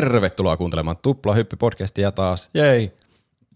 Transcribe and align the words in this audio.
Tervetuloa 0.00 0.56
kuuntelemaan 0.56 0.96
Tuplahyppy-podcastia 0.96 2.12
taas. 2.14 2.50
Jei. 2.54 2.92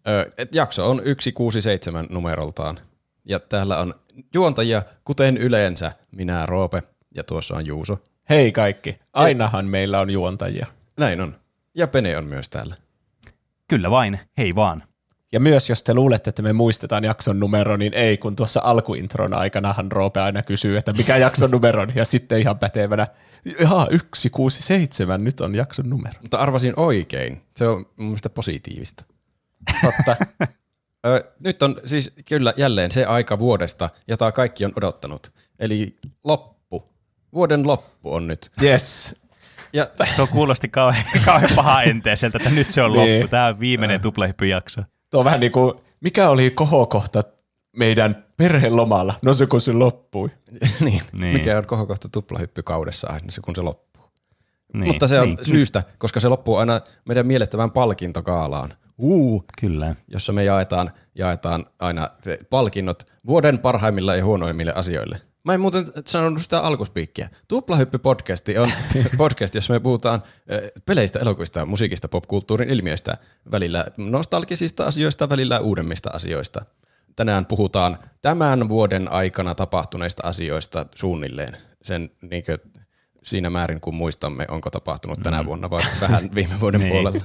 Ö, 0.08 0.30
et 0.38 0.54
jakso 0.54 0.90
on 0.90 0.96
167 0.96 2.06
numeroltaan. 2.10 2.78
Ja 3.24 3.40
täällä 3.40 3.78
on 3.78 3.94
juontajia, 4.34 4.82
kuten 5.04 5.36
yleensä, 5.36 5.92
minä 6.12 6.46
Roope 6.46 6.82
ja 7.14 7.24
tuossa 7.24 7.54
on 7.54 7.66
Juuso. 7.66 7.98
Hei 8.30 8.52
kaikki. 8.52 8.96
Ainahan 9.12 9.66
meillä 9.66 10.00
on 10.00 10.10
juontajia. 10.10 10.66
Näin 10.98 11.20
on. 11.20 11.36
Ja 11.74 11.86
Pene 11.86 12.16
on 12.16 12.26
myös 12.26 12.48
täällä. 12.48 12.74
Kyllä 13.68 13.90
vain, 13.90 14.20
hei 14.38 14.54
vaan. 14.54 14.82
Ja 15.32 15.40
myös 15.40 15.68
jos 15.70 15.82
te 15.82 15.94
luulette, 15.94 16.30
että 16.30 16.42
me 16.42 16.52
muistetaan 16.52 17.04
jakson 17.04 17.40
numero, 17.40 17.76
niin 17.76 17.94
ei, 17.94 18.18
kun 18.18 18.36
tuossa 18.36 18.60
alkuintron 18.64 19.34
aikanahan 19.34 19.92
Roope 19.92 20.20
aina 20.20 20.42
kysyy, 20.42 20.76
että 20.76 20.92
mikä 20.92 21.16
jakson 21.16 21.50
numero 21.50 21.82
on, 21.82 21.92
ja 21.94 22.04
sitten 22.04 22.38
ihan 22.40 22.58
pätevänä, 22.58 23.06
jaa, 23.60 23.86
167, 24.14 25.24
nyt 25.24 25.40
on 25.40 25.54
jakson 25.54 25.90
numero. 25.90 26.14
Mutta 26.22 26.38
arvasin 26.38 26.72
oikein. 26.76 27.42
Se 27.56 27.68
on 27.68 27.76
mun 27.96 28.06
mielestä 28.06 28.30
positiivista. 28.30 29.04
Totta. 29.82 30.16
Ö, 31.06 31.32
nyt 31.40 31.62
on 31.62 31.76
siis 31.86 32.12
kyllä 32.28 32.52
jälleen 32.56 32.90
se 32.92 33.04
aika 33.04 33.38
vuodesta, 33.38 33.90
jota 34.08 34.32
kaikki 34.32 34.64
on 34.64 34.72
odottanut. 34.76 35.32
Eli 35.58 35.96
loppu. 36.24 36.92
Vuoden 37.32 37.66
loppu 37.66 38.14
on 38.14 38.26
nyt. 38.26 38.50
yes. 38.62 39.16
Ja 39.72 39.90
Tuo 40.16 40.26
kuulosti 40.26 40.68
kauhean, 40.68 41.04
kauhean 41.24 41.50
paha 41.56 41.82
enteiseltä, 41.82 42.38
että 42.38 42.50
nyt 42.50 42.68
se 42.68 42.82
on 42.82 42.92
Niin. 42.92 43.20
loppu. 43.20 43.28
Tämä 43.30 43.46
on 43.46 43.60
viimeinen 43.60 44.00
tuplahyppyjakso. 44.00 44.82
Tuo 45.12 45.20
on 45.20 45.24
vähän 45.24 45.40
niin 45.40 45.52
kuin, 45.52 45.72
mikä 46.00 46.28
oli 46.30 46.50
kohokohta 46.50 47.22
meidän 47.76 48.24
perhelomalla? 48.36 49.14
No 49.22 49.34
se 49.34 49.46
kun 49.46 49.60
se 49.60 49.72
loppui. 49.72 50.30
niin, 50.80 51.02
Niin. 51.12 51.36
mikä 51.36 51.58
on 51.58 51.66
kohokohta 51.66 52.08
tuplahyppykaudessa 52.12 53.08
aina 53.10 53.30
se, 53.30 53.40
kun 53.40 53.56
se 53.56 53.62
loppuu. 53.62 54.02
Niin. 54.74 54.86
Mutta 54.86 55.06
se 55.08 55.20
on 55.20 55.28
niin. 55.28 55.44
syystä, 55.44 55.82
koska 55.98 56.20
se 56.20 56.28
loppuu 56.28 56.56
aina 56.56 56.80
meidän 57.04 57.26
miellettävään 57.26 57.70
palkintokaalaan. 57.70 58.74
Uu, 58.98 59.44
Kyllä. 59.60 59.94
jossa 60.08 60.32
me 60.32 60.44
jaetaan, 60.44 60.90
jaetaan 61.14 61.66
aina 61.78 62.08
se 62.20 62.38
palkinnot 62.50 63.02
vuoden 63.26 63.58
parhaimmille 63.58 64.16
ja 64.16 64.24
huonoimmille 64.24 64.72
asioille. 64.72 65.20
Mä 65.44 65.54
en 65.54 65.60
muuten 65.60 65.84
sanonut 66.06 66.42
sitä 66.42 66.60
alkuspiikkiä. 66.60 67.28
Tuplahyppy-podcasti 67.48 68.58
on 68.58 68.70
podcast, 69.16 69.54
jossa 69.54 69.72
me 69.72 69.80
puhutaan 69.80 70.22
peleistä, 70.86 71.18
elokuvista, 71.18 71.66
musiikista, 71.66 72.08
popkulttuurin 72.08 72.70
ilmiöistä, 72.70 73.16
välillä 73.50 73.86
nostalgisista 73.96 74.84
asioista, 74.84 75.28
välillä 75.28 75.60
uudemmista 75.60 76.10
asioista. 76.12 76.64
Tänään 77.16 77.46
puhutaan 77.46 77.98
tämän 78.22 78.68
vuoden 78.68 79.12
aikana 79.12 79.54
tapahtuneista 79.54 80.26
asioista 80.28 80.86
suunnilleen. 80.94 81.56
Sen 81.82 82.10
niinkö, 82.30 82.58
siinä 83.22 83.50
määrin, 83.50 83.80
kun 83.80 83.94
muistamme, 83.94 84.44
onko 84.48 84.70
tapahtunut 84.70 85.18
tänä 85.22 85.44
vuonna 85.44 85.70
vai 85.70 85.82
vähän 86.00 86.30
viime 86.34 86.60
vuoden 86.60 86.80
Niin. 86.80 86.92
puolella. 86.92 87.22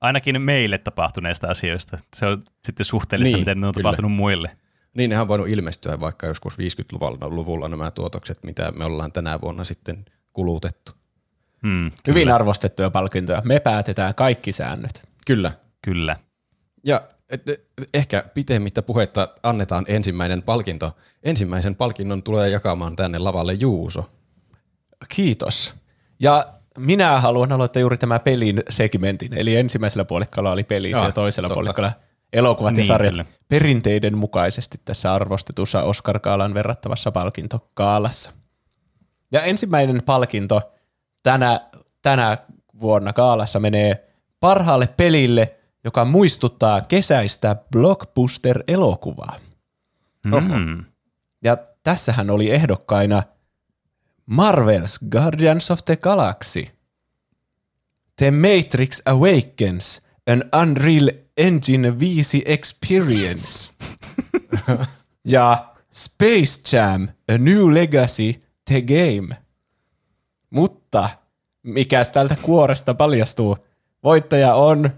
Ainakin 0.00 0.42
meille 0.42 0.78
tapahtuneista 0.78 1.46
asioista. 1.46 1.98
Se 2.16 2.26
on 2.26 2.42
sitten 2.64 2.86
suhteellista, 2.86 3.36
Niin, 3.36 3.40
miten 3.40 3.60
ne 3.60 3.66
on 3.66 3.74
kyllä. 3.74 3.82
tapahtunut 3.82 4.12
muille. 4.12 4.50
Niin, 4.98 5.10
nehän 5.10 5.22
on 5.22 5.28
voinut 5.28 5.48
ilmestyä 5.48 6.00
vaikka 6.00 6.26
joskus 6.26 6.54
50-luvulla 6.58 7.28
luvulla 7.28 7.68
nämä 7.68 7.90
tuotokset, 7.90 8.38
mitä 8.42 8.72
me 8.72 8.84
ollaan 8.84 9.12
tänä 9.12 9.40
vuonna 9.40 9.64
sitten 9.64 10.04
kulutettu. 10.32 10.92
Hmm, 11.62 11.90
Hyvin 12.06 12.30
arvostettuja 12.32 12.90
palkintoja. 12.90 13.42
Me 13.44 13.60
päätetään 13.60 14.14
kaikki 14.14 14.52
säännöt. 14.52 15.08
Kyllä. 15.26 15.52
kyllä. 15.82 16.16
Ja 16.84 17.02
et, 17.30 17.42
ehkä 17.94 18.24
pitemmittä 18.34 18.82
puhetta 18.82 19.28
annetaan 19.42 19.84
ensimmäinen 19.88 20.42
palkinto. 20.42 20.96
Ensimmäisen 21.22 21.76
palkinnon 21.76 22.22
tulee 22.22 22.48
jakamaan 22.48 22.96
tänne 22.96 23.18
lavalle 23.18 23.52
Juuso. 23.52 24.10
Kiitos. 25.08 25.74
Ja 26.20 26.44
minä 26.78 27.20
haluan 27.20 27.52
aloittaa 27.52 27.80
juuri 27.80 27.98
tämä 27.98 28.18
pelin 28.18 28.62
segmentin. 28.70 29.34
Eli 29.34 29.56
ensimmäisellä 29.56 30.04
puolikkaalla 30.04 30.52
oli 30.52 30.64
pelit 30.64 30.90
Joo, 30.90 31.04
ja 31.04 31.12
toisella 31.12 31.48
totta. 31.48 31.54
puolikkaalla 31.54 31.92
elokuvat 32.32 32.72
ja 32.72 32.76
Niin, 32.76 32.86
sarjat 32.86 33.12
kyllä. 33.12 33.24
perinteiden 33.48 34.18
mukaisesti 34.18 34.80
tässä 34.84 35.14
arvostetussa 35.14 35.82
Oscar-kaalan 35.82 36.54
verrattavassa 36.54 37.12
palkintokaalassa. 37.12 38.32
Ja 39.32 39.42
ensimmäinen 39.42 40.02
palkinto 40.06 40.72
tänä, 41.22 41.60
tänä 42.02 42.38
vuonna 42.80 43.12
kaalassa 43.12 43.60
menee 43.60 44.08
parhaalle 44.40 44.86
pelille, 44.86 45.54
joka 45.84 46.04
muistuttaa 46.04 46.80
kesäistä 46.80 47.56
blockbuster-elokuvaa. 47.76 49.36
Mm. 50.30 50.84
Ja 51.44 51.56
tässähän 51.82 52.30
oli 52.30 52.50
ehdokkaina 52.50 53.22
Marvel's 54.30 55.08
Guardians 55.10 55.70
of 55.70 55.84
the 55.84 55.96
Galaxy, 55.96 56.66
The 58.16 58.30
Matrix 58.30 59.00
Awakens, 59.06 60.02
an 60.30 60.44
Unreal 60.60 61.08
Engine 61.38 61.98
5 61.98 62.42
Experience 62.46 63.70
ja 65.24 65.74
Space 65.92 66.76
Jam, 66.76 67.08
A 67.28 67.38
New 67.38 67.74
Legacy, 67.74 68.34
The 68.64 68.82
Game. 68.82 69.36
Mutta 70.50 71.10
mikäs 71.62 72.10
tältä 72.10 72.36
kuoresta 72.42 72.94
paljastuu? 72.94 73.58
Voittaja 74.04 74.54
on... 74.54 74.90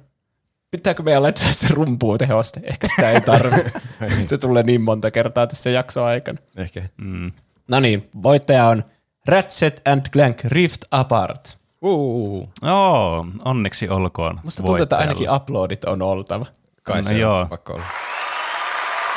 Pitääkö 0.70 1.02
meidän 1.02 1.22
laittaa 1.22 1.52
se 1.52 1.66
rumpuun 1.70 2.18
tehoste? 2.18 2.60
Ehkä 2.64 2.88
sitä 2.88 3.10
ei 3.10 3.20
tarvitse. 3.20 3.72
se 4.28 4.38
tulee 4.38 4.62
niin 4.62 4.80
monta 4.80 5.10
kertaa 5.10 5.46
tässä 5.46 5.70
jakson 5.70 6.04
aikana. 6.04 6.38
Ehkä. 6.56 6.88
Mm. 6.96 7.32
No 7.68 7.80
niin, 7.80 8.10
voittaja 8.22 8.66
on 8.66 8.84
Ratchet 9.26 9.80
and 9.84 10.02
Clank 10.12 10.44
Rift 10.44 10.84
Apart. 10.90 11.59
Uu, 11.82 12.48
Joo, 12.62 13.26
onneksi 13.44 13.88
olkoon 13.88 14.40
Musta 14.44 14.62
tuntuu, 14.62 14.82
että 14.82 14.96
ainakin 14.96 15.30
uploadit 15.32 15.84
on 15.84 16.02
oltava. 16.02 16.46
kai 16.82 16.96
No 16.96 17.02
se 17.02 17.14
joo. 17.18 17.38
on 17.40 17.48
pakko 17.48 17.72
olla. 17.72 17.84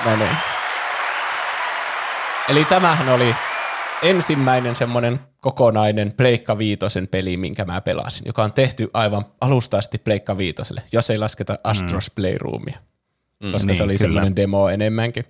No 0.06 0.16
niin. 0.16 0.38
Eli 2.50 2.66
tämähän 2.66 3.10
oli 3.10 3.36
ensimmäinen 4.04 4.76
semmoinen 4.76 5.20
kokonainen 5.42 6.14
Pleikka 6.18 6.58
Viitosen 6.58 7.08
peli, 7.08 7.38
minkä 7.38 7.66
mä 7.66 7.82
pelasin, 7.82 8.24
joka 8.26 8.44
on 8.44 8.54
tehty 8.54 8.90
aivan 8.94 9.26
alusta 9.42 9.78
asti 9.78 9.98
Pleikka 9.98 10.38
Viitoselle, 10.38 10.84
jos 10.92 11.10
ei 11.10 11.18
lasketa 11.18 11.60
Astros 11.64 12.12
Playroomia, 12.16 12.78
koska 13.52 13.68
Niin, 13.68 13.76
se 13.76 13.84
oli 13.84 13.92
kyllä. 13.94 13.98
semmoinen 13.98 14.36
demo 14.36 14.70
enemmänkin. 14.70 15.26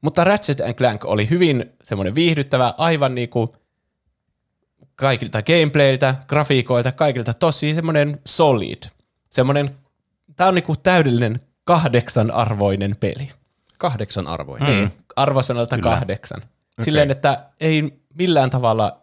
Mutta 0.00 0.24
Ratchet 0.24 0.58
Clank 0.76 1.04
oli 1.04 1.30
hyvin 1.30 1.72
semmoinen 1.82 2.14
viihdyttävä, 2.14 2.74
aivan 2.78 3.14
niinku 3.14 3.56
kaikilta 4.96 5.42
gameplayltä, 5.42 6.14
grafiikoilta, 6.28 6.92
kaikilta 6.92 7.34
tosi 7.34 7.74
semmoinen 7.74 8.20
solid. 8.26 8.82
Semmoinen, 9.30 9.70
tää 10.36 10.48
on 10.48 10.54
niinku 10.54 10.76
täydellinen 10.76 11.40
kahdeksan 11.64 12.30
arvoinen 12.30 12.96
peli. 13.00 13.30
Kahdeksan 13.78 14.26
arvoinen. 14.26 14.68
Niin, 14.68 14.92
arvosanalta 15.16 15.76
Kyllä. 15.76 15.90
kahdeksan. 15.90 16.42
Silleen, 16.82 17.10
että 17.10 17.44
ei 17.60 17.92
millään 18.14 18.50
tavalla, 18.50 19.00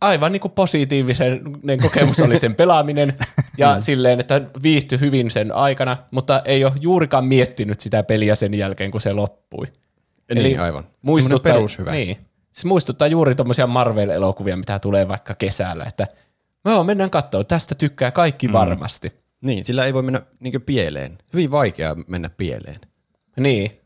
aivan 0.00 0.32
niin 0.32 0.40
kuin 0.40 0.52
positiivisen 0.52 1.40
kokemus 1.82 2.20
oli 2.20 2.38
sen 2.38 2.54
pelaaminen, 2.62 3.14
ja 3.58 3.80
silleen, 3.80 4.20
että 4.20 4.42
viihtyi 4.62 5.00
hyvin 5.00 5.30
sen 5.30 5.52
aikana, 5.52 5.96
mutta 6.10 6.42
ei 6.44 6.64
ole 6.64 6.72
juurikaan 6.80 7.24
miettinyt 7.24 7.80
sitä 7.80 8.02
peliä 8.02 8.34
sen 8.34 8.54
jälkeen, 8.54 8.90
kun 8.90 9.00
se 9.00 9.12
loppui. 9.12 9.66
Niin, 10.34 10.60
aivan. 10.60 10.84
Muistuttaa, 11.02 11.52
perushyvä. 11.52 11.92
Niin. 11.92 12.18
Se 12.56 12.68
muistuttaa 12.68 13.08
juuri 13.08 13.34
tuommoisia 13.34 13.66
Marvel-elokuvia, 13.66 14.56
mitä 14.56 14.78
tulee 14.78 15.08
vaikka 15.08 15.34
kesällä, 15.34 15.84
että 15.84 16.06
Joo, 16.66 16.84
mennään 16.84 17.10
katsoa. 17.10 17.44
Tästä 17.44 17.74
tykkää 17.74 18.10
kaikki 18.10 18.52
varmasti. 18.52 19.12
Niin, 19.40 19.64
sillä 19.64 19.84
ei 19.84 19.94
voi 19.94 20.02
mennä 20.02 20.22
niin 20.40 20.62
pieleen. 20.62 21.18
Hyvin 21.32 21.50
vaikea 21.50 21.96
mennä 22.06 22.30
pieleen. 22.30 22.80
Niin. 23.36 23.80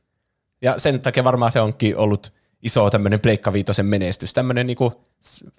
Ja 0.62 0.78
sen 0.78 1.00
takia 1.00 1.24
varmaan 1.24 1.52
se 1.52 1.60
onkin 1.60 1.96
ollut 1.96 2.32
iso 2.62 2.90
tämmöinen 2.90 3.20
Pleikka 3.20 3.52
Viitosen 3.52 3.86
menestys. 3.86 4.34
Tämmöinen 4.34 4.66
niinku, 4.66 4.92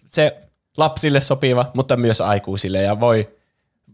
se 0.08 0.42
lapsille 0.78 1.22
sopiva, 1.22 1.72
mutta 1.74 1.98
myös 1.98 2.22
aikuisille 2.22 2.82
ja 2.82 3.00
voi 3.00 3.36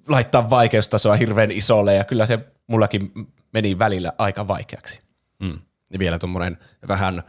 laittaa 0.08 0.50
vaikeustasoa 0.50 1.16
hirveän 1.16 1.52
isolle 1.52 1.96
ja 1.96 2.04
kyllä 2.04 2.26
se 2.26 2.40
mullakin 2.68 3.12
meni 3.54 3.80
välillä 3.80 4.14
aika 4.18 4.48
vaikeaksi. 4.48 5.02
Mm. 5.40 5.60
Ja 5.94 6.00
vielä 6.00 6.20
tuommoinen 6.20 6.58
vähän 6.88 7.24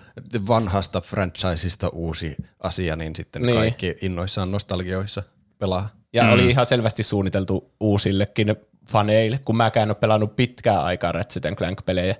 vanhasta 0.48 1.00
franchiseista 1.00 1.88
uusi 1.88 2.36
asia, 2.60 2.96
niin 2.96 3.16
sitten 3.16 3.42
Niin. 3.42 3.46
niin. 3.46 3.58
kaikki 3.58 3.94
innoissaan 4.02 4.50
nostalgioissa 4.50 5.22
pelaa. 5.58 5.88
Ja 6.12 6.22
mm. 6.24 6.32
oli 6.32 6.50
ihan 6.50 6.66
selvästi 6.66 7.02
suunniteltu 7.02 7.74
uusillekin 7.80 8.56
faneille, 8.90 9.38
kun 9.44 9.56
mäkään 9.56 9.82
en 9.82 9.90
ole 9.90 9.94
pelannut 9.94 10.36
pitkää 10.36 10.82
aikaa 10.82 11.12
Ratchet 11.12 11.42
Clank-pelejä. 11.56 12.14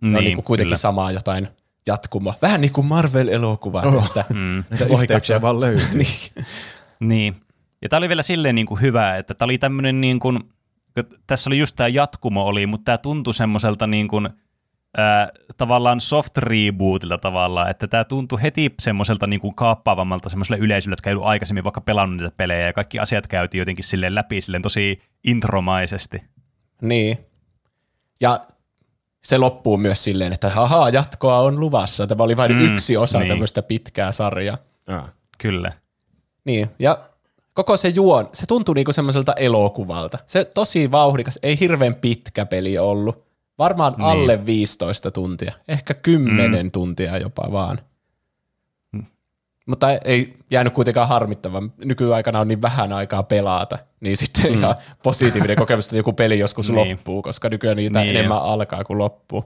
Ne 0.00 0.08
on 0.08 0.12
Niin, 0.12 0.24
niinku 0.24 0.42
kuitenkin 0.42 0.68
kyllä. 0.68 0.76
samaa 0.76 1.12
jotain 1.12 1.48
jatkumoa. 1.86 2.34
Vähän 2.42 2.60
niin 2.60 2.72
kuin 2.72 2.86
Marvel-elokuvat. 2.86 3.84
Oh. 3.84 4.06
Että, 4.06 4.24
Mm. 4.34 4.64
Yhteyksiä 5.00 5.40
vaan 5.42 5.60
löytyy. 5.60 5.88
niin. 5.98 6.46
Niin. 7.00 7.36
Ja 7.82 7.88
tämä 7.88 7.98
oli 7.98 8.08
vielä 8.08 8.22
silleen 8.22 8.54
niin 8.54 8.66
kuin 8.66 8.80
hyvä, 8.80 9.16
että 9.16 9.34
tämä 9.34 9.46
oli 9.46 9.58
tämmöinen 9.58 10.00
niin 10.00 10.20
kuin, 10.20 10.38
kun 10.94 11.04
tässä 11.26 11.50
oli 11.50 11.58
just 11.58 11.76
tämä 11.76 11.88
jatkumo 11.88 12.44
oli, 12.46 12.66
mutta 12.66 12.84
tämä 12.84 12.98
tuntui 12.98 13.34
semmoiselta 13.34 13.86
niin 13.86 14.08
kuin, 14.08 14.28
äh, 14.98 15.28
tavallaan 15.56 16.00
soft 16.00 16.38
rebootilta 16.38 17.18
tavallaan, 17.18 17.70
että 17.70 17.88
tämä 17.88 18.04
tuntui 18.04 18.42
heti 18.42 18.74
semmoiselta 18.80 19.26
niin 19.26 19.40
kuin 19.40 19.54
kaappaavammalta 19.54 20.28
semmoiselle 20.28 20.58
yleisölle, 20.58 20.92
jotka 20.92 21.10
ei 21.10 21.14
ollut 21.14 21.28
aikaisemmin 21.28 21.64
vaikka 21.64 21.80
pelannut 21.80 22.20
niitä 22.20 22.36
pelejä, 22.36 22.66
ja 22.66 22.72
kaikki 22.72 22.98
asiat 22.98 23.26
käytiin 23.26 23.58
jotenkin 23.58 23.84
silleen 23.84 24.14
läpi 24.14 24.40
silleen 24.40 24.62
tosi 24.62 25.02
intromaisesti. 25.24 26.22
Niin. 26.82 27.18
Ja 28.20 28.40
se 29.24 29.38
loppuu 29.38 29.76
myös 29.76 30.04
silleen, 30.04 30.32
että 30.32 30.50
haha, 30.50 30.90
jatkoa 30.90 31.38
on 31.40 31.60
luvassa. 31.60 32.06
Tämä 32.06 32.24
oli 32.24 32.36
vain 32.36 32.52
Mm, 32.52 32.60
yksi 32.60 32.96
osa 32.96 33.18
niin. 33.18 33.24
niin. 33.24 33.28
tämmöistä 33.32 33.62
pitkää 33.62 34.12
sarjaa. 34.12 34.58
Ah. 34.86 35.12
Kyllä. 35.38 35.72
Niin, 36.44 36.70
ja 36.78 36.98
koko 37.54 37.76
se 37.76 37.88
juon, 37.88 38.28
se 38.32 38.46
tuntui 38.46 38.74
niinku 38.74 38.92
semmoiselta 38.92 39.32
elokuvalta. 39.32 40.18
Se 40.26 40.44
tosi 40.44 40.90
vauhdikas, 40.90 41.38
ei 41.42 41.60
hirveän 41.60 41.94
pitkä 41.94 42.46
peli 42.46 42.78
ollut. 42.78 43.27
Varmaan 43.58 43.92
Niin. 43.98 44.04
alle 44.04 44.46
15 44.46 45.10
tuntia, 45.10 45.52
ehkä 45.68 45.94
10 45.94 46.66
mm. 46.66 46.70
tuntia 46.70 47.18
jopa 47.18 47.52
vaan. 47.52 47.78
Mm. 48.92 49.04
Mutta 49.66 49.86
ei- 50.04 50.36
jäänyt 50.50 50.72
kuitenkaan 50.72 51.08
harmittavan. 51.08 51.72
Nykyaikana 51.84 52.40
on 52.40 52.48
niin 52.48 52.62
vähän 52.62 52.92
aikaa 52.92 53.22
pelata, 53.22 53.78
niin 54.00 54.16
sitten 54.16 54.52
mm. 54.52 54.58
ihan 54.58 54.74
positiivinen 55.02 55.56
kokemus, 55.62 55.86
että 55.86 55.96
joku 55.96 56.12
peli 56.12 56.38
joskus 56.38 56.70
Niin. 56.70 56.90
loppuu, 56.90 57.22
koska 57.22 57.48
nykyään 57.48 57.76
niitä 57.76 57.98
Niin. 57.98 58.06
niin. 58.06 58.16
enemmän 58.16 58.42
alkaa 58.42 58.84
kuin 58.84 58.98
loppuu. 58.98 59.44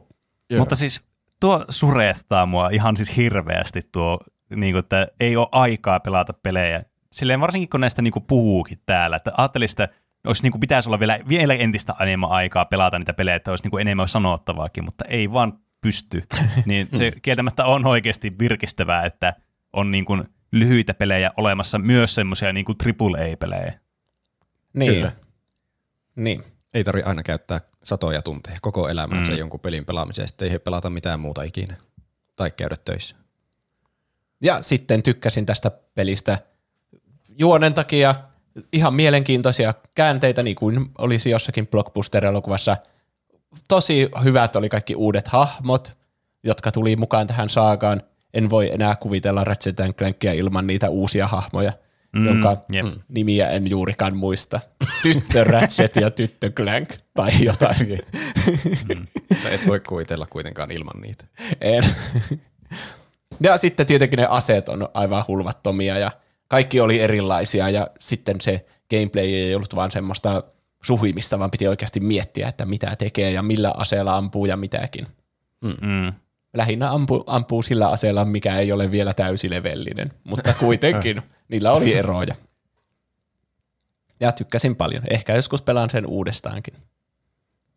Joo. 0.51 0.59
Mutta 0.59 0.77
siis 0.77 1.01
tuo 1.41 1.65
surettaa 1.69 2.47
mua 2.47 2.69
ihan 2.69 2.97
siis 2.97 3.17
hirveästi 3.17 3.81
tuo, 3.93 4.19
niin 4.57 4.73
kuin, 4.73 4.81
että 4.81 5.09
ei 5.21 5.37
ole 5.37 5.49
aikaa 5.53 6.01
pelata 6.01 6.33
pelejä. 6.33 6.83
Silleen 7.13 7.41
varsinkin 7.41 7.69
kun 7.69 7.81
näistä 7.81 8.03
niin 8.03 8.13
kuin 8.13 8.25
puhuukin 8.27 8.79
täällä, 8.87 9.17
että 9.17 9.33
ajattelin 9.37 9.69
sitä, 9.69 9.89
olisi 10.27 10.43
niin 10.43 10.53
kuin, 10.53 10.61
pitäisi 10.61 10.89
olla 10.89 11.01
vielä, 11.01 11.19
vielä 11.29 11.55
entistä 11.55 11.95
enemmän 12.01 12.31
aikaa 12.31 12.65
pelata 12.65 12.99
niitä 12.99 13.13
pelejä, 13.13 13.37
että 13.37 13.51
olisi 13.51 13.65
niin 13.65 13.71
kuin 13.71 13.81
enemmän 13.81 14.09
sanottavaakin, 14.09 14.85
mutta 14.85 15.05
ei 15.09 15.33
vaan 15.33 15.59
pysty. 15.81 16.23
Niin 16.67 16.89
se 16.93 17.13
kieltämättä 17.23 17.65
on 17.65 17.87
oikeasti 17.87 18.39
virkistävää, 18.39 19.07
että 19.07 19.35
on 19.73 19.91
niin 19.91 20.05
kuin 20.05 20.25
lyhyitä 20.53 20.95
pelejä 20.95 21.31
olemassa, 21.37 21.79
myös 21.79 22.15
semmoisia 22.15 22.53
niin 22.53 22.65
kuin 22.65 22.77
AAA-pelejä. 23.01 23.73
Niin. 24.73 24.95
Kyllä. 24.95 25.13
Niin. 26.17 26.45
Ei 26.75 26.85
tarvi 26.85 27.03
aina 27.03 27.23
käyttää 27.23 27.61
satoja 27.83 28.23
tunteja 28.23 28.59
koko 28.63 28.89
elämänsä 28.89 29.31
Mm. 29.31 29.35
mm. 29.35 29.39
jonkun 29.39 29.61
pelin 29.61 29.85
pelaamiseen, 29.85 30.29
sitten 30.29 30.53
ei 30.53 30.59
pelata 30.59 30.91
mitään 30.91 31.21
muuta 31.21 31.43
ikinä. 31.43 31.77
Tai 32.37 32.51
käydä 32.51 32.77
töissä. 32.85 33.17
Ja 34.43 34.63
sitten 34.63 35.03
tykkäsin 35.03 35.47
tästä 35.47 35.71
pelistä 35.95 36.39
juonen 37.39 37.75
takia 37.75 38.15
ihan 38.73 38.95
mielenkiintoisia 38.95 39.75
käänteitä, 39.95 40.43
niin 40.43 40.57
kuin 40.57 40.91
olisi 40.99 41.31
jossakin 41.31 41.67
blockbuster-elokuvassa. 41.69 42.77
Tosi 43.69 44.09
hyvät 44.25 44.57
oli 44.57 44.69
kaikki 44.69 44.95
uudet 44.95 45.29
hahmot, 45.29 45.97
jotka 46.45 46.73
tuli 46.73 46.97
mukaan 46.97 47.27
tähän 47.27 47.49
saagaan. 47.49 48.03
En 48.35 48.51
voi 48.51 48.71
enää 48.73 48.97
kuvitella 48.97 49.45
Ratchet 49.45 49.77
Clankia 49.99 50.33
ilman 50.33 50.67
niitä 50.67 50.89
uusia 50.91 51.27
hahmoja, 51.27 51.73
Mm, 52.13 52.21
mm, 52.21 52.27
jonka 52.27 52.57
jep. 52.73 52.87
mm. 52.87 52.93
nimiä 53.09 53.51
en 53.51 53.71
juurikaan 53.71 54.17
muista. 54.17 54.61
Tyttö 55.03 55.45
Ratchet 55.45 55.97
ja 55.97 56.11
tyttö 56.11 56.51
Clank 56.51 56.89
tai 57.15 57.31
jotain. 57.45 57.99
Mutta 59.29 59.49
et 59.51 59.67
voi 59.67 59.81
kuvitella 59.81 60.27
kuitenkaan 60.31 60.71
ilman 60.71 61.01
niitä. 61.01 61.25
En. 61.61 61.85
Ja 63.41 63.57
sitten 63.57 63.87
tietenkin 63.87 64.17
ne 64.17 64.27
aseet 64.31 64.69
on 64.69 64.89
aivan 64.95 65.25
hulvattomia 65.29 65.99
ja 65.99 66.11
kaikki 66.53 66.81
oli 66.81 67.01
erilaisia 67.01 67.69
ja 67.69 67.91
sitten 68.01 68.41
se 68.41 68.67
gameplay 68.91 69.25
ei 69.25 69.55
ollut 69.55 69.75
vaan 69.75 69.91
semmoista 69.91 70.45
suhimista, 70.83 71.39
vaan 71.39 71.51
piti 71.51 71.69
oikeasti 71.69 72.01
miettiä, 72.01 72.49
että 72.49 72.65
mitä 72.67 72.97
tekee 72.99 73.31
ja 73.31 73.43
millä 73.43 73.73
aseella 73.77 74.17
ampuu 74.17 74.47
ja 74.47 74.57
mitäkin. 74.57 75.07
Mm. 75.61 76.13
Lähinnä 76.55 76.91
ampuu, 76.93 77.25
ampuu 77.27 77.63
sillä 77.63 77.89
aseella, 77.89 78.25
mikä 78.25 78.59
ei 78.59 78.73
ole 78.73 78.91
vielä 78.91 79.15
täysilevellinen, 79.15 80.11
mutta 80.25 80.55
kuitenkin 80.55 81.23
niillä 81.51 81.73
oli 81.73 81.95
eroja. 81.95 82.35
Ja 84.21 84.33
tykkäsin 84.33 84.77
paljon. 84.77 85.03
Ehkä 85.11 85.35
joskus 85.35 85.63
pelaan 85.63 85.91
sen 85.91 86.07
uudestaankin. 86.07 86.75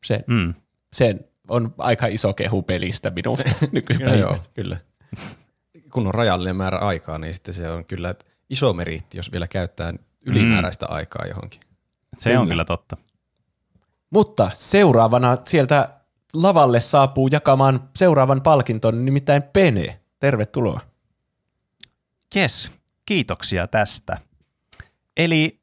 Se, 0.05 0.23
Mm. 0.27 0.53
se 0.93 1.15
on 1.49 1.73
aika 1.77 2.07
iso 2.07 2.33
kehu 2.33 2.61
pelistä 2.61 3.09
minusta 3.09 3.49
nykypäivänä. 3.71 4.17
joo, 4.17 4.37
kyllä. 4.53 4.77
Kun 5.93 6.07
on 6.07 6.13
rajallinen 6.13 6.55
määrä 6.55 6.77
aikaa, 6.77 7.17
niin 7.17 7.33
sitten 7.33 7.53
se 7.53 7.69
on 7.71 7.85
kyllä 7.85 8.15
iso 8.49 8.73
meriitti, 8.73 9.17
jos 9.17 9.31
vielä 9.31 9.47
käyttää 9.47 9.93
ylimääräistä 10.25 10.85
mm. 10.85 10.95
aikaa 10.95 11.25
johonkin. 11.27 11.59
Se 12.17 12.29
Kyllä. 12.29 12.41
on 12.41 12.47
kyllä 12.47 12.65
totta. 12.65 12.97
Mutta 14.09 14.51
seuraavana 14.53 15.37
sieltä 15.45 15.89
lavalle 16.33 16.79
saapuu 16.79 17.27
jakamaan 17.27 17.89
seuraavan 17.95 18.41
palkinton, 18.41 19.05
nimittäin 19.05 19.43
Pene. 19.43 19.99
Tervetuloa. 20.19 20.81
Yes, 22.35 22.71
kiitoksia 23.05 23.67
tästä. 23.67 24.17
Eli 25.17 25.59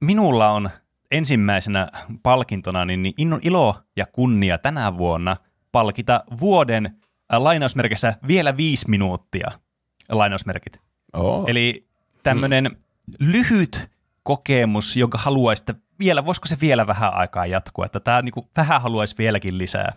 minulla 0.00 0.50
on 0.50 0.70
ensimmäisenä 1.10 1.88
palkintona 2.22 2.84
niin 2.84 3.02
niin 3.02 3.16
ilo 3.42 3.76
ja 3.96 4.06
kunnia 4.06 4.58
tänä 4.58 4.98
vuonna 4.98 5.36
palkita 5.72 6.24
vuoden 6.40 6.86
äh, 6.86 7.42
lainausmerkissä 7.42 8.14
vielä 8.26 8.56
viisi 8.56 8.90
minuuttia 8.90 9.50
lainausmerkit. 10.08 10.80
Oh. 11.12 11.44
Eli 11.48 11.88
tämmöinen 12.24 12.76
lyhyt 13.20 13.90
kokemus, 14.22 14.96
jonka 14.96 15.18
haluaisi, 15.18 15.62
että 15.62 15.74
vielä, 15.98 16.24
voisiko 16.24 16.46
se 16.46 16.56
vielä 16.60 16.86
vähän 16.86 17.14
aikaa 17.14 17.46
jatkua, 17.46 17.86
että 17.86 18.00
tämä 18.00 18.22
niinku 18.22 18.50
vähän 18.56 18.82
haluaisi 18.82 19.18
vieläkin 19.18 19.58
lisää. 19.58 19.92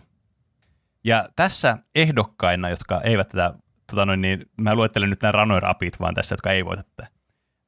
Ja 1.04 1.28
tässä 1.36 1.78
ehdokkaina, 1.94 2.70
jotka 2.70 3.00
eivät 3.00 3.28
tätä, 3.28 3.54
tota 3.90 4.06
noin, 4.06 4.20
niin 4.20 4.50
mä 4.60 4.74
luettelen 4.74 5.10
nyt 5.10 5.22
nämä 5.22 5.32
runner-upit 5.32 6.00
vaan 6.00 6.14
tässä, 6.14 6.32
jotka 6.32 6.50
ei 6.50 6.64
voita 6.64 6.82
tätä, 6.82 7.08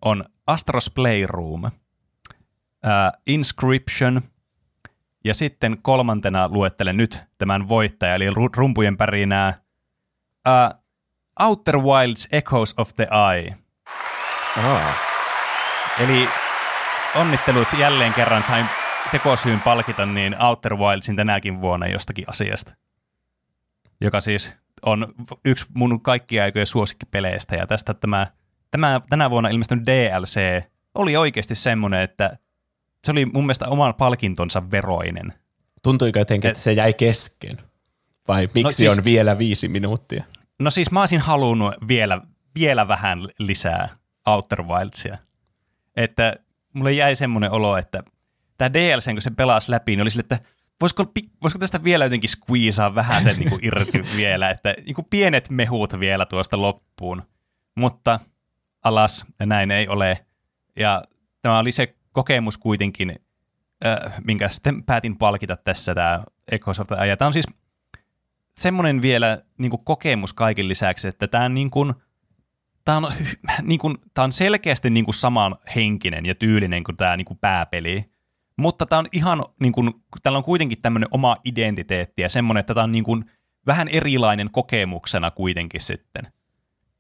on 0.05 0.25
Astros 0.47 0.91
Playroom, 0.91 1.65
uh, 1.65 1.71
Inscription, 3.27 4.23
ja 5.25 5.35
sitten 5.35 5.79
kolmantena 5.83 6.49
luettelen 6.49 6.97
nyt 6.97 7.23
tämän 7.39 7.69
voittaja, 7.69 8.15
eli 8.15 8.31
ru- 8.31 8.57
rumpujen 8.57 8.97
pärinää, 8.97 9.61
uh, 10.49 10.81
Outer 11.41 11.79
Wilds 11.79 12.29
Echoes 12.33 12.75
of 12.77 12.91
the 12.97 13.09
Eye. 13.33 13.57
Aa, 14.57 14.95
Eli 15.99 16.29
onnittelut 17.15 17.69
jälleen 17.79 18.15
kerran 18.15 18.43
sain 18.43 18.67
tekosyyn 19.11 19.61
palkita 19.61 20.07
niin 20.07 20.43
Outer 20.43 20.77
Wildsin 20.77 21.17
tänäkin 21.17 21.61
vuonna 21.61 21.87
jostakin 21.87 22.25
asiasta. 22.29 22.75
Joka 24.01 24.21
siis 24.21 24.55
on 24.83 25.15
yksi 25.45 25.65
mun 25.75 26.03
kaikkia 26.03 26.45
aikojen 26.45 26.67
suosikkipeleistä 26.67 27.57
ja 27.57 27.67
tästä 27.67 27.95
tämä, 27.95 28.27
tämä 28.71 29.01
tänä 29.09 29.31
vuonna 29.31 29.49
ilmestynyt 29.49 29.87
DLC 29.87 30.65
oli 30.95 31.17
oikeasti 31.17 31.55
semmoinen, 31.55 32.01
että 32.01 32.39
se 33.05 33.13
oli 33.13 33.27
mun 33.27 33.45
mielestä 33.45 33.69
oman 33.69 33.95
palkintonsa 33.95 34.71
veroinen. 34.71 35.35
Tuntuiko 35.83 36.19
jotenkin, 36.19 36.51
että 36.51 36.63
se 36.63 36.73
jäi 36.73 36.95
kesken? 36.95 37.57
Vai 38.29 38.49
miksi 38.55 38.63
no 38.63 38.71
siis... 38.71 38.99
on 38.99 39.05
vielä 39.05 39.39
viisi 39.39 39.69
minuuttia? 39.69 40.25
No 40.59 40.71
siis 40.71 40.91
mä 40.91 41.01
olisin 41.01 41.21
halunnut 41.21 41.75
vielä, 41.89 42.21
vielä 42.55 42.89
vähän 42.89 43.29
lisää 43.39 44.00
Outer 44.33 44.63
Wildsia. 44.63 45.19
Että 45.97 46.37
mulle 46.73 46.93
jäi 46.93 47.17
semmoinen 47.17 47.53
olo, 47.53 47.77
että 47.77 48.03
tämä 48.59 48.73
DLC, 48.73 49.13
kun 49.13 49.23
se 49.23 49.31
pelasi 49.31 49.71
läpi, 49.71 49.93
niin 49.93 50.03
oli 50.03 50.11
sille, 50.11 50.21
että 50.21 50.39
voisiko, 50.81 51.07
voisiko 51.43 51.59
tästä 51.59 51.85
vielä 51.85 52.05
jotenkin 52.05 52.31
squeezaa 52.31 52.95
vähän 52.95 53.23
sen 53.23 53.37
niin 53.37 53.51
kuin 53.51 53.65
irti 53.65 54.01
vielä, 54.17 54.51
että 54.51 54.75
niin 54.87 54.95
kuin 54.95 55.07
pienet 55.11 55.51
mehut 55.51 56.01
vielä 56.01 56.27
tuosta 56.27 56.63
loppuun. 56.63 57.23
Mutta 57.75 58.21
alas, 58.85 59.25
näin 59.47 59.71
ei 59.71 59.89
ole. 59.89 60.27
Ja 60.77 61.03
tämä 61.43 61.59
oli 61.59 61.73
se 61.73 61.95
kokemus 62.13 62.59
kuitenkin, 62.59 63.17
äh, 63.87 64.13
minkä 64.25 64.49
sitten 64.49 64.85
päätin 64.85 65.19
palkita 65.19 65.57
tässä 65.57 65.95
tämä 65.95 66.25
Echoes 66.53 66.81
of 66.81 66.87
the 66.87 66.97
Eye. 66.97 67.07
Ja 67.07 67.17
Tämä 67.17 67.27
on 67.27 67.33
siis 67.33 67.47
semmoinen 68.59 69.03
vielä 69.03 69.43
niin 69.59 69.71
kuin 69.71 69.85
kokemus 69.85 70.33
kaiken 70.33 70.69
lisäksi, 70.69 71.09
että 71.09 71.29
tämä 71.29 71.45
on, 71.45 71.55
niin 71.55 71.71
kuin, 71.71 71.95
tämä 72.85 72.97
on, 72.97 73.13
niin 73.63 73.79
kuin, 73.79 73.99
tämä 74.15 74.25
on 74.25 74.33
selkeästi 74.33 74.91
niin 74.91 75.05
kuin 75.05 75.15
saman 75.15 75.57
henkinen 75.77 76.27
ja 76.27 76.35
tyylinen 76.35 76.85
kuin 76.85 76.97
tämä 76.97 77.17
niin 77.17 77.25
kuin 77.25 77.39
pääpeli, 77.39 78.05
mutta 78.57 78.87
tämä 78.87 78.99
on 78.99 79.07
ihan, 79.13 79.45
niin 79.61 79.73
kuin, 79.73 79.91
täällä 80.23 80.37
on 80.37 80.45
kuitenkin 80.45 80.83
tämmöinen 80.83 81.09
oma 81.11 81.37
identiteetti 81.45 82.23
ja 82.23 82.29
semmoinen, 82.29 82.61
että 82.61 82.75
tämä 82.75 82.85
on 82.85 82.93
niin 82.93 83.05
kuin 83.05 83.25
vähän 83.67 83.89
erilainen 83.89 84.51
kokemuksena 84.51 85.31
kuitenkin 85.31 85.81
sitten. 85.81 86.23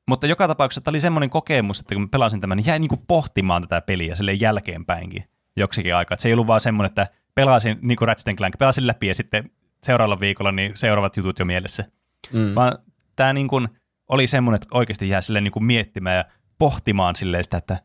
Mutta 0.09 0.27
joka 0.27 0.49
tapauksessa 0.49 0.81
tämä 0.81 0.93
oli 0.93 1.01
semmoinen 1.01 1.31
kokemus, 1.31 1.81
että 1.81 1.95
kun 1.95 2.03
mä 2.03 2.09
pelasin 2.09 2.41
tämän, 2.41 2.57
niin 2.57 2.67
jäin 2.67 2.81
niin 2.81 2.89
kuin 2.89 3.05
pohtimaan 3.09 3.63
tätä 3.63 3.81
peliä 3.81 4.15
sille 4.15 4.33
jälkeenpäinkin 4.33 5.25
joksikin 5.57 5.97
aikaa. 5.97 6.15
Että 6.15 6.23
se 6.23 6.29
ei 6.29 6.33
ollut 6.33 6.47
vaan 6.47 6.61
semmoinen, 6.61 6.89
että 6.89 7.07
pelasin 7.35 7.79
niin 7.83 7.97
kuin 7.97 8.09
Ratchet 8.09 8.37
Clank, 8.37 8.59
pelasin 8.59 8.87
läpi 8.87 9.07
ja 9.07 9.15
sitten 9.15 9.51
seuraavalla 9.83 10.21
viikolla 10.21 10.53
niin 10.53 10.77
seuraavat 10.77 11.17
jutut 11.17 11.39
jo 11.39 11.45
mielessä. 11.45 11.85
Mm. 12.33 12.55
Vaan 12.55 12.79
tämä 13.17 13.33
niin 13.33 13.49
kuin 13.49 13.69
oli 14.11 14.26
semmoinen, 14.26 14.57
että 14.57 14.79
oikeasti 14.79 15.09
jää 15.09 15.21
silleen 15.21 15.45
niin 15.45 15.52
kuin 15.52 15.64
miettimään 15.64 16.17
ja 16.17 16.25
pohtimaan 16.59 17.17
silleen 17.17 17.45
sitä, 17.45 17.57
että 17.57 17.79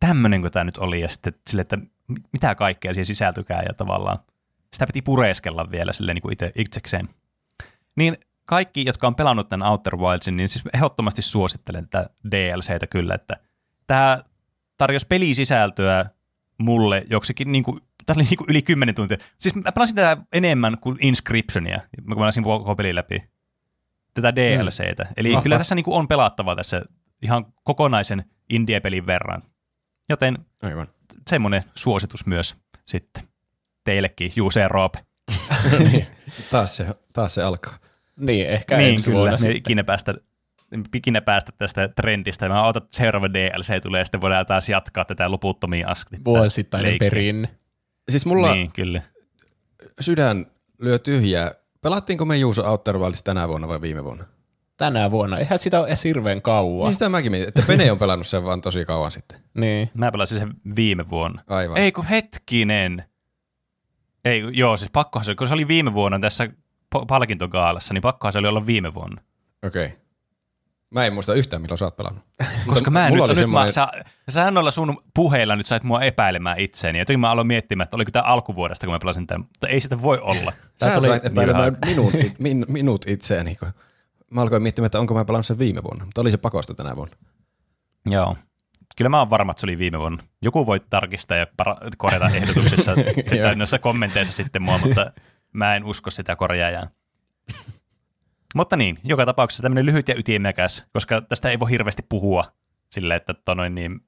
tämmöinenkö 0.00 0.50
tämä 0.50 0.64
nyt 0.64 0.78
oli 0.78 1.00
ja 1.00 1.08
sitten 1.08 1.34
sille, 1.50 1.62
että 1.62 1.78
mitä 2.32 2.54
kaikkea 2.54 2.94
siihen 2.94 3.06
sisältykää 3.06 3.62
ja 3.62 3.74
tavallaan 3.74 4.18
sitä 4.72 4.86
piti 4.86 5.02
pureskella 5.02 5.70
vielä 5.70 5.92
silleen 5.92 6.14
niin 6.14 6.22
kuin 6.22 6.32
itse, 6.32 6.52
itsekseen. 6.54 7.08
Niin 7.96 8.16
kaikki, 8.44 8.84
jotka 8.84 9.06
on 9.06 9.14
pelannut 9.14 9.48
tämän 9.48 9.68
Outer 9.68 9.96
Wildsin, 9.96 10.36
niin 10.36 10.48
siis 10.48 10.64
ehdottomasti 10.74 11.22
suosittelen 11.22 11.88
tätä 11.88 12.10
DLCtä 12.30 12.86
kyllä, 12.86 13.14
että 13.14 13.36
tämä 13.86 14.18
tarjosi 14.78 15.06
pelisisältöä 15.06 16.06
mulle 16.58 17.04
joksikin 17.10 17.52
niin 17.52 17.64
kuin, 17.64 17.80
tämä 18.06 18.14
oli 18.16 18.24
niin 18.24 18.38
kuin 18.38 18.50
yli 18.50 18.62
10 18.62 18.94
tuntia. 18.94 19.16
Siis 19.38 19.54
mä 19.54 19.72
pelasin 19.72 19.96
tätä 19.96 20.22
enemmän 20.32 20.78
kuin 20.80 20.98
Inscriptionia, 21.00 21.80
kun 21.96 22.08
mä 22.08 22.14
pelasin 22.14 22.44
koko 22.44 22.76
pelin 22.76 22.94
läpi. 22.94 23.33
Tätä 24.14 24.36
DLCtä. 24.36 25.06
Eli 25.16 25.32
Aha. 25.32 25.42
kyllä 25.42 25.58
tässä 25.58 25.74
niin 25.74 25.84
kuin 25.84 25.96
on 25.96 26.08
pelattava 26.08 26.56
tässä 26.56 26.82
ihan 27.22 27.46
kokonaisen 27.64 28.24
indie-pelin 28.50 29.06
verran. 29.06 29.42
Joten 30.08 30.38
Aivan. 30.62 30.88
semmoinen 31.30 31.64
suositus 31.74 32.26
myös 32.26 32.56
sitten 32.86 33.22
teillekin, 33.84 34.32
Juuse 34.36 34.60
ja 34.60 34.68
Roope. 34.68 35.04
niin. 35.78 36.06
taas, 36.50 36.76
se, 36.76 36.86
taas 37.12 37.34
se 37.34 37.42
alkaa. 37.42 37.78
Niin, 38.20 38.48
ehkä 38.48 38.76
niin 38.76 38.92
ensi 38.94 39.10
kyllä, 39.10 39.20
vuonna 39.20 39.36
me 39.48 39.50
ikinä 39.50 39.84
päästä, 39.84 40.14
ikinä 40.94 41.20
päästä 41.20 41.52
tästä 41.58 41.88
trendistä. 41.88 42.48
Mä 42.48 42.64
odotan, 42.64 42.82
että 42.82 42.96
seuraava 42.96 43.32
DLC 43.32 43.82
tulee 43.82 44.00
ja 44.00 44.04
sitten 44.04 44.20
voidaan 44.20 44.46
taas 44.46 44.68
jatkaa 44.68 45.04
tätä 45.04 45.30
loputtomiin 45.30 45.88
asti. 45.88 46.16
Vuosittainen 46.24 46.98
perinne. 46.98 47.48
Siis 48.08 48.26
mulla 48.26 48.54
Niin, 48.54 48.72
kyllä. 48.72 49.02
sydän 50.00 50.46
lyö 50.78 50.98
tyhjää. 50.98 51.54
Pelattiinko 51.84 52.24
me 52.24 52.36
Juuso 52.36 52.70
Outer 52.70 52.98
Wilds 52.98 53.22
tänä 53.22 53.48
vuonna 53.48 53.68
vai 53.68 53.80
viime 53.80 54.04
vuonna? 54.04 54.24
Tänä 54.76 55.10
vuonna. 55.10 55.38
Eihän 55.38 55.58
sitä 55.58 55.80
ole 55.80 55.86
edes 55.86 56.04
hirveän 56.04 56.42
kauan. 56.42 56.86
Niin 56.86 56.94
sitä 56.94 57.08
mäkin 57.08 57.32
mietin, 57.32 57.48
että 57.48 57.62
Pene 57.66 57.92
on 57.92 57.98
pelannut 57.98 58.26
sen 58.26 58.44
vaan 58.44 58.60
tosi 58.60 58.84
kauan 58.84 59.10
sitten. 59.10 59.40
Niin. 59.54 59.90
Mä 59.94 60.12
pelasin 60.12 60.38
sen 60.38 60.54
viime 60.76 61.10
vuonna. 61.10 61.42
Aivan. 61.48 61.76
Ei 61.76 61.92
kun 61.92 62.04
hetkinen. 62.04 63.04
Ei, 64.24 64.42
kun- 64.42 64.56
joo, 64.56 64.76
siis 64.76 64.90
pakkohan 64.90 65.24
se, 65.24 65.30
oli, 65.30 65.36
kun 65.36 65.48
se 65.48 65.54
oli 65.54 65.68
viime 65.68 65.92
vuonna 65.92 66.18
tässä 66.20 66.48
palkintogaalassa, 67.08 67.94
niin 67.94 68.02
pakkohan 68.02 68.32
se 68.32 68.38
oli 68.38 68.48
olla 68.48 68.66
viime 68.66 68.94
vuonna. 68.94 69.22
Okei. 69.66 69.86
Okay. 69.86 69.98
Mä 70.94 71.06
en 71.06 71.12
muista 71.12 71.34
yhtään, 71.34 71.62
milloin 71.62 71.78
sä 71.78 71.84
oot 71.84 71.96
pelannut. 71.96 72.24
Koska 72.66 72.90
mä 72.90 73.06
en 73.06 73.12
nyt, 73.12 73.22
oli 73.22 73.28
nyt 73.28 73.38
semmoinen, 73.38 73.66
mä, 73.66 73.70
sä, 73.70 73.88
sä 74.28 74.50
noilla 74.50 74.70
sun 74.70 75.02
puheilla 75.14 75.56
nyt 75.56 75.66
sait 75.66 75.82
mua 75.82 76.02
epäilemään 76.02 76.60
itseäni. 76.60 76.98
Jotenkin 76.98 77.20
mä 77.20 77.30
aloin 77.30 77.46
miettimään, 77.46 77.84
että 77.84 77.96
oliko 77.96 78.10
tämä 78.10 78.22
alkuvuodesta, 78.22 78.86
kun 78.86 78.94
mä 78.94 78.98
pelasin 78.98 79.26
tämän. 79.26 79.40
Mutta 79.40 79.68
ei 79.68 79.80
sitä 79.80 80.02
voi 80.02 80.18
olla. 80.18 80.52
sä 80.74 81.00
sait 81.00 81.24
epäilemään 81.24 81.76
minut, 81.86 82.12
min, 82.38 82.64
minut 82.68 83.04
itseäni. 83.08 83.56
Kun 83.56 83.68
mä 84.30 84.40
alkoin 84.40 84.62
miettimään, 84.62 84.86
että 84.86 85.00
onko 85.00 85.14
mä 85.14 85.24
pelannut 85.24 85.46
sen 85.46 85.58
viime 85.58 85.82
vuonna, 85.82 86.04
mutta 86.04 86.20
oli 86.20 86.30
se 86.30 86.36
pakosta 86.36 86.74
tänä 86.74 86.96
vuonna. 86.96 87.16
Joo. 88.06 88.36
Kyllä 88.96 89.08
mä 89.08 89.18
oon 89.18 89.30
varma, 89.30 89.50
että 89.50 89.60
se 89.60 89.66
oli 89.66 89.78
viime 89.78 89.98
vuonna. 89.98 90.22
Joku 90.42 90.66
voi 90.66 90.80
tarkistaa 90.90 91.36
ja 91.36 91.46
para- 91.62 91.90
korjata 91.96 92.26
ehdotuksessa 92.26 92.94
sitä, 93.28 93.54
noissa 93.54 93.78
kommenteissa 93.78 94.32
sitten 94.32 94.62
mua, 94.62 94.78
mutta 94.78 95.12
mä 95.52 95.76
en 95.76 95.84
usko 95.84 96.10
sitä 96.10 96.36
korjaajaa. 96.36 96.88
Mutta 98.54 98.76
niin, 98.76 98.98
joka 99.04 99.26
tapauksessa 99.26 99.62
tämmöinen 99.62 99.86
lyhyt 99.86 100.08
ja 100.08 100.18
ytimekäs, 100.18 100.84
koska 100.92 101.20
tästä 101.20 101.50
ei 101.50 101.60
voi 101.60 101.70
hirveästi 101.70 102.02
puhua 102.08 102.52
silleen, 102.90 103.16
että 103.16 103.34
tonoin 103.34 103.74
niin, 103.74 104.00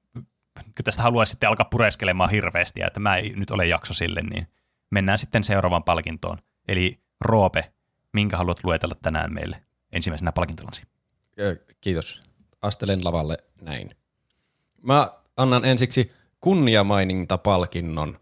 kun 0.55 0.85
tästä 0.85 1.03
haluaisi 1.03 1.31
sitten 1.31 1.49
alkaa 1.49 1.69
pureskelemaan 1.71 2.31
hirveästi 2.31 2.81
ja 2.81 2.87
että 2.87 3.01
mä 3.01 3.17
ei 3.17 3.33
nyt 3.37 3.51
ole 3.51 3.67
jakso 3.67 3.95
sille, 3.95 4.23
niin 4.23 4.47
mennään 4.91 5.19
sitten 5.19 5.45
seuraavaan 5.45 5.85
palkintoon. 5.85 6.39
Eli 6.69 7.01
Roope, 7.21 7.73
minkä 8.13 8.37
haluat 8.37 8.65
luetella 8.65 8.95
tänään 9.03 9.33
meille 9.33 9.63
ensimmäisenä 9.93 10.33
palkintolasi? 10.33 10.83
Kiitos. 11.81 12.21
Astelen 12.63 13.05
lavalle 13.05 13.37
näin. 13.63 13.91
Mä 14.83 15.11
annan 15.37 15.65
ensiksi 15.65 16.13
kunniamaininta-palkinnon 16.41 18.21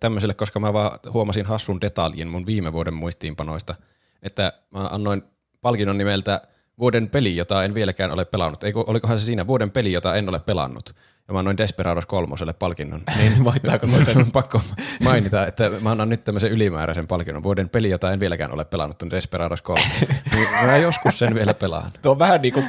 tämmöiselle, 0.00 0.34
koska 0.34 0.60
mä 0.60 0.72
vaan 0.72 0.98
huomasin 1.12 1.46
hassun 1.46 1.80
detaljin 1.80 2.28
mun 2.28 2.46
viime 2.46 2.72
vuoden 2.72 2.94
muistiinpanoista, 2.94 3.74
että 4.22 4.52
mä 4.70 4.86
annoin 4.86 5.22
palkinnon 5.60 5.98
nimeltä 5.98 6.42
vuoden 6.78 7.08
peli, 7.08 7.36
jota 7.36 7.64
en 7.64 7.74
vieläkään 7.74 8.10
ole 8.10 8.24
pelannut. 8.24 8.64
Eikö, 8.64 8.84
olikohan 8.86 9.18
se 9.20 9.24
siinä 9.26 9.46
vuoden 9.46 9.70
peli, 9.70 9.92
jota 9.92 10.14
en 10.14 10.28
ole 10.28 10.38
pelannut? 10.38 10.94
Ja 11.28 11.32
mä 11.34 11.38
annoin 11.38 11.56
Desperados 11.56 12.06
kolmoselle 12.06 12.52
palkinnon. 12.52 13.02
Niin 13.18 13.44
Voittaako 13.44 13.86
se 13.86 14.04
sen? 14.04 14.16
on 14.26 14.32
pakko 14.32 14.60
mainita, 15.04 15.46
että 15.46 15.70
mä 15.80 15.90
annan 15.90 16.08
nyt 16.08 16.24
tämmöisen 16.24 16.50
ylimääräisen 16.52 17.06
palkinnon. 17.06 17.42
Vuoden 17.42 17.68
peli, 17.68 17.90
jota 17.90 18.12
en 18.12 18.20
vieläkään 18.20 18.52
ole 18.52 18.64
pelannut, 18.64 19.02
on 19.02 19.10
Desperados 19.10 19.62
3. 19.62 19.80
niin 20.34 20.48
mä 20.66 20.76
joskus 20.76 21.18
sen 21.18 21.34
vielä 21.34 21.54
pelaan. 21.54 21.90
Tuo 22.02 22.12
on 22.12 22.18
vähän 22.18 22.40
niin 22.42 22.54
kuin 22.54 22.68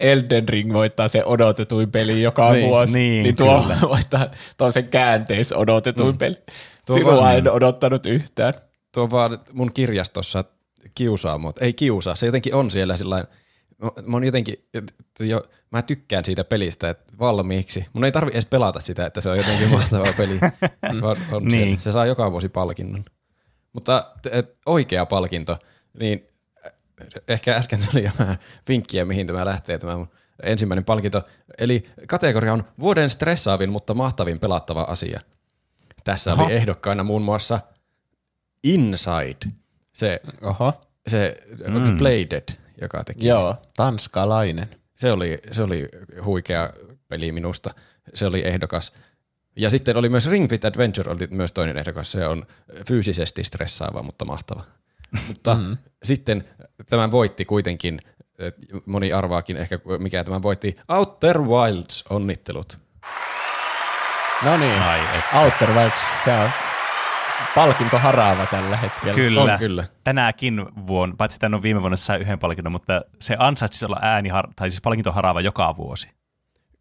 Elden 0.00 0.48
Ring 0.48 0.72
voittaa 0.72 1.08
se 1.08 1.24
odotetuin 1.24 1.90
peli 1.90 2.22
joka 2.22 2.52
Niin, 2.52 2.68
vuosi. 2.68 2.98
niin, 2.98 3.22
niin 3.22 3.36
tuo 3.36 3.62
kyllä. 3.62 3.76
voittaa 3.88 4.26
tuo 4.56 4.70
sen 4.70 4.88
käänteis 4.88 5.52
odotetuin 5.52 6.14
mm. 6.14 6.18
peli. 6.18 6.36
Tuo 6.86 6.96
Sinua 6.96 7.16
vaan- 7.16 7.36
en 7.36 7.50
odottanut 7.50 8.06
yhtään. 8.06 8.54
tuo 8.94 9.10
vaan 9.10 9.38
mun 9.52 9.72
kirjastossa 9.72 10.44
kiusaa 10.94 11.38
mut. 11.38 11.62
Ei 11.62 11.72
kiusaa, 11.72 12.14
se 12.14 12.26
jotenkin 12.26 12.54
on 12.54 12.70
siellä 12.70 12.96
sillain, 12.96 13.24
mä, 13.78 14.18
mä 14.18 14.26
jotenkin, 14.26 14.64
jo, 15.20 15.48
mä 15.72 15.82
tykkään 15.82 16.24
siitä 16.24 16.44
pelistä 16.44 16.90
että 16.90 17.12
valmiiksi. 17.18 17.86
Mun 17.92 18.04
ei 18.04 18.12
tarvi 18.12 18.30
edes 18.30 18.46
pelata 18.46 18.80
sitä, 18.80 19.06
että 19.06 19.20
se 19.20 19.30
on 19.30 19.36
jotenkin 19.36 19.68
mahtava 19.76 20.12
peli. 20.16 20.40
Vaan 21.02 21.16
on 21.32 21.44
Niin. 21.44 21.80
Se 21.80 21.92
saa 21.92 22.06
joka 22.06 22.32
vuosi 22.32 22.48
palkinnon. 22.48 23.04
Mutta 23.72 24.12
et, 24.30 24.56
oikea 24.66 25.06
palkinto, 25.06 25.58
niin 26.00 26.26
äh, 26.66 26.72
ehkä 27.28 27.56
äsken 27.56 27.78
tuli 27.90 28.04
jo 28.04 28.10
vähän 28.18 28.38
vinkkiä, 28.68 29.04
mihin 29.04 29.26
tämä 29.26 29.44
lähtee, 29.44 29.78
tämä 29.78 29.96
mun 29.96 30.08
ensimmäinen 30.42 30.84
palkinto. 30.84 31.22
Eli 31.58 31.82
kategoria 32.08 32.52
on 32.52 32.64
vuoden 32.80 33.10
stressaavin, 33.10 33.70
mutta 33.70 33.94
mahtavin 33.94 34.38
pelattava 34.38 34.82
asia. 34.82 35.20
Tässä 36.04 36.32
Aha. 36.32 36.44
oli 36.44 36.52
ehdokkaina 36.52 37.02
muun 37.02 37.22
muassa 37.22 37.60
Inside, 38.64 39.52
se, 39.92 40.20
Oho. 40.42 40.80
se 41.06 41.36
mm. 41.68 41.96
Bladed, 41.96 42.44
joka 42.80 43.04
teki. 43.04 43.26
Joo, 43.26 43.56
tanskalainen. 43.76 44.68
Se 44.94 45.12
oli, 45.12 45.38
se 45.52 45.62
oli 45.62 45.88
huikea 46.24 46.70
peli 47.08 47.32
minusta. 47.32 47.74
Se 48.14 48.26
oli 48.26 48.46
ehdokas. 48.46 48.92
Ja 49.56 49.70
sitten 49.70 49.96
oli 49.96 50.08
myös 50.08 50.30
Ring 50.30 50.48
Fit 50.48 50.64
Adventure, 50.64 51.10
oli 51.10 51.28
myös 51.30 51.52
toinen 51.52 51.78
ehdokas. 51.78 52.12
Se 52.12 52.26
on 52.26 52.46
fyysisesti 52.88 53.44
stressaava, 53.44 54.02
mutta 54.02 54.24
mahtava. 54.24 54.64
mutta 55.28 55.54
mm. 55.54 55.76
sitten 56.02 56.44
tämän 56.88 57.10
voitti 57.10 57.44
kuitenkin, 57.44 58.00
moni 58.86 59.12
arvaakin 59.12 59.56
ehkä 59.56 59.78
mikä 59.98 60.24
tämän 60.24 60.42
voitti, 60.42 60.76
Outer 60.88 61.40
Wilds, 61.40 62.04
onnittelut. 62.10 62.78
No 64.44 64.56
niin. 64.56 64.82
Outer 65.34 65.70
Wilds, 65.70 66.00
se 66.24 66.32
on 66.32 66.50
palkinto 67.54 67.98
haraava 67.98 68.46
tällä 68.46 68.76
hetkellä. 68.76 69.14
Kyllä. 69.14 69.42
On 69.42 69.58
kyllä. 69.58 69.84
Tänäkin 70.04 70.66
vuonna, 70.86 71.14
paitsi 71.18 71.36
että 71.36 71.56
on 71.56 71.62
viime 71.62 71.80
vuonna 71.80 71.96
sai 71.96 72.18
yhden 72.20 72.38
palkinnon, 72.38 72.72
mutta 72.72 73.02
se 73.20 73.36
ansaitsisi 73.38 73.84
olla 73.84 73.98
ääni, 74.02 74.28
tai 74.56 74.70
siis 74.70 74.80
palkintoharaava 74.80 75.40
joka 75.40 75.76
vuosi. 75.76 76.08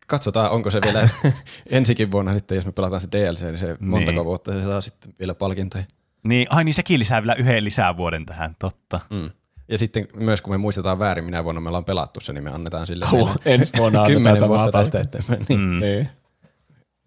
Katsotaan, 0.08 0.52
onko 0.52 0.70
se 0.70 0.80
vielä 0.86 1.10
ensikin 1.70 2.12
vuonna 2.12 2.34
sitten, 2.34 2.56
jos 2.56 2.66
me 2.66 2.72
pelataan 2.72 3.02
se 3.02 3.08
DLC, 3.12 3.42
niin 3.42 3.58
se 3.58 3.78
montako 3.80 4.16
Niin. 4.16 4.26
vuotta 4.26 4.54
se 4.54 4.64
saa 4.64 4.82
sitten 4.82 5.14
vielä 5.20 5.34
palkintoja. 5.34 5.84
Niin, 6.24 6.48
ai 6.50 6.64
niin 6.64 6.74
sekin 6.74 7.00
lisää 7.00 7.22
vielä 7.22 7.34
yhden 7.36 7.64
lisää 7.64 7.98
vuoden 7.98 8.26
tähän, 8.26 8.56
totta. 8.60 9.00
Mm. 9.10 9.30
Ja 9.68 9.78
sitten 9.78 10.08
myös 10.16 10.42
kun 10.42 10.54
me 10.54 10.58
muistetaan 10.58 11.00
väärin, 11.00 11.26
minä 11.26 11.44
vuonna 11.44 11.62
me 11.62 11.70
ollaan 11.70 11.86
pelattu 11.86 12.20
se, 12.20 12.34
niin 12.34 12.44
me 12.44 12.52
annetaan 12.52 12.88
sille 12.88 13.06
vielä 13.12 13.32
ensi 13.46 13.78
vuonna 13.78 14.06
kymmenen 14.08 14.48
vuotta 14.48 14.72
tästä 14.72 15.00
eteenpäin. 15.00 15.46
Niin. 15.50 15.60
Mm. 15.60 15.80
Niin. 15.80 16.10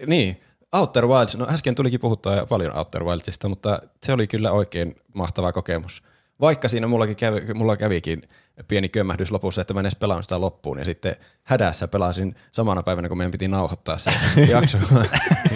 niin. 0.06 0.40
Outer 0.75 1.07
Wilds, 1.07 1.37
no 1.37 1.47
äsken 1.49 1.75
tulikin 1.75 2.00
puhuttua 2.00 2.35
jo 2.35 2.47
paljon 2.47 2.76
Outer 2.76 3.04
Wildsista, 3.04 3.49
mutta 3.49 3.83
se 4.02 4.12
oli 4.12 4.26
kyllä 4.26 4.52
oikein 4.52 4.97
mahtava 5.14 5.52
kokemus. 5.52 6.02
Vaikka 6.40 6.69
siinä 6.69 6.87
mullakin 6.87 7.16
kävi, 7.16 7.54
mulla 7.54 7.76
kävikin 7.76 8.23
pieni 8.69 8.88
kömmähdys 8.88 9.31
lopussa, 9.31 9.61
että 9.61 9.75
mä 9.75 9.81
en 9.81 9.87
edes 9.87 9.97
pelannut 9.97 10.25
sitä 10.25 10.40
loppuun. 10.40 10.78
Ja 10.78 10.85
sitten 10.85 11.16
hädässä 11.43 11.88
pelasin 11.88 12.35
samana 12.52 12.83
päivänä, 12.83 13.09
kun 13.09 13.19
meidän 13.19 13.31
piti 13.31 13.49
nauhoittaa 13.49 13.99
se 13.99 14.11
jakso. 14.50 14.78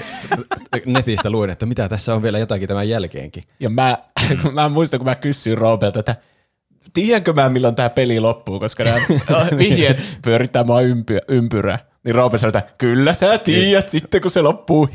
Netistä 0.87 1.31
luin, 1.31 1.51
että 1.51 1.67
mitä 1.67 1.89
tässä 1.89 2.15
on 2.15 2.23
vielä 2.23 2.39
jotakin 2.39 2.69
tämän 2.69 2.89
jälkeenkin. 2.89 3.43
Ja 3.61 3.71
mä, 3.71 3.97
kun 4.43 4.55
mä 4.55 4.69
muistan, 4.69 5.01
kun 5.01 5.05
mä 5.05 5.15
kysyin 5.15 5.59
Roopelta, 5.59 5.99
että 5.99 6.17
tiedänkö 6.93 7.33
mä 7.33 7.49
milloin 7.49 7.75
tämä 7.75 7.91
peli 7.91 8.21
loppuu, 8.21 8.61
koska 8.61 8.85
nämä 8.85 8.99
vihjeet 9.59 10.03
pyörittää 10.25 10.65
mua 10.65 10.81
ympy, 10.81 11.19
ympyrää. 11.29 11.88
Niin 12.09 12.15
Roope 12.15 12.38
sanoi, 12.38 12.49
että 12.59 12.73
kyllä 12.79 13.15
sä 13.15 13.38
tiedät 13.38 13.88
sitten, 13.88 14.21
kun 14.21 14.31
se 14.31 14.43
loppuu. 14.43 14.88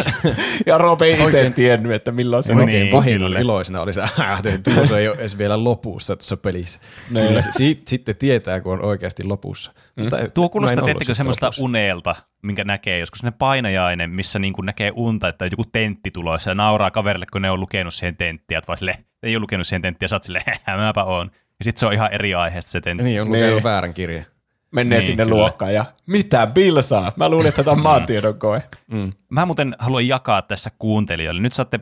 Ja 0.66 0.78
Roope 0.78 1.04
ei 1.04 1.12
itse 1.12 1.24
Oikein- 1.24 1.54
tiennyt, 1.54 1.92
että 1.92 2.12
milloin 2.12 2.42
se 2.42 2.52
No 2.54 2.60
loppuu. 2.60 2.74
niin, 2.76 2.88
pahin 2.88 3.22
oli 3.22 3.40
iloisena 3.40 3.80
oli 3.80 3.92
se, 3.92 4.02
että 4.54 4.70
tuossa 4.74 4.98
ei 4.98 5.08
ole 5.08 5.16
edes 5.16 5.38
vielä 5.38 5.64
lopussa 5.64 6.16
tuossa 6.16 6.36
pelissä. 6.36 6.80
Niin. 7.14 7.26
Kyllä 7.26 7.40
se, 7.40 7.48
siitä, 7.52 7.82
sitten 7.86 8.16
tietää, 8.16 8.60
kun 8.60 8.72
on 8.72 8.84
oikeasti 8.84 9.24
lopussa. 9.24 9.72
Mm. 9.96 10.02
Mutta 10.02 10.16
Tuo 10.34 10.48
kuulostaa, 10.48 10.86
sitten 10.86 11.14
semmoista 11.16 11.46
lopussa. 11.46 11.64
unelta, 11.64 12.16
minkä 12.42 12.64
näkee 12.64 12.98
joskus 12.98 13.18
sellainen 13.18 13.38
painajainen, 13.38 14.10
missä 14.10 14.38
niin 14.38 14.52
kuin 14.52 14.66
näkee 14.66 14.92
unta, 14.94 15.28
että 15.28 15.46
joku 15.46 15.64
tentti 15.72 16.10
tulossa 16.10 16.50
ja 16.50 16.54
nauraa 16.54 16.90
kaverille, 16.90 17.26
kun 17.32 17.42
ne 17.42 17.50
on 17.50 17.60
lukenut 17.60 17.94
siihen 17.94 18.16
tenttiä, 18.16 18.58
että 18.58 18.68
vaan 18.68 18.78
sille, 18.78 18.94
ei 19.22 19.36
ole 19.36 19.40
lukenut 19.40 19.66
siihen 19.66 19.82
tenttiä, 19.82 20.04
ja 20.04 20.08
sä 20.08 20.16
oot 20.16 20.24
silleen, 20.24 20.44
mäpä 20.76 21.04
oon. 21.04 21.30
Ja 21.58 21.64
sitten 21.64 21.80
se 21.80 21.86
on 21.86 21.92
ihan 21.92 22.12
eri 22.12 22.34
aiheesta 22.34 22.70
se 22.70 22.80
tentti. 22.80 23.04
Niin, 23.04 23.22
on 23.22 23.30
Niin. 23.30 23.42
lukenut 23.44 23.62
väärän 23.64 23.94
kirjan. 23.94 24.24
Menee 24.76 24.98
Niin, 24.98 25.06
sinne 25.06 25.24
kyllä. 25.24 25.36
luokkaan 25.36 25.74
ja 25.74 25.84
mitä 26.06 26.46
Bill 26.46 26.80
saa? 26.80 27.12
Mä 27.16 27.28
luulin, 27.28 27.48
että 27.48 27.64
tämä 27.64 27.72
on 27.72 27.82
maantiedon 27.82 28.38
koe. 28.38 28.62
Mä 29.30 29.46
muuten 29.46 29.76
haluan 29.78 30.08
jakaa 30.08 30.42
tässä 30.42 30.70
kuuntelijoille. 30.78 31.40
Nyt 31.40 31.52
saatte 31.52 31.80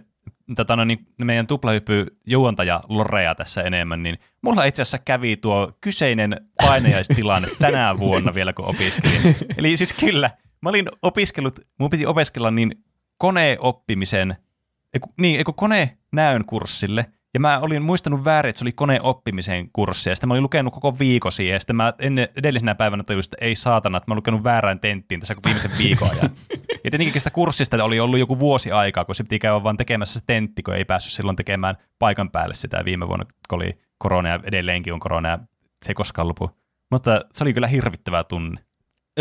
tota, 0.57 0.77
no, 0.77 0.85
niin 0.85 1.07
meidän 1.19 1.47
tuplahyppy 1.47 2.07
juontaja 2.27 2.81
Lorea 2.89 3.35
tässä 3.35 3.63
enemmän, 3.63 4.03
niin 4.03 4.19
mulla 4.43 4.65
itse 4.65 4.83
asiassa 4.83 4.99
kävi 4.99 5.37
tuo 5.37 5.73
kyseinen 5.81 6.41
painajaistilanne 6.67 7.49
tänä 7.61 7.99
vuonna 7.99 8.35
vielä, 8.35 8.53
kun 8.53 8.65
opiskelin. 8.69 9.37
Eli 9.59 9.77
siis 9.77 9.93
kyllä, 9.93 10.31
mä 10.63 10.69
olin 10.69 10.87
opiskellut, 11.03 11.61
mun 11.79 11.91
piti 11.91 12.07
opiskella 12.07 12.51
niin 12.51 12.85
koneoppimisen, 13.19 14.37
eiku, 14.95 15.13
niin, 15.21 15.37
eiku 15.39 15.53
konenäön 15.53 16.45
kurssille, 16.47 17.07
ja 17.35 17.41
mä 17.41 17.59
olin 17.59 17.83
muistanut 17.83 18.25
väärin, 18.25 18.50
että 18.50 18.59
se 18.59 18.64
oli 18.64 18.73
koneoppimisen 18.73 19.71
kurssi, 19.73 20.11
ja 20.11 20.17
sitten 20.17 20.29
mä 20.29 20.35
olin 20.35 20.43
lukenut 20.43 20.75
koko 20.75 20.99
viikon 20.99 21.33
siihen, 21.33 21.55
ja 21.55 21.61
sitten 21.61 21.76
mä 21.76 21.93
ennen, 21.99 22.29
edellisenä 22.37 22.75
päivänä 22.75 23.03
tajusin, 23.03 23.31
että 23.35 23.47
ei 23.47 23.57
saatana, 23.57 23.97
että 23.99 24.11
mä 24.11 24.12
olin 24.12 24.19
lukenut 24.19 24.45
väärään 24.45 24.81
tenttiin 24.81 25.21
tässä 25.21 25.35
viimeisen 25.47 25.71
viikon 25.79 26.11
ajan. 26.11 26.31
ja 26.85 26.91
tietenkin 26.91 27.21
sitä 27.21 27.31
kurssista 27.31 27.85
oli 27.85 28.00
ollut 28.00 28.19
joku 28.19 28.38
vuosi 28.38 28.71
aikaa, 28.71 29.05
kun 29.05 29.14
se 29.14 29.23
piti 29.23 29.38
käydä 29.38 29.62
vaan 29.62 29.76
tekemässä 29.76 30.21
se 30.21 30.25
tentti, 30.26 30.62
kun 30.62 30.75
ei 30.75 30.85
päässyt 30.85 31.12
silloin 31.12 31.37
tekemään 31.37 31.76
paikan 31.99 32.31
päälle 32.31 32.55
sitä 32.55 32.85
viime 32.85 33.09
vuonna, 33.09 33.25
kun 33.49 33.57
oli 33.57 33.79
korona 33.99 34.29
ja 34.29 34.41
edelleenkin 34.45 34.93
on 34.93 35.00
korona, 35.00 35.29
ja 35.29 35.38
se 35.85 35.91
ei 35.91 35.95
koskaan 35.95 36.29
lopu. 36.29 36.50
Mutta 36.91 37.25
se 37.33 37.45
oli 37.45 37.55
kyllä 37.55 37.67
hirvittävää 37.67 38.25
tunne. 38.25 38.61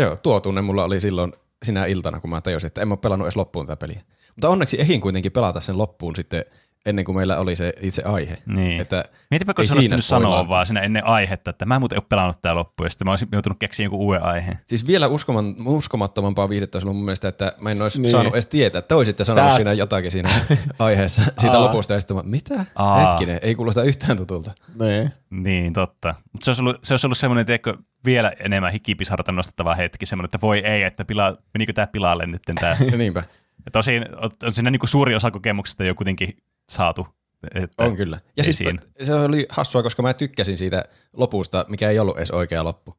Joo, 0.00 0.16
tuo 0.16 0.40
tunne 0.40 0.62
mulla 0.62 0.84
oli 0.84 1.00
silloin 1.00 1.32
sinä 1.62 1.86
iltana, 1.86 2.20
kun 2.20 2.30
mä 2.30 2.40
tajusin, 2.40 2.66
että 2.66 2.82
en 2.82 2.88
mä 2.88 2.96
pelannut 2.96 3.26
edes 3.26 3.36
loppuun 3.36 3.66
tätä 3.66 3.76
peliä. 3.76 4.02
Mutta 4.36 4.48
onneksi 4.48 4.80
ehin 4.80 5.00
kuitenkin 5.00 5.32
pelata 5.32 5.60
sen 5.60 5.78
loppuun 5.78 6.16
sitten 6.16 6.44
ennen 6.86 7.04
kuin 7.04 7.16
meillä 7.16 7.38
oli 7.38 7.56
se 7.56 7.72
itse 7.80 8.02
aihe. 8.02 8.36
Niin. 8.46 8.80
Että 8.80 9.04
Mietipä, 9.30 9.54
kun 9.54 9.62
ei 9.62 9.68
sä 9.68 9.74
siinä 9.80 9.94
olisi 9.94 10.08
sanoa 10.08 10.48
vaan 10.48 10.66
siinä 10.66 10.80
ennen 10.80 11.06
aihetta, 11.06 11.50
että 11.50 11.66
mä 11.66 11.74
en 11.74 11.80
muuten 11.80 11.98
ole 11.98 12.04
pelannut 12.08 12.42
tää 12.42 12.54
loppuun, 12.54 12.86
ja 12.86 12.90
sitten 12.90 13.06
mä 13.06 13.12
olisin 13.12 13.28
joutunut 13.32 13.58
keksiä 13.58 13.84
jonkun 13.84 14.00
uuden 14.00 14.22
aiheen. 14.22 14.58
Siis 14.66 14.86
vielä 14.86 15.06
uskoman, 15.06 15.54
uskomattomampaa 15.66 16.48
viihdettä 16.48 16.76
olisi 16.76 16.86
ollut 16.86 16.96
mun 16.96 17.04
mielestä, 17.04 17.28
että 17.28 17.52
mä 17.60 17.70
en 17.70 17.82
olisi 17.82 18.00
Niin. 18.00 18.10
saanut 18.10 18.32
edes 18.32 18.46
tietää, 18.46 18.78
että 18.78 18.88
toisitte 18.94 19.24
sanonut 19.24 19.50
Sä- 19.52 19.56
siinä 19.56 19.72
jotakin 19.72 20.10
siinä 20.10 20.28
aiheessa 20.78 21.22
siitä 21.38 21.56
Aa. 21.56 21.64
lopusta, 21.64 21.92
ja 21.94 22.00
sitten 22.00 22.16
mä, 22.16 22.22
mitä? 22.26 22.64
Aa. 22.74 23.00
Hetkinen, 23.06 23.38
ei 23.42 23.54
kuulosta 23.54 23.82
yhtään 23.82 24.16
tutulta. 24.16 24.52
Niin. 24.80 25.12
Niin, 25.30 25.72
totta. 25.72 26.14
Mutta 26.32 26.44
se 26.44 26.50
olisi 26.50 26.62
ollut, 26.62 26.76
se 26.82 26.94
olisi 26.94 27.06
ollut 27.06 27.18
semmoinen, 27.18 27.46
tiedätkö, 27.46 27.74
vielä 28.04 28.32
enemmän 28.40 28.72
hikipisarta 28.72 29.32
nostettava 29.32 29.74
hetki, 29.74 30.06
semmoinen, 30.06 30.26
että 30.26 30.40
voi 30.40 30.58
ei, 30.58 30.82
että 30.82 31.04
pila, 31.04 31.36
menikö 31.54 31.72
tämä 31.72 31.86
pilalle 31.86 32.26
nyt 32.26 32.42
tämä. 32.60 32.76
Niinpä, 32.98 33.22
Ja 33.64 33.70
tosin 33.72 34.04
on, 34.22 34.30
on 34.44 34.52
siinä 34.52 34.70
niin 34.70 34.80
kuin 34.80 34.90
suuri 34.90 35.14
osa 35.14 35.30
kokemuksesta 35.30 35.84
jo 35.84 35.94
kuitenkin 35.94 36.36
saatu. 36.68 37.06
Että, 37.54 37.84
on 37.84 37.96
kyllä. 37.96 38.20
Ja 38.36 38.44
ei 38.46 38.52
siis 38.52 38.70
se 39.02 39.14
oli 39.14 39.46
hassua, 39.48 39.82
koska 39.82 40.02
mä 40.02 40.14
tykkäsin 40.14 40.58
siitä 40.58 40.84
lopusta, 41.16 41.66
mikä 41.68 41.90
ei 41.90 41.98
ollut 41.98 42.16
edes 42.16 42.30
oikea 42.30 42.64
loppu. 42.64 42.96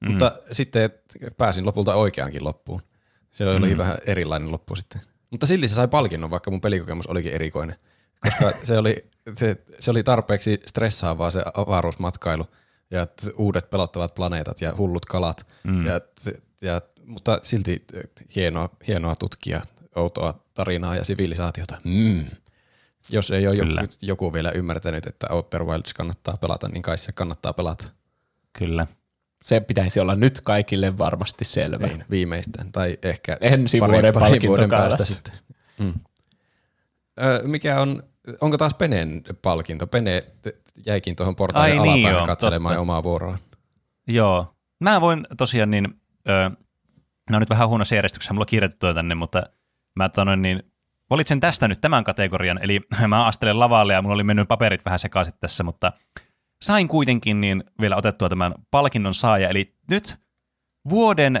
Mm. 0.00 0.10
Mutta 0.10 0.32
sitten 0.52 0.90
pääsin 1.36 1.66
lopulta 1.66 1.94
oikeankin 1.94 2.44
loppuun. 2.44 2.82
Se 3.32 3.48
oli 3.48 3.70
mm. 3.70 3.78
vähän 3.78 3.98
erilainen 4.06 4.52
loppu 4.52 4.76
sitten. 4.76 5.00
Mutta 5.30 5.46
silti 5.46 5.68
se 5.68 5.74
sai 5.74 5.88
palkinnon, 5.88 6.30
vaikka 6.30 6.50
mun 6.50 6.60
pelikokemus 6.60 7.06
olikin 7.06 7.32
erikoinen. 7.32 7.76
Koska 8.20 8.52
se 8.64 8.78
oli, 8.78 9.10
se, 9.34 9.56
se 9.78 9.90
oli 9.90 10.02
tarpeeksi 10.02 10.60
stressaavaa 10.66 11.30
se 11.30 11.42
avaruusmatkailu 11.54 12.46
ja 12.90 13.06
uudet 13.36 13.70
pelottavat 13.70 14.14
planeetat 14.14 14.60
ja 14.60 14.74
hullut 14.76 15.04
kalat. 15.06 15.46
Mm. 15.64 15.86
Ja, 15.86 16.00
ja, 16.62 16.80
mutta 17.04 17.38
silti 17.42 17.84
hienoa, 18.36 18.68
hienoa 18.86 19.16
tutkia 19.16 19.62
outoa 19.96 20.44
tarinaa 20.54 20.96
ja 20.96 21.04
sivilisaatiota. 21.04 21.80
Mm. 21.84 22.26
Jos 23.10 23.30
ei 23.30 23.46
ole 23.46 23.56
Kyllä. 23.56 23.80
joku, 23.80 23.94
joku 24.02 24.32
vielä 24.32 24.50
ymmärtänyt, 24.50 25.06
että 25.06 25.26
Outer 25.30 25.64
Wilds 25.64 25.94
kannattaa 25.94 26.36
pelata, 26.36 26.68
niin 26.68 26.82
kai 26.82 26.98
se 26.98 27.12
kannattaa 27.12 27.52
pelata. 27.52 27.84
Kyllä. 28.58 28.86
Se 29.42 29.60
pitäisi 29.60 30.00
olla 30.00 30.14
nyt 30.14 30.40
kaikille 30.40 30.98
varmasti 30.98 31.44
selvä. 31.44 31.86
Niin, 31.86 32.04
viimeistään. 32.10 32.72
Tai 32.72 32.98
ehkä 33.02 33.36
Ensi 33.40 33.78
parin- 33.80 33.92
vuoden 33.92 34.14
parin 34.14 34.42
vuoden 34.46 34.70
päästä 34.70 35.04
sitten. 35.04 35.34
Mm. 35.78 35.94
Ö, 37.20 37.42
mikä 37.44 37.80
on, 37.80 38.02
onko 38.40 38.58
taas 38.58 38.74
Penen 38.74 39.22
palkinto? 39.42 39.86
Pene 39.86 40.22
jäikin 40.86 41.16
tuohon 41.16 41.36
portaalin 41.36 41.72
Ai 41.80 41.86
niin, 41.86 41.92
alapäähän 41.92 42.18
joo, 42.18 42.26
katselemaan 42.26 42.72
totta. 42.72 42.80
omaa 42.80 43.02
vuoroaan. 43.02 43.38
Joo. 44.06 44.54
Mä 44.80 45.00
voin 45.00 45.26
tosiaan 45.36 45.70
niin, 45.70 46.00
ö, 46.28 46.50
no 47.30 47.38
nyt 47.38 47.50
vähän 47.50 47.68
huonossa 47.68 47.94
järjestyksessä, 47.94 48.32
mulla 48.34 48.42
on 48.42 48.46
kirjoitettu 48.46 48.94
tänne, 48.94 49.14
mutta 49.14 49.42
mä 49.96 50.08
tonoin 50.08 50.42
niin, 50.42 50.71
valitsen 51.12 51.40
tästä 51.40 51.68
nyt 51.68 51.80
tämän 51.80 52.04
kategorian, 52.04 52.58
eli 52.62 52.80
mä 53.08 53.26
astelen 53.26 53.60
lavalle 53.60 53.92
ja 53.92 54.02
mulla 54.02 54.14
oli 54.14 54.24
mennyt 54.24 54.48
paperit 54.48 54.84
vähän 54.84 54.98
sekaisin 54.98 55.34
tässä, 55.40 55.64
mutta 55.64 55.92
sain 56.62 56.88
kuitenkin 56.88 57.40
niin 57.40 57.64
vielä 57.80 57.96
otettua 57.96 58.28
tämän 58.28 58.54
palkinnon 58.70 59.14
saaja, 59.14 59.48
eli 59.48 59.74
nyt 59.90 60.16
vuoden 60.88 61.40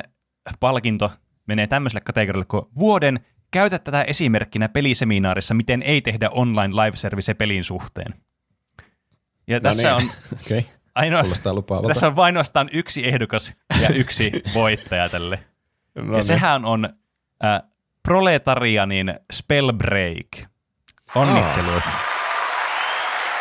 palkinto 0.60 1.12
menee 1.46 1.66
tämmöiselle 1.66 2.00
kategorialle 2.00 2.44
kuin 2.44 2.64
vuoden 2.78 3.20
käytä 3.50 3.78
tätä 3.78 4.02
esimerkkinä 4.02 4.68
peliseminaarissa, 4.68 5.54
miten 5.54 5.82
ei 5.82 6.02
tehdä 6.02 6.30
online 6.30 6.74
live 6.74 6.96
service 6.96 7.34
pelin 7.34 7.64
suhteen. 7.64 8.14
Ja 9.48 9.60
tässä 9.60 9.96
niin. 9.96 10.10
on 10.10 10.10
Okei, 10.44 10.66
ainoastaan, 10.94 11.56
tässä 11.88 12.06
on 12.06 12.16
vain 12.16 12.26
ainoastaan 12.26 12.68
yksi 12.72 13.08
ehdokas 13.08 13.52
ja 13.80 13.88
yksi 13.88 14.32
voittaja 14.54 15.08
tälle. 15.08 15.44
No 15.94 16.04
ja 16.04 16.10
niin. 16.10 16.22
sehän 16.22 16.64
on 16.64 16.84
äh, 17.44 17.71
Proletarianin 18.02 19.14
Spellbreak. 19.32 20.26
Onnittelut. 21.14 21.82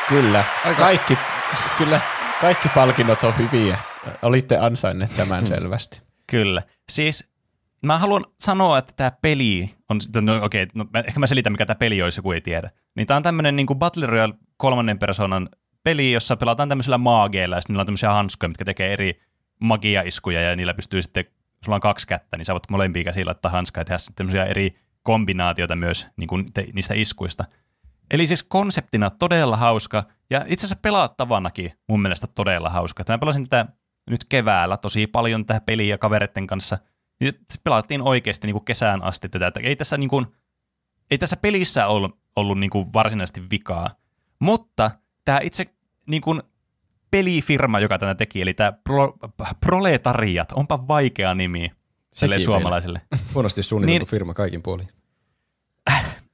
Kyllä. 0.09 0.43
Aika- 0.65 0.81
Kaikki, 0.81 1.17
kyllä 1.77 2.01
kaikki 2.41 2.69
palkinnot 2.69 3.23
on 3.23 3.33
hyviä. 3.37 3.77
Olitte 4.21 4.57
ansainneet 4.57 5.15
tämän 5.17 5.47
selvästi. 5.47 6.01
Kyllä. 6.27 6.61
Siis 6.89 7.31
mä 7.85 7.97
haluan 7.99 8.25
sanoa, 8.39 8.77
että 8.77 8.93
tämä 8.95 9.11
peli 9.21 9.69
on, 9.89 10.01
sitten- 10.01 10.25
no 10.25 10.43
okei, 10.45 10.67
no, 10.73 10.85
mä- 10.93 10.99
ehkä 11.07 11.19
mä 11.19 11.27
selitän, 11.27 11.51
mikä 11.53 11.65
tämä 11.65 11.75
peli 11.75 12.01
on, 12.01 12.07
jos 12.07 12.17
joku 12.17 12.31
ei 12.31 12.41
tiedä. 12.41 12.71
Niin 12.95 13.07
tämä 13.07 13.15
on 13.17 13.23
tämmöinen 13.23 13.55
niin 13.55 13.67
Battle 13.75 14.05
Royale 14.05 14.33
kolmannen 14.57 14.99
persoonan 14.99 15.49
peli, 15.83 16.11
jossa 16.11 16.35
pelataan 16.35 16.69
tämmöisillä 16.69 16.97
maageilla, 16.97 17.55
ja 17.55 17.61
sitten 17.61 17.73
niillä 17.73 17.81
on 17.81 17.87
tämmöisiä 17.87 18.13
hanskoja, 18.13 18.47
mitkä 18.49 18.65
tekee 18.65 18.93
eri 18.93 19.21
magiaiskuja, 19.59 20.41
ja 20.41 20.55
niillä 20.55 20.73
pystyy 20.73 21.01
sitten, 21.01 21.25
sulla 21.65 21.75
on 21.75 21.81
kaksi 21.81 22.07
kättä, 22.07 22.37
niin 22.37 22.45
sä 22.45 22.53
voit 22.53 22.69
molempia 22.69 23.03
käsiä 23.03 23.25
laittaa 23.25 23.51
hanskaa 23.51 23.81
ja 23.81 23.85
tehdä 23.85 23.97
sitten 23.97 24.35
eri 24.35 24.75
kombinaatioita 25.03 25.75
myös 25.75 26.07
niin 26.17 26.27
kuin 26.27 26.45
te, 26.53 26.67
niistä 26.73 26.93
iskuista. 26.93 27.45
Eli 28.11 28.27
siis 28.27 28.43
konseptina 28.43 29.09
todella 29.09 29.57
hauska, 29.57 30.03
ja 30.29 30.45
itse 30.47 30.65
asiassa 30.65 30.81
pelattavanakin 30.81 31.73
mun 31.87 32.01
mielestä 32.01 32.27
todella 32.27 32.69
hauska. 32.69 33.03
Mä 33.09 33.17
pelasin 33.17 33.49
tätä 33.49 33.71
nyt 34.09 34.25
keväällä 34.25 34.77
tosi 34.77 35.07
paljon 35.07 35.45
tähän 35.45 35.61
peliä 35.61 35.97
kavereiden 35.97 36.47
kanssa. 36.47 36.77
Pelattiin 37.63 38.01
oikeasti 38.01 38.47
niin 38.47 38.53
kuin 38.53 38.65
kesään 38.65 39.03
asti 39.03 39.29
tätä. 39.29 39.47
Että 39.47 39.59
ei 39.59 39.75
tässä, 39.75 39.97
niin 39.97 40.09
kuin, 40.09 40.25
ei 41.11 41.17
tässä 41.17 41.37
pelissä 41.37 41.87
ollut, 41.87 42.19
ollut 42.35 42.59
niin 42.59 42.69
kuin 42.69 42.93
varsinaisesti 42.93 43.41
vikaa. 43.51 43.95
Mutta 44.39 44.91
tämä 45.25 45.39
itse 45.43 45.65
niin 46.07 46.21
kuin 46.21 46.41
pelifirma, 47.11 47.79
joka 47.79 47.97
tätä 47.97 48.15
teki, 48.15 48.41
eli 48.41 48.53
tämä 48.53 48.71
Pro, 48.71 49.13
Proletariat, 49.59 50.51
onpa 50.51 50.87
vaikea 50.87 51.33
nimi 51.33 51.71
Sekin 52.13 52.41
suomalaiselle. 52.41 53.01
Huonosti 53.33 53.63
suunniteltu 53.63 54.05
Niin- 54.05 54.09
firma 54.09 54.33
kaikin 54.33 54.61
puolin. 54.61 54.87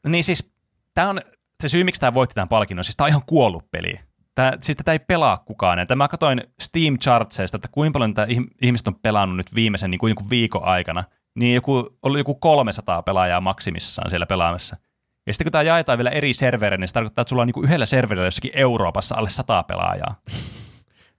Niin 0.08 0.24
siis, 0.24 0.52
tämä 0.94 1.10
on 1.10 1.22
se 1.62 1.70
syy, 1.70 1.84
miksi 1.84 2.02
tämä 2.02 2.14
voitti 2.14 2.34
tämän 2.34 2.50
palkinnon. 2.50 2.84
Siis 2.84 2.96
tämä 2.96 3.06
on 3.06 3.10
ihan 3.10 3.24
kuollut 3.26 3.72
peli. 3.72 3.94
Tää, 4.36 4.54
siis 4.62 4.78
tätä 4.78 4.92
ei 4.92 5.00
pelaa 5.00 5.38
kukaan. 5.38 5.80
Ja 5.80 5.86
Tämä 5.86 6.08
katsoin 6.08 6.44
Steam 6.62 6.98
Chartseista, 7.00 7.58
että 7.58 7.68
kuinka 7.72 7.94
paljon 7.94 8.14
tämä 8.14 8.28
ihmiset 8.62 8.88
on 8.88 8.96
pelannut 8.96 9.38
nyt 9.38 9.56
viimeisen 9.56 9.92
niin 9.92 10.00
kuin 10.00 10.12
joku 10.12 10.30
viikon 10.30 10.64
aikana. 10.64 11.04
Niin 11.36 11.56
joku, 11.56 11.98
oli 12.04 12.18
joku 12.18 12.36
300 12.36 13.04
pelaajaa 13.04 13.42
maksimissaan 13.42 14.10
siellä 14.10 14.26
pelaamassa. 14.26 14.78
Ja 15.28 15.34
sitten 15.34 15.46
kun 15.46 15.52
tämä 15.52 15.62
jaetaan 15.62 15.98
vielä 15.98 16.10
eri 16.10 16.34
servereille, 16.34 16.82
niin 16.82 16.88
se 16.88 16.94
tarkoittaa, 16.94 17.22
että 17.22 17.30
sulla 17.30 17.42
on 17.42 17.48
niin 17.48 17.54
kuin 17.54 17.66
yhdellä 17.66 17.86
serverillä 17.86 18.28
jossakin 18.28 18.52
Euroopassa 18.54 19.16
alle 19.16 19.30
100 19.30 19.64
pelaajaa. 19.64 20.22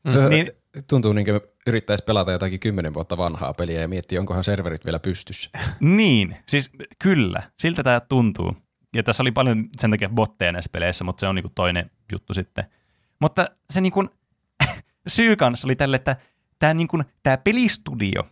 Se 0.08 0.28
niin- 0.28 0.52
tuntuu 0.90 1.12
niin 1.12 1.24
kuin 1.24 1.40
yrittäisi 1.66 2.04
pelata 2.04 2.32
jotakin 2.32 2.60
kymmenen 2.60 2.94
vuotta 2.94 3.16
vanhaa 3.16 3.54
peliä 3.54 3.80
ja 3.80 3.88
miettiä, 3.88 4.20
onkohan 4.20 4.44
serverit 4.44 4.84
vielä 4.84 4.98
pystyssä. 4.98 5.50
Niin, 5.80 6.36
siis 6.48 6.70
kyllä, 6.98 7.42
siltä 7.58 7.82
tämä 7.82 8.00
tuntuu. 8.00 8.56
Ja 8.94 9.02
tässä 9.02 9.22
oli 9.22 9.32
paljon 9.32 9.68
sen 9.78 9.90
takia 9.90 10.08
botteja 10.08 10.52
näissä 10.52 10.70
peleissä, 10.72 11.04
mutta 11.04 11.20
se 11.20 11.26
on 11.26 11.34
niinku 11.34 11.52
toinen 11.54 11.90
juttu 12.12 12.34
sitten. 12.34 12.64
Mutta 13.20 13.48
se 13.70 13.80
niinku, 13.80 14.08
syy 15.08 15.36
kanssa 15.36 15.66
oli 15.66 15.76
tälle, 15.76 15.96
että 15.96 16.16
tämä 16.58 16.74
niinku, 16.74 17.02
tää 17.22 17.36
pelistudio, 17.36 18.22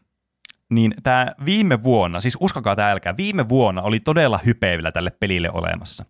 niin 0.71 0.95
tämä 1.03 1.27
viime 1.45 1.83
vuonna, 1.83 2.21
siis 2.21 2.37
uskokaa 2.41 2.77
tämä 2.77 2.91
älkää, 2.91 3.17
viime 3.17 3.49
vuonna 3.49 3.83
oli 3.83 4.01
todella 4.01 4.41
hypeillä 4.47 4.93
tälle 4.93 5.11
pelille 5.11 5.51
olemassa. 5.51 6.05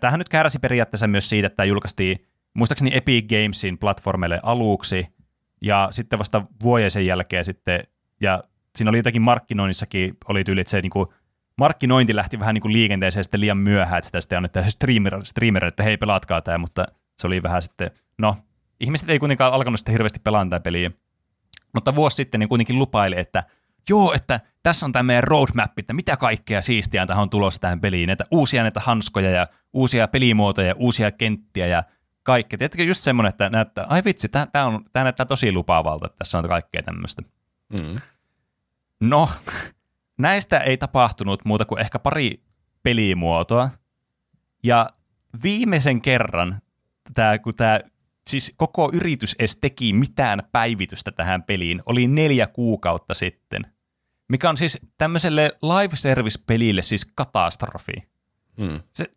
Tämähän 0.00 0.18
nyt 0.18 0.28
kärsi 0.28 0.58
periaatteessa 0.58 1.06
myös 1.06 1.28
siitä, 1.28 1.46
että 1.46 1.56
tämä 1.56 1.66
julkaistiin 1.66 2.26
muistaakseni 2.54 2.96
Epic 2.96 3.28
Gamesin 3.28 3.78
platformeille 3.78 4.40
aluksi, 4.42 5.06
ja 5.62 5.88
sitten 5.90 6.18
vasta 6.18 6.42
vuoden 6.62 6.90
sen 6.90 7.06
jälkeen 7.06 7.44
sitten, 7.44 7.80
ja 8.20 8.44
siinä 8.76 8.88
oli 8.88 8.98
jotakin 8.98 9.22
markkinoinnissakin, 9.22 10.16
oli 10.28 10.44
tyyli, 10.44 10.60
että 10.60 10.70
se 10.70 10.80
niinku, 10.80 11.14
markkinointi 11.58 12.16
lähti 12.16 12.38
vähän 12.38 12.54
niinku 12.54 12.72
liikenteeseen 12.72 13.24
sitten 13.24 13.40
liian 13.40 13.58
myöhään, 13.58 13.98
että 13.98 14.06
sitä 14.06 14.20
sitten 14.20 14.36
annettiin 14.36 14.70
streamer, 14.70 15.24
streamer, 15.24 15.64
että 15.64 15.82
hei 15.82 15.96
pelaatkaa 15.96 16.42
tämä, 16.42 16.58
mutta 16.58 16.86
se 17.18 17.26
oli 17.26 17.42
vähän 17.42 17.62
sitten, 17.62 17.90
no, 18.18 18.36
ihmiset 18.80 19.10
ei 19.10 19.18
kuitenkaan 19.18 19.52
alkanut 19.52 19.80
sitten 19.80 19.92
hirveästi 19.92 20.20
pelaa 20.24 20.44
tätä 20.44 20.60
peliä, 20.60 20.90
mutta 21.74 21.94
vuosi 21.94 22.16
sitten 22.16 22.40
niin 22.40 22.48
kuitenkin 22.48 22.78
lupaili, 22.78 23.18
että 23.18 23.44
joo, 23.88 24.12
että 24.12 24.40
tässä 24.62 24.86
on 24.86 24.92
tämä 24.92 25.02
meidän 25.02 25.24
roadmap, 25.24 25.78
että 25.78 25.92
mitä 25.92 26.16
kaikkea 26.16 26.62
siistiä 26.62 27.06
tähän 27.06 27.22
on 27.22 27.30
tulossa 27.30 27.60
tähän 27.60 27.80
peliin, 27.80 28.10
että 28.10 28.24
uusia 28.30 28.62
näitä 28.62 28.80
hanskoja 28.80 29.30
ja 29.30 29.46
uusia 29.72 30.08
pelimuotoja 30.08 30.68
ja 30.68 30.74
uusia 30.78 31.10
kenttiä 31.10 31.66
ja 31.66 31.82
kaikkea. 32.22 32.58
Tiedätkö 32.58 32.82
just 32.82 33.00
semmoinen, 33.00 33.28
että 33.28 33.50
näyttää, 33.50 33.86
ai 33.88 34.02
vitsi, 34.04 34.28
tämä, 34.28 34.66
on, 34.66 34.80
tämä 34.92 35.04
näyttää 35.04 35.26
tosi 35.26 35.52
lupaavalta, 35.52 36.06
että 36.06 36.18
tässä 36.18 36.38
on 36.38 36.48
kaikkea 36.48 36.82
tämmöistä. 36.82 37.22
Mm. 37.80 37.96
No, 39.00 39.28
näistä 40.18 40.58
ei 40.58 40.76
tapahtunut 40.76 41.44
muuta 41.44 41.64
kuin 41.64 41.80
ehkä 41.80 41.98
pari 41.98 42.42
pelimuotoa. 42.82 43.70
Ja 44.64 44.90
viimeisen 45.42 46.02
kerran, 46.02 46.62
tämä, 47.14 47.38
kun 47.38 47.54
tämä 47.54 47.80
siis 48.26 48.54
koko 48.56 48.90
yritys 48.92 49.36
edes 49.38 49.56
teki 49.56 49.92
mitään 49.92 50.42
päivitystä 50.52 51.12
tähän 51.12 51.42
peliin, 51.42 51.82
oli 51.86 52.06
neljä 52.06 52.46
kuukautta 52.46 53.14
sitten. 53.14 53.62
Mikä 54.28 54.50
on 54.50 54.56
siis 54.56 54.78
tämmöiselle 54.98 55.52
live 55.62 55.96
service-pelille 55.96 56.82
siis 56.82 57.04
katastrofi. 57.14 57.92
Mm. 58.56 58.80
Se, 58.92 59.10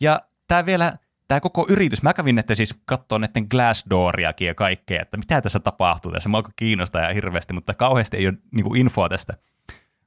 ja 0.00 0.20
tämä 0.46 0.66
vielä, 0.66 0.92
tämä 1.28 1.40
koko 1.40 1.66
yritys, 1.68 2.02
mä 2.02 2.14
kävin 2.14 2.38
että 2.38 2.54
siis 2.54 2.80
katsoa 2.84 3.18
näiden 3.18 3.46
Glassdooriakin 3.50 4.46
ja 4.46 4.54
kaikkea, 4.54 5.02
että 5.02 5.16
mitä 5.16 5.40
tässä 5.40 5.60
tapahtuu 5.60 6.12
tässä, 6.12 6.28
mä 6.28 6.36
alkoi 6.36 6.52
kiinnostaa 6.56 7.02
ja 7.02 7.14
hirveästi, 7.14 7.52
mutta 7.52 7.74
kauheasti 7.74 8.16
ei 8.16 8.26
ole 8.26 8.38
niin 8.54 8.76
infoa 8.76 9.08
tästä. 9.08 9.34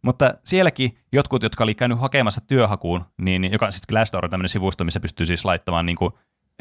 Mutta 0.01 0.33
sielläkin 0.43 0.97
jotkut, 1.11 1.43
jotka 1.43 1.63
oli 1.63 1.75
käynyt 1.75 1.99
hakemassa 1.99 2.41
työhakuun, 2.47 3.05
niin 3.17 3.51
joka 3.51 3.71
siis 3.71 3.87
Glassdoor 3.87 4.25
on 4.25 4.31
tämmöinen 4.31 4.49
sivusto, 4.49 4.83
missä 4.83 4.99
pystyy 4.99 5.25
siis 5.25 5.45
laittamaan 5.45 5.85
niin 5.85 5.95
kuin 5.95 6.13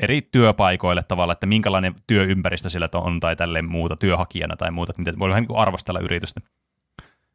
eri 0.02 0.22
työpaikoille 0.22 1.02
tavalla, 1.02 1.32
että 1.32 1.46
minkälainen 1.46 1.94
työympäristö 2.06 2.68
sillä 2.68 2.88
on 2.94 3.20
tai 3.20 3.36
tälleen 3.36 3.70
muuta 3.70 3.96
työhakijana 3.96 4.56
tai 4.56 4.70
muuta, 4.70 4.92
että 4.98 5.18
voi 5.18 5.28
vähän 5.28 5.42
niin 5.42 5.58
arvostella 5.58 6.00
yritystä. 6.00 6.40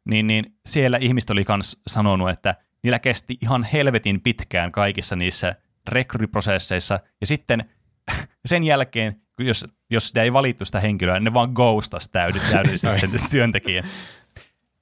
Niin, 0.04 0.26
niin 0.26 0.44
siellä 0.66 0.98
ihmiset 1.00 1.30
oli 1.30 1.44
myös 1.48 1.82
sanonut, 1.86 2.30
että 2.30 2.54
niillä 2.82 2.98
kesti 2.98 3.38
ihan 3.42 3.64
helvetin 3.64 4.20
pitkään 4.20 4.72
kaikissa 4.72 5.16
niissä 5.16 5.54
rekryprosesseissa, 5.88 7.00
ja 7.20 7.26
sitten 7.26 7.64
sen 8.46 8.64
jälkeen, 8.64 9.20
jos, 9.38 9.64
jos 9.90 10.08
sitä 10.08 10.22
ei 10.22 10.32
valittu 10.32 10.64
sitä 10.64 10.80
henkilöä, 10.80 11.20
ne 11.20 11.34
vaan 11.34 11.52
ghostas 11.54 12.08
täydellisesti 12.08 13.00
sen 13.00 13.10
työntekijän. 13.30 13.84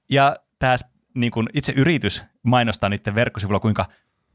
Ja 0.09 0.35
tämä 0.59 0.75
niin 1.15 1.31
kuin 1.31 1.49
itse 1.53 1.73
yritys 1.75 2.23
mainostaa 2.43 2.89
niiden 2.89 3.15
verkkosivuilla, 3.15 3.59
kuinka 3.59 3.85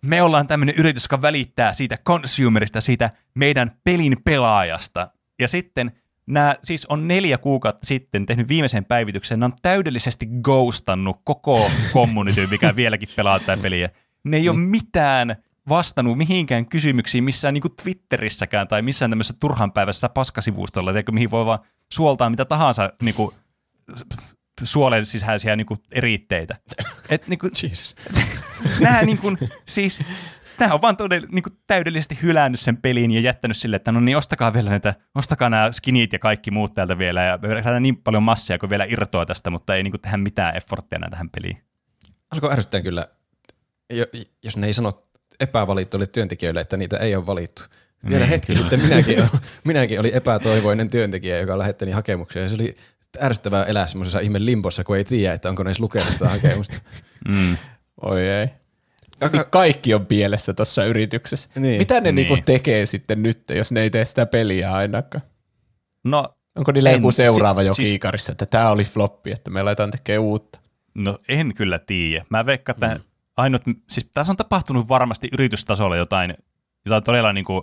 me 0.06 0.22
ollaan 0.22 0.46
tämmöinen 0.46 0.74
yritys, 0.78 1.04
joka 1.04 1.22
välittää 1.22 1.72
siitä 1.72 1.96
consumerista, 1.96 2.80
siitä 2.80 3.10
meidän 3.34 3.72
pelin 3.84 4.16
pelaajasta. 4.24 5.10
Ja 5.38 5.48
sitten 5.48 5.92
nämä 6.26 6.56
siis 6.62 6.86
on 6.86 7.08
neljä 7.08 7.38
kuukautta 7.38 7.86
sitten 7.86 8.26
tehnyt 8.26 8.48
viimeisen 8.48 8.84
päivityksen, 8.84 9.40
ne 9.40 9.44
on 9.44 9.52
täydellisesti 9.62 10.26
ghostannut 10.42 11.20
koko 11.24 11.70
community, 11.94 12.46
mikä 12.46 12.76
vieläkin 12.76 13.08
pelaa 13.16 13.38
tätä 13.40 13.62
peliä. 13.62 13.90
Ne 14.24 14.36
ei 14.36 14.48
ole 14.48 14.58
mitään 14.58 15.36
vastannut 15.70 16.18
mihinkään 16.18 16.66
kysymyksiin 16.66 17.24
missään 17.24 17.54
niin 17.54 17.62
kuin 17.62 17.76
Twitterissäkään 17.82 18.68
tai 18.68 18.82
missään 18.82 19.10
tämmöisessä 19.10 19.36
turhanpäiväisessä 19.40 20.08
paskasivustolla, 20.08 20.92
teikö, 20.92 21.12
mihin 21.12 21.30
voi 21.30 21.46
vaan 21.46 21.58
suoltaa 21.92 22.30
mitä 22.30 22.44
tahansa 22.44 22.92
niin 23.02 23.14
kuin, 23.14 23.34
suolen 24.62 25.06
sisäisiä 25.06 25.56
niin 25.56 25.66
kuin, 25.66 25.80
eritteitä. 25.92 26.56
Et, 27.08 27.28
niin 27.28 27.38
kuin, 27.38 27.52
Jesus. 27.62 27.94
nämä 28.80 29.02
niin 29.02 29.18
kuin, 29.18 29.38
siis 29.66 30.02
Nämä 30.60 30.74
on 30.74 30.82
vaan 30.82 30.96
todell, 30.96 31.26
niin 31.32 31.42
kuin 31.42 31.52
täydellisesti 31.66 32.18
hylännyt 32.22 32.60
sen 32.60 32.76
pelin 32.76 33.10
ja 33.10 33.20
jättänyt 33.20 33.56
sille, 33.56 33.76
että 33.76 33.92
no 33.92 34.00
niin, 34.00 34.16
ostakaa 34.16 34.52
vielä 34.52 34.70
näitä, 34.70 34.94
ostakaa 35.14 35.50
nämä 35.50 35.72
skinit 35.72 36.12
ja 36.12 36.18
kaikki 36.18 36.50
muut 36.50 36.74
täältä 36.74 36.98
vielä, 36.98 37.22
ja 37.22 37.38
tehdään 37.38 37.82
niin 37.82 37.96
paljon 37.96 38.22
massia 38.22 38.58
kuin 38.58 38.70
vielä 38.70 38.84
irtoa 38.84 39.26
tästä, 39.26 39.50
mutta 39.50 39.74
ei 39.74 39.82
niin 39.82 39.90
kuin 39.90 40.00
tehdä 40.00 40.16
mitään 40.16 40.56
efforttia 40.56 40.96
enää 40.96 41.10
tähän 41.10 41.30
peliin. 41.30 41.62
Alkoi 42.30 42.52
ärsyttää 42.52 42.82
kyllä, 42.82 43.08
jo- 43.90 44.06
jos 44.42 44.56
ne 44.56 44.66
ei 44.66 44.74
sano 44.74 44.90
epävalittuille 45.40 46.06
työntekijöille, 46.06 46.60
että 46.60 46.76
niitä 46.76 46.96
ei 46.96 47.16
ole 47.16 47.26
valittu. 47.26 47.62
Vielä 48.08 48.18
Niin, 48.20 48.28
hetki 48.30 48.46
kyllä. 48.54 48.60
sitten 48.60 48.80
minäkin, 48.80 49.24
minäkin 49.64 50.00
olin 50.00 50.14
epätoivoinen 50.14 50.90
työntekijä, 50.90 51.38
joka 51.40 51.58
lähetteli 51.58 51.90
hakemuksia. 51.90 52.42
Ja 52.42 52.48
se 52.48 52.54
oli 52.54 52.76
ärsyttävää 53.22 53.64
elää 53.64 53.86
semmoisessa 53.86 54.20
ihme 54.20 54.44
limbossa, 54.44 54.84
kun 54.84 54.96
ei 54.96 55.04
tiedä, 55.04 55.34
että 55.34 55.48
onko 55.48 55.62
ne 55.62 55.68
edes 55.68 55.80
lukenut 55.80 56.12
sitä 56.12 56.28
hakemusta. 56.28 56.76
Mm. 57.28 57.56
Oi 58.02 58.28
ei. 58.28 58.46
Aka- 59.20 59.44
Kaikki 59.44 59.94
on 59.94 60.06
pielessä 60.06 60.54
tuossa 60.54 60.84
yrityksessä. 60.84 61.48
Niin. 61.56 61.78
Mitä 61.78 61.94
ne 61.94 62.00
Niin. 62.00 62.14
niinku 62.14 62.42
tekee 62.46 62.86
sitten 62.86 63.22
nyt, 63.22 63.42
jos 63.50 63.72
ne 63.72 63.80
ei 63.80 63.90
tee 63.90 64.04
sitä 64.04 64.26
peliä 64.26 64.72
ainakaan? 64.72 65.22
No, 66.04 66.28
Onko 66.56 66.72
niillä 66.72 66.90
En- 66.90 66.96
joku 66.96 67.10
seuraava 67.10 67.60
si- 67.60 67.66
jo 67.66 67.74
siis- 67.74 67.88
kiikarissa, 67.88 68.32
että 68.32 68.46
tämä 68.46 68.70
oli 68.70 68.84
floppi, 68.84 69.32
että 69.32 69.50
me 69.50 69.60
aletaan 69.60 69.90
tekemään 69.90 70.22
uutta? 70.22 70.60
no 70.94 71.18
en 71.28 71.54
kyllä 71.54 71.78
tiedä. 71.78 72.24
Mä 72.30 72.46
veikkaan, 72.46 72.76
että 72.76 72.94
mm. 72.94 73.09
Ainut, 73.40 73.62
siis 73.88 74.10
tässä 74.14 74.32
on 74.32 74.36
tapahtunut 74.36 74.88
varmasti 74.88 75.28
yritystasolla 75.32 75.96
jotain, 75.96 76.34
jotain 76.84 77.02
todella 77.02 77.32
niin 77.32 77.44
kuin 77.44 77.62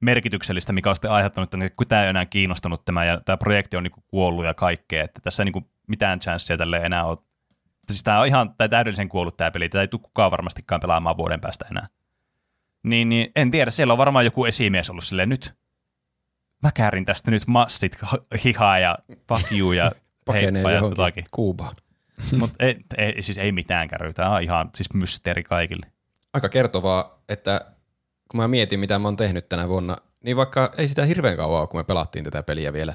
merkityksellistä, 0.00 0.72
mikä 0.72 0.88
on 0.88 0.96
sitten 0.96 1.10
aiheuttanut, 1.10 1.54
että 1.54 1.76
kun 1.76 1.86
tämä 1.86 2.02
ei 2.02 2.08
enää 2.08 2.26
kiinnostunut 2.26 2.84
tämä 2.84 3.04
ja 3.04 3.20
tämä 3.20 3.36
projekti 3.36 3.76
on 3.76 3.82
niin 3.82 3.92
kuin 3.92 4.04
kuollut 4.06 4.44
ja 4.44 4.54
kaikkea, 4.54 5.04
että 5.04 5.20
tässä 5.20 5.42
ei 5.42 5.44
niin 5.44 5.52
kuin 5.52 5.70
mitään 5.86 6.20
chanssia 6.20 6.56
tälle 6.56 6.76
enää 6.76 7.04
ole. 7.04 7.18
Siis 7.88 8.02
tämä 8.02 8.20
on 8.20 8.26
ihan 8.26 8.54
tai 8.58 8.68
täydellisen 8.68 9.08
kuollut 9.08 9.36
tämä 9.36 9.50
peli, 9.50 9.68
tätä 9.68 9.80
ei 9.80 9.88
tule 9.88 10.00
kukaan 10.02 10.30
varmastikaan 10.30 10.80
pelaamaan 10.80 11.16
vuoden 11.16 11.40
päästä 11.40 11.64
enää. 11.70 11.86
Niin, 12.82 13.08
niin 13.08 13.32
en 13.36 13.50
tiedä, 13.50 13.70
siellä 13.70 13.92
on 13.92 13.98
varmaan 13.98 14.24
joku 14.24 14.44
esimies 14.44 14.90
ollut 14.90 15.04
silleen, 15.04 15.28
nyt 15.28 15.54
mä 16.62 16.72
käärin 16.72 17.04
tästä 17.04 17.30
nyt 17.30 17.46
massit 17.46 17.98
hihaa 18.44 18.78
ja 18.78 18.98
fuck 19.28 19.52
you 19.52 19.72
ja 19.72 19.90
heippa 20.32 20.70
ja 20.70 20.80
jotakin. 20.80 21.24
Kuubaan. 21.30 21.76
Mutta 22.38 22.64
ei, 22.66 22.76
ei, 22.98 23.22
siis 23.22 23.38
ei 23.38 23.52
mitään 23.52 23.88
käy. 23.88 24.12
Tämä 24.12 24.30
on 24.30 24.42
ihan 24.42 24.70
siis 24.74 24.94
mysteeri 24.94 25.42
kaikille. 25.42 25.86
Aika 26.32 26.48
kertovaa, 26.48 27.12
että 27.28 27.60
kun 28.30 28.40
mä 28.40 28.48
mietin, 28.48 28.80
mitä 28.80 28.98
mä 28.98 29.08
oon 29.08 29.16
tehnyt 29.16 29.48
tänä 29.48 29.68
vuonna, 29.68 29.96
niin 30.24 30.36
vaikka 30.36 30.72
ei 30.76 30.88
sitä 30.88 31.04
hirveän 31.04 31.36
kauan 31.36 31.60
ole, 31.60 31.68
kun 31.68 31.80
me 31.80 31.84
pelattiin 31.84 32.24
tätä 32.24 32.42
peliä 32.42 32.72
vielä, 32.72 32.94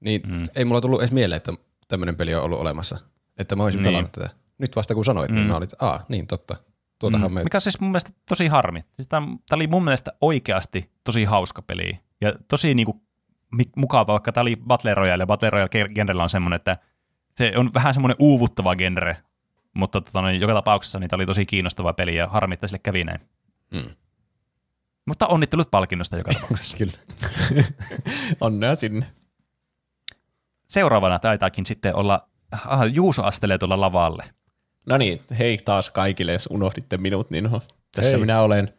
niin 0.00 0.22
mm. 0.26 0.42
ei 0.56 0.64
mulla 0.64 0.80
tullut 0.80 1.00
edes 1.00 1.12
mieleen, 1.12 1.36
että 1.36 1.52
tämmöinen 1.88 2.16
peli 2.16 2.34
on 2.34 2.42
ollut 2.42 2.60
olemassa. 2.60 2.98
Että 3.38 3.56
mä 3.56 3.62
olisin 3.62 3.78
Niin. 3.78 3.82
niin. 3.82 3.92
pelannut 3.92 4.12
tätä. 4.12 4.30
Nyt 4.58 4.76
vasta 4.76 4.94
kun 4.94 5.04
sanoit, 5.04 5.30
niin 5.30 5.44
Mm. 5.44 5.48
mä 5.48 5.56
olin, 5.56 5.64
että 5.72 5.76
aa, 5.86 6.04
niin 6.08 6.26
totta. 6.26 6.56
Tuotahan 6.98 7.30
mm. 7.30 7.34
me... 7.34 7.44
Mikä 7.44 7.56
on 7.56 7.60
siis 7.60 7.80
mun 7.80 7.90
mielestä 7.90 8.10
tosi 8.28 8.46
harmi. 8.46 8.80
Siis 8.80 9.08
Tämä 9.08 9.26
oli 9.52 9.66
mun 9.66 9.84
mielestä 9.84 10.12
oikeasti 10.20 10.90
tosi 11.04 11.24
hauska 11.24 11.62
peli. 11.62 11.98
Ja 12.20 12.32
tosi 12.48 12.74
niinku, 12.74 13.02
mi- 13.52 13.70
mukava, 13.76 14.12
vaikka 14.12 14.32
tämä 14.32 14.42
oli 14.42 14.56
Battle 14.56 14.94
Royale, 14.94 15.22
ja 15.22 15.26
Battle 15.26 15.50
Royale 15.50 15.88
genrellä 15.94 16.22
on 16.22 16.28
semmoinen, 16.28 16.56
että 16.56 16.76
se 17.36 17.52
on 17.56 17.74
vähän 17.74 17.94
semmoinen 17.94 18.16
uuvuttava 18.18 18.76
genre, 18.76 19.16
mutta 19.74 20.00
tota, 20.00 20.22
no, 20.22 20.30
joka 20.30 20.54
tapauksessa 20.54 20.98
niitä 20.98 21.16
oli 21.16 21.26
tosi 21.26 21.46
kiinnostava 21.46 21.92
peli 21.92 22.16
ja 22.16 22.28
harmi, 22.28 22.54
että 22.54 22.66
sille 22.66 22.78
kävi 22.78 23.04
näin. 23.04 23.20
Mm. 23.70 23.90
Mutta 25.06 25.26
onnittelut 25.26 25.70
palkinnosta 25.70 26.16
joka 26.16 26.30
tapauksessa. 26.32 26.76
Kyllä. 26.84 26.92
Onnea 28.40 28.74
sinne. 28.74 29.06
Seuraavana 30.66 31.18
taitaakin 31.18 31.66
sitten 31.66 31.94
olla, 31.94 32.28
aha, 32.52 32.86
Juuso 32.86 33.22
astelee 33.22 33.58
tuolla 33.58 33.80
lavalle. 33.80 34.24
No 34.86 34.96
niin, 34.96 35.20
hei 35.38 35.58
taas 35.64 35.90
kaikille, 35.90 36.32
jos 36.32 36.48
unohditte 36.50 36.98
minut, 36.98 37.30
niin 37.30 37.44
no, 37.44 37.62
tässä 37.96 38.10
Hei. 38.10 38.20
minä 38.20 38.40
olen. 38.40 38.74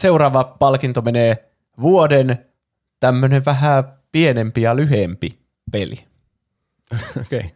Seuraava 0.00 0.44
palkinto 0.44 1.02
menee 1.02 1.50
vuoden 1.80 2.46
tämmönen 3.00 3.44
vähän 3.44 3.84
pienempi 4.12 4.62
ja 4.62 4.76
lyhempi 4.76 5.38
peli. 5.72 5.96
Okei. 7.20 7.38
Okay. 7.38 7.50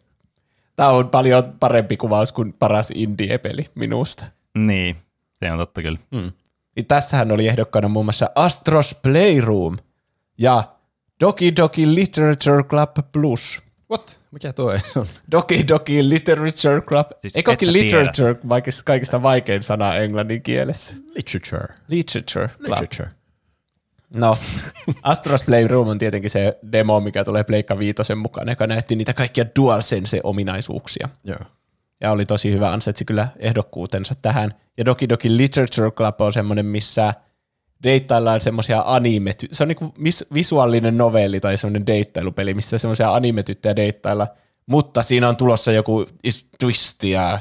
Tämä 0.76 0.88
on 0.88 1.08
paljon 1.08 1.54
parempi 1.60 1.96
kuvaus 1.96 2.32
kuin 2.32 2.52
paras 2.52 2.90
indie-peli 2.94 3.66
minusta. 3.74 4.24
Niin, 4.58 4.96
se 5.38 5.52
on 5.52 5.58
totta 5.58 5.82
kyllä. 5.82 5.98
Mm. 6.10 6.32
Niin 6.76 6.86
tässähän 6.86 7.32
oli 7.32 7.48
ehdokkaana 7.48 7.88
muun 7.88 8.06
muassa 8.06 8.30
Astros 8.34 8.94
Playroom 9.02 9.76
ja 10.38 10.64
Doki 11.20 11.56
Doki 11.56 11.94
Literature 11.94 12.62
Club 12.62 12.90
Plus. 13.12 13.62
What? 13.90 14.20
Mikä 14.30 14.52
tuo 14.52 14.72
on? 14.96 15.06
Doki 15.32 15.68
Doki 15.68 16.08
Literature 16.08 16.80
Club. 16.80 17.06
Siis 17.20 17.36
Eikö 17.36 17.52
et 17.52 17.60
sä 17.60 17.72
literature 17.72 18.36
vaikka 18.48 18.70
kaikista 18.84 19.22
vaikein 19.22 19.62
sana 19.62 19.96
englannin 19.96 20.42
kielessä? 20.42 20.94
Literature. 20.94 21.74
Literature 21.88 22.48
Club. 22.48 22.68
Literature. 22.68 23.10
No, 24.14 24.38
Astros 25.02 25.42
Playroom 25.42 25.88
on 25.88 25.98
tietenkin 25.98 26.30
se 26.30 26.58
demo, 26.72 27.00
mikä 27.00 27.24
tulee 27.24 27.44
Pleikka 27.44 27.78
Viitosen 27.78 28.18
mukaan, 28.18 28.48
joka 28.48 28.66
näytti 28.66 28.96
niitä 28.96 29.12
kaikkia 29.14 29.44
DualSense-ominaisuuksia. 29.44 31.08
Joo. 31.24 31.38
Ja 32.00 32.10
oli 32.12 32.26
tosi 32.26 32.52
hyvä, 32.52 32.72
ansaitsi 32.72 33.04
kyllä 33.04 33.28
ehdokkuutensa 33.38 34.14
tähän. 34.22 34.54
Ja 34.78 34.84
Doki 34.84 35.08
Doki 35.08 35.36
Literature 35.36 35.90
Club 35.90 36.20
on 36.20 36.32
semmoinen, 36.32 36.66
missä 36.66 37.14
deittaillaan 37.82 38.40
semmoisia 38.40 38.82
anime 38.86 39.32
Se 39.52 39.64
on 39.64 39.68
niinku 39.68 39.94
vis- 40.04 40.26
visuaalinen 40.34 40.96
novelli 40.96 41.40
tai 41.40 41.56
semmoinen 41.58 41.86
deittailupeli, 41.86 42.54
missä 42.54 42.78
semmoisia 42.78 43.14
animetyttöjä 43.14 43.76
deittailla, 43.76 44.26
mutta 44.66 45.02
siinä 45.02 45.28
on 45.28 45.36
tulossa 45.36 45.72
joku 45.72 46.06
is- 46.24 46.48
twist 46.58 47.04
ja 47.04 47.38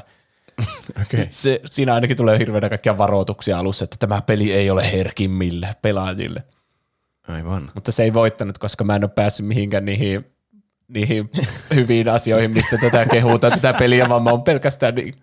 Okei. 1.02 1.22
se, 1.30 1.60
siinä 1.64 1.94
ainakin 1.94 2.16
tulee 2.16 2.38
hirveänä 2.38 2.68
kaikkia 2.68 2.98
varoituksia 2.98 3.58
alussa, 3.58 3.84
että 3.84 3.96
tämä 4.00 4.22
peli 4.22 4.52
ei 4.52 4.70
ole 4.70 4.92
herkimmille 4.92 5.70
pelaajille. 5.82 6.42
Aivan. 7.28 7.70
Mutta 7.74 7.92
se 7.92 8.02
ei 8.02 8.14
voittanut, 8.14 8.58
koska 8.58 8.84
mä 8.84 8.96
en 8.96 9.04
ole 9.04 9.10
päässyt 9.14 9.46
mihinkään 9.46 9.84
niihin 9.84 10.34
niihin 10.88 11.30
hyviin 11.74 12.08
asioihin, 12.08 12.50
mistä 12.50 12.78
tätä 12.78 13.06
kehutaan, 13.06 13.52
tätä 13.52 13.78
peliä, 13.78 14.08
vaan 14.08 14.22
mä 14.22 14.30
oon 14.30 14.42
pelkästään 14.42 14.94
niin 14.94 15.14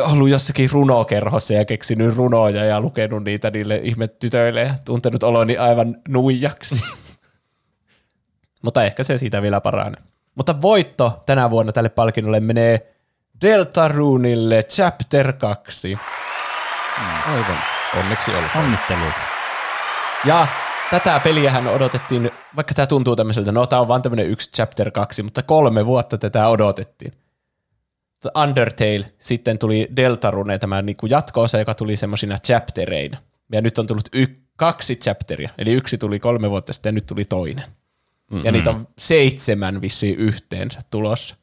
ollut 0.00 0.28
jossakin 0.28 0.70
runokerhossa 0.72 1.54
ja 1.54 1.64
keksinyt 1.64 2.16
runoja 2.16 2.64
ja 2.64 2.80
lukenut 2.80 3.24
niitä 3.24 3.50
niille 3.50 3.80
ihmetytöille 3.82 4.60
ja 4.60 4.74
tuntenut 4.84 5.22
oloni 5.22 5.56
aivan 5.56 5.96
nuijaksi. 6.08 6.82
Mutta 8.64 8.84
ehkä 8.84 9.04
se 9.04 9.18
siitä 9.18 9.42
vielä 9.42 9.60
paranee. 9.60 10.02
Mutta 10.34 10.62
voitto 10.62 11.22
tänä 11.26 11.50
vuonna 11.50 11.72
tälle 11.72 11.88
palkinnolle 11.88 12.40
menee 12.40 12.94
Deltarunille 13.40 14.62
Chapter 14.62 15.32
2. 15.32 15.98
Aivan. 17.26 17.58
Onneksi 17.98 18.30
olkoon. 18.30 18.64
Onnittelut. 18.64 19.14
Ja 20.24 20.46
tätä 20.90 21.20
peliähän 21.20 21.66
odotettiin, 21.66 22.30
vaikka 22.56 22.74
tämä 22.74 22.86
tuntuu 22.86 23.16
tämmöiseltä, 23.16 23.52
no 23.52 23.66
tämä 23.66 23.80
on 23.80 23.88
vaan 23.88 24.02
tämmöinen 24.02 24.26
yksi 24.30 24.50
Chapter 24.52 24.90
2, 24.90 25.22
mutta 25.22 25.42
kolme 25.42 25.86
vuotta 25.86 26.18
tätä 26.18 26.48
odotettiin. 26.48 27.12
Undertale, 28.42 29.12
sitten 29.18 29.58
tuli 29.58 29.88
Deltarune, 29.96 30.58
tämä 30.58 30.82
niinku 30.82 31.06
jatko-osa, 31.06 31.58
joka 31.58 31.74
tuli 31.74 31.96
semmoisina 31.96 32.38
chaptereina. 32.38 33.18
Ja 33.52 33.60
nyt 33.60 33.78
on 33.78 33.86
tullut 33.86 34.08
y- 34.12 34.42
kaksi 34.56 34.96
chapteria, 34.96 35.50
eli 35.58 35.72
yksi 35.72 35.98
tuli 35.98 36.18
kolme 36.18 36.50
vuotta 36.50 36.72
sitten 36.72 36.90
ja 36.90 36.92
nyt 36.92 37.06
tuli 37.06 37.24
toinen. 37.24 37.64
Mm-hmm. 38.30 38.46
Ja 38.46 38.52
niitä 38.52 38.70
on 38.70 38.88
seitsemän 38.98 39.82
vissiin 39.82 40.18
yhteensä 40.18 40.80
tulossa. 40.90 41.36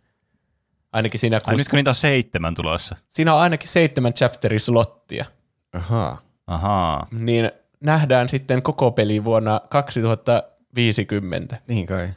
Ainakin 0.91 1.19
siinä, 1.19 1.39
kun, 1.39 1.49
Ai 1.49 1.55
nyt 1.55 1.69
kun 1.69 1.77
niitä 1.77 1.89
on 1.91 1.95
seitsemän 1.95 2.55
tulossa. 2.55 2.95
siinä 3.07 3.33
on 3.33 3.39
ainakin 3.39 3.67
seitsemän 3.69 4.13
chapterislottia. 4.13 5.25
Ahaa. 5.73 6.21
Ahaa. 6.47 7.07
Niin 7.11 7.51
nähdään 7.79 8.29
sitten 8.29 8.61
koko 8.61 8.91
peli 8.91 9.23
vuonna 9.23 9.61
2050. 9.69 11.57
Niin 11.67 11.85
kai. 11.85 12.09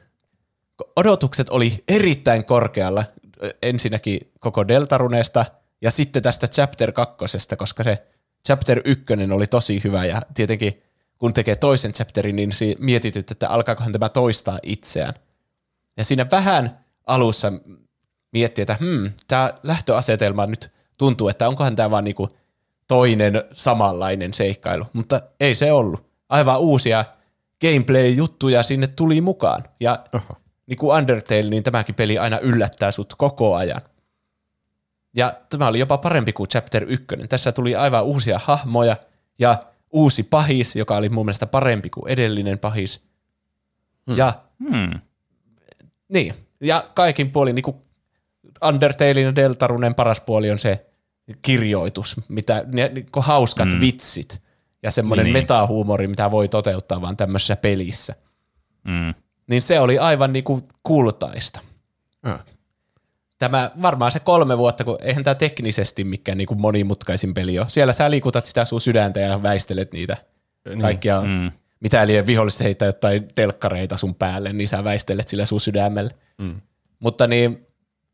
Odotukset 0.96 1.48
oli 1.48 1.84
erittäin 1.88 2.44
korkealla 2.44 3.04
ensinnäkin 3.62 4.32
koko 4.40 4.68
Deltaruneesta 4.68 5.44
ja 5.80 5.90
sitten 5.90 6.22
tästä 6.22 6.48
Chapter 6.48 6.92
2, 6.92 7.16
koska 7.58 7.82
se 7.82 8.06
Chapter 8.46 8.80
1 8.84 9.04
oli 9.32 9.46
tosi 9.46 9.80
hyvä 9.84 10.04
ja 10.04 10.22
tietenkin 10.34 10.82
kun 11.18 11.34
tekee 11.34 11.56
toisen 11.56 11.92
chapterin, 11.92 12.36
niin 12.36 12.50
mietityt, 12.78 13.30
että 13.30 13.48
alkaakohan 13.48 13.92
tämä 13.92 14.08
toistaa 14.08 14.58
itseään. 14.62 15.14
Ja 15.96 16.04
siinä 16.04 16.26
vähän 16.30 16.84
alussa 17.06 17.52
miettii, 18.32 18.62
että 18.62 18.76
hmm, 18.80 19.12
tämä 19.28 19.52
lähtöasetelma 19.62 20.46
nyt 20.46 20.70
tuntuu, 20.98 21.28
että 21.28 21.48
onkohan 21.48 21.76
tämä 21.76 21.90
vaan 21.90 22.04
niinku 22.04 22.28
toinen 22.88 23.44
samanlainen 23.52 24.34
seikkailu, 24.34 24.86
mutta 24.92 25.20
ei 25.40 25.54
se 25.54 25.72
ollut. 25.72 26.08
Aivan 26.28 26.60
uusia 26.60 27.04
gameplay-juttuja 27.60 28.62
sinne 28.62 28.86
tuli 28.86 29.20
mukaan. 29.20 29.64
Ja 29.80 30.04
Oho. 30.14 30.36
niin 30.66 30.76
kuin 30.76 30.96
Undertale, 30.98 31.42
niin 31.42 31.62
tämäkin 31.62 31.94
peli 31.94 32.18
aina 32.18 32.38
yllättää 32.38 32.90
sut 32.90 33.14
koko 33.18 33.54
ajan. 33.54 33.80
Ja 35.16 35.32
tämä 35.50 35.68
oli 35.68 35.78
jopa 35.78 35.98
parempi 35.98 36.32
kuin 36.32 36.48
Chapter 36.48 36.84
1. 36.88 37.06
Tässä 37.28 37.52
tuli 37.52 37.74
aivan 37.76 38.04
uusia 38.04 38.40
hahmoja 38.44 38.96
ja 39.38 39.60
uusi 39.90 40.22
pahis, 40.22 40.76
joka 40.76 40.96
oli 40.96 41.08
mun 41.08 41.26
mielestä 41.26 41.46
parempi 41.46 41.90
kuin 41.90 42.08
edellinen 42.08 42.58
pahis. 42.58 43.04
Hmm. 44.06 44.16
Ja 44.16 44.32
Hmm. 44.70 45.00
niin, 46.08 46.34
ja 46.60 46.90
kaikin 46.94 47.30
puolin 47.30 47.54
niin 47.54 47.62
kuin 47.62 47.76
Undertalein 48.64 49.26
ja 49.26 49.36
Deltarunen 49.36 49.94
paras 49.94 50.20
puoli 50.20 50.50
on 50.50 50.58
se 50.58 50.86
kirjoitus, 51.42 52.16
mitä, 52.28 52.64
ne 52.72 52.88
niin 52.94 53.06
hauskat 53.16 53.68
mm. 53.72 53.80
vitsit 53.80 54.42
ja 54.82 54.90
semmoinen 54.90 55.24
Niin, 55.24 55.32
niin. 55.34 55.42
metahuumori, 55.42 56.06
mitä 56.06 56.30
voi 56.30 56.48
toteuttaa 56.48 57.00
vaan 57.00 57.16
tämmöisessä 57.16 57.56
pelissä. 57.56 58.14
Mm. 58.84 59.14
Niin 59.46 59.62
se 59.62 59.80
oli 59.80 59.98
aivan 59.98 60.32
niin 60.32 60.44
kuin 60.44 60.62
kultaista. 60.82 61.60
Ah. 62.22 62.44
Tämä 63.38 63.70
varmaan 63.82 64.12
se 64.12 64.20
kolme 64.20 64.58
vuotta, 64.58 64.84
kun 64.84 64.98
eihän 65.02 65.24
tämä 65.24 65.34
teknisesti 65.34 66.04
mikään 66.04 66.38
niin 66.38 66.48
kuin 66.48 66.60
monimutkaisin 66.60 67.34
peli 67.34 67.58
ole. 67.58 67.68
Siellä 67.68 67.92
sä 67.92 68.10
liikutat 68.10 68.46
sitä 68.46 68.64
sun 68.64 68.80
sydäntä 68.80 69.20
ja 69.20 69.42
väistelet 69.42 69.92
niitä 69.92 70.16
Niin. 70.68 70.80
kaikkia, 70.80 71.20
mm. 71.20 71.28
Mm. 71.28 71.52
mitä 71.80 72.06
liian 72.06 72.26
viholliset 72.26 72.60
heittää 72.60 72.86
jotain 72.86 73.28
telkkareita 73.34 73.96
sun 73.96 74.14
päälle, 74.14 74.52
niin 74.52 74.68
sä 74.68 74.84
väistelet 74.84 75.28
sillä 75.28 75.44
sun 75.44 75.60
sydämellä. 75.60 76.10
Mm. 76.38 76.60
Mutta 76.98 77.26
niin 77.26 77.66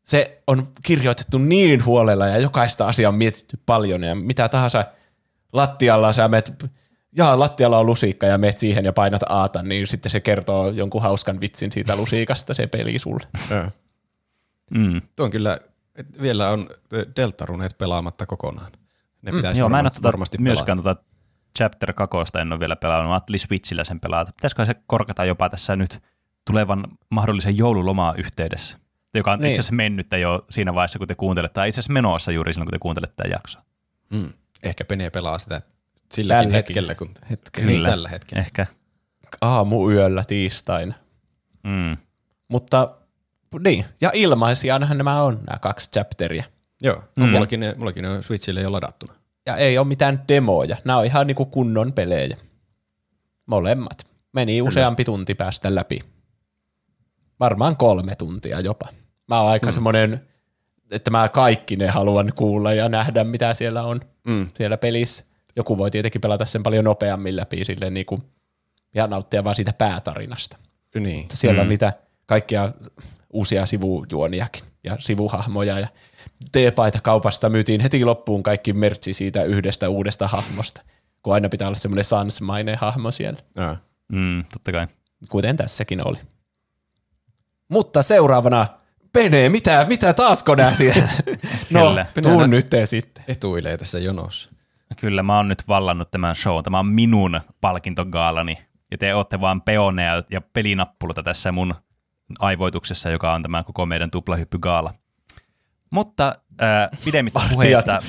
se 0.05 0.41
on 0.47 0.67
kirjoitettu 0.81 1.37
niin 1.37 1.85
huolella 1.85 2.27
ja 2.27 2.37
jokaista 2.37 2.87
asiaa 2.87 3.09
on 3.09 3.15
mietitty 3.15 3.59
paljon 3.65 4.03
ja 4.03 4.15
mitä 4.15 4.49
tahansa 4.49 4.85
lattialla 5.53 6.13
sä 6.13 6.27
meet, 6.27 6.53
jaa 7.17 7.39
lattialla 7.39 7.79
on 7.79 7.85
lusiikka 7.85 8.25
ja 8.25 8.37
meet 8.37 8.57
siihen 8.57 8.85
ja 8.85 8.93
painat 8.93 9.21
aata, 9.29 9.63
niin 9.63 9.87
sitten 9.87 10.09
se 10.09 10.19
kertoo 10.19 10.69
jonkun 10.69 11.01
hauskan 11.01 11.41
vitsin 11.41 11.71
siitä 11.71 11.95
lusiikasta 11.95 12.53
se 12.53 12.67
peli 12.67 12.99
sulle. 12.99 13.27
Mm. 14.71 15.01
Tuo 15.15 15.25
on 15.25 15.31
kyllä, 15.31 15.59
että 15.95 16.21
vielä 16.21 16.49
on 16.49 16.69
deltaruneet 17.15 17.77
pelaamatta 17.77 18.25
kokonaan. 18.25 18.71
Ne 19.21 19.31
pitäisi 19.31 19.61
Joo, 19.61 19.69
mä 19.69 19.79
en 19.79 19.83
varmasti, 19.83 19.97
ole 19.97 20.01
tota, 20.01 20.07
varmasti 20.07 20.37
myöskään 20.37 20.77
tota 20.77 21.03
Chapter 21.57 21.93
2 21.93 22.17
en 22.41 22.51
ole 22.51 22.59
vielä 22.59 22.75
pelannut. 22.75 23.07
Mä 23.07 23.13
ajattelin 23.13 23.39
Switchillä 23.39 23.83
sen 23.83 23.99
pelata. 23.99 24.31
Pitäisikö 24.31 24.65
se 24.65 24.75
korkata 24.87 25.25
jopa 25.25 25.49
tässä 25.49 25.75
nyt 25.75 26.03
tulevan 26.47 26.83
mahdollisen 27.09 27.57
joululomaa 27.57 28.13
yhteydessä? 28.17 28.84
Joka 29.19 29.31
on 29.31 29.39
Niin. 29.39 29.51
itse 29.51 29.59
asiassa 29.59 29.75
mennyttä 29.75 30.17
jo 30.17 30.45
siinä 30.49 30.73
vaiheessa, 30.73 30.99
kun 30.99 31.07
te 31.07 31.15
kuuntelette, 31.15 31.53
tai 31.53 31.69
itse 31.69 31.79
asiassa 31.79 31.93
menossa 31.93 32.31
juuri 32.31 32.53
silloin, 32.53 32.65
kun 32.67 32.71
te 32.71 32.79
kuuntelette 32.79 33.15
tämä 33.15 33.31
jakso. 33.33 33.59
Mm. 34.09 34.33
Ehkä 34.63 34.85
Pene 34.85 35.09
pelaa 35.09 35.39
sitä 35.39 35.61
silläkin 36.13 36.37
Tälläkin 36.39 36.53
hetkellä. 36.55 36.95
Kun, 36.95 37.11
hetkellä. 37.29 37.67
Niin, 37.71 37.83
tällä 37.83 38.09
hetkellä. 38.09 38.41
Ehkä. 38.43 38.67
Aamuyöllä 39.41 40.23
tiistaina. 40.27 40.93
Mm. 41.63 41.97
Mutta 42.47 42.95
niin, 43.63 43.85
ja 44.01 44.11
ilmaisiaanhan 44.13 44.97
nämä 44.97 45.21
on, 45.21 45.39
nämä 45.47 45.59
kaksi 45.59 45.91
chapteria. 45.91 46.43
Joo, 46.81 47.03
Mm. 47.15 47.23
mm. 47.23 47.29
mullakin, 47.29 47.59
ne, 47.59 47.75
mullakin 47.77 48.01
ne 48.03 48.09
on 48.09 48.23
Switchille 48.23 48.61
jo 48.61 48.71
ladattuna. 48.71 49.13
Ja 49.45 49.57
ei 49.57 49.77
ole 49.77 49.87
mitään 49.87 50.23
demoja. 50.27 50.77
Nämä 50.85 50.99
on 50.99 51.05
ihan 51.05 51.27
niinku 51.27 51.45
kunnon 51.45 51.93
pelejä. 51.93 52.37
Molemmat. 53.45 54.07
Meni 54.33 54.61
useampi 54.61 55.03
tunti 55.05 55.35
päästä 55.35 55.75
läpi. 55.75 55.99
Varmaan 57.39 57.77
kolme 57.77 58.15
tuntia 58.15 58.59
jopa. 58.59 58.87
Mä 59.27 59.41
oon 59.41 59.51
aika 59.51 59.67
mm. 59.67 59.73
semmoinen, 59.73 60.27
että 60.91 61.11
mä 61.11 61.29
kaikki 61.29 61.75
ne 61.75 61.87
haluan 61.87 62.31
kuulla 62.35 62.73
ja 62.73 62.89
nähdä, 62.89 63.23
mitä 63.23 63.53
siellä 63.53 63.83
on 63.83 64.01
Mm. 64.27 64.49
siellä 64.53 64.77
pelissä. 64.77 65.23
Joku 65.55 65.77
voi 65.77 65.91
tietenkin 65.91 66.21
pelata 66.21 66.45
sen 66.45 66.63
paljon 66.63 66.85
nopeammin 66.85 67.35
läpi 67.35 67.65
silleen 67.65 67.93
niinku, 67.93 68.23
ja 68.95 69.07
nauttia 69.07 69.43
vaan 69.43 69.55
siitä 69.55 69.73
päätarinasta. 69.73 70.57
Niin. 70.99 71.19
Mutta 71.19 71.37
siellä 71.37 71.57
mm. 71.57 71.61
on 71.61 71.69
niitä 71.69 71.93
kaikkia 72.25 72.71
uusia 73.33 73.65
sivujuoniakin 73.65 74.63
ja 74.83 74.97
sivuhahmoja 74.99 75.79
ja 75.79 75.87
teepaita 76.51 76.99
kaupasta 77.01 77.49
myytiin 77.49 77.81
heti 77.81 78.05
loppuun 78.05 78.43
kaikki 78.43 78.73
mertsi 78.73 79.13
siitä 79.13 79.43
yhdestä 79.43 79.89
uudesta 79.89 80.27
hahmosta, 80.27 80.81
kun 81.23 81.33
aina 81.33 81.49
pitää 81.49 81.67
olla 81.67 81.77
semmoinen 81.77 82.05
sansmainen 82.05 82.77
hahmo 82.77 83.11
siellä, 83.11 83.39
Joo. 83.55 83.77
Mm, 84.11 84.43
totta 84.53 84.71
kai. 84.71 84.87
kuten 85.29 85.57
tässäkin 85.57 86.07
oli. 86.07 86.17
Mutta 87.69 88.03
seuraavana, 88.03 88.67
Pene, 89.15 89.49
mitä, 89.49 89.85
mitä 89.89 90.13
taasko 90.13 90.55
nää 90.55 90.75
siellä? 90.75 91.09
no, 91.73 91.87
Kyllä. 91.89 92.05
tuun 92.23 92.49
nyt 92.49 92.65
te 92.69 92.85
sitten. 92.85 93.23
Etuilee 93.27 93.77
tässä 93.77 93.99
jonossa. 93.99 94.49
Kyllä 94.97 95.23
mä 95.23 95.35
oon 95.37 95.47
nyt 95.47 95.67
vallannut 95.67 96.11
tämän 96.11 96.35
show. 96.35 96.63
Tämä 96.63 96.79
on 96.79 96.85
minun 96.85 97.41
palkintogaalani. 97.61 98.57
Ja 98.91 98.97
te 98.97 99.15
ootte 99.15 99.41
vaan 99.41 99.61
peoneja 99.61 100.23
ja 100.29 100.41
pelinappuloita 100.41 101.23
tässä 101.23 101.51
mun 101.51 101.75
aivoituksessa, 102.39 103.09
joka 103.09 103.33
on 103.33 103.41
tämä 103.41 103.63
koko 103.63 103.85
meidän 103.85 104.11
tuplahyppygaala. 104.11 104.93
Mutta 105.91 106.35
äh, 106.61 106.89
pidemmittä 107.05 107.41
puheita 107.53 107.95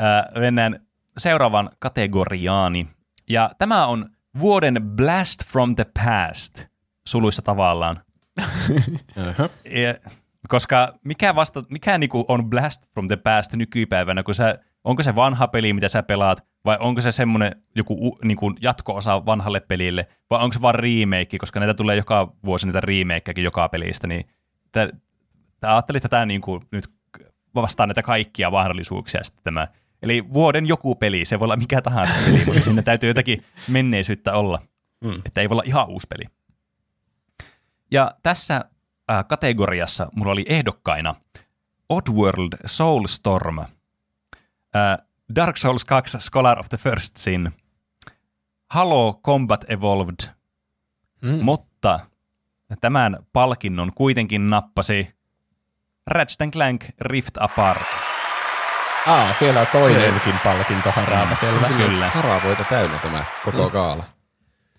äh, 0.00 0.40
mennään 0.40 0.80
seuraavan 1.18 1.70
kategoriaani. 1.78 2.88
Ja 3.28 3.50
tämä 3.58 3.86
on 3.86 4.10
vuoden 4.38 4.82
Blast 4.96 5.44
from 5.46 5.74
the 5.74 5.86
Past, 6.04 6.64
suluissa 7.06 7.42
tavallaan. 7.42 8.05
Ja, 9.64 9.94
koska 10.48 10.98
mikä, 11.04 11.34
vasta, 11.34 11.64
mikä 11.70 11.98
niinku 11.98 12.24
on 12.28 12.50
Blast 12.50 12.92
from 12.94 13.06
the 13.06 13.16
Past 13.16 13.52
nykypäivänä, 13.52 14.22
kun 14.22 14.34
sä, 14.34 14.58
onko 14.84 15.02
se 15.02 15.14
vanha 15.14 15.46
peli, 15.48 15.72
mitä 15.72 15.88
sä 15.88 16.02
pelaat, 16.02 16.44
vai 16.64 16.76
onko 16.80 17.00
se 17.00 17.12
semmoinen 17.12 17.52
joku 17.74 18.18
niinku 18.24 18.52
jatko-osa 18.60 19.26
vanhalle 19.26 19.60
pelille, 19.60 20.06
vai 20.30 20.42
onko 20.42 20.52
se 20.52 20.60
vaan 20.60 20.74
remake, 20.74 21.38
koska 21.38 21.60
näitä 21.60 21.74
tulee 21.74 21.96
joka 21.96 22.32
vuosi 22.44 22.66
niitä 22.66 22.80
remakeäkin 22.80 23.44
joka 23.44 23.68
pelistä, 23.68 24.06
niin 24.06 24.24
tää, 24.72 24.88
tää 25.60 25.72
ajattelin, 25.74 25.96
että 25.98 26.08
tämä 26.08 26.26
niinku 26.26 26.62
nyt 26.72 26.84
vastaa 27.54 27.86
näitä 27.86 28.02
kaikkia 28.02 28.50
mahdollisuuksia 28.50 29.24
sitten 29.24 29.44
tämä. 29.44 29.68
Eli 30.02 30.32
vuoden 30.32 30.66
joku 30.66 30.94
peli, 30.94 31.24
se 31.24 31.38
voi 31.38 31.46
olla 31.46 31.56
mikä 31.56 31.82
tahansa 31.82 32.14
peli, 32.26 32.44
mutta 32.46 32.60
sinne 32.60 32.82
täytyy 32.82 33.10
jotakin 33.10 33.42
menneisyyttä 33.68 34.32
olla, 34.32 34.58
Mm. 35.04 35.22
että 35.24 35.40
ei 35.40 35.48
voi 35.48 35.54
olla 35.54 35.62
ihan 35.66 35.88
uusi 35.88 36.06
peli. 36.06 36.24
Ja 37.90 38.10
tässä 38.22 38.64
äh, 39.10 39.24
kategoriassa 39.28 40.06
mulla 40.14 40.32
oli 40.32 40.44
ehdokkaina 40.48 41.14
Oddworld 41.88 42.52
Soulstorm, 42.66 43.58
äh, 43.58 43.66
Dark 45.34 45.56
Souls 45.56 45.84
2 45.84 46.18
Scholar 46.20 46.58
of 46.60 46.68
the 46.68 46.76
First 46.78 47.16
Sin, 47.16 47.52
Halo 48.70 49.20
Combat 49.24 49.70
Evolved, 49.70 50.36
Mm. 51.22 51.38
mutta 51.44 52.00
tämän 52.80 53.16
palkinnon 53.32 53.92
kuitenkin 53.94 54.50
nappasi 54.50 55.14
Ratchet 56.06 56.52
Clank 56.52 56.84
Rift 57.00 57.36
Apart. 57.40 57.82
Aa, 59.06 59.32
siellä 59.32 59.60
on 59.60 59.66
toinenkin 59.72 60.34
palkinto 60.44 60.90
haraava, 60.92 61.34
selvästi. 61.34 61.82
Kyllä. 61.82 62.08
Haravoita 62.08 62.64
täynnä 62.64 62.98
tämä 62.98 63.24
koko 63.44 63.70
kaala. 63.70 64.04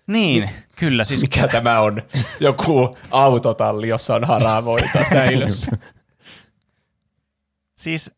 Niin, 0.08 0.50
kyllä. 0.76 1.04
Siis 1.04 1.20
Mikä 1.20 1.48
tämä 1.58 1.80
on? 1.80 2.02
Joku 2.40 2.96
autotalli, 3.10 3.88
jossa 3.88 4.14
on 4.14 4.24
haravoita 4.24 4.98
säilössä. 5.12 5.70
siis, 7.76 8.10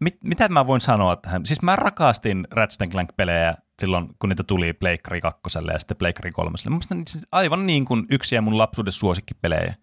mit, 0.00 0.16
mitä 0.24 0.48
mä 0.48 0.66
voin 0.66 0.80
sanoa 0.80 1.16
tähän? 1.16 1.46
Siis 1.46 1.62
mä 1.62 1.76
rakastin 1.76 2.46
Ratchet 2.50 2.90
Clank-pelejä 2.90 3.54
silloin, 3.80 4.08
kun 4.18 4.28
niitä 4.28 4.42
tuli 4.44 4.72
Pleikkari 4.72 5.20
2 5.20 5.40
ja 5.72 5.78
sitten 5.78 5.96
Pleikkari 5.96 6.30
3. 6.30 6.50
Musta 6.70 6.94
niitä 6.94 7.12
siis 7.12 7.26
aivan 7.32 7.66
niin 7.66 7.84
kuin 7.84 8.06
yksiä 8.10 8.40
mun 8.40 8.58
lapsuuden 8.58 8.92
suosikkipelejä. 8.92 9.74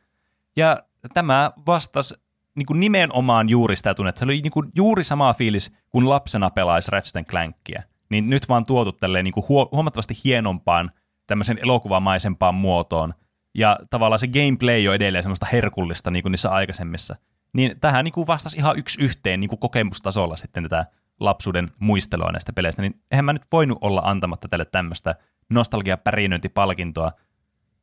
Ja 0.57 0.83
tämä 1.13 1.51
vastasi 1.67 2.15
niin 2.55 2.65
kuin 2.65 2.79
nimenomaan 2.79 3.49
juuri 3.49 3.75
sitä 3.75 3.93
tunnetta. 3.93 4.19
Se 4.19 4.25
oli 4.25 4.41
niin 4.41 4.51
kuin 4.51 4.71
juuri 4.75 5.03
sama 5.03 5.33
fiilis, 5.33 5.71
kun 5.89 6.09
lapsena 6.09 6.49
pelaisi 6.49 6.91
Ratchet 6.91 7.27
Clankia. 7.27 7.83
Niin 8.09 8.29
nyt 8.29 8.49
vaan 8.49 8.65
tuotu 8.65 8.91
tälleen 8.91 9.23
niin 9.25 9.33
kuin 9.33 9.45
huo- 9.49 9.69
huomattavasti 9.71 10.17
hienompaan, 10.23 10.91
tämmöisen 11.27 11.59
elokuvamaisempaan 11.61 12.55
muotoon. 12.55 13.13
Ja 13.53 13.79
tavallaan 13.89 14.19
se 14.19 14.27
gameplay 14.27 14.87
on 14.87 14.95
edelleen 14.95 15.23
semmoista 15.23 15.47
herkullista 15.51 16.11
niin 16.11 16.23
kuin 16.23 16.31
niissä 16.31 16.49
aikaisemmissa. 16.49 17.15
Niin 17.53 17.79
tähän 17.79 18.05
niin 18.05 18.13
kuin 18.13 18.27
vastasi 18.27 18.57
ihan 18.57 18.77
yksi 18.77 19.01
yhteen 19.01 19.39
niin 19.39 19.49
kuin 19.49 19.59
kokemustasolla 19.59 20.35
sitten 20.35 20.63
tätä 20.63 20.85
lapsuuden 21.19 21.71
muistelua 21.79 22.31
näistä 22.31 22.53
peleistä. 22.53 22.81
Niin 22.81 23.01
eihän 23.11 23.25
mä 23.25 23.33
nyt 23.33 23.45
voinut 23.51 23.77
olla 23.81 24.01
antamatta 24.05 24.47
tälle 24.47 24.65
tämmöistä 24.65 25.15
nostalgia-pärinöintipalkintoa, 25.49 27.11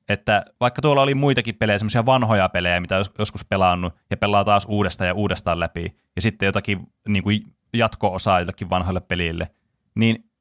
että 0.09 0.45
vaikka 0.61 0.83
tuolla 0.83 1.03
oli 1.03 1.15
muitakin 1.15 1.55
pelejä, 1.55 1.79
semmoisia 1.79 2.07
vanhoja 2.07 2.49
pelejä, 2.49 2.81
mitä 2.81 2.95
jos- 2.95 3.13
joskus 3.19 3.45
pelannut 3.45 3.95
ja 4.11 4.17
pelaa 4.17 4.45
taas 4.45 4.67
uudestaan 4.69 5.09
ja 5.09 5.15
uudestaan 5.15 5.61
läpi, 5.61 5.97
ja 6.17 6.23
sitten 6.23 6.47
jotakin 6.47 6.87
niin 7.09 7.23
kuin 7.23 7.43
jatko-osaa 7.75 8.41
jotakin 8.41 8.71
vanhoille 8.71 9.01
pelille, 9.01 9.51
niin 9.95 10.32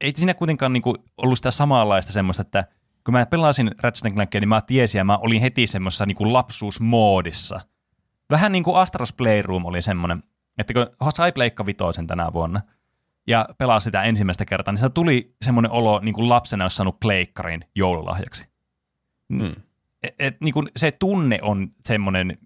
ei 0.00 0.12
siinä 0.16 0.34
kuitenkaan 0.34 0.72
niin 0.72 0.82
kuin 0.82 0.96
ollut 1.16 1.38
sitä 1.38 1.50
samanlaista 1.50 2.12
semmoista, 2.12 2.42
että 2.42 2.64
kun 3.04 3.12
mä 3.14 3.26
pelasin 3.26 3.70
Ratchet 3.82 4.14
Clankia, 4.14 4.40
niin 4.40 4.48
mä 4.48 4.60
tiesin 4.60 4.98
ja 4.98 5.04
mä 5.04 5.16
olin 5.18 5.40
heti 5.40 5.66
semmoisessa 5.66 6.06
niin 6.06 6.16
kuin 6.16 6.32
lapsuusmoodissa. 6.32 7.60
Vähän 8.30 8.52
niin 8.52 8.64
kuin 8.64 8.76
Astros 8.76 9.12
Playroom 9.12 9.64
oli 9.64 9.82
semmoinen, 9.82 10.22
että 10.58 10.72
kun 10.72 10.86
sai 11.14 11.32
Pleikka 11.32 11.66
Vitoisen 11.66 12.06
tänä 12.06 12.32
vuonna, 12.32 12.60
ja 13.26 13.48
pelasi 13.58 13.84
sitä 13.84 14.02
ensimmäistä 14.02 14.44
kertaa, 14.44 14.72
niin 14.72 14.80
se 14.80 14.88
tuli 14.88 15.34
semmoinen 15.42 15.70
olo 15.70 16.00
niin 16.00 16.14
kuin 16.14 16.28
lapsena 16.28 16.64
olisi 16.64 16.76
saanut 16.76 17.00
pleikkarin 17.00 17.64
joululahjaksi. 17.74 18.46
Mm. 19.28 19.52
Et, 20.02 20.14
et, 20.18 20.40
niin 20.40 20.54
kuin 20.54 20.68
se 20.76 20.92
tunne 20.92 21.38
on 21.42 21.68
semmoinen, 21.84 22.38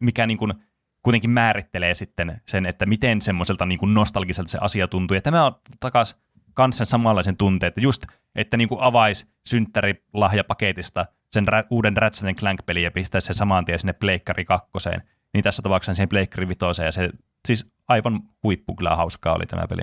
mikä 0.00 0.26
niin 0.26 0.38
kuin 0.38 0.54
kuitenkin 1.02 1.30
määrittelee 1.30 1.94
sitten 1.94 2.42
sen, 2.48 2.66
että 2.66 2.86
miten 2.86 3.22
semmoiselta 3.22 3.66
niin 3.66 3.78
kuin 3.78 3.94
nostalgiselta 3.94 4.50
se 4.50 4.58
asia 4.60 4.88
tuntuu. 4.88 5.14
Ja 5.14 5.20
tämä 5.20 5.46
on 5.46 5.52
takas 5.80 6.23
kans 6.54 6.78
sen 6.78 6.86
samanlaisen 6.86 7.36
tunteen, 7.36 7.68
että 7.68 7.80
just, 7.80 8.06
että 8.34 8.56
niin 8.56 8.68
kuin 8.68 8.80
avaisi 8.80 9.26
synttärilahjapaketista 9.46 11.06
sen 11.32 11.48
rä- 11.48 11.64
uuden 11.70 11.96
Ratchet 11.96 12.36
Clank-pelin 12.36 12.82
ja 12.82 12.90
pistäisi 12.90 13.26
se 13.26 13.32
saman 13.32 13.64
tien 13.64 13.78
sinne 13.78 13.92
Pleikkari 13.92 14.44
kakkoseen, 14.44 15.02
niin 15.34 15.44
tässä 15.44 15.62
tapauksessa 15.62 15.94
siihen 15.94 16.08
Pleikkari 16.08 16.48
vitoseen, 16.48 16.86
ja 16.86 16.92
se 16.92 17.10
siis 17.46 17.72
aivan 17.88 18.20
huippu 18.42 18.74
kyllä 18.74 18.96
hauskaa 18.96 19.34
oli 19.34 19.46
tämä 19.46 19.66
peli. 19.68 19.82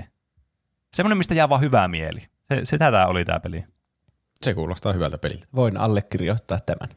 Semmoinen, 0.94 1.18
mistä 1.18 1.34
jää 1.34 1.48
vaan 1.48 1.60
hyvää 1.60 1.88
mieli. 1.88 2.20
Se, 2.20 2.60
se 2.64 2.78
tätä 2.78 3.06
oli 3.06 3.24
tämä 3.24 3.40
peli. 3.40 3.64
Se 4.40 4.54
kuulostaa 4.54 4.92
hyvältä 4.92 5.18
peliltä. 5.18 5.46
Voin 5.54 5.76
allekirjoittaa 5.76 6.58
tämän. 6.60 6.88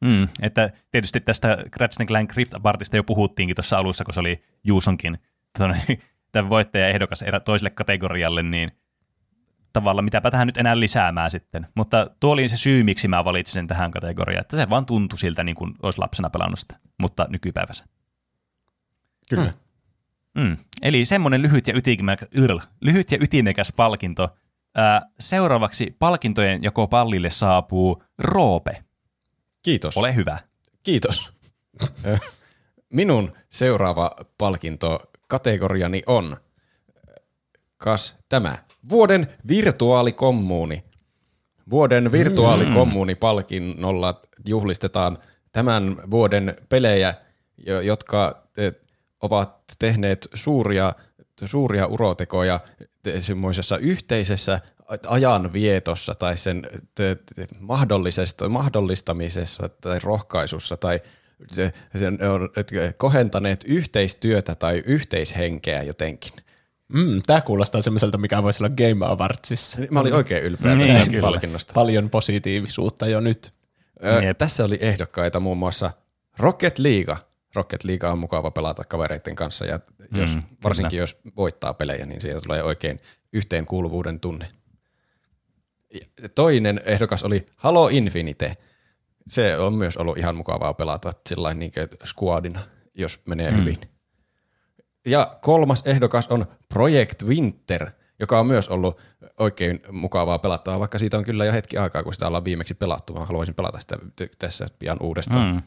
Mm, 0.00 0.28
että 0.42 0.70
tietysti 0.90 1.20
tästä 1.20 1.58
Ratchet 1.76 2.08
Clank 2.08 2.32
Rift 2.36 2.54
Apartista 2.54 2.96
jo 2.96 3.04
puhuttiinkin 3.04 3.56
tuossa 3.56 3.78
alussa, 3.78 4.04
kun 4.04 4.14
se 4.14 4.20
oli 4.20 4.44
Juusonkin 4.64 5.18
tämän 6.32 6.50
voittaja-ehdokas 6.50 7.22
erä 7.22 7.40
toiselle 7.40 7.70
kategorialle, 7.70 8.42
niin 8.42 8.72
tavallaan 9.72 10.04
mitäpä 10.04 10.30
tähän 10.30 10.46
nyt 10.46 10.56
enää 10.56 10.80
lisäämään 10.80 11.30
sitten. 11.30 11.66
Mutta 11.74 12.10
tuo 12.20 12.32
oli 12.32 12.48
se 12.48 12.56
syy, 12.56 12.82
miksi 12.82 13.08
mä 13.08 13.24
valitsin 13.24 13.54
sen 13.54 13.66
tähän 13.66 13.90
kategoriaan, 13.90 14.40
että 14.40 14.56
se 14.56 14.70
vaan 14.70 14.86
tuntui 14.86 15.18
siltä 15.18 15.44
niin 15.44 15.54
kuin 15.54 15.74
olisi 15.82 15.98
lapsena 15.98 16.30
pelannut 16.30 16.58
sitä, 16.58 16.76
mutta 16.98 17.26
nykypäivässä. 17.30 17.84
Kyllä. 19.30 19.52
Mm. 20.38 20.56
Eli 20.82 21.04
semmoinen 21.04 21.42
lyhyt 21.42 21.68
ja, 21.68 21.76
ytimekäs, 21.76 22.28
yrl, 22.34 22.58
lyhyt 22.80 23.12
ja 23.12 23.18
ytimekäs 23.20 23.72
palkinto. 23.76 24.36
Ää, 24.74 25.06
seuraavaksi 25.20 25.96
palkintojen 25.98 26.62
joko 26.62 26.88
pallille 26.88 27.30
saapuu 27.30 28.02
Roope. 28.18 28.84
Kiitos. 29.62 29.96
Ole 29.96 30.14
hyvä. 30.14 30.38
Kiitos. 30.82 31.32
Minun 32.88 33.32
seuraava 33.50 34.10
palkinto 34.38 35.10
kategoriani 35.28 36.02
on 36.06 36.36
kas 37.76 38.16
tämä. 38.28 38.58
Vuoden 38.88 39.26
virtuaalikommuuni. 39.48 40.84
Vuoden 41.70 42.12
virtuaalikommuuni 42.12 43.14
palkinnolla 43.14 44.22
juhlistetaan 44.46 45.18
tämän 45.52 45.96
vuoden 46.10 46.56
pelejä, 46.68 47.14
jo- 47.66 47.80
jotka 47.80 48.42
eh, 48.56 48.72
ovat 49.22 49.56
tehneet 49.78 50.28
suuria, 50.34 50.92
suuria 51.44 51.86
urotekoja 51.86 52.60
te- 53.02 53.20
semmoisessa 53.20 53.78
yhteisessä 53.78 54.60
ajanvietossa 55.08 56.14
tai 56.14 56.36
sen 56.36 56.66
mahdollisesta, 57.58 58.48
mahdollistamisessa 58.48 59.68
tai 59.68 59.98
rohkaisussa 60.02 60.76
tai 60.76 61.00
sen 61.98 62.18
et- 62.56 62.72
kohentaneet 62.96 63.64
yhteistyötä 63.66 64.54
tai 64.54 64.82
yhteishenkeä 64.86 65.82
jotenkin. 65.82 66.32
Mm, 66.92 67.22
tämä 67.26 67.40
kuulostaa 67.40 67.82
semmoiselta, 67.82 68.18
mikä 68.18 68.42
voisi 68.42 68.62
olla 68.64 68.74
Game 68.76 69.06
Awardsissa. 69.06 69.78
Mä 69.90 70.00
olin 70.00 70.14
oikein 70.14 70.44
ylpeä 70.44 70.74
Niin, 70.74 70.94
tästä 70.94 71.10
kyllä. 71.10 71.20
palkinnosta. 71.20 71.72
Paljon 71.74 72.10
positiivisuutta 72.10 73.06
jo 73.06 73.20
nyt. 73.20 73.54
Ö, 74.04 74.22
Jep. 74.22 74.38
Tässä 74.38 74.64
oli 74.64 74.78
ehdokkaita 74.80 75.40
muun 75.40 75.58
muassa 75.58 75.90
Rocket 76.38 76.78
League. 76.78 77.16
Rocket 77.54 77.84
League 77.84 78.08
on 78.10 78.18
mukava 78.18 78.50
pelata 78.50 78.84
kavereiden 78.84 79.34
kanssa 79.34 79.64
ja 79.66 79.80
jos, 80.14 80.36
Mm, 80.36 80.42
varsinkin 80.64 80.98
jos 80.98 81.16
voittaa 81.36 81.74
pelejä, 81.74 82.06
niin 82.06 82.20
siitä 82.20 82.40
tulee 82.40 82.62
oikein 82.62 83.00
yhteenkuuluvuuden 83.32 84.20
tunne. 84.20 84.48
Ja 86.22 86.28
Toinen 86.34 86.80
ehdokas 86.84 87.22
oli 87.24 87.46
Halo 87.56 87.88
Infinite. 87.88 88.56
Se 89.28 89.58
on 89.58 89.74
myös 89.74 89.96
ollut 89.96 90.18
ihan 90.18 90.36
mukavaa 90.36 90.74
pelata 90.74 91.10
sillä 91.28 91.54
niin 91.54 91.72
squadina, 92.04 92.60
jos 92.94 93.20
menee 93.26 93.50
mm. 93.50 93.56
hyvin. 93.56 93.78
Ja 95.06 95.36
kolmas 95.40 95.82
ehdokas 95.86 96.28
on 96.28 96.46
Project 96.68 97.22
Winter, 97.22 97.90
joka 98.20 98.40
on 98.40 98.46
myös 98.46 98.68
ollut 98.68 99.00
oikein 99.38 99.80
mukavaa 99.92 100.38
pelattavaa, 100.38 100.80
vaikka 100.80 100.98
siitä 100.98 101.18
on 101.18 101.24
kyllä 101.24 101.44
jo 101.44 101.52
hetki 101.52 101.78
aikaa, 101.78 102.02
kun 102.02 102.14
sitä 102.14 102.26
ollaan 102.26 102.44
viimeksi 102.44 102.74
pelattu. 102.74 103.14
Mä 103.14 103.26
haluaisin 103.26 103.54
pelata 103.54 103.80
sitä 103.80 103.98
tässä 104.38 104.66
pian 104.78 104.96
uudestaan. 105.00 105.54
Mm. 105.54 105.62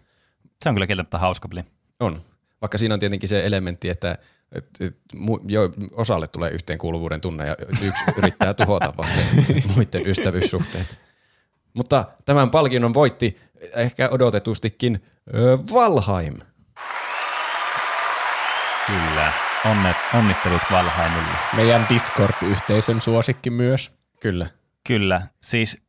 Se 0.63 0.69
on 0.69 0.75
kyllä 0.75 0.87
kieltämättä 0.87 1.17
hauska 1.17 1.47
peli. 1.47 1.63
On. 1.99 2.21
Vaikka 2.61 2.77
siinä 2.77 2.93
on 2.93 2.99
tietenkin 2.99 3.29
se 3.29 3.45
elementti, 3.45 3.89
että 3.89 4.17
et, 4.51 4.65
et, 4.79 4.97
mu, 5.15 5.39
jo, 5.47 5.71
osalle 5.91 6.27
tulee 6.27 6.51
yhteenkuuluvuuden 6.51 7.21
tunne 7.21 7.47
ja 7.47 7.55
yksi 7.81 8.03
yrittää 8.17 8.53
tuhota 8.53 8.93
vaan 8.97 9.09
muiden 9.75 10.07
ystävyyssuhteet. 10.07 10.97
Mutta 11.73 12.05
tämän 12.25 12.51
palkinnon 12.51 12.93
voitti 12.93 13.37
ehkä 13.75 14.09
odotetustikin 14.09 15.03
Valheim. 15.73 16.39
Kyllä. 18.87 19.31
Onnet, 19.65 19.97
onnittelut 20.13 20.61
Valheimille. 20.71 21.37
Meidän 21.55 21.85
Discord-yhteisön 21.89 23.01
suosikki 23.01 23.49
myös. 23.49 23.91
Kyllä. 24.19 24.47
Kyllä. 24.87 25.21
Siis 25.41 25.81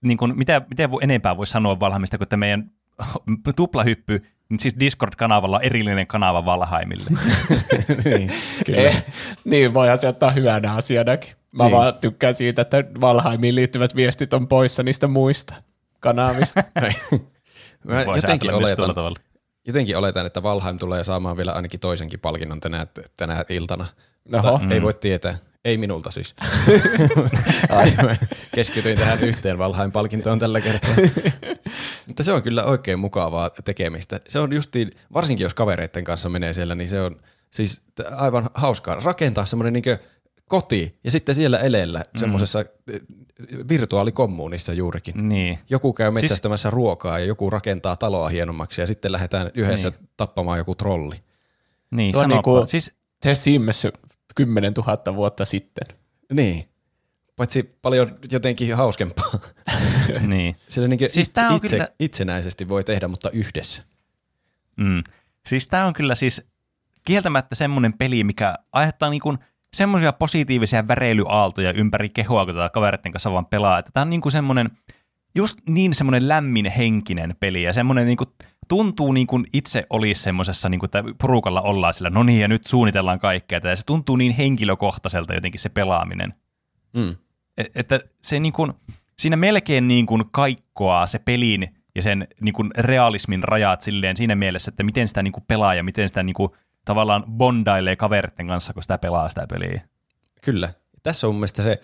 niin 0.00 0.18
kuin, 0.18 0.38
mitä, 0.38 0.62
mitä 0.70 0.88
enempää 1.02 1.36
voi 1.36 1.46
sanoa 1.46 1.80
Valheimista, 1.80 2.18
kun 2.18 2.22
että 2.22 2.36
meidän 2.36 2.70
tuplahyppy, 3.56 4.26
niin 4.48 4.60
siis 4.60 4.76
Discord-kanavalla 4.80 5.56
on 5.56 5.62
erillinen 5.62 6.06
kanava 6.06 6.44
Valheimille. 6.44 7.04
niin, 8.04 8.30
kyllä. 8.66 8.80
Eh, 8.80 9.04
niin, 9.44 9.74
voihan 9.74 9.98
se 9.98 10.08
ottaa 10.08 10.30
hyvänä 10.30 10.72
asianakin. 10.74 11.30
Mä 11.52 11.64
Niin. 11.64 11.72
vaan 11.76 11.94
tykkään 11.94 12.34
siitä, 12.34 12.62
että 12.62 12.84
Valheimiin 13.00 13.54
liittyvät 13.54 13.96
viestit 13.96 14.34
on 14.34 14.48
poissa 14.48 14.82
niistä 14.82 15.06
muista 15.06 15.54
kanavista. 16.00 16.64
Mä 17.84 18.06
Voisi 18.06 18.26
jotenkin 18.26 18.54
oletan, 18.54 18.94
tavalla. 18.94 19.18
Jotenkin 19.66 19.96
oletan, 19.96 20.26
että 20.26 20.42
Valheim 20.42 20.78
tulee 20.78 21.04
saamaan 21.04 21.36
vielä 21.36 21.52
ainakin 21.52 21.80
toisenkin 21.80 22.20
palkinnon 22.20 22.60
tänä, 22.60 22.86
tänä 23.16 23.44
iltana. 23.48 23.86
Oho. 24.32 24.58
Mutta 24.58 24.74
ei 24.74 24.82
voi 24.82 24.94
tietää. 24.94 25.38
Ei 25.64 25.78
minulta 25.78 26.10
siis. 26.10 26.34
Ai, 27.68 27.92
mä 28.02 28.16
keskityin 28.54 28.98
tähän 28.98 29.20
yhteen 29.20 29.58
Valheim-palkintoon 29.58 30.38
tällä 30.38 30.60
kertaa. 30.60 30.90
Mutta 32.06 32.22
se 32.22 32.32
on 32.32 32.42
kyllä 32.42 32.64
oikein 32.64 32.98
mukavaa 32.98 33.50
tekemistä. 33.64 34.20
Se 34.28 34.38
on 34.38 34.52
justiin, 34.52 34.90
varsinkin 35.14 35.44
jos 35.44 35.54
kavereiden 35.54 36.04
kanssa 36.04 36.28
menee 36.28 36.52
siellä, 36.52 36.74
niin 36.74 36.88
se 36.88 37.00
on 37.00 37.20
siis 37.50 37.82
aivan 38.16 38.50
hauskaa. 38.54 39.00
Rakentaa 39.04 39.46
semmoinen 39.46 39.72
niinkö 39.72 39.98
koti 40.48 40.98
ja 41.04 41.10
sitten 41.10 41.34
siellä 41.34 41.58
elellä 41.58 41.98
mm. 42.14 42.20
semmoisessa 42.20 42.64
virtuaalikommuunissa 43.68 44.72
juurikin. 44.72 45.28
Niin. 45.28 45.58
Joku 45.70 45.92
käy 45.92 46.10
metsästämässä 46.10 46.68
siis, 46.68 46.74
ruokaa 46.74 47.18
ja 47.18 47.24
joku 47.24 47.50
rakentaa 47.50 47.96
taloa 47.96 48.28
hienommaksi 48.28 48.80
ja 48.80 48.86
sitten 48.86 49.12
lähdetään 49.12 49.50
yhdessä 49.54 49.90
niin. 49.90 50.08
tappamaan 50.16 50.58
joku 50.58 50.74
trolli. 50.74 51.16
Niin, 51.90 52.12
Tuo 52.12 52.22
sanoppa. 52.22 52.52
niinku 52.52 52.66
siis, 52.70 52.92
The 53.20 53.34
Sims 53.34 53.86
10 54.34 54.72
000 54.72 55.16
vuotta 55.16 55.44
sitten. 55.44 55.96
Niin. 56.32 56.64
Paitsi 57.36 57.62
paljon 57.82 58.08
jotenkin 58.32 58.76
hauskempaa. 58.76 59.30
niin. 60.26 60.56
Sillä 60.68 60.88
niin 60.88 60.98
Siis 60.98 61.12
siis 61.12 61.28
itse, 61.28 61.46
on 61.46 61.56
itse, 61.56 61.76
kyllä- 61.76 61.88
itsenäisesti 62.00 62.68
voi 62.68 62.84
tehdä, 62.84 63.08
mutta 63.08 63.30
yhdessä. 63.30 63.82
Mm. 64.76 65.02
Siis 65.46 65.68
tämä 65.68 65.86
on 65.86 65.92
kyllä 65.92 66.14
siis 66.14 66.46
kieltämättä 67.04 67.54
semmoinen 67.54 67.92
peli, 67.92 68.24
mikä 68.24 68.54
aiheuttaa 68.72 69.10
niinku 69.10 69.36
semmoisia 69.76 70.12
positiivisia 70.12 70.88
väreilyaaltoja 70.88 71.72
ympäri 71.72 72.08
kehoa, 72.08 72.44
kun 72.44 72.54
tätä 72.54 72.68
kavereiden 72.68 73.12
kanssa 73.12 73.32
vaan 73.32 73.46
pelaa. 73.46 73.78
Että 73.78 73.90
tämä 73.94 74.02
on 74.02 74.10
niinku 74.10 74.30
semmoinen, 74.30 74.70
just 75.34 75.58
niin 75.68 75.94
semmoinen 75.94 76.28
lämmin 76.28 76.66
henkinen 76.66 77.34
peli 77.40 77.62
ja 77.62 77.72
semmoinen 77.72 78.06
niinku, 78.06 78.24
tuntuu 78.68 79.12
niin 79.12 79.26
kuin 79.26 79.44
itse 79.52 79.86
olisi 79.90 80.22
semmoisessa, 80.22 80.68
niin 80.68 80.78
kuin, 80.78 80.88
että 80.88 81.04
porukalla 81.20 81.60
ollaan 81.60 81.94
sillä, 81.94 82.10
no 82.10 82.22
niin, 82.22 82.40
ja 82.40 82.48
nyt 82.48 82.66
suunnitellaan 82.66 83.18
kaikkea. 83.18 83.60
Ja 83.64 83.76
se 83.76 83.86
tuntuu 83.86 84.16
niin 84.16 84.32
henkilökohtaiselta 84.32 85.34
jotenkin 85.34 85.60
se 85.60 85.68
pelaaminen. 85.68 86.34
Mm. 86.96 87.16
Et- 87.56 87.70
että 87.74 88.00
se 88.22 88.40
niin 88.40 88.52
kuin, 88.52 88.72
siinä 89.18 89.36
melkein 89.36 89.88
niin 89.88 90.06
kuin 90.06 90.24
kaikkoaa 90.30 91.06
se 91.06 91.18
pelin 91.18 91.68
ja 91.94 92.02
sen 92.02 92.28
niin 92.40 92.54
kuin 92.54 92.70
realismin 92.78 93.44
rajat 93.44 93.82
silleen 93.82 94.16
siinä 94.16 94.34
mielessä, 94.34 94.68
että 94.68 94.82
miten 94.82 95.08
sitä 95.08 95.22
niin 95.22 95.32
kuin 95.32 95.44
pelaa 95.48 95.74
ja 95.74 95.82
miten 95.82 96.08
sitä 96.08 96.22
niin 96.22 96.34
kuin 96.34 96.50
tavallaan 96.86 97.24
bondailee 97.28 97.96
kaveritten 97.96 98.48
kanssa, 98.48 98.72
kun 98.72 98.82
sitä 98.82 98.98
pelaa 98.98 99.28
sitä 99.28 99.46
peliä. 99.50 99.80
Kyllä. 100.44 100.74
Tässä 101.02 101.26
on 101.26 101.34
mun 101.34 101.40
mielestä 101.40 101.62
se 101.62 101.80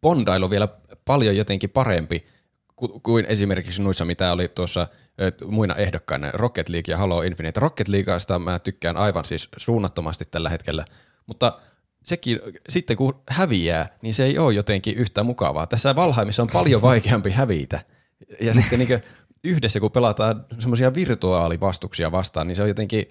bondailu 0.00 0.50
vielä 0.50 0.68
paljon 1.04 1.36
jotenkin 1.36 1.70
parempi 1.70 2.24
ku- 2.76 3.00
kuin 3.00 3.26
esimerkiksi 3.28 3.82
noissa, 3.82 4.04
mitä 4.04 4.32
oli 4.32 4.48
tuossa 4.48 4.88
muina 5.46 5.74
ehdokkaina, 5.74 6.30
Rocket 6.32 6.68
League 6.68 6.92
ja 6.92 6.98
Halo 6.98 7.22
Infinite. 7.22 7.60
Rocket 7.60 7.88
Leagueasta 7.88 8.38
mä 8.38 8.58
tykkään 8.58 8.96
aivan 8.96 9.24
siis 9.24 9.48
suunnattomasti 9.56 10.24
tällä 10.30 10.48
hetkellä, 10.50 10.84
mutta 11.26 11.58
sekin, 12.04 12.40
sitten 12.68 12.96
kun 12.96 13.22
häviää, 13.28 13.88
niin 14.02 14.14
se 14.14 14.24
ei 14.24 14.38
ole 14.38 14.54
jotenkin 14.54 14.96
yhtä 14.96 15.22
mukavaa. 15.22 15.66
Tässä 15.66 15.96
Valheimissa 15.96 16.42
on 16.42 16.48
paljon 16.52 16.82
vaikeampi 16.82 17.30
hävitä. 17.30 17.80
Ja 18.40 18.54
sitten 18.54 18.78
niin 18.78 19.02
yhdessä, 19.44 19.80
kun 19.80 19.90
pelataan 19.90 20.46
semmoisia 20.58 20.94
virtuaalivastuksia 20.94 22.12
vastaan, 22.12 22.46
niin 22.46 22.56
se 22.56 22.62
on 22.62 22.68
jotenkin, 22.68 23.08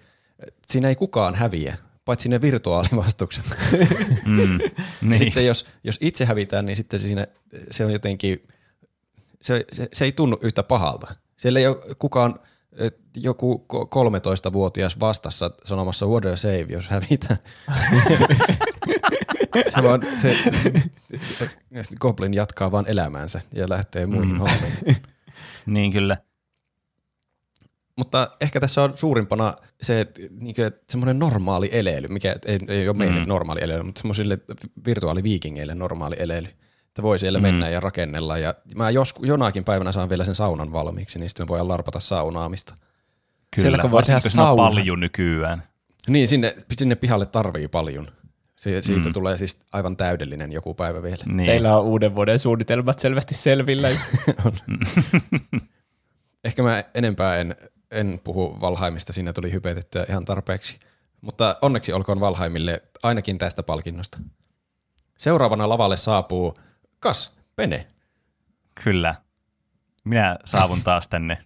siinä 0.67 0.89
ei 0.89 0.95
kukaan 0.95 1.35
häviä, 1.35 1.77
paitsi 2.05 2.29
ne 2.29 2.41
virtuaalivastukset. 2.41 3.45
Mm. 4.25 4.59
niin. 5.09 5.19
Sitten 5.19 5.45
jos, 5.45 5.65
jos 5.83 5.97
itse 6.01 6.25
hävitään, 6.25 6.65
niin 6.65 6.75
sitten 6.75 6.99
siinä 6.99 7.27
se 7.71 7.85
on 7.85 7.91
jotenkin, 7.91 8.47
se, 9.41 9.65
se, 9.71 9.87
se 9.93 10.05
ei 10.05 10.11
tunnu 10.11 10.37
yhtä 10.41 10.63
pahalta. 10.63 11.15
Siellä 11.37 11.59
ei 11.59 11.67
ole 11.67 11.95
kukaan 11.99 12.39
joku 13.17 13.65
ko- 13.73 13.85
13-vuotias 13.85 14.99
vastassa 14.99 15.51
sanomassa 15.65 16.05
what 16.05 16.25
a 16.25 16.35
save, 16.35 16.65
jos 16.69 16.89
hävitään. 16.89 17.39
se 19.75 19.83
vaan, 19.83 20.01
se, 20.15 20.37
Goblin 21.99 22.33
jatkaa 22.33 22.71
vaan 22.71 22.87
elämäänsä 22.87 23.41
ja 23.53 23.69
lähtee 23.69 24.05
muihin 24.05 24.33
mm. 24.33 24.39
hommiin. 24.39 24.97
niin 25.65 25.91
kyllä. 25.91 26.17
Mutta 27.99 28.31
ehkä 28.41 28.59
tässä 28.59 28.83
on 28.83 28.93
suurimpana 28.97 29.53
se, 29.81 30.01
että 30.01 30.21
semmoinen 30.89 31.19
normaali 31.19 31.69
eleily, 31.71 32.07
mikä 32.07 32.35
ei, 32.45 32.59
ei 32.67 32.89
ole 32.89 32.97
meille 32.97 33.19
Mm. 33.19 33.27
normaali 33.27 33.59
eleily, 33.63 33.83
mutta 33.83 33.99
semmoisille 34.01 34.37
virtuaaliviikingeille 34.85 35.75
normaali 35.75 36.15
eleily. 36.19 36.47
Että 36.87 37.01
voi 37.01 37.19
siellä 37.19 37.39
Mm. 37.39 37.43
mennä 37.43 37.69
ja 37.69 37.79
rakennella. 37.79 38.37
Ja 38.37 38.53
mä 38.75 38.89
jos, 38.89 39.13
jonakin 39.21 39.63
päivänä 39.63 39.91
saan 39.91 40.09
vielä 40.09 40.25
sen 40.25 40.35
saunan 40.35 40.71
valmiiksi, 40.73 41.19
niin 41.19 41.29
sitten 41.29 41.43
me 41.43 41.47
voidaan 41.47 41.67
larpata 41.67 41.99
saunaamista. 41.99 42.73
Kyllä, 42.75 43.61
Siellä 43.63 43.77
kun 43.77 43.91
voi 43.91 44.03
tehdä 44.03 44.13
varsinkin, 44.15 44.23
kun 44.23 44.31
siinä 44.31 44.49
on 44.49 44.57
sauna. 44.57 44.69
paljon 44.75 44.99
nykyään. 44.99 45.63
Niin, 46.07 46.27
sinne, 46.27 46.55
sinne 46.77 46.95
pihalle 46.95 47.25
tarvii 47.25 47.67
paljon. 47.67 48.07
Si- 48.55 48.81
siitä 48.81 49.09
Mm. 49.09 49.13
tulee 49.13 49.37
siis 49.37 49.59
aivan 49.71 49.97
täydellinen 49.97 50.51
joku 50.51 50.73
päivä 50.73 51.03
vielä. 51.03 51.23
Niin. 51.25 51.45
Teillä 51.45 51.77
on 51.77 51.83
uuden 51.85 52.15
vuoden 52.15 52.39
suunnitelmat 52.39 52.99
selvästi 52.99 53.33
selvillä. 53.35 53.89
Ehkä 56.43 56.63
mä 56.63 56.83
enempää 56.93 57.37
en, 57.37 57.55
en 57.91 58.21
puhu 58.23 58.57
Valheimista, 58.61 59.13
siinä 59.13 59.33
tuli 59.33 59.51
hypetettyä 59.51 60.05
ihan 60.09 60.25
tarpeeksi. 60.25 60.79
Mutta 61.21 61.55
onneksi 61.61 61.93
olkoon 61.93 62.19
Valheimille 62.19 62.83
ainakin 63.03 63.37
tästä 63.37 63.63
palkinnosta. 63.63 64.17
Seuraavana 65.17 65.69
lavalle 65.69 65.97
saapuu 65.97 66.57
Kas, 66.99 67.37
Pene. 67.55 67.87
Kyllä. 68.83 69.15
Minä 70.03 70.37
saavun 70.45 70.83
taas 70.83 71.07
tänne. 71.07 71.37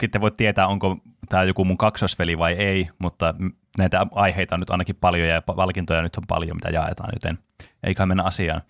Sitten 0.00 0.20
voit 0.20 0.36
tietää, 0.36 0.66
onko 0.66 0.96
tämä 1.28 1.42
joku 1.42 1.64
mun 1.64 1.78
kaksosveli 1.78 2.38
vai 2.38 2.52
ei, 2.52 2.88
mutta 2.98 3.34
näitä 3.78 4.06
aiheita 4.12 4.54
on 4.54 4.60
nyt 4.60 4.70
ainakin 4.70 4.96
paljon 4.96 5.28
ja 5.28 5.42
palkintoja 5.42 6.02
nyt 6.02 6.16
on 6.16 6.26
paljon, 6.28 6.56
mitä 6.56 6.70
jaetaan, 6.70 7.10
joten 7.12 7.38
eiköhän 7.82 8.08
mennä 8.08 8.22
asiaan. 8.22 8.62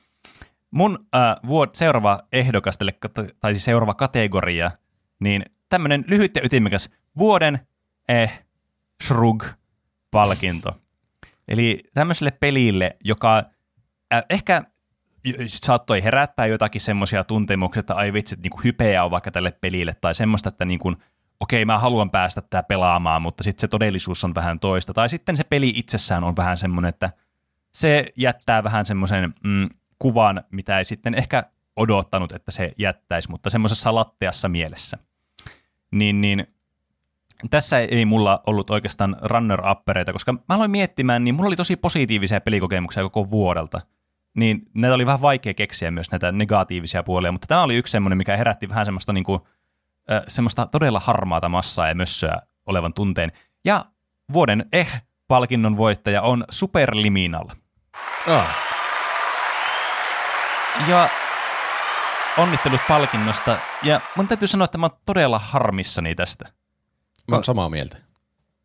Mun 0.70 1.06
äh, 1.14 1.36
vuod- 1.36 1.70
seuraava 1.74 2.20
ehdokas, 2.32 2.78
tai 3.40 3.54
siis 3.54 3.64
seuraava 3.64 3.94
kategoria, 3.94 4.70
niin 5.20 5.42
tämmöinen 5.70 6.04
lyhyt 6.06 6.36
ja 6.36 6.42
ytimekäs 6.44 6.90
vuoden 7.18 7.60
eh 8.08 8.44
shrug-palkinto. 9.04 10.80
Eli 11.48 11.82
tämmöiselle 11.94 12.30
pelille, 12.30 12.96
joka 13.04 13.38
äh, 14.14 14.22
ehkä 14.30 14.62
saattoi 15.46 16.04
herättää 16.04 16.46
jotakin 16.46 16.80
semmoisia 16.80 17.24
tuntemuksia, 17.24 17.80
että 17.80 17.94
ai 17.94 18.12
vitsi, 18.12 18.34
että 18.34 18.42
niinku 18.42 18.60
hypeä 18.64 19.04
on 19.04 19.10
vaikka 19.10 19.30
tälle 19.30 19.52
pelille, 19.60 19.94
tai 20.00 20.14
semmoista, 20.14 20.48
että 20.48 20.64
niinku, 20.64 20.94
okei, 21.40 21.64
mä 21.64 21.78
haluan 21.78 22.10
päästä 22.10 22.42
tää 22.50 22.62
pelaamaan, 22.62 23.22
mutta 23.22 23.42
sitten 23.42 23.60
se 23.60 23.68
todellisuus 23.68 24.24
on 24.24 24.34
vähän 24.34 24.60
toista. 24.60 24.94
Tai 24.94 25.08
sitten 25.08 25.36
se 25.36 25.44
peli 25.44 25.72
itsessään 25.76 26.24
on 26.24 26.36
vähän 26.36 26.56
semmoinen, 26.56 26.88
että 26.88 27.10
se 27.74 28.06
jättää 28.16 28.64
vähän 28.64 28.86
semmoisen 28.86 29.34
mm, 29.44 29.68
kuvan, 29.98 30.44
mitä 30.50 30.78
ei 30.78 30.84
sitten 30.84 31.14
ehkä 31.14 31.44
odottanut, 31.76 32.32
että 32.32 32.50
se 32.50 32.72
jättäisi, 32.78 33.30
mutta 33.30 33.50
semmoisessa 33.50 33.94
latteassa 33.94 34.48
mielessä. 34.48 34.98
Niin, 35.90 36.20
niin 36.20 36.46
tässä 37.50 37.78
ei 37.78 38.04
mulla 38.04 38.40
ollut 38.46 38.70
oikeastaan 38.70 39.16
runner-uppereita, 39.22 40.12
koska 40.12 40.32
mä 40.32 40.40
aloin 40.48 40.70
miettimään, 40.70 41.24
niin 41.24 41.34
mulla 41.34 41.46
oli 41.46 41.56
tosi 41.56 41.76
positiivisia 41.76 42.40
pelikokemuksia 42.40 43.02
koko 43.02 43.30
vuodelta. 43.30 43.80
Niin 44.34 44.62
näitä 44.74 44.94
oli 44.94 45.06
vähän 45.06 45.20
vaikea 45.20 45.54
keksiä 45.54 45.90
myös 45.90 46.10
näitä 46.10 46.32
negatiivisia 46.32 47.02
puolia, 47.02 47.32
mutta 47.32 47.46
tämä 47.46 47.62
oli 47.62 47.76
yksi 47.76 47.90
semmoinen, 47.90 48.18
mikä 48.18 48.36
herätti 48.36 48.68
vähän 48.68 48.84
semmoista, 48.84 49.12
niin 49.12 49.24
kuin, 49.24 49.40
äh, 50.12 50.22
semmoista 50.28 50.66
todella 50.66 51.00
harmaata 51.00 51.48
massaa 51.48 51.88
ja 51.88 51.94
mössöä 51.94 52.36
olevan 52.66 52.94
tunteen. 52.94 53.32
Ja 53.64 53.84
vuoden 54.32 54.66
eh-palkinnon 54.72 55.76
voittaja 55.76 56.22
on 56.22 56.44
Superliminal. 56.50 57.48
Ah. 58.28 58.56
Ja 60.88 61.08
onnittelut 62.40 62.80
palkinnosta. 62.88 63.58
Ja 63.82 64.00
mun 64.16 64.28
täytyy 64.28 64.48
sanoa, 64.48 64.64
että 64.64 64.78
mä 64.78 64.86
oon 64.86 64.98
todella 65.06 65.38
harmissani 65.38 66.14
tästä. 66.14 66.52
Mä 67.28 67.36
oon 67.36 67.44
samaa 67.44 67.70
mieltä. 67.70 67.96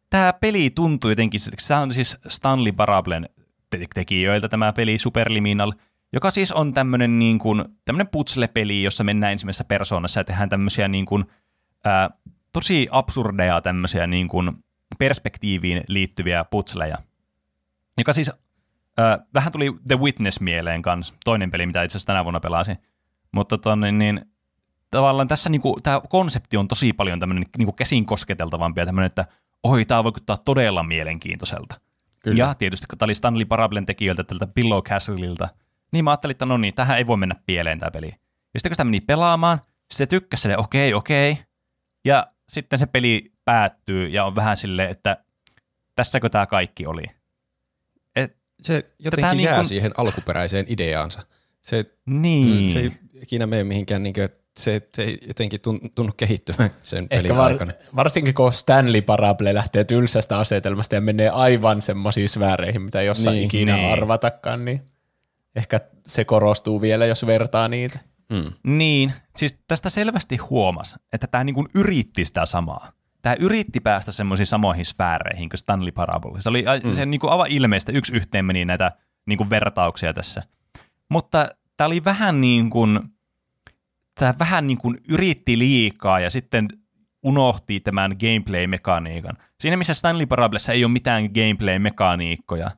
Tämä 0.09 0.33
peli 0.33 0.69
tuntuu 0.69 1.09
jotenkin, 1.09 1.39
tämä 1.67 1.79
on 1.79 1.93
siis 1.93 2.17
Stanley 2.27 2.71
Parablen 2.71 3.29
te- 3.69 3.85
tekijöiltä 3.93 4.49
tämä 4.49 4.73
peli 4.73 4.97
Superliminal, 4.97 5.73
joka 6.13 6.31
siis 6.31 6.51
on 6.51 6.73
tämmöinen 6.73 7.19
niin 7.19 7.39
kuin, 7.39 7.65
tämmöinen 7.85 8.07
putsle-peli, 8.11 8.83
jossa 8.83 9.03
mennään 9.03 9.31
ensimmäisessä 9.31 9.63
persoonassa 9.63 10.19
ja 10.19 10.23
tehdään 10.23 10.49
tämmöisiä 10.49 10.87
niin 10.87 11.05
kuin, 11.05 11.25
ää, 11.85 12.09
tosi 12.53 12.87
absurdeja 12.91 13.61
tämmöisiä 13.61 14.07
niin 14.07 14.27
kuin 14.27 14.51
perspektiiviin 14.99 15.83
liittyviä 15.87 16.45
putsleja. 16.45 16.97
Joka 17.97 18.13
siis 18.13 18.31
ää, 18.97 19.19
vähän 19.33 19.51
tuli 19.51 19.75
The 19.87 19.99
Witness 19.99 20.39
mieleen 20.39 20.81
kanssa, 20.81 21.13
toinen 21.25 21.51
peli, 21.51 21.65
mitä 21.65 21.83
itse 21.83 21.97
asiassa 21.97 22.07
tänä 22.07 22.23
vuonna 22.23 22.39
pelasin. 22.39 22.77
Mutta 23.35 23.57
tonne, 23.57 23.91
niin, 23.91 24.21
tavallaan 24.91 25.27
tässä 25.27 25.49
niinku, 25.49 25.77
tämä 25.83 26.01
konsepti 26.09 26.57
on 26.57 26.67
tosi 26.67 26.93
paljon 26.93 27.19
tämmöinen 27.19 27.45
niinku 27.57 27.71
käsin 27.71 28.05
kosketeltavampi 28.05 28.81
ja 28.81 28.85
tämmöinen, 28.85 29.05
että 29.05 29.25
oi, 29.63 29.85
tämä 29.85 30.03
vaikuttaa 30.03 30.37
todella 30.37 30.83
mielenkiintoiselta. 30.83 31.81
Kyllä. 32.19 32.37
Ja 32.37 32.53
tietysti, 32.53 32.87
kun 32.87 32.97
tämä 32.97 33.07
oli 33.07 33.15
Stanley 33.15 33.45
Parablen 33.45 33.85
tekijöiltä 33.85 34.23
tältä 34.23 34.47
Pillow 34.47 34.83
Castleilta, 34.83 35.49
niin 35.91 36.03
mä 36.03 36.11
ajattelin, 36.11 36.31
että 36.31 36.45
no 36.45 36.57
niin, 36.57 36.73
tähän 36.73 36.97
ei 36.97 37.07
voi 37.07 37.17
mennä 37.17 37.35
pieleen 37.45 37.79
tämä 37.79 37.91
peli. 37.91 38.07
Ja 38.53 38.59
sitten 38.59 38.69
kun 38.69 38.75
sitä 38.75 38.83
meni 38.83 39.01
pelaamaan, 39.01 39.59
sitten 39.91 40.07
tykkäsi 40.07 40.41
sille, 40.41 40.57
okei, 40.57 40.93
okei. 40.93 41.37
Ja 42.05 42.27
sitten 42.49 42.79
se 42.79 42.85
peli 42.85 43.31
päättyy 43.45 44.07
ja 44.07 44.25
on 44.25 44.35
vähän 44.35 44.57
silleen, 44.57 44.89
että 44.89 45.17
tässäkö 45.95 46.29
tämä 46.29 46.45
kaikki 46.45 46.85
oli. 46.85 47.03
Et, 48.15 48.37
Se 48.61 48.75
jotenkin 48.99 49.11
Tätä 49.11 49.21
jää 49.21 49.33
niin 49.33 49.55
kun- 49.55 49.65
siihen 49.65 49.91
alkuperäiseen 49.97 50.65
ideaansa. 50.67 51.21
Se, 51.61 51.85
niin. 52.05 52.63
mm, 52.63 52.69
se 52.69 52.79
ei 52.79 52.91
ikinä 53.21 53.47
mene 53.47 53.63
mihinkään, 53.63 54.03
niin 54.03 54.13
kuin, 54.13 54.29
se, 54.59 54.81
se 54.93 55.03
ei 55.03 55.17
jotenkin 55.27 55.59
tun- 55.59 55.89
tunnu 55.95 56.11
kehittyvän 56.17 56.69
sen 56.83 57.09
pelin 57.09 57.25
Ehkä 57.25 57.35
var, 57.35 57.51
aikana. 57.51 57.71
varsinkin 57.95 58.33
kun 58.33 58.53
Stanley 58.53 59.01
Parable 59.01 59.53
lähtee 59.53 59.83
tylsästä 59.83 60.37
asetelmasta 60.39 60.95
ja 60.95 61.01
menee 61.01 61.29
aivan 61.29 61.81
semmoisiin 61.81 62.29
sfääreihin, 62.29 62.81
mitä 62.81 63.01
jossain 63.01 63.33
Niin, 63.33 63.45
ikinä 63.45 63.75
niin. 63.75 63.91
arvatakaan, 63.93 64.65
niin 64.65 64.81
ehkä 65.55 65.79
se 66.07 66.25
korostuu 66.25 66.81
vielä, 66.81 67.05
jos 67.05 67.25
vertaa 67.25 67.67
niitä. 67.67 67.99
Mm. 68.29 68.51
Niin, 68.77 69.13
siis 69.35 69.59
tästä 69.67 69.89
selvästi 69.89 70.37
huomas, 70.37 70.95
että 71.13 71.27
tämä 71.27 71.43
niinku 71.43 71.65
yritti 71.75 72.25
sitä 72.25 72.45
samaa. 72.45 72.91
Tämä 73.21 73.35
yritti 73.39 73.79
päästä 73.79 74.11
semmoisiin 74.11 74.47
samoihin 74.47 74.85
sfääreihin 74.85 75.49
kuin 75.49 75.57
Stanley 75.57 75.91
Parable. 75.91 76.41
Se 76.41 76.49
oli 76.49 76.65
mm. 76.83 76.91
se 76.91 77.05
niinku 77.05 77.27
aivan 77.27 77.47
ilmeistä, 77.51 77.91
yksi 77.91 78.15
yhteen 78.15 78.45
meni 78.45 78.65
näitä 78.65 78.91
niinku 79.25 79.49
vertauksia 79.49 80.13
tässä. 80.13 80.43
Mutta 81.09 81.49
tämä 81.77 81.85
oli 81.87 82.03
vähän 82.05 82.41
niin 82.41 82.69
kuin, 82.69 82.99
tämä 84.19 84.33
vähän 84.39 84.67
niin 84.67 84.77
kuin 84.77 84.97
yritti 85.09 85.59
liikaa 85.59 86.19
ja 86.19 86.29
sitten 86.29 86.67
unohti 87.23 87.79
tämän 87.79 88.11
gameplay-mekaniikan. 88.11 89.37
Siinä 89.59 89.77
missä 89.77 89.93
Stanley 89.93 90.25
Parablessa 90.25 90.73
ei 90.73 90.85
ole 90.85 90.91
mitään 90.91 91.23
gameplay-mekaniikkoja, 91.23 92.71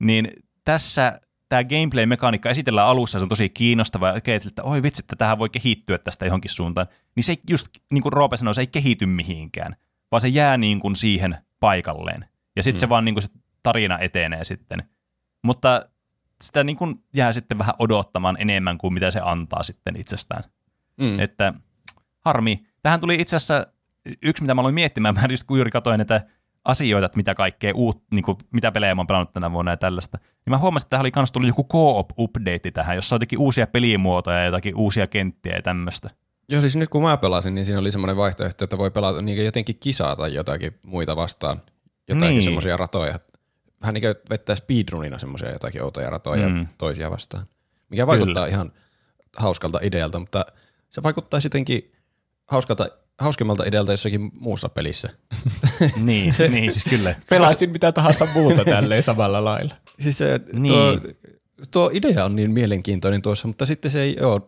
niin 0.00 0.28
tässä 0.64 1.20
tämä 1.48 1.64
gameplay-mekaniikka 1.64 2.50
esitellään 2.50 2.88
alussa, 2.88 3.18
se 3.18 3.22
on 3.22 3.28
tosi 3.28 3.48
kiinnostava, 3.48 4.08
ja 4.08 4.14
että 4.46 4.62
oi 4.62 4.82
vitsi, 4.82 5.02
että 5.02 5.16
tähän 5.16 5.38
voi 5.38 5.48
kehittyä 5.48 5.98
tästä 5.98 6.24
johonkin 6.24 6.50
suuntaan, 6.50 6.86
niin 7.16 7.24
se 7.24 7.32
ei 7.32 7.38
just, 7.50 7.66
niin 7.92 8.02
kuin 8.02 8.12
Roope 8.12 8.36
sanoi, 8.36 8.54
se 8.54 8.60
ei 8.60 8.66
kehity 8.66 9.06
mihinkään, 9.06 9.76
vaan 10.10 10.20
se 10.20 10.28
jää 10.28 10.56
niin 10.56 10.80
kuin 10.80 10.96
siihen 10.96 11.36
paikalleen. 11.60 12.28
Ja 12.56 12.62
sitten 12.62 12.78
mm. 12.78 12.80
se 12.80 12.88
vaan 12.88 13.04
niin 13.04 13.14
kuin 13.14 13.22
se 13.22 13.28
tarina 13.62 13.98
etenee 13.98 14.44
sitten. 14.44 14.82
Mutta 15.44 15.82
sitä 16.44 16.64
niin 16.64 16.76
kuin 16.76 16.94
jää 17.14 17.32
sitten 17.32 17.58
vähän 17.58 17.74
odottamaan 17.78 18.36
enemmän 18.40 18.78
kuin 18.78 18.94
mitä 18.94 19.10
se 19.10 19.20
antaa 19.24 19.62
sitten 19.62 19.96
itsestään. 19.96 20.44
Mm. 20.96 21.20
Että 21.20 21.54
harmi. 22.20 22.66
Tähän 22.82 23.00
tuli 23.00 23.20
itse 23.20 23.36
asiassa 23.36 23.66
yksi, 24.22 24.42
mitä 24.42 24.54
mä 24.54 24.60
aloin 24.60 24.74
miettimään, 24.74 25.14
mä 25.20 25.26
just 25.30 25.44
kun 25.44 25.58
juuri 25.58 25.70
katsoin 25.70 25.98
näitä 25.98 26.20
asioita, 26.64 27.06
että 27.06 27.16
mitä 27.16 27.34
kaikkea 27.34 27.72
uut, 27.74 28.02
niin 28.10 28.22
kuin, 28.22 28.38
mitä 28.52 28.72
pelejä 28.72 28.94
mä 28.94 29.00
oon 29.00 29.06
pelannut 29.06 29.32
tänä 29.32 29.52
vuonna 29.52 29.72
ja 29.72 29.76
tällaista, 29.76 30.18
niin 30.22 30.50
mä 30.50 30.58
huomasin, 30.58 30.86
että 30.86 30.90
tähän 30.90 31.02
oli 31.02 31.10
kans 31.10 31.32
tullut 31.32 31.48
joku 31.48 31.64
co-op-update 31.64 32.70
tähän, 32.70 32.96
jossa 32.96 33.14
on 33.14 33.16
jotenkin 33.16 33.38
uusia 33.38 33.66
pelimuotoja 33.66 34.38
ja 34.38 34.44
jotakin 34.44 34.76
uusia 34.76 35.06
kenttiä 35.06 35.56
ja 35.56 35.62
tämmöistä. 35.62 36.10
Joo, 36.48 36.60
siis 36.60 36.76
nyt 36.76 36.88
kun 36.88 37.02
mä 37.02 37.16
pelasin, 37.16 37.54
niin 37.54 37.64
siinä 37.64 37.80
oli 37.80 37.92
semmoinen 37.92 38.16
vaihtoehto, 38.16 38.64
että 38.64 38.78
voi 38.78 38.90
pelata 38.90 39.22
niin 39.22 39.44
jotenkin 39.44 39.76
kisaa 39.80 40.16
tai 40.16 40.34
jotakin 40.34 40.78
muita 40.82 41.16
vastaan. 41.16 41.62
Jotakin 42.08 42.28
niin. 42.28 42.42
semmoisia 42.42 42.76
ratoja. 42.76 43.18
Vähän 43.80 43.94
niin 43.94 44.02
kuin 44.02 44.14
vettää 44.30 44.56
speedrunina 44.56 45.18
semmoisia 45.18 45.52
jotakin 45.52 45.82
outoja 45.82 46.10
ratoja 46.10 46.48
mm. 46.48 46.66
toisia 46.78 47.10
vastaan. 47.10 47.46
Mikä 47.88 48.06
vaikuttaa 48.06 48.44
Kyllä. 48.44 48.54
ihan 48.54 48.72
hauskalta 49.36 49.78
idealta, 49.82 50.18
mutta 50.18 50.46
se 50.90 51.02
vaikuttaa 51.02 51.40
jotenkin 51.44 51.92
hauskalta 52.46 52.88
hauskemmalta 53.18 53.64
idealta 53.64 53.92
jossakin 53.92 54.30
muussa 54.40 54.68
pelissä. 54.68 55.08
niin, 55.96 56.34
niin, 56.48 56.72
siis 56.72 56.84
kyllä. 56.84 57.14
Pelasin 57.30 57.70
mitä 57.70 57.92
tahansa 57.92 58.26
muuta 58.34 58.64
tälleen 58.64 59.02
samalla 59.02 59.44
lailla. 59.44 59.74
Siis 60.00 60.18
se, 60.18 60.40
niin. 60.52 60.72
tuo, 60.72 60.98
tuo 61.70 61.90
idea 61.92 62.24
on 62.24 62.36
niin 62.36 62.50
mielenkiintoinen 62.50 63.22
tuossa, 63.22 63.48
mutta 63.48 63.66
sitten 63.66 63.90
se 63.90 64.02
ei 64.02 64.20
ole 64.20 64.42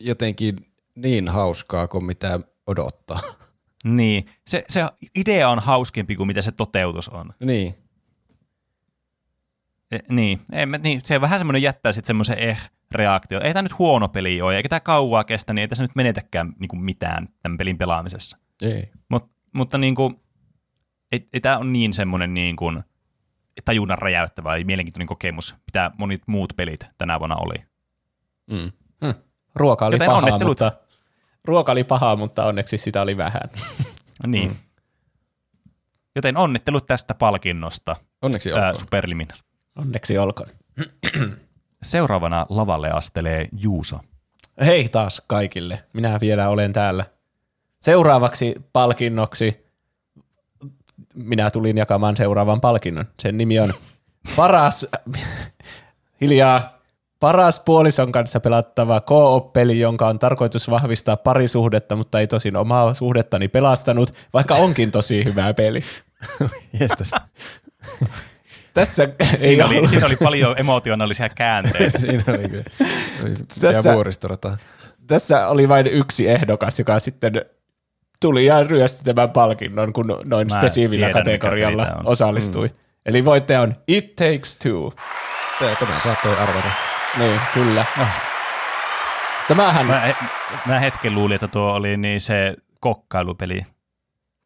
jotenkin 0.00 0.56
niin 0.94 1.28
hauskaa 1.28 1.88
kuin 1.88 2.04
mitä 2.04 2.40
odottaa. 2.66 3.20
Niin, 3.84 4.26
se, 4.46 4.64
se 4.68 4.84
idea 5.14 5.48
on 5.48 5.58
hauskempi 5.58 6.16
kuin 6.16 6.26
mitä 6.26 6.42
se 6.42 6.52
toteutus 6.52 7.08
on. 7.08 7.32
Niin. 7.40 7.74
E, 9.90 9.98
niin, 10.08 10.40
ei, 10.52 10.66
niin, 10.66 11.00
se 11.04 11.20
vähän 11.20 11.40
semmoinen 11.40 11.62
jättää 11.62 11.92
sitten 11.92 12.06
semmoisen 12.06 12.38
eh, 12.38 12.70
reaktio. 12.92 13.40
Ei 13.40 13.52
tämä 13.52 13.62
nyt 13.62 13.78
huono 13.78 14.08
peli 14.08 14.42
ole, 14.42 14.56
eikä 14.56 14.68
tämä 14.68 14.80
kauaa 14.80 15.24
kestä, 15.24 15.52
niin 15.52 15.60
ei 15.60 15.68
tässä 15.68 15.84
nyt 15.84 15.96
menetäkään 15.96 16.52
niin 16.58 16.68
kuin 16.68 16.80
mitään 16.80 17.28
tämän 17.42 17.58
pelin 17.58 17.78
pelaamisessa. 17.78 18.38
Ei. 18.62 18.90
Mut, 19.08 19.30
mutta 19.54 19.78
niin 19.78 19.94
kuin, 19.94 20.20
ei, 21.12 21.28
ei 21.32 21.40
tämä 21.40 21.58
ole 21.58 21.66
niin 21.66 21.92
semmoinen 21.92 22.34
niin 22.34 22.56
kuin 22.56 22.82
tajunnan 23.64 23.98
räjäyttävä 23.98 24.56
ja 24.56 24.64
mielenkiintoinen 24.64 25.06
kokemus, 25.06 25.54
mitä 25.66 25.90
monet 25.98 26.22
muut 26.26 26.52
pelit 26.56 26.86
tänä 26.98 27.18
vuonna 27.18 27.36
oli. 27.36 27.54
Mm. 28.50 28.72
Hm. 29.04 29.20
Ruoka 29.54 29.86
oli 29.86 29.94
Joten 29.94 30.06
pahaa, 30.06 30.38
mutta, 30.38 30.72
ruoka 31.44 31.72
oli 31.72 31.84
pahaa, 31.84 32.16
mutta 32.16 32.44
onneksi 32.44 32.78
sitä 32.78 33.02
oli 33.02 33.16
vähän. 33.16 33.42
niin. 34.26 34.48
Mm. 34.48 34.56
Joten 36.16 36.36
onnittelut 36.36 36.86
tästä 36.86 37.14
palkinnosta. 37.14 37.96
Onneksi 38.22 38.52
olkoon. 38.52 38.76
Superliminal. 38.76 39.38
Onneksi 39.76 40.18
olkoon. 40.18 40.48
Seuraavana 41.82 42.46
lavalle 42.48 42.90
astelee 42.90 43.48
Juuso. 43.52 44.00
Hei 44.64 44.88
taas 44.88 45.22
kaikille. 45.26 45.84
Minä 45.92 46.18
vielä 46.20 46.48
olen 46.48 46.72
täällä. 46.72 47.04
Seuraavaksi 47.80 48.54
palkinnoksi 48.72 49.66
minä 51.14 51.50
tulin 51.50 51.78
jakamaan 51.78 52.16
seuraavan 52.16 52.60
palkinnon. 52.60 53.04
Sen 53.22 53.38
nimi 53.38 53.60
on 53.60 53.74
paras, 54.36 54.86
hiljaa, 56.20 56.78
paras 57.20 57.60
puolison 57.60 58.12
kanssa 58.12 58.40
pelattava 58.40 59.00
co-op-peli, 59.00 59.80
jonka 59.80 60.06
on 60.06 60.18
tarkoitus 60.18 60.70
vahvistaa 60.70 61.16
parisuhdetta, 61.16 61.96
mutta 61.96 62.20
ei 62.20 62.26
tosin 62.26 62.56
omaa 62.56 62.94
suhdettani 62.94 63.48
pelastanut, 63.48 64.14
vaikka 64.32 64.54
onkin 64.54 64.90
tosi 64.90 65.24
hyvä 65.24 65.54
peli. 65.54 65.80
Tässä 68.74 69.08
siinä, 69.36 69.66
oli, 69.66 69.88
siinä 69.88 70.06
oli 70.06 70.16
paljon 70.24 70.54
emotionaalisia 70.58 71.28
käänteitä. 71.28 71.98
siinä 72.08 72.24
oli 72.28 72.48
kyllä. 72.48 72.64
Tässä, 73.60 73.90
tässä 75.06 75.48
oli 75.48 75.68
vain 75.68 75.86
yksi 75.86 76.28
ehdokas, 76.28 76.78
joka 76.78 76.98
sitten 76.98 77.32
tuli 78.20 78.46
ja 78.46 78.64
ryösti 78.64 79.04
tämän 79.04 79.30
palkinnon, 79.30 79.92
kun 79.92 80.20
noin 80.24 80.48
Mä 80.52 80.58
spesiivillä 80.58 81.10
kategorialla 81.10 81.86
osallistui. 82.04 82.68
Mm. 82.68 82.74
Eli 83.06 83.24
voittaja 83.24 83.60
on 83.60 83.74
It 83.88 84.16
Takes 84.16 84.56
Two. 84.56 84.92
Tämä 85.78 86.00
saattoi 86.00 86.36
arvata. 86.36 86.70
Niin, 87.18 87.40
kyllä. 87.54 87.84
Oh. 88.00 88.06
Tämähän... 89.48 89.86
Mä, 89.86 90.14
mä 90.66 90.78
hetken 90.78 91.14
luulin, 91.14 91.34
että 91.34 91.48
tuo 91.48 91.72
oli 91.72 91.96
niin 91.96 92.20
se 92.20 92.56
kokkailupeli. 92.80 93.66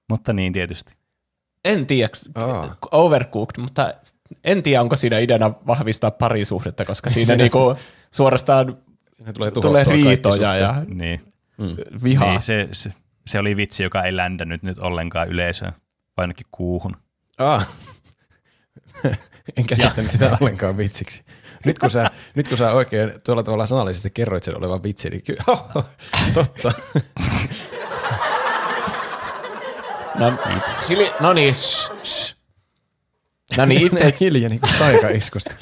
Mutta 0.08 0.32
niin 0.32 0.52
tietysti 0.52 1.03
en 1.64 1.86
tiedä, 1.86 2.08
oh. 2.34 2.78
overcooked, 2.92 3.60
mutta 3.60 3.94
en 4.44 4.62
tiedä, 4.62 4.80
onko 4.80 4.96
siinä 4.96 5.18
ideana 5.18 5.54
vahvistaa 5.66 6.10
parisuhdetta, 6.10 6.84
koska 6.84 7.10
siinä 7.10 7.36
niinku 7.36 7.76
suorastaan 8.10 8.78
siinä 9.12 9.32
tulee, 9.32 9.50
tulee 9.50 9.84
riitoja 9.84 10.56
ja 10.56 10.84
niin. 10.86 11.20
Mm. 11.58 11.76
vihaa. 12.04 12.30
Niin, 12.30 12.42
se, 12.42 12.68
se, 12.72 12.90
se, 13.26 13.38
oli 13.38 13.56
vitsi, 13.56 13.82
joka 13.82 14.02
ei 14.02 14.16
ländännyt 14.16 14.62
nyt 14.62 14.78
ollenkaan 14.78 15.28
yleisöön, 15.28 15.72
vai 16.16 16.22
ainakin 16.22 16.46
kuuhun. 16.52 16.96
Ah. 17.38 17.68
en 19.56 19.66
käsittänyt 19.66 20.10
sitä 20.10 20.38
ollenkaan 20.40 20.76
vitsiksi. 20.76 21.24
Nyt 21.64 21.78
kun, 21.78 21.90
sä, 21.90 22.10
nyt 22.36 22.48
kun 22.48 22.58
sä 22.58 22.72
oikein 22.72 23.12
tuolla 23.26 23.42
tavalla 23.42 23.66
sanallisesti 23.66 24.10
kerroit 24.10 24.42
sen 24.42 24.58
olevan 24.58 24.82
vitsi, 24.82 25.10
niin 25.10 25.22
kyllä, 25.22 25.44
oh, 25.74 25.84
totta. 26.34 26.72
No, 30.14 30.32
hili, 30.88 31.10
no 31.20 31.32
niin, 31.32 31.54
shh, 31.54 31.92
shh. 32.04 32.36
No 33.56 33.66
niin, 33.66 33.86
it 33.86 33.92
takes... 33.92 34.20
Hiljaa 34.20 34.48
niin 34.48 34.60
kuin 34.64 34.72
taikaiskusta. 34.78 35.54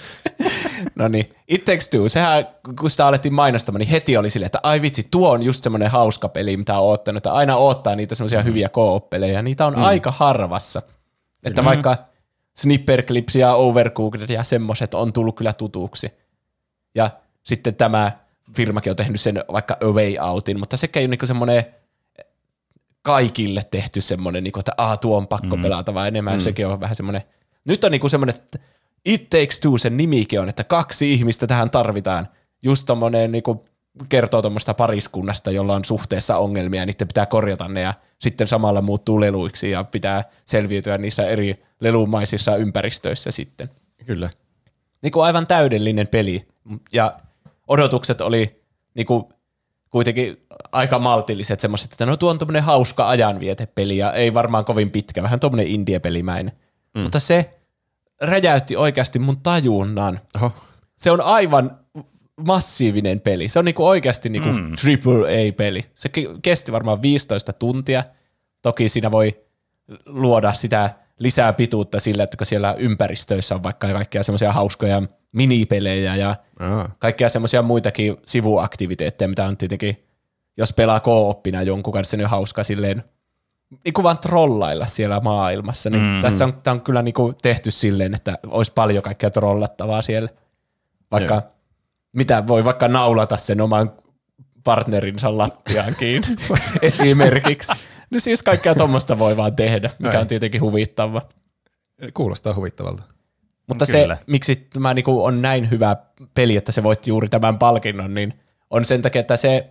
no 0.95 1.09
niin, 1.09 1.35
It 1.49 1.65
Takes 1.65 1.89
Two, 1.89 2.09
sehän 2.09 2.47
kun 2.81 2.91
sitä 2.91 3.07
alettiin 3.07 3.35
mainostamaan, 3.35 3.81
niin 3.81 3.89
heti 3.89 4.17
oli 4.17 4.31
silleen, 4.31 4.47
että 4.47 4.61
ai 4.63 4.83
vitsi, 4.83 5.09
tuo 5.11 5.31
on 5.31 5.43
just 5.43 5.65
semmoinen 5.65 5.91
hauska 5.91 6.29
peli, 6.29 6.57
mitä 6.57 6.79
on 6.79 6.85
oottanut, 6.85 7.17
että 7.17 7.33
aina 7.33 7.57
oottaa 7.57 7.97
niitä 7.97 8.15
semmoisia 8.15 8.41
mm. 8.41 8.45
hyviä 8.45 8.69
co-op-pelejä, 8.69 9.43
niitä 9.43 9.67
on 9.67 9.75
mm. 9.75 9.83
aika 9.83 10.11
harvassa. 10.11 10.83
Että 11.45 11.63
mm. 11.63 11.67
vaikka 11.67 11.97
Snipperclips 12.57 13.37
ja 13.37 13.55
Overcooked 13.55 14.31
ja 14.31 14.45
semmoiset 14.45 14.95
on 14.95 15.13
tullut 15.13 15.37
kyllä 15.37 15.53
tutuksi. 15.53 16.13
Ja 16.95 17.11
sitten 17.43 17.75
tämä 17.75 18.13
firmakin 18.57 18.91
on 18.91 18.97
tehnyt 18.97 19.21
sen 19.21 19.45
vaikka 19.53 19.77
A 19.81 19.87
Way 19.87 20.17
Outin, 20.21 20.59
mutta 20.59 20.77
sekä 20.77 21.01
ei 21.01 21.05
ole 21.05 21.11
niinku 21.11 21.27
semmoinen 21.27 21.65
kaikille 23.03 23.63
tehty 23.71 24.01
semmoinen, 24.01 24.45
niin 24.45 24.53
kuin, 24.53 24.61
että 24.61 24.73
Aa, 24.77 24.97
tuo 24.97 25.17
on 25.17 25.29
pakko 25.29 25.57
mm. 25.57 25.63
pelata, 25.63 25.95
vai 25.95 26.09
enemmän 26.09 26.35
mm. 26.35 26.41
sekin 26.41 26.67
on 26.67 26.81
vähän 26.81 26.97
semmoinen, 26.97 27.23
nyt 27.65 27.85
on 27.85 27.91
niin 27.91 28.11
semmoinen, 28.11 28.35
että 28.35 28.59
It 29.05 29.31
Takes 29.31 29.61
Two, 29.61 29.79
sen 29.79 29.97
nimikin 29.97 30.41
on, 30.41 30.49
että 30.49 30.65
kaksi 30.65 31.13
ihmistä 31.13 31.47
tähän 31.47 31.71
tarvitaan. 31.71 32.29
Just 32.63 32.87
tommonen 32.87 33.33
niin 33.33 33.43
kuin 33.43 33.61
kertoo 34.09 34.43
tuommoista 34.43 34.75
pariskunnasta, 34.75 35.51
jolla 35.51 35.75
on 35.75 35.85
suhteessa 35.85 36.37
ongelmia, 36.37 36.83
ja 36.83 36.87
niiden 36.87 37.09
pitää 37.09 37.27
korjata 37.27 37.69
ne, 37.69 37.81
ja 37.81 37.95
sitten 38.19 38.49
samalla 38.49 38.83
muuttuu 38.83 39.21
leluiksi, 39.21 39.71
ja 39.71 39.85
pitää 39.85 40.25
selviytyä 40.45 40.99
niissä 40.99 41.27
eri 41.27 41.65
lelumaisissa 41.81 42.57
ympäristöissä 42.57 43.31
sitten. 43.31 43.69
Kyllä. 44.07 44.31
Niin 45.03 45.13
kuin 45.13 45.25
aivan 45.25 45.47
täydellinen 45.47 46.09
peli, 46.09 46.47
ja 46.93 47.17
odotukset 47.69 48.21
oli 48.21 48.63
niin 48.95 49.07
kuin 49.07 49.25
kuitenkin 49.93 50.47
aika 50.73 50.99
maltilliset 50.99 51.61
semmoiset, 51.61 51.93
että 51.93 52.07
no 52.07 52.17
tuo 52.17 52.31
on 52.31 52.39
tuommoinen 52.39 52.63
hauska 52.63 53.09
ajanvietepeli 53.09 53.99
ja 53.99 54.13
ei 54.13 54.35
varmaan 54.35 54.65
kovin 54.65 54.91
pitkä, 54.91 55.23
vähän 55.23 55.41
tuommoinen 55.41 55.67
indie-pelimäinen. 55.67 56.53
Mm. 56.95 57.01
Mutta 57.01 57.21
se 57.21 57.59
räjäytti 58.21 58.77
oikeasti 58.77 59.19
mun 59.19 59.41
tajunnan. 59.43 60.21
Oho. 60.37 60.53
Se 60.99 61.11
on 61.11 61.21
aivan 61.21 61.79
massiivinen 62.41 63.21
peli. 63.21 63.49
Se 63.49 63.59
on 63.59 63.65
niinku 63.65 63.87
oikeasti 63.87 64.29
niinku 64.29 64.53
mm. 64.53 64.77
triple 64.77 65.29
A-peli. 65.29 65.85
Se 65.95 66.11
kesti 66.43 66.73
varmaan 66.73 67.03
15 67.03 67.53
tuntia. 67.53 68.05
Toki 68.63 68.89
siinä 68.89 69.11
voi 69.11 69.41
luoda 70.07 70.53
sitä 70.53 70.95
lisää 71.19 71.53
pituutta 71.53 72.01
sillä, 72.01 72.23
että 72.23 72.37
kun 72.37 72.47
siellä 72.47 72.75
ympäristöissä 72.79 73.55
on 73.55 73.63
vaikka 73.63 73.93
kaikkia 73.93 74.23
semmoisia 74.23 74.53
hauskoja 74.53 75.03
minipelejä 75.33 76.17
ja 76.17 76.37
Aa. 76.61 76.95
kaikkia 76.99 77.29
semmoisia 77.29 77.63
muitakin 77.63 78.17
sivuaktiviteetteja, 78.27 79.29
mitä 79.29 79.45
on 79.45 79.57
tietenkin, 79.57 80.05
jos 80.57 80.73
pelaa 80.73 81.01
kooppina 81.01 81.63
jonkun 81.63 81.93
kanssa, 81.93 82.17
niin 82.17 82.25
on 82.25 82.31
hauska 82.31 82.65
silleen 82.65 83.05
niin 83.85 83.93
kuin 83.93 84.03
vaan 84.03 84.19
trollailla 84.19 84.87
siellä 84.87 85.21
maailmassa. 85.21 85.91
Niin 85.91 86.03
Mm. 86.03 86.21
Tässä 86.21 86.45
on, 86.45 86.53
tämä 86.63 86.73
on 86.75 86.81
kyllä 86.81 87.03
niin 87.03 87.15
kuin 87.15 87.35
tehty 87.43 87.71
silleen, 87.71 88.15
että 88.15 88.39
olisi 88.51 88.73
paljon 88.75 89.03
kaikkea 89.03 89.31
trollattavaa 89.31 90.03
siellä. 90.03 90.29
Vaikka 91.11 91.35
Joo. 91.35 91.43
mitä 92.17 92.47
voi 92.47 92.65
vaikka 92.65 92.89
naulata 92.89 93.37
sen 93.37 93.61
oman 93.61 93.93
partnerinsa 94.65 95.39
lattiaan 95.39 95.95
kiinni 95.99 96.29
esimerkiksi. 96.83 97.73
No 98.11 98.21
siis 98.21 98.43
kaikkea 98.43 98.75
tuommoista 98.75 99.19
voi 99.19 99.37
vaan 99.37 99.57
tehdä, 99.57 99.91
mikä 99.99 100.09
Näin. 100.13 100.21
on 100.21 100.27
tietenkin 100.27 100.61
huvittava. 100.61 101.23
Kuulostaa 102.15 102.55
huvittavalta. 102.55 103.03
Mutta 103.73 103.87
Kyllä. 103.87 104.17
se, 104.17 104.23
miksi 104.27 104.69
tämä 104.73 104.95
niinku 104.95 105.25
on 105.25 105.43
näin 105.43 105.71
hyvä 105.71 105.97
peli, 106.35 106.57
että 106.57 106.73
se 106.73 106.83
voitti 106.83 107.11
juuri 107.11 107.29
tämän 107.29 107.59
palkinnon, 107.59 108.15
niin 108.15 108.35
on 108.71 108.85
sen 108.85 109.03
takia, 109.03 109.21
että 109.21 109.37
se 109.37 109.71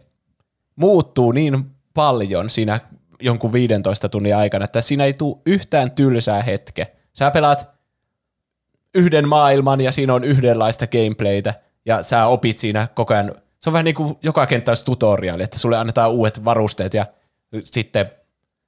muuttuu 0.76 1.32
niin 1.32 1.66
paljon 1.94 2.50
siinä 2.50 2.80
jonkun 3.22 3.54
15 3.54 4.10
tunnin 4.10 4.36
aikana, 4.36 4.66
että 4.66 4.82
siinä 4.82 5.06
ei 5.06 5.14
tule 5.14 5.38
yhtään 5.46 5.92
tylsää 5.92 6.44
hetke. 6.44 6.96
Sä 7.14 7.32
pelaat 7.32 7.70
yhden 8.96 9.28
maailman 9.28 9.82
ja 9.82 9.92
siinä 9.92 10.14
on 10.14 10.24
yhdenlaista 10.24 10.88
gameplaytä 10.88 11.54
ja 11.86 12.04
sä 12.04 12.26
opit 12.26 12.58
siinä 12.58 12.88
koko 12.96 13.14
ajan. 13.14 13.36
Se 13.60 13.70
on 13.70 13.74
vähän 13.74 13.86
niin 13.86 13.96
kuin 13.96 14.16
joka 14.24 14.46
kenttä 14.46 14.72
olisi 14.72 14.86
tutoriaali, 14.86 15.44
että 15.44 15.60
sulle 15.60 15.78
annetaan 15.78 16.12
uudet 16.12 16.46
varusteet 16.46 16.94
ja 16.94 17.06
sitten 17.64 18.12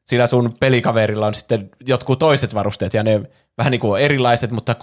sillä 0.06 0.28
sun 0.28 0.54
pelikaverilla 0.60 1.28
on 1.28 1.34
sitten 1.34 1.70
jotkut 1.88 2.20
toiset 2.20 2.54
varusteet 2.54 2.94
ja 2.94 3.04
ne 3.04 3.22
vähän 3.58 3.72
niin 3.72 3.82
kuin 3.82 4.02
erilaiset, 4.02 4.52
mutta 4.52 4.76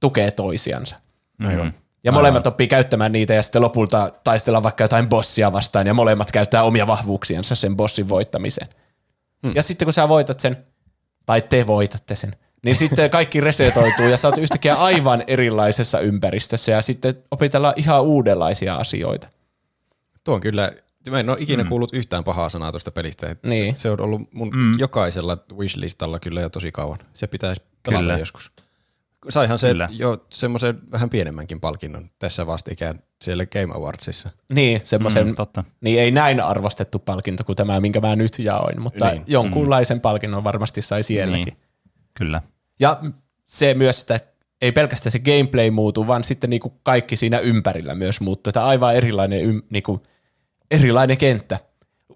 tukee 0.00 0.30
toisiansa. 0.30 0.96
Mm. 1.38 1.72
Ja 2.04 2.12
molemmat 2.12 2.46
oppii 2.46 2.68
käyttämään 2.68 3.12
niitä 3.12 3.34
ja 3.34 3.42
sitten 3.42 3.62
lopulta 3.62 4.12
taistellaan 4.24 4.62
vaikka 4.62 4.84
jotain 4.84 5.08
bossia 5.08 5.52
vastaan 5.52 5.86
ja 5.86 5.94
molemmat 5.94 6.32
käyttää 6.32 6.62
omia 6.62 6.86
vahvuuksiansa 6.86 7.54
sen 7.54 7.76
bossin 7.76 8.08
voittamiseen. 8.08 8.68
Hmm. 9.42 9.52
Ja 9.54 9.62
sitten 9.62 9.86
kun 9.86 9.92
sä 9.92 10.08
voitat 10.08 10.40
sen, 10.40 10.66
tai 11.26 11.42
te 11.42 11.66
voitatte 11.66 12.16
sen, 12.16 12.36
niin 12.64 12.76
sitten 12.82 13.10
kaikki 13.10 13.40
resetoituu 13.40 14.06
ja 14.06 14.16
sä 14.16 14.28
oot 14.28 14.38
yhtäkkiä 14.38 14.74
aivan 14.74 15.24
erilaisessa 15.26 16.00
ympäristössä 16.00 16.72
ja 16.72 16.82
sitten 16.82 17.14
opitellaan 17.30 17.74
ihan 17.76 18.02
uudenlaisia 18.02 18.74
asioita. 18.74 19.28
Tuo 20.24 20.34
on 20.34 20.40
kyllä, 20.40 20.72
mä 21.10 21.20
en 21.20 21.30
ole 21.30 21.36
ikinä 21.40 21.62
mm. 21.62 21.68
kuullut 21.68 21.94
yhtään 21.94 22.24
pahaa 22.24 22.48
sanaa 22.48 22.70
tuosta 22.70 22.90
pelistä. 22.90 23.36
Niin. 23.42 23.76
Se 23.76 23.90
on 23.90 24.00
ollut 24.00 24.32
mun 24.32 24.50
mm. 24.56 24.78
jokaisella 24.78 25.38
wishlistalla 25.58 26.18
kyllä 26.18 26.40
jo 26.40 26.48
tosi 26.48 26.72
kauan. 26.72 26.98
Se 27.12 27.26
pitäisi 27.26 27.62
pelata 27.82 28.02
Kyllä. 28.02 28.18
joskus. 28.18 28.52
Saihan 29.28 29.58
se 29.58 29.68
Kyllä. 29.68 29.88
jo 29.92 30.26
semmoisen 30.30 30.78
vähän 30.92 31.10
pienemmänkin 31.10 31.60
palkinnon 31.60 32.10
tässä 32.18 32.46
vastikään 32.46 33.02
siellä 33.22 33.46
Game 33.46 33.74
Awardsissa. 33.74 34.30
Niin, 34.52 34.80
semmoisen, 34.84 35.26
Mm, 35.26 35.34
totta. 35.34 35.64
niin 35.80 36.00
ei 36.00 36.10
näin 36.10 36.40
arvostettu 36.40 36.98
palkinto 36.98 37.44
kuin 37.44 37.56
tämä, 37.56 37.80
minkä 37.80 38.00
mä 38.00 38.16
nyt 38.16 38.38
jaoin, 38.38 38.80
mutta 38.80 39.04
Niin. 39.06 39.14
niin. 39.14 39.24
jonkunlaisen 39.32 40.00
palkinnon 40.00 40.44
varmasti 40.44 40.82
sai 40.82 41.02
sielläkin. 41.02 41.44
Niin. 41.44 41.56
Kyllä. 42.14 42.42
Ja 42.80 43.00
se 43.44 43.74
myös, 43.74 44.00
että 44.00 44.20
ei 44.62 44.72
pelkästään 44.72 45.12
se 45.12 45.18
gameplay 45.18 45.70
muutu, 45.70 46.06
vaan 46.06 46.24
sitten 46.24 46.50
niinku 46.50 46.72
kaikki 46.82 47.16
siinä 47.16 47.38
ympärillä 47.38 47.94
myös 47.94 48.20
muuttuu. 48.20 48.50
Että 48.50 48.64
aivan 48.64 48.94
erilainen, 48.96 49.44
ym, 49.44 49.62
niinku, 49.70 50.02
erilainen 50.70 51.16
kenttä. 51.18 51.60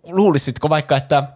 Luulisitko 0.02 0.68
vaikka, 0.68 0.96
että 0.96 1.28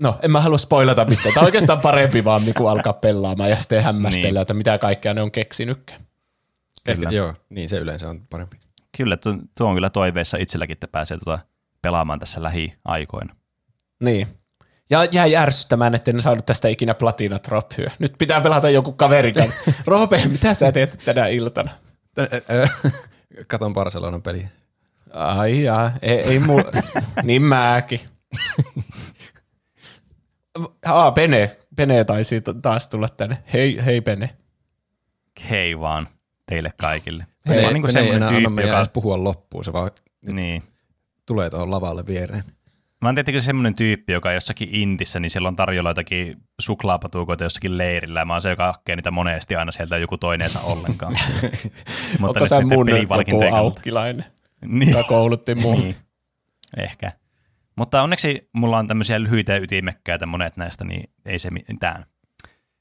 no 0.00 0.18
en 0.22 0.30
mä 0.30 0.40
halua 0.40 0.58
spoilata 0.58 1.04
mitään. 1.04 1.34
Tämä 1.34 1.42
on 1.42 1.46
oikeastaan 1.46 1.80
parempi 1.80 2.24
vaan 2.24 2.44
niinku 2.44 2.66
alkaa 2.66 2.92
pelaamaan 2.92 3.50
ja 3.50 3.56
sitten 3.56 3.82
hämmästellä, 3.84 4.28
Niin. 4.28 4.42
että 4.42 4.54
mitä 4.54 4.78
kaikkea 4.78 5.14
ne 5.14 5.22
on 5.22 5.30
keksinytkään. 5.30 6.00
Ehkä, 6.86 7.00
Kyllä. 7.00 7.16
joo, 7.16 7.34
niin 7.50 7.68
se 7.68 7.76
yleensä 7.78 8.08
on 8.08 8.20
parempi. 8.30 8.56
Kyllä, 8.96 9.16
tuo, 9.16 9.34
tuo 9.58 9.68
on 9.68 9.74
kyllä 9.74 9.90
toiveissa 9.90 10.36
itselläkin, 10.36 10.72
että 10.72 10.88
pääsee 10.88 11.18
tuota 11.24 11.38
pelaamaan 11.82 12.18
tässä 12.20 12.42
lähiaikoina. 12.42 13.36
Niin. 14.00 14.28
Ja 14.90 15.04
jäi 15.04 15.36
ärsyttämään, 15.36 15.94
että 15.94 16.10
en 16.10 16.22
saanut 16.22 16.46
tästä 16.46 16.68
ikinä 16.68 16.94
platina 16.94 17.38
trophyä. 17.38 17.90
Nyt 17.98 18.14
pitää 18.18 18.40
pelata 18.40 18.70
joku 18.70 18.92
kaveri 18.92 19.32
kanssa. 19.32 19.72
Roope, 19.86 20.22
mitä 20.26 20.54
sä 20.54 20.72
teet 20.72 20.98
tänä 21.04 21.26
iltana? 21.26 21.70
Katon 23.48 23.72
Barcelonan 23.72 24.22
peliä. 24.22 24.48
Ai 25.12 25.62
jaa, 25.62 25.92
ei, 26.02 26.18
ei 26.20 26.38
mu... 26.38 26.56
niin 27.22 27.42
mäkin. 27.42 28.00
Aa, 30.86 31.12
Pene. 31.12 31.56
Pene 31.76 32.04
taisi 32.04 32.40
taas 32.62 32.88
tulla 32.88 33.08
tänne. 33.08 33.38
Hei, 33.52 33.84
hei 33.84 34.00
Pene. 34.00 34.30
Hei 35.50 35.80
vaan 35.80 36.08
teille 36.46 36.72
kaikille. 36.76 37.26
Hei, 37.48 37.58
ei, 37.58 37.64
oon 37.64 37.74
niinku 37.74 37.86
ei 37.86 37.92
semmoinen 37.92 38.16
enää 38.16 38.28
anna 38.28 38.38
tyyppi, 38.40 38.54
meidän 38.54 38.68
joka... 38.68 38.78
edes 38.78 38.88
puhua 38.92 39.24
loppuun, 39.24 39.64
se 39.64 39.72
vaan 39.72 39.90
Niin. 40.32 40.62
tulee 41.26 41.50
tuohon 41.50 41.70
lavalle 41.70 42.06
viereen. 42.06 42.44
Mä 43.02 43.08
oon 43.08 43.14
tietenkin 43.14 43.42
semmoinen 43.42 43.74
tyyppi, 43.74 44.12
joka 44.12 44.32
jossakin 44.32 44.68
intissä, 44.72 45.20
niin 45.20 45.30
siellä 45.30 45.48
on 45.48 45.56
tarjolla 45.56 45.90
jotakin 45.90 46.36
suklaapatukoita 46.60 47.44
jossakin 47.44 47.78
leirillä, 47.78 48.20
ja 48.20 48.24
mä 48.24 48.32
oon 48.34 48.40
se, 48.42 48.50
joka 48.50 48.66
hakkee 48.66 48.96
niitä 48.96 49.10
monesti 49.10 49.56
aina 49.56 49.72
sieltä 49.72 49.98
joku 49.98 50.16
saa 50.48 50.62
ollenkaan. 50.62 51.14
Onko 52.22 52.40
nyt 52.40 52.48
sä 52.48 52.60
mun 52.60 52.88
joku 52.88 53.14
aukkilainen, 53.52 54.24
Niin. 54.66 54.90
joka 54.90 55.02
koulutti 55.08 55.54
mun? 55.54 55.80
Niin. 55.80 55.96
Ehkä. 56.76 57.12
Mutta 57.76 58.02
onneksi 58.02 58.48
mulla 58.52 58.78
on 58.78 58.86
tämmöisiä 58.86 59.20
lyhyitä 59.20 59.52
ja 59.52 59.58
ytimekkäitä 59.58 60.26
monet 60.26 60.56
näistä, 60.56 60.84
niin 60.84 61.10
ei 61.24 61.38
se 61.38 61.50
mitään. 61.50 62.06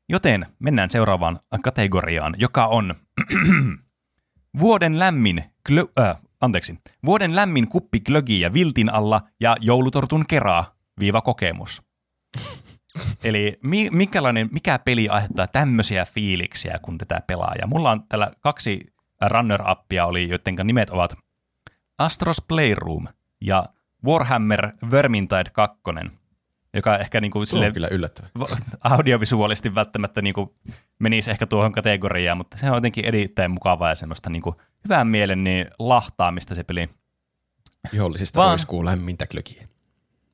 Joten 0.10 0.46
mennään 0.60 0.90
seuraavaan 0.90 1.40
kategoriaan, 1.64 2.36
joka 2.38 2.66
on 2.66 2.96
vuoden 4.60 5.00
lämmin, 5.00 5.44
klö, 5.68 5.84
äh, 6.00 6.18
anteeksi, 6.42 6.80
vuoden 7.06 7.36
lämmin 7.36 7.68
kuppi 7.68 8.00
glögiä 8.00 8.54
viltin 8.54 8.94
alla 8.94 9.22
ja 9.40 9.58
joulutortun 9.60 10.26
keraa 10.28 10.76
viiva 11.00 11.22
kokemus. 11.22 11.82
Eli 13.24 13.60
mi- 13.64 13.90
minkälainen, 13.90 14.50
mikä 14.52 14.80
peli 14.80 15.10
aiheuttaa 15.10 15.48
tämmöisiä 15.48 16.06
fiiliksiä, 16.06 16.80
kun 16.82 16.98
tätä 16.98 17.22
pelaa. 17.28 17.54
Ja 17.62 17.68
mulla 17.68 17.92
on 17.92 18.04
tällä 18.10 18.32
kaksi 18.40 18.94
runner-appia 19.24 20.06
oli, 20.06 20.30
joiden 20.30 20.68
nimet 20.68 20.90
ovat 20.90 21.14
Astros 21.98 22.42
Playroom 22.48 23.08
ja 23.42 23.66
Warhammer 24.06 24.72
Vermintide 24.92 25.50
2, 25.54 25.82
joka 26.74 26.98
ehkä 26.98 27.22
niin 27.22 27.32
kuin 27.32 27.46
sille 27.48 27.72
kyllä 27.72 27.88
yllättävää. 27.92 28.30
va- 28.40 28.58
audiovisuaalisesti 28.84 29.76
välttämättä 29.76 30.22
niin 30.22 30.34
kuin 30.34 30.50
menisi 31.00 31.32
ehkä 31.32 31.46
tuohon 31.48 31.72
kategoriaan, 31.72 32.38
mutta 32.38 32.58
se 32.58 32.70
on 32.70 32.76
jotenkin 32.76 33.06
erittäin 33.06 33.52
mukavaa 33.52 33.90
ja 33.90 33.96
semmoista 33.96 34.30
niin 34.30 34.42
kuin 34.42 34.56
hyvän 34.84 35.08
mielen 35.08 35.44
niin 35.44 35.66
lahtaamista 35.80 36.56
se 36.56 36.64
peli. 36.64 36.90
Vihollisista 37.94 38.40
Vaan- 38.40 38.50
roiskuu 38.50 38.86
lämmintä 38.86 39.28
klökiä. 39.28 39.68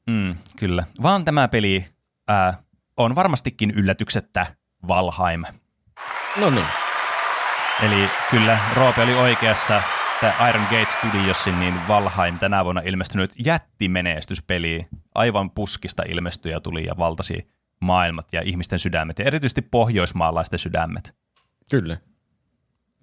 Mm, 0.07 0.35
kyllä. 0.57 0.83
Vaan 1.01 1.25
tämä 1.25 1.47
peli 1.47 1.85
ää, 2.27 2.53
on 2.97 3.15
varmastikin 3.15 3.71
yllätyksettä 3.71 4.45
Valheim. 4.87 5.43
No 6.37 6.49
niin. 6.49 6.65
Eli 7.83 8.09
kyllä 8.31 8.59
Roope 8.75 9.01
oli 9.03 9.13
oikeassa. 9.13 9.81
Tämä 10.21 10.49
Iron 10.49 10.63
Gate 10.63 10.91
Studiosin, 10.91 11.59
niin 11.59 11.87
Valheim 11.87 12.39
tänä 12.39 12.65
vuonna 12.65 12.81
ilmestynyt 12.81 13.31
jättimenestyspeli. 13.45 14.87
Aivan 15.15 15.51
puskista 15.51 16.03
ilmestyi 16.07 16.51
ja 16.51 16.59
tuli 16.59 16.85
ja 16.85 16.93
valtasi 16.97 17.47
maailmat 17.81 18.33
ja 18.33 18.41
ihmisten 18.41 18.79
sydämet 18.79 19.19
ja 19.19 19.25
erityisesti 19.25 19.61
pohjoismaalaisten 19.61 20.59
sydämet. 20.59 21.15
Kyllä. 21.71 21.97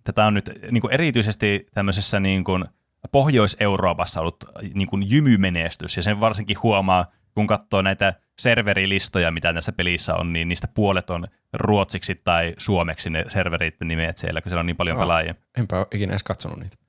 Tätä 0.05 0.27
on 0.27 0.35
nyt 0.35 0.51
niin 0.71 0.81
kuin 0.81 0.93
erityisesti 0.93 1.67
tämmöisessä 1.75 2.21
niin 2.21 2.45
kuin 2.45 2.65
Pohjois-Euroopassa 3.13 4.21
ollut 4.21 4.45
niin 4.75 4.89
kuin 4.89 5.11
jymymenestys 5.11 5.97
ja 5.97 6.03
sen 6.03 6.21
varsinkin 6.21 6.63
huomaa, 6.63 7.07
kun 7.35 7.47
katsoo 7.47 7.83
näitä 7.83 8.15
serverilistoja, 8.39 9.31
mitä 9.31 9.55
tässä 9.55 9.73
pelissä 9.73 10.15
on, 10.15 10.33
niin 10.33 10.49
niistä 10.49 10.69
puolet 10.75 11.11
on 11.11 11.27
ruotsiksi 11.53 12.15
tai 12.15 12.55
suomeksi 12.59 13.11
ne 13.11 13.25
servereiden 13.29 13.89
nimet 13.89 14.19
siellä, 14.19 14.41
kun 14.41 14.51
siellä 14.51 14.61
on 14.61 14.67
niin 14.67 14.77
paljon 14.77 14.97
Aa. 14.97 15.03
pelaajia. 15.03 15.35
Enpä 15.59 15.79
ole 15.79 15.87
ikinä 15.95 16.13
edes 16.13 16.23
katsonut 16.23 16.59
niitä. 16.59 16.86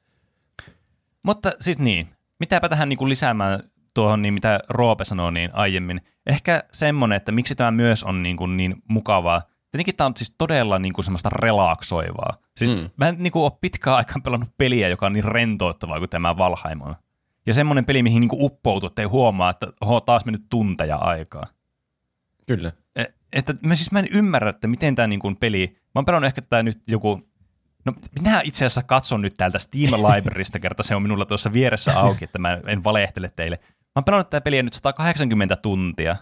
Mutta 1.23 1.51
siis 1.59 1.79
niin, 1.79 2.07
mitäpä 2.39 2.69
tähän 2.69 2.89
niin 2.89 2.97
kuin 2.97 3.09
lisäämään 3.09 3.59
tuohon, 3.93 4.21
niin 4.21 4.33
mitä 4.33 4.59
Roope 4.69 5.05
sanoi 5.05 5.31
niin 5.31 5.49
aiemmin. 5.53 6.01
Ehkä 6.25 6.63
semmoinen, 6.71 7.15
että 7.15 7.31
miksi 7.31 7.55
tämä 7.55 7.71
myös 7.71 8.03
on 8.03 8.23
niin, 8.23 8.37
kuin 8.37 8.57
niin 8.57 8.75
mukavaa. 8.89 9.41
Tietenkin 9.71 9.95
tämä 9.95 10.05
on 10.05 10.13
siis 10.17 10.35
todella 10.37 10.79
niin 10.79 10.93
kuin 10.93 11.05
semmoista 11.05 11.29
relaksoivaa. 11.29 12.37
Siis 12.57 12.71
Mm. 12.81 12.89
mä 12.97 13.07
en 13.07 13.15
niin 13.19 13.31
kuin 13.31 13.43
ole 13.43 13.51
pitkään 13.61 13.97
aikaan 13.97 14.21
pelannut 14.21 14.49
peliä, 14.57 14.87
joka 14.87 15.05
on 15.05 15.13
niin 15.13 15.23
rentouttavaa 15.23 15.99
kuin 15.99 16.09
tämä 16.09 16.37
Valheim 16.37 16.81
on. 16.81 16.95
Ja 17.45 17.53
semmoinen 17.53 17.85
peli, 17.85 18.03
mihin 18.03 18.19
niin 18.21 18.29
kuin 18.29 18.43
uppoutuu, 18.45 18.87
että 18.87 19.01
ei 19.01 19.07
huomaa, 19.07 19.49
että 19.49 19.67
oho, 19.81 19.99
taas 20.01 20.25
mennyt 20.25 20.45
tunteja 20.49 20.95
aikaa. 20.95 21.47
Kyllä. 22.47 22.71
E- 22.95 23.03
Että 23.33 23.55
mä 23.63 23.75
siis 23.75 23.91
mä 23.91 23.99
en 23.99 24.07
ymmärrä, 24.11 24.49
että 24.49 24.67
miten 24.67 24.95
tämä 24.95 25.07
niin 25.07 25.19
kuin 25.19 25.35
peli, 25.37 25.67
mä 25.77 25.91
oon 25.95 26.05
pelannut 26.05 26.27
ehkä 26.27 26.41
tämä 26.41 26.63
nyt 26.63 26.81
joku, 26.87 27.29
no 27.87 27.93
minä 28.19 28.41
itse 28.43 28.65
asiassa 28.65 28.83
katson 28.83 29.21
nyt 29.21 29.37
täältä 29.37 29.59
Steam 29.59 29.91
Librarysta, 29.93 30.59
kerta 30.59 30.83
se 30.83 30.95
on 30.95 31.01
minulla 31.01 31.25
tuossa 31.25 31.53
vieressä 31.53 31.99
auki, 31.99 32.25
että 32.25 32.39
mä 32.39 32.59
en 32.67 32.83
valehtele 32.83 33.31
teille. 33.35 33.59
Mä 33.63 33.91
oon 33.95 34.03
pelannut 34.03 34.29
tätä 34.29 34.41
peliä 34.41 34.63
nyt 34.63 34.73
180 34.73 35.55
tuntia, 35.55 36.15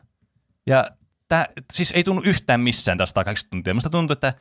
ja 0.65 0.91
tämä 1.27 1.47
siis 1.73 1.91
ei 1.91 2.03
tunnu 2.03 2.21
yhtään 2.25 2.59
missään 2.59 2.97
tästä 2.97 3.09
180 3.09 3.49
tuntia. 3.49 3.73
Musta 3.73 3.89
tuntuu, 3.89 4.13
että 4.13 4.33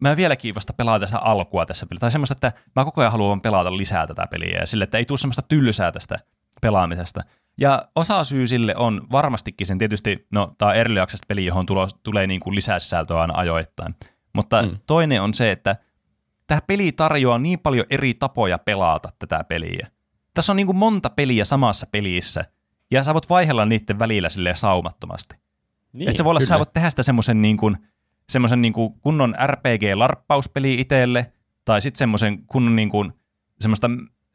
mä 0.00 0.16
vieläkin 0.16 0.54
vasta 0.54 0.72
pelaan 0.72 1.00
tästä 1.00 1.18
alkua 1.18 1.66
tässä 1.66 1.86
pelissä. 1.86 2.00
Tai 2.00 2.10
semmoista, 2.10 2.32
että 2.32 2.52
mä 2.76 2.84
koko 2.84 3.00
ajan 3.00 3.12
haluan 3.12 3.40
pelata 3.40 3.76
lisää 3.76 4.06
tätä 4.06 4.26
peliä 4.26 4.58
ja 4.58 4.66
sille, 4.66 4.84
että 4.84 4.98
ei 4.98 5.04
tule 5.04 5.18
semmoista 5.18 5.42
tylsää 5.42 5.92
tästä 5.92 6.18
pelaamisesta. 6.60 7.24
Ja 7.60 7.82
osa 7.94 8.24
syy 8.24 8.46
sille 8.46 8.76
on 8.76 9.06
varmastikin 9.12 9.66
sen 9.66 9.78
tietysti, 9.78 10.26
no 10.30 10.54
tämä 10.58 10.70
on 10.70 10.76
early 10.76 11.00
access 11.00 11.22
peli, 11.28 11.46
johon 11.46 11.66
tulo, 11.66 11.88
tulee 12.02 12.26
niin 12.26 12.40
kuin 12.40 12.54
lisää 12.54 12.78
sisältöä 12.78 13.20
aina 13.20 13.34
ajoittain. 13.36 13.94
Mutta 14.32 14.62
mm. 14.62 14.78
toinen 14.86 15.22
on 15.22 15.34
se, 15.34 15.52
että 15.52 15.76
tämä 16.48 16.60
peli 16.66 16.92
tarjoaa 16.92 17.38
niin 17.38 17.58
paljon 17.58 17.86
eri 17.90 18.14
tapoja 18.14 18.58
pelata 18.58 19.08
tätä 19.18 19.44
peliä. 19.44 19.88
Tässä 20.34 20.52
on 20.52 20.56
niin 20.56 20.66
kuin 20.66 20.76
monta 20.76 21.10
peliä 21.10 21.44
samassa 21.44 21.86
pelissä, 21.86 22.44
ja 22.90 23.04
sä 23.04 23.14
voit 23.14 23.30
vaihella 23.30 23.64
niiden 23.64 23.98
välillä 23.98 24.28
sille 24.28 24.54
saumattomasti. 24.54 25.36
Niin, 25.92 26.08
että 26.08 26.16
se 26.16 26.24
voi 26.24 26.30
olla, 26.30 26.40
kyllä. 26.40 26.48
sä 26.48 26.58
voit 26.58 26.72
tehdä 26.72 26.90
sitä 26.90 27.02
semmoisen 27.02 27.42
niin 27.42 27.56
kuin, 27.56 27.76
semmoisen 28.28 28.62
niin 28.62 28.72
kuin 28.72 29.00
kunnon 29.00 29.34
RPG-larppauspeli 29.46 30.80
itselle, 30.80 31.32
tai 31.64 31.80
sitten 31.80 31.98
semmoisen 31.98 32.46
kunnon 32.46 32.76
niin 32.76 32.90
kuin, 32.90 33.12
semmoista 33.60 33.90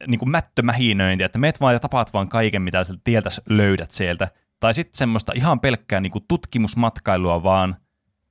niin 0.06 0.18
kuin 0.18 0.30
mättömähinöintiä, 0.30 1.26
että 1.26 1.38
meet 1.38 1.60
vaan 1.60 1.74
ja 1.74 1.80
tapaat 1.80 2.12
vaan 2.12 2.28
kaiken, 2.28 2.62
mitä 2.62 2.84
sieltä 2.84 3.00
tieltä 3.04 3.30
löydät 3.48 3.90
sieltä. 3.90 4.28
Tai 4.60 4.74
sitten 4.74 4.98
semmoista 4.98 5.32
ihan 5.36 5.60
pelkkää 5.60 6.00
niin 6.00 6.12
kuin 6.12 6.24
tutkimusmatkailua 6.28 7.42
vaan, 7.42 7.76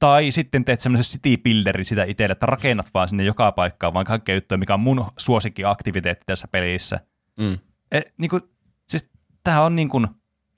tai 0.03 0.31
sitten 0.31 0.65
teet 0.65 0.79
semmoisen 0.79 1.19
city 1.19 1.37
builderi 1.43 1.83
sitä 1.83 2.03
itselle, 2.03 2.31
että 2.31 2.45
rakennat 2.45 2.89
vaan 2.93 3.07
sinne 3.07 3.23
joka 3.23 3.51
paikkaan, 3.51 3.93
vaan 3.93 4.05
kaikkea 4.05 4.35
juttuja, 4.35 4.57
mikä 4.57 4.73
on 4.73 4.79
mun 4.79 5.05
suosikkiaktiviteetti 5.17 6.23
tässä 6.25 6.47
pelissä. 6.47 6.99
Mm. 7.37 7.57
E, 7.91 8.01
niin 8.17 8.29
kuin, 8.29 8.41
siis 8.87 9.09
tämä 9.43 9.61
on 9.61 9.75
niin 9.75 9.89
kuin 9.89 10.07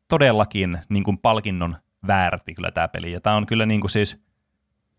todellakin 0.07 0.79
niin 0.89 1.03
kuin 1.03 1.17
palkinnon 1.17 1.77
väärti 2.07 2.53
kyllä 2.53 2.71
tämä 2.71 2.87
peli. 2.87 3.11
Ja 3.11 3.21
tämä 3.21 3.35
on 3.35 3.45
kyllä 3.45 3.65
niin 3.65 3.81
kuin 3.81 3.91
siis, 3.91 4.17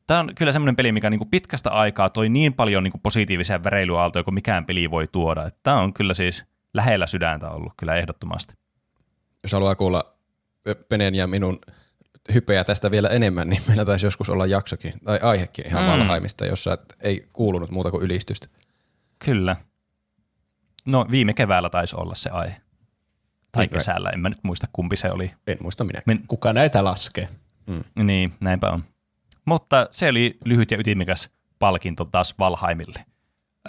tämä 0.07 0.21
on 0.21 0.35
kyllä 0.35 0.53
semmoinen 0.53 0.77
peli, 0.77 0.93
mikä 0.93 1.11
niin 1.11 1.19
kuin 1.19 1.31
pitkästä 1.31 1.71
aikaa 1.71 2.11
toi 2.11 2.29
niin 2.29 2.55
paljon 2.55 2.83
niin 2.83 2.93
kuin 2.93 3.03
positiivisia 3.03 3.65
väreilyaaltoja 3.65 4.25
kuin 4.25 4.35
mikään 4.35 4.67
peli 4.67 4.91
voi 4.91 5.07
tuoda. 5.07 5.51
Tämä 5.63 5.81
on 5.81 5.93
kyllä 5.93 6.15
siis 6.15 6.45
lähellä 6.75 7.07
sydäntä 7.07 7.51
ollut 7.51 7.73
kyllä 7.77 7.97
ehdottomasti. 7.97 8.55
Jos 9.43 9.53
haluaa 9.53 9.75
kuulla 9.75 10.05
Penen 10.89 11.15
ja 11.15 11.27
minun 11.27 11.59
hypeä 12.35 12.65
tästä 12.65 12.91
vielä 12.91 13.09
enemmän, 13.09 13.49
niin 13.49 13.63
meillä 13.69 13.85
taisi 13.85 14.07
joskus 14.07 14.31
olla 14.31 14.47
jaksokin, 14.47 14.95
tai 15.05 15.19
aihekin 15.23 15.67
ihan 15.67 15.85
mm. 15.85 15.91
Valhaimista, 15.91 16.47
jossa 16.47 16.79
ei 17.01 17.29
kuulunut 17.33 17.71
muuta 17.71 17.91
kuin 17.91 18.03
ylistystä. 18.03 18.49
Kyllä. 19.19 19.57
No 20.87 21.07
viime 21.11 21.35
keväällä 21.35 21.71
taisi 21.71 21.97
olla 21.97 22.15
se 22.15 22.31
aihe. 22.31 22.57
Tai 23.53 23.65
niin, 23.65 23.71
kesällä, 23.71 24.11
en 24.11 24.21
mä 24.21 24.29
nyt 24.29 24.39
muista 24.43 24.67
kumpi 24.73 24.97
se 24.97 25.11
oli. 25.11 25.31
En 25.47 25.59
muista 25.63 25.85
minä. 25.85 26.03
Men, 26.07 26.21
Kuka 26.29 26.53
näitä 26.53 26.85
laskee? 26.85 27.29
Mm. 27.67 28.05
Niin, 28.05 28.33
näinpä 28.41 28.71
on. 28.71 28.85
Mutta 29.45 29.89
se 29.91 30.09
oli 30.09 30.39
lyhyt 30.45 30.71
ja 30.71 30.79
ytimikäs 30.79 31.31
palkinto 31.59 32.05
taas 32.05 32.35
Valhaimille. 32.39 33.05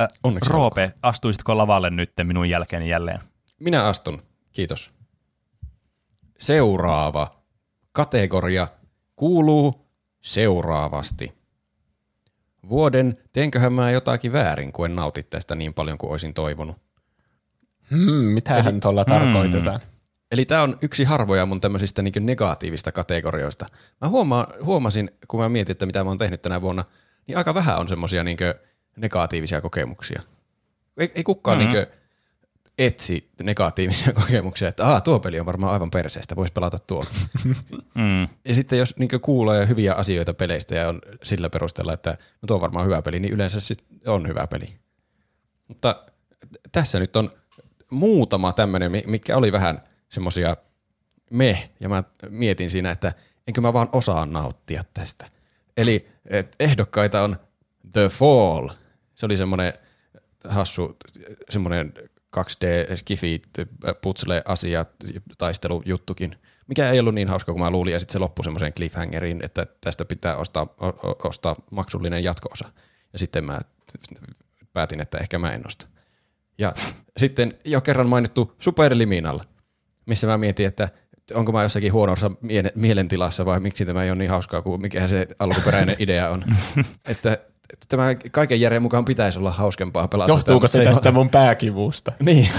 Äh, 0.02 0.08
Onneksi 0.24 0.50
Roope, 0.50 0.84
olkoon. 0.84 1.00
astuisitko 1.02 1.58
lavalle 1.58 1.90
nyt 1.90 2.12
minun 2.24 2.50
jälkeeni 2.50 2.90
jälleen? 2.90 3.20
Minä 3.60 3.84
astun, 3.84 4.24
kiitos. 4.52 4.92
Seuraava 6.40 7.37
kategoria 7.98 8.68
kuuluu 9.16 9.88
seuraavasti. 10.22 11.34
Vuoden, 12.70 13.18
teenköhän 13.34 13.74
mä 13.74 13.92
jotakin 13.92 14.34
väärin, 14.34 14.72
kun 14.72 14.86
en 14.86 14.96
nauti 14.96 15.24
tästä 15.24 15.56
niin 15.56 15.74
paljon 15.74 15.98
kuin 15.98 16.12
olisin 16.12 16.34
toivonut. 16.34 16.78
Hmm, 17.92 18.14
mitähän 18.14 18.80
tuolla 18.80 19.04
hmm. 19.08 19.14
tarkoitetaan? 19.14 19.80
Eli 20.32 20.46
tämä 20.46 20.62
on 20.62 20.78
yksi 20.82 21.04
harvoja 21.04 21.46
mun 21.46 21.62
tämmöisistä 21.62 22.02
niin 22.02 22.14
negatiivista 22.26 22.92
kategorioista. 22.92 23.66
Mä 24.02 24.10
huoma, 24.10 24.48
huomasin, 24.64 25.12
kun 25.28 25.40
mä 25.40 25.50
mietin, 25.50 25.72
että 25.72 25.86
mitä 25.86 26.04
mä 26.04 26.10
oon 26.10 26.18
tehnyt 26.18 26.42
tänä 26.42 26.62
vuonna, 26.62 26.86
niin 27.28 27.38
aika 27.38 27.54
vähän 27.54 27.80
on 27.80 27.88
semmoisia 27.88 28.24
niin 28.24 28.38
negatiivisia 28.96 29.62
kokemuksia. 29.62 30.22
Ei, 30.98 31.12
ei 31.16 31.24
kukaan 31.24 31.58
mm-hmm. 31.58 31.74
niin 31.74 31.88
etsi 32.78 33.32
negatiivisia 33.44 34.14
kokemuksia, 34.22 34.68
että 34.68 34.88
Aa, 34.88 35.02
tuo 35.02 35.20
peli 35.20 35.40
on 35.40 35.46
varmaan 35.46 35.74
aivan 35.74 35.92
perseestä, 35.92 36.36
voisi 36.36 36.54
pelata 36.54 36.78
tuo. 36.80 37.06
mm. 37.96 38.28
Ja 38.46 38.54
sitten 38.54 38.80
jos 38.80 38.96
niin 38.98 39.10
kuulee 39.22 39.68
hyviä 39.68 39.94
asioita 39.94 40.34
peleistä 40.34 40.76
ja 40.76 40.90
on 40.90 41.02
sillä 41.24 41.50
perusteella, 41.50 41.94
että 41.94 42.10
no 42.12 42.46
tuo 42.48 42.56
on 42.56 42.62
varmaan 42.62 42.86
hyvä 42.86 43.02
peli, 43.02 43.20
niin 43.20 43.34
yleensä 43.34 43.60
sit 43.60 43.86
on 44.06 44.28
hyvä 44.28 44.48
peli. 44.48 44.76
Mutta 45.68 46.06
tässä 46.72 47.00
nyt 47.00 47.16
on 47.16 47.32
muutama 47.92 48.54
tämmöinen, 48.54 48.92
mikä 49.06 49.38
oli 49.38 49.52
vähän 49.52 49.82
semmoisia 50.10 50.58
me, 51.32 51.70
ja 51.80 51.90
mä 51.90 52.04
mietin 52.30 52.70
siinä, 52.70 52.92
että 52.92 53.14
enkö 53.48 53.62
mä 53.62 53.74
vaan 53.74 53.90
osaa 53.92 54.26
nauttia 54.26 54.82
tästä. 54.94 55.26
Eli 55.78 56.08
ehdokkaita 56.60 57.22
on 57.22 57.36
The 57.94 58.10
Fall. 58.10 58.70
Se 59.16 59.26
oli 59.26 59.38
semmoinen 59.38 59.74
hassu, 60.44 60.98
semmoinen 61.50 61.94
2D 62.44 62.96
skifi 62.96 63.42
putsle 64.02 64.42
asia 64.46 64.86
taistelujuttukin, 65.38 66.36
mikä 66.68 66.92
ei 66.92 67.00
ollut 67.00 67.16
niin 67.16 67.28
hauska 67.28 67.52
kuin 67.52 67.64
mä 67.64 67.72
luulin, 67.72 67.94
ja 67.94 68.00
sitten 68.00 68.14
se 68.14 68.20
loppui 68.20 68.44
semmoiseen 68.44 68.74
cliffhangeriin, 68.74 69.40
että 69.44 69.68
tästä 69.82 70.06
pitää 70.06 70.36
ostaa, 70.36 70.68
ostaa 71.24 71.56
maksullinen 71.72 72.24
jatkoosa. 72.24 72.70
Ja 73.14 73.20
sitten 73.20 73.44
mä 73.44 73.60
päätin, 74.74 75.02
että 75.02 75.18
ehkä 75.18 75.40
mä 75.40 75.54
en 75.54 75.68
osta. 75.68 75.88
Ja 76.58 76.74
sitten 77.18 77.54
jo 77.66 77.82
kerran 77.82 78.10
mainittu 78.10 78.56
Superliminal, 78.60 79.40
missä 80.06 80.28
mä 80.28 80.38
mietin, 80.38 80.66
että 80.66 80.90
onko 81.34 81.52
mä 81.52 81.64
jossakin 81.64 81.94
huonossa 81.94 82.32
mielentilassa 82.76 83.46
vai 83.46 83.60
miksi 83.60 83.86
tämä 83.86 84.04
ei 84.04 84.10
ole 84.10 84.18
niin 84.18 84.30
hauskaa 84.30 84.62
kuin 84.62 84.82
mikä 84.82 85.08
se 85.08 85.28
alkuperäinen 85.40 85.96
idea 86.04 86.30
on. 86.30 86.44
että 87.06 87.38
tämä 87.88 88.16
kaiken 88.32 88.62
järjen 88.62 88.82
mukaan 88.82 89.06
pitäisi 89.06 89.40
olla 89.40 89.52
hauskempaa 89.52 90.08
pelata. 90.08 90.32
Johtuuko 90.32 90.68
se, 90.68 90.84
tästä 90.84 91.12
mun 91.12 91.30
pääkivusta? 91.30 92.12
Niin, 92.26 92.50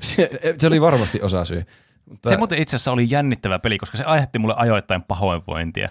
se, 0.00 0.30
se 0.58 0.66
oli 0.66 0.80
varmasti 0.80 1.22
osa 1.22 1.44
syy. 1.44 1.64
Mutta... 2.08 2.28
Se 2.28 2.36
muuten 2.36 2.58
itse 2.58 2.76
asiassa 2.76 2.92
oli 2.92 3.06
jännittävä 3.10 3.58
peli, 3.58 3.78
koska 3.78 3.96
se 3.96 4.04
aiheutti 4.04 4.38
mulle 4.38 4.54
ajoittain 4.56 5.02
pahoinvointia. 5.02 5.88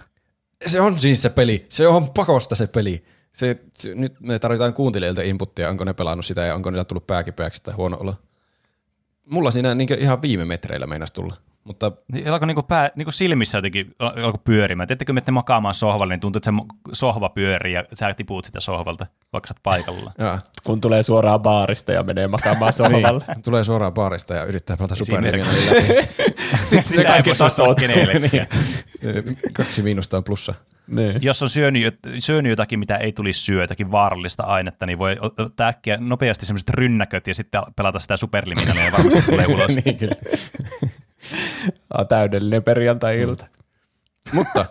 Se 0.66 0.80
on 0.80 0.98
siis 0.98 1.22
se 1.22 1.28
peli. 1.28 1.66
Se 1.68 1.88
on 1.88 2.10
pakosta 2.10 2.54
se 2.54 2.66
peli. 2.66 3.04
Se, 3.32 3.56
se, 3.72 3.94
nyt 3.94 4.20
me 4.20 4.38
tarvitaan 4.38 4.74
kuuntelijoilta 4.74 5.22
inputtia, 5.22 5.70
onko 5.70 5.84
ne 5.84 5.94
pelannut 5.94 6.26
sitä 6.26 6.40
ja 6.40 6.54
onko 6.54 6.70
niillä 6.70 6.84
tullut 6.84 7.06
pääkipeäksi 7.06 7.62
tai 7.62 7.74
huono 7.74 7.96
olo. 8.00 8.14
Mulla 9.24 9.50
siinä 9.50 9.74
niin 9.74 9.98
ihan 9.98 10.22
viime 10.22 10.44
metreillä 10.44 10.86
meinas 10.86 11.12
tulla. 11.12 11.36
Mutta... 11.64 11.92
Niin, 12.12 12.32
alkoi 12.32 12.46
niinku 12.46 12.62
pää, 12.62 12.90
niinku 12.96 13.12
silmissä 13.12 13.58
jotenkin 13.58 13.94
alkoi 13.98 14.40
pyörimään. 14.44 14.86
Tiedättekö, 14.86 15.12
menette 15.12 15.32
makaamaan 15.32 15.74
sohvalle, 15.74 16.14
niin 16.14 16.20
tuntuu, 16.20 16.38
että 16.38 16.50
se 16.50 16.56
sohva 16.92 17.28
pyörii 17.28 17.72
ja 17.72 17.84
sä 17.94 18.14
tipuut 18.14 18.44
sitä 18.44 18.60
sohvalta, 18.60 19.06
vaikka 19.32 19.48
sä 19.48 19.54
paikalla. 19.62 20.12
ja. 20.18 20.38
Kun 20.64 20.80
tulee 20.80 21.02
suoraan 21.02 21.40
baarista 21.40 21.92
ja 21.92 22.02
menee 22.02 22.28
makaamaan 22.28 22.72
sohvalle. 22.82 23.24
niin, 23.28 23.42
tulee 23.42 23.64
suoraan 23.64 23.94
baarista 23.94 24.34
ja 24.34 24.44
yrittää 24.44 24.76
pelata 24.76 24.94
superliigaa 24.94 25.52
Sitten 26.66 26.84
se 26.84 27.04
kaikki 27.04 27.30
niin. 28.32 29.36
Kaksi 29.52 29.82
miinusta 29.82 30.16
on 30.16 30.24
plussa. 30.24 30.54
Niin. 30.86 31.18
Jos 31.22 31.42
on 31.42 31.48
syönyt, 31.50 31.98
syönyt 32.18 32.50
jotakin, 32.50 32.78
mitä 32.78 32.96
ei 32.96 33.12
tulisi 33.12 33.40
syödä, 33.40 33.62
jotakin 33.62 33.90
vaarallista 33.90 34.42
ainetta, 34.42 34.86
niin 34.86 34.98
voi 34.98 35.16
ottaa 35.20 35.68
äkkiä 35.68 35.98
nopeasti 36.00 36.46
semmoiset 36.46 36.68
rynnäköt 36.68 37.26
ja 37.26 37.34
sitten 37.34 37.62
pelata 37.76 37.98
sitä 37.98 38.16
superliminalia 38.16 38.84
ja 38.84 38.92
varmasti 38.92 39.22
tulee 39.22 39.46
ulos. 39.46 39.74
niin, 39.84 39.96
kyllä. 39.96 40.14
Täydellinen 42.08 42.62
perjantai-ilta. 42.62 43.44
Mm. 43.44 44.34
Mutta 44.36 44.66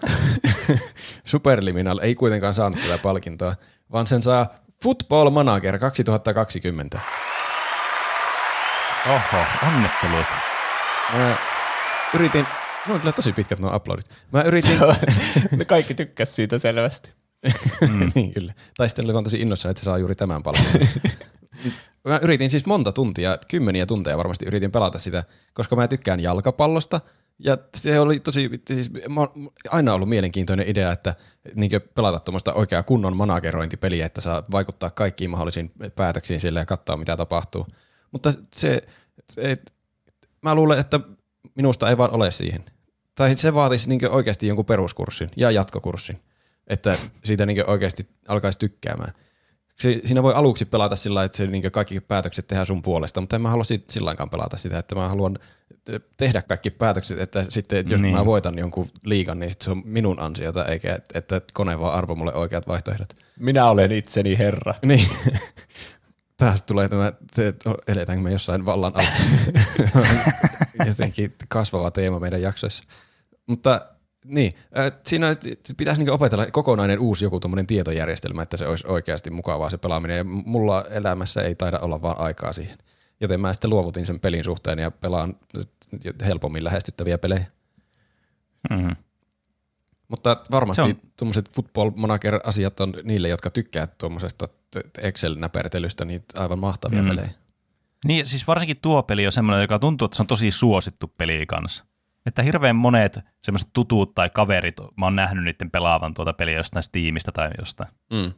Superliminal 1.25 1.99
ei 2.01 2.15
kuitenkaan 2.15 2.53
saanut 2.53 2.79
tätä 2.81 2.97
palkintoa, 2.97 3.55
vaan 3.91 4.07
sen 4.07 4.23
saa 4.23 4.49
Football 4.83 5.29
Manager 5.29 5.79
2020. 5.79 6.99
Oho, 9.07 9.43
onnittelut. 9.67 10.25
Mä 11.13 11.37
yritin, 12.13 12.47
no 12.87 12.93
on 12.93 12.99
kyllä 12.99 13.11
tosi 13.11 13.33
pitkät 13.33 13.59
nuo 13.59 13.75
uploadit. 13.75 14.05
Mä 14.31 14.41
yritin... 14.41 14.79
ne 15.57 15.65
kaikki 15.65 15.93
tykkäs 15.93 16.35
siitä 16.35 16.59
selvästi. 16.59 17.13
mm. 17.89 18.11
niin 18.15 18.33
kyllä. 18.33 18.53
Taistelijat 18.77 19.15
on 19.15 19.23
tosi 19.23 19.41
innossa, 19.41 19.69
että 19.69 19.79
se 19.79 19.85
saa 19.85 19.97
juuri 19.97 20.15
tämän 20.15 20.43
palkinnon. 20.43 20.87
Mä 22.03 22.19
yritin 22.21 22.49
siis 22.49 22.65
monta 22.65 22.91
tuntia, 22.91 23.37
kymmeniä 23.47 23.85
tunteja 23.85 24.17
varmasti 24.17 24.45
yritin 24.45 24.71
pelata 24.71 24.99
sitä, 24.99 25.23
koska 25.53 25.75
mä 25.75 25.87
tykkään 25.87 26.19
jalkapallosta. 26.19 27.01
Ja 27.39 27.57
se 27.75 27.99
oli 27.99 28.19
tosi, 28.19 28.49
siis 28.67 28.91
aina 29.69 29.93
ollut 29.93 30.09
mielenkiintoinen 30.09 30.69
idea, 30.69 30.91
että 30.91 31.15
niin 31.55 31.71
pelata 31.95 32.19
tuommoista 32.19 32.53
oikeaa 32.53 32.83
kunnon 32.83 33.17
managerointipeliä, 33.17 34.05
että 34.05 34.21
saa 34.21 34.43
vaikuttaa 34.51 34.89
kaikkiin 34.89 35.29
mahdollisiin 35.29 35.71
päätöksiin 35.95 36.39
sille 36.39 36.59
ja 36.59 36.65
katsoa 36.65 36.97
mitä 36.97 37.17
tapahtuu. 37.17 37.67
Mutta 38.11 38.33
se, 38.55 38.81
se 39.31 39.57
mä 40.41 40.55
luulen, 40.55 40.79
että 40.79 40.99
minusta 41.55 41.89
ei 41.89 41.97
vaan 41.97 42.11
ole 42.11 42.31
siihen. 42.31 42.65
Tai 43.15 43.37
se 43.37 43.53
vaatisi 43.53 43.89
niin 43.89 44.09
oikeasti 44.09 44.47
jonkun 44.47 44.65
peruskurssin 44.65 45.29
ja 45.35 45.51
jatkokurssin, 45.51 46.21
että 46.67 46.97
siitä 47.23 47.45
niin 47.45 47.69
oikeasti 47.69 48.07
alkaisi 48.27 48.59
tykkäämään 48.59 49.13
si- 49.79 50.01
siinä 50.05 50.23
voi 50.23 50.33
aluksi 50.33 50.65
pelata 50.65 50.95
sillä 50.95 51.23
että 51.23 51.37
se, 51.37 51.47
niin 51.47 51.71
kaikki 51.71 51.99
päätökset 51.99 52.47
tehdään 52.47 52.67
sun 52.67 52.81
puolesta, 52.81 53.21
mutta 53.21 53.35
en 53.35 53.41
mä 53.41 53.49
halua 53.49 53.63
sit, 53.63 53.85
sillä 53.91 54.05
lailla 54.05 54.27
pelata 54.27 54.57
sitä, 54.57 54.79
että 54.79 54.95
mä 54.95 55.07
haluan 55.07 55.39
te- 55.85 56.01
tehdä 56.17 56.41
kaikki 56.41 56.69
päätökset, 56.69 57.19
että 57.19 57.45
sitten 57.49 57.89
jos 57.89 58.01
Niin. 58.01 58.15
mä 58.15 58.25
voitan 58.25 58.57
jonkun 58.59 58.87
liigan, 59.03 59.39
niin 59.39 59.49
sit 59.49 59.61
se 59.61 59.71
on 59.71 59.81
minun 59.85 60.19
ansiota, 60.19 60.65
eikä 60.65 60.95
et- 60.95 61.05
että 61.13 61.41
kone 61.53 61.79
vaan 61.79 61.93
arvo 61.95 62.15
mulle 62.15 62.33
oikeat 62.33 62.67
vaihtoehdot. 62.67 63.09
Minä 63.39 63.69
olen 63.69 63.91
itseni 63.91 64.37
herra. 64.37 64.73
Niin. 64.85 65.07
Taas 66.37 66.63
tulee 66.63 66.89
tämä, 66.89 67.13
se, 67.33 67.47
että 67.47 67.75
eletäänkö 67.87 68.21
me 68.23 68.31
jossain 68.31 68.65
vallan 68.65 68.93
alla. 68.95 69.09
Jotenkin 70.87 71.35
kasvava 71.47 71.91
teema 71.91 72.19
meidän 72.19 72.41
jaksoissa. 72.41 72.83
Mutta 73.47 73.85
niin, 74.27 74.53
siinä 75.03 75.35
pitäisi 75.77 76.01
niinku 76.01 76.13
opetella 76.13 76.45
kokonainen 76.51 76.99
uusi 76.99 77.25
joku 77.25 77.39
tuommoinen 77.39 77.67
tietojärjestelmä, 77.67 78.41
että 78.41 78.57
se 78.57 78.67
olisi 78.67 78.87
oikeasti 78.87 79.29
mukavaa 79.29 79.69
se 79.69 79.77
pelaaminen. 79.77 80.17
Ja 80.17 80.23
mulla 80.23 80.85
elämässä 80.89 81.41
ei 81.41 81.55
taida 81.55 81.79
olla 81.79 82.01
vaan 82.01 82.19
aikaa 82.19 82.53
siihen. 82.53 82.77
Joten 83.21 83.39
mä 83.39 83.53
sitten 83.53 83.69
luovutin 83.69 84.05
sen 84.05 84.19
pelin 84.19 84.43
suhteen 84.43 84.79
ja 84.79 84.91
pelaan 84.91 85.35
helpommin 86.25 86.63
lähestyttäviä 86.63 87.17
pelejä. 87.17 87.45
Mm-hmm. 88.69 88.95
Mutta 90.07 90.41
varmasti 90.51 90.97
tuommoiset 91.17 91.49
football 91.55 91.91
manager-asiat 91.95 92.79
on 92.79 92.93
niille, 93.03 93.29
jotka 93.29 93.49
tykkää 93.49 93.87
tuommoisesta 93.87 94.47
Excel-näpertelystä, 94.97 96.05
niin 96.05 96.23
aivan 96.37 96.59
mahtavia 96.59 97.01
mm. 97.01 97.07
pelejä. 97.07 97.29
Niin, 98.05 98.25
siis 98.25 98.47
varsinkin 98.47 98.77
tuo 98.81 99.03
peli 99.03 99.25
on 99.25 99.31
semmoinen, 99.31 99.61
joka 99.61 99.79
tuntuu, 99.79 100.05
että 100.05 100.15
se 100.15 100.23
on 100.23 100.27
tosi 100.27 100.51
suosittu 100.51 101.07
peli 101.07 101.45
kanssa. 101.45 101.85
Että 102.27 102.41
hirveän 102.43 102.75
monet 102.75 103.19
semmoiset 103.43 103.69
tutut 103.73 104.15
tai 104.15 104.29
kaverit, 104.29 104.75
mä 104.97 105.05
oon 105.05 105.15
nähnyt 105.15 105.43
niiden 105.43 105.71
pelaavan 105.71 106.13
tuota 106.13 106.33
peliä 106.33 106.57
jostain 106.57 106.83
Steamista 106.83 107.31
tai 107.31 107.49
jostain. 107.59 107.89
Mm. 108.13 108.33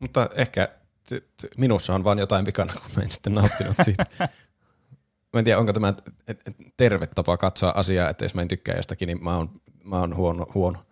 Mutta 0.00 0.28
ehkä 0.34 0.68
t- 1.08 1.24
t- 1.36 1.56
minussa 1.56 1.94
on 1.94 2.04
vaan 2.04 2.18
jotain 2.18 2.46
vikana, 2.46 2.72
kun 2.72 2.90
mä 2.96 3.02
en 3.02 3.10
sitten 3.10 3.32
nauttinut 3.32 3.76
siitä. 3.82 4.06
mä 5.32 5.38
en 5.38 5.44
tiedä, 5.44 5.58
onko 5.58 5.72
tämä 5.72 5.94
terve 6.76 7.06
tapa 7.06 7.36
katsoa 7.36 7.72
asiaa, 7.76 8.10
että 8.10 8.24
jos 8.24 8.34
mä 8.34 8.42
en 8.42 8.48
tykkää 8.48 8.76
jostakin, 8.76 9.06
niin 9.06 9.24
mä 9.24 9.36
oon, 9.36 9.60
mä 9.84 10.00
oon 10.00 10.16
huono. 10.16 10.46
huono. 10.54 10.84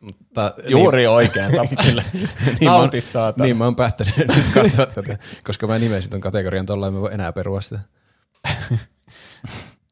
Mutta, 0.00 0.54
Juuri 0.68 1.06
oikea 1.06 1.50
tapa. 1.50 1.82
Kyllä. 1.86 2.04
niin, 2.12 2.28
mä 2.64 2.72
oon, 2.74 2.80
Nauti 2.80 3.00
saatana. 3.00 3.44
niin 3.44 3.56
mä 3.56 3.64
oon 3.64 3.76
päättänyt 3.76 4.16
nyt 4.36 4.46
katsoa 4.54 4.86
tätä, 4.86 5.18
koska 5.44 5.66
mä 5.66 5.78
nimesin 5.78 6.10
ton 6.10 6.20
kategorian 6.20 6.66
tolla, 6.66 6.86
en 6.86 6.94
mä 6.94 7.00
voi 7.00 7.14
enää 7.14 7.32
perua 7.32 7.60
sitä. 7.60 7.78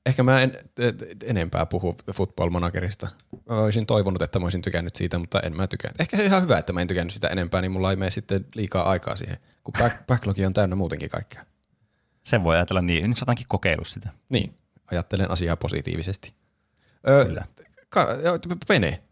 Ehkä 0.07 0.23
mä 0.23 0.41
en 0.43 0.53
et- 0.79 1.03
et- 1.03 1.23
enempää 1.27 1.67
puhu 1.67 1.97
football 2.15 2.51
managerista. 2.51 3.09
Mä 3.49 3.57
olisin 3.59 3.87
toivonut, 3.87 4.23
että 4.23 4.39
mä 4.39 4.47
olisin 4.47 4.63
tykännyt 4.63 4.97
siitä, 4.97 5.19
mutta 5.19 5.41
en 5.41 5.57
mä 5.57 5.67
tykännyt. 5.67 6.01
Ehkä 6.01 6.23
ihan 6.23 6.43
hyvä, 6.43 6.59
että 6.59 6.73
mä 6.73 6.81
en 6.81 6.89
tykännyt 6.89 7.15
sitä 7.15 7.29
enempää, 7.29 7.61
niin 7.61 7.73
mulla 7.73 7.91
ei 7.91 7.97
mene 7.97 8.11
sitten 8.11 8.47
liikaa 8.55 8.91
aikaa 8.91 9.17
siihen, 9.17 9.37
kun 9.65 9.75
back- 9.79 10.03
backlogi 10.09 10.47
on 10.47 10.53
täynnä 10.55 10.77
muutenkin 10.77 11.11
kaikkea. 11.11 11.45
Sen 12.25 12.45
voi 12.45 12.55
ajatella 12.57 12.83
niin. 12.83 13.09
Nyt 13.09 13.19
sä 13.19 13.25
otankin 13.25 13.47
kokeillut 13.49 13.87
sitä. 13.89 14.09
Niin, 14.29 14.55
ajattelen 14.91 15.31
asiaa 15.31 15.57
positiivisesti. 15.57 16.33
Öö, 17.09 17.25
Kyllä. 17.25 17.45
Ka- 17.89 18.09
Pene, 18.69 19.03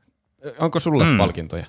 onko 0.59 0.81
sulle 0.81 1.05
Mm. 1.05 1.11
mm. 1.11 1.19
palkintoja? 1.19 1.67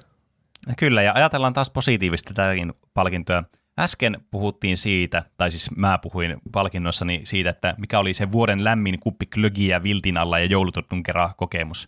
Kyllä, 0.78 1.02
ja 1.02 1.12
ajatellaan 1.16 1.54
taas 1.54 1.70
positiivisesti 1.70 2.34
tätäkin 2.34 2.74
palkintoa. 2.94 3.44
Äsken 3.80 4.18
puhuttiin 4.32 4.78
siitä, 4.78 5.24
tai 5.38 5.52
siis 5.52 5.72
mä 5.76 5.98
puhuin 5.98 6.38
palkinnossani 6.52 7.22
siitä, 7.24 7.50
että 7.50 7.76
mikä 7.78 8.00
oli 8.00 8.14
se 8.14 8.32
vuoden 8.32 8.64
lämmin 8.64 9.00
kuppi 9.00 9.26
klögiä 9.26 9.84
viltin 9.84 10.18
alla 10.18 10.40
ja 10.40 10.46
joulutortun 10.46 11.04
kerran 11.04 11.30
kokemus. 11.38 11.88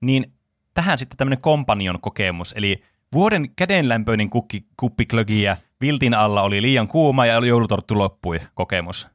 Niin 0.00 0.32
tähän 0.74 0.98
sitten 0.98 1.16
tämmöinen 1.16 1.40
kompanion 1.40 2.00
kokemus, 2.00 2.54
eli 2.56 2.82
vuoden 3.12 3.50
kädenlämpöinen 3.56 4.30
kukki, 4.30 4.66
kuppi 4.76 5.06
klögiä 5.06 5.56
viltin 5.80 6.14
alla 6.14 6.42
oli 6.42 6.62
liian 6.62 6.88
kuuma 6.88 7.26
ja 7.26 7.46
joulutorttu 7.46 7.98
loppui 7.98 8.40
kokemus. 8.54 9.08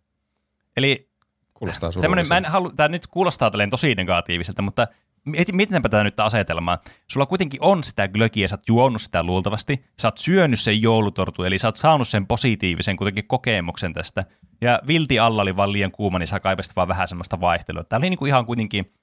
Eli 0.77 1.07
Kuulostaa 1.53 1.91
mä 2.29 2.37
en 2.37 2.45
halu, 2.45 2.71
tämä 2.71 2.89
nyt 2.89 3.07
kuulostaa 3.07 3.51
tosi 3.69 3.95
negatiiviselta, 3.95 4.61
mutta 4.61 4.87
mietitäänpä 5.27 5.89
tätä 5.89 6.03
nyt 6.03 6.19
asetelmaa. 6.19 6.77
Sulla 7.07 7.25
kuitenkin 7.25 7.63
on 7.63 7.83
sitä 7.83 8.07
glögiä, 8.07 8.47
sä 8.47 8.55
oot 8.55 8.67
juonut 8.67 9.01
sitä 9.01 9.23
luultavasti, 9.23 9.85
sä 10.01 10.07
oot 10.07 10.17
syönyt 10.17 10.59
sen 10.59 10.81
joulutortu, 10.81 11.43
eli 11.43 11.57
sä 11.57 11.67
oot 11.67 11.75
saanut 11.75 12.07
sen 12.07 12.27
positiivisen 12.27 12.97
kuitenkin 12.97 13.27
kokemuksen 13.27 13.93
tästä. 13.93 14.25
Ja 14.61 14.81
vilti 14.87 15.19
alla 15.19 15.41
oli 15.41 15.57
vaan 15.57 15.71
liian 15.71 15.91
kuuma, 15.91 16.19
niin 16.19 16.27
sä 16.27 16.39
kaipasit 16.39 16.75
vaan 16.75 16.87
vähän 16.87 17.07
semmoista 17.07 17.41
vaihtelua. 17.41 17.83
Tämä 17.83 17.97
oli 17.97 18.09
niinku 18.09 18.25
ihan 18.25 18.45
kuitenkin 18.45 18.93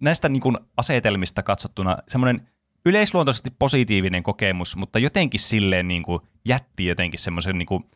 näistä 0.00 0.28
niinku 0.28 0.52
asetelmista 0.76 1.42
katsottuna 1.42 1.96
semmoinen 2.08 2.48
yleisluontoisesti 2.86 3.50
positiivinen 3.58 4.22
kokemus, 4.22 4.76
mutta 4.76 4.98
jotenkin 4.98 5.40
silleen 5.40 5.88
niinku 5.88 6.26
jätti 6.44 6.86
jotenkin 6.86 7.20
semmoisen, 7.20 7.58
niinku, 7.58 7.90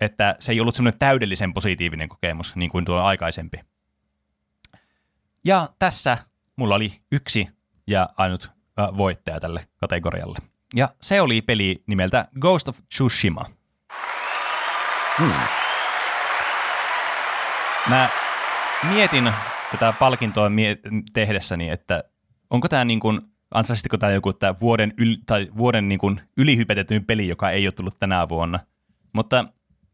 että 0.00 0.36
se 0.38 0.52
ei 0.52 0.60
ollut 0.60 0.74
semmoinen 0.74 0.98
täydellisen 0.98 1.54
positiivinen 1.54 2.08
kokemus, 2.08 2.56
niin 2.56 2.70
kuin 2.70 2.84
tuo 2.84 3.00
aikaisempi. 3.00 3.60
Ja 5.44 5.68
tässä 5.78 6.18
mulla 6.56 6.74
oli 6.74 6.92
yksi 7.12 7.48
ja 7.86 8.08
ainut 8.16 8.50
äh, 8.80 8.96
voittaja 8.96 9.40
tälle 9.40 9.68
kategorialle. 9.76 10.38
Ja 10.74 10.88
se 11.00 11.20
oli 11.20 11.42
peli 11.42 11.82
nimeltä 11.86 12.28
Ghost 12.40 12.68
of 12.68 12.78
Tsushima. 12.88 13.44
Hmm. 15.18 15.32
Mä 17.88 18.08
mietin 18.88 19.32
tätä 19.70 19.94
palkintoa 19.98 20.48
mie- 20.48 20.78
tehdessäni, 21.12 21.70
että 21.70 22.04
onko 22.50 22.68
tämä 22.68 22.84
niin 22.84 23.00
kuin, 23.00 23.20
ansaisitko 23.50 23.98
tämä 23.98 24.12
joku 24.12 24.32
tämä 24.32 24.54
vuoden, 24.60 24.92
yl- 25.00 25.22
tai 25.26 25.48
vuoden 25.58 25.88
niin 25.88 25.98
kuin 25.98 26.20
ylihypetetyn 26.36 27.04
peli, 27.04 27.28
joka 27.28 27.50
ei 27.50 27.66
ole 27.66 27.72
tullut 27.72 27.98
tänä 27.98 28.28
vuonna. 28.28 28.60
Mutta 29.12 29.44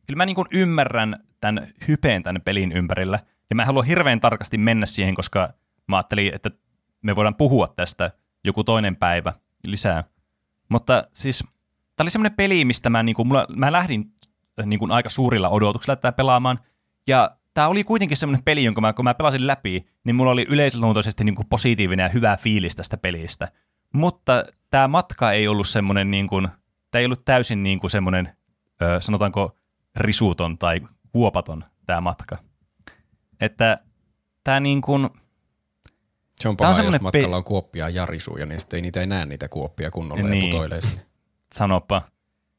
kyllä 0.06 0.16
mä 0.16 0.26
niin 0.26 0.36
kuin 0.36 0.48
ymmärrän 0.52 1.16
tämän 1.40 1.66
hypeen 1.88 2.22
tämän 2.22 2.42
pelin 2.42 2.72
ympärillä, 2.72 3.18
ja 3.50 3.56
mä 3.56 3.64
haluan 3.64 3.86
hirveän 3.86 4.20
tarkasti 4.20 4.58
mennä 4.58 4.86
siihen, 4.86 5.14
koska 5.14 5.52
mä 5.88 5.96
ajattelin, 5.96 6.34
että 6.34 6.50
me 7.02 7.16
voidaan 7.16 7.36
puhua 7.36 7.66
tästä 7.76 8.10
joku 8.44 8.64
toinen 8.64 8.96
päivä 8.96 9.32
lisää. 9.66 10.04
Mutta 10.68 11.04
siis 11.12 11.44
tämä 11.96 12.04
oli 12.04 12.10
semmoinen 12.10 12.36
peli, 12.36 12.64
mistä 12.64 12.90
mä, 12.90 13.02
niin 13.02 13.14
kuin, 13.14 13.28
mulla, 13.28 13.46
mä 13.56 13.72
lähdin 13.72 14.12
niin 14.64 14.78
kuin 14.78 14.90
aika 14.90 15.10
suurilla 15.10 15.48
odotuksilla 15.48 15.96
tätä 15.96 16.12
pelaamaan, 16.12 16.58
ja 17.06 17.30
tämä 17.54 17.68
oli 17.68 17.84
kuitenkin 17.84 18.16
semmoinen 18.16 18.44
peli, 18.44 18.64
jonka 18.64 18.80
mä, 18.80 18.92
kun 18.92 19.04
mä 19.04 19.14
pelasin 19.14 19.46
läpi, 19.46 19.86
niin 20.04 20.16
mulla 20.16 20.30
oli 20.30 20.46
yleisluontoisesti 20.48 21.24
niin 21.24 21.48
positiivinen 21.50 22.04
ja 22.04 22.08
hyvä 22.08 22.36
fiilis 22.36 22.76
tästä 22.76 22.96
pelistä. 22.96 23.48
Mutta 23.94 24.44
tämä 24.70 24.88
matka 24.88 25.32
ei 25.32 25.48
ollut 25.48 25.68
semmoinen, 25.68 26.10
niin 26.10 26.28
kuin, 26.28 26.48
tämä 26.90 27.00
ei 27.00 27.04
ollut 27.06 27.24
täysin 27.24 27.62
niin 27.62 27.80
kuin 27.80 27.90
semmoinen, 27.90 28.36
ö, 28.82 29.00
sanotaanko 29.00 29.56
risuton 29.96 30.58
tai 30.58 30.80
huopaton 31.14 31.64
tämä 31.86 32.00
matka. 32.00 32.38
Että 33.40 33.78
tämä 34.44 34.60
niin 34.60 34.80
kuin, 34.80 35.10
Se 36.40 36.48
on 36.48 36.56
Tää 36.56 36.68
on 36.68 36.76
paha, 36.76 36.86
jos 36.92 37.00
matkalla 37.00 37.36
on 37.36 37.44
kuoppia 37.44 37.88
ja 37.88 38.06
risuja, 38.06 38.46
niin 38.46 38.60
sitten 38.60 38.78
ei 38.78 38.82
niitä 38.82 39.00
ei 39.00 39.06
näe 39.06 39.26
niitä 39.26 39.48
kuoppia 39.48 39.90
kunnolla 39.90 40.22
Niin. 40.28 40.46
ja 40.46 40.52
putoilee 40.52 40.80
sinne. 40.80 41.06
sanopa. 41.54 42.02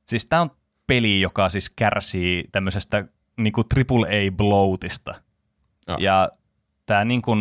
Siis 0.05 0.25
tämä 0.25 0.41
on 0.41 0.51
peli, 0.87 1.21
joka 1.21 1.49
siis 1.49 1.69
kärsii 1.69 2.43
tämmöisestä 2.51 3.05
niinku 3.37 3.61
AAA-bloatista. 3.61 5.15
Joo. 5.87 5.97
Ja 5.99 6.29
tämä 6.85 7.05
niinku, 7.05 7.31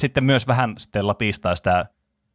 sitten 0.00 0.24
myös 0.24 0.46
vähän 0.48 0.74
sitten 0.78 1.06
latistaa 1.06 1.56
sitä 1.56 1.86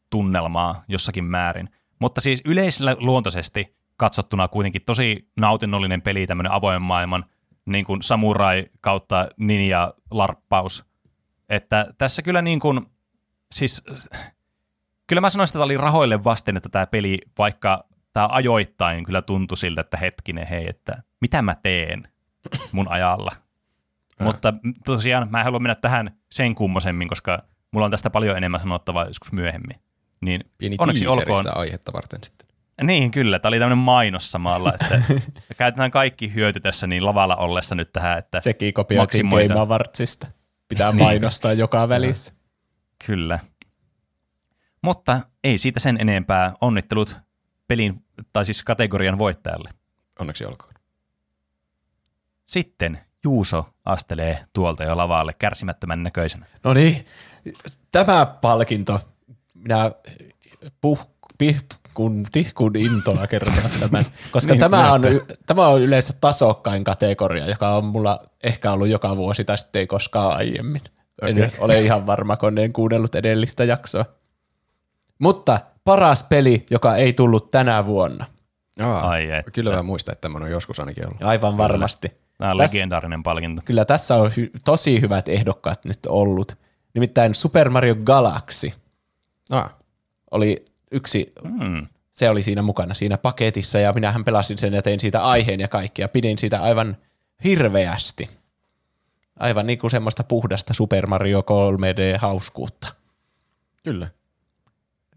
tunnelmaa 0.09 0.83
jossakin 0.87 1.23
määrin. 1.23 1.69
Mutta 1.99 2.21
siis 2.21 2.41
yleisluontoisesti 2.45 3.77
katsottuna 3.97 4.47
kuitenkin 4.47 4.81
tosi 4.85 5.29
nautinnollinen 5.39 6.01
peli, 6.01 6.27
tämmöinen 6.27 6.51
avoimen 6.51 6.81
maailman 6.81 7.25
niin 7.65 7.85
kuin 7.85 8.03
samurai 8.03 8.65
kautta 8.81 9.27
ninja 9.37 9.93
larppaus. 10.11 10.85
Että 11.49 11.87
tässä 11.97 12.21
kyllä 12.21 12.41
niin 12.41 12.59
kuin, 12.59 12.85
siis 13.51 13.83
kyllä 15.07 15.21
mä 15.21 15.29
sanoisin, 15.29 15.51
että 15.51 15.53
tämä 15.53 15.65
oli 15.65 15.77
rahoille 15.77 16.23
vasten, 16.23 16.57
että 16.57 16.69
tämä 16.69 16.87
peli, 16.87 17.19
vaikka 17.37 17.87
tämä 18.13 18.27
ajoittain 18.31 19.03
kyllä 19.03 19.21
tuntui 19.21 19.57
siltä, 19.57 19.81
että 19.81 19.97
hetkinen, 19.97 20.47
hei, 20.47 20.69
että 20.69 21.03
mitä 21.21 21.41
mä 21.41 21.55
teen 21.55 22.07
mun 22.71 22.87
ajalla. 22.87 23.31
Mutta 24.19 24.53
tosiaan 24.85 25.27
mä 25.31 25.39
en 25.39 25.43
halua 25.45 25.59
mennä 25.59 25.75
tähän 25.75 26.11
sen 26.31 26.55
kummosemmin, 26.55 27.07
koska 27.07 27.43
mulla 27.71 27.85
on 27.85 27.91
tästä 27.91 28.09
paljon 28.09 28.37
enemmän 28.37 28.59
sanottavaa 28.59 29.05
joskus 29.05 29.31
myöhemmin. 29.31 29.77
Niin 30.21 30.41
Pieni 30.57 30.75
onneksi 30.79 31.07
olkoon. 31.07 31.37
sitä 31.37 31.53
aihetta 31.53 31.93
varten 31.93 32.19
sitten. 32.23 32.47
Niin, 32.81 33.11
kyllä. 33.11 33.39
Tämä 33.39 33.49
oli 33.49 33.59
tämmöinen 33.59 33.77
mainos 33.77 34.31
samalla, 34.31 34.73
että 34.73 35.01
käytetään 35.57 35.91
kaikki 35.91 36.33
hyöty 36.33 36.59
tässä 36.59 36.87
niin 36.87 37.05
lavalla 37.05 37.35
ollessa 37.35 37.75
nyt 37.75 37.93
tähän, 37.93 38.17
että 38.17 38.39
Sekin 38.39 38.73
kopioitiin. 38.73 39.29
Game 39.29 39.59
Awardsista. 39.59 40.27
Pitää 40.67 40.91
mainostaa 40.91 41.53
joka 41.53 41.89
välissä. 41.89 42.33
Kyllä. 43.05 43.39
Mutta 44.81 45.21
ei 45.43 45.57
siitä 45.57 45.79
sen 45.79 45.97
enempää. 46.01 46.53
Onnittelut 46.61 47.17
pelin, 47.67 48.05
tai 48.33 48.45
siis 48.45 48.63
kategorian 48.63 49.17
voittajalle. 49.17 49.69
Onneksi 50.19 50.45
olkoon. 50.45 50.73
Sitten 52.45 52.99
Juuso 53.23 53.69
astelee 53.85 54.45
tuolta 54.53 54.83
jo 54.83 54.97
lavalle 54.97 55.33
kärsimättömän 55.33 56.03
näköisenä. 56.03 56.45
No 56.63 56.73
niin, 56.73 57.05
tämä 57.91 58.25
palkinto, 58.25 58.99
minä 59.53 59.91
puh, 60.81 61.09
pihkun, 61.37 62.25
tihkun 62.31 62.75
intoa 62.75 63.27
kertoa 63.27 63.69
tämän, 63.79 64.05
koska 64.31 64.53
Niin, 64.53 64.59
tämä, 64.59 64.93
on, 64.93 65.01
tämä 65.45 65.67
on 65.67 65.81
yleensä 65.81 66.13
tasokkain 66.21 66.83
kategoria, 66.83 67.47
joka 67.47 67.75
on 67.75 67.85
mulla 67.85 68.19
ehkä 68.43 68.71
ollut 68.71 68.87
joka 68.87 69.17
vuosi 69.17 69.45
tai 69.45 69.57
sitten 69.57 69.79
ei 69.79 69.87
koskaan 69.87 70.37
aiemmin. 70.37 70.81
En 71.21 71.31
Okei. 71.37 71.49
ole 71.59 71.81
ihan 71.81 72.05
varma, 72.07 72.37
kun 72.37 72.57
en 72.57 72.73
kuunnellut 72.73 73.15
edellistä 73.15 73.63
jaksoa. 73.63 74.05
Mutta 75.19 75.59
paras 75.83 76.23
peli, 76.23 76.65
joka 76.71 76.95
ei 76.95 77.13
tullut 77.13 77.51
tänä 77.51 77.85
vuonna. 77.85 78.25
Aa, 78.85 79.09
Ai 79.09 79.31
että. 79.31 79.51
Kyllä 79.51 79.75
mä 79.75 79.83
muistan, 79.83 80.13
että 80.13 80.21
tämmöinen 80.21 80.45
on 80.45 80.51
joskus 80.51 80.79
ainakin 80.79 81.07
ollut. 81.07 81.23
Aivan 81.23 81.57
varmasti. 81.57 82.11
Tämä 82.37 82.51
on 82.51 82.57
Täs- 82.59 82.61
legendaarinen 82.73 83.23
palkinto. 83.23 83.61
Kyllä 83.65 83.85
tässä 83.85 84.15
on 84.15 84.27
hy- 84.31 84.59
tosi 84.65 85.01
hyvät 85.01 85.29
ehdokkaat 85.29 85.85
nyt 85.85 85.99
ollut. 86.07 86.57
Nimittäin 86.93 87.35
Super 87.35 87.69
Mario 87.69 87.95
Galaxy 87.95 88.71
Ah, 89.49 89.75
oli 90.31 90.65
yksi, 90.91 91.33
Hmm. 91.59 91.87
se 92.11 92.29
oli 92.29 92.43
siinä 92.43 92.61
mukana 92.61 92.93
siinä 92.93 93.17
paketissa 93.17 93.79
ja 93.79 93.93
minähän 93.93 94.23
pelasin 94.23 94.57
sen 94.57 94.73
ja 94.73 94.81
tein 94.81 94.99
siitä 94.99 95.23
aiheen 95.23 95.59
ja 95.59 95.67
kaikki 95.67 96.01
ja 96.01 96.07
pidin 96.07 96.37
siitä 96.37 96.61
aivan 96.61 96.97
hirveästi. 97.43 98.29
Aivan 99.39 99.67
niin 99.67 99.79
kuin 99.79 99.91
semmoista 99.91 100.23
puhdasta 100.23 100.73
Super 100.73 101.07
Mario 101.07 101.41
3D-hauskuutta. 101.41 102.93
kyllä. 103.83 104.07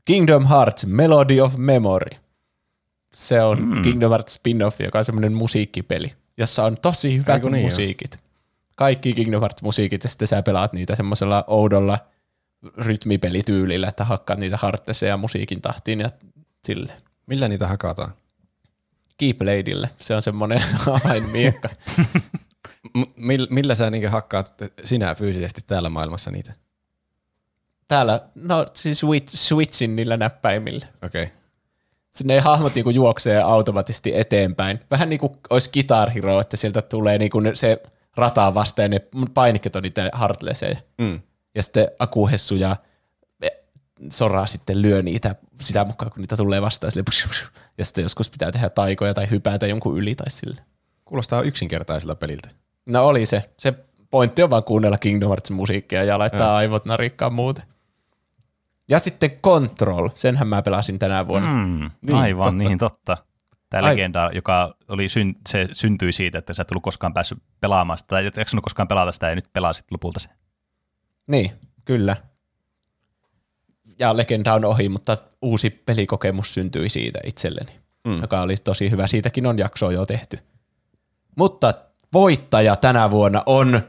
Kingdom 0.04 0.46
Hearts 0.46 0.86
Melody 0.86 1.40
of 1.40 1.56
Memory. 1.56 2.18
Se 3.14 3.42
on 3.42 3.62
mm. 3.62 3.82
Kingdom 3.82 4.10
Hearts 4.10 4.34
spin-off, 4.34 4.80
joka 4.80 4.98
on 4.98 5.04
semmoinen 5.04 5.32
musiikkipeli, 5.32 6.14
jossa 6.36 6.64
on 6.64 6.76
tosi 6.82 7.16
hyvät 7.16 7.34
Eiku 7.34 7.48
niin, 7.48 7.64
musiikit. 7.64 8.20
Kaikki 8.76 9.12
Kingdom 9.12 9.40
Hearts 9.40 9.62
musiikit, 9.62 10.04
ja 10.04 10.08
sitten 10.10 10.28
sä 10.28 10.42
pelaat 10.42 10.72
niitä 10.72 10.96
semmoisella 10.96 11.44
oudolla 11.46 11.98
rytmipelityylillä, 12.76 13.88
että 13.88 14.04
hakkaat 14.04 14.40
niitä 14.40 14.56
hartteseja 14.56 15.16
musiikin 15.16 15.60
tahtiin 15.60 16.00
ja 16.00 16.10
sille. 16.64 16.92
Millä 17.26 17.48
niitä 17.48 17.66
hakataan? 17.66 18.12
Keybladeille, 19.18 19.90
se 20.00 20.14
on 20.14 20.22
semmoinen 20.22 20.62
avainmiekka. 21.04 21.68
Mill- 23.18 23.46
millä 23.50 23.74
sä 23.74 23.90
niinku 23.90 24.08
hakkaat 24.10 24.54
sinä 24.84 25.14
fyysisesti 25.14 25.60
täällä 25.66 25.88
maailmassa 25.88 26.30
niitä? 26.30 26.52
Täällä, 27.88 28.20
no 28.34 28.66
siis 28.74 28.98
switch, 28.98 29.36
switchin 29.36 29.96
niillä 29.96 30.16
näppäimillä. 30.16 30.86
Okei. 31.02 31.22
Okay. 31.22 31.36
Sinne 32.10 32.34
ne 32.34 32.40
hahmot 32.40 32.74
niinku 32.74 32.90
juoksee 32.90 33.42
automaattisesti 33.42 34.18
eteenpäin. 34.18 34.80
Vähän 34.90 35.08
niin 35.08 35.20
kuin 35.20 35.32
olisi 35.50 35.70
Guitar 35.72 36.10
Hero, 36.10 36.40
että 36.40 36.56
sieltä 36.56 36.82
tulee 36.82 37.18
niinku 37.18 37.38
se 37.54 37.82
rata 38.16 38.54
vastaan 38.54 38.92
ja 38.92 39.00
ne 39.14 39.26
painikkeet 39.34 39.76
on 39.76 39.82
niitä 39.82 40.10
hartlesseja. 40.12 40.76
Mm. 40.98 41.20
Ja 41.54 41.62
sitten 41.62 41.88
Akuhessu 41.98 42.54
ja 42.54 42.76
Sora 44.12 44.46
sitten 44.46 44.82
lyö 44.82 45.02
niitä 45.02 45.34
sitä 45.60 45.84
mukaan, 45.84 46.12
kun 46.12 46.20
niitä 46.20 46.36
tulee 46.36 46.62
vastaan. 46.62 46.90
Sille, 46.90 47.02
push, 47.02 47.28
push. 47.28 47.50
ja 47.78 47.84
sitten 47.84 48.02
joskus 48.02 48.30
pitää 48.30 48.52
tehdä 48.52 48.70
taikoja 48.70 49.14
tai 49.14 49.30
hypätä 49.30 49.66
jonkun 49.66 49.98
yli 49.98 50.14
tai 50.14 50.30
sille. 50.30 50.60
Kuulostaa 51.04 51.42
yksinkertaiselta 51.42 52.14
peliltä. 52.14 52.48
No 52.86 53.06
oli 53.06 53.26
se. 53.26 53.50
Se 53.58 53.74
pointti 54.10 54.42
on 54.42 54.50
vaan 54.50 54.64
kuunnella 54.64 54.98
Kingdom 54.98 55.28
Hearts 55.28 55.50
musiikkia 55.50 56.04
ja 56.04 56.18
laittaa 56.18 56.46
Joo. 56.46 56.56
aivot 56.56 56.84
narikkaan 56.84 57.32
muuten. 57.32 57.64
Ja 58.90 58.98
sitten 58.98 59.30
Control, 59.30 60.08
senhän 60.14 60.48
mä 60.48 60.62
pelasin 60.62 60.98
tänä 60.98 61.28
vuonna. 61.28 61.50
Mm. 61.64 61.90
Niin, 62.02 62.16
Aivan, 62.16 62.44
totta. 62.44 62.56
niin 62.68 62.78
totta. 62.78 63.16
Tämä 63.70 63.86
Ai- 63.86 63.92
legenda, 63.92 64.30
joka 64.34 64.74
oli 64.88 65.08
syn, 65.08 65.34
se 65.48 65.68
syntyi 65.72 66.12
siitä, 66.12 66.38
että 66.38 66.54
sä 66.54 66.62
et 66.62 66.70
ollut 66.70 66.82
koskaan 66.82 67.14
päässyt 67.14 67.38
pelaamaan 67.60 67.98
sitä, 67.98 68.08
tai 68.08 68.26
et 68.26 68.36
jaksanut 68.36 68.62
koskaan 68.64 68.88
pelata 68.88 69.12
sitä, 69.12 69.28
ja 69.28 69.34
nyt 69.34 69.52
pelasit 69.52 69.86
lopulta 69.90 70.20
sen. 70.20 70.30
Niin, 71.26 71.50
kyllä. 71.84 72.16
Ja 73.98 74.16
legenda 74.16 74.54
on 74.54 74.64
ohi, 74.64 74.88
mutta 74.88 75.16
uusi 75.42 75.70
pelikokemus 75.70 76.54
syntyi 76.54 76.88
siitä 76.88 77.18
itselleni, 77.24 77.72
Mm. 78.04 78.20
joka 78.20 78.40
oli 78.40 78.56
tosi 78.56 78.90
hyvä. 78.90 79.06
Siitäkin 79.06 79.46
on 79.46 79.58
jakso 79.58 79.90
jo 79.90 80.06
tehty. 80.06 80.38
Mutta 81.36 81.74
voittaja 82.12 82.76
tänä 82.76 83.10
vuonna 83.10 83.42
on 83.46 83.82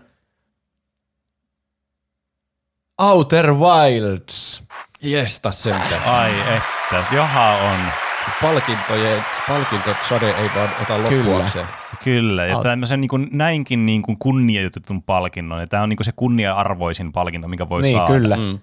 Outer 3.02 3.54
Wilds. 3.54 4.64
Jestas 5.02 5.64
sentään. 5.64 6.04
Ai 6.06 6.32
että, 6.40 7.16
joha 7.16 7.50
on. 7.52 7.80
Siis 8.24 8.36
palkintojen, 8.42 9.26
palkintot 9.48 9.98
Sade 10.10 10.32
ei 10.32 10.50
vaan 10.56 10.70
ota 10.82 11.04
loppuakseen. 11.04 11.68
Kyllä, 12.04 12.46
ja 12.46 12.56
Aut- 12.56 12.64
tämmöisen 12.64 13.02
niin 13.02 13.10
kuin, 13.10 13.28
näinkin 13.32 13.86
niin 13.86 14.02
kuin 14.02 14.18
kunnioitetun 14.20 15.04
palkinnon, 15.04 15.60
ja 15.60 15.68
tämä 15.68 15.84
on 15.84 15.90
niin 15.90 15.98
kuin 15.98 16.06
se 16.06 16.12
kunnia-arvoisin 16.16 17.12
palkinto, 17.12 17.48
mikä 17.48 17.70
voi 17.70 17.82
niin, 17.82 17.98
saada. 17.98 18.14
kyllä. 18.14 18.36
Mm. 18.36 18.60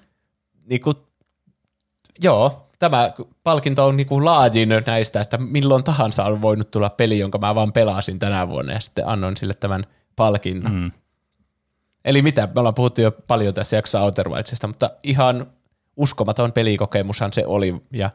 Niin 0.67 0.81
kuin, 0.81 0.97
joo, 2.23 2.68
tämä 2.79 3.13
palkinto 3.45 3.87
on 3.87 3.97
niin 3.97 4.07
kuin 4.07 4.25
laajin 4.25 4.69
näistä, 4.87 5.21
että 5.21 5.39
milloin 5.39 5.85
tahansa 5.85 6.25
on 6.25 6.43
voinut 6.43 6.71
tulla 6.71 6.91
peli, 6.91 7.19
jonka 7.19 7.39
mä 7.39 7.55
vaan 7.55 7.73
pelasin 7.73 8.19
tänä 8.19 8.49
vuonna, 8.49 8.73
ja 8.73 8.81
sitten 8.81 9.09
annoin 9.09 9.37
sille 9.37 9.55
tämän 9.55 9.85
palkinnon. 10.17 10.73
Mm. 10.73 10.91
Eli 12.05 12.23
mitä, 12.23 12.49
me 12.55 12.61
ollaan 12.61 12.75
puhuttu 12.75 13.01
jo 13.01 13.13
paljon 13.13 13.55
tässä 13.55 13.77
jaksossa 13.77 14.01
Outer 14.01 14.29
Wildsista, 14.29 14.67
mutta 14.67 14.91
ihan 15.03 15.47
uskomaton 15.97 16.53
pelikokemushan 16.53 17.33
se 17.33 17.47
oli, 17.47 17.83
ja 17.93 18.11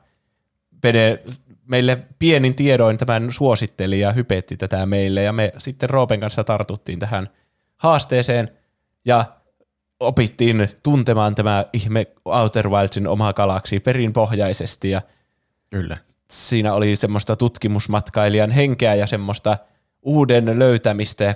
Pene 0.82 1.20
meille 1.68 2.08
pienin 2.20 2.56
tiedoin 2.56 2.98
tämän 2.98 3.32
suositteli 3.32 4.00
ja 4.00 4.12
hypetti 4.12 4.58
tätä 4.58 4.86
meille, 4.86 5.24
ja 5.24 5.34
me 5.34 5.54
sitten 5.58 5.90
Roopen 5.90 6.20
kanssa 6.20 6.44
tartuttiin 6.44 7.00
tähän 7.00 7.30
haasteeseen, 7.78 8.52
ja 9.06 9.26
opittiin 10.04 10.70
tuntemaan 10.84 11.36
tämä 11.36 11.66
ihme 11.74 12.08
Outer 12.26 12.70
Wildsin 12.70 13.08
oma 13.08 13.34
galaksi 13.34 13.80
perinpohjaisesti, 13.80 14.90
ja 14.90 15.02
Kyllä. 15.70 15.98
siinä 16.32 16.74
oli 16.74 16.96
semmoista 16.96 17.36
tutkimusmatkailijan 17.36 18.52
henkeä 18.52 18.96
ja 18.96 19.08
semmoista 19.08 19.58
uuden 20.02 20.60
löytämistä 20.60 21.24
ja 21.24 21.36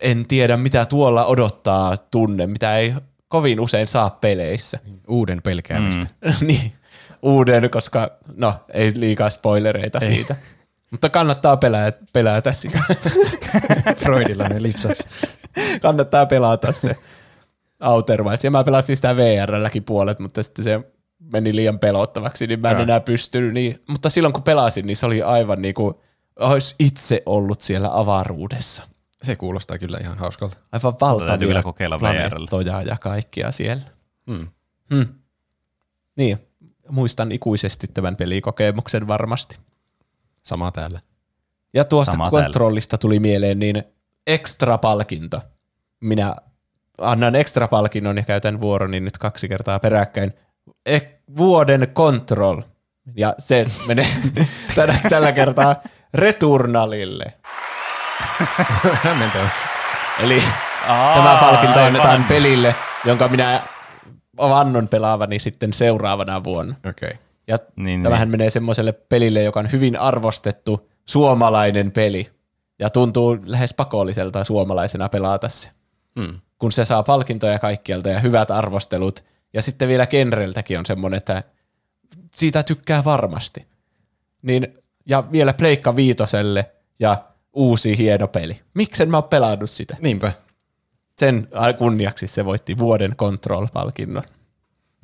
en 0.00 0.26
tiedä 0.28 0.56
mitä 0.56 0.84
tuolla 0.84 1.26
odottaa 1.26 1.96
tunne, 1.96 2.46
mitä 2.46 2.78
ei 2.78 2.94
kovin 3.28 3.60
usein 3.60 3.88
saa 3.88 4.10
peleissä. 4.10 4.78
Uuden 5.08 5.42
pelkäämistä. 5.42 6.06
Mm. 6.24 6.32
niin, 6.46 6.72
uuden, 7.22 7.70
koska 7.70 8.10
no 8.34 8.54
ei 8.72 8.92
liikaa 8.94 9.30
spoilereita 9.30 9.98
ei. 9.98 10.14
siitä. 10.14 10.36
Mutta 10.90 11.08
kannattaa 11.08 11.56
pelää, 11.56 11.92
pelätä 12.12 12.52
sitä. 12.52 12.78
Freudilainen 14.04 14.62
lipsaus. 14.62 14.98
kannattaa 15.82 16.26
pelata 16.26 16.72
se 16.72 16.96
Outer 17.80 18.24
Wilds. 18.24 18.44
Ja 18.44 18.50
mä 18.50 18.64
pelasin 18.64 18.96
sitä 18.96 19.16
VR-lläkin 19.16 19.84
puolet, 19.84 20.18
mutta 20.18 20.42
sitten 20.42 20.64
se 20.64 20.80
meni 21.32 21.56
liian 21.56 21.78
pelottavaksi, 21.78 22.46
niin 22.46 22.60
mä 22.60 22.70
en 22.70 22.74
Joo. 22.74 22.82
enää 22.82 23.00
pystynyt. 23.00 23.52
Niin, 23.52 23.82
mutta 23.88 24.10
silloin 24.10 24.32
kun 24.32 24.42
pelasin, 24.42 24.86
niin 24.86 24.96
se 24.96 25.06
oli 25.06 25.22
aivan 25.22 25.62
niin 25.62 25.74
kuin 25.74 25.94
olisi 26.38 26.74
itse 26.78 27.22
ollut 27.26 27.60
siellä 27.60 27.88
avaruudessa. 27.92 28.82
Se 29.22 29.36
kuulostaa 29.36 29.78
kyllä 29.78 29.98
ihan 30.00 30.18
hauskalta. 30.18 30.56
Aivan 30.72 30.94
valtavia 31.00 31.48
kyllä 31.48 31.62
kokeilla 31.62 31.98
planeettoja 31.98 32.82
ja 32.82 32.96
kaikkia 33.00 33.52
siellä. 33.52 33.82
Mm. 34.26 34.48
Hmm. 34.94 35.06
Niin, 36.16 36.38
muistan 36.90 37.32
ikuisesti 37.32 37.86
tämän 37.94 38.16
pelikokemuksen 38.16 39.08
varmasti. 39.08 39.58
Sama 40.46 40.70
täällä. 40.70 41.00
Ja 41.74 41.84
tuosta 41.84 42.12
Sama 42.12 42.30
kontrollista 42.30 42.98
tuli 42.98 43.18
mieleen 43.18 43.58
niin 43.58 43.84
extra 44.26 44.78
palkinto. 44.78 45.40
Minä 46.00 46.36
annan 46.98 47.34
extra 47.34 47.68
palkinnon 47.68 48.16
ja 48.16 48.22
käytän 48.22 48.60
vuoroni 48.60 49.00
nyt 49.00 49.18
kaksi 49.18 49.48
kertaa 49.48 49.78
peräkkäin. 49.78 50.32
E- 50.86 51.00
vuoden 51.36 51.88
control. 51.94 52.62
Ja 53.16 53.34
se 53.38 53.66
menee 53.86 54.06
tällä, 54.74 54.94
tällä 55.08 55.32
kertaa 55.32 55.76
Returnalille. 56.14 57.32
Hämmentävä. 59.04 59.48
Eli 60.20 60.42
Aa, 60.88 61.14
tämä 61.14 61.38
palkinto 61.40 61.80
annetaan 61.80 62.10
aivan. 62.10 62.24
pelille, 62.24 62.74
jonka 63.04 63.28
minä 63.28 63.62
vannon 64.38 64.88
pelaavani 64.88 65.38
sitten 65.38 65.72
seuraavana 65.72 66.44
vuonna. 66.44 66.74
Okei. 66.88 67.08
Okay. 67.10 67.25
Ja 67.48 67.58
Niin, 67.76 68.02
tämähän 68.02 68.28
menee 68.28 68.50
semmoiselle 68.50 68.92
pelille, 68.92 69.42
joka 69.42 69.60
on 69.60 69.72
hyvin 69.72 69.96
arvostettu 69.96 70.90
suomalainen 71.04 71.92
peli. 71.92 72.30
Ja 72.78 72.90
tuntuu 72.90 73.38
lähes 73.44 73.74
pakolliselta 73.74 74.44
suomalaisena 74.44 75.08
pelata 75.08 75.48
se. 75.48 75.70
Mm. 76.14 76.40
Kun 76.58 76.72
se 76.72 76.84
saa 76.84 77.02
palkintoja 77.02 77.58
kaikkialta 77.58 78.08
ja 78.08 78.20
hyvät 78.20 78.50
arvostelut. 78.50 79.24
Ja 79.52 79.62
sitten 79.62 79.88
vielä 79.88 80.06
genreltäkin 80.06 80.78
on 80.78 80.86
semmoinen, 80.86 81.16
että 81.16 81.42
siitä 82.34 82.62
tykkää 82.62 83.04
varmasti. 83.04 83.66
Niin, 84.42 84.78
ja 85.06 85.24
vielä 85.32 85.52
Pleikka 85.52 85.96
Viitoselle 85.96 86.70
ja 87.00 87.24
uusi 87.52 87.98
hieno 87.98 88.28
peli. 88.28 88.60
Miksen 88.74 89.10
mä 89.10 89.16
oon 89.16 89.28
pelannut 89.28 89.70
sitä? 89.70 89.96
Niinpä. 90.00 90.32
Sen 91.18 91.48
kunniaksi 91.78 92.26
se 92.26 92.44
voitti 92.44 92.78
vuoden 92.78 93.16
Control-palkinnon. 93.16 94.22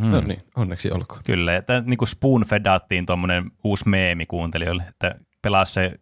Mm. 0.02 0.10
No 0.10 0.20
niin, 0.20 0.42
onneksi 0.56 0.90
olkoon. 0.90 1.20
Kyllä, 1.24 1.56
että 1.56 1.82
niin 1.86 1.98
kuin 1.98 2.08
spoon-fedattiin 2.08 3.06
tuommoinen 3.06 3.50
uusi 3.64 3.88
meemi 3.88 4.26
kuuntelijoille, 4.26 4.82
että 4.88 5.14
pelaa 5.42 5.64
se 5.64 5.92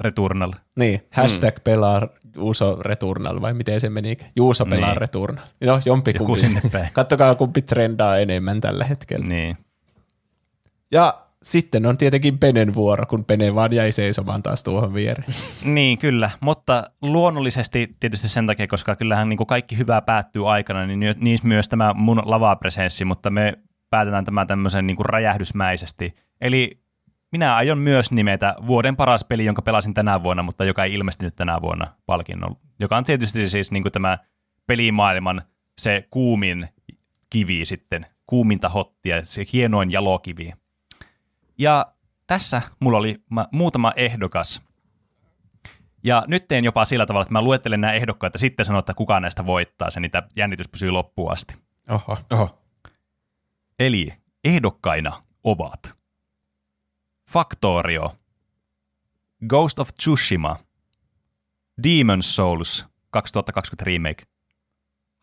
Returnal. 0.00 0.52
Niin, 0.76 1.02
hashtag 1.10 1.54
mm. 1.56 1.62
pelaa 1.64 2.08
Juuso 2.36 2.76
Returnal, 2.82 3.40
vai 3.40 3.54
miten 3.54 3.80
se 3.80 3.90
meni? 3.90 4.16
Juuso 4.36 4.66
pelaa 4.66 4.90
Niin. 4.90 5.00
Returnal. 5.00 5.44
No, 5.60 5.80
jompikumpi. 5.84 6.32
Joku 6.32 6.38
sinne 6.38 6.70
päin. 6.72 6.88
Kattokaa, 6.94 7.34
kumpi 7.34 7.62
trendaa 7.62 8.18
enemmän 8.18 8.60
tällä 8.60 8.84
hetkellä. 8.84 9.26
Niin. 9.26 9.56
Ja 10.92 11.21
sitten 11.42 11.86
on 11.86 11.98
tietenkin 11.98 12.38
Penen 12.38 12.74
vuoro, 12.74 13.06
kun 13.06 13.24
Pene 13.24 13.54
vaan 13.54 13.72
jäi 13.72 13.92
seisomaan 13.92 14.42
taas 14.42 14.62
tuohon 14.62 14.94
viereen. 14.94 15.34
Niin, 15.64 15.98
kyllä. 15.98 16.30
Mutta 16.40 16.90
luonnollisesti 17.02 17.96
tietysti 18.00 18.28
sen 18.28 18.46
takia, 18.46 18.66
koska 18.66 18.96
kyllähän 18.96 19.28
niin 19.28 19.36
kuin 19.36 19.46
kaikki 19.46 19.78
hyvää 19.78 20.02
päättyy 20.02 20.52
aikana, 20.52 20.86
niin 20.86 21.00
niin 21.20 21.38
myös 21.42 21.68
tämä 21.68 21.94
mun 21.94 22.22
lavapresenssi, 22.24 23.04
mutta 23.04 23.30
me 23.30 23.58
päätetään 23.90 24.24
tämä 24.24 24.46
tämmöisen 24.46 24.86
niin 24.86 24.96
kuin 24.96 25.06
räjähdysmäisesti. 25.06 26.14
Eli 26.40 26.82
minä 27.32 27.56
aion 27.56 27.78
myös 27.78 28.12
nimetä 28.12 28.54
vuoden 28.66 28.96
paras 28.96 29.24
peli, 29.24 29.44
jonka 29.44 29.62
pelasin 29.62 29.94
tänä 29.94 30.22
vuonna, 30.22 30.42
mutta 30.42 30.64
joka 30.64 30.84
ei 30.84 30.94
ilmestynyt 30.94 31.36
tänä 31.36 31.62
vuonna 31.62 31.86
palkinnon, 32.06 32.56
joka 32.80 32.96
on 32.96 33.04
tietysti 33.04 33.48
siis 33.48 33.72
niin 33.72 33.82
kuin 33.82 33.92
tämä 33.92 34.18
pelimaailman 34.66 35.42
se 35.80 36.08
kuumin 36.10 36.68
kivi 37.30 37.64
sitten, 37.64 38.06
kuuminta 38.26 38.68
hottia, 38.68 39.24
se 39.24 39.44
hienoin 39.52 39.92
jalokivi. 39.92 40.52
Ja 41.58 41.86
tässä 42.26 42.62
mulla 42.80 42.98
oli 42.98 43.22
muutama 43.52 43.92
ehdokas. 43.96 44.62
Ja 46.04 46.24
nyt 46.26 46.48
teen 46.48 46.64
jopa 46.64 46.84
sillä 46.84 47.06
tavalla, 47.06 47.22
että 47.22 47.32
mä 47.32 47.42
luettelen 47.42 47.80
nämä 47.80 47.92
ehdokkaita 47.92 48.34
ja 48.34 48.38
sitten 48.38 48.66
sanon, 48.66 48.78
että 48.78 48.94
kuka 48.94 49.20
näistä 49.20 49.46
voittaa 49.46 49.90
se, 49.90 50.00
niitä 50.00 50.22
jännitys 50.36 50.68
pysyy 50.68 50.90
loppuun 50.90 51.32
asti. 51.32 51.54
Oho. 51.88 52.18
Oho. 52.30 52.50
Eli 53.78 54.12
ehdokkaina 54.44 55.22
ovat 55.44 55.92
Factorio, 57.30 58.16
Ghost 59.48 59.78
of 59.78 59.88
Tsushima, 59.96 60.56
Demon's 61.82 62.22
Souls 62.22 62.86
2020 63.10 63.84
remake, 63.84 64.24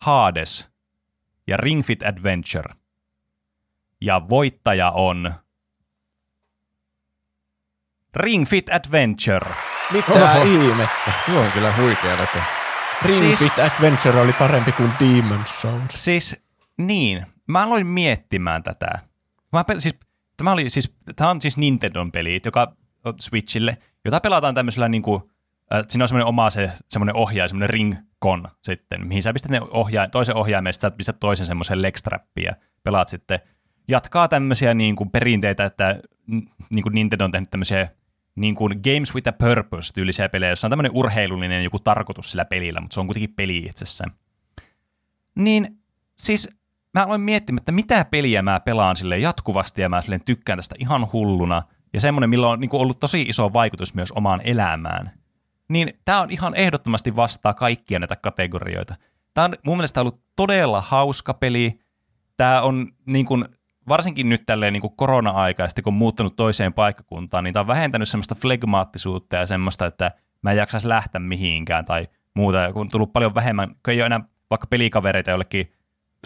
Hades 0.01 0.69
ja 1.47 1.57
Ring 1.57 1.83
Fit 1.83 2.03
Adventure. 2.03 2.75
Ja 4.01 4.29
voittaja 4.29 4.91
on 4.91 5.33
Ring 8.15 8.47
Fit 8.47 8.69
Adventure. 8.73 9.51
Mitä 9.91 10.11
Oho. 10.11 10.43
ihmettä? 10.43 11.11
Tuo 11.25 11.39
on 11.39 11.51
kyllä 11.51 11.75
huikea 11.75 12.17
veto. 12.17 12.39
Ring 13.01 13.19
Siis- 13.19 13.39
Fit 13.39 13.59
Adventure 13.59 14.19
oli 14.19 14.33
parempi 14.33 14.71
kuin 14.71 14.91
Demon's 14.91 15.47
Souls. 15.61 15.83
Siis 15.89 16.35
niin, 16.77 17.25
mä 17.47 17.63
aloin 17.63 17.87
miettimään 17.87 18.63
tätä. 18.63 18.99
Mä 19.53 19.61
pel- 19.71 19.79
siis, 19.79 19.95
tämä, 20.37 20.51
oli, 20.51 20.69
siis, 20.69 20.95
tämä 21.15 21.29
on 21.29 21.41
siis 21.41 21.57
Nintendon 21.57 22.11
peli, 22.11 22.41
joka 22.45 22.71
on 23.05 23.13
Switchille, 23.19 23.77
jota 24.05 24.19
pelataan 24.19 24.55
tämmöisellä 24.55 24.89
niin 24.89 25.01
kuin, 25.01 25.23
äh, 25.73 25.83
siinä 25.87 26.03
on 26.03 26.07
semmoinen 26.07 26.27
oma 26.27 26.49
se, 26.49 26.71
semmoinen 26.89 27.15
ohjaaja, 27.15 27.47
semmoinen 27.47 27.69
ring-con 27.69 28.47
sitten, 28.63 29.07
mihin 29.07 29.23
sä 29.23 29.33
pistät 29.33 29.51
ne 29.51 29.61
ohjaa, 29.61 30.07
toisen 30.07 30.35
ohjaimen, 30.35 30.73
sitten 30.73 30.91
sä 30.91 30.97
pistät 30.97 31.19
toisen 31.19 31.45
semmoisen 31.45 31.81
legstrappiin 31.81 32.45
ja 32.45 32.53
pelaat 32.83 33.07
sitten. 33.07 33.39
Jatkaa 33.87 34.27
tämmöisiä 34.27 34.73
niin 34.73 34.95
kuin 34.95 35.09
perinteitä, 35.11 35.65
että 35.65 35.99
n- 36.31 36.65
niin 36.69 36.83
kuin 36.83 36.93
Nintendo 36.95 37.25
on 37.25 37.31
tehnyt 37.31 37.51
tämmöisiä 37.51 37.87
niin 38.39 38.55
kuin 38.55 38.81
Games 38.83 39.15
with 39.15 39.27
a 39.27 39.31
Purpose-tyylisiä 39.31 40.29
pelejä, 40.29 40.49
jossa 40.49 40.67
on 40.67 40.71
tämmöinen 40.71 40.91
urheilullinen 40.95 41.63
joku 41.63 41.79
tarkoitus 41.79 42.31
sillä 42.31 42.45
pelillä, 42.45 42.81
mutta 42.81 42.93
se 42.93 42.99
on 42.99 43.07
kuitenkin 43.07 43.33
peli 43.33 43.57
itsessään. 43.57 44.11
Niin 45.35 45.79
siis 46.17 46.49
mä 46.93 47.03
aloin 47.03 47.21
miettimään, 47.21 47.61
että 47.61 47.71
mitä 47.71 48.05
peliä 48.05 48.41
mä 48.41 48.59
pelaan 48.59 48.95
sille 48.95 49.17
jatkuvasti 49.17 49.81
ja 49.81 49.89
mä 49.89 50.01
silleen 50.01 50.23
tykkään 50.25 50.57
tästä 50.57 50.75
ihan 50.79 51.11
hulluna. 51.13 51.61
Ja 51.93 52.01
semmoinen, 52.01 52.29
millä 52.29 52.49
on 52.49 52.59
niin 52.59 52.69
kuin 52.69 52.81
ollut 52.81 52.99
tosi 52.99 53.21
iso 53.21 53.53
vaikutus 53.53 53.93
myös 53.93 54.11
omaan 54.11 54.41
elämään. 54.43 55.11
Niin 55.69 55.93
tämä 56.05 56.21
on 56.21 56.31
ihan 56.31 56.55
ehdottomasti 56.55 57.15
vastaa 57.15 57.53
kaikkia 57.53 57.99
näitä 57.99 58.15
kategorioita. 58.15 58.95
Tämä 59.33 59.45
on 59.45 59.55
mun 59.65 59.77
mielestä 59.77 60.01
ollut 60.01 60.21
todella 60.35 60.81
hauska 60.81 61.33
peli. 61.33 61.79
Tämä 62.37 62.61
on 62.61 62.87
niin 63.05 63.25
kuin, 63.25 63.45
varsinkin 63.89 64.29
nyt 64.29 64.43
tälleen 64.45 64.73
niin 64.73 64.81
kuin 64.81 64.95
korona-aika, 64.95 65.63
ja 65.63 65.67
sitten 65.67 65.83
kun 65.83 65.93
on 65.93 65.97
muuttanut 65.97 66.35
toiseen 66.35 66.73
paikkakuntaan, 66.73 67.43
niin 67.43 67.53
tämä 67.53 67.61
on 67.61 67.67
vähentänyt 67.67 68.09
semmoista 68.09 68.35
flegmaattisuutta 68.35 69.35
ja 69.35 69.45
semmoista, 69.45 69.85
että 69.85 70.11
mä 70.41 70.51
en 70.51 70.57
jaksaisi 70.57 70.87
lähteä 70.87 71.19
mihinkään 71.19 71.85
tai 71.85 72.07
muuta. 72.35 72.73
Kun 72.73 72.81
on 72.81 72.89
tullut 72.89 73.13
paljon 73.13 73.35
vähemmän, 73.35 73.69
kun 73.69 73.93
ei 73.93 74.01
ole 74.01 74.05
enää 74.05 74.21
vaikka 74.49 74.67
pelikavereita 74.67 75.31
jollekin 75.31 75.73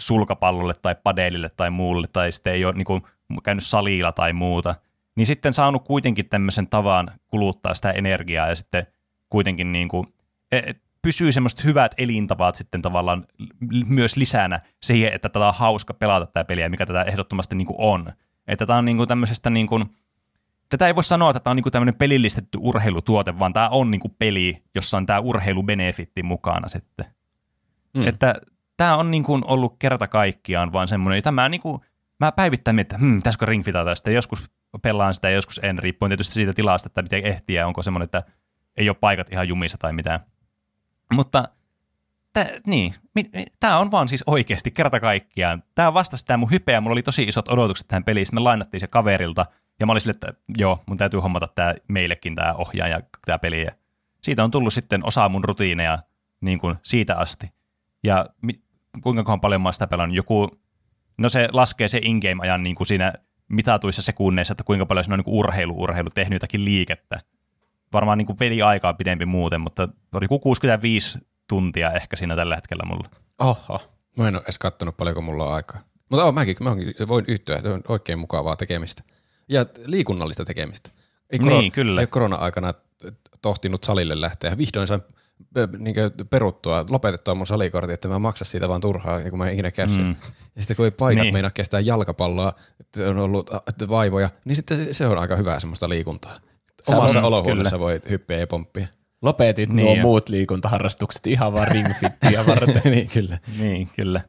sulkapallolle 0.00 0.74
tai 0.82 0.94
padelille 1.02 1.48
tai 1.56 1.70
muulle, 1.70 2.06
tai 2.12 2.32
sitten 2.32 2.52
ei 2.52 2.64
ole 2.64 2.74
niin 2.74 2.84
kuin, 2.84 3.02
käynyt 3.44 3.64
salilla 3.64 4.12
tai 4.12 4.32
muuta, 4.32 4.74
niin 5.16 5.26
sitten 5.26 5.52
saanut 5.52 5.84
kuitenkin 5.84 6.28
tämmöisen 6.28 6.66
tavan 6.66 7.10
kuluttaa 7.26 7.74
sitä 7.74 7.90
energiaa 7.90 8.48
ja 8.48 8.54
sitten 8.54 8.86
kuitenkin 9.28 9.72
niin 9.72 9.88
kuin, 9.88 10.06
e- 10.52 10.58
e- 10.58 10.74
pysyy 11.04 11.32
semmoiset 11.32 11.64
hyvät 11.64 11.94
elintavat 11.98 12.56
sitten 12.56 12.82
tavallaan 12.82 13.26
myös 13.86 14.16
lisänä 14.16 14.60
siihen, 14.82 15.12
että 15.12 15.28
tätä 15.28 15.48
on 15.48 15.54
hauska 15.54 15.94
pelata 15.94 16.26
tätä 16.26 16.44
peliä, 16.44 16.68
mikä 16.68 16.86
tätä 16.86 17.02
ehdottomasti 17.02 17.54
niin 17.54 17.66
kuin 17.66 17.76
on. 17.78 18.12
Että 18.46 18.66
tämä 18.66 18.78
on 18.78 18.84
niin 18.84 18.96
kuin 18.96 19.08
tämmöisestä 19.08 19.50
niin 19.50 19.66
kuin, 19.66 19.84
tätä 20.68 20.86
ei 20.86 20.94
voi 20.94 21.04
sanoa, 21.04 21.30
että 21.30 21.40
tämä 21.40 21.52
on 21.52 21.56
niin 21.56 21.62
kuin 21.62 21.72
tämmöinen 21.72 21.94
pelillistetty 21.94 22.58
urheilutuote, 22.60 23.38
vaan 23.38 23.52
tämä 23.52 23.68
on 23.68 23.90
niin 23.90 24.00
kuin 24.00 24.14
peli, 24.18 24.62
jossa 24.74 24.96
on 24.96 25.06
tämä 25.06 25.20
urheilubenefitti 25.20 26.22
mukana 26.22 26.68
sitten. 26.68 27.06
Mm. 27.96 28.08
Että 28.08 28.34
tämä 28.76 28.96
on 28.96 29.10
niin 29.10 29.24
kuin 29.24 29.42
ollut 29.46 29.76
kerta 29.78 30.08
kaikkiaan 30.08 30.72
vaan 30.72 30.88
semmoinen, 30.88 31.18
että 31.18 31.32
mä, 31.32 31.48
niin 31.48 31.60
kuin, 31.60 31.80
mä 32.20 32.32
päivittäin 32.32 32.74
mietin, 32.74 32.94
että 32.94 33.06
hmm, 33.06 33.16
pitäisikö 33.16 33.46
ringfitata 33.46 33.94
sitä, 33.94 34.10
joskus 34.10 34.50
pelaan 34.82 35.14
sitä 35.14 35.28
ja 35.28 35.34
joskus 35.34 35.60
en, 35.62 35.78
riippuen 35.78 36.10
tietysti 36.10 36.34
siitä 36.34 36.52
tilasta, 36.52 36.86
että 36.86 37.02
miten 37.02 37.26
ehtii 37.26 37.56
ja 37.56 37.66
onko 37.66 37.82
semmoinen, 37.82 38.04
että 38.04 38.22
ei 38.76 38.88
ole 38.88 38.96
paikat 39.00 39.32
ihan 39.32 39.48
jumissa 39.48 39.78
tai 39.78 39.92
mitään. 39.92 40.20
Mutta 41.12 41.48
tää, 42.32 42.50
niin, 42.66 42.94
tämä 43.60 43.78
on 43.78 43.90
vaan 43.90 44.08
siis 44.08 44.24
oikeasti 44.26 44.70
kerta 44.70 45.00
kaikkiaan. 45.00 45.62
Tämä 45.74 45.94
vastasi 45.94 46.20
sitä 46.20 46.36
mun 46.36 46.50
hypeä, 46.50 46.80
mulla 46.80 46.94
oli 46.94 47.02
tosi 47.02 47.22
isot 47.22 47.48
odotukset 47.48 47.88
tähän 47.88 48.04
peliin, 48.04 48.26
sitten 48.26 48.40
me 48.42 48.44
lainattiin 48.44 48.80
se 48.80 48.86
kaverilta, 48.86 49.46
ja 49.80 49.86
mä 49.86 49.92
olin 49.92 50.00
sille, 50.00 50.10
että 50.10 50.34
joo, 50.58 50.82
mun 50.86 50.98
täytyy 50.98 51.20
hommata 51.20 51.48
tämä 51.54 51.74
meillekin 51.88 52.34
tämä 52.34 52.54
ohjaaja, 52.54 53.00
tämä 53.26 53.38
peli. 53.38 53.62
Ja 53.62 53.72
siitä 54.22 54.44
on 54.44 54.50
tullut 54.50 54.72
sitten 54.72 55.06
osa 55.06 55.28
mun 55.28 55.44
rutiineja 55.44 55.98
niin 56.40 56.58
kuin 56.58 56.76
siitä 56.82 57.16
asti. 57.16 57.50
Ja 58.04 58.26
mi, 58.42 58.60
kuinka 59.02 59.38
paljon 59.38 59.60
mä 59.60 59.66
oon 59.66 59.72
sitä 59.72 59.86
pelannut? 59.86 60.16
Joku, 60.16 60.60
no 61.18 61.28
se 61.28 61.48
laskee 61.52 61.88
se 61.88 62.00
in-game-ajan 62.02 62.62
niin 62.62 62.76
kuin 62.76 62.86
siinä 62.86 63.12
mitatuissa 63.48 64.02
sekunneissa, 64.02 64.52
että 64.52 64.64
kuinka 64.64 64.86
paljon 64.86 65.04
siinä 65.04 65.14
on 65.14 65.18
niin 65.18 65.24
kuin 65.24 65.34
urheilu-urheilu 65.34 66.10
tehnyt 66.14 66.36
jotakin 66.36 66.64
liikettä. 66.64 67.20
Varmaan 67.94 68.18
niin 68.18 68.26
kuin 68.26 68.36
peliaikaa 68.36 68.94
pidempi 68.94 69.26
muuten, 69.26 69.60
mutta 69.60 69.88
oli 70.12 70.24
joku 70.24 70.38
65 70.38 71.18
tuntia 71.48 71.92
ehkä 71.92 72.16
siinä 72.16 72.36
tällä 72.36 72.54
hetkellä 72.54 72.82
mulla. 72.86 73.08
Oho. 73.38 73.80
Mä 74.16 74.28
en 74.28 74.36
ole 74.36 74.42
edes 74.42 74.58
kattonut 74.58 74.96
paljonko 74.96 75.20
mulla 75.20 75.44
on 75.44 75.54
aikaa. 75.54 75.80
Mutta 76.10 76.24
oh, 76.24 76.34
mäkin, 76.34 76.56
mäkin 76.60 76.94
voin 77.08 77.24
yhtyä, 77.28 77.56
että 77.56 77.74
on 77.74 77.82
oikein 77.88 78.18
mukavaa 78.18 78.56
tekemistä. 78.56 79.02
Ja 79.48 79.66
liikunnallista 79.86 80.44
tekemistä. 80.44 80.90
Ei, 81.30 81.38
Niin, 81.38 81.72
kyllä. 81.72 82.00
ei 82.00 82.06
korona-aikana 82.06 82.74
tohtinut 83.42 83.84
salille 83.84 84.20
lähteä. 84.20 84.58
Vihdoin 84.58 84.88
sain 84.88 85.02
niin 85.78 85.94
peruttua, 86.30 86.84
lopetettua 86.90 87.34
mun 87.34 87.46
salikortin, 87.46 87.94
että 87.94 88.08
mä 88.08 88.18
maksa 88.18 88.44
siitä 88.44 88.68
vaan 88.68 88.80
turhaa, 88.80 89.20
kun 89.30 89.38
mä 89.38 89.46
en 89.46 89.52
ikinä 89.52 89.70
käy 89.70 89.86
mm. 89.86 90.16
Ja 90.56 90.62
sitten 90.62 90.76
kun 90.76 90.84
ei 90.84 90.90
paikat 90.90 91.22
niin. 91.22 91.32
Meinaa 91.32 91.50
kestää 91.50 91.80
jalkapalloa, 91.80 92.52
että 92.80 93.08
on 93.10 93.18
ollut 93.18 93.50
vaivoja, 93.88 94.30
niin 94.44 94.56
sitten 94.56 94.94
se 94.94 95.06
on 95.06 95.18
aika 95.18 95.36
hyvää 95.36 95.60
semmoista 95.60 95.88
liikuntaa. 95.88 96.40
Sä 96.90 96.96
Omassa 96.96 97.18
voit- 97.22 97.26
olohuoneessa 97.26 97.78
voi 97.78 98.00
hyppiä 98.10 98.38
ja 98.38 98.46
pomppia. 98.46 98.86
Lopetit 99.22 99.68
Niin 99.70 99.84
nuo 99.86 99.94
jo. 99.96 100.02
muut 100.02 100.28
liikuntaharrastukset 100.28 101.26
ihan 101.26 101.52
vaan 101.52 101.68
ringfittiä 101.68 102.46
varten. 102.46 102.82
niin, 102.94 103.08
kyllä. 103.08 103.38
Niin, 103.58 103.88
kyllä. 103.96 104.20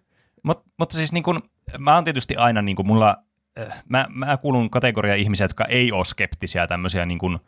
Mut, 0.44 0.64
mutta 0.80 0.98
siis 0.98 1.14
niin 1.14 1.24
kun, 1.24 1.42
mä 1.78 1.96
oon 1.96 2.04
tietysti 2.04 2.36
aina, 2.36 2.62
niin 2.62 2.76
kun 2.76 2.88
mulla, 2.88 3.18
äh, 3.60 3.84
mä, 3.90 4.08
mä 4.10 4.38
kuulun 4.38 4.70
kategoria 4.70 5.16
ihmisiä, 5.16 5.44
jotka 5.46 5.66
ei 5.66 5.92
ole 5.92 6.06
skeptisiä 6.06 6.68
tämmöisiä 6.68 7.06
niin 7.06 7.20
kun 7.20 7.40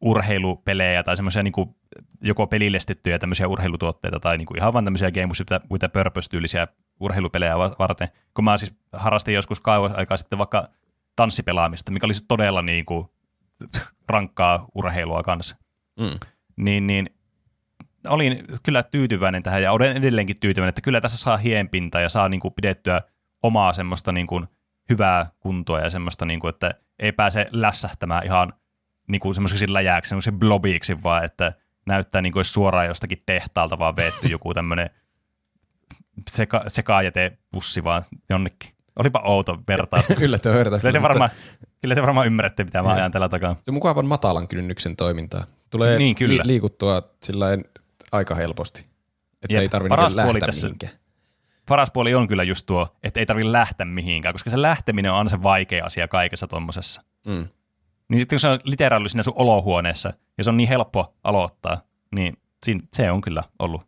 urheilupelejä 0.00 1.02
tai 1.02 1.16
semmoisia 1.16 1.42
niin 1.42 1.52
joko 2.22 2.46
pelillistettyjä 2.46 3.18
tämmöisiä 3.18 3.48
urheilutuotteita 3.48 4.20
tai 4.20 4.38
niin 4.38 4.46
kuin 4.46 4.58
ihan 4.58 4.72
vaan 4.72 4.84
tämmöisiä 4.84 5.10
Games 5.10 5.42
with 5.70 5.84
a, 5.84 5.88
Purpose-tyylisiä 5.88 6.66
urheilupelejä 7.00 7.58
va- 7.58 7.76
varten. 7.78 8.08
Kun 8.34 8.44
mä 8.44 8.58
siis 8.58 8.74
harrastin 8.92 9.34
joskus 9.34 9.60
kauas 9.60 9.92
aikaa 9.92 10.16
sitten 10.16 10.38
vaikka 10.38 10.68
tanssipelaamista, 11.16 11.92
mikä 11.92 12.06
oli 12.06 12.14
siis 12.14 12.24
todella 12.28 12.62
niin 12.62 12.84
kuin 12.84 13.08
rankkaa 14.08 14.66
urheilua 14.74 15.22
kanssa. 15.22 15.56
Mm. 16.00 16.18
Niin, 16.56 16.86
niin 16.86 17.10
olin 18.08 18.44
kyllä 18.62 18.82
tyytyväinen 18.82 19.42
tähän 19.42 19.62
ja 19.62 19.72
olen 19.72 19.96
edelleenkin 19.96 20.40
tyytyväinen, 20.40 20.68
että 20.68 20.80
kyllä 20.80 21.00
tässä 21.00 21.16
saa 21.16 21.36
hienpinta 21.36 22.00
ja 22.00 22.08
saa 22.08 22.28
niin 22.28 22.40
kuin 22.40 22.54
pidettyä 22.54 23.02
omaa 23.42 23.72
semmoista 23.72 24.12
niin 24.12 24.26
kuin 24.26 24.46
hyvää 24.90 25.30
kuntoa 25.40 25.80
ja 25.80 25.90
semmoista, 25.90 26.24
niin 26.24 26.40
kuin, 26.40 26.48
että 26.48 26.74
ei 26.98 27.12
pääse 27.12 27.46
lässähtämään 27.50 28.24
ihan 28.24 28.52
niin 29.08 29.20
kuin 29.20 29.34
semmoiseksi 29.34 29.72
läjääksi, 29.72 30.08
semmoiseksi 30.08 30.38
blobiksi, 30.38 31.02
vaan 31.02 31.24
että 31.24 31.52
näyttää 31.86 32.22
niin 32.22 32.32
kuin 32.32 32.44
suoraan 32.44 32.86
jostakin 32.86 33.22
tehtaalta 33.26 33.78
vaan 33.78 33.96
veetty 33.96 34.28
joku 34.28 34.54
tämmöinen 34.54 34.90
seka, 36.30 36.64
sekaajätepussi 36.66 37.84
vaan 37.84 38.02
jonnekin. 38.30 38.74
Olipa 39.00 39.20
outo 39.24 39.58
vertaus. 39.68 40.04
Yllättävän 40.20 40.58
vertaus. 40.58 40.80
Kyllä 40.82 40.92
te, 40.92 41.02
varmaan, 41.02 41.30
kyllä 41.80 41.94
te 41.94 42.02
varmaan 42.02 42.26
ymmärrätte, 42.26 42.64
mitä 42.64 42.82
mä 42.82 42.92
ajan 42.92 43.10
tällä 43.12 43.28
takaa. 43.28 43.54
Se 43.62 43.70
on 43.70 43.74
mukavan 43.74 44.06
matalan 44.06 44.48
kynnyksen 44.48 44.96
toimintaa. 44.96 45.44
Tulee 45.70 45.98
Niin, 45.98 46.14
kyllä. 46.16 46.34
li- 46.42 46.46
liikuttua 46.46 47.02
sillain 47.22 47.64
aika 48.12 48.34
helposti. 48.34 48.80
Että 49.42 49.54
Jep. 49.54 49.60
ei 49.62 49.68
tarvitse 49.68 49.96
Paras 49.96 50.12
niinku 50.14 50.22
puoli 50.26 50.34
lähteä 50.40 50.46
tässä- 50.46 50.66
mihinkään. 50.66 50.92
paras 51.66 51.90
puoli 51.90 52.14
on 52.14 52.28
kyllä 52.28 52.42
just 52.42 52.66
tuo, 52.66 52.88
että 53.02 53.20
ei 53.20 53.26
tarvitse 53.26 53.52
lähteä 53.52 53.86
mihinkään, 53.86 54.34
koska 54.34 54.50
se 54.50 54.62
lähteminen 54.62 55.12
on 55.12 55.18
aina 55.18 55.30
se 55.30 55.42
vaikea 55.42 55.84
asia 55.84 56.08
kaikessa 56.08 56.46
tuommoisessa. 56.46 57.02
Mm. 57.26 57.48
Niin 58.08 58.18
sitten 58.18 58.36
kun 58.36 58.40
se 58.40 58.48
on 58.48 58.58
literaali 58.64 59.08
siinä 59.08 59.22
sun 59.22 59.34
olohuoneessa, 59.36 60.12
ja 60.38 60.44
se 60.44 60.50
on 60.50 60.56
niin 60.56 60.68
helppo 60.68 61.14
aloittaa, 61.24 61.80
niin 62.14 62.36
siinä, 62.64 62.80
se 62.94 63.10
on 63.10 63.20
kyllä 63.20 63.42
ollut. 63.58 63.82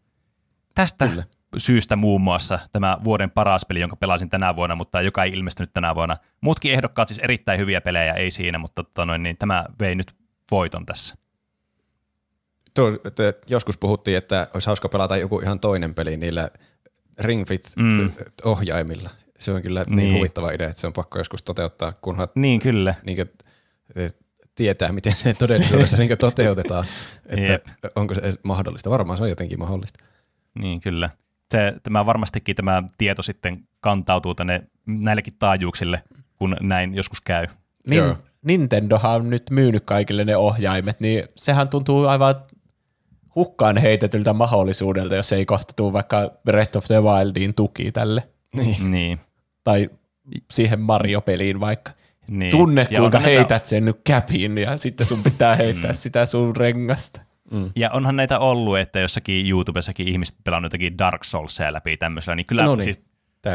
Tästä 0.75 1.09
Kyllä. 1.09 1.25
Syystä 1.57 1.97
muun 1.97 2.21
muassa 2.21 2.59
tämä 2.73 2.99
vuoden 3.05 3.31
paras 3.31 3.67
peli, 3.67 3.81
jonka 3.81 3.97
pelasin 3.97 4.31
tänä 4.31 4.57
vuonna, 4.57 4.75
mutta 4.75 5.01
joka 5.01 5.25
ei 5.25 5.33
ilmestynyt 5.33 5.71
tänä 5.75 5.95
vuonna. 5.95 6.17
Muutkin 6.41 6.73
ehdokkaat 6.73 7.09
siis 7.09 7.19
erittäin 7.19 7.61
hyviä 7.61 7.81
pelejä, 7.81 8.13
ei 8.13 8.31
siinä, 8.31 8.59
mutta 8.59 8.85
tota 8.85 9.07
noin, 9.07 9.23
niin 9.23 9.37
tämä 9.37 9.65
vei 9.81 9.95
nyt 9.95 10.15
voiton 10.51 10.87
tässä. 10.87 11.15
Tuo, 12.75 12.89
että 13.05 13.33
joskus 13.47 13.79
puhuttiin, 13.79 14.17
että 14.17 14.49
olisi 14.55 14.67
hauska 14.67 14.89
pelata 14.89 15.17
joku 15.17 15.41
ihan 15.41 15.61
toinen 15.61 15.95
peli 15.95 16.17
niillä 16.17 16.51
Ring 17.19 17.47
Fit-ohjaimilla. 17.47 19.11
Se 19.39 19.53
on 19.53 19.63
kyllä 19.63 19.85
niin. 19.87 19.97
niin 19.97 20.15
huvittava 20.15 20.51
idea, 20.51 20.69
että 20.69 20.81
se 20.81 20.87
on 20.87 20.93
pakko 20.93 21.19
joskus 21.19 21.43
toteuttaa, 21.43 21.93
kunhan 22.01 22.29
Niin 22.35 22.61
kyllä. 22.61 22.95
niin 23.05 23.17
kuin, 23.17 23.29
tietää, 24.55 24.93
miten 24.93 25.17
se 25.17 25.35
todellisuudessa 25.35 25.97
niin 26.03 26.19
toteutetaan. 26.19 26.85
Että 27.27 27.53
Jep. 27.53 27.67
onko 27.97 28.15
se 28.15 28.21
mahdollista. 28.43 28.91
Varmaan 28.91 29.17
se 29.17 29.23
on 29.23 29.29
jotenkin 29.29 29.59
mahdollista. 29.59 30.05
Niin 30.55 30.81
kyllä. 30.81 31.11
Se, 31.53 31.73
tämä 31.83 32.07
varmastikin 32.07 32.57
tämä 32.57 32.83
tieto 32.99 33.23
sitten 33.23 33.65
kantautuu 33.81 34.35
tänne 34.35 34.63
näillekin 34.87 35.35
taajuuksille, 35.39 36.03
kun 36.37 36.57
näin 36.61 36.95
joskus 36.95 37.21
käy. 37.21 37.47
Nin, 37.89 37.99
Joo. 37.99 38.17
Nintendohan 38.43 39.15
on 39.17 39.31
nyt 39.31 39.43
myynyt 39.51 39.87
kaikille 39.87 40.25
ne 40.25 40.37
ohjaimet, 40.37 41.01
niin 41.01 41.25
sehän 41.37 41.69
tuntuu 41.69 42.07
aivan 42.07 42.35
hukkaan 43.35 43.77
heitetyltä 43.77 44.33
mahdollisuudelta, 44.33 45.15
jos 45.15 45.33
ei 45.33 45.47
kohta 45.47 45.73
tule 45.77 45.93
vaikka 45.93 46.31
Breath 46.45 46.77
of 46.77 46.85
the 46.85 47.03
Wildiin 47.03 47.55
tuki 47.55 47.93
tälle. 47.93 48.23
Niin. 48.57 48.77
Niin. 48.93 49.19
Tai 49.65 49.91
siihen 50.51 50.81
Mario-peliin 50.81 51.61
vaikka. 51.61 51.93
niin. 52.29 52.51
Tunne, 52.51 52.87
Ja 52.91 53.01
kuinka 53.01 53.19
heität 53.19 53.65
sen 53.65 53.85
nyt 53.85 54.01
käpiin 54.05 54.59
ja 54.59 54.77
sitten 54.77 55.07
sun 55.07 55.23
pitää 55.23 55.57
heittää 55.63 55.95
sitä 55.95 56.27
sun 56.27 56.57
rengasta. 56.57 57.21
Ja 57.77 57.91
onhan 57.91 58.17
näitä 58.17 58.39
ollut, 58.39 58.79
että 58.79 58.99
jossakin 58.99 59.51
YouTubessakin 59.51 60.09
ihmiset 60.09 60.37
pelannut 60.45 60.73
jotakin 60.73 60.99
Dark 60.99 61.25
Soulsia 61.25 61.73
läpi 61.73 61.97
tämmöisellä, 61.97 62.37
niin 62.37 62.47
kyllä 62.47 62.65
No 62.65 62.75
niin, 62.75 62.85
siis, 62.85 62.99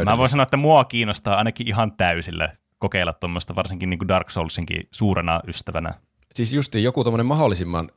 mä 0.06 0.18
voin 0.18 0.30
sanoa, 0.30 0.44
että 0.44 0.58
mua 0.58 0.86
kiinnostaa 0.86 1.38
ainakin 1.38 1.68
ihan 1.68 1.92
täysillä 1.92 2.50
kokeilla 2.80 3.14
tuommoista, 3.14 3.56
varsinkin 3.56 3.90
niin 3.90 3.98
kuin 3.98 4.08
Dark 4.08 4.30
Soulsinkin 4.30 4.88
suurena 4.92 5.42
ystävänä. 5.48 5.94
Siis 6.34 6.54
justiin 6.54 6.84
joku 6.84 7.04
tommonen 7.04 7.26
mahdollisimman 7.26 7.90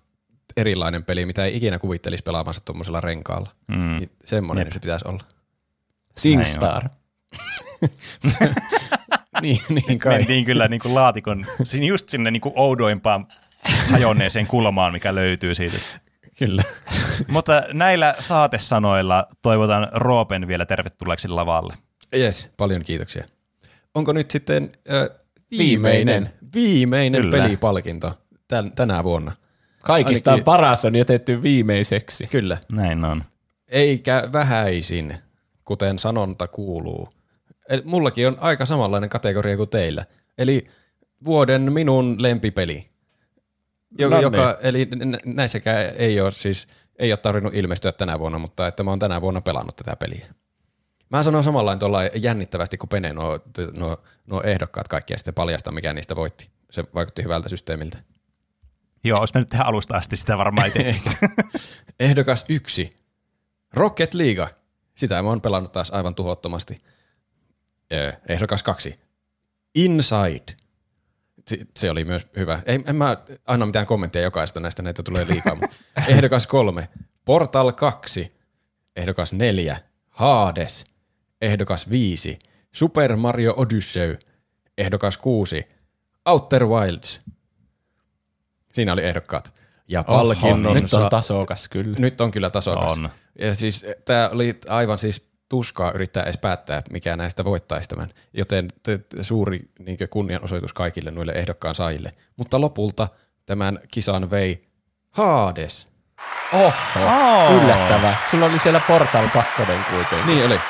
erilainen 0.57 1.05
peli, 1.05 1.27
mitä 1.27 1.45
ei 1.45 1.57
ikinä 1.57 1.79
kuvittelisi 1.79 2.23
pelaamansa 2.23 2.61
tuommoisella 2.65 3.01
renkaalla. 3.01 3.51
Mm. 3.69 3.99
Niin 3.99 4.11
semmoinen 4.25 4.67
Jep. 4.67 4.73
se 4.73 4.81
pitäisi 4.81 5.09
olla. 5.09 5.25
SingStar. 6.17 6.89
niin, 9.43 9.61
niin 9.69 9.99
kai. 9.99 10.17
Mentiin 10.17 10.45
kyllä 10.45 10.69
niin 10.69 10.81
kuin 10.81 10.95
laatikon, 10.95 11.45
siinä 11.63 11.87
just 11.87 12.09
sinne 12.09 12.31
niin 12.31 12.41
kuin 12.41 12.53
oudoimpaan 12.57 13.27
hajonneeseen 13.91 14.47
kulmaan, 14.47 14.93
mikä 14.93 15.15
löytyy 15.15 15.55
siitä. 15.55 15.77
Kyllä. 16.39 16.63
Mutta 17.29 17.63
näillä 17.73 18.15
saatesanoilla 18.21 19.27
toivotan 19.43 19.89
Roopen 19.93 20.49
vielä 20.49 20.67
tervetulleeksi 20.67 21.29
lavalle. 21.29 21.75
Yes, 22.17 22.53
paljon 22.57 22.83
kiitoksia. 22.83 23.25
Onko 23.95 24.13
nyt 24.13 24.31
sitten 24.31 24.73
äh, 24.93 25.17
Viimeinen. 25.59 25.93
viimeinen, 25.97 26.33
viimeinen 26.55 27.23
Kyllä. 27.23 27.37
pelipalkinto 27.43 28.19
tän, 28.49 28.73
tänä 28.73 29.05
vuonna? 29.05 29.33
Kaikista 29.83 30.31
Ainakin- 30.31 30.45
paras 30.45 30.85
on 30.85 30.97
jätetty 30.97 31.43
viimeiseksi. 31.43 32.27
Kyllä. 32.27 32.59
Näin 32.73 33.05
on. 33.05 33.25
Eikä 33.69 34.29
vähäisin, 34.33 35.15
kuten 35.65 35.99
sanonta 35.99 36.49
kuuluu. 36.49 37.09
Eli 37.69 37.83
mullakin 37.85 38.27
on 38.29 38.37
aika 38.41 38.67
samanlainen 38.67 39.11
kategoria 39.11 39.57
kuin 39.57 39.69
teillä. 39.69 40.05
Eli 40.39 40.65
vuoden 41.25 41.73
minun 41.73 42.23
lempipeli. 42.23 42.90
Joka, 43.99 44.17
No 44.17 44.23
joka, 44.23 44.59
eli 44.63 44.89
nä- 45.05 45.19
näissäkään 45.25 45.93
ei 45.97 46.21
ole 46.21 46.33
siis 46.33 46.67
ei 46.99 47.13
ole 47.13 47.17
tarvinnut 47.17 47.55
ilmestyä 47.55 47.93
tänä 47.93 48.19
vuonna, 48.19 48.39
mutta 48.39 48.67
että 48.67 48.83
mä 48.83 48.91
oon 48.91 48.99
tänä 48.99 49.21
vuonna 49.21 49.41
pelannut 49.41 49.77
tätä 49.77 49.97
peliä. 49.97 50.27
Mä 51.11 51.23
sanon 51.23 51.45
samalla 51.45 51.77
tuolla 51.77 52.05
jännittävästi 52.05 52.79
kuin 52.79 52.89
Pene 52.89 53.13
nuo, 53.13 53.41
nuo, 53.73 54.03
nuo 54.27 54.43
ehdokkaat 54.43 54.89
kaikki 54.89 55.13
ja 55.15 55.19
sitten 55.19 55.35
paljasta, 55.35 55.73
mikä 55.73 55.93
niistä 55.93 56.17
voitti. 56.17 56.51
Se 56.71 56.85
vaikutti 56.95 57.23
hyvältä 57.23 57.49
systeemiltä. 57.49 57.99
Joo, 59.05 59.21
olisi 59.21 59.35
mennyt 59.35 59.49
tehdä 59.49 59.65
alusta 59.65 59.97
asti 59.97 60.17
sitä 60.17 60.39
varmaan 60.39 60.67
itse. 60.67 60.95
Ehdokas 62.01 62.45
yksi. 62.49 62.97
Rocket 63.75 64.15
League. 64.15 64.49
Sitä 64.95 65.23
mä 65.23 65.29
oon 65.29 65.41
pelannut 65.41 65.73
taas 65.73 65.91
aivan 65.91 66.15
tuhottomasti. 66.15 66.79
Ehdokas 68.29 68.63
kaksi. 68.63 69.01
Inside. 69.75 70.57
Se, 71.77 71.91
oli 71.91 72.05
myös 72.05 72.27
hyvä. 72.37 72.61
Ei, 72.67 72.81
en 72.87 72.97
mä 72.97 73.17
anna 73.47 73.67
mitään 73.67 73.87
kommenttia 73.87 74.23
jokaista 74.23 74.61
näistä, 74.61 74.83
näitä 74.83 75.03
tulee 75.03 75.27
liikaa. 75.29 75.55
mutta 75.55 75.77
Ehdokas 76.09 76.47
kolme. 76.47 76.89
Portal 77.25 77.73
2. 77.73 78.33
Ehdokas 78.97 79.33
neljä. 79.33 79.79
Hades. 80.09 80.85
Ehdokas 81.41 81.91
viisi. 81.91 82.39
Super 82.73 83.17
Mario 83.17 83.55
Odyssey. 83.57 84.19
Ehdokas 84.79 85.19
kuusi. 85.19 85.69
Outer 86.27 86.67
Wilds. 86.67 87.21
Siinä 88.73 88.93
oli 88.93 89.05
ehdokkaat. 89.05 89.55
Ja 89.89 90.05
palkinnon 90.05 90.75
Nyt 90.75 90.89
sa- 90.91 91.05
on 91.05 91.11
tasokas 91.11 91.69
kyllä. 91.69 91.97
nyt 91.99 92.21
on 92.21 92.31
kyllä 92.31 92.51
tasokas. 92.51 92.99
On. 92.99 93.09
Ja 93.39 93.55
siis 93.55 93.87
tämä 94.05 94.29
oli 94.33 94.59
aivan 94.69 94.99
siis 94.99 95.30
tuskaa 95.51 95.93
yrittää 95.93 96.23
edes 96.23 96.39
päättää, 96.39 96.79
että 96.79 96.93
mikä 96.93 97.17
näistä 97.17 97.45
voittaisi 97.45 97.89
tämän. 97.89 98.11
Joten 98.33 98.69
suuri 99.21 99.61
niin 99.79 99.99
kunnianosoitus 100.11 100.73
kaikille 100.73 101.11
noille 101.11 101.33
ehdokkaan 101.33 101.75
saajille. 101.75 102.13
Mutta 102.37 102.61
lopulta 102.61 103.09
tämän 103.47 103.79
kisan 103.91 104.31
vei 104.31 104.69
Hades. 105.11 105.89
Oho, 106.53 106.73
Oh. 106.97 107.63
yllättävää. 107.63 108.17
Sulla 108.31 108.47
oli 108.47 108.59
siellä 108.59 108.81
Portal 108.89 109.29
2 109.29 109.53
kuitenkin. 109.91 110.27
Niin 110.27 110.47
oli. 110.47 110.61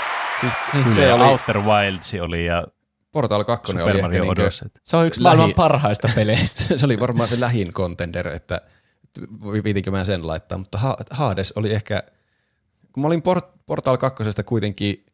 Siis 0.40 0.52
Kyllä, 0.72 0.88
se 0.90 1.12
oli, 1.12 1.24
Outer 1.24 1.58
Wilds 1.60 2.12
oli 2.22 2.46
ja 2.46 2.64
Portal 3.12 3.44
2 3.44 3.72
oli 3.72 3.80
Super 3.80 3.94
ehkä 3.96 4.02
Mario 4.06 4.22
niinkö, 4.24 4.42
Odyssey. 4.42 4.68
Se 4.82 4.96
on 4.96 5.06
yksi 5.06 5.22
Lähi- 5.22 5.36
maailman 5.36 5.54
parhaista 5.54 6.08
peleistä. 6.16 6.78
se 6.78 6.86
oli 6.86 7.00
varmaan 7.00 7.28
se 7.28 7.40
lähin 7.40 7.72
contender, 7.72 8.28
että 8.28 8.60
pitinkö 9.64 9.90
mä 9.90 10.04
sen 10.04 10.26
laittaa, 10.26 10.58
mutta 10.58 10.78
Ha- 10.78 10.96
Hades 11.10 11.52
oli 11.56 11.72
ehkä, 11.72 12.02
kun 12.92 13.00
mä 13.00 13.06
olin 13.06 13.22
Port- 13.22 13.58
Portal 13.66 13.96
2 13.96 14.24
kuitenkin 14.44 15.06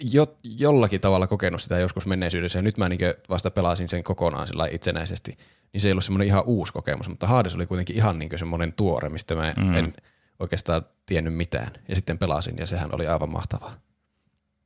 jo, 0.00 0.36
jollakin 0.42 1.00
tavalla 1.00 1.26
kokenut 1.26 1.62
sitä 1.62 1.78
joskus 1.78 2.06
menneisyydessä, 2.06 2.58
ja 2.58 2.62
nyt 2.62 2.78
mä 2.78 2.88
niinkö 2.88 3.16
vasta 3.28 3.50
pelasin 3.50 3.88
sen 3.88 4.02
kokonaan 4.02 4.46
sillä 4.46 4.68
itsenäisesti, 4.70 5.38
niin 5.72 5.80
se 5.80 5.88
ei 5.88 5.92
ollut 5.92 6.04
semmoinen 6.04 6.28
ihan 6.28 6.44
uusi 6.46 6.72
kokemus, 6.72 7.08
mutta 7.08 7.26
Hades 7.26 7.54
oli 7.54 7.66
kuitenkin 7.66 7.96
ihan 7.96 8.18
niinkö 8.18 8.38
semmoinen 8.38 8.72
tuore, 8.72 9.08
mistä 9.08 9.34
mä 9.34 9.54
mm. 9.56 9.74
en 9.74 9.94
oikeastaan 10.38 10.86
tiennyt 11.06 11.34
mitään, 11.34 11.70
ja 11.88 11.94
sitten 11.94 12.18
pelasin, 12.18 12.56
ja 12.58 12.66
sehän 12.66 12.94
oli 12.94 13.06
aivan 13.06 13.30
mahtavaa. 13.30 13.74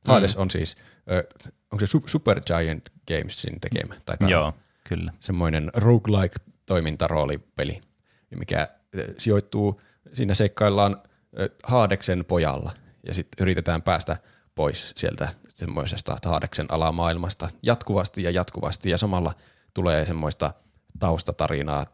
Hades 0.05 0.35
on 0.35 0.51
siis, 0.51 0.77
ö, 1.11 1.27
onko 1.71 1.85
se 1.85 1.97
Su- 1.97 2.03
Super 2.05 2.41
Giant 2.41 2.89
Gamesin 3.07 3.59
tekemä? 3.59 3.95
Taitaa 4.05 4.27
olla 4.27 4.31
joo, 4.31 4.53
kyllä. 4.83 5.13
semmoinen 5.19 5.71
roguelike 5.73 6.35
toimintaroolipeli, 6.65 7.81
mikä 8.35 8.67
sijoittuu, 9.17 9.81
siinä 10.13 10.33
seikkaillaan 10.33 10.97
Haadeksen 11.63 12.25
pojalla 12.25 12.71
ja 13.07 13.13
sitten 13.13 13.43
yritetään 13.43 13.81
päästä 13.81 14.17
pois 14.55 14.93
sieltä 14.95 15.29
semmoisesta 15.47 16.17
Haadeksen 16.25 16.65
alamaailmasta 16.69 17.49
jatkuvasti 17.63 18.23
ja 18.23 18.31
jatkuvasti 18.31 18.89
ja 18.89 18.97
samalla 18.97 19.33
tulee 19.73 20.05
semmoista 20.05 20.53
taustatarinaa, 20.99 21.85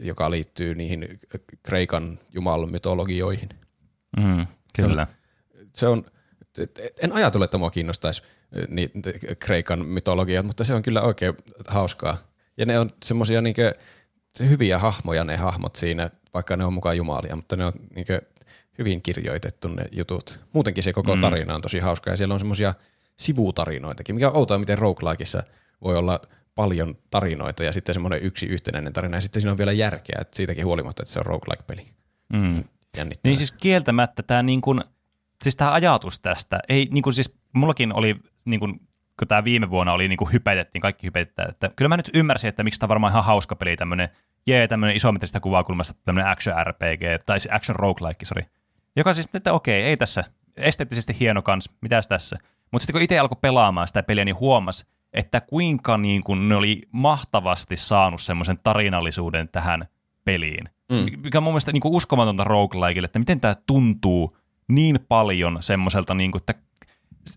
joka 0.00 0.30
liittyy 0.30 0.74
niihin 0.74 1.18
Kreikan 1.62 2.18
jumalmytologioihin. 2.32 3.48
Mm, 4.16 4.46
kyllä. 4.76 5.06
Se 5.72 5.88
on, 5.88 6.04
en 7.02 7.12
ajatellut, 7.12 7.44
että 7.44 7.58
mua 7.58 7.70
kiinnostaisi 7.70 8.22
niin, 8.68 8.90
Kreikan 9.38 9.86
mytologiat, 9.86 10.46
mutta 10.46 10.64
se 10.64 10.74
on 10.74 10.82
kyllä 10.82 11.02
oikein 11.02 11.34
hauskaa. 11.68 12.16
Ja 12.56 12.66
ne 12.66 12.78
on 12.78 12.90
semmoisia 13.04 13.42
niinkö, 13.42 13.74
hyviä 14.40 14.78
hahmoja 14.78 15.24
ne 15.24 15.36
hahmot 15.36 15.76
siinä, 15.76 16.10
vaikka 16.34 16.56
ne 16.56 16.64
on 16.64 16.72
mukaan 16.72 16.96
jumalia, 16.96 17.36
mutta 17.36 17.56
ne 17.56 17.64
on 17.64 17.72
niinkö 17.94 18.22
hyvin 18.78 19.02
kirjoitettu 19.02 19.68
ne 19.68 19.84
jutut. 19.92 20.40
Muutenkin 20.52 20.84
se 20.84 20.92
koko 20.92 21.16
tarina 21.16 21.54
on 21.54 21.60
tosi 21.60 21.78
hauska 21.78 22.10
ja 22.10 22.16
siellä 22.16 22.32
on 22.32 22.40
semmoisia 22.40 22.74
sivutarinoitakin, 23.16 24.14
mikä 24.14 24.28
on 24.28 24.36
outoa, 24.36 24.58
miten 24.58 24.78
roguelikeissa 24.78 25.42
voi 25.82 25.96
olla 25.96 26.20
paljon 26.54 26.98
tarinoita 27.10 27.64
ja 27.64 27.72
sitten 27.72 27.94
semmoinen 27.94 28.22
yksi 28.22 28.46
yhtenäinen 28.46 28.92
tarina 28.92 29.16
ja 29.16 29.20
sitten 29.20 29.42
siinä 29.42 29.52
on 29.52 29.58
vielä 29.58 29.72
järkeä, 29.72 30.18
että 30.20 30.36
siitäkin 30.36 30.66
huolimatta, 30.66 31.02
että 31.02 31.12
se 31.12 31.18
on 31.18 31.26
roguelike-peli. 31.26 31.86
Mm. 32.32 32.64
Jännittävää. 32.96 33.30
Niin 33.30 33.36
siis 33.36 33.52
kieltämättä 33.52 34.22
tämä 34.22 34.42
niin 34.42 34.60
kuin, 34.60 34.80
siis 35.42 35.56
tämä 35.56 35.72
ajatus 35.72 36.20
tästä, 36.20 36.60
ei 36.68 36.88
niin 36.92 37.02
kuin 37.02 37.12
siis, 37.12 37.34
mullakin 37.52 37.94
oli 37.94 38.16
niin 38.44 38.60
kuin, 38.60 38.80
kun 39.18 39.28
tämä 39.28 39.44
viime 39.44 39.70
vuonna 39.70 39.92
oli 39.92 40.08
niin 40.08 40.16
kuin 40.16 40.32
hypetettiin, 40.32 40.82
kaikki 40.82 41.06
hypetetään, 41.06 41.50
että 41.50 41.70
kyllä 41.76 41.88
mä 41.88 41.96
nyt 41.96 42.10
ymmärsin, 42.14 42.48
että 42.48 42.64
miksi 42.64 42.80
tämä 42.80 42.86
on 42.86 42.88
varmaan 42.88 43.10
ihan 43.10 43.24
hauska 43.24 43.56
peli, 43.56 43.76
tämmöinen, 43.76 44.08
jee, 44.46 44.68
tämmöinen 44.68 44.96
isometristä 44.96 45.40
kuvakulmasta, 45.40 45.94
tämmöinen 46.04 46.30
action 46.30 46.66
RPG, 46.66 47.24
tai 47.26 47.40
siis 47.40 47.54
action 47.54 47.76
roguelike, 47.76 48.24
sorry. 48.24 48.42
Joka 48.96 49.14
siis, 49.14 49.28
että 49.34 49.52
okei, 49.52 49.82
ei 49.82 49.96
tässä, 49.96 50.24
esteettisesti 50.56 51.16
hieno 51.20 51.42
kans, 51.42 51.70
mitäs 51.80 52.08
tässä. 52.08 52.36
Mutta 52.72 52.82
sitten 52.82 52.92
kun 52.92 53.02
itse 53.02 53.18
alkoi 53.18 53.38
pelaamaan 53.40 53.86
sitä 53.86 54.02
peliä, 54.02 54.24
niin 54.24 54.40
huomasi, 54.40 54.86
että 55.12 55.40
kuinka 55.40 55.98
niin 55.98 56.22
kuin 56.22 56.48
ne 56.48 56.56
oli 56.56 56.82
mahtavasti 56.92 57.76
saanut 57.76 58.20
semmoisen 58.20 58.58
tarinallisuuden 58.64 59.48
tähän 59.48 59.88
peliin. 60.24 60.64
Mm. 60.92 61.06
Mikä 61.22 61.38
on 61.38 61.44
mun 61.44 61.52
mielestä 61.52 61.72
niin 61.72 61.80
kuin 61.80 61.94
uskomatonta 61.94 62.44
roguelikeille, 62.44 63.06
että 63.06 63.18
miten 63.18 63.40
tämä 63.40 63.56
tuntuu 63.66 64.36
niin 64.68 64.98
paljon 65.08 65.58
semmoiselta, 65.60 66.14
niin 66.14 66.32
kuin, 66.32 66.42
että 66.42 66.54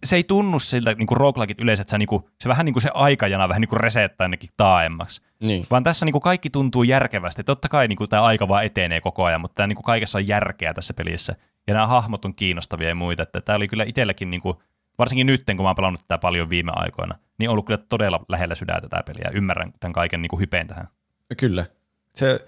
se 0.03 0.15
ei 0.15 0.23
tunnu 0.23 0.59
siltä 0.59 0.93
niin 0.93 1.07
kuin 1.07 1.17
roguelikeit 1.17 1.61
yleensä, 1.61 1.81
että 1.81 1.91
se, 1.91 1.97
niin 1.97 2.07
kuin, 2.07 2.23
se 2.39 2.49
vähän 2.49 2.65
niin 2.65 2.73
kuin 2.73 2.81
se 2.81 2.89
aikajana 2.93 3.49
vähän 3.49 3.61
niin 3.61 3.69
kuin 3.69 3.79
resettää 3.79 4.25
ainakin 4.25 4.49
taaemmaksi. 4.57 5.21
Niin. 5.43 5.65
Vaan 5.71 5.83
tässä 5.83 6.05
niin 6.05 6.11
kuin 6.11 6.21
kaikki 6.21 6.49
tuntuu 6.49 6.83
järkevästi. 6.83 7.43
Totta 7.43 7.69
kai 7.69 7.87
niin 7.87 7.97
kuin 7.97 8.09
tämä 8.09 8.23
aika 8.23 8.47
vaan 8.47 8.65
etenee 8.65 9.01
koko 9.01 9.23
ajan, 9.23 9.41
mutta 9.41 9.55
tämä 9.55 9.67
niin 9.67 9.75
kuin 9.75 9.85
kaikessa 9.85 10.17
on 10.17 10.27
järkeä 10.27 10.73
tässä 10.73 10.93
pelissä. 10.93 11.35
Ja 11.69 11.75
nämä 11.75 11.87
hahmot 11.87 12.25
on 12.25 12.35
kiinnostavia 12.35 12.89
ja 12.89 12.95
muita. 12.95 13.23
Että 13.23 13.41
tämä 13.41 13.55
oli 13.55 13.67
kyllä 13.67 13.83
itselläkin, 13.83 14.31
niin 14.31 14.41
kuin, 14.41 14.57
varsinkin 14.97 15.27
nyt, 15.27 15.43
kun 15.45 15.55
mä 15.55 15.69
oon 15.69 15.75
pelannut 15.75 16.01
tätä 16.01 16.17
paljon 16.17 16.49
viime 16.49 16.71
aikoina, 16.75 17.15
niin 17.37 17.49
on 17.49 17.51
ollut 17.51 17.65
kyllä 17.65 17.83
todella 17.89 18.25
lähellä 18.29 18.55
sydäntä 18.55 18.89
tämä 18.89 19.03
peli 19.03 19.19
ja 19.23 19.31
ymmärrän 19.31 19.73
tämän 19.79 19.93
kaiken 19.93 20.21
niin 20.21 20.29
kuin 20.29 20.39
hypeen 20.39 20.67
tähän. 20.67 20.87
Kyllä. 21.37 21.65
Se, 22.15 22.45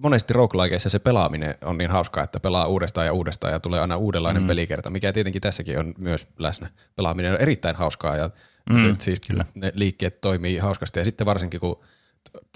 monesti 0.00 0.32
roguelikeissa 0.32 0.88
se 0.88 0.98
pelaaminen 0.98 1.54
on 1.64 1.78
niin 1.78 1.90
hauskaa, 1.90 2.24
että 2.24 2.40
pelaa 2.40 2.66
uudestaan 2.66 3.06
ja 3.06 3.12
uudestaan 3.12 3.52
ja 3.52 3.60
tulee 3.60 3.80
aina 3.80 3.96
uudenlainen 3.96 4.42
mm. 4.42 4.46
pelikerta, 4.46 4.90
mikä 4.90 5.12
tietenkin 5.12 5.42
tässäkin 5.42 5.78
on 5.78 5.94
myös 5.98 6.28
läsnä. 6.38 6.68
Pelaaminen 6.96 7.32
on 7.32 7.40
erittäin 7.40 7.76
hauskaa 7.76 8.16
ja 8.16 8.30
mm, 8.72 8.96
siis 8.98 9.20
kyllä. 9.28 9.44
ne 9.54 9.72
liikkeet 9.74 10.20
toimii 10.20 10.58
hauskasti 10.58 10.98
ja 10.98 11.04
sitten 11.04 11.26
varsinkin 11.26 11.60
kun 11.60 11.80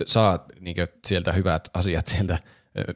saa 0.07 0.45
niin 0.61 0.77
sieltä 1.07 1.33
hyvät 1.33 1.69
asiat 1.75 2.07
sieltä 2.07 2.39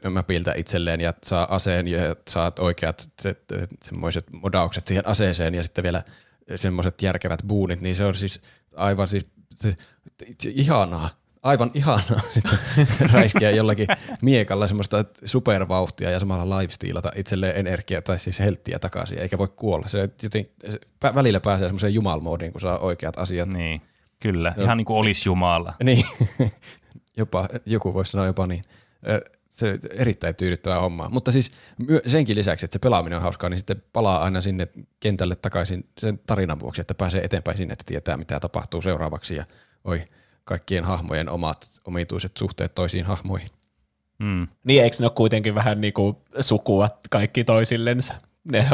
mapilta 0.09 0.53
itselleen 0.53 1.01
ja 1.01 1.13
saa 1.23 1.55
aseen 1.55 1.87
ja 1.87 2.15
saat 2.29 2.59
oikeat 2.59 3.11
se, 3.21 3.35
semmoiset 3.83 4.25
modaukset 4.31 4.87
siihen 4.87 5.07
aseeseen 5.07 5.55
ja 5.55 5.63
sitten 5.63 5.83
vielä 5.83 6.03
semmoiset 6.55 7.01
järkevät 7.01 7.39
buunit, 7.47 7.81
niin 7.81 7.95
se 7.95 8.05
on 8.05 8.15
siis 8.15 8.41
aivan 8.75 9.07
siis 9.07 9.27
se, 9.53 9.75
ihanaa 10.45 11.09
aivan 11.43 11.71
ihanaa 11.73 12.21
räiskeä 13.13 13.51
jollakin 13.51 13.87
miekalla 14.21 14.67
semmoista 14.67 15.05
supervauhtia 15.25 16.11
ja 16.11 16.19
samalla 16.19 16.59
lifestealata 16.59 17.11
itselleen 17.15 17.57
energiaa 17.57 18.01
tai 18.01 18.19
siis 18.19 18.39
helttiä 18.39 18.79
takaisin, 18.79 19.19
eikä 19.19 19.37
voi 19.37 19.47
kuolla. 19.55 19.87
Se 19.87 20.09
joten, 20.23 20.45
välillä 21.15 21.39
pääsee 21.39 21.67
semmoiseen 21.67 21.93
jumalmoodiin, 21.93 22.51
kun 22.51 22.61
saa 22.61 22.77
oikeat 22.79 23.17
asiat. 23.17 23.53
Niin, 23.53 23.81
kyllä. 24.19 24.53
Se, 24.55 24.63
Ihan 24.63 24.77
niin 24.77 24.85
kuin 24.85 24.97
olisi 24.97 25.29
jumala. 25.29 25.73
Niin, 25.83 26.05
jopa, 27.17 27.49
joku 27.65 27.93
voisi 27.93 28.11
sanoa 28.11 28.25
jopa 28.25 28.47
niin. 28.47 28.63
Se 29.51 29.71
on 29.71 29.79
erittäin 29.89 30.35
tyydyttävää 30.35 30.79
hommaa. 30.79 31.09
Mutta 31.09 31.31
siis 31.31 31.51
senkin 32.05 32.35
lisäksi, 32.35 32.65
että 32.65 32.73
se 32.73 32.79
pelaaminen 32.79 33.17
on 33.17 33.23
hauskaa, 33.23 33.49
niin 33.49 33.57
sitten 33.57 33.83
palaa 33.93 34.23
aina 34.23 34.41
sinne 34.41 34.67
kentälle 34.99 35.35
takaisin 35.35 35.89
sen 35.97 36.19
tarinan 36.27 36.59
vuoksi, 36.59 36.81
että 36.81 36.93
pääsee 36.93 37.23
eteenpäin 37.23 37.57
sinne, 37.57 37.71
että 37.71 37.83
tietää 37.87 38.17
mitä 38.17 38.39
tapahtuu 38.39 38.81
seuraavaksi 38.81 39.35
ja 39.35 39.45
oi, 39.83 40.01
kaikkien 40.43 40.83
hahmojen 40.83 41.29
omat 41.29 41.67
omituiset 41.85 42.37
suhteet 42.37 42.75
toisiin 42.75 43.05
hahmoihin. 43.05 43.49
Mm. 44.19 44.47
Niin 44.63 44.83
eikö 44.83 44.95
ne 44.99 45.05
ole 45.05 45.13
kuitenkin 45.15 45.55
vähän 45.55 45.81
niin 45.81 45.93
kuin 45.93 46.17
sukua 46.39 46.89
kaikki 47.09 47.43
toisillensa? 47.43 48.13
Ne 48.51 48.67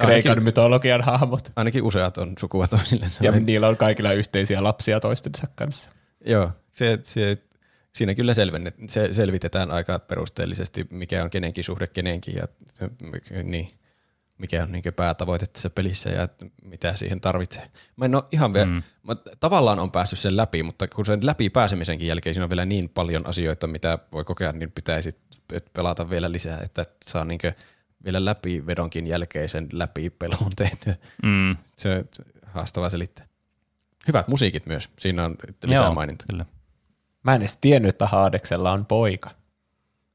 Kreikan 0.00 0.42
mytologian 0.42 1.02
hahmot. 1.02 1.52
Ainakin 1.56 1.82
useat 1.82 2.18
on 2.18 2.32
sukua 2.38 2.66
toisillensa. 2.66 3.24
Ja 3.24 3.32
niillä 3.32 3.68
on 3.68 3.76
kaikilla 3.76 4.12
yhteisiä 4.12 4.62
lapsia 4.62 5.00
toistensa 5.00 5.46
kanssa. 5.54 5.90
Joo, 6.26 6.50
se, 6.72 6.98
se, 7.02 7.36
siinä 7.94 8.14
kyllä 8.14 8.34
selvennet, 8.34 8.74
se 8.88 9.14
selvitetään 9.14 9.70
aika 9.70 9.98
perusteellisesti, 9.98 10.86
mikä 10.90 11.24
on 11.24 11.30
kenenkin 11.30 11.64
suhde 11.64 11.86
kenenkin. 11.86 12.34
Ja, 12.34 12.48
niin 13.42 13.68
mikä 14.38 14.62
on 14.62 14.72
niin 14.72 14.82
päätavoite 14.96 15.46
tässä 15.46 15.70
pelissä 15.70 16.10
ja 16.10 16.28
mitä 16.62 16.96
siihen 16.96 17.20
tarvitsee. 17.20 17.70
Mä 17.96 18.04
en 18.04 18.14
ole 18.14 18.24
ihan 18.32 18.54
vielä, 18.54 18.66
mm. 18.66 18.82
mä 19.02 19.16
tavallaan 19.40 19.78
on 19.78 19.92
päässyt 19.92 20.18
sen 20.18 20.36
läpi, 20.36 20.62
mutta 20.62 20.88
kun 20.88 21.06
sen 21.06 21.26
läpi 21.26 21.50
pääsemisenkin 21.50 22.08
jälkeen 22.08 22.34
siinä 22.34 22.44
on 22.44 22.50
vielä 22.50 22.64
niin 22.64 22.88
paljon 22.88 23.26
asioita, 23.26 23.66
mitä 23.66 23.98
voi 24.12 24.24
kokea, 24.24 24.52
niin 24.52 24.72
pitäisi 24.72 25.10
pelata 25.72 26.10
vielä 26.10 26.32
lisää, 26.32 26.60
että 26.62 26.84
saa 27.04 27.24
niin 27.24 27.40
vielä 28.04 28.24
läpi 28.24 28.66
vedonkin 28.66 29.06
jälkeisen 29.06 29.68
läpi 29.72 30.10
pelon 30.10 30.52
tehtyä. 30.56 30.94
Mm. 31.22 31.56
Se 31.76 31.96
on 31.96 32.04
haastava 32.46 32.90
selittää. 32.90 33.26
Hyvät 34.08 34.28
musiikit 34.28 34.66
myös, 34.66 34.90
siinä 34.98 35.24
on 35.24 35.36
lisää 35.64 35.84
Joo, 35.84 35.94
maininta. 35.94 36.24
Kyllä. 36.30 36.46
Mä 37.24 37.34
en 37.34 37.42
edes 37.42 37.56
tiennyt, 37.56 37.88
että 37.88 38.06
Haadeksella 38.06 38.72
on 38.72 38.86
poika. 38.86 39.30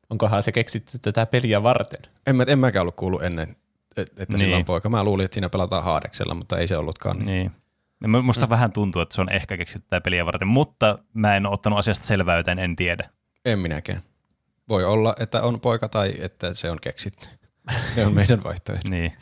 Onkohan 0.10 0.44
se 0.44 0.52
keksitty 0.52 1.00
tätä 1.00 1.26
peliä 1.26 1.64
varten? 1.64 2.00
En, 2.28 2.36
mä, 2.36 2.44
en 2.48 2.60
mäkään 2.60 2.82
ollut 2.82 2.96
kuullut 2.96 3.24
ennen 3.24 3.56
että 3.98 4.26
niin. 4.30 4.40
sillä 4.40 4.58
on 4.58 4.66
poika. 4.66 4.90
Mä 4.90 5.04
luulin, 5.04 5.26
että 5.26 5.36
siinä 5.36 5.50
pelataan 5.50 5.84
Haadeksella, 5.84 6.34
mutta 6.34 6.58
ei 6.58 6.68
se 6.68 6.78
ollutkaan 6.78 7.20
niin. 7.20 7.52
niin. 8.02 8.26
Musta 8.26 8.46
mm. 8.46 8.50
vähän 8.50 8.72
tuntuu, 8.72 9.02
että 9.02 9.16
se 9.16 9.22
on 9.22 9.32
ehkä 9.32 9.58
keksitty 9.58 9.88
tämä 9.90 10.02
peliä 10.02 10.26
varten, 10.26 10.48
mutta 10.48 11.00
mä 11.14 11.36
en 11.36 11.46
ole 11.46 11.54
ottanut 11.54 11.80
asiasta 11.80 12.06
selvää, 12.06 12.38
joten 12.38 12.60
en 12.60 12.76
tiedä. 12.76 13.10
En 13.46 13.60
minäkään. 13.60 14.02
Voi 14.70 14.86
olla, 14.86 15.16
että 15.20 15.42
on 15.42 15.60
poika 15.60 15.90
tai 15.90 16.14
että 16.20 16.54
se 16.54 16.72
on 16.72 16.78
keksitty. 16.82 17.28
Ne 17.96 18.06
on 18.06 18.14
meidän 18.14 18.44
vaihtoehto. 18.44 18.90
niin. 18.90 19.14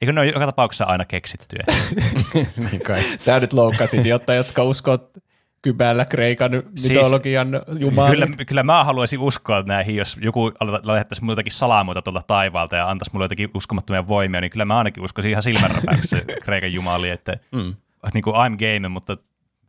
Eikö 0.00 0.12
ne 0.12 0.20
ole 0.20 0.28
joka 0.28 0.46
tapauksessa 0.46 0.84
aina 0.84 1.04
keksittyä? 1.04 1.64
niin 2.70 2.80
kai. 2.80 3.00
Sä 3.18 3.40
nyt 3.40 3.52
loukkasit, 3.52 4.06
jotta 4.06 4.34
jotka 4.34 4.64
uskot 4.64 5.18
kybällä 5.64 6.04
Kreikan 6.04 6.50
siis, 6.74 6.94
mytologian 6.94 7.48
jumalan. 7.78 8.10
Kyllä, 8.10 8.26
kyllä 8.46 8.62
mä 8.62 8.84
haluaisin 8.84 9.18
uskoa 9.18 9.62
näihin, 9.62 9.96
jos 9.96 10.16
joku 10.20 10.52
lähettäisi 10.82 11.22
mulle 11.22 11.32
jotakin 11.32 11.52
salamoita 11.52 12.02
tuolta 12.02 12.22
taivaalta 12.26 12.76
ja 12.76 12.90
antaisi 12.90 13.10
mulle 13.12 13.24
jotakin 13.24 13.50
uskomattomia 13.54 14.08
voimia, 14.08 14.40
niin 14.40 14.50
kyllä 14.50 14.64
mä 14.64 14.78
ainakin 14.78 15.02
uskoisin 15.02 15.30
ihan 15.30 15.42
silmänräpäyksessä 15.42 16.16
Kreikan 16.44 16.72
jumali, 16.72 17.10
että 17.10 17.36
mm. 17.52 17.74
niin 18.14 18.24
kuin 18.24 18.36
I'm 18.36 18.56
game, 18.56 18.88
mutta 18.88 19.16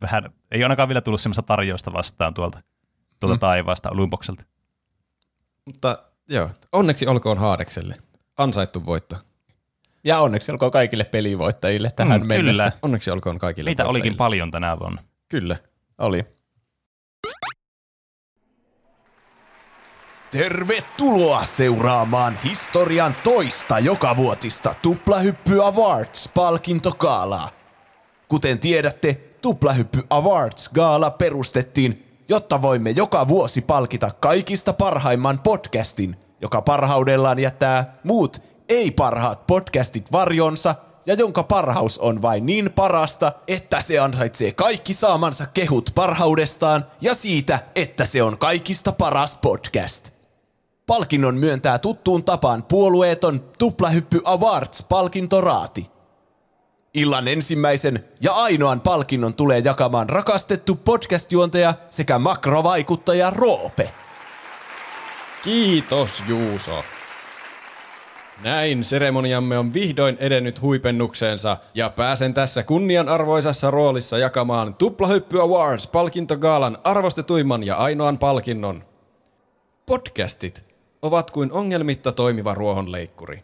vähän, 0.00 0.32
ei 0.50 0.62
ainakaan 0.62 0.88
vielä 0.88 1.00
tullut 1.00 1.20
semmoista 1.20 1.42
tarjousta 1.42 1.92
vastaan 1.92 2.34
tuolta, 2.34 2.62
tuolta 3.20 3.36
mm. 3.36 3.40
taivaasta 3.40 3.90
Olympokselta. 3.90 4.44
Mutta 5.64 5.98
joo, 6.28 6.50
onneksi 6.72 7.06
olkoon 7.06 7.38
Haadekselle. 7.38 7.94
Ansaittu 8.38 8.86
voitto. 8.86 9.16
Ja 10.04 10.18
onneksi 10.18 10.52
olkoon 10.52 10.72
kaikille 10.72 11.04
pelivoittajille 11.04 11.90
tähän 11.96 12.20
mm, 12.20 12.26
mennessä. 12.26 12.62
Kyllä. 12.62 12.78
Onneksi 12.82 13.10
olkoon 13.10 13.38
kaikille 13.38 13.70
Niitä 13.70 13.86
olikin 13.86 14.16
paljon 14.16 14.50
tänä 14.50 14.78
vuonna. 14.78 15.02
Kyllä. 15.28 15.56
Oli. 15.98 16.24
Tervetuloa 20.30 21.44
seuraamaan 21.44 22.38
historian 22.44 23.16
toista 23.24 23.78
jokavuotista 23.78 24.74
Tuplahyppy 24.82 25.62
Awards 25.64 26.30
palkintokaalaa. 26.34 27.50
Kuten 28.28 28.58
tiedätte, 28.58 29.14
Tuplahyppy 29.42 30.02
Awards 30.10 30.68
gaala 30.68 31.10
perustettiin, 31.10 32.22
jotta 32.28 32.62
voimme 32.62 32.90
joka 32.90 33.28
vuosi 33.28 33.62
palkita 33.62 34.10
kaikista 34.20 34.72
parhaimman 34.72 35.38
podcastin, 35.38 36.16
joka 36.40 36.62
parhaudellaan 36.62 37.38
jättää 37.38 37.94
muut 38.04 38.42
ei-parhaat 38.68 39.46
podcastit 39.46 40.12
varjonsa 40.12 40.74
ja 41.06 41.14
jonka 41.14 41.42
parhaus 41.42 41.98
on 41.98 42.22
vain 42.22 42.46
niin 42.46 42.72
parasta, 42.72 43.32
että 43.48 43.82
se 43.82 43.98
ansaitsee 43.98 44.52
kaikki 44.52 44.94
saamansa 44.94 45.46
kehut 45.46 45.90
parhaudestaan 45.94 46.86
ja 47.00 47.14
siitä, 47.14 47.58
että 47.74 48.04
se 48.04 48.22
on 48.22 48.38
kaikista 48.38 48.92
paras 48.92 49.36
podcast. 49.36 50.10
Palkinnon 50.86 51.34
myöntää 51.34 51.78
tuttuun 51.78 52.24
tapaan 52.24 52.62
puolueeton 52.62 53.40
Tuplahyppy 53.58 54.20
Awards-palkintoraati. 54.24 55.86
Illan 56.94 57.28
ensimmäisen 57.28 58.04
ja 58.20 58.32
ainoan 58.32 58.80
palkinnon 58.80 59.34
tulee 59.34 59.62
jakamaan 59.64 60.08
rakastettu 60.08 60.76
podcast-juontaja 60.76 61.74
sekä 61.90 62.18
makrovaikuttaja 62.18 63.30
Roope. 63.30 63.92
Kiitos 65.44 66.22
Juuso. 66.28 66.84
Näin 68.42 68.84
seremoniamme 68.84 69.58
on 69.58 69.74
vihdoin 69.74 70.16
edennyt 70.20 70.62
huipennukseensa 70.62 71.56
ja 71.74 71.90
pääsen 71.90 72.34
tässä 72.34 72.62
kunnianarvoisessa 72.62 73.70
roolissa 73.70 74.18
jakamaan 74.18 74.74
Tuplahyppy 74.74 75.40
Awards 75.40 75.86
palkintogaalan 75.86 76.78
arvostetuimman 76.84 77.64
ja 77.64 77.76
ainoan 77.76 78.18
palkinnon. 78.18 78.84
Podcastit 79.86 80.64
ovat 81.02 81.30
kuin 81.30 81.52
ongelmitta 81.52 82.12
toimiva 82.12 82.54
ruohonleikkuri. 82.54 83.42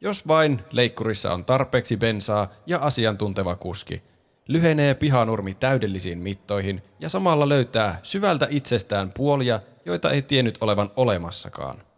Jos 0.00 0.28
vain 0.28 0.60
leikkurissa 0.70 1.32
on 1.32 1.44
tarpeeksi 1.44 1.96
bensaa 1.96 2.48
ja 2.66 2.78
asiantunteva 2.78 3.56
kuski, 3.56 4.02
lyhenee 4.48 4.94
pihanurmi 4.94 5.54
täydellisiin 5.54 6.18
mittoihin 6.18 6.82
ja 7.00 7.08
samalla 7.08 7.48
löytää 7.48 8.00
syvältä 8.02 8.46
itsestään 8.50 9.12
puolia, 9.12 9.60
joita 9.84 10.10
ei 10.10 10.22
tiennyt 10.22 10.58
olevan 10.60 10.90
olemassakaan. 10.96 11.91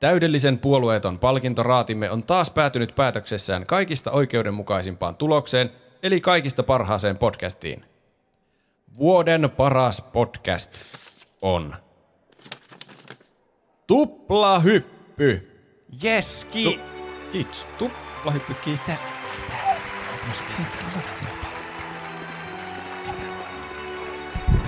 Täydellisen 0.00 0.58
puolueeton 0.58 1.18
palkintoraatimme 1.18 2.10
on 2.10 2.22
taas 2.22 2.50
päätynyt 2.50 2.94
päätöksessään 2.94 3.66
kaikista 3.66 4.10
oikeudenmukaisimpaan 4.10 5.16
tulokseen, 5.16 5.70
eli 6.02 6.20
kaikista 6.20 6.62
parhaaseen 6.62 7.18
podcastiin. 7.18 7.84
Vuoden 8.96 9.50
paras 9.56 10.02
podcast 10.02 10.80
on 11.42 11.74
Tuplahyppy. 13.86 15.62
Yes, 16.04 16.44
ki... 16.50 16.64
Tu- 16.64 16.84
kiitos. 17.32 17.66
Tuplahyppy, 17.78 18.54
kiitos. 18.54 18.94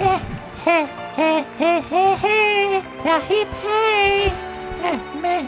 he, 0.00 0.20
he, 0.66 0.88
he, 1.18 1.44
he, 1.60 1.82
he, 1.90 2.18
he, 2.22 2.84
ja 3.04 3.20
hip 3.20 3.48
hei. 3.64 4.51
Eh, 4.82 5.00
Me, 5.20 5.46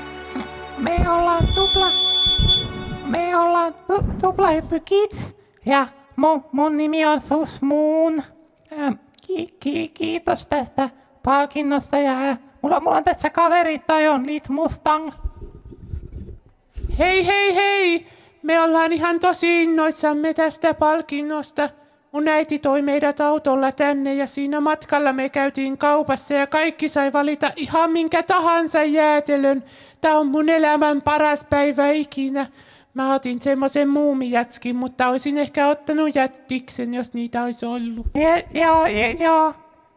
me 0.78 1.11
ollaan 1.11 1.47
tupla, 1.55 1.86
me 3.06 3.36
ollaan 3.36 3.74
tu, 3.74 3.94
tuplahyppy 4.20 4.81
kids 4.81 5.36
ja 5.66 5.86
mun, 6.16 6.44
mun 6.52 6.77
nimi 6.77 7.06
on 7.06 7.20
Sus 7.20 7.62
Moon. 7.62 8.23
Ähm, 8.73 8.94
ki, 9.27 9.47
ki, 9.61 9.89
kiitos 9.89 10.47
tästä 10.47 10.90
palkinnosta 11.23 11.98
ja 11.98 12.31
äh, 12.31 12.39
mulla, 12.62 12.81
mulla 12.81 12.97
on 12.97 13.05
tässä 13.05 13.31
kaveri, 13.31 13.78
toi 13.78 14.09
on 14.09 14.27
Lit 14.27 14.48
Mustang. 14.48 15.11
Hei 16.98 17.27
hei 17.27 17.55
hei! 17.55 18.06
Me 18.43 18.61
ollaan 18.61 18.93
ihan 18.93 19.20
tosi 19.20 19.62
innoissamme 19.62 20.35
tästä 20.35 20.74
palkinnosta. 20.74 21.69
Mun 22.15 22.28
äiti 22.28 22.59
toi 22.59 22.82
meidät 22.82 23.20
autolla 23.20 23.73
tänne 23.73 24.15
ja 24.15 24.27
siinä 24.27 24.61
matkalla 24.61 25.12
me 25.12 25.28
käytiin 25.28 25.78
kaupassa 25.78 26.35
ja 26.35 26.47
kaikki 26.47 26.89
sai 26.89 27.12
valita 27.12 27.51
ihan 27.57 27.91
minkä 27.91 28.23
tahansa 28.23 28.82
jäätelön. 28.82 29.65
Tää 30.01 30.19
on 30.19 30.27
mun 30.27 30.49
elämän 30.49 31.03
paras 31.03 31.45
päivä 31.51 31.91
ikinä. 31.91 32.47
Mä 32.95 33.15
otin 33.15 33.41
semmosen 33.41 33.89
muumijätskin, 33.89 34.77
mutta 34.77 35.09
olisin 35.09 35.39
ehkä 35.39 35.69
ottanut 35.69 36.15
jättiksen, 36.15 36.95
jos 36.95 37.12
niitä 37.12 37.43
olisi 37.43 37.66
ollut. 37.66 38.07
Joo, 38.55 38.86
ja, 38.86 39.11
joo. 39.11 39.55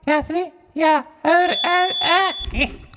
Ja 0.07 0.23
si, 0.23 0.53
ja, 0.75 1.03
ör, 1.27 1.49
ör, 1.49 1.91
äkki. 2.01 2.87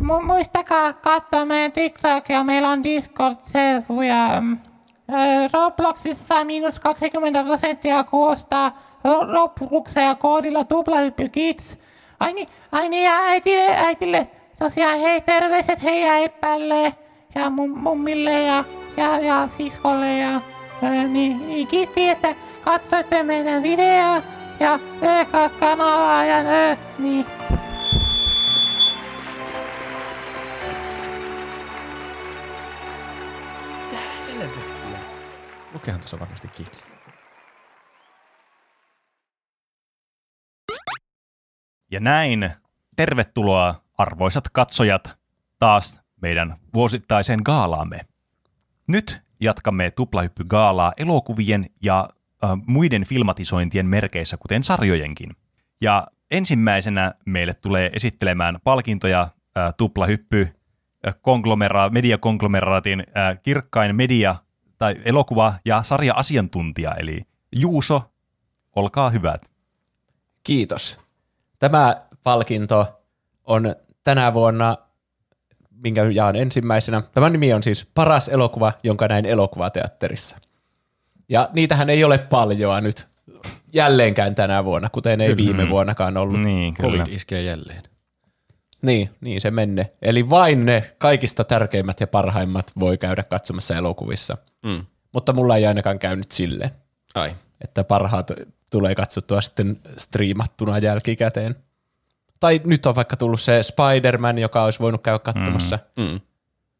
Mu- 0.00 0.26
muistakaa 0.26 0.92
katsoa 0.92 1.44
meidän 1.44 1.72
TikTokia, 1.72 2.44
meillä 2.44 2.70
on 2.70 2.82
Discord-servu 2.84 4.02
ja 4.02 4.40
mm, 4.40 4.58
Robloxissa 5.52 6.44
miinus 6.44 6.80
20 6.80 7.44
prosenttia 7.44 8.04
Ro- 9.04 9.32
Robloxia 9.32 10.14
koodilla 10.14 10.64
tuplahyppy 10.64 11.28
kids. 11.28 11.78
Ai 12.20 12.32
niin, 12.32 12.48
ai 12.72 12.88
niin 12.88 13.04
ja 13.04 13.12
äitille, 13.18 13.76
äitille. 13.76 14.28
Tosiaan 14.58 14.98
hei 14.98 15.20
terveiset 15.20 15.82
hei 15.82 16.08
äipälle 16.08 16.94
ja 17.34 17.50
mum, 17.50 17.70
mummille 17.78 18.32
ja, 18.32 18.64
ja, 18.96 19.18
ja 19.18 19.48
siskolle 19.48 20.18
ja 20.18 20.40
ö, 20.82 21.08
niin, 21.08 21.48
niin 21.48 21.66
kiitti, 21.66 22.08
että 22.08 22.34
katsoitte 22.64 23.22
meidän 23.22 23.62
videoa 23.62 24.22
ja 24.64 24.78
ö, 25.02 25.24
ka- 25.24 25.48
kanavaa 25.48 26.24
ja 26.24 26.36
ö, 26.38 26.76
niin. 26.98 27.26
Lukehan 35.74 36.00
tuossa 36.00 36.20
varmasti 36.20 36.48
kids. 36.48 36.84
Ja 41.90 42.00
näin, 42.00 42.50
tervetuloa 42.96 43.74
arvoisat 43.98 44.44
katsojat 44.52 45.18
taas 45.58 46.00
meidän 46.22 46.56
vuosittaiseen 46.74 47.40
gaalaamme. 47.44 48.00
Nyt 48.86 49.22
jatkamme 49.40 49.90
tuplahyppy-gaalaa 49.90 50.92
elokuvien 50.96 51.70
ja 51.82 52.08
muiden 52.66 53.04
filmatisointien 53.04 53.86
merkeissä, 53.86 54.36
kuten 54.36 54.64
sarjojenkin. 54.64 55.30
Ja 55.80 56.06
ensimmäisenä 56.30 57.14
meille 57.26 57.54
tulee 57.54 57.90
esittelemään 57.92 58.58
palkintoja 58.64 59.20
äh, 59.58 59.74
tuplahyppy 59.76 60.48
äh, 61.06 61.14
konglomera, 61.22 61.90
mediakonglomeratin 61.90 63.00
äh, 63.00 63.38
kirkkain 63.42 63.96
media- 63.96 64.36
tai 64.78 64.96
elokuva- 65.04 65.54
ja 65.64 65.82
sarja-asiantuntija, 65.82 66.94
eli 66.94 67.22
Juuso, 67.56 68.02
olkaa 68.76 69.10
hyvät. 69.10 69.50
Kiitos. 70.42 71.00
Tämä 71.58 71.96
palkinto 72.22 73.00
on 73.44 73.74
tänä 74.04 74.34
vuonna, 74.34 74.76
minkä 75.70 76.04
jaan 76.04 76.36
ensimmäisenä. 76.36 77.02
Tämä 77.14 77.30
nimi 77.30 77.52
on 77.52 77.62
siis 77.62 77.90
paras 77.94 78.28
elokuva, 78.28 78.72
jonka 78.82 79.08
näin 79.08 79.26
elokuvateatterissa. 79.26 80.38
Ja 81.28 81.48
niitähän 81.52 81.90
ei 81.90 82.04
ole 82.04 82.18
paljoa 82.18 82.80
nyt 82.80 83.08
jälleenkään 83.72 84.34
tänä 84.34 84.64
vuonna, 84.64 84.88
kuten 84.90 85.20
ei 85.20 85.36
viime 85.36 85.68
vuonnakaan 85.70 86.16
ollut. 86.16 86.40
Niin, 86.40 86.74
kyllä. 86.74 86.98
Covid 86.98 87.14
iskee 87.14 87.42
jälleen. 87.42 87.82
Niin, 88.82 89.10
niin 89.20 89.40
se 89.40 89.50
menne. 89.50 89.92
Eli 90.02 90.30
vain 90.30 90.66
ne 90.66 90.94
kaikista 90.98 91.44
tärkeimmät 91.44 92.00
ja 92.00 92.06
parhaimmat 92.06 92.72
voi 92.80 92.98
käydä 92.98 93.22
katsomassa 93.22 93.76
elokuvissa. 93.76 94.36
Mm. 94.66 94.84
Mutta 95.12 95.32
mulla 95.32 95.56
ei 95.56 95.66
ainakaan 95.66 95.98
käynyt 95.98 96.32
silleen, 96.32 96.70
Ai. 97.14 97.34
että 97.60 97.84
parhaat 97.84 98.30
tulee 98.70 98.94
katsottua 98.94 99.40
sitten 99.40 99.80
striimattuna 99.96 100.78
jälkikäteen. 100.78 101.56
Tai 102.40 102.60
nyt 102.64 102.86
on 102.86 102.94
vaikka 102.94 103.16
tullut 103.16 103.40
se 103.40 103.62
Spider-Man, 103.62 104.38
joka 104.38 104.64
olisi 104.64 104.80
voinut 104.80 105.02
käydä 105.02 105.18
katsomassa. 105.18 105.78
Mm. 105.96 106.20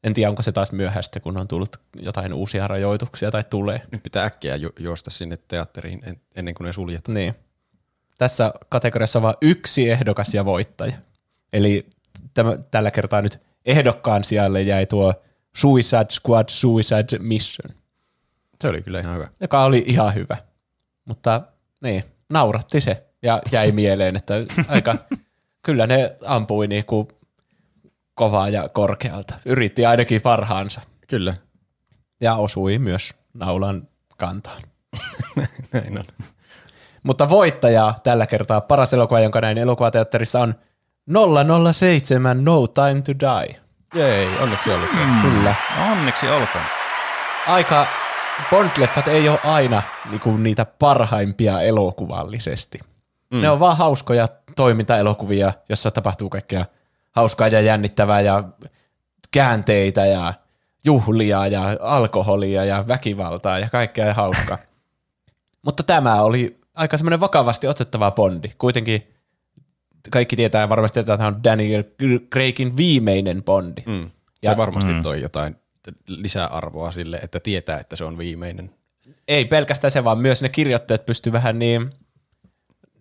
En 0.05 0.15
tiedä, 0.15 0.29
onko 0.31 0.43
se 0.43 0.53
taas 0.53 0.73
myöhäistä, 0.73 1.21
kun 1.21 1.41
on 1.41 1.49
tullut 1.49 1.77
jotain 1.97 2.33
uusia 2.35 2.69
rajoituksia 2.69 3.31
tai 3.31 3.45
tulee. 3.51 3.81
Nyt 3.93 4.03
pitää 4.03 4.25
äkkiä 4.25 4.57
ju- 4.57 4.73
juosta 4.79 5.11
sinne 5.11 5.37
teatteriin 5.49 6.01
en- 6.07 6.21
ennen 6.37 6.55
kuin 6.55 6.65
ne 6.65 6.73
suljetaan. 6.73 7.15
Niin. 7.15 7.35
Tässä 8.19 8.53
kategoriassa 8.69 9.19
on 9.19 9.23
vain 9.23 9.37
yksi 9.43 9.91
ehdokas 9.91 10.35
ja 10.35 10.45
voittaja. 10.45 10.93
Eli 11.53 11.87
tämä, 12.35 12.59
tällä 12.71 12.91
kertaa 12.91 13.23
nyt 13.23 13.41
ehdokkaan 13.67 14.25
sijalle 14.25 14.63
jäi 14.63 14.87
tuo 14.87 15.15
Suicide 15.57 16.07
Squad 16.11 16.49
Suicide 16.49 17.19
Mission, 17.19 17.71
Se 18.61 18.69
oli 18.69 18.83
kyllä 18.83 19.01
ihan 19.01 19.15
hyvä. 19.15 19.29
joka 19.41 19.65
oli 19.65 19.85
ihan 19.87 20.15
hyvä. 20.15 20.37
Mutta 21.05 21.41
niin, 21.83 22.05
nauratti 22.31 22.81
se 22.81 23.05
ja 23.23 23.43
jäi 23.53 23.73
mieleen, 23.83 24.17
että 24.17 24.35
aika, 24.69 24.97
kyllä 25.63 25.87
ne 25.87 26.17
ampui 26.25 26.67
niinku 26.67 27.09
kovaa 28.15 28.49
ja 28.49 28.69
korkealta. 28.69 29.35
Yritti 29.45 29.87
ainakin 29.87 30.23
parhaansa 30.23 30.81
Kyllä. 31.09 31.35
ja 32.21 32.35
osui 32.35 32.79
myös 32.79 33.15
naulan 33.35 33.89
kantaan. 34.17 34.63
Näin 35.73 35.99
on. 35.99 36.05
Mutta 37.03 37.29
voittaja 37.29 37.95
tällä 38.03 38.27
kertaa 38.27 38.61
paras 38.61 38.93
elokuva, 38.95 39.21
jonka 39.21 39.41
näin 39.41 39.59
elokuvateatterissa 39.59 40.41
on 40.41 40.55
007 41.73 42.45
No 42.45 42.67
Time 42.67 43.03
to 43.03 43.13
Die. 43.13 43.61
Jei, 43.95 44.39
onneksi 44.39 44.71
olkoon. 44.71 45.09
Mm. 45.09 45.23
Kyllä. 45.23 45.55
Onneksi 45.91 46.29
olkoon. 46.29 46.65
Aika 47.47 47.87
Bond-leffat 48.51 49.09
ei 49.09 49.29
ole 49.29 49.39
aina 49.45 49.83
niinku 50.11 50.37
niitä 50.37 50.65
parhaimpia 50.65 51.61
elokuvallisesti. 51.61 52.79
Mm. 53.31 53.41
Ne 53.41 53.51
on 53.51 53.61
vaan 53.61 53.77
hauskoja 53.77 54.29
toimintaelokuvia, 54.57 55.53
jossa 55.69 55.91
tapahtuu 55.91 56.31
kaikkea 56.31 56.65
hauskaa 57.15 57.49
ja 57.49 57.61
jännittävää 57.61 58.21
ja 58.21 58.45
käänteitä 59.31 60.07
ja 60.07 60.35
juhlia 60.85 61.47
ja 61.47 61.77
alkoholia 61.81 62.65
ja 62.65 62.85
väkivaltaa 62.89 63.59
ja 63.59 63.69
kaikkea 63.71 64.15
hauskaa. 64.15 64.59
Mutta 65.65 65.83
tämä 65.83 66.23
oli 66.23 66.61
aika 66.75 66.97
semmoinen 66.97 67.21
vakavasti 67.21 67.67
otettava 67.67 68.11
Bondi. 68.11 68.49
Kuitenkin 68.59 69.15
kaikki 70.11 70.37
tietää 70.37 70.69
varmasti, 70.69 71.01
että 71.01 71.17
tämä 71.17 71.27
on 71.27 71.45
Daniel 71.45 71.85
Craigin 72.33 72.77
viimeinen 72.77 73.43
Bondi. 73.43 73.83
Mm. 73.87 74.11
Se 74.43 74.51
Ja- 74.51 74.57
varmasti 74.57 74.93
toi 75.03 75.23
jotain 75.23 75.57
lisäarvoa 76.09 76.91
sille, 76.93 77.17
että 77.17 77.41
tietää, 77.41 77.79
että 77.81 77.97
se 77.97 78.05
on 78.05 78.19
viimeinen. 78.19 78.71
Ei 79.29 79.45
pelkästään 79.45 79.91
se, 79.91 80.05
vaan 80.05 80.19
myös 80.19 80.43
ne 80.43 80.49
kirjoittajat 80.49 81.07
pystyy 81.07 81.33
vähän 81.33 81.59
niin, 81.59 81.91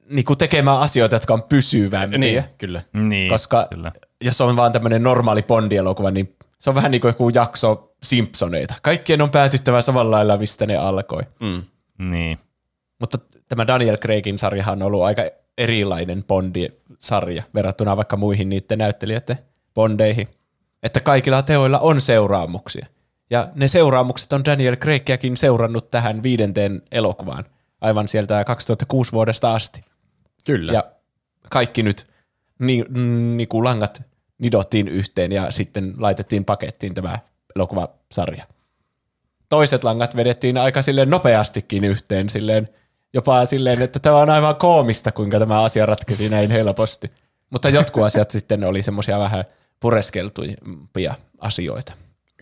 niin 0.09 0.25
kuin 0.25 0.37
tekemään 0.37 0.79
asioita, 0.79 1.15
jotka 1.15 1.33
on 1.33 1.43
pysyvämpiä. 1.43 2.19
Niin, 2.19 2.43
kyllä. 2.57 2.81
Niin, 2.97 3.29
Koska 3.29 3.67
kyllä. 3.69 3.91
jos 4.21 4.41
on 4.41 4.55
vaan 4.55 4.71
tämmöinen 4.71 5.03
normaali 5.03 5.43
Bondi-elokuva, 5.43 6.11
niin 6.11 6.35
se 6.59 6.69
on 6.69 6.75
vähän 6.75 6.91
niin 6.91 7.01
kuin 7.01 7.09
joku 7.09 7.29
jakso 7.29 7.95
Simpsoneita. 8.03 8.73
Kaikkien 8.81 9.21
on 9.21 9.29
päätyttävä 9.29 9.81
samalla 9.81 10.11
lailla, 10.11 10.37
mistä 10.37 10.65
ne 10.65 10.77
alkoi. 10.77 11.23
Mm. 11.39 11.63
Niin. 12.09 12.39
Mutta 12.99 13.17
tämä 13.47 13.67
Daniel 13.67 13.97
Craigin 13.97 14.39
sarjahan 14.39 14.81
on 14.81 14.87
ollut 14.87 15.03
aika 15.03 15.21
erilainen 15.57 16.23
Bondi-sarja 16.23 17.43
verrattuna 17.53 17.97
vaikka 17.97 18.17
muihin 18.17 18.49
niiden 18.49 18.79
näyttelijöiden 18.79 19.37
Bondeihin. 19.73 20.27
Että 20.83 20.99
kaikilla 20.99 21.41
teoilla 21.41 21.79
on 21.79 22.01
seuraamuksia. 22.01 22.85
Ja 23.29 23.47
ne 23.55 23.67
seuraamukset 23.67 24.33
on 24.33 24.45
Daniel 24.45 24.75
Craigiakin 24.75 25.37
seurannut 25.37 25.89
tähän 25.89 26.23
viidenteen 26.23 26.81
elokuvaan 26.91 27.45
aivan 27.81 28.07
sieltä 28.07 28.43
2006 28.43 29.11
vuodesta 29.11 29.53
asti. 29.53 29.81
Kyllä. 30.45 30.73
Ja 30.73 30.83
kaikki 31.49 31.83
nyt 31.83 32.07
ni, 32.59 32.83
niin 33.35 33.47
kuin 33.47 33.63
langat 33.63 34.03
nidottiin 34.37 34.87
yhteen 34.87 35.31
ja 35.31 35.51
sitten 35.51 35.93
laitettiin 35.97 36.45
pakettiin 36.45 36.93
tämä 36.93 37.19
elokuvasarja. 37.55 38.47
Toiset 39.49 39.83
langat 39.83 40.15
vedettiin 40.15 40.57
aika 40.57 40.81
silleen 40.81 41.09
nopeastikin 41.09 41.83
yhteen, 41.83 42.29
silleen, 42.29 42.69
jopa 43.13 43.45
silleen, 43.45 43.81
että 43.81 43.99
tämä 43.99 44.17
on 44.17 44.29
aivan 44.29 44.55
koomista, 44.55 45.11
kuinka 45.11 45.39
tämä 45.39 45.63
asia 45.63 45.85
ratkesi 45.85 46.29
näin 46.29 46.51
helposti. 46.51 47.11
Mutta 47.49 47.69
jotkut 47.69 48.03
asiat 48.13 48.31
sitten 48.31 48.63
oli 48.63 48.81
semmoisia 48.81 49.19
vähän 49.19 49.45
pureskeltuimpia 49.79 51.15
asioita. 51.39 51.93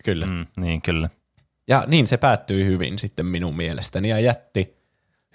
Kyllä. 0.04 0.26
Mm, 0.26 0.46
niin, 0.56 0.82
kyllä. 0.82 1.08
Ja 1.68 1.84
niin 1.86 2.06
se 2.06 2.16
päättyi 2.16 2.64
hyvin 2.64 2.98
sitten 2.98 3.26
minun 3.26 3.56
mielestäni 3.56 4.08
ja 4.08 4.20
jätti 4.20 4.76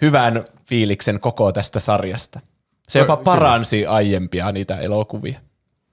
hyvän 0.02 0.44
fiiliksen 0.68 1.20
koko 1.20 1.52
tästä 1.52 1.80
sarjasta. 1.80 2.40
Se 2.88 2.98
jopa 2.98 3.16
Kyllä. 3.16 3.24
paransi 3.24 3.86
aiempia 3.86 4.52
niitä 4.52 4.78
elokuvia. 4.78 5.40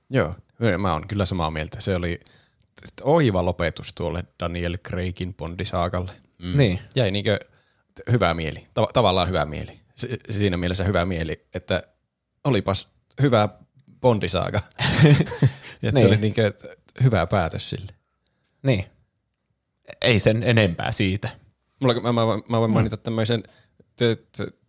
Joo, 0.10 0.36
mä 0.78 0.94
oon 0.94 1.08
kyllä 1.08 1.26
samaa 1.26 1.52
mieltä. 1.52 1.82
Se 1.82 1.96
oli 1.96 2.20
oiva 3.04 3.46
lopetus 3.46 3.94
tuolle 3.94 4.24
Daniel 4.40 4.78
Craigin 4.78 5.34
Bondisaakalle. 5.34 6.12
Mm. 6.42 6.58
Niin. 6.58 6.80
Jäi 6.96 7.12
niinkö 7.12 7.40
hyvä 8.12 8.34
mieli, 8.34 8.60
Tav- 8.60 8.92
tavallaan 8.94 9.28
hyvä 9.28 9.46
mieli. 9.46 9.80
Si- 9.96 10.20
siinä 10.32 10.58
mielessä 10.58 10.84
hyvä 10.84 11.06
mieli, 11.06 11.46
että 11.54 11.84
olipas 12.44 12.88
hyvä 13.22 13.50
Bondisaaka. 14.02 14.62
että 15.06 15.36
Niin. 15.82 16.00
Se 16.00 16.06
oli 16.08 16.18
niinkö 16.18 16.54
hyvä 17.04 17.28
päätös 17.28 17.70
sille. 17.70 17.92
Niin. 18.64 18.86
Ei 20.02 20.20
sen 20.20 20.44
enempää 20.44 20.92
siitä. 20.92 21.30
Mulla, 21.82 21.94
mä, 21.94 22.14
mä, 22.14 22.22
mä 22.50 22.60
voin 22.60 22.72
mainita 22.72 22.98
tämmöisen 22.98 23.44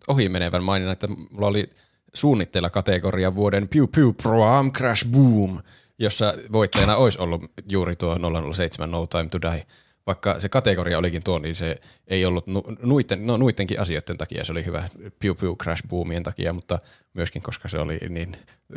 ohimenevän 0.08 0.62
maininnan, 0.62 0.92
että 0.92 1.06
mulla 1.06 1.46
oli 1.46 1.70
suunnitteilla 2.16 2.70
kategoria 2.70 3.34
vuoden 3.34 3.68
Pew 3.68 3.84
Pew 3.94 4.10
Prom 4.22 4.72
Crash 4.72 5.06
Boom, 5.08 5.62
jossa 5.98 6.34
voittajana 6.52 6.96
olisi 6.96 7.18
ollut 7.18 7.44
juuri 7.68 7.96
tuo 7.96 8.16
007 8.52 8.90
No 8.90 9.06
Time 9.06 9.28
to 9.28 9.40
Die. 9.40 9.66
Vaikka 10.06 10.40
se 10.40 10.48
kategoria 10.48 10.98
olikin 10.98 11.22
tuo, 11.22 11.38
niin 11.38 11.56
se 11.56 11.80
ei 12.08 12.24
ollut 12.24 12.46
nu, 12.46 12.62
nuitten, 12.82 13.26
no, 13.26 13.36
nuittenkin 13.36 13.80
asioiden 13.80 14.18
takia, 14.18 14.44
se 14.44 14.52
oli 14.52 14.64
hyvä 14.64 14.88
Pew 15.18 15.32
Pew 15.40 15.52
Crash 15.62 15.88
Boomien 15.88 16.22
takia, 16.22 16.52
mutta 16.52 16.78
myöskin 17.14 17.42
koska 17.42 17.68
se 17.68 17.78
oli 17.78 17.98
niin 18.08 18.32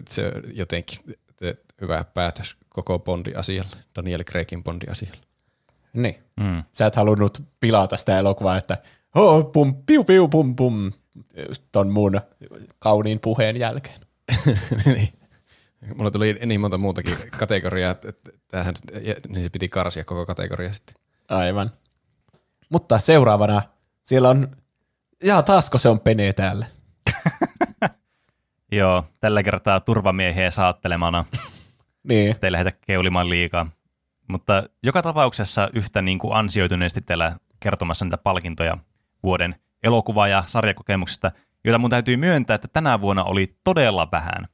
se 0.10 0.32
jotenkin 0.54 1.00
se 1.40 1.58
hyvä 1.82 2.06
päätös 2.14 2.56
koko 2.70 3.00
Bondi-asialle, 3.00 3.78
Daniel 3.96 4.24
Craigin 4.24 4.64
Bondi-asialle. 4.64 5.22
Niin. 5.94 6.16
Mm. 6.40 6.64
Sä 6.74 6.86
et 6.86 6.96
halunnut 6.96 7.44
pilata 7.60 7.98
sitä 7.98 8.20
elokuvaa, 8.20 8.58
että 8.58 8.78
oh, 9.16 9.52
pum, 9.52 9.76
piu, 9.86 10.04
piu, 10.04 10.28
pum, 10.28 10.56
pum, 10.56 10.92
ton 11.72 11.90
mun 11.90 12.22
kauniin 12.80 13.20
puheen 13.20 13.58
jälkeen. 13.58 14.00
niin. 14.86 15.10
Mulla 15.98 16.12
tuli 16.12 16.40
niin 16.46 16.62
monta 16.62 16.78
muutakin 16.78 17.18
kategoriaa, 17.40 17.92
että 17.92 18.32
tämähän, 18.48 18.74
niin 19.28 19.44
se 19.44 19.50
piti 19.50 19.70
karsia 19.70 20.06
koko 20.06 20.26
kategoria 20.26 20.74
sitten. 20.74 20.96
Aivan. 21.30 21.72
Mutta 22.70 23.00
seuraavana 23.00 23.62
siellä 24.04 24.30
on, 24.30 24.56
jaa 25.24 25.44
taasko 25.44 25.78
se 25.78 25.90
on 25.90 26.00
Pene 26.00 26.34
täällä? 26.34 26.66
Joo, 28.72 29.04
tällä 29.20 29.44
kertaa 29.44 29.80
turvamiehiä 29.80 30.52
saattelemana. 30.52 31.26
Niin. 32.04 32.36
Te 32.40 32.48
ei 32.48 32.52
lähdetä 32.52 32.78
keulimaan 32.86 33.30
liikaa. 33.30 33.68
Mutta 34.28 34.64
joka 34.84 35.02
tapauksessa 35.02 35.70
yhtä 35.74 36.02
niin 36.02 36.20
kuin 36.20 36.36
ansioituneesti 36.36 37.02
teillä 37.02 37.36
kertomassa 37.60 38.06
niitä 38.06 38.18
palkintoja 38.18 38.78
vuoden 39.24 39.56
elokuva- 39.84 40.28
ja 40.28 40.44
sarjakokemuksista, 40.46 41.32
joita 41.64 41.80
mun 41.80 41.90
täytyy 41.90 42.18
myöntää, 42.18 42.56
että 42.56 42.68
tänä 42.68 43.02
vuonna 43.02 43.24
oli 43.24 43.56
todella 43.64 44.08
vähän. 44.12 44.46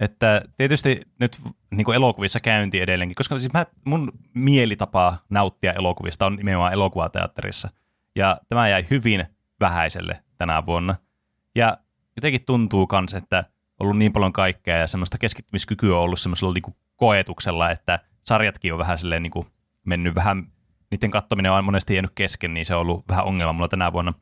Että 0.00 0.42
tietysti 0.56 1.00
nyt 1.20 1.40
niin 1.70 1.94
elokuvissa 1.94 2.40
käynti 2.40 2.80
edelleenkin, 2.80 3.14
koska 3.14 3.38
siis 3.38 3.52
mä, 3.52 3.66
mun 3.84 4.12
mielitapa 4.34 5.16
nauttia 5.30 5.72
elokuvista 5.72 6.26
on 6.26 6.36
nimenomaan 6.36 6.72
elokuvateatterissa. 6.72 7.70
Ja 8.16 8.40
tämä 8.48 8.68
jäi 8.68 8.86
hyvin 8.90 9.26
vähäiselle 9.60 10.22
tänä 10.38 10.66
vuonna. 10.66 10.94
Ja 11.54 11.78
jotenkin 12.16 12.44
tuntuu 12.44 12.86
kans, 12.86 13.14
että 13.14 13.44
ollut 13.80 13.98
niin 13.98 14.12
paljon 14.12 14.32
kaikkea 14.32 14.76
ja 14.76 14.86
semmoista 14.86 15.18
keskittymiskykyä 15.18 15.96
on 15.96 16.02
ollut 16.02 16.20
semmoisella 16.20 16.52
niin 16.52 16.76
koetuksella, 16.96 17.70
että 17.70 17.98
sarjatkin 18.24 18.72
on 18.72 18.78
vähän 18.78 18.98
silleen 18.98 19.22
niin 19.22 19.46
mennyt 19.86 20.14
vähän, 20.14 20.46
niiden 20.90 21.10
kattominen 21.10 21.52
on 21.52 21.64
monesti 21.64 21.94
jäänyt 21.94 22.12
kesken, 22.14 22.54
niin 22.54 22.66
se 22.66 22.74
on 22.74 22.80
ollut 22.80 23.08
vähän 23.08 23.24
ongelma 23.24 23.52
mulla 23.52 23.68
tänä 23.68 23.92
vuonna. 23.92 24.12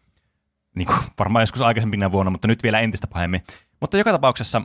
Niin 0.75 0.87
kuin 0.87 0.99
varmaan 1.19 1.43
joskus 1.43 1.61
aikaisempina 1.61 2.13
vuonna, 2.13 2.31
mutta 2.31 2.49
nyt 2.49 2.63
vielä 2.63 2.81
entistä 2.81 3.07
pahemmin. 3.07 3.43
Mutta 3.81 3.99
joka 3.99 4.13
tapauksessa 4.13 4.63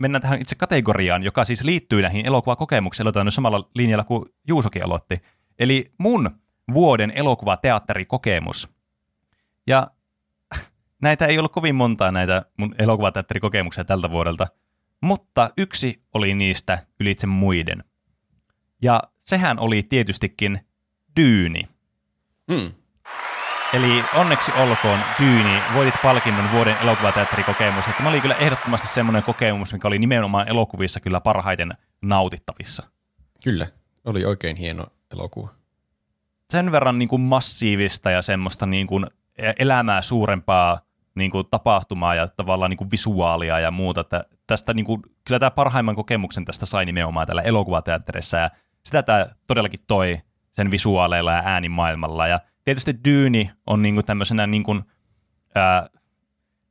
mennään 0.00 0.22
tähän 0.22 0.40
itse 0.40 0.54
kategoriaan, 0.54 1.22
joka 1.22 1.44
siis 1.44 1.64
liittyy 1.64 2.02
näihin 2.02 2.26
elokuvakokemuksiin. 2.26 3.04
Aloitetaan 3.04 3.26
nyt 3.26 3.34
samalla 3.34 3.70
linjalla 3.74 4.04
kuin 4.04 4.24
Juusokin 4.48 4.84
aloitti. 4.84 5.22
Eli 5.58 5.92
mun 5.98 6.30
vuoden 6.72 7.10
elokuvateatterikokemus. 7.10 8.68
Ja 9.66 9.86
näitä 11.02 11.26
ei 11.26 11.38
ollut 11.38 11.52
kovin 11.52 11.74
montaa 11.74 12.12
näitä 12.12 12.44
mun 12.56 12.74
elokuvateatterikokemuksia 12.78 13.84
tältä 13.84 14.10
vuodelta, 14.10 14.46
mutta 15.02 15.50
yksi 15.56 16.02
oli 16.14 16.34
niistä 16.34 16.86
ylitse 17.00 17.26
muiden. 17.26 17.84
Ja 18.82 19.02
sehän 19.20 19.58
oli 19.58 19.82
tietystikin 19.82 20.60
Dyyni. 21.16 21.68
Hmm. 22.52 22.72
Eli 23.72 24.04
onneksi 24.14 24.52
olkoon 24.52 24.98
Dyyni, 25.20 25.62
voitit 25.74 25.94
palkinnon 26.02 26.52
vuoden 26.52 26.76
elokuvateatterikokemus. 26.82 27.88
Että 27.88 28.02
mä 28.02 28.08
oli 28.08 28.20
kyllä 28.20 28.34
ehdottomasti 28.34 28.88
semmoinen 28.88 29.22
kokemus, 29.22 29.72
mikä 29.72 29.88
oli 29.88 29.98
nimenomaan 29.98 30.48
elokuvissa 30.48 31.00
kyllä 31.00 31.20
parhaiten 31.20 31.72
nautittavissa. 32.02 32.82
Kyllä, 33.44 33.66
oli 34.04 34.24
oikein 34.24 34.56
hieno 34.56 34.86
elokuva. 35.12 35.48
Sen 36.50 36.72
verran 36.72 36.98
niin 36.98 37.08
kuin 37.08 37.22
massiivista 37.22 38.10
ja 38.10 38.22
semmoista 38.22 38.66
niin 38.66 38.86
kuin 38.86 39.06
elämää 39.58 40.02
suurempaa 40.02 40.80
niin 41.14 41.30
kuin 41.30 41.46
tapahtumaa 41.50 42.14
ja 42.14 42.28
tavallaan 42.28 42.70
niin 42.70 42.78
kuin 42.78 42.90
visuaalia 42.90 43.60
ja 43.60 43.70
muuta. 43.70 44.00
Että 44.00 44.24
tästä 44.46 44.74
niin 44.74 44.86
kuin, 44.86 45.02
kyllä 45.24 45.38
tämä 45.38 45.50
parhaimman 45.50 45.96
kokemuksen 45.96 46.44
tästä 46.44 46.66
sai 46.66 46.84
nimenomaan 46.84 47.26
tällä 47.26 47.42
elokuvateatterissa 47.42 48.36
ja 48.36 48.50
sitä 48.84 49.02
tämä 49.02 49.26
todellakin 49.46 49.80
toi 49.86 50.20
sen 50.52 50.70
visuaaleilla 50.70 51.32
ja 51.32 51.42
äänimaailmalla. 51.44 52.26
Ja 52.26 52.40
tietysti 52.64 53.04
Dyyni 53.04 53.50
on 53.66 53.82
niin 53.82 53.94
kuin 53.94 54.06
tämmöisenä, 54.06 54.46
niin 54.46 54.62
kuin, 54.62 54.82
ää, 55.54 55.88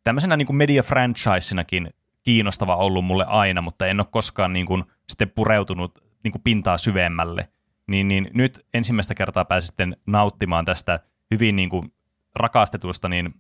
tämmöisenä 0.04 0.38
niin 0.38 0.46
kuin 0.46 0.58
media-franchisenakin 0.58 1.90
kiinnostava 2.24 2.76
ollut 2.76 3.06
mulle 3.06 3.26
aina, 3.26 3.62
mutta 3.62 3.88
en 3.88 4.00
ole 4.00 4.08
koskaan 4.12 4.54
niin 4.54 4.66
kuin, 4.66 4.84
sitten 5.10 5.30
pureutunut 5.30 6.00
niin 6.24 6.32
kuin 6.32 6.42
pintaa 6.42 6.78
syvemmälle. 6.78 7.50
Niin, 7.88 8.08
niin 8.08 8.30
nyt 8.34 8.66
ensimmäistä 8.74 9.16
kertaa 9.16 9.46
pääsin 9.46 9.68
sitten 9.68 9.98
nauttimaan 10.08 10.66
tästä 10.66 11.00
hyvin 11.32 11.56
niin 11.56 11.70
kuin 11.70 11.94
rakastetusta 12.36 13.10
niin 13.10 13.34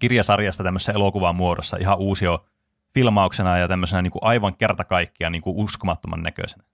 kirjasarjasta 0.00 0.64
tämmöisessä 0.64 0.92
elokuvan 0.92 1.36
muodossa 1.36 1.76
ihan 1.80 1.98
uusio 1.98 2.46
filmauksena 2.94 3.58
ja 3.58 3.68
tämmöisenä 3.68 4.02
niin 4.02 4.10
kuin 4.10 4.24
aivan 4.24 4.56
kertakaikkiaan 4.56 5.32
niin 5.32 5.42
kuin 5.42 5.56
uskomattoman 5.56 6.22
näköisenä. 6.22 6.64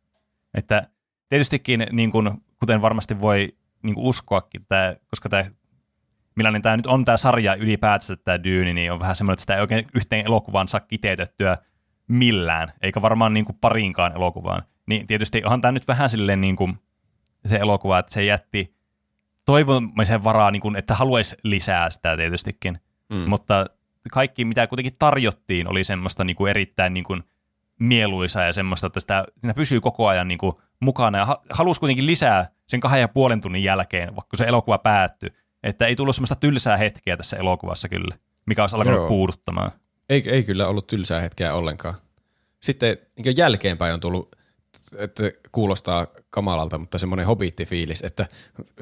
Että 0.55 0.89
tietystikin, 1.29 1.87
niin 1.93 2.13
kuin, 2.13 2.31
kuten 2.57 2.83
varmasti 2.83 3.21
voi 3.21 3.57
niin 3.87 3.99
uskoakin, 3.99 4.63
tämä, 4.69 4.97
koska 5.11 5.29
tämä, 5.29 5.45
millainen 6.37 6.63
tämä 6.63 6.77
nyt 6.77 6.87
on 6.87 7.05
tämä 7.05 7.17
sarja 7.17 7.55
ylipäätänsä, 7.55 8.17
tämä 8.17 8.45
Dyyni, 8.45 8.75
niin 8.75 8.93
on 8.93 9.01
vähän 9.01 9.17
semmoinen, 9.17 9.35
että 9.35 9.43
sitä 9.43 9.55
ei 9.55 9.61
oikein 9.61 9.87
yhteen 9.95 10.27
elokuvaan 10.27 10.69
saa 10.69 10.81
kiteytettyä 10.81 11.59
millään, 12.09 12.73
eikä 12.83 13.03
varmaan 13.03 13.35
niin 13.35 13.45
kuin 13.45 13.59
pariinkaan 13.61 14.13
elokuvaan. 14.13 14.63
Niin 14.87 15.07
tietysti 15.07 15.45
onhan 15.45 15.61
tämä 15.61 15.73
nyt 15.73 15.89
vähän 15.89 16.09
silleen 16.09 16.41
niin 16.41 16.57
kuin 16.57 16.79
se 17.47 17.57
elokuva, 17.57 17.99
että 17.99 18.13
se 18.13 18.25
jätti 18.25 18.77
toivomisen 19.45 20.25
varaa, 20.25 20.51
niin 20.51 20.63
kuin, 20.63 20.77
että 20.77 20.95
haluaisi 20.95 21.37
lisää 21.43 21.91
sitä 21.91 22.17
tietystikin. 22.17 22.79
Mm. 23.09 23.29
Mutta 23.29 23.67
kaikki, 24.13 24.45
mitä 24.45 24.67
kuitenkin 24.67 24.97
tarjottiin, 24.99 25.71
oli 25.71 25.85
semmoista 25.85 26.25
niin 26.25 26.37
kuin 26.37 26.51
erittäin 26.51 26.95
niin 26.95 27.05
kuin 27.05 27.23
mieluisaa 27.81 28.45
ja 28.45 28.53
semmoista, 28.53 28.87
että 28.87 29.01
sitä, 29.01 29.25
siinä 29.41 29.55
pysyy 29.55 29.81
koko 29.81 30.09
ajan 30.09 30.29
niin 30.29 30.39
kuin 30.39 30.57
mukana 30.81 31.19
ja 31.19 31.27
ha- 31.27 31.43
halusi 31.51 31.81
kuitenkin 31.81 32.07
lisää 32.07 32.51
sen 32.69 32.81
kahden 32.81 33.01
ja 33.01 33.09
puolen 33.09 33.41
tunnin 33.41 33.65
jälkeen, 33.65 34.17
vaikka 34.17 34.37
se 34.37 34.45
elokuva 34.45 34.79
päättyi. 34.79 35.31
Että 35.63 35.87
ei 35.87 35.97
tullut 35.97 36.17
semmoista 36.17 36.35
tylsää 36.35 36.77
hetkeä 36.77 37.17
tässä 37.17 37.37
elokuvassa 37.37 37.89
kyllä, 37.89 38.17
mikä 38.47 38.63
olisi 38.63 38.77
alkanut 38.77 39.01
Joo. 39.01 39.09
puuduttamaan. 39.09 39.73
Ei, 40.09 40.23
ei 40.27 40.45
kyllä 40.45 40.67
ollut 40.67 40.87
tylsää 40.87 41.21
hetkeä 41.21 41.55
ollenkaan. 41.55 41.95
Sitten 42.63 42.97
niin 43.17 43.37
jälkeenpäin 43.37 43.95
on 43.95 44.01
tullut, 44.01 44.37
että 44.97 45.23
kuulostaa 45.53 46.07
kamalalta, 46.31 46.79
mutta 46.79 46.99
semmoinen 46.99 47.27
hobitti-fiilis, 47.27 48.07
että 48.07 48.27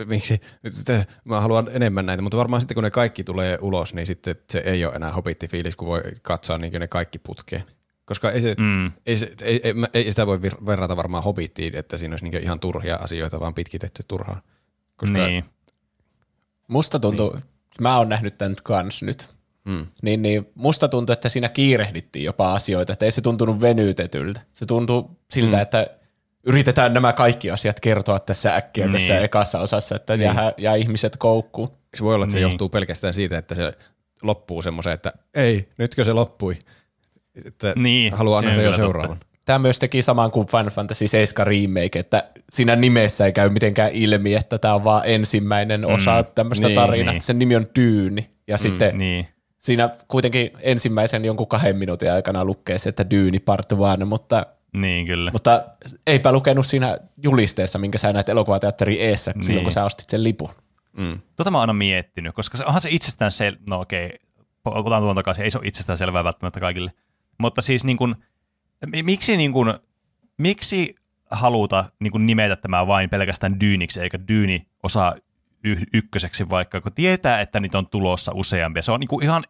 miksi 0.06 0.40
että 0.64 1.04
mä 1.24 1.40
haluan 1.40 1.68
enemmän 1.72 2.06
näitä, 2.06 2.22
mutta 2.22 2.38
varmaan 2.38 2.60
sitten 2.60 2.74
kun 2.74 2.84
ne 2.84 2.90
kaikki 2.90 3.24
tulee 3.24 3.58
ulos, 3.60 3.94
niin 3.94 4.06
sitten 4.06 4.36
se 4.50 4.58
ei 4.58 4.84
ole 4.84 4.94
enää 4.94 5.12
hobitti-fiilis, 5.12 5.76
kun 5.76 5.88
voi 5.88 6.02
katsoa 6.22 6.58
niin 6.58 6.72
ne 6.72 6.88
kaikki 6.88 7.18
putkeen. 7.18 7.64
Koska 8.06 8.30
ei, 8.30 8.40
se, 8.40 8.54
Mm. 8.58 8.92
ei, 9.06 9.16
se, 9.16 9.32
ei, 9.42 9.60
ei, 9.64 9.74
ei 9.94 10.10
sitä 10.10 10.26
voi 10.26 10.42
verrata 10.42 10.96
varmaan 10.96 11.24
hobittiin, 11.24 11.76
että 11.76 11.96
siinä 11.96 12.12
olisi 12.12 12.24
niin 12.28 12.42
ihan 12.42 12.60
turhia 12.60 12.96
asioita, 12.96 13.40
vaan 13.40 13.54
pitkitetty 13.54 14.02
turhaan. 14.08 14.42
Koska, 14.96 15.18
Niin. 15.26 15.44
Musta 16.68 16.98
tuntuu, 17.00 17.30
niin. 17.32 17.42
mä 17.80 17.98
oon 17.98 18.08
nähnyt 18.08 18.38
tämän 18.38 18.56
kans 18.62 19.02
nyt, 19.02 19.28
Mm. 19.64 19.86
niin, 20.02 20.22
niin 20.22 20.46
musta 20.54 20.88
tuntuu, 20.88 21.12
että 21.12 21.28
siinä 21.28 21.48
kiirehdittiin 21.48 22.24
jopa 22.24 22.54
asioita, 22.54 22.92
että 22.92 23.04
ei 23.04 23.10
se 23.12 23.20
tuntunut 23.20 23.60
venytetyltä. 23.60 24.40
Se 24.52 24.66
tuntuu 24.66 25.18
siltä, 25.30 25.56
mm. 25.56 25.62
että 25.62 25.86
yritetään 26.46 26.94
nämä 26.94 27.12
kaikki 27.12 27.50
asiat 27.50 27.80
kertoa 27.80 28.18
tässä 28.20 28.56
äkkiä 28.56 28.84
niin. 28.84 28.92
tässä 28.92 29.18
ekassa 29.20 29.60
osassa, 29.60 29.96
että 29.96 30.16
niin. 30.16 30.24
jää, 30.34 30.52
jää 30.58 30.74
ihmiset 30.74 31.16
koukkuun. 31.16 31.68
Se 31.96 32.04
voi 32.04 32.14
olla, 32.14 32.24
että 32.24 32.32
se 32.32 32.38
Niin. 32.38 32.42
johtuu 32.50 32.68
pelkästään 32.68 33.14
siitä, 33.14 33.38
että 33.38 33.54
se 33.54 33.72
loppuu 34.22 34.62
semmoiseen, 34.62 34.94
että 34.94 35.12
ei, 35.34 35.68
nytkö 35.78 36.04
se 36.04 36.12
loppui. 36.12 36.58
Että 37.44 37.72
Niin, 37.76 38.12
haluaa 38.12 38.40
se 38.40 38.46
nähdä 38.46 38.62
jo 38.62 38.64
kyllä 38.64 38.72
totta. 38.76 38.82
seuraavan. 38.86 39.20
Tämä 39.44 39.58
myös 39.58 39.78
teki 39.78 40.02
saman 40.02 40.30
kuin 40.30 40.46
Final 40.46 40.70
Fantasy 40.70 41.08
7 41.08 41.46
Remake, 41.46 41.98
että 41.98 42.28
siinä 42.50 42.76
nimessä 42.76 43.26
ei 43.26 43.32
käy 43.32 43.48
mitenkään 43.50 43.90
ilmi, 43.92 44.34
että 44.34 44.58
tämä 44.58 44.74
on 44.74 44.84
vaan 44.84 45.02
ensimmäinen 45.06 45.86
osa 45.86 46.22
Mm, 46.22 46.28
tämmöistä 46.34 46.66
niin, 46.68 46.76
tarinaa. 46.76 47.12
niin. 47.12 47.22
Sen 47.22 47.38
nimi 47.38 47.56
on 47.56 47.66
Dyyni. 47.80 48.30
Ja 48.48 48.58
sitten 48.58 48.98
Niin. 48.98 49.28
siinä 49.58 49.90
kuitenkin 50.08 50.50
ensimmäisen 50.60 51.24
jonkun 51.24 51.46
kahden 51.48 51.76
minuutin 51.76 52.12
aikana 52.12 52.44
lukee 52.44 52.78
se, 52.78 52.88
että 52.88 53.10
Dyyni 53.10 53.38
part 53.38 53.72
one, 53.72 54.04
mutta, 54.04 54.46
Niin, 54.76 55.06
kyllä. 55.06 55.30
mutta 55.32 55.64
eipä 56.06 56.32
lukenut 56.32 56.66
siinä 56.66 56.98
julisteessa, 57.22 57.78
minkä 57.78 57.98
sä 57.98 58.12
näet 58.12 58.28
elokuvateatteri 58.28 59.00
eessä 59.02 59.32
niin. 59.34 59.44
silloin, 59.44 59.64
kun 59.64 59.72
sä 59.72 59.84
ostit 59.84 60.10
sen 60.10 60.24
lipun. 60.24 60.50
Mm. 60.98 61.20
Tota 61.36 61.50
mä 61.50 61.58
oon 61.58 61.62
aina 61.62 61.72
miettinyt, 61.72 62.34
koska 62.34 62.56
se, 62.56 62.64
onhan 62.64 62.82
se 62.82 62.88
itsestään 62.92 63.32
sel... 63.32 63.56
No 63.70 63.80
okei, 63.80 64.10
otan 64.64 65.02
tuon 65.02 65.16
takaisin, 65.16 65.44
ei 65.44 65.50
se 65.50 65.58
ole 65.58 65.66
itsestään 65.66 65.98
selvää 65.98 66.24
välttämättä 66.24 66.60
kaikille. 66.60 66.92
Mutta 67.38 67.62
siis 67.62 67.84
niin 67.84 67.98
mi- 68.86 69.02
miksi, 69.02 69.36
niin 69.36 69.52
kun, 69.52 69.80
miksi 70.38 70.94
haluta 71.30 71.84
niin 72.00 72.10
kun 72.10 72.26
nimetä 72.26 72.56
tämä 72.56 72.86
vain 72.86 73.10
pelkästään 73.10 73.60
Dyyniksi, 73.60 74.00
eikä 74.00 74.18
Dyyni 74.28 74.66
osa 74.82 75.14
y- 75.64 75.86
ykköseksi 75.92 76.50
vaikka, 76.50 76.80
kun 76.80 76.92
tietää, 76.92 77.40
että 77.40 77.60
niitä 77.60 77.78
on 77.78 77.86
tulossa 77.86 78.32
useampia. 78.34 78.82
Se 78.82 78.92
on 78.92 79.00
niin 79.00 79.08
kuin 79.08 79.24
ihan 79.24 79.44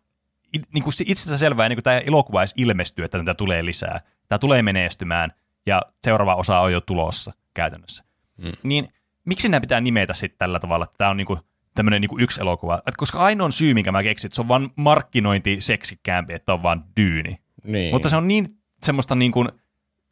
niin 0.75 0.85
kuin 0.85 0.95
itsestään 1.07 1.39
selvää, 1.39 1.69
niin 1.69 1.77
kuin 1.77 1.85
tämä 1.85 1.99
elokuva 1.99 2.41
edes 2.41 2.55
ilmestyy, 2.57 3.05
että 3.05 3.19
tätä 3.19 3.35
tulee 3.35 3.65
lisää. 3.65 4.01
Tämä 4.29 4.39
tulee 4.39 4.63
menestymään, 4.63 5.33
ja 5.67 5.83
seuraava 6.05 6.35
osa 6.35 6.59
on 6.59 6.73
jo 6.73 6.81
tulossa 6.81 7.33
käytännössä. 7.55 8.05
Mm. 8.37 8.53
Niin 8.63 8.89
miksi 9.25 9.49
nämä 9.49 9.61
pitää 9.61 9.81
nimetä 9.81 10.15
sitten 10.15 10.39
tällä 10.39 10.59
tavalla, 10.59 10.85
että 10.85 10.99
tämä 10.99 11.11
on 11.11 11.17
niinku 11.17 11.39
tämmöinen 11.75 12.01
niinku 12.01 12.19
yksi 12.19 12.41
elokuva? 12.41 12.83
Et 12.87 12.97
koska 12.97 13.19
ainoa 13.19 13.51
syy, 13.51 13.75
minkä 13.75 13.93
mä 13.93 14.03
keksin, 14.03 14.29
että 14.29 14.35
se 14.35 14.41
on 14.41 14.49
vaan 14.49 14.71
markkinointi 14.77 15.61
seksikkäämpi, 15.61 16.35
että 16.35 16.55
on 16.55 16.63
vaan 16.63 16.85
dyyni. 16.97 17.39
Niin. 17.65 17.95
Mutta 17.95 18.09
se 18.09 18.17
on 18.17 18.29
niin 18.29 18.47
semmoista 18.83 19.15
niinku, 19.15 19.45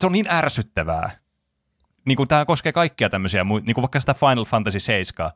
se 0.01 0.07
on 0.07 0.13
niin 0.13 0.27
ärsyttävää. 0.31 1.11
Niinku 2.05 2.27
tämä 2.27 2.45
koskee 2.45 2.73
kaikkia 2.73 3.11
tämmöisiä, 3.11 3.45
mui- 3.45 3.61
niinku 3.61 3.83
vaikka 3.83 4.01
sitä 4.01 4.15
Final 4.15 4.45
Fantasy 4.45 4.81
7 4.81 5.31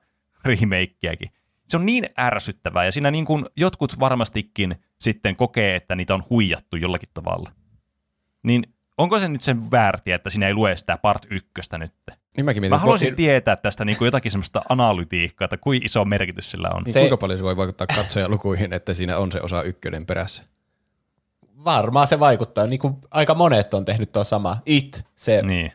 remakeäkin. 0.45 1.31
Se 1.69 1.77
on 1.77 1.87
niin 1.87 2.05
ärsyttävää 2.19 2.85
ja 2.85 2.93
siinä 2.93 3.11
niinku 3.11 3.41
jotkut 3.57 4.01
varmastikin 4.01 4.77
sitten 5.01 5.37
kokee, 5.37 5.77
että 5.77 5.95
niitä 5.97 6.15
on 6.15 6.25
huijattu 6.31 6.77
jollakin 6.77 7.09
tavalla. 7.15 7.53
Niin 8.43 8.63
onko 8.99 9.19
se 9.19 9.29
nyt 9.29 9.43
sen 9.43 9.71
väärti, 9.71 10.13
että 10.13 10.31
siinä 10.31 10.47
ei 10.47 10.55
lue 10.55 10.77
sitä 10.77 10.97
part 10.99 11.27
ykköstä 11.31 11.79
nyt? 11.79 11.93
niin 12.37 12.45
mäkin 12.45 12.61
mietin, 12.63 12.75
Mä 12.75 12.79
haluaisin 12.79 13.07
voisi- 13.07 13.17
tietää 13.17 13.57
tästä 13.57 13.85
niin 13.85 13.99
kuin 13.99 14.07
jotakin 14.07 14.33
semmoista 14.33 14.63
analytiikkaa, 14.69 15.45
että 15.45 15.57
kuinka 15.57 15.85
iso 15.85 16.05
merkitys 16.05 16.51
sillä 16.51 16.69
on. 16.75 16.83
niin 16.83 16.93
Se- 16.93 16.99
kuinka 17.01 17.17
paljon 17.17 17.39
se 17.39 17.45
voi 17.45 17.57
vaikuttaa 17.57 17.87
katsojalukuihin, 17.87 18.73
että 18.73 18.95
siinä 18.95 19.19
on 19.19 19.33
se 19.33 19.41
osa 19.41 19.63
ykkönen 19.63 20.07
perässä. 20.07 20.45
Varmaan 21.67 22.07
se 22.07 22.21
vaikuttaa, 22.21 22.67
niin 22.67 22.79
kuin 22.79 22.95
aika 23.11 23.35
monet 23.35 23.75
on 23.75 23.85
tehnyt 23.85 24.13
tuo 24.13 24.25
sama. 24.25 24.57
It, 24.67 25.05
se, 25.15 25.43
Niin. 25.43 25.73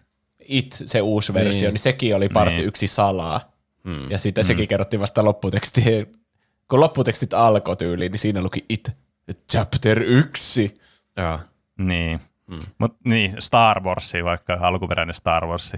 It, 0.48 0.82
se 0.86 1.02
uusi 1.02 1.34
versio, 1.34 1.62
Niin. 1.68 1.74
niin, 1.74 1.80
sekin 1.80 2.16
oli 2.16 2.30
parti 2.30 2.56
Niin. 2.56 2.66
yksi 2.68 2.88
salaa. 2.88 3.52
Mm. 3.84 4.12
Ja 4.12 4.18
sitten 4.20 4.44
sekin 4.44 4.68
kerrottiin 4.68 5.00
vasta 5.02 5.24
lopputeksti. 5.24 5.84
Kun 6.70 6.80
lopputekstit 6.80 7.34
alkoi 7.34 7.78
tyyliin, 7.78 8.12
niin 8.12 8.20
siinä 8.20 8.42
luki 8.42 8.66
It, 8.70 8.92
chapter 9.52 10.02
yksi. 10.04 10.74
Jaa. 11.18 11.40
Niin. 11.78 12.20
Mm. 12.48 12.58
Mut 12.78 12.96
niin, 13.06 13.36
Star 13.40 13.84
Wars, 13.84 14.14
vaikka 14.24 14.58
alkuperäinen 14.62 15.14
Star 15.16 15.48
Wars. 15.48 15.74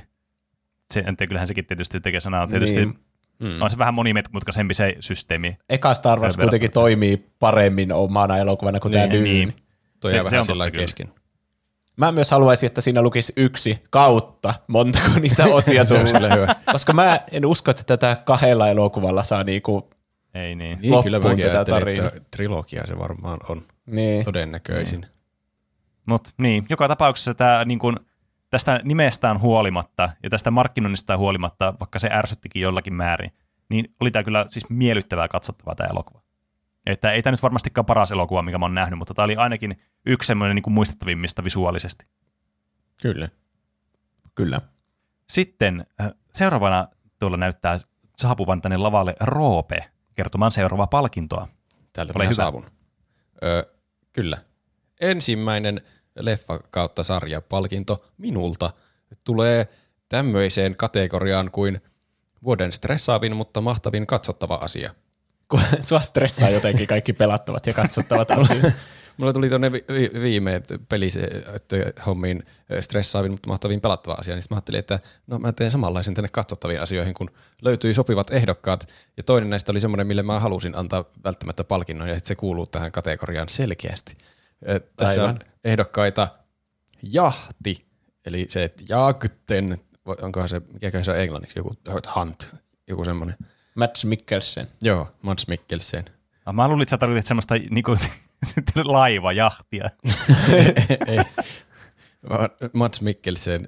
Se, 0.94 1.00
en 1.00 1.18
tiedä, 1.18 1.28
kyllähän 1.28 1.48
sekin 1.48 1.66
tietysti 1.66 2.00
tekee 2.00 2.20
sanaa. 2.20 2.48
Tietysti 2.48 2.80
Niin. 2.86 3.00
niin. 3.40 3.62
on 3.64 3.72
se 3.72 3.78
vähän 3.78 3.94
monimutkaisempi 3.94 4.74
se 4.74 4.96
systeemi. 5.00 5.58
Eka 5.70 5.94
Star 5.94 6.20
Wars 6.20 6.38
kuitenkin 6.38 6.72
toimii 6.72 7.26
paremmin 7.40 7.92
omana 7.94 8.38
elokuvana 8.38 8.80
kuin 8.80 8.92
tämä 8.92 9.06
Niin, 9.06 9.20
Dune. 9.20 9.34
niin. 9.34 9.54
Toi 10.04 10.12
Se- 10.12 10.18
jää 10.18 10.24
se 10.24 10.32
vähän 10.32 10.46
sillä 10.46 10.72
kesken. 10.72 11.14
Mä 11.98 12.12
myös 12.12 12.32
haluaisin, 12.32 12.68
että 12.68 12.82
siinä 12.82 13.02
lukisi 13.02 13.34
yksi 13.38 13.84
kautta, 13.90 14.54
montako 14.68 15.08
niitä 15.20 15.44
osia 15.46 15.86
tulee. 15.86 16.36
hyvä. 16.36 16.56
Koska 16.72 16.94
mä 16.94 17.20
en 17.32 17.46
usko, 17.46 17.72
että 17.72 17.84
tätä 17.84 18.18
kahdella 18.26 18.70
elokuvalla 18.70 19.24
saa 19.24 19.44
niinku, 19.44 19.90
Ei 20.34 20.56
niin. 20.56 20.80
Niin, 20.82 21.04
kyllä 21.04 21.20
mäkin 21.20 21.46
tätä 21.46 21.66
tarinaa. 21.66 22.08
että 22.08 22.22
trilogia 22.32 22.88
se 22.88 23.00
varmaan 23.00 23.40
on 23.50 23.62
niin. 23.86 24.26
todennäköisin. 24.26 25.06
Mutta 26.06 26.30
niin, 26.38 26.66
joka 26.70 26.88
tapauksessa 26.88 27.34
tämä 27.34 27.66
niin 27.66 27.80
kun, 27.80 28.00
tästä 28.50 28.80
nimestään 28.84 29.40
huolimatta 29.40 30.10
ja 30.24 30.30
tästä 30.30 30.52
markkinoinnistaan 30.52 31.20
huolimatta, 31.20 31.74
vaikka 31.80 32.00
se 32.00 32.10
ärsyttikin 32.12 32.62
jollakin 32.62 32.94
määrin, 32.94 33.32
niin 33.70 33.96
oli 34.00 34.12
tämä 34.12 34.24
kyllä 34.24 34.46
siis 34.50 34.70
miellyttävää 34.70 35.28
katsottavaa 35.28 35.76
tämä 35.76 35.90
elokuva. 35.90 36.22
Että 36.86 37.12
ei 37.12 37.22
tämä 37.22 37.32
nyt 37.32 37.44
varmastikaan 37.44 37.86
paras 37.86 38.12
elokuva, 38.12 38.42
mikä 38.42 38.58
mä 38.58 38.66
oon 38.66 38.76
nähnyt, 38.76 38.98
mutta 39.00 39.14
tämä 39.14 39.24
oli 39.24 39.36
ainakin 39.36 39.82
yksi 40.06 40.28
semmoinen 40.28 40.56
niin 40.56 40.64
kuin 40.64 40.74
muistettavimmista 40.74 41.44
visuaalisesti. 41.44 42.06
Kyllä. 43.02 43.30
Kyllä. 44.36 44.62
Sitten 45.30 45.86
äh, 46.02 46.12
seuraavana 46.34 46.88
tuolla 47.20 47.38
näyttää 47.38 47.80
saapuvan 48.18 48.62
tänne 48.62 48.78
lavalle 48.78 49.16
Roope 49.20 49.90
kertomaan 50.16 50.52
seuraavaa 50.52 50.88
palkintoa. 50.88 51.48
Täältä 51.94 52.14
Ole 52.16 52.24
hyvä. 52.24 52.34
saavun. 52.34 52.66
Öö, 53.44 53.64
kyllä. 54.14 54.38
Ensimmäinen 55.02 55.82
leffa 56.16 56.60
kautta 56.60 57.04
sarja 57.04 57.42
palkinto 57.42 58.06
minulta 58.18 58.74
tulee 59.24 59.68
tämmöiseen 60.10 60.76
kategoriaan 60.76 61.52
kuin 61.52 61.82
vuoden 62.44 62.72
stressaavin, 62.72 63.36
mutta 63.36 63.62
mahtavin 63.62 64.08
katsottava 64.08 64.56
asia. 64.56 64.96
Kun 65.54 65.62
sua 65.82 66.00
stressaa 66.00 66.50
jotenkin 66.50 66.88
kaikki 66.88 67.14
pelattavat 67.14 67.68
ja 67.68 67.74
katsottavat 67.74 68.32
asiat. 68.32 68.74
Mulla 69.18 69.34
tuli 69.34 69.50
tuonne 69.50 69.72
vi- 69.72 69.86
vi- 69.88 70.22
viime 70.22 70.62
pelihommiin 70.90 72.44
stressaavin, 72.80 73.32
mutta 73.32 73.48
mahtavin 73.48 73.82
pelattava 73.82 74.16
asia, 74.20 74.36
niin 74.36 74.44
mä 74.50 74.56
ajattelin, 74.56 74.80
että 74.80 75.00
no 75.28 75.40
mä 75.40 75.52
teen 75.52 75.72
samanlaisen 75.72 76.14
tänne 76.14 76.30
katsottaviin 76.32 76.82
asioihin, 76.82 77.14
kun 77.14 77.30
löytyi 77.62 77.94
sopivat 77.94 78.32
ehdokkaat, 78.32 78.88
ja 79.18 79.24
toinen 79.24 79.50
näistä 79.50 79.72
oli 79.72 79.80
semmoinen, 79.80 80.08
mille 80.08 80.24
mä 80.24 80.40
halusin 80.40 80.76
antaa 80.76 81.06
välttämättä 81.24 81.64
palkinnon, 81.64 82.08
ja 82.10 82.16
sitten 82.16 82.28
se 82.28 82.36
kuuluu 82.36 82.66
tähän 82.66 82.92
kategoriaan 82.92 83.50
selkeästi. 83.50 84.16
Tässä 84.98 85.22
Aivan. 85.22 85.30
on 85.30 85.40
ehdokkaita 85.64 86.28
jahti, 87.04 87.86
eli 88.26 88.46
se, 88.50 88.64
että 88.64 88.84
jagten, 88.90 89.78
onkohan 90.22 90.50
se, 90.50 90.62
mikäköhän 90.74 91.06
se 91.06 91.12
on 91.12 91.20
englanniksi, 91.20 91.60
joku 91.60 91.76
hunt, 92.16 92.56
joku 92.88 93.06
semmoinen. 93.06 93.36
Mats 93.76 94.06
Mikkelsen. 94.06 94.68
Joo, 94.82 95.08
Mads 95.22 95.48
Mikkelsen. 95.48 96.06
Ah, 96.46 96.54
Mä 96.54 96.68
luulin, 96.68 96.82
että 96.82 96.90
sä 96.90 96.98
tarkoitit 96.98 97.26
semmoista 97.26 97.56
niin 97.70 97.84
kuin, 97.84 98.00
laivajahtia. 98.84 99.90
Ei. 101.08 101.20
Mats 102.74 103.02
Mikkelsen, 103.02 103.68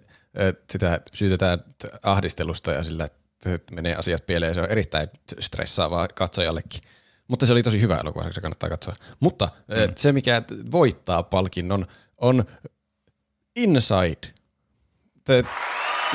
sitä 0.69 1.01
syytetään 1.13 1.59
ahdistelusta 2.03 2.71
ja 2.71 2.83
sillä 2.83 3.05
että 3.05 3.75
menee 3.75 3.95
asiat 3.95 4.25
pieleen. 4.25 4.53
Se 4.53 4.61
on 4.61 4.71
erittäin 4.71 5.09
stressaavaa 5.39 6.07
katsojallekin. 6.07 6.81
Mutta 7.27 7.45
se 7.45 7.53
oli 7.53 7.63
tosi 7.63 7.81
hyvä 7.81 7.97
elokuva, 7.97 8.31
se 8.31 8.41
kannattaa 8.41 8.69
katsoa. 8.69 8.93
Mutta 9.19 9.49
mm. 9.67 9.93
se, 9.95 10.11
mikä 10.11 10.41
voittaa 10.71 11.23
palkinnon, 11.23 11.87
on 12.17 12.45
Inside. 13.55 14.33
Te, 15.25 15.43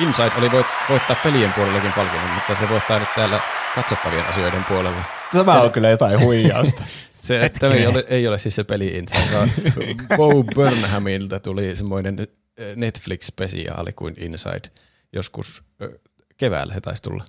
Inside 0.01 0.31
oli 0.37 0.51
voit, 0.51 0.67
voittaa 0.89 1.15
pelien 1.23 1.53
puolellakin 1.53 1.93
palkinnon, 1.93 2.29
mutta 2.29 2.55
se 2.55 2.69
voittaa 2.69 2.99
nyt 2.99 3.09
täällä 3.15 3.41
katsottavien 3.75 4.25
asioiden 4.25 4.65
puolella. 4.65 5.03
Tämä 5.31 5.61
on 5.61 5.71
kyllä 5.71 5.89
jotain 5.89 6.21
huijausta. 6.21 6.83
Se 7.21 7.45
että 7.45 7.67
ei 7.67 7.87
ole, 7.87 8.05
ei 8.07 8.27
ole 8.27 8.37
siis 8.37 8.55
se 8.55 8.63
peli 8.63 8.87
Inside, 8.87 9.33
vaan 9.33 9.49
Bo 10.17 10.43
Burnhamilta 10.55 11.39
tuli 11.39 11.75
semmoinen 11.75 12.19
eh, 12.19 12.75
Netflix-spesiaali 12.75 13.93
kuin 13.95 14.15
Inside. 14.17 14.61
Joskus 15.13 15.63
keväällä 16.37 16.73
se 16.73 16.81
taisi 16.81 17.03
tulla. 17.03 17.25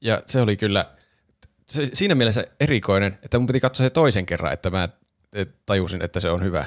Ja 0.00 0.22
se 0.26 0.40
oli 0.40 0.56
kyllä 0.56 0.86
se, 1.66 1.90
siinä 1.92 2.14
mielessä 2.14 2.44
erikoinen, 2.60 3.18
että 3.22 3.38
mun 3.38 3.46
piti 3.46 3.60
katsoa 3.60 3.86
se 3.86 3.90
toisen 3.90 4.26
kerran, 4.26 4.52
että 4.52 4.70
mä 4.70 4.88
eh, 5.34 5.46
tajusin, 5.66 6.02
että 6.02 6.20
se 6.20 6.30
on 6.30 6.44
hyvä. 6.44 6.64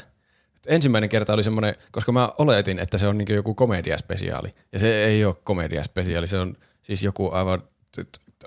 Ensimmäinen 0.68 1.10
kerta 1.10 1.34
oli 1.34 1.44
semmoinen, 1.44 1.76
koska 1.92 2.12
mä 2.12 2.32
oletin, 2.38 2.80
että 2.80 2.98
se 2.98 3.08
on 3.08 3.18
niin 3.18 3.36
joku 3.36 3.56
komediaspesiaali. 3.56 4.56
Ja 4.72 4.80
se 4.80 5.06
ei 5.06 5.26
ole 5.26 5.36
komediaspesiaali, 5.44 6.28
se 6.28 6.40
on 6.40 6.58
siis 6.82 7.04
joku 7.04 7.30
aivan 7.32 7.64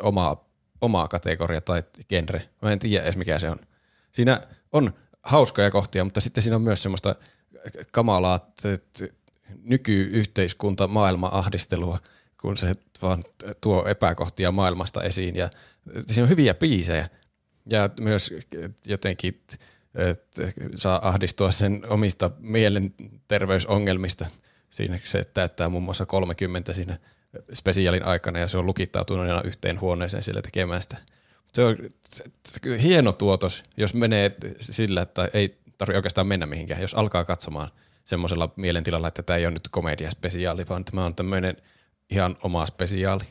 oma, 0.02 0.44
oma 0.80 1.08
kategoria 1.08 1.60
tai 1.60 1.82
genre. 2.08 2.48
Mä 2.62 2.72
en 2.72 2.78
tiedä 2.78 3.04
edes 3.04 3.16
mikä 3.16 3.38
se 3.38 3.50
on. 3.50 3.58
Siinä 4.12 4.40
on 4.72 4.94
hauskoja 5.22 5.70
kohtia, 5.70 6.04
mutta 6.04 6.20
sitten 6.20 6.42
siinä 6.42 6.56
on 6.56 6.62
myös 6.62 6.82
semmoista 6.82 7.14
kamalaa 7.92 8.52
nykyyhteiskunta 9.62 10.88
maailma 10.88 11.30
ahdistelua, 11.32 11.98
kun 12.40 12.56
se 12.56 12.76
vaan 13.02 13.22
tuo 13.60 13.86
epäkohtia 13.86 14.52
maailmasta 14.52 15.02
esiin. 15.02 15.36
Ja 15.36 15.50
siinä 16.06 16.22
on 16.22 16.28
hyviä 16.28 16.54
biisejä 16.54 17.08
ja 17.70 17.90
myös 18.00 18.34
jotenkin 18.86 19.40
saa 20.74 21.08
ahdistua 21.08 21.50
sen 21.50 21.82
omista 21.88 22.30
mielenterveysongelmista. 22.38 24.26
Siinä 24.70 24.98
se 25.04 25.24
täyttää 25.24 25.68
muun 25.68 25.82
muassa 25.82 26.06
30 26.06 26.72
siinä 26.72 26.98
spesiaalin 27.52 28.04
aikana 28.04 28.38
ja 28.38 28.48
se 28.48 28.58
on 28.58 28.66
lukittautunut 28.66 29.28
aina 29.28 29.42
yhteen 29.42 29.80
huoneeseen 29.80 30.22
sillä 30.22 30.42
tekemään 30.42 30.82
sitä. 30.82 30.96
Se 31.54 31.64
on 31.64 31.76
hieno 32.82 33.12
tuotos, 33.12 33.62
jos 33.76 33.94
menee 33.94 34.36
sillä, 34.60 35.02
että 35.02 35.28
ei 35.32 35.58
tarvitse 35.78 35.98
oikeastaan 35.98 36.26
mennä 36.26 36.46
mihinkään, 36.46 36.80
jos 36.80 36.94
alkaa 36.94 37.24
katsomaan 37.24 37.70
semmoisella 38.04 38.52
mielentilalla, 38.56 39.08
että 39.08 39.22
tämä 39.22 39.36
ei 39.36 39.46
ole 39.46 39.54
nyt 39.54 39.68
komediaspesiaali, 39.70 40.68
vaan 40.68 40.84
tämä 40.84 41.04
on 41.04 41.14
tämmöinen 41.14 41.56
ihan 42.10 42.36
oma 42.42 42.66
spesiaali. 42.66 43.24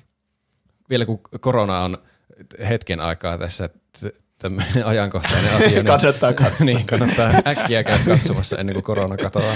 Vielä 0.89 1.05
kun 1.05 1.21
korona 1.39 1.79
on 1.79 1.97
hetken 2.69 2.99
aikaa 2.99 3.37
tässä 3.37 3.69
tämmöinen 4.39 4.85
ajankohtainen 4.85 5.55
asia, 5.55 5.69
niin, 5.69 5.85
Kannattaa 5.95 6.33
katsoa. 6.33 6.65
niin 6.65 6.85
kannattaa 6.85 7.31
äkkiä 7.47 7.83
käydä 7.83 8.03
katsomassa 8.07 8.57
ennen 8.57 8.73
kuin 8.73 8.83
korona 8.83 9.17
katoaa. 9.17 9.55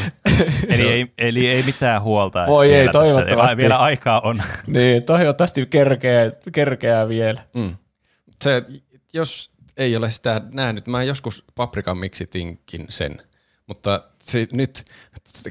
Eli 0.68 0.88
ei, 0.88 1.08
eli 1.18 1.48
ei 1.50 1.64
mitään 1.64 2.02
huolta. 2.02 2.48
Voi 2.48 2.66
ei, 2.66 2.80
vielä 2.80 2.92
tässä. 2.92 3.14
toivottavasti. 3.14 3.58
Vielä 3.58 3.78
aikaa 3.78 4.22
on. 4.22 4.44
Niin, 4.68 5.04
toivottavasti 5.04 5.66
kerkeää, 5.66 6.32
kerkeää 6.52 7.10
vielä. 7.10 7.44
Mm. 7.54 7.76
Se, 8.42 8.64
jos 9.14 9.52
ei 9.78 9.96
ole 9.96 10.12
sitä 10.12 10.42
nähnyt, 10.52 10.88
mä 10.88 11.04
joskus 11.04 11.44
paprikan 11.56 11.98
miksitinkin 11.98 12.86
sen, 12.90 13.22
mutta 13.68 14.04
se, 14.24 14.48
nyt 14.54 14.86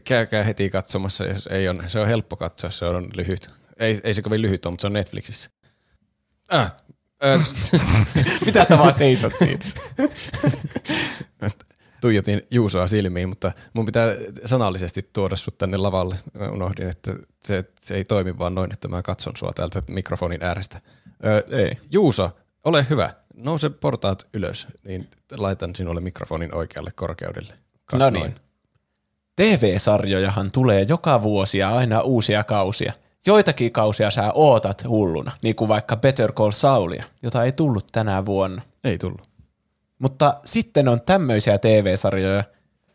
käykää 0.05 0.45
heti 0.45 0.71
katsomassa, 0.71 1.27
jos 1.27 1.47
ei 1.47 1.69
ole. 1.69 1.89
Se 1.89 2.01
on 2.01 2.09
helppo 2.09 2.37
katsoa, 2.37 2.71
se 2.71 2.85
on 2.85 3.11
lyhyt. 3.17 3.49
Ei, 3.79 4.01
ei 4.05 4.15
se 4.15 4.23
kovin 4.23 4.43
lyhyt 4.43 4.67
ole, 4.67 4.73
mutta 4.73 4.83
se 4.83 4.87
on 4.87 4.93
Netflixissä. 4.93 5.51
Äh, 6.53 6.73
Mitä 8.47 8.65
sä 8.65 8.79
vaan 8.79 8.95
seisot 8.95 9.33
siinä? 9.39 9.65
tuijotin 12.01 12.43
Juusoa 12.51 12.87
silmiin, 12.87 13.29
mutta 13.29 13.53
mun 13.73 13.87
pitää 13.87 14.09
sanallisesti 14.45 15.11
tuoda 15.13 15.37
sut 15.37 15.59
tänne 15.59 15.77
lavalle. 15.77 16.17
Mä 16.39 16.49
unohdin, 16.49 16.89
että 16.89 17.15
se, 17.43 17.65
se 17.81 17.95
ei 17.95 18.05
toimi 18.05 18.39
vaan 18.39 18.55
noin, 18.55 18.73
että 18.73 18.89
mä 18.89 19.03
katson 19.03 19.37
sua 19.37 19.53
täältä 19.55 19.81
mikrofonin 19.89 20.43
äärestä. 20.43 20.81
Ö, 21.25 21.57
Ei. 21.57 21.79
Juuso, 21.93 22.31
ole 22.65 22.87
hyvä. 22.91 23.11
Nouse 23.35 23.71
portaat 23.71 24.29
ylös, 24.35 24.67
niin 24.85 25.09
laitan 25.37 25.75
sinulle 25.77 26.01
mikrofonin 26.01 26.55
oikealle 26.55 26.91
korkeudelle. 26.95 27.55
Kas 27.85 28.01
No 28.01 28.11
niin. 28.11 28.35
TV-sarjojahan 29.37 30.51
tulee 30.51 30.83
joka 30.89 31.23
vuosi 31.23 31.59
ja 31.59 31.77
aina 31.77 32.01
uusia 32.01 32.45
kausia. 32.45 32.93
Joitakin 33.27 33.73
kausia 33.73 34.11
sä 34.11 34.33
ootat 34.35 34.85
hulluna, 34.89 35.33
niin 35.43 35.57
kuin 35.57 35.69
vaikka 35.69 35.97
Better 35.97 36.33
Call 36.33 36.51
Saulia, 36.51 37.05
jota 37.23 37.45
ei 37.45 37.53
tullut 37.53 37.87
tänä 37.93 38.27
vuonna. 38.27 38.63
Ei 38.85 38.99
tullut. 38.99 39.31
Mutta 39.99 40.41
sitten 40.45 40.89
on 40.89 41.01
tämmöisiä 41.01 41.59
TV-sarjoja, 41.59 42.45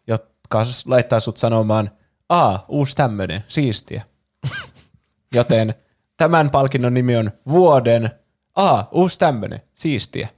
jotka 0.08 0.66
laittaa 0.86 1.20
sut 1.20 1.38
sanomaan, 1.38 1.92
aa, 2.30 2.66
uusi 2.68 2.96
tämmönen, 2.96 3.44
siistiä. 3.48 4.04
Joten 5.36 5.76
tämän 6.18 6.50
palkinnon 6.50 6.94
nimi 6.94 7.16
on 7.16 7.32
vuoden, 7.50 8.12
aa, 8.56 8.90
uusi 8.92 9.20
tämmönen, 9.20 9.62
siistiä. 9.74 10.30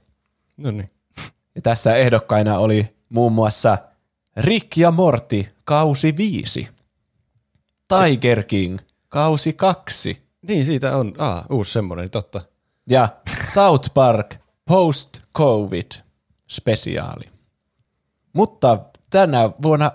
No 0.56 0.70
niin. 0.70 0.90
Ja 1.54 1.62
tässä 1.62 1.96
ehdokkaina 1.96 2.58
oli 2.58 2.96
muun 3.08 3.32
muassa 3.32 3.78
Rick 4.36 4.76
ja 4.76 4.90
Morty, 4.90 5.46
kausi 5.64 6.16
viisi. 6.16 6.68
Tiger 7.88 8.42
King, 8.42 8.78
kausi 9.08 9.52
kaksi. 9.52 10.28
Niin, 10.42 10.66
siitä 10.66 10.96
on. 10.96 11.14
Ah, 11.18 11.44
uusi 11.50 11.72
semmoinen, 11.72 12.10
totta. 12.10 12.40
Ja 12.90 13.08
South 13.44 13.94
Park, 13.94 14.34
post-covid, 14.64 15.92
spesiaali. 16.50 17.24
Mutta 18.32 18.78
tänä 19.10 19.50
vuonna 19.62 19.90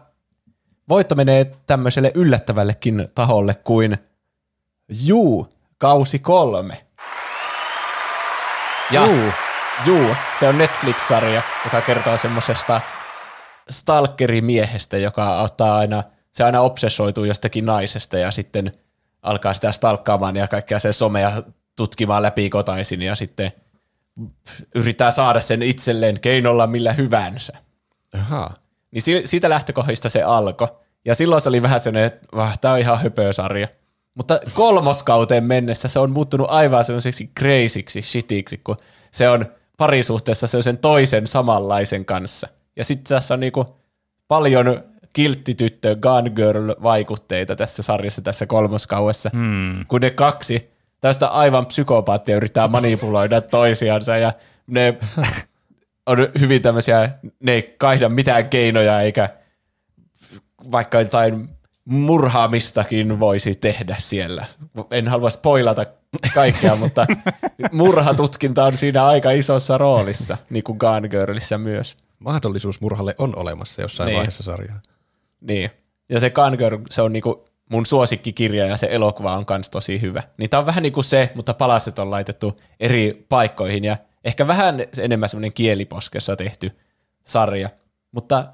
voitto 0.89 1.15
menee 1.15 1.55
tämmöiselle 1.65 2.11
yllättävällekin 2.15 3.07
taholle 3.15 3.55
kuin 3.55 3.97
Juu, 4.89 5.47
kausi 5.77 6.19
kolme. 6.19 6.85
Ja 8.91 9.05
Juu, 9.05 9.31
Juu 9.85 10.15
se 10.39 10.47
on 10.47 10.57
Netflix-sarja, 10.57 11.41
joka 11.65 11.81
kertoo 11.81 12.17
semmoisesta 12.17 12.81
stalkerimiehestä, 13.69 14.97
joka 14.97 15.41
ottaa 15.41 15.77
aina, 15.77 16.03
se 16.31 16.43
aina 16.43 16.61
obsessoituu 16.61 17.23
jostakin 17.23 17.65
naisesta 17.65 18.17
ja 18.17 18.31
sitten 18.31 18.71
alkaa 19.23 19.53
sitä 19.53 19.71
stalkkaamaan 19.71 20.35
ja 20.35 20.47
kaikkea 20.47 20.79
sen 20.79 20.93
somea 20.93 21.43
tutkimaan 21.75 22.23
läpi 22.23 22.49
kotaisin 22.49 23.01
ja 23.01 23.15
sitten 23.15 23.51
yrittää 24.75 25.11
saada 25.11 25.41
sen 25.41 25.61
itselleen 25.61 26.19
keinolla 26.19 26.67
millä 26.67 26.93
hyvänsä. 26.93 27.53
Ahaa. 28.13 28.53
Niin 28.91 29.01
si- 29.01 29.21
siitä 29.25 29.49
lähtökohdista 29.49 30.09
se 30.09 30.23
alkoi. 30.23 30.67
Ja 31.05 31.15
silloin 31.15 31.41
se 31.41 31.49
oli 31.49 31.61
vähän 31.61 31.79
sellainen, 31.79 32.05
että 32.05 32.27
vah, 32.35 32.59
tää 32.59 32.73
on 32.73 32.79
ihan 32.79 33.01
höpösarja. 33.01 33.67
Mutta 34.15 34.39
kolmoskauteen 34.53 35.47
mennessä 35.47 35.87
se 35.87 35.99
on 35.99 36.11
muuttunut 36.11 36.47
aivan 36.49 36.85
semmoiseksi 36.85 37.31
crazyksi, 37.39 38.01
shitiksi, 38.01 38.57
kun 38.57 38.77
se 39.11 39.29
on 39.29 39.45
parisuhteessa 39.77 40.47
se 40.47 40.57
on 40.57 40.63
sen 40.63 40.77
toisen 40.77 41.27
samanlaisen 41.27 42.05
kanssa. 42.05 42.47
Ja 42.75 42.85
sitten 42.85 43.15
tässä 43.15 43.33
on 43.33 43.39
niinku 43.39 43.65
paljon 44.27 44.83
kilttityttö, 45.13 45.95
gun 45.95 46.31
girl 46.35 46.69
vaikutteita 46.83 47.55
tässä 47.55 47.83
sarjassa 47.83 48.21
tässä 48.21 48.45
kolmoskauessa, 48.45 49.29
Hmm. 49.33 49.85
kun 49.87 50.01
ne 50.01 50.09
kaksi 50.09 50.71
tästä 51.01 51.27
aivan 51.27 51.65
psykopaattia 51.65 52.35
yrittää 52.35 52.67
manipuloida 52.67 53.41
toisiansa 53.41 54.17
ja 54.17 54.31
ne 54.67 54.97
on 56.05 56.17
hyvin 56.39 56.61
tämmöisiä, 56.61 57.09
ne 57.39 57.51
ei 57.51 57.75
kaihda 57.77 58.09
mitään 58.09 58.49
keinoja 58.49 59.01
eikä 59.01 59.29
vaikka 60.71 60.99
jotain 60.99 61.49
murhaamistakin 61.85 63.19
voisi 63.19 63.55
tehdä 63.55 63.95
siellä. 63.99 64.45
En 64.91 65.07
halua 65.07 65.29
spoilata 65.29 65.85
kaikkea, 66.35 66.75
mutta 66.75 67.05
murhatutkinta 67.71 68.65
on 68.65 68.77
siinä 68.77 69.05
aika 69.05 69.31
isossa 69.31 69.77
roolissa, 69.77 70.37
niin 70.49 70.63
kuin 70.63 70.77
Gone 70.77 71.09
Girlissä 71.09 71.57
myös. 71.57 71.97
Mahdollisuus 72.19 72.81
murhalle 72.81 73.15
on 73.17 73.35
olemassa 73.35 73.81
jossain 73.81 74.07
Niin. 74.07 74.15
vaiheessa 74.17 74.43
sarjaa. 74.43 74.79
Niin. 75.47 75.71
Ja 76.09 76.19
se 76.19 76.29
Gone 76.29 76.57
Girl, 76.57 76.77
se 76.89 77.01
on 77.01 77.13
niinku 77.13 77.45
mun 77.69 77.85
suosikkikirja 77.85 78.65
ja 78.65 78.77
se 78.77 78.87
elokuva 78.91 79.37
on 79.37 79.45
kans 79.45 79.69
tosi 79.69 80.01
hyvä. 80.01 80.23
Niin 80.37 80.49
tää 80.49 80.59
on 80.59 80.65
vähän 80.65 80.83
niin 80.83 80.93
kuin 80.93 81.03
se, 81.03 81.31
mutta 81.35 81.53
palaset 81.53 81.99
on 81.99 82.11
laitettu 82.11 82.57
eri 82.79 83.25
paikkoihin 83.29 83.83
ja 83.83 83.97
ehkä 84.23 84.47
vähän 84.47 84.75
enemmän 84.99 85.29
semmoinen 85.29 85.53
kieliposkessa 85.53 86.35
tehty 86.35 86.71
sarja. 87.23 87.69
Mutta 88.11 88.47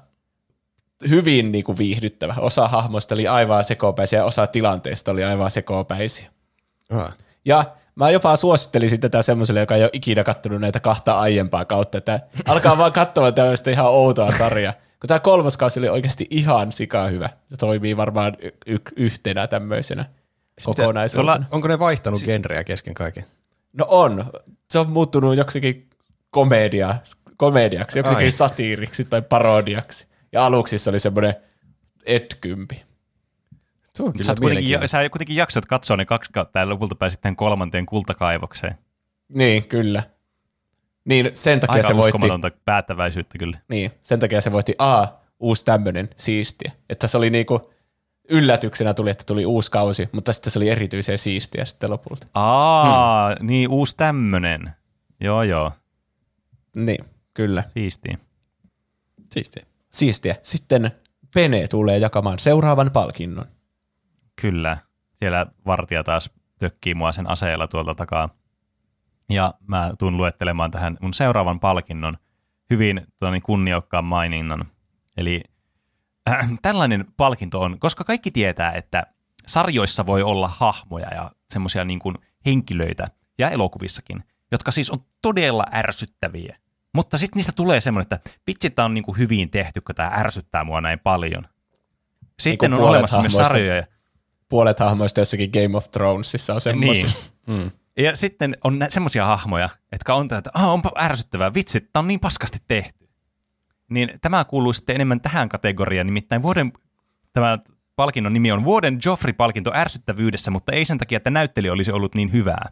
hyvin 1.08 1.52
niinku 1.52 1.78
viihdyttävä. 1.78 2.34
Osa 2.38 2.68
hahmoista 2.68 3.14
oli 3.14 3.28
aivan 3.28 3.64
sekopäisiä 3.64 4.18
ja 4.18 4.24
osa 4.24 4.46
tilanteista 4.46 5.10
oli 5.10 5.24
aivan 5.24 5.50
sekopäisiä. 5.50 6.30
Ah. 6.90 7.16
Ja 7.44 7.64
mä 7.94 8.10
jopa 8.10 8.36
suosittelisin 8.36 9.00
tätä 9.00 9.22
semmoiselle, 9.22 9.60
joka 9.60 9.76
ei 9.76 9.82
ole 9.82 9.90
ikinä 9.92 10.24
kattonut 10.24 10.60
näitä 10.60 10.80
kahta 10.80 11.18
aiempaa 11.18 11.64
kautta, 11.64 11.98
että 11.98 12.20
alkaa 12.46 12.78
vaan 12.78 12.92
katsoa 12.92 13.32
tämmöistä 13.32 13.70
ihan 13.70 13.86
outoa 13.86 14.30
sarjaa. 14.30 14.74
Kun 15.00 15.08
tämä 15.08 15.20
kolmas 15.20 15.56
kausi 15.56 15.80
oli 15.80 15.88
oikeasti 15.88 16.26
ihan 16.30 16.72
sika 16.72 17.06
hyvä 17.08 17.30
ja 17.50 17.56
toimii 17.56 17.96
varmaan 17.96 18.36
y- 18.42 18.50
y- 18.66 18.78
yhtenä 18.96 19.46
tämmöisenä 19.46 20.04
kokonaisuutena. 20.64 21.32
tuolla- 21.36 21.46
Onko 21.50 21.68
ne 21.68 21.78
vaihtanut 21.78 22.22
genreä 22.24 22.64
kesken 22.64 22.94
kaiken? 22.94 23.24
No 23.72 23.86
on. 23.88 24.24
Se 24.70 24.78
on 24.78 24.92
muuttunut 24.92 25.36
joksikin 25.36 25.90
komedia, 26.30 26.94
komediaksi, 27.36 27.98
joksikin 27.98 28.24
Ai. 28.24 28.30
satiiriksi 28.30 29.04
tai 29.04 29.22
parodiaksi. 29.22 30.06
Ja 30.32 30.46
aluksi 30.46 30.78
se 30.78 30.90
oli 30.90 30.98
semmoinen 30.98 31.34
etkympi. 32.06 32.82
Tuo 33.96 34.06
on 34.06 34.12
kyllä 34.12 34.24
Sä, 34.24 34.26
kuitenkin, 34.32 34.44
mielenkiintoista. 34.48 34.96
sä 35.02 35.08
kuitenkin 35.10 35.36
jaksot 35.36 35.66
katsoa 35.66 35.96
ne 35.96 36.04
kaksi 36.04 36.30
kautta 36.32 36.58
ja 36.58 36.68
lopulta 36.68 36.94
pääsit 36.94 37.20
tähän 37.20 37.36
kolmanteen 37.36 37.86
kultakaivokseen. 37.86 38.74
Niin, 39.28 39.64
kyllä. 39.64 40.02
Niin, 41.04 41.30
sen 41.32 41.60
takia 41.60 41.74
Aika 41.74 41.88
se 41.88 41.96
voitti. 41.96 42.58
päättäväisyyttä 42.64 43.38
kyllä. 43.38 43.58
Niin, 43.68 43.90
sen 44.02 44.20
takia 44.20 44.40
se 44.40 44.52
voitti 44.52 44.74
A, 44.78 45.06
uusi 45.40 45.64
tämmönen, 45.64 46.08
siistiä. 46.16 46.72
Että 46.90 47.08
se 47.08 47.18
oli 47.18 47.30
niinku, 47.30 47.62
yllätyksenä 48.28 48.94
tuli, 48.94 49.10
että 49.10 49.24
tuli 49.26 49.46
uusi 49.46 49.70
kausi, 49.70 50.08
mutta 50.12 50.32
sitten 50.32 50.50
se 50.50 50.58
oli 50.58 50.68
erityisen 50.68 51.18
siistiä 51.18 51.64
sitten 51.64 51.90
lopulta. 51.90 52.26
Aa, 52.34 53.34
hmm. 53.34 53.46
niin 53.46 53.70
uusi 53.70 53.96
tämmönen. 53.96 54.70
Joo, 55.20 55.42
joo. 55.42 55.72
Niin, 56.76 57.04
kyllä. 57.34 57.64
Siistiä. 57.74 58.18
Siistiä. 59.32 59.66
Siistiä. 59.90 60.36
Sitten 60.42 60.90
Pene 61.34 61.68
tulee 61.68 61.98
jakamaan 61.98 62.38
seuraavan 62.38 62.90
palkinnon. 62.90 63.44
Kyllä. 64.40 64.76
Siellä 65.14 65.46
vartija 65.66 66.04
taas 66.04 66.30
tökkii 66.58 66.94
mua 66.94 67.12
sen 67.12 67.30
aseella 67.30 67.68
tuolta 67.68 67.94
takaa. 67.94 68.28
Ja 69.30 69.54
mä 69.66 69.90
tuun 69.98 70.16
luettelemaan 70.16 70.70
tähän 70.70 70.96
mun 71.00 71.14
seuraavan 71.14 71.60
palkinnon 71.60 72.18
hyvin 72.70 73.06
tuonne 73.18 73.40
kunniokkaan 73.40 74.04
maininnan. 74.04 74.64
Eli 75.16 75.42
äh, 76.28 76.48
tällainen 76.62 77.04
palkinto 77.16 77.60
on, 77.60 77.78
koska 77.78 78.04
kaikki 78.04 78.30
tietää, 78.30 78.72
että 78.72 79.06
sarjoissa 79.46 80.06
voi 80.06 80.22
olla 80.22 80.48
hahmoja 80.48 81.14
ja 81.14 81.30
semmoisia 81.50 81.84
niin 81.84 81.98
kuin 81.98 82.14
henkilöitä 82.46 83.10
ja 83.38 83.50
elokuvissakin, 83.50 84.24
jotka 84.52 84.70
siis 84.70 84.90
on 84.90 84.98
todella 85.22 85.64
ärsyttäviä. 85.74 86.56
Mutta 86.94 87.18
sitten 87.18 87.36
niistä 87.36 87.52
tulee 87.52 87.80
semmoinen, 87.80 88.06
että 88.12 88.30
vitsi, 88.46 88.70
tämä 88.70 88.86
on 88.86 88.94
niin 88.94 89.04
kuin 89.04 89.18
hyvin 89.18 89.50
tehty, 89.50 89.80
kun 89.80 89.94
tämä 89.94 90.08
ärsyttää 90.08 90.64
mua 90.64 90.80
näin 90.80 90.98
paljon. 90.98 91.48
Sitten 92.40 92.72
on 92.72 92.78
puolet 92.78 92.90
olemassa 92.90 93.20
myös 93.20 93.32
sarjoja, 93.32 93.86
Puolet 94.50 94.80
hahmoista 94.80 95.20
jossakin 95.20 95.50
Game 95.52 95.76
of 95.76 95.90
Thronesissa 95.90 96.54
on 96.54 96.60
semmoisia. 96.60 97.10
niin. 97.46 97.62
Mm. 97.62 97.70
Ja 97.96 98.16
sitten 98.16 98.56
on 98.64 98.86
semmoisia 98.88 99.26
hahmoja, 99.26 99.68
jotka 99.92 100.14
on 100.14 100.28
tätä, 100.28 100.38
että 100.38 100.50
ah, 100.54 100.68
onpa 100.68 100.92
ärsyttävää, 100.98 101.54
vitsi, 101.54 101.80
tämä 101.80 102.00
on 102.00 102.08
niin 102.08 102.20
paskasti 102.20 102.58
tehty. 102.68 103.08
niin 103.90 104.10
tämä 104.20 104.44
kuuluu 104.44 104.72
sitten 104.72 104.94
enemmän 104.94 105.20
tähän 105.20 105.48
kategoriaan, 105.48 106.06
nimittäin 106.06 106.42
vuoden, 106.42 106.72
tämä 107.32 107.58
palkinnon 107.96 108.32
nimi 108.32 108.52
on 108.52 108.64
vuoden 108.64 108.98
Joffrey-palkinto 109.04 109.72
ärsyttävyydessä, 109.74 110.50
mutta 110.50 110.72
ei 110.72 110.84
sen 110.84 110.98
takia, 110.98 111.16
että 111.16 111.30
näyttely 111.30 111.68
olisi 111.68 111.92
ollut 111.92 112.14
niin 112.14 112.32
hyvää. 112.32 112.70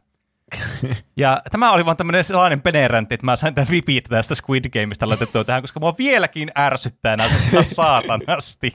Ja 1.17 1.43
tämä 1.51 1.73
oli 1.73 1.87
vaan 1.87 1.97
tämmöinen 1.97 2.25
sellainen 2.25 2.61
peneräntti, 2.61 3.15
että 3.15 3.25
mä 3.27 3.37
sain 3.37 3.55
tämän 3.55 3.71
vipit 3.71 4.05
tästä 4.05 4.35
Squid 4.35 4.65
Gameista 4.71 5.09
laitettua 5.09 5.45
tähän, 5.45 5.63
koska 5.63 5.81
mua 5.81 5.95
vieläkin 5.99 6.51
ärsyttää 6.59 7.17
nämä 7.17 7.31
saatanasti. 7.63 8.73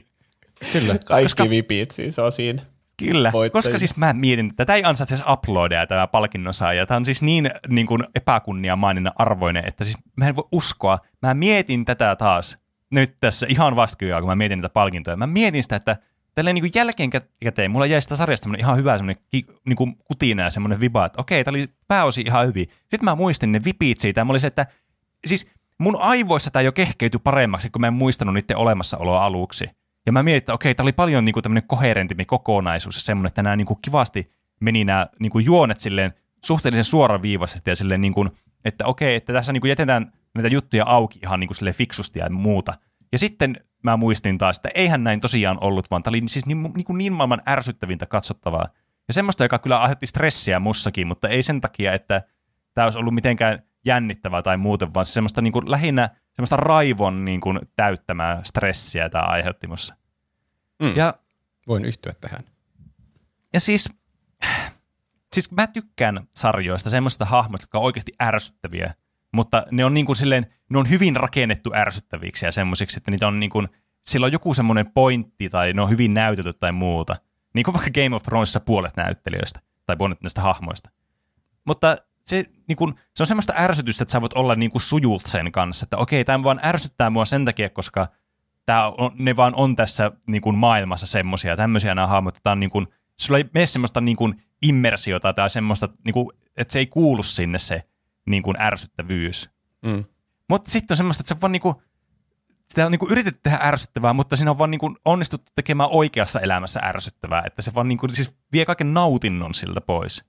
Kyllä. 0.72 0.98
Kaikki 1.06 1.24
Koska- 1.24 1.50
vipit 1.50 1.90
siis 1.90 2.18
on 2.18 2.32
siinä. 2.32 2.62
Kyllä, 2.96 3.32
voittajia. 3.32 3.62
koska 3.62 3.78
siis 3.78 3.96
mä 3.96 4.12
mietin, 4.12 4.46
että 4.46 4.56
tätä 4.56 4.74
ei 4.74 4.84
ansaitse 4.84 5.14
edes 5.14 5.26
uploadia 5.32 5.86
tämä 5.86 6.06
palkinnon 6.06 6.54
saaja. 6.54 6.86
Tämä 6.86 6.96
on 6.96 7.04
siis 7.04 7.22
niin, 7.22 7.50
niin 7.68 7.86
kuin 7.86 8.04
epäkunniamainen 8.14 9.12
arvoinen, 9.16 9.64
että 9.68 9.84
siis 9.84 9.96
mä 10.16 10.28
en 10.28 10.36
voi 10.36 10.48
uskoa. 10.52 10.98
Mä 11.22 11.34
mietin 11.34 11.84
tätä 11.84 12.16
taas 12.16 12.58
nyt 12.90 13.16
tässä 13.20 13.46
ihan 13.48 13.76
vastuujaa, 13.76 14.20
kun 14.20 14.30
mä 14.30 14.36
mietin 14.36 14.58
näitä 14.58 14.72
palkintoja. 14.72 15.16
Mä 15.16 15.26
mietin 15.26 15.62
sitä, 15.62 15.76
että 15.76 15.96
tälleen 16.34 16.54
niin 16.54 16.70
jälkeenkäteen 16.74 17.70
mulla 17.70 17.86
jäi 17.86 18.02
sitä 18.02 18.16
sarjasta 18.16 18.48
ihan 18.58 18.76
hyvä 18.76 18.98
semmoinen 18.98 19.24
niin 19.66 19.76
kuin 19.76 19.96
kutina 20.04 20.42
ja 20.42 20.50
semmoinen 20.50 20.80
viba, 20.80 21.06
että 21.06 21.20
okei, 21.20 21.44
tämä 21.44 21.52
oli 21.52 21.68
pääosin 21.88 22.26
ihan 22.26 22.46
hyvin. 22.46 22.68
Sitten 22.80 23.04
mä 23.04 23.14
muistin 23.14 23.52
ne 23.52 23.60
vipit 23.64 24.00
siitä 24.00 24.20
ja 24.20 24.24
mä 24.24 24.32
olin 24.32 24.40
se, 24.40 24.46
että 24.46 24.66
siis 25.26 25.46
mun 25.78 26.00
aivoissa 26.00 26.50
tämä 26.50 26.62
jo 26.62 26.72
kehkeytyi 26.72 27.20
paremmaksi, 27.24 27.70
kun 27.70 27.80
mä 27.80 27.86
en 27.86 27.94
muistanut 27.94 28.34
niiden 28.34 28.56
olemassaoloa 28.56 29.24
aluksi. 29.24 29.70
Ja 30.06 30.12
mä 30.12 30.22
mietin, 30.22 30.38
että 30.38 30.54
okei, 30.54 30.74
tämä 30.74 30.84
oli 30.84 30.92
paljon 30.92 31.24
niin 31.24 31.32
kuin 31.32 31.42
tämmöinen 31.42 31.68
koherentimpi 31.68 32.24
kokonaisuus 32.24 32.96
ja 32.96 33.00
semmoinen, 33.00 33.28
että 33.28 33.42
nämä 33.42 33.56
niin 33.56 33.66
kuin 33.66 33.78
kivasti 33.82 34.30
meni 34.60 34.84
nämä 34.84 35.06
niin 35.20 35.32
kuin 35.32 35.44
juonet 35.44 35.80
silleen 35.80 36.14
suhteellisen 36.44 36.84
suoraviivaisesti 36.84 37.70
ja 37.70 37.76
silleen 37.76 38.00
niin 38.00 38.14
kuin, 38.14 38.30
että 38.64 38.86
okei, 38.86 39.14
että 39.16 39.32
tässä 39.32 39.52
niin 39.52 39.60
kuin 39.60 39.68
jätetään 39.68 40.12
näitä 40.34 40.48
juttuja 40.48 40.84
auki 40.86 41.18
ihan 41.22 41.40
niin 41.40 41.48
kuin 41.48 41.72
fiksusti 41.72 42.18
ja 42.18 42.30
muuta. 42.30 42.74
Ja 43.12 43.18
sitten 43.18 43.56
mä 43.82 43.96
muistin 43.96 44.38
taas, 44.38 44.58
että 44.58 44.70
eihän 44.74 45.04
näin 45.04 45.20
tosiaan 45.20 45.58
ollut, 45.60 45.90
vaan 45.90 46.02
tämä 46.02 46.12
oli 46.12 46.22
siis 46.26 46.46
niin, 46.46 46.62
niin, 46.62 46.84
kuin 46.84 46.98
niin 46.98 47.12
maailman 47.12 47.42
ärsyttävintä 47.48 48.06
katsottavaa. 48.06 48.68
Ja 49.08 49.14
semmoista, 49.14 49.44
joka 49.44 49.58
kyllä 49.58 49.78
aiheutti 49.78 50.06
stressiä 50.06 50.60
mussakin, 50.60 51.06
mutta 51.06 51.28
ei 51.28 51.42
sen 51.42 51.60
takia, 51.60 51.92
että 51.92 52.22
tämä 52.74 52.84
olisi 52.84 52.98
ollut 52.98 53.14
mitenkään 53.14 53.58
jännittävää 53.84 54.42
tai 54.42 54.56
muuten, 54.56 54.94
vaan 54.94 55.04
se 55.04 55.12
semmoista 55.12 55.42
niin 55.42 55.52
kuin 55.52 55.70
lähinnä 55.70 56.10
semmoista 56.36 56.56
raivon 56.56 57.24
niin 57.24 57.40
kuin 57.40 57.60
täyttämää 57.76 58.40
stressiä 58.44 59.08
tämä 59.08 59.24
aiheutti. 59.24 59.66
Mm. 59.66 60.96
Ja, 60.96 61.14
Voin 61.68 61.84
yhtyä 61.84 62.12
tähän. 62.20 62.44
ja 63.52 63.60
siis, 63.60 63.88
siis 65.32 65.50
mä 65.50 65.66
tykkään 65.66 66.28
sarjoista, 66.34 66.90
semmoista 66.90 67.24
hahmoista, 67.24 67.64
jotka 67.64 67.78
on 67.78 67.84
oikeasti 67.84 68.12
ärsyttäviä, 68.22 68.94
mutta 69.32 69.64
ne 69.70 69.84
on 69.84 69.94
niin 69.94 70.06
kuin 70.06 70.16
silleen, 70.16 70.46
ne 70.68 70.78
on 70.78 70.90
hyvin 70.90 71.16
rakennettu 71.16 71.74
ärsyttäviksi 71.74 72.46
ja 72.46 72.52
semmoisiksi, 72.52 72.98
että 72.98 73.10
niitä 73.10 73.26
on 73.26 73.40
niin 73.40 73.50
kuin, 73.50 73.68
sillä 74.00 74.24
on 74.24 74.32
joku 74.32 74.54
semmoinen 74.54 74.92
pointti 74.92 75.48
tai 75.48 75.72
ne 75.72 75.82
on 75.82 75.90
hyvin 75.90 76.14
näytetty 76.14 76.52
tai 76.52 76.72
muuta. 76.72 77.16
Niin 77.54 77.64
kuin 77.64 77.74
vaikka 77.74 77.90
Game 78.02 78.16
of 78.16 78.22
Thronesissa 78.22 78.60
puolet 78.60 78.96
näyttelijöistä 78.96 79.60
tai 79.86 79.96
puolet 79.96 80.22
näistä 80.22 80.40
hahmoista. 80.40 80.90
Mutta 81.64 81.96
se, 82.24 82.44
niin 82.68 82.76
kun, 82.76 82.94
se 83.14 83.22
on 83.22 83.26
semmoista 83.26 83.54
ärsytystä, 83.56 84.02
että 84.02 84.12
sä 84.12 84.20
voit 84.20 84.32
olla 84.32 84.54
niin 84.54 84.70
kuin 84.70 84.82
sujut 84.82 85.22
sen 85.26 85.52
kanssa, 85.52 85.84
että 85.84 85.96
okei, 85.96 86.24
tämä 86.24 86.44
vaan 86.44 86.60
ärsyttää 86.64 87.10
mua 87.10 87.24
sen 87.24 87.44
takia, 87.44 87.70
koska 87.70 88.08
tää 88.66 88.88
on, 88.88 89.10
ne 89.14 89.36
vaan 89.36 89.54
on 89.54 89.76
tässä 89.76 90.12
niin 90.26 90.42
kuin 90.42 90.56
maailmassa 90.56 91.06
semmoisia, 91.06 91.56
tämmöisiä 91.56 91.94
nämä 91.94 92.06
hahmot, 92.06 92.36
että 92.36 92.52
on 92.52 92.60
niin 92.60 92.70
kuin, 92.70 92.86
sulla 93.20 93.38
ei 93.38 93.44
mene 93.54 93.66
semmoista 93.66 94.00
niin 94.00 94.16
kuin 94.16 94.42
immersiota 94.62 95.32
tai 95.32 95.50
semmoista, 95.50 95.88
niin 96.04 96.12
kuin, 96.12 96.28
että 96.56 96.72
se 96.72 96.78
ei 96.78 96.86
kuulu 96.86 97.22
sinne 97.22 97.58
se 97.58 97.82
niin 98.26 98.42
kuin 98.42 98.60
ärsyttävyys. 98.60 99.50
Mm. 99.82 100.04
Mutta 100.48 100.70
sitten 100.70 100.92
on 100.92 100.96
semmoista, 100.96 101.22
että 101.22 101.34
se 101.34 101.40
vaan 101.40 101.52
niinku, 101.52 101.82
sitä 102.68 102.86
on 102.86 102.92
niinku 102.92 103.08
yritetty 103.10 103.40
tehdä 103.42 103.58
ärsyttävää, 103.62 104.12
mutta 104.12 104.36
siinä 104.36 104.50
on 104.50 104.58
vaan 104.58 104.70
niinku 104.70 104.96
onnistuttu 105.04 105.52
tekemään 105.54 105.88
oikeassa 105.92 106.40
elämässä 106.40 106.80
ärsyttävää, 106.82 107.42
että 107.46 107.62
se 107.62 107.74
vaan 107.74 107.88
niinku, 107.88 108.08
siis 108.08 108.36
vie 108.52 108.64
kaiken 108.64 108.94
nautinnon 108.94 109.54
siltä 109.54 109.80
pois. 109.80 110.24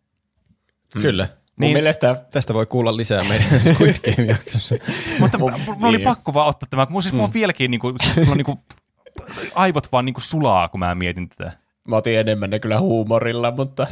Kyllä. 1.02 1.28
Mun 1.58 1.66
Niin. 1.68 1.74
mielestä 1.74 2.16
Tästä 2.32 2.54
voi 2.54 2.66
kuulla 2.66 2.98
lisää 2.98 3.24
meidän 3.24 3.48
Squid 3.74 3.96
Game-jaksossa. 4.06 4.76
Mutta 5.20 5.38
mulla 5.38 5.58
oli 5.82 5.98
niin. 5.98 6.06
pakko 6.06 6.34
vaan 6.34 6.48
ottaa 6.48 6.68
tämä, 6.70 6.86
kun 6.86 6.94
mulla 6.94 7.02
siis 7.02 7.14
mulla 7.14 7.26
on 7.28 7.34
vieläkin 7.34 7.72
niinku, 7.72 7.94
siis 8.16 8.30
on 8.30 8.38
niinku, 8.38 8.60
aivot 9.56 9.92
vaan 9.92 10.06
niinku 10.06 10.22
sulaa, 10.22 10.70
kun 10.70 10.80
mä 10.80 10.96
mietin 10.96 11.30
tätä. 11.30 11.52
mä 11.88 11.96
otin 11.96 12.20
enemmän 12.20 12.50
ne 12.50 12.60
kyllä 12.60 12.80
huumorilla, 12.80 13.52
mutta 13.52 13.88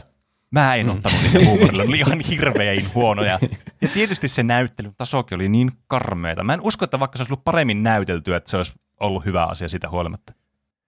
Mä 0.51 0.75
en 0.75 0.89
ottanut 0.89 1.19
niitä 1.23 1.45
huumorilla, 1.49 1.83
ne 1.83 1.89
oli 1.89 1.97
ihan 1.99 2.19
hirvein 2.19 2.93
huonoja. 2.95 3.39
Ja 3.81 3.87
tietysti 3.93 4.27
se 4.27 4.43
näyttelyn 4.43 4.95
tasokin 4.97 5.35
oli 5.35 5.49
niin 5.49 5.71
karmeita. 5.87 6.43
Mä 6.43 6.53
en 6.53 6.61
usko, 6.61 6.85
että 6.85 6.99
vaikka 6.99 7.17
se 7.17 7.21
olisi 7.21 7.33
ollut 7.33 7.43
paremmin 7.43 7.83
näyteltyä, 7.83 8.37
että 8.37 8.51
se 8.51 8.57
olisi 8.57 8.73
ollut 8.99 9.25
hyvä 9.25 9.45
asia 9.45 9.69
siitä 9.69 9.89
huolimatta. 9.89 10.33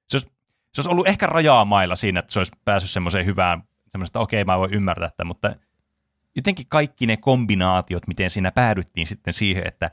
Se 0.07 0.15
olisi, 0.15 0.27
se 0.73 0.81
olisi 0.81 0.89
ollut 0.89 1.07
ehkä 1.07 1.25
rajaamailla 1.25 1.95
siinä, 1.95 2.19
että 2.19 2.33
se 2.33 2.39
olisi 2.39 2.51
päässyt 2.65 2.91
semmoiseen 2.91 3.25
hyvään, 3.25 3.63
semmoista, 3.89 4.09
että 4.09 4.23
okei, 4.23 4.43
mä 4.43 4.59
voin 4.59 4.73
ymmärtää 4.73 5.07
että, 5.07 5.23
mutta 5.23 5.55
jotenkin 6.35 6.65
kaikki 6.69 7.05
ne 7.05 7.17
kombinaatiot, 7.17 8.07
miten 8.07 8.29
siinä 8.29 8.51
päädyttiin 8.51 9.07
sitten 9.07 9.33
siihen, 9.33 9.67
että 9.67 9.91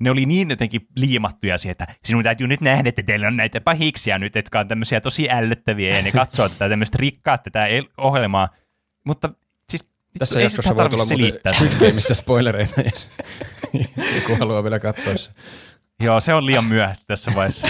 ne 0.00 0.10
oli 0.10 0.26
niin 0.26 0.50
jotenkin 0.50 0.86
liimattuja 0.96 1.58
siihen, 1.58 1.72
että 1.72 1.86
sinun 2.04 2.24
täytyy 2.24 2.46
nyt 2.46 2.60
nähdä, 2.60 2.88
että 2.88 3.02
teillä 3.02 3.26
on 3.26 3.36
näitä 3.36 3.60
pahiksia 3.60 4.18
nyt, 4.18 4.34
jotka 4.34 4.60
on 4.60 4.68
tämmöisiä 4.68 5.00
tosi 5.00 5.30
ällöttäviä, 5.30 5.96
ja 5.96 6.02
ne 6.02 6.12
katsoo 6.20 6.48
tätä 6.48 6.68
tämmöistä 6.68 6.98
rikkaat 7.00 7.42
tätä 7.42 7.66
el- 7.66 7.88
ohjelmaa. 7.98 8.48
Mutta 9.04 9.30
siis 9.68 9.88
Tässä 10.18 10.38
ei 10.38 10.44
jaksossa 10.44 10.76
voi 10.76 10.90
tulla 10.90 11.04
muuten 11.04 11.18
selittää. 11.18 11.52
Gameista 11.80 12.14
spoilereita, 12.14 12.80
jos 12.80 13.08
joku 14.16 14.36
haluaa 14.38 14.62
vielä 14.62 14.78
katsoa 14.78 15.16
se. 15.16 15.30
Joo, 16.00 16.20
se 16.20 16.34
on 16.34 16.46
liian 16.46 16.64
myöhäistä 16.64 17.04
tässä 17.06 17.32
vaiheessa. 17.34 17.66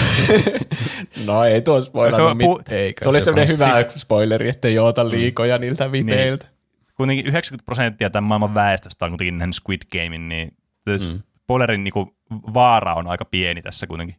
no 1.26 1.44
ei 1.44 1.62
tuo 1.62 1.80
spoilannut 1.80 2.36
mitään. 2.36 2.64
Kai 2.64 2.94
Tuo 3.02 3.10
oli 3.10 3.20
se 3.20 3.24
semmoinen 3.24 3.48
hyvä 3.48 3.72
spoileri, 3.96 4.48
ettei 4.48 4.78
oota 4.78 5.10
liikoja 5.10 5.58
niiltä 5.58 5.92
vipeiltä. 5.92 6.46
Kuitenkin 6.94 7.26
90 7.26 7.64
prosenttia 7.64 8.10
tämän 8.10 8.28
maailman 8.28 8.54
väestöstä 8.54 9.04
on 9.04 9.10
kuitenkin 9.10 9.38
nähnyt 9.38 9.56
Squid 9.56 9.82
Gamein, 9.92 10.28
niin 10.28 10.56
mm. 10.86 11.22
spoilerin 11.42 11.84
niinku 11.84 12.16
vaara 12.30 12.94
on 12.94 13.06
aika 13.06 13.24
pieni 13.24 13.62
tässä 13.62 13.86
kuitenkin. 13.86 14.16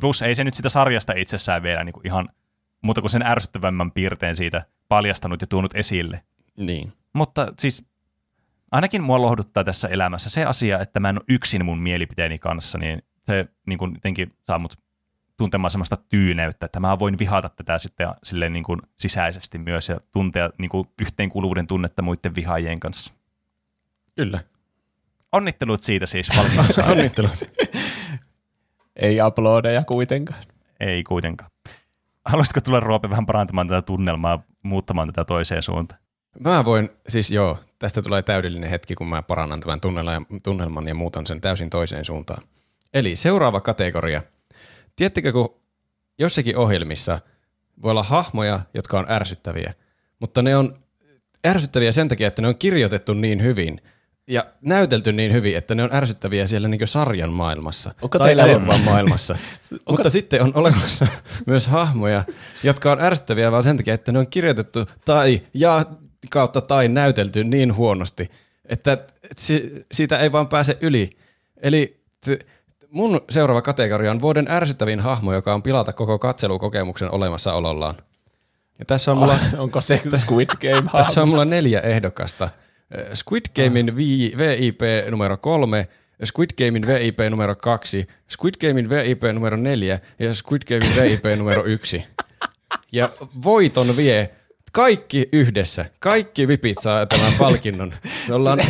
Plus 0.00 0.22
ei 0.22 0.34
se 0.34 0.44
nyt 0.44 0.54
sitä 0.54 0.68
sarjasta 0.68 1.12
itsessään 1.12 1.62
vielä 1.62 1.84
niinku 1.84 2.00
ihan 2.04 2.28
muuta 2.82 3.00
kuin 3.00 3.10
sen 3.10 3.22
ärsyttävämmän 3.22 3.92
piirteen 3.92 4.36
siitä 4.36 4.64
paljastanut 4.88 5.40
ja 5.40 5.46
tuonut 5.46 5.74
esille. 5.74 6.22
Niin. 6.56 6.92
Mutta 7.12 7.52
siis 7.58 7.84
ainakin 8.70 9.02
mua 9.02 9.22
lohduttaa 9.22 9.64
tässä 9.64 9.88
elämässä 9.88 10.30
se 10.30 10.44
asia, 10.44 10.80
että 10.80 11.00
mä 11.00 11.08
en 11.08 11.18
ole 11.18 11.24
yksin 11.28 11.64
mun 11.64 11.78
mielipiteeni 11.78 12.38
kanssa, 12.38 12.78
niin 12.78 13.02
se 13.26 13.46
niin 13.66 13.78
kuin 13.78 13.94
jotenkin 13.94 14.32
saa 14.42 14.58
mut 14.58 14.78
tuntemaan 15.40 15.70
semmoista 15.70 15.96
tyyneyttä, 16.08 16.66
että 16.66 16.80
mä 16.80 16.98
voin 16.98 17.18
vihata 17.18 17.48
tätä 17.48 17.78
sitten 17.78 18.08
silleen 18.22 18.52
niin 18.52 18.64
kuin 18.64 18.80
sisäisesti 18.98 19.58
myös 19.58 19.88
ja 19.88 19.98
tuntea 20.12 20.50
niin 20.58 20.68
kuin 20.68 20.88
yhteenkuuluvuuden 21.00 21.66
tunnetta 21.66 22.02
muiden 22.02 22.34
vihaajien 22.34 22.80
kanssa. 22.80 23.12
Kyllä. 24.16 24.40
Onnittelut 25.32 25.82
siitä 25.82 26.06
siis 26.06 26.28
Onnittelut. 26.90 27.44
Ei 28.96 29.22
uploadeja 29.22 29.84
kuitenkaan. 29.84 30.42
Ei 30.80 31.04
kuitenkaan. 31.04 31.50
Haluaisitko 32.24 32.60
tulla 32.60 32.80
Roope 32.80 33.10
vähän 33.10 33.26
parantamaan 33.26 33.68
tätä 33.68 33.82
tunnelmaa, 33.82 34.42
muuttamaan 34.62 35.08
tätä 35.08 35.24
toiseen 35.24 35.62
suuntaan? 35.62 36.00
Mä 36.40 36.64
voin, 36.64 36.88
siis 37.08 37.30
joo, 37.30 37.58
tästä 37.78 38.02
tulee 38.02 38.22
täydellinen 38.22 38.70
hetki, 38.70 38.94
kun 38.94 39.08
mä 39.08 39.22
parannan 39.22 39.60
tämän 39.60 39.80
tunnelman 40.42 40.88
ja 40.88 40.94
muutan 40.94 41.26
sen 41.26 41.40
täysin 41.40 41.70
toiseen 41.70 42.04
suuntaan. 42.04 42.42
Eli 42.94 43.16
seuraava 43.16 43.60
kategoria. 43.60 44.22
Tiedättekö, 45.00 45.32
kun 45.32 45.60
jossakin 46.18 46.56
ohjelmissa 46.56 47.20
voi 47.82 47.90
olla 47.90 48.02
hahmoja, 48.02 48.60
jotka 48.74 48.98
on 48.98 49.10
ärsyttäviä, 49.10 49.74
mutta 50.18 50.42
ne 50.42 50.56
on 50.56 50.82
ärsyttäviä 51.46 51.92
sen 51.92 52.08
takia, 52.08 52.28
että 52.28 52.42
ne 52.42 52.48
on 52.48 52.56
kirjoitettu 52.58 53.14
niin 53.14 53.42
hyvin 53.42 53.80
ja 54.26 54.44
näytelty 54.60 55.12
niin 55.12 55.32
hyvin, 55.32 55.56
että 55.56 55.74
ne 55.74 55.82
on 55.82 55.94
ärsyttäviä 55.94 56.46
siellä 56.46 56.68
niin 56.68 56.88
sarjan 56.88 57.32
maailmassa 57.32 57.94
Onko 58.02 58.18
tai 58.18 58.32
elokuvan 58.32 58.80
maailmassa. 58.80 59.38
Mutta 59.90 60.10
sitten 60.10 60.42
on 60.42 60.52
olemassa 60.54 61.06
myös 61.46 61.66
hahmoja, 61.66 62.24
jotka 62.62 62.92
on 62.92 63.00
ärsyttäviä 63.00 63.52
vaan 63.52 63.64
sen 63.64 63.76
takia, 63.76 63.94
että 63.94 64.12
ne 64.12 64.18
on 64.18 64.26
kirjoitettu 64.26 64.86
tai 65.04 65.42
ja 65.54 65.86
kautta 66.30 66.60
tai 66.60 66.88
näytelty 66.88 67.44
niin 67.44 67.76
huonosti, 67.76 68.30
että 68.64 68.98
si- 69.36 69.86
siitä 69.92 70.18
ei 70.18 70.32
vaan 70.32 70.48
pääse 70.48 70.78
yli. 70.80 71.10
Eli 71.62 72.00
t- 72.26 72.59
mun 72.90 73.20
seuraava 73.30 73.62
kategoria 73.62 74.10
on 74.10 74.20
vuoden 74.20 74.50
ärsyttävin 74.50 75.00
hahmo, 75.00 75.32
joka 75.32 75.54
on 75.54 75.62
pilata 75.62 75.92
koko 75.92 76.18
katselukokemuksen 76.18 77.14
olemassaolollaan. 77.14 77.94
Ja 78.78 78.84
tässä 78.84 79.10
on 79.10 79.18
mulla... 79.18 79.38
Onko 79.58 79.80
se 79.80 80.02
Squid 80.16 80.48
Game 80.48 80.90
Tässä 80.96 81.22
on 81.22 81.28
mulla 81.28 81.44
neljä 81.44 81.80
ehdokasta. 81.80 82.50
Eh, 82.90 83.04
Squid 83.14 83.42
Gamein 83.56 83.96
vi- 83.96 84.32
VIP 84.38 84.80
numero 85.10 85.36
kolme, 85.36 85.88
Squid 86.24 86.50
Gamein 86.58 86.86
VIP 86.86 87.18
numero 87.30 87.54
kaksi, 87.54 88.06
Squid 88.30 88.54
Gamein 88.60 88.90
VIP 88.90 89.22
numero 89.32 89.56
neljä 89.56 89.98
ja 90.18 90.34
Squid 90.34 90.62
Gamein 90.68 91.02
VIP 91.02 91.38
numero 91.38 91.64
yksi. 91.64 92.04
Ja 92.92 93.08
voiton 93.44 93.96
vie 93.96 94.30
kaikki 94.72 95.28
yhdessä, 95.32 95.86
kaikki 96.00 96.48
vipit 96.48 96.78
saa 96.80 97.06
tämän 97.06 97.32
palkinnon. 97.38 97.94
Me 98.28 98.34
ollaan, 98.34 98.60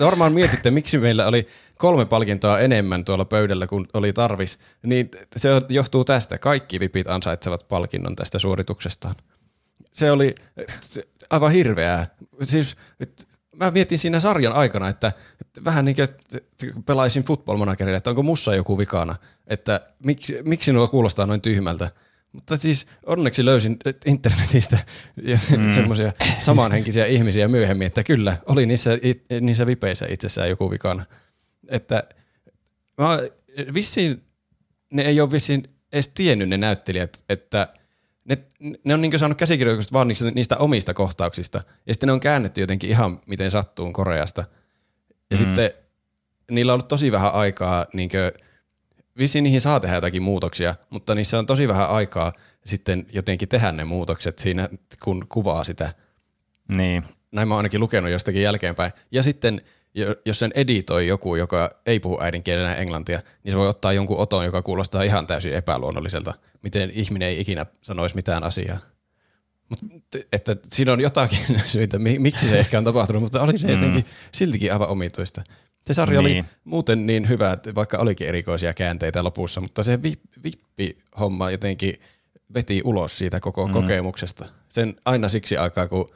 varmaan 0.00 0.32
mietitte, 0.32 0.70
miksi 0.70 0.98
meillä 0.98 1.26
oli 1.26 1.46
kolme 1.78 2.04
palkintoa 2.04 2.58
enemmän 2.58 3.04
tuolla 3.04 3.24
pöydällä 3.24 3.66
kuin 3.66 3.86
oli 3.94 4.12
tarvis, 4.12 4.58
niin 4.82 5.10
se 5.36 5.48
johtuu 5.68 6.04
tästä. 6.04 6.38
Kaikki 6.38 6.80
vipit 6.80 7.08
ansaitsevat 7.08 7.68
palkinnon 7.68 8.16
tästä 8.16 8.38
suorituksestaan. 8.38 9.14
Se 9.92 10.10
oli 10.10 10.34
se, 10.80 11.08
aivan 11.30 11.52
hirveää. 11.52 12.06
Siis, 12.42 12.76
et, 13.00 13.28
mä 13.56 13.70
mietin 13.70 13.98
siinä 13.98 14.20
sarjan 14.20 14.52
aikana, 14.52 14.88
että, 14.88 15.12
että 15.40 15.64
vähän 15.64 15.84
niin 15.84 15.96
kuin 16.72 16.84
pelaisin 16.84 17.24
football 17.24 17.58
managerille, 17.58 17.96
että 17.96 18.10
onko 18.10 18.22
mussa 18.22 18.54
joku 18.54 18.78
vikana, 18.78 19.16
että 19.46 19.80
miksi, 20.04 20.36
miksi 20.44 20.72
nuo 20.72 20.88
kuulostaa 20.88 21.26
noin 21.26 21.40
tyhmältä. 21.40 21.90
Mutta 22.32 22.56
siis 22.56 22.86
onneksi 23.06 23.44
löysin 23.44 23.76
internetistä 24.06 24.78
mm. 25.56 25.68
semmoisia 25.74 26.12
samanhenkisiä 26.40 27.06
ihmisiä 27.06 27.48
myöhemmin, 27.48 27.86
että 27.86 28.02
kyllä, 28.02 28.36
oli 28.46 28.66
niissä, 28.66 28.90
niissä 29.40 29.66
vipeissä 29.66 30.06
itsessään 30.08 30.48
joku 30.48 30.70
vikana. 30.70 31.04
Että 31.68 32.04
mä, 32.98 33.18
vissiin, 33.74 34.22
ne 34.92 35.02
ei 35.02 35.20
ole 35.20 35.30
vissiin 35.30 35.62
edes 35.92 36.08
tiennyt 36.08 36.48
ne 36.48 36.56
näyttelijät, 36.56 37.24
että 37.28 37.68
ne, 38.24 38.38
ne 38.84 38.94
on 38.94 39.00
niin 39.00 39.18
saanut 39.18 39.38
käsikirjoituksesta 39.38 39.92
vaan 39.92 40.08
niistä, 40.08 40.30
niistä 40.30 40.56
omista 40.56 40.94
kohtauksista, 40.94 41.62
ja 41.86 41.94
sitten 41.94 42.06
ne 42.06 42.12
on 42.12 42.20
käännetty 42.20 42.60
jotenkin 42.60 42.90
ihan 42.90 43.20
miten 43.26 43.50
sattuu 43.50 43.92
Koreasta. 43.92 44.44
Ja 45.30 45.36
mm. 45.36 45.44
sitten 45.44 45.70
niillä 46.50 46.72
on 46.72 46.74
ollut 46.74 46.88
tosi 46.88 47.12
vähän 47.12 47.32
aikaa, 47.32 47.86
niin 47.92 48.08
kuin, 48.08 48.49
vissiin 49.18 49.44
niihin 49.44 49.60
saa 49.60 49.80
tehdä 49.80 49.94
jotakin 49.94 50.22
muutoksia, 50.22 50.74
mutta 50.90 51.14
niissä 51.14 51.38
on 51.38 51.46
tosi 51.46 51.68
vähän 51.68 51.90
aikaa 51.90 52.32
sitten 52.66 53.06
jotenkin 53.12 53.48
tehdä 53.48 53.72
ne 53.72 53.84
muutokset 53.84 54.38
siinä, 54.38 54.68
kun 55.04 55.26
kuvaa 55.28 55.64
sitä. 55.64 55.94
Niin. 56.68 57.04
Näin 57.32 57.48
mä 57.48 57.54
oon 57.54 57.58
ainakin 57.58 57.80
lukenut 57.80 58.10
jostakin 58.10 58.42
jälkeenpäin. 58.42 58.92
Ja 59.10 59.22
sitten 59.22 59.62
jos 60.24 60.38
sen 60.38 60.52
editoi 60.54 61.06
joku, 61.06 61.36
joka 61.36 61.70
ei 61.86 62.00
puhu 62.00 62.18
äidinkielenä 62.20 62.74
englantia, 62.74 63.20
niin 63.44 63.52
se 63.52 63.58
voi 63.58 63.68
ottaa 63.68 63.92
jonkun 63.92 64.18
oton, 64.18 64.44
joka 64.44 64.62
kuulostaa 64.62 65.02
ihan 65.02 65.26
täysin 65.26 65.54
epäluonnolliselta. 65.54 66.34
Miten 66.62 66.90
ihminen 66.94 67.28
ei 67.28 67.40
ikinä 67.40 67.66
sanoisi 67.82 68.14
mitään 68.14 68.44
asiaa. 68.44 68.78
Mut, 69.68 69.78
että 70.32 70.56
siinä 70.68 70.92
on 70.92 71.00
jotakin 71.00 71.60
syitä, 71.66 71.98
miksi 71.98 72.48
se 72.48 72.58
ehkä 72.58 72.78
on 72.78 72.84
tapahtunut, 72.84 73.22
mutta 73.22 73.42
oli 73.42 73.58
se 73.58 73.66
mm. 73.66 73.72
jotenkin 73.72 74.04
siltikin 74.32 74.72
aivan 74.72 74.88
omituista. 74.88 75.42
Se 75.90 75.94
sarja 75.94 76.22
niin. 76.22 76.38
oli 76.38 76.44
muuten 76.64 77.06
niin 77.06 77.28
hyvä, 77.28 77.52
että 77.52 77.74
vaikka 77.74 77.98
olikin 77.98 78.28
erikoisia 78.28 78.74
käänteitä 78.74 79.24
lopussa, 79.24 79.60
mutta 79.60 79.82
se 79.82 80.02
vippi-homma 80.44 81.50
jotenkin 81.50 82.00
veti 82.54 82.82
ulos 82.84 83.18
siitä 83.18 83.40
koko 83.40 83.66
mm. 83.66 83.72
kokemuksesta. 83.72 84.46
Sen 84.68 84.94
aina 85.04 85.28
siksi 85.28 85.56
aikaa, 85.56 85.88
kun 85.88 86.10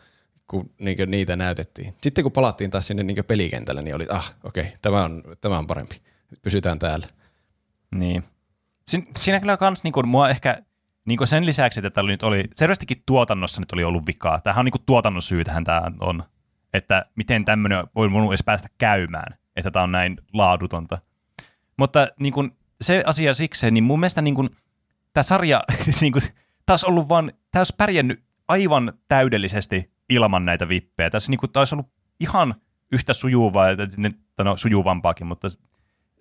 kun 0.46 0.70
niin 0.78 1.10
niitä 1.10 1.36
näytettiin. 1.36 1.94
Sitten 2.02 2.22
kun 2.24 2.32
palattiin 2.32 2.70
taas 2.70 2.86
sinne 2.86 3.02
niin 3.02 3.24
pelikentälle, 3.24 3.82
niin 3.82 3.94
oli, 3.94 4.06
ah, 4.10 4.34
okei, 4.44 4.62
okay, 4.62 4.76
tämä, 4.82 5.04
on, 5.04 5.22
tämä 5.40 5.58
on 5.58 5.66
parempi. 5.66 5.96
Pysytään 6.42 6.78
täällä. 6.78 7.06
Niin. 7.94 8.24
Sin, 8.88 9.06
siinä 9.18 9.40
kyllä 9.40 9.56
kans 9.56 9.84
niin 9.84 9.92
kuin, 9.92 10.08
mua 10.08 10.30
ehkä 10.30 10.58
niin 11.04 11.18
kuin 11.18 11.28
sen 11.28 11.46
lisäksi, 11.46 11.80
että 11.80 11.90
täällä 11.90 12.10
nyt 12.10 12.22
oli, 12.22 12.44
selvästikin 12.54 13.02
tuotannossa 13.06 13.60
nyt 13.60 13.72
oli 13.72 13.84
ollut 13.84 14.06
vikaa. 14.06 14.40
Tämähän 14.40 14.60
on 14.60 14.64
niin 14.64 14.72
kuin 14.72 14.82
tuotannon 14.86 15.22
syytähän 15.22 15.64
tämä 15.64 15.82
on. 16.00 16.24
Että 16.72 17.06
miten 17.14 17.44
tämmöinen 17.44 17.86
voi 17.94 18.12
voinut 18.12 18.30
edes 18.30 18.44
päästä 18.44 18.68
käymään, 18.78 19.38
että 19.56 19.70
tämä 19.70 19.82
on 19.82 19.92
näin 19.92 20.16
laadutonta. 20.32 20.98
Mutta 21.76 22.08
niin 22.20 22.32
kuin, 22.32 22.56
se 22.80 23.02
asia 23.06 23.34
siksi, 23.34 23.70
niin 23.70 23.84
mun 23.84 24.00
mielestä 24.00 24.22
niin 24.22 24.34
kuin, 24.34 24.50
tämä 25.12 25.22
sarja 25.22 25.62
niin 26.00 26.12
taas 26.66 26.84
ollut 26.84 27.08
vaan, 27.08 27.32
tämä 27.50 27.60
olisi 27.60 27.74
pärjännyt 27.76 28.24
aivan 28.48 28.92
täydellisesti 29.08 29.92
ilman 30.08 30.44
näitä 30.44 30.68
vippejä. 30.68 31.10
Tässä 31.10 31.30
niin 31.30 31.38
kuin, 31.38 31.50
olisi 31.54 31.74
ollut 31.74 31.90
ihan 32.20 32.54
yhtä 32.92 33.14
sujuvaa, 33.14 33.66
no 34.38 34.56
sujuvampaakin, 34.56 35.26
mutta 35.26 35.48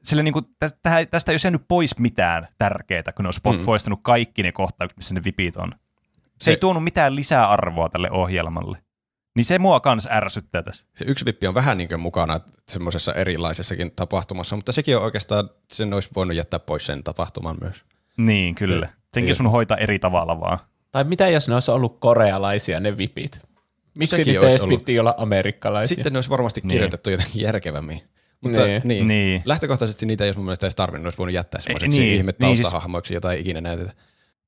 sille 0.04 0.24
niin 0.24 0.34
kuin, 0.34 0.46
tästä, 0.60 1.06
tästä 1.12 1.32
ei 1.32 1.34
olisi 1.34 1.48
jäänyt 1.48 1.66
pois 1.68 1.98
mitään 1.98 2.48
tärkeää, 2.58 3.14
kun 3.16 3.24
ne 3.24 3.28
olisi 3.28 3.42
mm. 3.58 3.66
poistanut 3.66 4.00
kaikki 4.04 4.44
ne 4.44 4.52
kohtaukset, 4.52 4.98
missä 4.98 5.14
ne 5.14 5.24
vipit 5.24 5.56
on. 5.56 5.72
Se, 5.74 5.80
se 6.40 6.52
ei 6.52 6.58
tuonut 6.58 6.84
mitään 6.84 7.16
lisäarvoa 7.16 7.90
tälle 7.90 8.12
ohjelmalle. 8.12 8.83
Niin 9.36 9.46
se 9.46 9.60
mua 9.60 9.80
kans 9.80 10.08
ärsyttää 10.12 10.64
tässä. 10.64 10.86
Se 10.96 11.06
yksi 11.08 11.26
vippi 11.26 11.48
on 11.48 11.54
vähän 11.54 11.78
niin 11.78 11.88
kuin 11.88 12.00
mukana 12.00 12.40
semmoisessa 12.68 13.14
erilaisessakin 13.14 13.92
tapahtumassa, 13.96 14.56
mutta 14.56 14.72
sekin 14.72 14.98
on 14.98 15.04
oikeastaan, 15.04 15.50
sen 15.72 15.94
olisi 15.94 16.10
voinut 16.16 16.38
jättää 16.38 16.60
pois 16.60 16.86
sen 16.86 17.04
tapahtuman 17.04 17.58
myös. 17.62 17.86
Niin, 18.18 18.56
kyllä. 18.56 18.86
Se, 18.86 18.94
Senkin 19.14 19.36
sun 19.36 19.52
hoitaa 19.52 19.78
eri 19.78 20.00
tavalla 20.00 20.40
vaan. 20.40 20.60
Tai 20.92 21.04
mitä 21.04 21.28
jos 21.28 21.48
ne 21.48 21.54
olisi 21.54 21.72
ollut 21.72 22.00
korealaisia 22.00 22.80
ne 22.80 22.98
vipit? 22.98 23.40
Miksi 23.98 24.16
Sekin 24.16 24.34
niitä 24.34 24.48
edes 24.48 24.66
piti 24.70 25.00
olla 25.00 25.16
amerikkalaisia? 25.18 25.96
Sitten 25.96 26.14
ne 26.14 26.18
olisi 26.18 26.30
varmasti 26.30 26.62
niin. 26.62 26.70
kirjoitettu 26.70 27.10
niin. 27.10 27.20
jotenkin 27.20 27.42
järkevämmin. 27.42 28.02
Mutta 28.42 28.66
niin. 28.66 28.82
Niin, 28.86 29.08
niin. 29.08 29.42
lähtökohtaisesti 29.46 30.06
niitä 30.06 30.24
ei 30.24 30.28
olisi 30.28 30.40
mun 30.40 30.46
mielestä 30.46 30.66
edes 30.66 30.76
tarvinnut, 30.76 31.06
olisi 31.06 31.18
voinut 31.18 31.34
jättää 31.34 31.62
semmoiseksi 31.62 32.00
niin. 32.00 32.16
ihme 32.16 32.34
taustahahmoiksi, 32.34 33.12
niin, 33.12 33.16
jota 33.16 33.34
ei 33.34 33.42
ikinä 33.42 33.62
näytetä. 33.62 33.94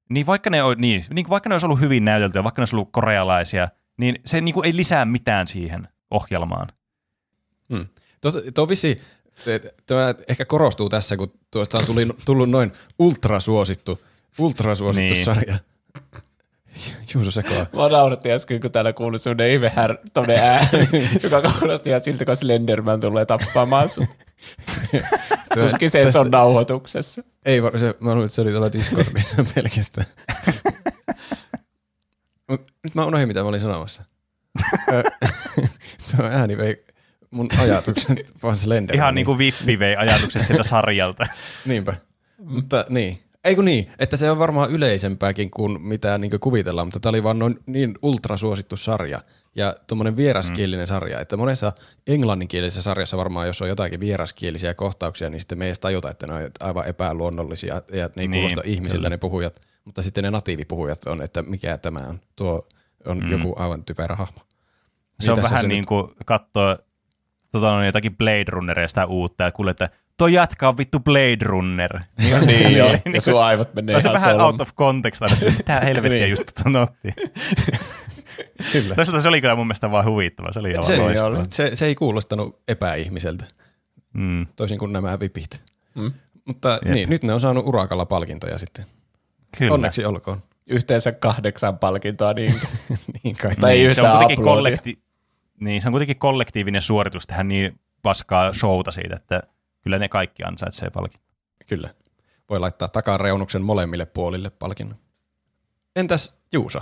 Niin 0.10 0.26
vaikka 0.26 0.50
ne, 0.50 0.64
on, 0.64 0.76
niin, 0.78 1.06
niin 1.14 1.30
vaikka 1.30 1.50
ne 1.50 1.56
olisi 1.56 1.66
ollut 1.66 1.80
hyvin 1.80 2.06
näyteltyä, 2.06 2.44
vaikka 2.44 2.60
ne 2.60 2.62
olisi 2.62 2.76
ollut 2.76 2.90
korealaisia, 2.92 3.68
niin 3.98 4.16
se 4.26 4.42
niin 4.42 4.54
kuin 4.54 4.66
ei 4.66 4.76
lisää 4.76 5.06
mitään 5.06 5.48
siihen 5.48 5.88
ohjelmaan. 6.12 6.68
Hmm. 7.74 7.88
Tuo, 8.54 8.70
vissi, 8.70 9.02
tämä 9.86 10.16
ehkä 10.28 10.46
korostuu 10.46 10.90
tässä, 10.90 11.18
kun 11.18 11.32
tuosta 11.52 11.78
on 11.78 11.86
tuli, 11.86 12.08
tullut 12.26 12.50
noin 12.50 12.72
ultrasuosittu, 13.00 14.00
ultrasuosittu 14.40 15.14
niin. 15.14 15.26
sarja. 15.26 15.60
Juuso 17.14 17.32
sekoa. 17.32 17.66
Mä 17.74 17.90
naurattiin 17.90 18.36
äsken, 18.36 18.62
kun 18.62 18.72
täällä 18.72 18.94
kuului 18.94 19.20
semmoinen 19.20 19.52
ihme 19.52 19.72
här, 19.76 19.98
ääni, 20.42 21.10
joka 21.24 21.42
kuulosti 21.60 21.90
ihan 21.90 22.02
siltä, 22.02 22.26
kun 22.26 22.36
Slenderman 22.36 23.00
tulee 23.00 23.26
tappamaan 23.26 23.90
sun. 23.90 24.08
Tuskin 25.60 25.90
se, 25.90 26.12
se 26.12 26.20
on 26.20 26.32
nauhoituksessa. 26.32 27.24
Ei, 27.46 27.62
se, 27.78 27.96
mä 28.00 28.10
luulen, 28.10 28.26
että 28.26 28.36
se 28.36 28.42
oli 28.42 28.52
tuolla 28.52 28.72
Discordissa 28.72 29.46
pelkästään. 29.56 30.08
Mut 32.50 32.62
nyt 32.84 32.96
mä 32.96 33.06
unohdin, 33.06 33.28
mitä 33.28 33.42
mä 33.42 33.50
olin 33.50 33.62
sanomassa. 33.62 34.04
se 36.04 36.18
on 36.20 36.32
ääni 36.32 36.58
vei 36.58 36.86
mun 37.32 37.50
ajatukset 37.60 38.34
vaan 38.44 38.58
Slenderman. 38.58 39.04
Ihan 39.04 39.16
niin 39.16 39.26
kuin 39.26 39.38
Vippi 39.38 39.80
vei 39.80 39.96
ajatukset 39.96 40.46
sieltä 40.46 40.64
sarjalta. 40.74 41.26
Niinpä. 41.66 41.96
Mutta 42.44 42.86
niin, 42.90 43.18
ei 43.44 43.56
kun 43.56 43.66
niin, 43.66 43.92
että 44.00 44.18
se 44.18 44.32
on 44.32 44.40
varmaan 44.40 44.72
yleisempääkin 44.72 45.52
kuin 45.52 45.82
mitä 45.82 46.18
niin 46.18 46.40
kuvitellaan, 46.40 46.88
mutta 46.88 47.00
tämä 47.00 47.10
oli 47.10 47.24
vaan 47.24 47.40
noin 47.40 47.60
niin 47.66 47.96
ultrasuosittu 48.02 48.78
sarja 48.78 49.22
ja 49.56 49.76
tuommoinen 49.88 50.18
vieraskielinen 50.18 50.86
mm. 50.86 50.88
sarja, 50.88 51.20
että 51.20 51.38
monessa 51.38 51.74
englanninkielisessä 52.08 52.82
sarjassa 52.82 53.18
varmaan, 53.18 53.48
jos 53.48 53.62
on 53.62 53.70
jotakin 53.70 54.00
vieraskielisiä 54.00 54.74
kohtauksia, 54.74 55.30
niin 55.30 55.40
sitten 55.40 55.58
me 55.58 55.66
ei 55.66 55.70
edes 55.70 55.80
tajuta, 55.80 56.12
että 56.12 56.28
ne 56.28 56.34
on 56.34 56.52
aivan 56.60 56.88
epäluonnollisia 56.88 57.82
ja 57.92 58.10
ne 58.16 58.22
ei 58.22 58.28
niin, 58.28 58.32
kuulosta 58.32 58.62
ihmisiltä 58.66 59.02
kyllä. 59.02 59.10
ne 59.10 59.18
puhujat, 59.18 59.62
mutta 59.86 60.04
sitten 60.04 60.24
ne 60.24 60.32
natiivipuhujat 60.32 61.04
on, 61.04 61.22
että 61.22 61.42
mikä 61.42 61.78
tämä 61.78 62.00
on, 62.00 62.20
tuo 62.36 62.68
on 63.06 63.20
mm. 63.20 63.32
joku 63.32 63.54
aivan 63.58 63.86
typerä 63.86 64.16
hahmo. 64.16 64.40
Se 65.20 65.32
niin 65.32 65.40
on 65.40 65.44
vähän 65.44 65.62
se 65.62 65.68
niin 65.68 65.86
kuin 65.86 66.12
katsoa 66.26 66.78
tota, 67.52 67.72
on 67.72 67.86
jotakin 67.86 68.18
Blade 68.18 68.46
Runneria 68.48 68.88
sitä 68.88 69.06
uutta 69.06 69.44
ja 69.44 69.52
kuulee, 69.52 69.72
että 69.72 69.90
toi 70.18 70.34
jätkä 70.34 70.68
on 70.68 70.78
vittu 70.78 71.00
Blade 71.00 71.38
Runner. 71.42 72.00
Niin, 72.20 72.46
niin 72.46 72.78
joo, 72.78 72.90
ja 73.14 73.22
sun 73.22 73.44
aivot 73.44 73.74
menee 73.74 73.98
ihan 73.98 74.14
vähän 74.14 74.42
out 74.42 74.62
of 74.62 74.76
context 74.76 75.22
aina, 75.22 75.36
mitä 75.58 75.80
helvettiä 75.86 76.20
niin. 76.20 76.30
just 76.30 76.44
sanottiin. 76.64 77.14
kyllä. 78.72 78.96
Toisaalta 78.96 79.22
se 79.22 79.28
oli 79.28 79.42
kyllä 79.42 79.56
mun 79.56 79.68
mielestä 79.68 79.92
vaan 79.92 80.06
huvittava, 80.06 80.52
se 80.52 80.60
oli 80.60 80.70
aivan 80.70 80.84
se, 80.84 80.98
loistava. 80.98 81.44
Se, 81.50 81.72
se 81.74 81.86
ei 81.86 81.96
kuulostanut 81.96 82.62
epäihmiseltä, 82.68 83.46
mm. 84.14 84.48
toisin 84.56 84.78
kuin 84.78 84.94
nämä 84.94 85.20
vipit. 85.20 85.62
Mm. 85.96 86.12
Mutta 86.46 86.80
niin, 86.86 87.10
nyt 87.10 87.24
ne 87.24 87.34
on 87.34 87.40
saanut 87.40 87.68
urakalla 87.68 88.06
palkintoja 88.06 88.58
sitten. 88.60 88.86
Kyllä. 89.58 89.74
Onneksi 89.74 90.06
olkoon. 90.06 90.44
Yhteensä 90.70 91.12
kahdeksan 91.12 91.80
palkintoa, 91.80 92.34
niin, 92.34 92.54
niin 93.24 93.36
kai. 93.36 93.56
Tai 93.56 93.74
niin, 93.74 93.96
se 93.96 94.02
on 94.02 94.18
kuitenkin 94.18 94.46
kollekti- 94.46 95.00
niin, 95.60 95.82
se 95.82 95.88
on 95.88 95.92
kuitenkin 95.92 96.18
kollektiivinen 96.18 96.82
suoritus 96.82 97.28
tehdä 97.28 97.44
niin 97.44 97.80
paskaa 98.02 98.54
showta 98.54 98.92
siitä, 98.92 99.16
että 99.16 99.44
kyllä 99.82 100.00
ne 100.00 100.10
kaikki 100.10 100.44
ansaitsee 100.44 100.90
palkinnon. 100.90 101.26
Kyllä. 101.68 101.90
Voi 102.50 102.60
laittaa 102.60 102.88
takareunuksen 102.88 103.62
molemmille 103.62 104.06
puolille 104.06 104.50
palkinnon. 104.50 104.98
Entäs 105.96 106.34
Juuso? 106.54 106.82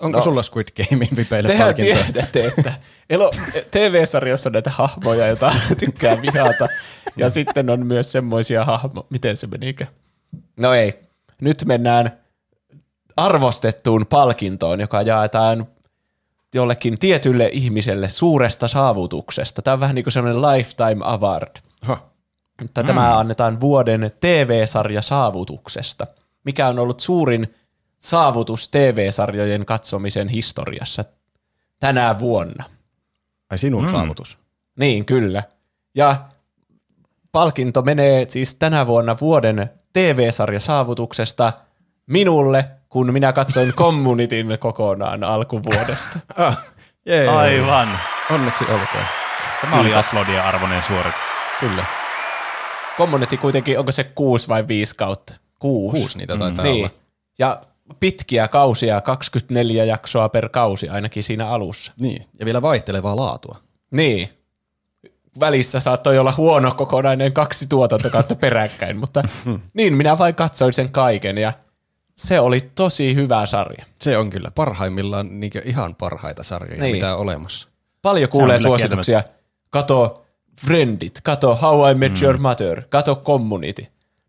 onko 0.00 0.18
no, 0.18 0.22
sulla 0.22 0.42
Squid 0.42 0.66
Gamein 0.76 1.16
vipeille 1.16 1.48
Tehän 1.48 1.74
tiedätte, 1.74 2.46
että 2.46 2.72
elo, 3.10 3.30
TV-sarjassa 3.70 4.48
on 4.48 4.52
näitä 4.52 4.70
hahmoja, 4.70 5.26
joita 5.26 5.52
tykkää 5.80 6.22
vihata. 6.22 6.68
Ja 7.16 7.30
sitten 7.30 7.70
on 7.70 7.86
myös 7.86 8.12
semmoisia 8.12 8.64
hahmoja. 8.64 9.06
Miten 9.10 9.36
se 9.36 9.46
menikö? 9.46 9.86
No 10.56 10.74
ei. 10.74 11.07
Nyt 11.42 11.64
mennään 11.64 12.18
arvostettuun 13.16 14.06
palkintoon, 14.06 14.80
joka 14.80 15.02
jaetaan 15.02 15.66
jollekin 16.54 16.98
tietylle 16.98 17.48
ihmiselle 17.52 18.08
suuresta 18.08 18.68
saavutuksesta. 18.68 19.62
Tämä 19.62 19.72
on 19.72 19.80
vähän 19.80 19.94
niin 19.94 20.04
kuin 20.04 20.12
sellainen 20.12 20.42
lifetime 20.42 21.04
award. 21.04 21.56
Ha. 21.82 22.08
Mutta 22.62 22.82
mm. 22.82 22.86
tämä 22.86 23.18
annetaan 23.18 23.60
vuoden 23.60 24.10
TV-sarja 24.20 25.02
saavutuksesta. 25.02 26.06
Mikä 26.44 26.68
on 26.68 26.78
ollut 26.78 27.00
suurin 27.00 27.54
saavutus 28.00 28.70
TV-sarjojen 28.70 29.66
katsomisen 29.66 30.28
historiassa 30.28 31.04
tänä 31.80 32.18
vuonna. 32.18 32.64
Ai 33.50 33.58
sinun 33.58 33.82
Mm. 33.82 33.90
saavutus. 33.90 34.38
Niin, 34.78 35.04
kyllä. 35.04 35.42
Ja 35.94 36.16
palkinto 37.32 37.82
menee 37.82 38.26
siis 38.28 38.54
tänä 38.54 38.86
vuonna 38.86 39.16
vuoden 39.20 39.70
TV-sarja 39.92 40.60
saavutuksesta 40.60 41.52
minulle, 42.06 42.64
kun 42.88 43.12
minä 43.12 43.32
katsoin 43.32 43.72
Communityn 43.72 44.58
kokonaan 44.58 45.24
alkuvuodesta. 45.24 46.18
Ah, 46.36 46.58
jee. 47.06 47.28
Aivan. 47.28 47.98
Onneksi 48.30 48.64
olkoon. 48.64 49.04
Tämä 49.60 49.80
oli 49.80 49.94
aplodien 49.94 50.44
arvoinen 50.44 50.82
suoritus. 50.82 51.20
Kyllä. 51.60 51.84
Community 52.96 53.36
kuitenkin, 53.36 53.78
onko 53.78 53.92
se 53.92 54.04
kuusi 54.04 54.48
vai 54.48 54.68
viisi 54.68 54.96
kautta? 54.96 55.34
Kuusi. 55.58 56.00
Kuusi 56.00 56.18
niitä 56.18 56.36
taitaa 56.36 56.64
niin. 56.64 56.84
olla. 56.84 56.94
Ja 57.38 57.60
pitkiä 58.00 58.48
kausia, 58.48 59.00
24 59.00 59.84
jaksoa 59.84 60.28
per 60.28 60.48
kausi 60.48 60.88
ainakin 60.88 61.22
siinä 61.22 61.48
alussa. 61.48 61.92
Niin. 62.00 62.24
Ja 62.38 62.46
vielä 62.46 62.62
vaihtelevaa 62.62 63.16
laatua. 63.16 63.56
Niin. 63.90 64.37
Välissä 65.40 65.80
saattoi 65.80 66.18
olla 66.18 66.34
huono 66.36 66.74
kokonainen 66.74 67.32
kaksi 67.32 67.66
tuotantokautta 67.68 68.34
peräkkäin, 68.34 68.96
mutta 68.96 69.22
niin 69.74 69.94
minä 69.94 70.18
vain 70.18 70.34
katsoin 70.34 70.72
sen 70.72 70.90
kaiken 70.92 71.38
ja 71.38 71.52
se 72.16 72.40
oli 72.40 72.70
tosi 72.74 73.14
hyvä 73.14 73.46
sarja. 73.46 73.84
Se 74.02 74.18
on 74.18 74.30
kyllä 74.30 74.50
parhaimmillaan 74.54 75.40
niin 75.40 75.52
ihan 75.64 75.94
parhaita 75.94 76.42
sarjoja, 76.42 76.82
Niin. 76.82 76.94
mitä 76.94 77.14
on 77.14 77.20
olemassa. 77.20 77.68
Paljon 78.02 78.28
kuulee 78.30 78.58
suosituksia. 78.58 79.22
Kato 79.70 80.24
Friendit, 80.66 81.20
kato 81.22 81.56
How 81.56 81.90
I 81.90 81.94
Met 81.94 82.22
Your 82.22 82.38
Mother, 82.38 82.82
kato 82.88 83.16
Community. 83.16 83.86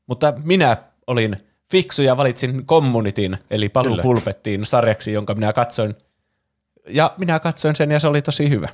Mutta 0.07 0.33
minä 0.43 0.77
olin 1.07 1.37
fiksu 1.71 2.01
ja 2.01 2.17
valitsin 2.17 2.65
Communityn, 2.65 3.37
eli 3.51 3.69
Paluu 3.69 3.97
pulpettiin 3.97 4.65
sarjaksi, 4.65 5.13
jonka 5.13 5.33
minä 5.35 5.53
katsoin. 5.53 5.95
Ja 6.87 7.13
minä 7.17 7.39
katsoin 7.39 7.75
sen 7.75 7.91
ja 7.91 7.99
se 7.99 8.07
oli 8.07 8.21
tosi 8.21 8.49
hyvä. 8.49 8.69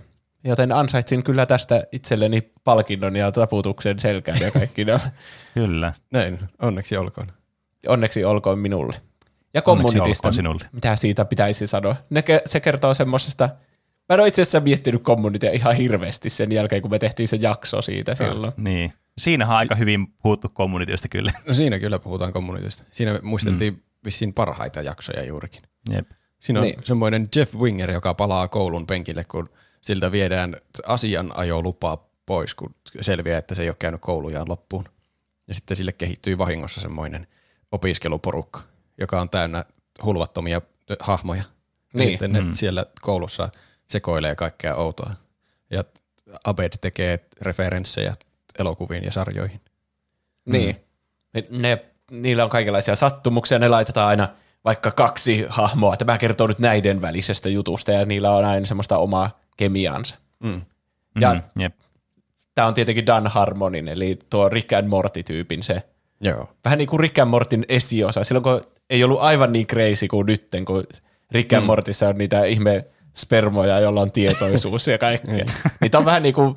Joten 0.45 0.71
ansaitsin 0.71 1.23
kyllä 1.23 1.45
tästä 1.45 1.83
itselleni 1.91 2.51
palkinnon 2.63 3.15
ja 3.15 3.31
taputuksen 3.31 3.99
selkään 3.99 4.41
ja 4.41 4.51
kaikki. 4.51 4.85
Kyllä. 5.53 5.93
Näin, 6.11 6.39
onneksi 6.61 6.97
olkoon. 6.97 7.27
Onneksi 7.87 8.23
olkoon 8.23 8.59
minulle. 8.59 8.95
Ja 9.53 9.61
olkoon 9.65 10.33
sinulle. 10.33 10.65
mitä 10.71 10.95
siitä 10.95 11.25
pitäisi 11.25 11.67
sanoa? 11.67 11.95
Ne, 12.09 12.23
se 12.45 12.59
kertoo 12.59 12.93
semmosesta, 12.93 13.49
mä 14.09 14.13
en 14.13 14.19
ole 14.19 14.27
itse 14.27 14.41
asiassa 14.41 14.59
miettinyt 14.59 15.03
Communitya 15.03 15.51
ihan 15.51 15.75
hirveästi 15.75 16.29
sen 16.29 16.51
jälkeen, 16.51 16.81
kun 16.81 16.91
me 16.91 16.99
tehtiin 16.99 17.27
se 17.27 17.37
jakso 17.41 17.81
siitä 17.81 18.15
silloin. 18.15 18.53
Niin. 18.57 18.93
Siinähän 19.17 19.53
on 19.53 19.59
aika 19.59 19.75
hyvin 19.75 20.07
puhuttu 20.07 20.49
kommunitiosta 20.49 21.07
kyllä. 21.07 21.31
No 21.47 21.53
siinä 21.53 21.79
kyllä 21.79 21.99
puhutaan 21.99 22.33
kommunitista. 22.33 22.83
Siinä 22.91 23.19
muisteltiin 23.23 23.73
mm. 23.73 23.79
vissiin 24.05 24.33
parhaita 24.33 24.81
jaksoja 24.81 25.23
juurikin. 25.23 25.61
Jep. 25.89 26.07
Siinä 26.39 26.59
on 26.59 26.65
niin. 26.65 26.79
semmoinen 26.83 27.29
Jeff 27.35 27.55
Winger, 27.55 27.91
joka 27.91 28.13
palaa 28.13 28.47
koulun 28.47 28.87
penkille, 28.87 29.23
kun 29.23 29.49
siltä 29.85 30.11
viedään 30.11 30.57
asianajolupa 30.87 31.97
pois, 32.25 32.55
kun 32.55 32.75
selviää, 33.01 33.37
että 33.37 33.55
se 33.55 33.61
ei 33.61 33.69
ole 33.69 33.75
käynyt 33.79 34.01
koulujaan 34.01 34.49
loppuun. 34.49 34.85
Ja 35.47 35.53
sitten 35.53 35.77
sille 35.77 35.91
kehittyy 35.91 36.37
vahingossa 36.37 36.81
semmoinen 36.81 37.27
opiskeluporukka, 37.71 38.59
joka 38.99 39.21
on 39.21 39.29
täynnä 39.29 39.65
hulvattomia 40.03 40.61
hahmoja. 40.99 41.41
Ja 41.41 41.47
Niin. 41.93 42.09
sitten 42.09 42.31
ne 42.33 42.43
siellä 42.51 42.85
koulussa 43.01 43.49
sekoilee 43.87 44.35
kaikkea 44.35 44.75
outoa. 44.75 45.13
Ja 45.71 45.83
Abed 46.43 46.73
tekee 46.81 47.19
referenssejä 47.41 48.13
elokuviin 48.59 49.03
ja 49.03 49.11
sarjoihin. 49.11 49.61
Niin. 50.45 50.75
Ne, 51.33 51.43
ne, 51.49 51.85
niillä 52.11 52.43
on 52.43 52.49
kaikenlaisia 52.49 52.95
sattumuksia, 52.95 53.59
ne 53.59 53.67
laitetaan 53.67 54.07
aina 54.07 54.29
vaikka 54.65 54.91
kaksi 54.91 55.45
hahmoa. 55.49 55.97
Tämä 55.97 56.17
kertoo 56.17 56.47
nyt 56.47 56.59
näiden 56.59 57.01
välisestä 57.01 57.49
jutusta 57.49 57.91
ja 57.91 58.05
niillä 58.05 58.31
on 58.35 58.45
aina 58.45 58.65
semmoista 58.65 58.97
omaa 58.97 59.44
kemiaansa. 59.57 60.15
Mm. 60.43 60.61
Ja 61.21 61.33
Mhm, 61.33 61.61
Jep. 61.61 61.75
tämä 62.55 62.67
on 62.67 62.73
tietenkin 62.73 63.05
Dan 63.05 63.27
Harmonin, 63.27 63.87
eli 63.87 64.19
tuo 64.29 64.49
Rick 64.49 64.73
and 64.73 64.87
Morty-tyypin 64.87 65.63
se. 65.63 65.83
Joo. 66.21 66.49
Vähän 66.65 66.77
niin 66.77 66.87
kuin 66.87 66.99
Rick 66.99 67.19
and 67.19 67.29
Mortin 67.29 67.65
esiosa. 67.69 68.23
Silloin 68.23 68.43
kun 68.43 68.61
ei 68.89 69.03
ollut 69.03 69.19
aivan 69.21 69.51
niin 69.51 69.67
crazy 69.67 70.07
kuin 70.07 70.25
nytten, 70.25 70.65
kun 70.65 70.83
Rick 71.31 71.53
and 71.53 71.65
Mortissa 71.65 72.07
on 72.09 72.17
niitä 72.17 72.43
ihme 72.45 72.85
spermoja, 73.15 73.79
joilla 73.79 74.01
on 74.01 74.11
tietoisuus 74.11 74.87
ja 74.87 74.97
kaikkea. 74.97 75.45
Niitä 75.81 75.97
on 75.97 76.05
vähän 76.05 76.23
niin 76.23 76.35
kuin, 76.35 76.55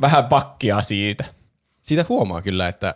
vähän 0.00 0.24
pakkia 0.24 0.82
siitä. 0.82 1.24
Siitä 1.82 2.04
huomaa 2.08 2.42
kyllä, 2.42 2.68
että 2.68 2.94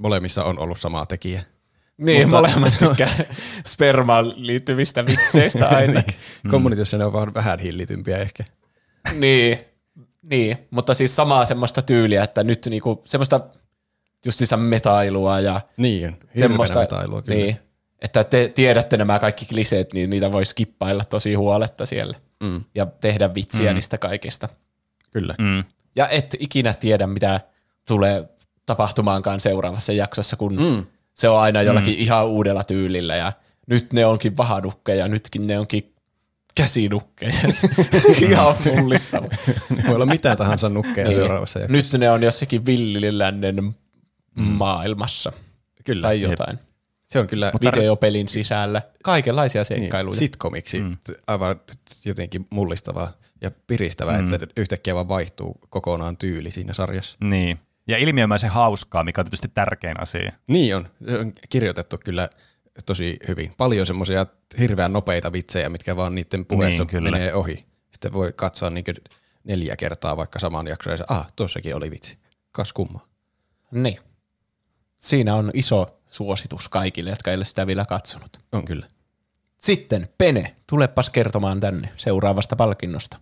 molemmissa 0.00 0.44
on 0.44 0.58
ollut 0.58 0.78
sama 0.80 1.06
tekijä. 1.06 1.42
Niin, 1.98 2.20
Mutta- 2.28 2.36
molemmat 2.36 2.72
tykkää 2.78 3.10
spermaan 3.66 4.32
liittyvistä 4.36 5.06
vitseistä 5.06 5.68
ainakin. 5.76 6.16
Mm. 6.44 6.50
Kommunitiossa 6.50 6.98
ne 6.98 7.04
on 7.04 7.12
vaan 7.12 7.34
vähän 7.34 7.58
hillitympiä 7.58 8.18
ehkä. 8.18 8.44
niin, 9.14 9.58
niin, 10.22 10.58
mutta 10.70 10.94
siis 10.94 11.16
samaa 11.16 11.46
semmoista 11.46 11.82
tyyliä, 11.82 12.22
että 12.24 12.44
nyt 12.44 12.66
niinku 12.70 13.02
semmoista 13.04 13.40
justiinsa 14.26 14.56
metailua 14.56 15.40
ja 15.40 15.60
Niin, 15.76 16.16
semmoista, 16.36 16.78
metailua 16.78 17.22
kyllä. 17.22 17.36
niin, 17.38 17.56
että 18.02 18.24
te 18.24 18.52
tiedätte 18.54 18.96
nämä 18.96 19.18
kaikki 19.18 19.46
kliseet, 19.46 19.92
niin 19.92 20.10
niitä 20.10 20.32
voi 20.32 20.44
skippailla 20.44 21.04
tosi 21.04 21.34
huoletta 21.34 21.86
siellä 21.86 22.14
Mm, 22.42 22.64
ja 22.74 22.86
tehdä 22.86 23.34
vitsiä 23.34 23.70
mm. 23.70 23.74
niistä 23.74 23.98
kaikista. 23.98 24.48
kyllä. 25.10 25.34
Mm. 25.38 25.64
Ja 25.96 26.08
et 26.08 26.36
ikinä 26.38 26.74
tiedä, 26.74 27.06
mitä 27.06 27.40
tulee 27.88 28.28
tapahtumaankaan 28.66 29.40
seuraavassa 29.40 29.92
jaksossa, 29.92 30.36
kun 30.36 30.56
mm. 30.56 30.86
Se 31.18 31.28
on 31.28 31.40
aina 31.40 31.62
jollakin 31.62 31.94
mm. 31.94 32.00
ihan 32.00 32.26
uudella 32.26 32.64
tyylillä 32.64 33.16
ja 33.16 33.32
nyt 33.66 33.92
ne 33.92 34.06
onkin 34.06 34.36
vahadukkeja, 34.36 35.08
nytkin 35.08 35.46
ne 35.46 35.58
onkin 35.58 35.94
käsinukkeja. 36.54 37.32
ihan 38.28 38.54
pullistava. 38.64 39.28
Ne 39.76 39.82
voi 39.86 39.94
olla 39.94 40.06
mitä 40.06 40.36
tahansa 40.36 40.68
nukkeja 40.68 41.08
Niin. 41.08 41.18
seuraavassa 41.18 41.58
jaksossa. 41.58 41.76
Nyt 41.76 42.00
ne 42.00 42.10
on 42.10 42.22
jossakin 42.22 42.66
villilännen 42.66 43.74
maailmassa 44.34 45.32
Kyllä. 45.84 46.08
tai 46.08 46.20
jotain. 46.20 46.58
Se 47.08 47.18
on 47.18 47.26
kyllä 47.26 47.52
Videopelin 47.60 48.28
sisällä. 48.28 48.82
Kaikenlaisia 49.04 49.60
niin, 49.60 49.66
seikkailuja. 49.66 50.18
sitcomiksi 50.18 50.80
mm. 50.80 50.96
aivan 51.26 51.60
jotenkin 52.04 52.46
mullistavaa 52.50 53.12
ja 53.40 53.50
piristävää, 53.66 54.22
mm. 54.22 54.34
että 54.34 54.46
yhtäkkiä 54.56 54.94
vaan 54.94 55.08
vaihtuu 55.08 55.60
kokonaan 55.70 56.16
tyyli 56.16 56.50
siinä 56.50 56.72
sarjassa. 56.72 57.16
Niin. 57.20 57.58
Ja 57.88 57.98
ilmiömäisen 57.98 58.50
hauskaa, 58.50 59.04
mikä 59.04 59.20
on 59.20 59.24
tietysti 59.24 59.48
tärkein 59.48 60.00
asia. 60.00 60.32
Niin 60.46 60.76
on. 60.76 60.88
Se 61.08 61.18
on 61.18 61.32
kirjoitettu 61.48 61.98
kyllä 62.04 62.28
tosi 62.86 63.16
hyvin. 63.28 63.52
Paljon 63.56 63.86
semmoisia 63.86 64.26
hirveän 64.58 64.92
nopeita 64.92 65.32
vitsejä, 65.32 65.68
mitkä 65.68 65.96
vaan 65.96 66.14
niiden 66.14 66.46
puheessa 66.46 66.82
Niin, 66.82 66.90
kyllä. 66.90 67.10
menee 67.10 67.34
ohi. 67.34 67.66
Sitten 67.90 68.12
voi 68.12 68.32
katsoa 68.36 68.70
niin 68.70 68.84
neljä 69.44 69.76
kertaa 69.76 70.16
vaikka 70.16 70.38
saman 70.38 70.66
jakson 70.66 70.92
ja 70.92 70.96
se, 70.96 71.04
ah, 71.08 71.26
tuossakin 71.36 71.76
oli 71.76 71.90
vitsi. 71.90 72.18
Kas 72.52 72.72
kumma. 72.72 73.00
Niin. 73.70 73.98
Siinä 74.96 75.34
on 75.34 75.50
iso 75.54 76.00
suositus 76.06 76.68
kaikille, 76.68 77.10
jotka 77.10 77.30
ei 77.30 77.36
ole 77.36 77.44
sitä 77.44 77.66
vielä 77.66 77.84
katsonut. 77.84 78.38
On 78.52 78.64
kyllä. 78.64 78.86
Sitten 79.60 80.08
Pene, 80.18 80.54
tulepas 80.66 81.10
kertomaan 81.10 81.60
tänne 81.60 81.88
seuraavasta 81.96 82.56
palkinnosta. 82.56 83.18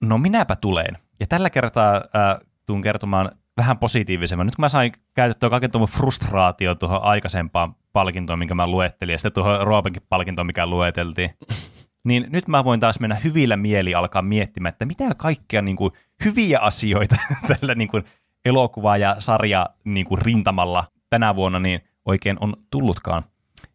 No 0.00 0.18
minäpä 0.18 0.56
tulen. 0.56 0.98
Ja 1.20 1.26
tällä 1.26 1.50
kertaa 1.50 1.94
äh, 1.96 2.48
tuun 2.66 2.82
kertomaan 2.82 3.30
vähän 3.60 3.78
positiivisemman. 3.78 4.46
Nyt 4.46 4.56
kun 4.56 4.62
mä 4.62 4.68
sain 4.68 4.92
käytettyä 5.14 5.50
kaiken 5.50 5.70
tuon 5.70 5.88
frustraatio 5.88 6.74
tuohon 6.74 7.02
aikaisempaan 7.02 7.74
palkintoon, 7.92 8.38
minkä 8.38 8.54
mä 8.54 8.66
luettelin, 8.66 9.12
ja 9.12 9.18
sitten 9.18 9.32
tuohon 9.32 9.66
Roopenkin 9.66 10.02
palkintoon, 10.08 10.46
mikä 10.46 10.66
lueteltiin, 10.66 11.30
niin 12.08 12.26
nyt 12.28 12.48
mä 12.48 12.64
voin 12.64 12.80
taas 12.80 13.00
mennä 13.00 13.16
hyvillä 13.16 13.56
mieli 13.56 13.94
alkaa 13.94 14.22
miettimään, 14.22 14.72
että 14.72 14.84
mitä 14.84 15.14
kaikkea 15.16 15.62
niin 15.62 15.76
kuin, 15.76 15.92
hyviä 16.24 16.58
asioita 16.58 17.16
tällä 17.48 17.74
niin 17.74 17.88
kuin, 17.88 18.04
elokuva- 18.44 18.96
ja 18.96 19.16
sarja 19.18 19.66
niin 19.84 20.06
kuin, 20.06 20.22
rintamalla 20.22 20.84
tänä 21.10 21.34
vuonna 21.34 21.60
niin 21.60 21.80
oikein 22.04 22.36
on 22.40 22.54
tullutkaan. 22.70 23.22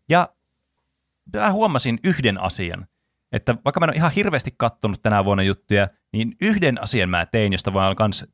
Ja 0.09 0.27
mä 1.35 1.51
huomasin 1.51 1.99
yhden 2.03 2.41
asian, 2.41 2.87
että 3.31 3.55
vaikka 3.65 3.79
mä 3.79 3.83
en 3.83 3.89
ole 3.89 3.95
ihan 3.95 4.11
hirveästi 4.11 4.53
kattonut 4.57 5.01
tänä 5.01 5.25
vuonna 5.25 5.43
juttuja, 5.43 5.87
niin 6.13 6.35
yhden 6.41 6.83
asian 6.83 7.09
mä 7.09 7.25
tein, 7.25 7.51
josta 7.51 7.73
voin 7.73 7.95
kans 7.95 8.25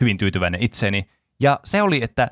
hyvin 0.00 0.18
tyytyväinen 0.18 0.62
itseni. 0.62 1.08
Ja 1.40 1.60
se 1.64 1.82
oli, 1.82 2.02
että 2.02 2.30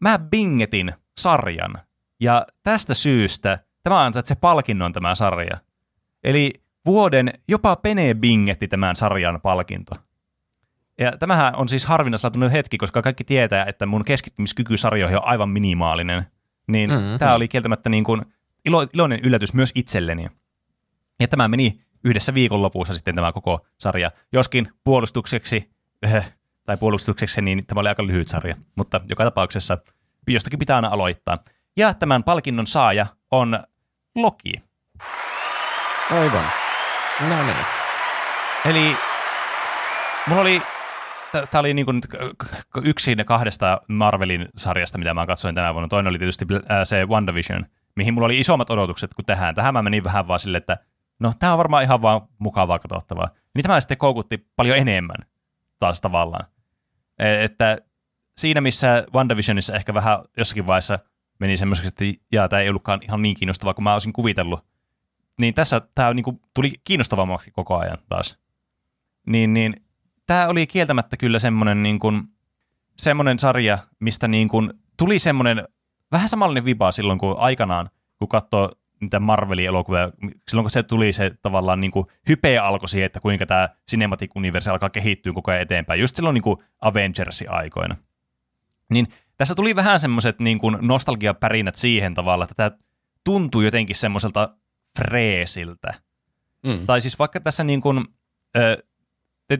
mä 0.00 0.18
bingetin 0.18 0.92
sarjan. 1.18 1.78
Ja 2.20 2.46
tästä 2.62 2.94
syystä 2.94 3.58
tämä 3.82 4.02
ansaitsee 4.02 4.36
palkinnon 4.40 4.92
tämä 4.92 5.14
sarja. 5.14 5.58
Eli 6.24 6.52
vuoden 6.86 7.32
jopa 7.48 7.76
Pene 7.76 8.14
bingetti 8.14 8.68
tämän 8.68 8.96
sarjan 8.96 9.40
palkinto. 9.40 9.94
Ja 10.98 11.16
tämähän 11.18 11.56
on 11.56 11.68
siis 11.68 11.86
harvinaislaatuinen 11.86 12.50
hetki, 12.50 12.78
koska 12.78 13.02
kaikki 13.02 13.24
tietää, 13.24 13.64
että 13.64 13.86
mun 13.86 14.04
keskittymiskyky 14.04 14.76
sarjoihin 14.76 15.16
on 15.18 15.24
aivan 15.24 15.48
minimaalinen. 15.48 16.26
Niin 16.68 16.90
mm-hmm. 16.90 17.18
tämä 17.18 17.34
oli 17.34 17.48
kieltämättä 17.48 17.90
niin 17.90 18.04
kuin 18.04 18.22
ilo, 18.64 18.86
iloinen 18.94 19.20
yllätys 19.22 19.54
myös 19.54 19.72
itselleni. 19.74 20.26
Ja 21.20 21.28
tämä 21.28 21.48
meni 21.48 21.80
yhdessä 22.04 22.34
viikonlopussa 22.34 22.94
sitten 22.94 23.14
tämä 23.14 23.32
koko 23.32 23.66
sarja. 23.78 24.10
Joskin 24.32 24.68
puolustukseksi, 24.84 25.70
äh, 26.06 26.34
tai 26.72 26.76
puolustukseksi, 26.76 27.42
niin 27.42 27.66
tämä 27.66 27.80
oli 27.80 27.88
aika 27.88 28.06
lyhyt 28.06 28.28
sarja. 28.28 28.56
Mutta 28.76 29.00
joka 29.08 29.24
tapauksessa 29.24 29.78
jostakin 30.28 30.58
pitää 30.58 30.76
aina 30.76 30.88
aloittaa. 30.88 31.38
Ja 31.76 31.94
tämän 31.94 32.24
palkinnon 32.24 32.66
saaja 32.66 33.06
on 33.30 33.64
Loki. 34.14 34.52
Aivan. 36.10 36.44
No 37.20 37.44
niin. 37.44 37.56
Eli 38.64 38.96
mulla 40.26 40.40
oli, 40.40 40.62
tämä 41.32 41.60
oli 41.60 41.74
niin 41.74 41.86
yksi 42.84 43.16
kahdesta 43.26 43.80
Marvelin 43.88 44.48
sarjasta, 44.56 44.98
mitä 44.98 45.14
mä 45.14 45.26
katsoin 45.26 45.54
tänä 45.54 45.74
vuonna. 45.74 45.88
Toinen 45.88 46.10
oli 46.10 46.18
tietysti 46.18 46.46
ää, 46.68 46.84
se 46.84 47.06
WandaVision, 47.06 47.66
mihin 47.96 48.14
mulla 48.14 48.26
oli 48.26 48.40
isommat 48.40 48.70
odotukset 48.70 49.14
kuin 49.14 49.26
tähän. 49.26 49.54
Tähän 49.54 49.74
mä 49.74 49.82
menin 49.82 50.04
vähän 50.04 50.28
vaan 50.28 50.40
silleen, 50.40 50.62
että 50.62 50.78
no 51.20 51.32
tämä 51.38 51.52
on 51.52 51.58
varmaan 51.58 51.82
ihan 51.82 52.02
vaan 52.02 52.20
mukavaa 52.38 52.78
katsottavaa. 52.78 53.28
Niin 53.54 53.62
tämä 53.62 53.80
sitten 53.80 53.98
koukutti 53.98 54.46
paljon 54.56 54.78
enemmän 54.78 55.18
taas 55.78 56.00
tavallaan. 56.00 56.46
E- 57.18 57.44
että 57.44 57.78
siinä 58.36 58.60
missä 58.60 59.06
WandaVisionissa 59.14 59.76
ehkä 59.76 59.94
vähän 59.94 60.18
jossakin 60.36 60.66
vaiheessa 60.66 60.98
meni 61.38 61.56
semmoiseksi, 61.56 61.88
että 61.88 62.20
jaa, 62.32 62.48
tämä 62.48 62.60
ei 62.60 62.68
ollutkaan 62.68 63.00
ihan 63.02 63.22
niin 63.22 63.36
kiinnostavaa 63.36 63.74
kuin 63.74 63.84
mä 63.84 63.92
olisin 63.92 64.12
kuvitellut, 64.12 64.64
niin 65.40 65.54
tässä 65.54 65.80
tämä 65.94 66.14
niinku 66.14 66.40
tuli 66.54 66.72
kiinnostavammaksi 66.84 67.50
koko 67.50 67.78
ajan 67.78 67.98
taas. 68.08 68.38
Niin, 69.26 69.54
niin 69.54 69.74
tämä 70.26 70.46
oli 70.46 70.66
kieltämättä 70.66 71.16
kyllä 71.16 71.38
semmoinen, 71.38 71.82
niin 71.82 71.98
kuin, 71.98 72.22
semmoinen 72.98 73.38
sarja, 73.38 73.78
mistä 74.00 74.28
niin 74.28 74.48
kuin, 74.48 74.72
tuli 74.96 75.18
semmoinen 75.18 75.64
vähän 76.12 76.28
samanlainen 76.28 76.64
viba 76.64 76.92
silloin, 76.92 77.18
kun 77.18 77.38
aikanaan, 77.38 77.90
kun 78.18 78.28
katsoo 78.28 78.72
niitä 79.02 79.20
Marvelin 79.20 79.66
elokuvia, 79.66 80.10
silloin 80.48 80.64
kun 80.64 80.70
se 80.70 80.82
tuli 80.82 81.12
se 81.12 81.30
tavallaan 81.42 81.80
niin 81.80 81.90
kuin 81.90 82.06
hype 82.28 82.58
alkoi 82.58 82.88
siihen, 82.88 83.06
että 83.06 83.20
kuinka 83.20 83.46
tämä 83.46 83.68
Cinematic 83.90 84.36
Universe 84.36 84.70
alkaa 84.70 84.90
kehittyä 84.90 85.32
koko 85.32 85.50
ajan 85.50 85.62
eteenpäin, 85.62 86.00
just 86.00 86.16
silloin 86.16 86.34
niin 86.34 86.42
kuin 86.42 86.58
Avengersin 86.80 87.50
aikoina. 87.50 87.96
Niin 88.90 89.06
tässä 89.36 89.54
tuli 89.54 89.76
vähän 89.76 89.98
semmoiset 89.98 90.38
niin 90.40 90.58
kuin 90.58 90.78
nostalgiapärinät 90.80 91.76
siihen 91.76 92.14
tavalla, 92.14 92.44
että 92.44 92.54
tämä 92.54 92.70
tuntuu 93.24 93.60
jotenkin 93.60 93.96
semmoiselta 93.96 94.56
freesiltä. 94.98 95.94
Mm. 96.66 96.86
Tai 96.86 97.00
siis 97.00 97.18
vaikka 97.18 97.40
tässä 97.40 97.64
niin 97.64 97.80
kuin, 97.80 98.04
ö, 98.56 98.76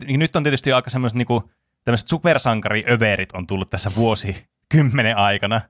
nyt 0.07 0.37
on 0.37 0.43
tietysti 0.43 0.73
aika 0.73 0.91
semmoiset 0.91 1.17
niin 1.17 1.27
kuin, 1.27 1.45
tämmöiset 1.85 2.09
supersankariöverit 2.09 3.33
on 3.33 3.47
tullut 3.47 3.71
tässä 3.71 3.91
vuosi 3.97 4.47
kymmenen 4.69 5.17
aikana, 5.17 5.61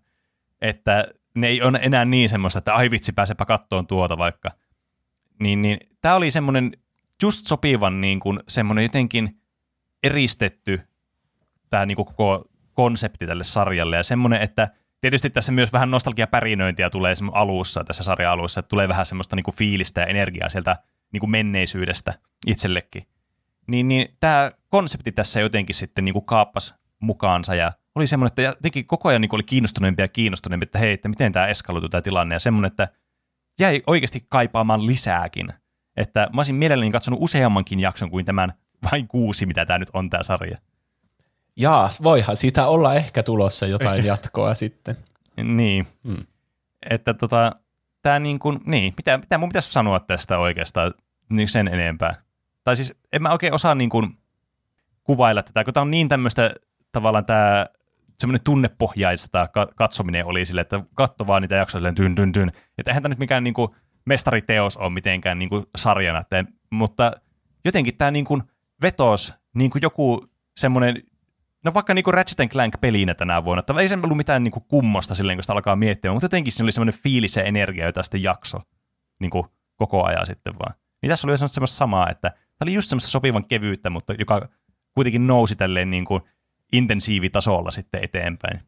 että 0.61 1.09
ne 1.35 1.49
ei 1.49 1.63
ole 1.63 1.79
enää 1.83 2.05
niin 2.05 2.29
semmoista, 2.29 2.59
että 2.59 2.75
ai 2.75 2.91
vitsi, 2.91 3.13
pääsepä 3.13 3.45
kattoon 3.45 3.87
tuota 3.87 4.19
vaikka. 4.19 4.51
Niin, 5.41 5.63
niin 5.63 5.79
tämä 6.01 6.15
oli 6.15 6.31
semmoinen 6.31 6.73
just 7.23 7.47
sopivan 7.47 8.01
niin 8.01 8.21
kuin, 8.21 8.41
semmoinen 8.49 8.83
jotenkin 8.83 9.41
eristetty 10.03 10.81
tämä 11.71 11.87
niin 11.87 11.97
kuin 11.97 12.07
koko 12.07 12.45
konsepti 12.73 13.27
tälle 13.27 13.45
sarjalle 13.45 13.97
ja 13.97 14.03
semmoinen, 14.03 14.43
että 14.43 14.69
tietysti 15.01 15.31
tässä 15.31 15.53
myös 15.53 15.73
vähän 15.73 15.91
nostalgiapärinöintiä 15.91 16.91
tulee 16.91 17.15
alussa, 17.33 17.85
tässä 17.85 18.03
sarjan 18.03 18.33
alussa, 18.33 18.61
että 18.61 18.69
tulee 18.69 18.89
vähän 18.89 19.07
semmoista 19.07 19.37
niin 19.37 19.45
kuin 19.45 19.55
fiilistä 19.55 20.01
ja 20.01 20.07
energiaa 20.07 20.49
sieltä 20.49 20.77
niin 21.13 21.21
kuin 21.21 21.31
menneisyydestä 21.31 22.15
itsellekin. 22.47 23.07
Niin, 23.67 23.89
niin 23.89 24.17
tämä 24.21 24.51
konsepti 24.69 25.13
tässä 25.13 25.41
jotenkin 25.41 25.75
sitten 25.75 26.05
niin 26.05 26.13
kuin 26.13 26.25
kaappas 26.25 26.75
mukaansa 27.01 27.55
ja 27.55 27.73
oli 27.95 28.07
semmoinen, 28.07 28.29
että 28.29 28.43
jotenkin 28.43 28.87
koko 28.87 29.09
ajan 29.09 29.21
niin 29.21 29.35
oli 29.35 29.43
kiinnostuneempi 29.43 30.03
ja 30.03 30.09
kiinnostuneempi, 30.09 30.65
että 30.65 30.79
hei, 30.79 30.93
että 30.93 31.09
miten 31.09 31.33
tämä 31.33 31.47
eskaloituu 31.47 31.89
tämä 31.89 32.03
tilanne 32.03 32.35
ja 32.35 32.39
semmoinen, 32.39 32.67
että 32.71 32.89
jäi 33.61 33.83
oikeasti 33.87 34.27
kaipaamaan 34.29 34.87
lisääkin. 34.87 35.53
Että 35.97 36.21
mä 36.21 36.39
olisin 36.39 36.55
mielelläni 36.55 36.91
katsonut 36.91 37.23
useammankin 37.23 37.81
jakson 37.81 38.11
kuin 38.11 38.25
tämän 38.25 38.53
vain 38.93 39.09
kuusi, 39.09 39.47
mitä 39.47 39.67
tämä 39.67 39.79
nyt 39.79 39.91
on 39.93 40.11
tämä 40.11 40.23
sarja. 40.23 40.59
Jaa, 41.57 41.91
voihan 42.03 42.37
siitä 42.37 42.67
olla 42.67 42.95
ehkä 42.95 43.23
tulossa 43.23 43.67
jotain 43.67 43.97
ehkä. 43.97 44.09
jatkoa 44.09 44.55
sitten. 44.55 44.97
Niin. 45.37 45.87
Hmm. 46.05 46.27
Että 46.91 47.15
tota, 47.15 47.53
tämä 48.03 48.19
niin 48.19 48.39
kuin, 48.39 48.61
niin, 48.67 48.95
mitä, 48.97 49.19
mitä 49.19 49.39
mun 49.39 49.49
pitäisi 49.49 49.73
sanoa 49.73 50.01
tästä 50.01 50.39
oikeastaan 50.39 50.95
niin 51.29 51.49
sen 51.49 51.69
enempää? 51.69 52.15
Tai 52.65 52.77
siis 52.77 52.95
en 53.13 53.23
mä 53.23 53.33
oikein 53.33 53.55
osaa 53.55 53.75
niin 53.75 53.91
kuin 53.91 54.19
kuvailla 55.05 55.43
tätä, 55.43 55.65
kun 55.65 55.75
tämä 55.75 55.83
on 55.83 55.91
niin 55.91 56.09
tämmöistä 56.09 56.51
tavallaan 56.93 57.25
tämä 57.25 57.67
semmoinen 58.23 58.45
tunnepohjaista 58.45 59.29
tämä 59.29 59.49
katsominen 59.77 60.27
oli 60.27 60.45
sille, 60.45 60.61
että 60.61 60.81
katso 60.95 61.27
vaan 61.27 61.43
niitä 61.43 61.55
jaksoja 61.55 61.79
silleen 61.79 61.95
tyn, 61.95 62.15
tyn, 62.15 62.33
tyn. 62.33 62.53
Että 62.79 62.91
eihän 62.91 63.03
tämä 63.03 63.13
nyt 63.13 63.19
mikään 63.19 63.45
niin 63.45 63.55
kuin 63.55 63.69
mestariteos 64.05 64.77
ole 64.77 64.91
mitenkään 64.91 65.39
niin 65.39 65.49
kuin 65.49 65.65
sarjana, 65.77 66.21
että, 66.21 66.45
mutta 66.71 67.13
jotenkin 67.65 67.97
tämä 67.97 68.11
niin 68.11 68.25
kuin 68.25 68.43
vetos 68.83 69.35
niin 69.55 69.71
kuin 69.71 69.83
joku 69.83 70.27
semmoinen 70.57 71.03
No 71.65 71.75
vaikka 71.75 71.95
niinku 71.95 72.13
Ratchet 72.13 72.51
Clank 72.51 72.81
pelinä 72.81 73.15
tänä 73.15 73.45
vuonna, 73.45 73.61
että 73.61 73.75
ei 73.81 73.89
se 73.89 73.99
ollut 74.03 74.17
mitään 74.17 74.45
niinku 74.45 74.61
kummosta 74.61 75.15
silleen, 75.15 75.39
kun 75.39 75.43
sitä 75.43 75.53
alkaa 75.53 75.77
miettiä, 75.77 76.13
mutta 76.13 76.25
jotenkin 76.25 76.53
siinä 76.53 76.65
oli 76.65 76.73
semmoinen 76.73 77.01
fiilis 77.03 77.37
ja 77.37 77.43
energia, 77.43 77.87
jota 77.87 78.03
sitten 78.03 78.23
jakso 78.23 78.61
niinku 79.21 79.47
koko 79.77 80.05
ajan 80.05 80.27
sitten 80.27 80.59
vaan. 80.59 80.75
Niin 81.03 81.11
tässä 81.11 81.29
oli 81.29 81.39
semmoista 81.39 81.67
samaa, 81.77 82.11
että 82.11 82.31
tämä 82.31 82.65
oli 82.65 82.75
just 82.75 82.89
semmoista 82.89 83.11
sopivan 83.11 83.45
kevyyttä, 83.45 83.91
mutta 83.91 84.15
joka 84.19 84.49
kuitenkin 84.95 85.27
nousi 85.27 85.57
tälleen 85.57 85.91
niinku 85.91 86.21
intensiivitasolla 86.73 87.71
sitten 87.71 88.05
eteenpäin. 88.05 88.61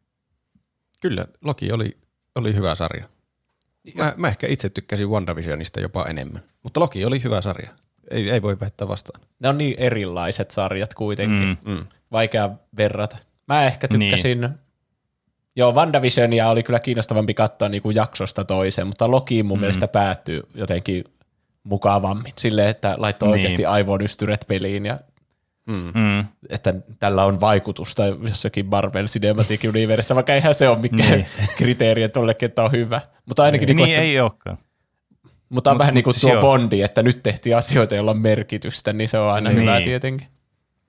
Kyllä, 1.01 1.25
Loki 1.43 1.71
oli, 1.71 1.97
oli 2.35 2.55
hyvä 2.55 2.75
sarja. 2.75 3.09
Mä, 3.95 4.13
mä 4.17 4.27
ehkä 4.27 4.47
itse 4.47 4.69
tykkäsin 4.69 5.09
WandaVisionista 5.09 5.79
jopa 5.79 6.05
enemmän, 6.05 6.43
mutta 6.63 6.79
Loki 6.79 7.05
oli 7.05 7.23
hyvä 7.23 7.41
sarja. 7.41 7.69
Ei, 8.11 8.29
ei 8.29 8.41
voi 8.41 8.59
väittää 8.59 8.87
vastaan. 8.87 9.21
Ne 9.39 9.49
on 9.49 9.57
niin 9.57 9.75
erilaiset 9.77 10.51
sarjat 10.51 10.93
kuitenkin. 10.93 11.57
Mm. 11.65 11.71
Mm. 11.73 11.85
Vaikea 12.11 12.49
verrata. 12.77 13.17
Mä 13.47 13.65
ehkä 13.65 13.87
tykkäsin... 13.87 14.41
Niin. 14.41 14.53
Joo, 15.55 15.73
WandaVisionia 15.73 16.49
oli 16.49 16.63
kyllä 16.63 16.79
kiinnostavampi 16.79 17.33
katsoa 17.33 17.69
niin 17.69 17.81
kuin 17.81 17.95
jaksosta 17.95 18.45
toiseen, 18.45 18.87
mutta 18.87 19.11
Loki 19.11 19.43
mun 19.43 19.57
mm. 19.57 19.59
mielestä 19.59 19.87
päättyy 19.87 20.43
jotenkin 20.55 21.03
mukavammin. 21.63 22.33
Silleen, 22.37 22.67
että 22.67 22.95
laittoi 22.97 23.27
niin. 23.27 23.33
oikeasti 23.33 23.65
aivonystyret 23.65 24.45
peliin 24.47 24.85
ja 24.85 24.99
Mm. 25.65 26.25
Että 26.49 26.73
tällä 26.99 27.25
on 27.25 27.41
vaikutusta 27.41 28.05
jossakin 28.05 28.65
Marvel 28.65 29.05
Cinematic 29.05 29.63
Universe, 29.63 30.15
vaikka 30.15 30.33
eihän 30.33 30.55
se 30.55 30.69
ole 30.69 30.79
mikään 30.79 31.11
niin. 31.11 31.27
kriteeri, 31.57 32.03
että 32.03 32.19
tollekin, 32.19 32.45
että 32.45 32.63
on 32.63 32.71
hyvä. 32.71 33.01
Mutta 33.25 33.43
ainakin 33.43 33.67
niin, 33.67 33.77
niin, 33.77 33.89
että, 33.89 34.01
ei 34.01 34.19
olekaan. 34.19 34.57
Mutta 35.49 35.71
on 35.71 35.75
mut, 35.75 35.79
vähän 35.79 35.93
niin 35.93 36.03
kuin 36.03 36.13
siis 36.13 36.21
tuo 36.21 36.33
joo. 36.33 36.41
Bondi, 36.41 36.81
että 36.81 37.03
nyt 37.03 37.23
tehtiin 37.23 37.57
asioita, 37.57 37.95
joilla 37.95 38.11
on 38.11 38.17
merkitystä, 38.17 38.93
niin 38.93 39.09
se 39.09 39.17
on 39.17 39.33
aina 39.33 39.49
niin. 39.49 39.61
hyvä 39.61 39.81
tietenkin. 39.81 40.27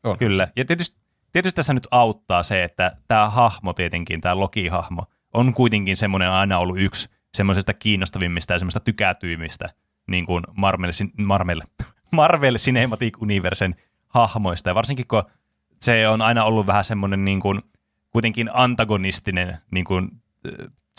On. 0.05 0.19
Kyllä. 0.19 0.48
Ja 0.57 0.65
tietysti, 0.65 0.97
tietysti 1.32 1.57
tässä 1.57 1.74
nyt 1.74 1.89
auttaa 1.90 2.43
se, 2.43 2.65
että 2.65 2.97
tämä 3.09 3.31
hahmo 3.31 3.73
tietenkin, 3.73 4.20
tämä 4.20 4.40
Loki-hahmo, 4.40 5.07
on 5.35 5.55
kuitenkin 5.55 5.97
semmoinen 5.97 6.31
aina 6.31 6.59
ollut 6.59 6.78
yksi 6.78 7.09
semmoisesta 7.35 7.74
kiinnostavimmista 7.74 8.53
ja 8.53 8.59
semmoista 8.59 8.81
tykätyimmistä 8.81 9.69
niin 10.07 10.27
kuin 10.27 10.44
Marvel, 10.55 10.90
Marvel, 11.19 11.61
Marvel 12.12 12.55
Cinematic 12.55 13.23
Universen 13.23 13.74
hahmoista. 14.16 14.70
Ja 14.70 14.74
varsinkin 14.74 15.06
kun 15.06 15.22
se 15.82 16.09
on 16.09 16.22
aina 16.22 16.44
ollut 16.44 16.66
vähän 16.66 16.84
semmoinen 16.84 17.24
niin 17.24 17.40
kuin, 17.40 17.62
kuitenkin 18.10 18.51
antagonistinen 18.52 19.59
niin 19.70 19.84
kuin, 19.84 20.10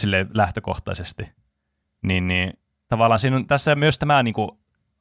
sille 0.02 0.26
lähtökohtaisesti. 0.34 1.30
Niin, 2.02 2.28
niin 2.28 2.54
tavallaan 2.88 3.20
siinä 3.20 3.36
on, 3.38 3.48
tässä 3.48 3.76
myös 3.76 4.00
tämä 4.00 4.24
niin 4.24 4.34
kuin, 4.34 4.52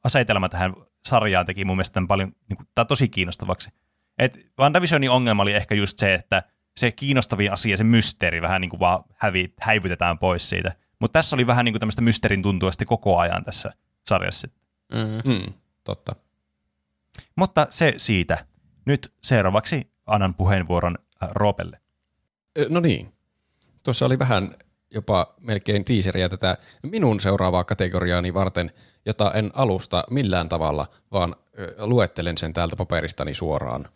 asetelma 0.03 0.49
tähän 0.49 0.73
sarjaan 1.05 1.45
teki 1.45 1.65
mun 1.65 1.77
mielestä 1.77 1.93
tämän 1.93 2.07
paljon, 2.07 2.31
niin 2.49 2.57
kuin, 2.57 2.67
tämä 2.75 2.85
tosi 2.85 3.09
kiinnostavaksi. 3.09 3.69
Et 4.17 4.51
WandaVisionin 4.59 5.11
ongelma 5.11 5.43
oli 5.43 5.53
ehkä 5.53 5.75
just 5.75 5.97
se, 5.97 6.13
että 6.13 6.43
se 6.77 6.91
kiinnostavin 6.91 7.51
asia, 7.51 7.77
se 7.77 7.83
mysteeri 7.83 8.41
vähän 8.41 8.61
niin 8.61 8.69
kuin 8.69 8.79
vaan 8.79 9.03
hävi, 9.15 9.53
häivytetään 9.61 10.17
pois 10.17 10.49
siitä. 10.49 10.75
Mutta 10.99 11.19
tässä 11.19 11.35
oli 11.35 11.47
vähän 11.47 11.65
niin 11.65 11.73
kuin 11.73 11.79
tämmöistä 11.79 12.01
mysteerin 12.01 12.41
tuntua 12.41 12.71
koko 12.85 13.17
ajan 13.17 13.43
tässä 13.43 13.73
sarjassa. 14.07 14.47
Mm. 14.93 15.31
Mm, 15.31 15.53
totta. 15.83 16.26
Mutta 17.35 17.67
se 17.69 17.93
siitä. 17.97 18.45
Nyt 18.85 19.13
seuraavaksi 19.23 19.91
annan 20.05 20.33
puheenvuoron 20.33 20.97
äh, 21.23 21.29
Roopelle. 21.31 21.79
No 22.69 22.79
niin. 22.79 23.13
Tuossa 23.83 24.05
oli 24.05 24.19
vähän 24.19 24.55
jopa 24.91 25.35
melkein 25.39 25.85
tiiseriä 25.85 26.29
tätä 26.29 26.57
minun 26.83 27.19
seuraavaa 27.19 27.63
kategoriaani 27.63 28.33
varten, 28.33 28.71
jota 29.05 29.31
en 29.33 29.51
alusta 29.53 30.03
millään 30.09 30.49
tavalla, 30.49 30.87
vaan 31.11 31.35
luettelen 31.77 32.37
sen 32.37 32.53
täältä 32.53 32.75
paperistani 32.75 33.33
suoraan. 33.33 33.89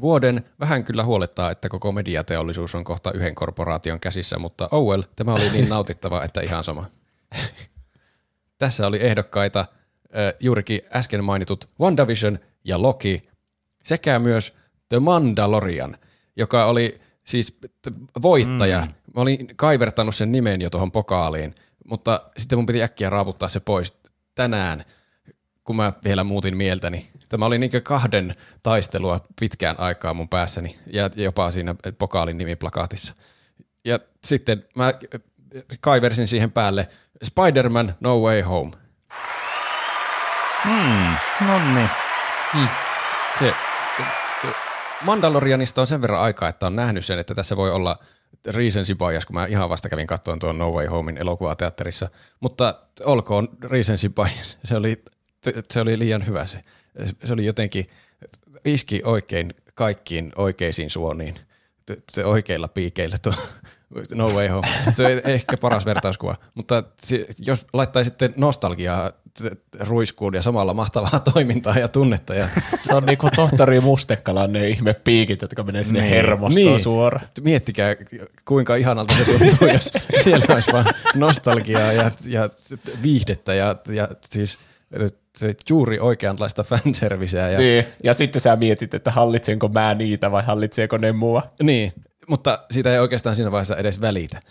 Vuoden 0.00 0.44
vähän 0.60 0.84
kyllä 0.84 1.04
huolettaa, 1.04 1.50
että 1.50 1.68
koko 1.68 1.92
mediateollisuus 1.92 2.74
on 2.74 2.84
kohta 2.84 3.12
yhden 3.12 3.34
korporaation 3.34 4.00
käsissä, 4.00 4.38
mutta 4.38 4.68
oh 4.70 4.90
well, 4.90 5.02
tämä 5.16 5.32
oli 5.32 5.50
niin 5.50 5.68
nautittava, 5.68 6.24
että 6.24 6.40
ihan 6.40 6.64
sama. 6.64 6.86
Tässä 8.58 8.86
oli 8.86 8.98
ehdokkaita 9.02 9.66
juurikin 10.40 10.80
äsken 10.94 11.24
mainitut 11.24 11.68
WandaVision 11.80 12.38
ja 12.64 12.82
Loki 12.82 13.28
sekä 13.84 14.18
myös 14.18 14.54
The 14.88 14.98
Mandalorian, 14.98 15.96
joka 16.36 16.64
oli 16.64 17.00
siis 17.24 17.58
voittaja. 18.22 18.80
Mm. 18.80 18.92
Mä 19.14 19.22
olin 19.22 19.48
kaivertanut 19.56 20.14
sen 20.14 20.32
nimen 20.32 20.60
jo 20.60 20.70
tuohon 20.70 20.92
pokaaliin, 20.92 21.54
mutta 21.84 22.30
sitten 22.38 22.58
mun 22.58 22.66
piti 22.66 22.82
äkkiä 22.82 23.10
raaputtaa 23.10 23.48
se 23.48 23.60
pois 23.60 24.00
tänään, 24.34 24.84
kun 25.64 25.76
mä 25.76 25.92
vielä 26.04 26.24
muutin 26.24 26.56
mieltäni. 26.56 27.10
Tämä 27.28 27.46
oli 27.46 27.58
niin 27.58 27.70
kahden 27.82 28.36
taistelua 28.62 29.18
pitkään 29.40 29.80
aikaa 29.80 30.14
mun 30.14 30.28
päässäni 30.28 30.76
ja 30.92 31.10
jopa 31.16 31.50
siinä 31.50 31.74
pokaalin 31.98 32.38
nimiplakaatissa. 32.38 33.14
Ja 33.84 33.98
sitten 34.24 34.64
mä 34.76 34.94
kaiversin 35.80 36.28
siihen 36.28 36.52
päälle 36.52 36.88
Spider-Man 37.24 37.94
No 38.00 38.20
Way 38.20 38.40
Home. 38.40 38.70
Hmm, 40.64 41.16
no 41.46 41.58
niin. 42.54 42.68
Se, 43.38 43.54
Mandalorianista 45.02 45.80
on 45.80 45.86
sen 45.86 46.02
verran 46.02 46.20
aikaa, 46.20 46.48
että 46.48 46.66
on 46.66 46.76
nähnyt 46.76 47.04
sen, 47.04 47.18
että 47.18 47.34
tässä 47.34 47.56
voi 47.56 47.70
olla 47.70 47.98
recency 48.46 48.94
bias, 48.94 49.26
kun 49.26 49.34
mä 49.34 49.46
ihan 49.46 49.68
vasta 49.68 49.88
kävin 49.88 50.06
katsomaan 50.06 50.38
tuon 50.38 50.58
No 50.58 50.70
Way 50.70 50.86
Homein 50.86 51.18
elokuvateatterissa. 51.18 52.08
Mutta 52.40 52.80
olkoon 53.04 53.48
recency 53.62 54.08
bias. 54.08 54.58
Se 54.64 54.76
oli, 54.76 55.02
se 55.70 55.80
oli 55.80 55.98
liian 55.98 56.26
hyvä 56.26 56.46
se. 56.46 56.64
Se 57.24 57.32
oli 57.32 57.44
jotenkin, 57.44 57.86
iski 58.64 59.02
oikein 59.04 59.54
kaikkiin 59.74 60.32
oikeisiin 60.36 60.90
suoniin. 60.90 61.40
Se 62.12 62.24
oikeilla 62.24 62.68
piikeillä 62.68 63.16
tuo 63.22 63.32
No 64.14 64.28
Way 64.28 64.48
Home. 64.48 64.68
Se 64.94 65.04
on 65.06 65.30
ehkä 65.30 65.56
paras 65.56 65.86
vertauskuva. 65.86 66.36
Mutta 66.54 66.82
jos 67.46 67.66
laittaisitte 67.72 68.30
nostalgiaa 68.36 69.10
ruiskuun 69.80 70.34
ja 70.34 70.42
samalla 70.42 70.74
mahtavaa 70.74 71.20
toimintaa 71.34 71.78
ja 71.78 71.88
tunnetta 71.88 72.34
ja 72.34 72.48
Se 72.76 72.94
on 72.94 73.06
niinku 73.06 73.28
tohtori 73.36 73.80
Mustekalan 73.80 74.52
ne 74.52 74.68
ihme 74.68 74.94
piikit, 74.94 75.42
jotka 75.42 75.62
menee 75.62 75.84
sinne 75.84 76.00
Niin. 76.00 76.10
hermostoon 76.14 76.66
Niin. 76.66 76.80
suoraan. 76.80 77.26
Miettikää, 77.40 77.96
kuinka 78.44 78.76
ihanalta 78.76 79.14
se 79.14 79.24
tuntuu, 79.38 79.68
jos 79.68 79.92
siellä 80.24 80.46
olisi 80.48 80.72
vaan 80.72 80.84
nostalgiaa 81.14 81.92
ja, 81.92 82.10
ja 82.26 82.48
viihdettä 83.02 83.54
ja, 83.54 83.76
ja 83.88 84.08
siis 84.30 84.58
juuri 85.70 85.98
oikeanlaista 86.00 86.62
fanserviceä. 86.64 87.48
Ja, 87.50 87.58
Niin. 87.58 87.84
Ja 88.04 88.14
sitten 88.14 88.40
sä 88.40 88.56
mietit, 88.56 88.94
että 88.94 89.10
hallitsenko 89.10 89.68
mä 89.68 89.94
niitä 89.94 90.30
vai 90.30 90.42
hallitseeko 90.44 90.96
ne 90.96 91.12
mua. 91.12 91.42
niin, 91.62 91.92
mutta 92.30 92.58
siitä 92.70 92.92
ei 92.92 92.98
oikeastaan 92.98 93.36
siinä 93.36 93.52
vaiheessa 93.52 93.76
edes 93.76 94.00
välitä. 94.00 94.42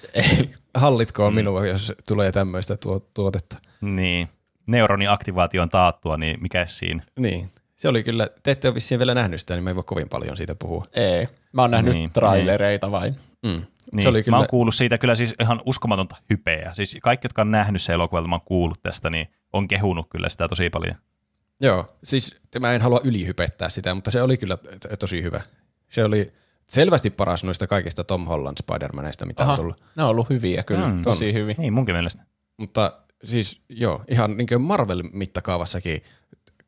Hallitkoon 0.73 1.33
minua, 1.33 1.67
jos 1.67 1.93
tulee 2.07 2.31
tämmöistä 2.31 2.77
tuo, 2.77 2.99
tuotetta. 3.13 3.57
Niin. 3.81 4.27
Neuroniaktivaation 4.67 5.69
taattua, 5.69 6.17
niin 6.17 6.37
mikä 6.41 6.65
siinä? 6.65 7.03
Niin, 7.19 7.51
se 7.75 7.87
oli 7.89 8.03
kyllä, 8.03 8.29
te 8.43 8.51
ette 8.51 8.67
ole 8.67 8.75
vissiin 8.75 8.99
vielä 8.99 9.13
nähnyt 9.13 9.39
sitä, 9.39 9.53
niin 9.53 9.63
me 9.63 9.69
ei 9.69 9.75
voi 9.75 9.83
kovin 9.83 10.09
paljon 10.09 10.37
siitä 10.37 10.55
puhua. 10.55 10.85
Ei. 10.93 11.27
Mä 11.51 11.61
oon 11.61 11.71
nähnyt 11.71 11.93
Niin, 11.93 11.99
niin, 12.01 12.11
trailereita 12.11 12.91
vain. 12.91 13.15
Mm. 13.43 13.61
Niin, 13.91 14.01
Se 14.01 14.09
oli 14.09 14.19
Mä 14.19 14.23
kyllä, 14.23 14.37
oon 14.37 14.47
kuullut 14.49 14.75
siitä 14.75 14.97
kyllä 14.97 15.15
siis 15.15 15.33
ihan 15.41 15.61
uskomatonta 15.65 16.15
hypeä. 16.29 16.71
Siis 16.73 16.97
kaikki, 17.01 17.25
jotka 17.25 17.41
on 17.41 17.51
nähnyt 17.51 17.81
se 17.81 17.93
elokuva, 17.93 18.27
mä 18.27 18.35
oon 18.35 18.41
kuullut 18.45 18.83
tästä, 18.83 19.09
niin 19.09 19.27
on 19.53 19.67
kehunut 19.67 20.07
kyllä 20.09 20.29
sitä 20.29 20.47
tosi 20.47 20.69
paljon. 20.69 20.95
joo, 21.61 21.95
siis 22.03 22.35
mä 22.59 22.73
en 22.73 22.81
halua 22.81 23.01
ylihypettää 23.03 23.69
sitä, 23.69 23.93
mutta 23.93 24.11
se 24.11 24.21
oli 24.21 24.37
kyllä 24.37 24.57
tosi 24.99 25.23
hyvä. 25.23 25.41
Se 25.89 26.03
oli 26.03 26.33
selvästi 26.69 27.09
paras 27.09 27.43
noista 27.43 27.67
kaikista 27.67 28.03
Tom 28.03 28.25
Holland 28.25 28.57
Spider-Maneista, 28.63 29.25
mitä 29.25 29.45
on 29.45 29.55
tullut. 29.55 29.83
ne 29.95 30.03
on 30.03 30.09
ollut 30.09 30.29
hyviä 30.29 30.63
kyllä, 30.63 30.87
Mm, 30.87 31.01
tosi 31.01 31.33
hyvin. 31.33 31.55
Niin, 31.59 31.73
munkin 31.73 31.95
mielestä. 31.95 32.23
Mutta 32.57 32.99
siis 33.23 33.61
joo, 33.69 34.03
ihan 34.07 34.37
niin 34.37 34.47
kuin 34.47 34.61
Marvel-mittakaavassakin, 34.61 36.01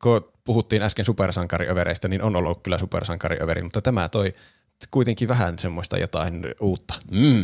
kun 0.04 0.32
puhuttiin 0.44 0.82
äsken 0.82 1.06
supersankariövereistä, 1.06 2.08
niin 2.08 2.22
on 2.22 2.36
ollut 2.36 2.64
kyllä 2.64 2.78
supersankariöveri, 2.78 3.62
mutta 3.64 3.82
tämä 3.82 4.10
toi 4.10 4.34
kuitenkin 4.92 5.28
vähän 5.28 5.60
semmoista 5.60 5.98
jotain 5.98 6.46
uutta. 6.60 6.94
Mm. 7.12 7.44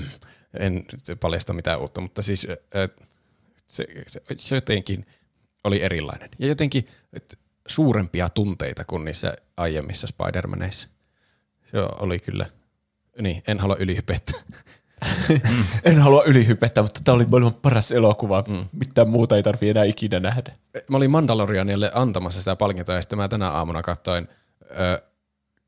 En 0.60 0.86
paljasta 1.20 1.54
mitään 1.54 1.80
uutta, 1.80 2.02
mutta 2.02 2.22
siis 2.22 2.48
äh, 2.50 3.08
se, 3.68 3.86
se, 4.08 4.22
se 4.38 4.56
jotenkin 4.56 5.06
oli 5.64 5.82
erilainen. 5.82 6.30
Ja 6.40 6.48
jotenkin 6.48 6.88
et, 7.14 7.40
suurempia 7.68 8.30
tunteita 8.30 8.86
kuin 8.86 9.06
niissä 9.06 9.34
aiemmissa 9.58 10.08
Spider-Maneissa. 10.08 10.90
Se 11.72 11.78
oli 12.00 12.20
kyllä, 12.20 12.46
niin, 13.22 13.44
en 13.48 13.60
halua 13.60 13.76
ylihypettää. 13.80 14.40
En 15.84 16.00
halua 16.00 16.24
ylihypettää, 16.24 16.84
mutta 16.84 17.02
tämä 17.04 17.16
oli 17.16 17.26
maailman 17.26 17.54
paras 17.54 17.92
elokuva. 17.92 18.44
Mm. 18.48 18.66
Mitään 18.72 19.10
muuta 19.10 19.36
ei 19.36 19.44
tarvitse 19.44 19.70
enää 19.70 19.84
ikinä 19.84 20.20
nähdä. 20.20 20.52
mä 20.90 20.98
olin 20.98 21.12
Mandalorianille 21.12 21.92
antamassa 21.94 22.42
sitä 22.42 22.56
palkintoa 22.56 22.96
ja 22.96 23.02
sitten 23.02 23.20
mä 23.20 23.28
tänä 23.28 23.50
aamuna 23.50 23.82
katsoin 23.82 24.28
ö, 24.62 25.02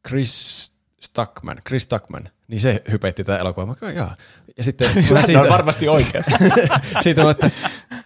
Chris 0.07 0.71
Stuckman, 1.01 1.57
Chris 1.67 1.83
Stuckman, 1.83 2.29
niin 2.47 2.59
se 2.59 2.81
hypetti 2.91 3.23
tätä 3.23 3.39
elokuvaa. 3.39 3.65
Mä 3.65 3.73
katsoin, 3.73 3.95
jaa. 3.95 4.15
Ja 4.57 4.63
sitten 4.63 4.89
mä 5.13 5.21
siitä, 5.21 5.41
on 5.41 5.49
varmasti 5.49 5.87
oikeassa. 5.87 6.37
siitä 7.03 7.23
mä, 7.23 7.31
että 7.31 7.51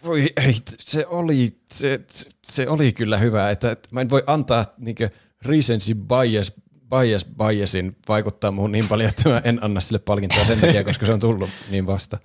voi 0.03 0.33
ei, 0.37 0.55
se 0.79 1.05
oli, 1.07 1.57
se, 1.71 1.99
se 2.43 2.69
oli 2.69 2.93
kyllä 2.93 3.17
hyvä, 3.17 3.49
että 3.49 3.71
että 3.71 3.89
mä 3.91 4.01
en 4.01 4.09
voi 4.09 4.23
antaa 4.27 4.65
niinkö 4.77 5.09
recency 5.45 5.95
bias, 5.95 6.53
bias 6.99 7.25
biasin 7.25 7.95
vaikuttaa 8.07 8.51
muuhun 8.51 8.71
niin 8.71 8.87
paljon, 8.87 9.09
että 9.09 9.29
mä 9.29 9.41
en 9.43 9.63
anna 9.63 9.81
sille 9.81 9.99
palkintoa 9.99 10.45
sen 10.45 10.59
takia, 10.59 10.83
koska 10.83 11.05
se 11.05 11.13
on 11.13 11.19
tullut 11.19 11.49
niin 11.69 11.87
vasta. 11.87 12.17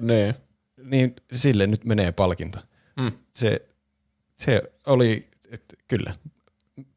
niin. 0.00 0.34
Niin 0.82 1.16
sille 1.32 1.66
nyt 1.66 1.84
menee 1.84 2.12
palkinto. 2.12 2.58
Mm. 2.96 3.12
Se, 3.32 3.68
se 4.36 4.62
oli 4.86 5.28
et, 5.50 5.74
kyllä 5.88 6.14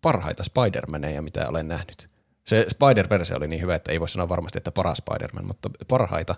parhaita 0.01 0.43
Spider-Maneja, 0.43 1.21
mitä 1.21 1.49
olen 1.49 1.67
nähnyt. 1.67 2.09
Se 2.45 2.65
Spider-verse 2.69 3.35
oli 3.35 3.47
niin 3.47 3.61
hyvä, 3.61 3.75
että 3.75 3.91
ei 3.91 3.99
voi 3.99 4.09
sanoa 4.09 4.29
varmasti, 4.29 4.57
että 4.57 4.71
paras 4.71 4.97
Spider-Man, 4.97 5.45
mutta 5.45 5.69
parhaita. 5.87 6.35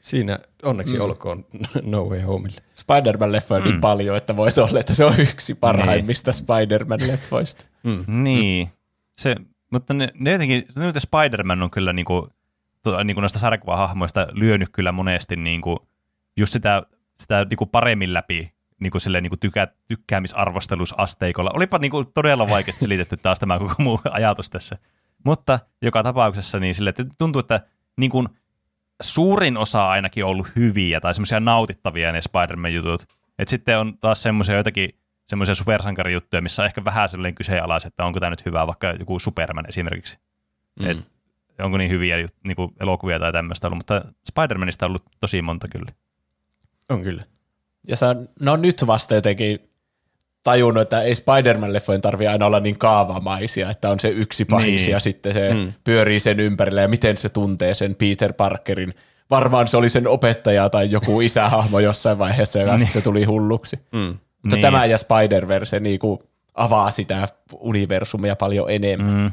Siinä 0.00 0.38
onneksi 0.62 0.94
mm. 0.96 1.00
olkoon 1.00 1.46
No 1.82 2.04
Way 2.04 2.20
Homeille. 2.20 2.60
Spider-Man-leffoja 2.74 3.62
on 3.62 3.68
niin 3.68 3.80
paljon, 3.80 4.16
että 4.16 4.36
voisi 4.36 4.60
olla, 4.60 4.80
että 4.80 4.94
se 4.94 5.04
on 5.04 5.20
yksi 5.20 5.54
parhaimmista 5.54 6.30
Spider-Man-leffoista. 6.32 7.64
Niin. 8.06 8.68
Se, 9.12 9.36
mutta 9.74 9.94
ne, 9.94 10.08
ne 10.14 10.32
jotenkin, 10.32 10.64
nyt 10.76 10.96
Spider-Man 10.98 11.62
on 11.62 11.70
kyllä 11.70 11.92
niinku, 11.92 12.28
to, 12.82 13.02
niinku 13.02 13.20
noista 13.20 13.38
sarjakuvahahmoista 13.38 14.26
lyönyt 14.32 14.68
kyllä 14.72 14.92
monesti 14.92 15.36
niinku, 15.36 15.88
just 16.36 16.52
sitä, 16.52 16.82
sitä 17.14 17.44
niinku 17.44 17.66
paremmin 17.66 18.14
läpi 18.14 18.54
niinku 18.80 19.00
silleen, 19.00 19.22
niinku 19.22 19.36
tykä, 19.36 19.68
tykkäämisarvostelusasteikolla. 19.88 21.50
Olipa 21.54 21.78
niinku 21.78 22.04
todella 22.04 22.48
vaikeasti 22.48 22.84
selitetty 22.84 23.16
taas 23.16 23.38
tämä 23.38 23.58
koko 23.58 23.74
muu 23.78 24.00
ajatus 24.10 24.50
tässä. 24.50 24.78
Mutta 25.24 25.60
joka 25.82 26.02
tapauksessa 26.02 26.60
niin 26.60 26.74
sille, 26.74 26.90
että 26.90 27.04
tuntuu, 27.18 27.40
että 27.40 27.60
niinku, 27.96 28.28
suurin 29.02 29.56
osa 29.56 29.88
ainakin 29.88 30.24
on 30.24 30.30
ollut 30.30 30.48
hyviä 30.56 31.00
tai 31.00 31.14
semmoisia 31.14 31.40
nautittavia 31.40 32.12
ne 32.12 32.20
Spider-Man-jutut. 32.20 33.06
Et 33.38 33.48
sitten 33.48 33.78
on 33.78 33.98
taas 33.98 34.22
semmoisia 34.22 34.54
joitakin 34.54 34.88
semmoisia 35.26 35.54
supersankarijuttuja, 35.54 36.42
missä 36.42 36.62
on 36.62 36.66
ehkä 36.66 36.84
vähän 36.84 37.08
sellainen 37.08 37.34
kyseenalaiset, 37.34 37.88
että 37.88 38.04
onko 38.04 38.20
tämä 38.20 38.30
nyt 38.30 38.46
hyvä, 38.46 38.66
vaikka 38.66 38.90
joku 38.98 39.18
Superman 39.18 39.68
esimerkiksi. 39.68 40.18
Mm. 40.80 40.90
Et 40.90 40.98
onko 41.62 41.78
niin 41.78 41.90
hyviä 41.90 42.22
jut- 42.22 42.34
niinku 42.44 42.72
elokuvia 42.80 43.18
tai 43.18 43.32
tämmöistä 43.32 43.66
ollut, 43.66 43.78
mutta 43.78 44.04
Spider-Manista 44.04 44.84
on 44.84 44.88
ollut 44.88 45.04
tosi 45.20 45.42
monta 45.42 45.68
kyllä. 45.68 45.92
On 46.88 47.02
kyllä. 47.02 47.24
Ja 47.88 47.96
se 47.96 48.06
on, 48.06 48.28
no 48.40 48.56
nyt 48.56 48.86
vasta 48.86 49.14
jotenkin 49.14 49.68
tajunnut, 50.42 50.82
että 50.82 51.02
ei 51.02 51.14
Spider-Man-leffojen 51.14 52.00
tarvitse 52.00 52.28
aina 52.28 52.46
olla 52.46 52.60
niin 52.60 52.78
kaavamaisia, 52.78 53.70
että 53.70 53.90
on 53.90 54.00
se 54.00 54.08
yksi 54.08 54.44
pahis 54.44 54.82
Niin. 54.82 54.92
ja 54.92 55.00
sitten 55.00 55.32
se 55.32 55.54
mm. 55.54 55.72
pyörii 55.84 56.20
sen 56.20 56.40
ympärillä 56.40 56.80
ja 56.80 56.88
miten 56.88 57.18
se 57.18 57.28
tuntee 57.28 57.74
sen 57.74 57.94
Peter 57.94 58.32
Parkerin. 58.32 58.94
Varmaan 59.30 59.66
se 59.66 59.76
oli 59.76 59.88
sen 59.88 60.08
opettaja 60.08 60.70
tai 60.70 60.90
joku 60.90 61.20
isähahmo 61.28 61.80
jossain 61.80 62.18
vaiheessa, 62.18 62.58
joka 62.58 62.78
sitten 62.78 63.02
tuli 63.02 63.24
hulluksi. 63.24 63.76
Mm. 63.92 64.18
Mutta 64.44 64.56
Niin. 64.56 64.62
tämä 64.62 64.84
ja 64.84 64.96
Spider-Verse 64.96 65.80
niinku 65.80 66.22
avaa 66.54 66.90
sitä 66.90 67.28
universumia 67.58 68.36
paljon 68.36 68.70
enemmän. 68.70 69.14
Mm. 69.14 69.30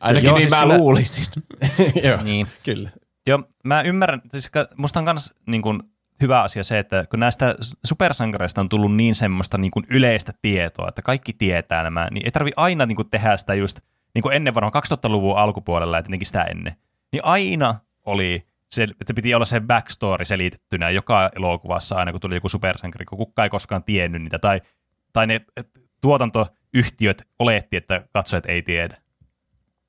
Ainakin 0.00 0.26
Joo, 0.28 0.34
niin 0.38 0.42
siis 0.42 0.50
mä 0.56 0.62
kyllä- 0.62 0.78
luulisin. 0.78 1.24
Joo, 2.08 2.22
Niin. 2.22 2.46
kyllä. 2.64 2.90
Joo, 3.26 3.42
mä 3.64 3.82
ymmärrän, 3.82 4.20
siis 4.32 4.50
musta 4.76 5.00
on 5.00 5.04
myös 5.04 5.34
niin 5.46 5.62
kuin, 5.62 5.80
hyvä 6.20 6.42
asia 6.42 6.64
se, 6.64 6.78
että 6.78 7.04
kun 7.10 7.20
näistä 7.20 7.54
supersankareista 7.86 8.60
on 8.60 8.68
tullut 8.68 8.96
niin 8.96 9.14
semmoista 9.14 9.58
niin 9.58 9.70
kuin 9.70 9.84
yleistä 9.90 10.32
tietoa, 10.42 10.88
että 10.88 11.02
kaikki 11.02 11.32
tietää 11.32 11.82
nämä, 11.82 12.08
niin 12.10 12.26
ei 12.26 12.30
tarvi 12.30 12.50
aina 12.56 12.86
niin 12.86 12.96
kuin 12.96 13.10
tehdä 13.10 13.36
sitä 13.36 13.54
just 13.54 13.80
niin 14.14 14.22
kuin 14.22 14.36
ennen 14.36 14.54
varmaan 14.54 14.82
2000-luvun 14.92 15.38
alkupuolella 15.38 15.96
ja 15.96 16.02
tietenkin 16.02 16.26
sitä 16.26 16.42
ennen. 16.42 16.76
Niin 17.12 17.24
aina 17.24 17.74
oli 18.06 18.46
se, 18.70 18.82
että 19.00 19.14
piti 19.14 19.34
olla 19.34 19.44
se 19.44 19.60
backstory 19.60 20.24
selitettynä 20.24 20.90
joka 20.90 21.30
elokuvassa 21.36 21.96
aina, 21.96 22.12
kun 22.12 22.20
tuli 22.20 22.34
joku 22.34 22.48
supersankari, 22.48 23.04
kun 23.04 23.18
kukaan 23.18 23.46
ei 23.46 23.50
koskaan 23.50 23.84
tiennyt 23.84 24.22
niitä, 24.22 24.38
tai, 24.38 24.60
tai 25.12 25.26
ne 25.26 25.40
tuotantoyhtiöt 26.00 27.22
oletti, 27.38 27.76
että 27.76 28.02
katsojat 28.12 28.46
ei 28.46 28.62
tiedä. 28.62 28.96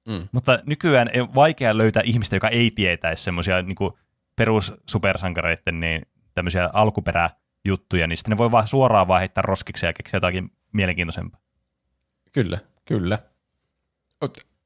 Mm. 0.08 0.28
Mutta 0.32 0.60
nykyään 0.66 1.10
ole 1.16 1.36
vaikea 1.36 1.78
löytää 1.78 2.04
ihmistä, 2.06 2.36
joka 2.36 2.50
ei 2.50 2.72
tietäisi 2.72 3.24
semmoisia 3.24 3.62
niin 3.62 3.76
perussupersankareiden 4.36 5.80
niin 5.80 6.02
tämmöisiä 6.34 6.70
alkuperäjuttuja, 6.74 8.08
niin 8.08 8.18
sitten 8.18 8.32
ne 8.32 8.38
voi 8.38 8.52
vaan 8.52 8.68
suoraan 8.68 9.08
vaan 9.08 9.20
heittää 9.20 9.42
roskiksi 9.42 9.86
ja 9.86 9.94
keksiä 9.94 10.18
jotakin 10.18 10.52
mielenkiintoisempaa. 10.74 11.42
Kyllä. 12.32 12.60
Kyllä. 12.86 13.20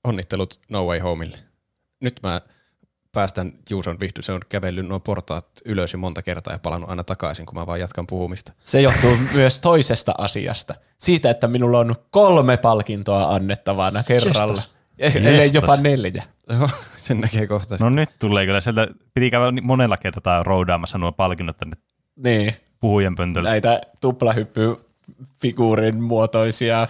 Onnittelut 0.04 0.62
No 0.70 0.86
Way 0.86 1.00
Homeille. 1.00 1.38
Nyt 2.00 2.20
mä 2.24 2.42
päästän 3.16 3.54
Juuson 3.70 4.00
vihdy. 4.00 4.22
Se 4.22 4.32
on 4.32 4.42
kävellyt 4.50 4.88
nuo 4.88 5.00
portaat 5.00 5.48
ylös 5.66 5.94
jo 5.94 6.00
monta 6.00 6.22
kertaa 6.22 6.54
ja 6.54 6.60
palannut 6.60 6.90
aina 6.90 7.04
takaisin, 7.04 7.46
kun 7.46 7.58
mä 7.60 7.68
vaan 7.68 7.80
jatkan 7.80 8.08
puhumista. 8.08 8.54
Se 8.64 8.82
johtuu 8.82 9.18
myös 9.36 9.60
toisesta 9.60 10.14
asiasta. 10.18 10.76
Siitä, 10.98 11.30
että 11.30 11.48
minulla 11.48 11.80
on 11.80 11.96
kolme 12.12 12.58
palkintoa 12.58 13.36
annettavana 13.36 14.04
kerralla. 14.04 14.52
Jestas. 14.52 14.72
Ellei 15.00 15.50
jopa 15.54 15.78
neljä. 15.78 16.24
Joo, 16.50 16.70
sen 17.04 17.22
näkee 17.22 17.48
kohta. 17.48 17.78
No 17.80 17.90
nyt 17.90 18.10
tulee 18.20 18.46
kyllä. 18.46 18.62
Sieltä 18.62 18.88
piti 19.14 19.32
käydä 19.32 19.62
monella 19.62 19.98
kertaa 19.98 20.44
roudaamassa 20.44 20.98
nuo 20.98 21.12
palkinnot 21.12 21.58
tänne 21.58 21.76
Niin, 22.16 22.56
puhujan 22.80 23.16
pöntölle. 23.16 23.50
näitä 23.50 23.82
tuplahyppyfiguurin 24.02 26.04
muotoisia 26.04 26.88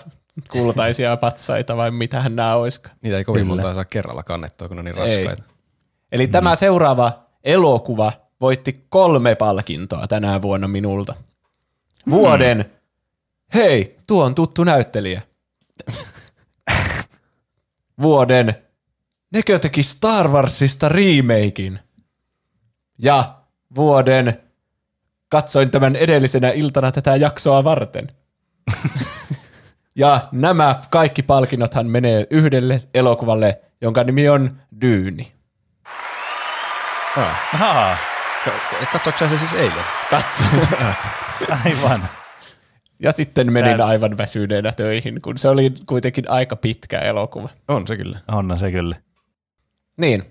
kultaisia 0.52 1.18
patsaita 1.18 1.78
vai 1.78 1.92
mitähän 1.92 2.36
nämä 2.36 2.56
olisikaan. 2.56 2.96
Niitä 3.02 3.18
ei 3.18 3.24
kovin 3.24 3.42
Kyllä. 3.42 3.56
montaa 3.56 3.74
saa 3.74 3.86
kerralla 3.86 4.24
kannettua, 4.24 4.68
kun 4.68 4.78
ne 4.78 4.80
on 4.80 4.86
niin 4.86 4.98
Ei. 5.10 5.28
Eli 6.16 6.28
mm. 6.28 6.32
tämä 6.32 6.56
seuraava 6.56 7.26
elokuva 7.44 8.12
voitti 8.42 8.86
kolme 8.90 9.36
palkintoa 9.36 10.08
tänä 10.08 10.42
vuonna 10.42 10.68
minulta. 10.68 11.16
Vuoden, 12.10 12.58
mm. 12.58 12.66
hei, 13.54 13.98
tuo 14.08 14.26
on 14.26 14.36
tuttu 14.36 14.64
näyttelijä. 14.64 15.22
Vuoden, 18.02 18.56
nekö 19.32 19.60
teki 19.60 19.84
Star 19.84 20.28
Warsista 20.28 20.90
remakein. 20.90 21.80
Ja 22.98 23.36
vuoden, 23.76 24.40
katsoin 25.30 25.72
tämän 25.72 25.96
edellisenä 25.96 26.50
iltana 26.50 26.92
tätä 26.92 27.16
jaksoa 27.16 27.64
varten. 27.64 28.08
ja 29.96 30.30
nämä 30.32 30.82
kaikki 30.90 31.24
palkinnothan 31.24 31.88
menee 31.88 32.28
yhdelle 32.30 32.82
elokuvalle, 32.94 33.62
jonka 33.82 34.04
nimi 34.04 34.30
on 34.30 34.62
Dyyni. 34.82 35.35
Ah. 37.18 37.50
Ahaa, 37.54 37.98
Ka- 38.46 38.86
Katsoitko 38.92 39.20
sä 39.20 39.30
se 39.30 39.38
siis 39.38 39.54
eilen? 39.54 39.84
Katsoin. 40.10 40.50
aivan. 41.66 42.10
Ja 43.00 43.12
sitten 43.12 43.54
menin 43.54 43.78
Tää- 43.78 43.86
aivan 43.86 44.18
väsyneenä 44.18 44.72
töihin, 44.72 45.22
kun 45.22 45.38
se 45.38 45.50
oli 45.50 45.74
kuitenkin 45.86 46.26
aika 46.30 46.56
pitkä 46.56 47.00
elokuva. 47.00 47.50
On 47.68 47.88
se 47.88 47.98
kyllä. 47.98 48.20
Onna 48.32 48.58
se 48.58 48.72
kyllä. 48.72 48.96
Niin, 49.98 50.24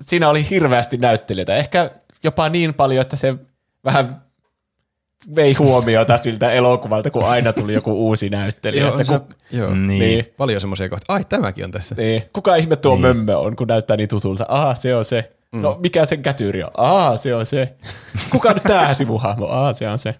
siinä 0.00 0.28
oli 0.28 0.50
hirveästi 0.50 0.96
näyttelijöitä. 0.96 1.56
Ehkä 1.56 1.90
jopa 2.24 2.48
niin 2.48 2.74
paljon, 2.74 3.02
että 3.02 3.16
se 3.16 3.34
vähän 3.84 4.22
vei 5.36 5.54
huomiota 5.54 6.16
siltä 6.16 6.50
elokuvalta, 6.52 7.10
kun 7.10 7.24
aina 7.24 7.52
tuli 7.52 7.74
joku 7.74 7.92
uusi 7.92 8.30
näyttelijä. 8.30 8.80
Joo, 8.82 8.90
että 8.90 9.04
se, 9.04 9.18
ku, 9.18 9.26
joo. 9.50 9.74
Niin. 9.74 9.86
niin, 9.86 10.26
Paljon 10.36 10.60
semmoisia 10.60 10.88
kohtia. 10.88 11.14
Ai, 11.14 11.24
tämäkin 11.24 11.64
on 11.64 11.70
tässä. 11.70 11.94
niin, 11.98 12.22
kuka 12.32 12.56
ihme 12.56 12.76
tuo 12.76 12.92
niin. 12.94 13.02
mömmö 13.02 13.36
on, 13.36 13.56
kun 13.56 13.66
näyttää 13.68 13.96
niin 13.96 14.08
tutulta? 14.08 14.46
Aha, 14.48 14.74
se 14.74 14.96
on 14.96 15.04
se. 15.04 15.32
Mm. 15.52 15.60
No, 15.60 15.78
mikä 15.82 16.04
sen 16.04 16.22
kätyri 16.22 16.62
on? 16.62 16.70
Aha, 16.76 17.16
se 17.16 17.34
on 17.34 17.46
se. 17.46 17.74
Kuka 18.30 18.52
nyt 18.52 18.62
tää 18.62 18.94
sivuhahmo? 18.94 19.46
Aha, 19.46 19.72
se 19.72 19.88
on 19.88 19.98
se. 19.98 20.14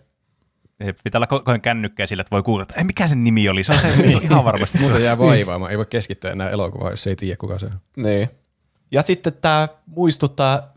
Pitää 1.04 1.18
olla 1.18 1.26
koko 1.26 1.50
ajan 1.50 1.60
kännykkää 1.60 2.06
sillä, 2.06 2.20
että 2.20 2.30
voi 2.30 2.42
kuulla, 2.42 2.62
että 2.62 2.74
ei, 2.74 2.84
mikä 2.84 3.06
sen 3.06 3.24
nimi 3.24 3.48
oli. 3.48 3.62
Se 3.62 3.72
on 3.72 3.78
se 3.78 3.88
ihan 4.22 4.44
varmasti. 4.44 4.78
Muuten 4.78 5.04
jää 5.04 5.18
vaivaamaan. 5.18 5.70
Ei 5.70 5.78
voi 5.78 5.86
keskittyä 5.86 6.30
enää 6.30 6.50
elokuvaan, 6.50 6.92
jos 6.92 7.06
ei 7.06 7.16
tiedä, 7.16 7.36
kuka 7.36 7.58
se 7.58 7.66
on. 7.66 7.80
Niin. 7.96 8.30
Ja 8.90 9.02
sitten 9.02 9.32
tämä 9.32 9.68
muistuttaa 9.86 10.74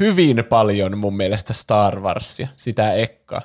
hyvin 0.00 0.44
paljon 0.48 0.98
mun 0.98 1.16
mielestä 1.16 1.52
Star 1.52 2.00
Warsia, 2.00 2.48
sitä 2.56 2.92
ekka, 2.92 3.42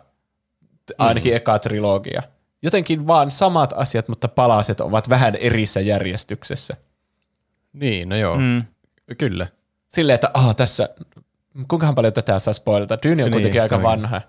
ainakin 0.97 1.31
mm. 1.31 1.35
eka 1.35 1.59
trilogia. 1.59 2.23
Jotenkin 2.61 3.07
vaan 3.07 3.31
samat 3.31 3.73
asiat, 3.75 4.07
mutta 4.07 4.27
palaset 4.27 4.81
ovat 4.81 5.09
vähän 5.09 5.35
erissä 5.35 5.79
järjestyksessä. 5.79 6.75
Niin, 7.73 8.09
no 8.09 8.15
joo. 8.15 8.37
Mm. 8.37 8.63
Kyllä. 9.17 9.47
Silleen, 9.89 10.15
että 10.15 10.31
aha, 10.33 10.53
tässä, 10.53 10.89
kuinkahan 11.67 11.95
paljon 11.95 12.13
tätä 12.13 12.39
saa 12.39 12.53
spoilata. 12.53 12.97
Dyyni 13.03 13.23
on 13.23 13.25
Niin, 13.25 13.31
kuitenkin 13.33 13.61
sitä 13.61 13.75
aika 13.75 13.87
vanha. 13.87 14.21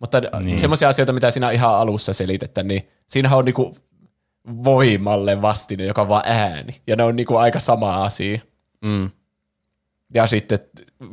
Mutta 0.00 0.20
Niin. 0.20 0.44
niin. 0.44 0.58
semmoisia 0.58 0.88
asioita, 0.88 1.12
mitä 1.12 1.30
siinä 1.30 1.50
ihan 1.50 1.74
alussa 1.74 2.12
selitetään, 2.12 2.68
niin 2.68 2.88
siinähän 3.06 3.38
on 3.38 3.44
niinku 3.44 3.76
voimalle 4.64 5.42
vastine, 5.42 5.84
joka 5.84 6.02
on 6.02 6.08
vaan 6.08 6.22
ääni. 6.26 6.80
Ja 6.86 6.96
ne 6.96 7.02
on 7.02 7.16
niinku 7.16 7.36
aika 7.36 7.60
sama 7.60 8.04
asia. 8.04 8.38
Mm. 8.84 9.10
ja 10.14 10.26
sitten 10.26 10.58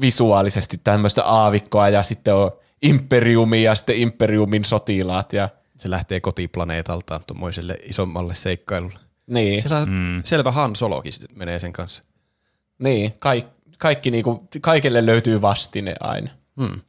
visuaalisesti 0.01 0.77
tämmöistä 0.83 1.23
aavikkoa 1.23 1.89
ja 1.89 2.03
sitten 2.03 2.35
on 2.35 2.51
Imperiumi 2.81 3.63
ja 3.63 3.75
sitten 3.75 3.95
Imperiumin 3.95 4.65
sotilaat 4.65 5.33
ja 5.33 5.49
Se 5.77 5.89
lähtee 5.89 6.19
kotiplaneetaltaan 6.19 7.21
tuommoiselle 7.27 7.77
isommalle 7.83 8.35
seikkailulle. 8.35 8.99
niin, 9.27 9.61
Siellä 9.61 9.77
on 9.77 9.89
Mm. 9.89 10.21
selvä 10.25 10.51
Han 10.51 10.75
Solokin 10.75 11.13
sit 11.13 11.35
menee 11.35 11.59
sen 11.59 11.73
kanssa. 11.73 12.03
niin 12.83 13.13
kaik, 13.19 13.47
kaikki 13.79 14.11
niinku, 14.11 14.47
kaikille 14.61 15.05
löytyy 15.05 15.41
vastine 15.41 15.95
aina. 15.99 16.29
Hmm. 16.61 16.81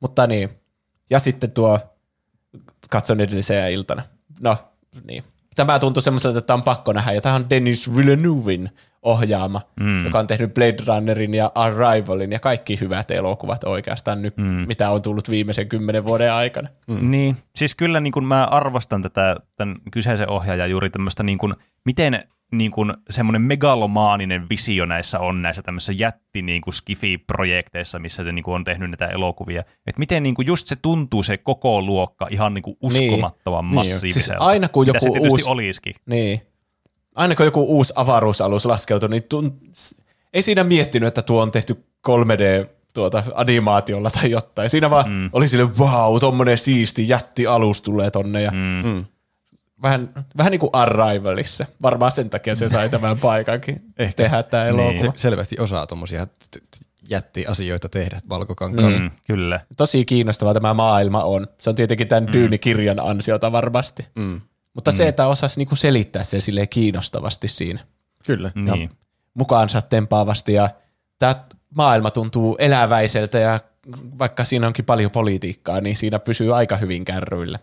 Mutta 0.00 0.26
niin, 0.26 0.50
ja 1.10 1.18
sitten 1.18 1.50
tuo, 1.50 1.78
katson 2.90 3.20
edellisenä 3.20 3.68
iltana. 3.68 4.02
No, 4.40 4.56
niin. 5.04 5.24
Tämä 5.56 5.78
tuntuu 5.78 6.00
semmoiselta, 6.00 6.38
että 6.38 6.46
tämä 6.46 6.56
on 6.56 6.62
pakko 6.62 6.92
nähdä, 6.92 7.12
ja 7.12 7.20
tämä 7.20 7.34
on 7.34 7.50
Dennis 7.50 7.96
Villeneuvein 7.96 8.70
ohjaama, 9.02 9.62
Mm. 9.80 10.04
joka 10.04 10.18
on 10.18 10.26
tehnyt 10.26 10.54
Blade 10.54 10.76
Runnerin 10.86 11.34
ja 11.34 11.52
Arrivalin 11.54 12.32
ja 12.32 12.38
kaikki 12.38 12.80
hyvät 12.80 13.10
elokuvat 13.10 13.64
oikeastaan 13.64 14.22
nyt, 14.22 14.36
mm. 14.36 14.44
mitä 14.44 14.90
on 14.90 15.02
tullut 15.02 15.30
viimeisen 15.30 15.68
kymmenen 15.68 16.04
vuoden 16.04 16.32
aikana. 16.32 16.68
Mm. 16.86 17.10
Niin, 17.10 17.36
siis 17.56 17.74
kyllä 17.74 18.00
niin 18.00 18.12
kuin 18.12 18.24
mä 18.24 18.44
arvostan 18.44 19.02
tätä 19.02 19.36
tämän 19.56 19.76
kyseisen 19.90 20.28
ohjaajan 20.28 20.70
juuri 20.70 20.90
tämmöistä, 20.90 21.22
niin 21.22 21.38
kuin, 21.38 21.54
miten 21.84 22.24
niin 22.52 22.70
kuin 22.70 22.92
semmoinen 23.10 23.42
megalomaaninen 23.42 24.48
visio 24.50 24.86
näissä 24.86 25.18
on 25.20 25.42
näissä 25.42 25.62
tämmöisissä 25.62 25.92
jätti 25.92 26.42
niin 26.42 26.62
kuin 26.62 26.74
skifi-projekteissa, 26.74 27.98
missä 27.98 28.24
se 28.24 28.32
niin 28.32 28.42
kuin 28.42 28.54
on 28.54 28.64
tehnyt 28.64 28.90
näitä 28.90 29.06
elokuvia. 29.06 29.60
Että 29.60 29.98
miten 29.98 30.22
niin 30.22 30.34
kuin 30.34 30.46
just 30.46 30.66
se 30.66 30.76
tuntuu 30.76 31.22
se 31.22 31.36
koko 31.36 31.82
luokka 31.82 32.26
ihan 32.30 32.54
niin 32.54 32.62
kuin 32.62 32.76
uskomattoman 32.82 33.64
Niin, 33.64 33.74
massiiviselta. 33.74 34.26
siis 34.28 34.36
aina 34.38 34.68
kun 34.68 34.86
joku 34.86 34.98
se 35.00 35.08
uusi- 35.08 35.48
olisikin. 35.48 35.94
Niin. 36.06 36.42
Aina 37.14 37.34
kun 37.34 37.46
joku 37.46 37.62
uusi 37.62 37.92
avaruusalus 37.96 38.66
laskeutui, 38.66 39.08
niin 39.08 39.22
tun... 39.28 39.58
ei 40.34 40.42
siinä 40.42 40.64
miettinyt, 40.64 41.06
että 41.06 41.22
tuo 41.22 41.42
on 41.42 41.50
tehty 41.50 41.84
3D 42.08 42.68
tuota, 42.94 43.24
animaatiolla 43.34 44.10
tai 44.10 44.30
jotain. 44.30 44.70
Siinä 44.70 44.90
vaan 44.90 45.10
mm. 45.10 45.30
oli 45.32 45.48
sille, 45.48 45.64
wow, 45.78 46.18
tommonen 46.20 46.58
siisti 46.58 47.08
jättialus 47.08 47.82
tulee 47.82 48.10
tonne. 48.10 48.42
Ja 48.42 48.50
Mm. 48.50 48.82
Mm. 48.88 49.04
Vähän, 49.82 50.14
vähän 50.36 50.50
niin 50.50 50.60
kuin 50.60 50.70
Arrivalissa. 50.72 51.66
Varmaan 51.82 52.12
sen 52.12 52.30
takia 52.30 52.54
se 52.54 52.68
sai 52.68 52.88
tämän 52.88 53.18
paikankin 53.18 53.82
Ehkä. 53.98 54.22
tehdä 54.22 54.42
tämä 54.42 54.64
Niin. 54.64 54.80
elokuva. 54.80 55.12
Se 55.12 55.12
selvästi 55.16 55.56
osaa 55.58 55.86
tuommoisia 55.86 56.26
jätti-asioita 57.10 57.88
tehdä 57.88 58.18
valkokankaalla. 58.28 58.98
Mm, 58.98 59.10
kyllä. 59.26 59.60
Tosi 59.76 60.04
kiinnostava 60.04 60.54
tämä 60.54 60.74
maailma 60.74 61.24
on. 61.24 61.46
Se 61.58 61.70
on 61.70 61.76
tietenkin 61.76 62.08
tämän 62.08 62.24
mm. 62.24 62.32
Dyyni-kirjan 62.32 63.00
ansiota 63.00 63.52
varmasti. 63.52 64.06
Mm. 64.14 64.40
Mutta 64.74 64.90
mm. 64.90 64.94
se, 64.94 65.08
että 65.08 65.26
osasi 65.26 65.60
niinku 65.60 65.76
selittää 65.76 66.22
sen 66.22 66.42
silleen 66.42 66.68
kiinnostavasti 66.68 67.48
siinä. 67.48 67.80
Kyllä. 68.26 68.50
Niin. 68.54 68.90
mukaansa 69.34 69.82
tempaavasti 69.82 70.52
ja 70.52 70.70
tämä 71.18 71.34
maailma 71.76 72.10
tuntuu 72.10 72.56
eläväiseltä 72.58 73.38
ja 73.38 73.60
vaikka 74.18 74.44
siinä 74.44 74.66
onkin 74.66 74.84
paljon 74.84 75.10
politiikkaa, 75.10 75.80
niin 75.80 75.96
siinä 75.96 76.18
pysyy 76.18 76.56
aika 76.56 76.76
hyvin 76.76 77.04
kärryillä. 77.04 77.58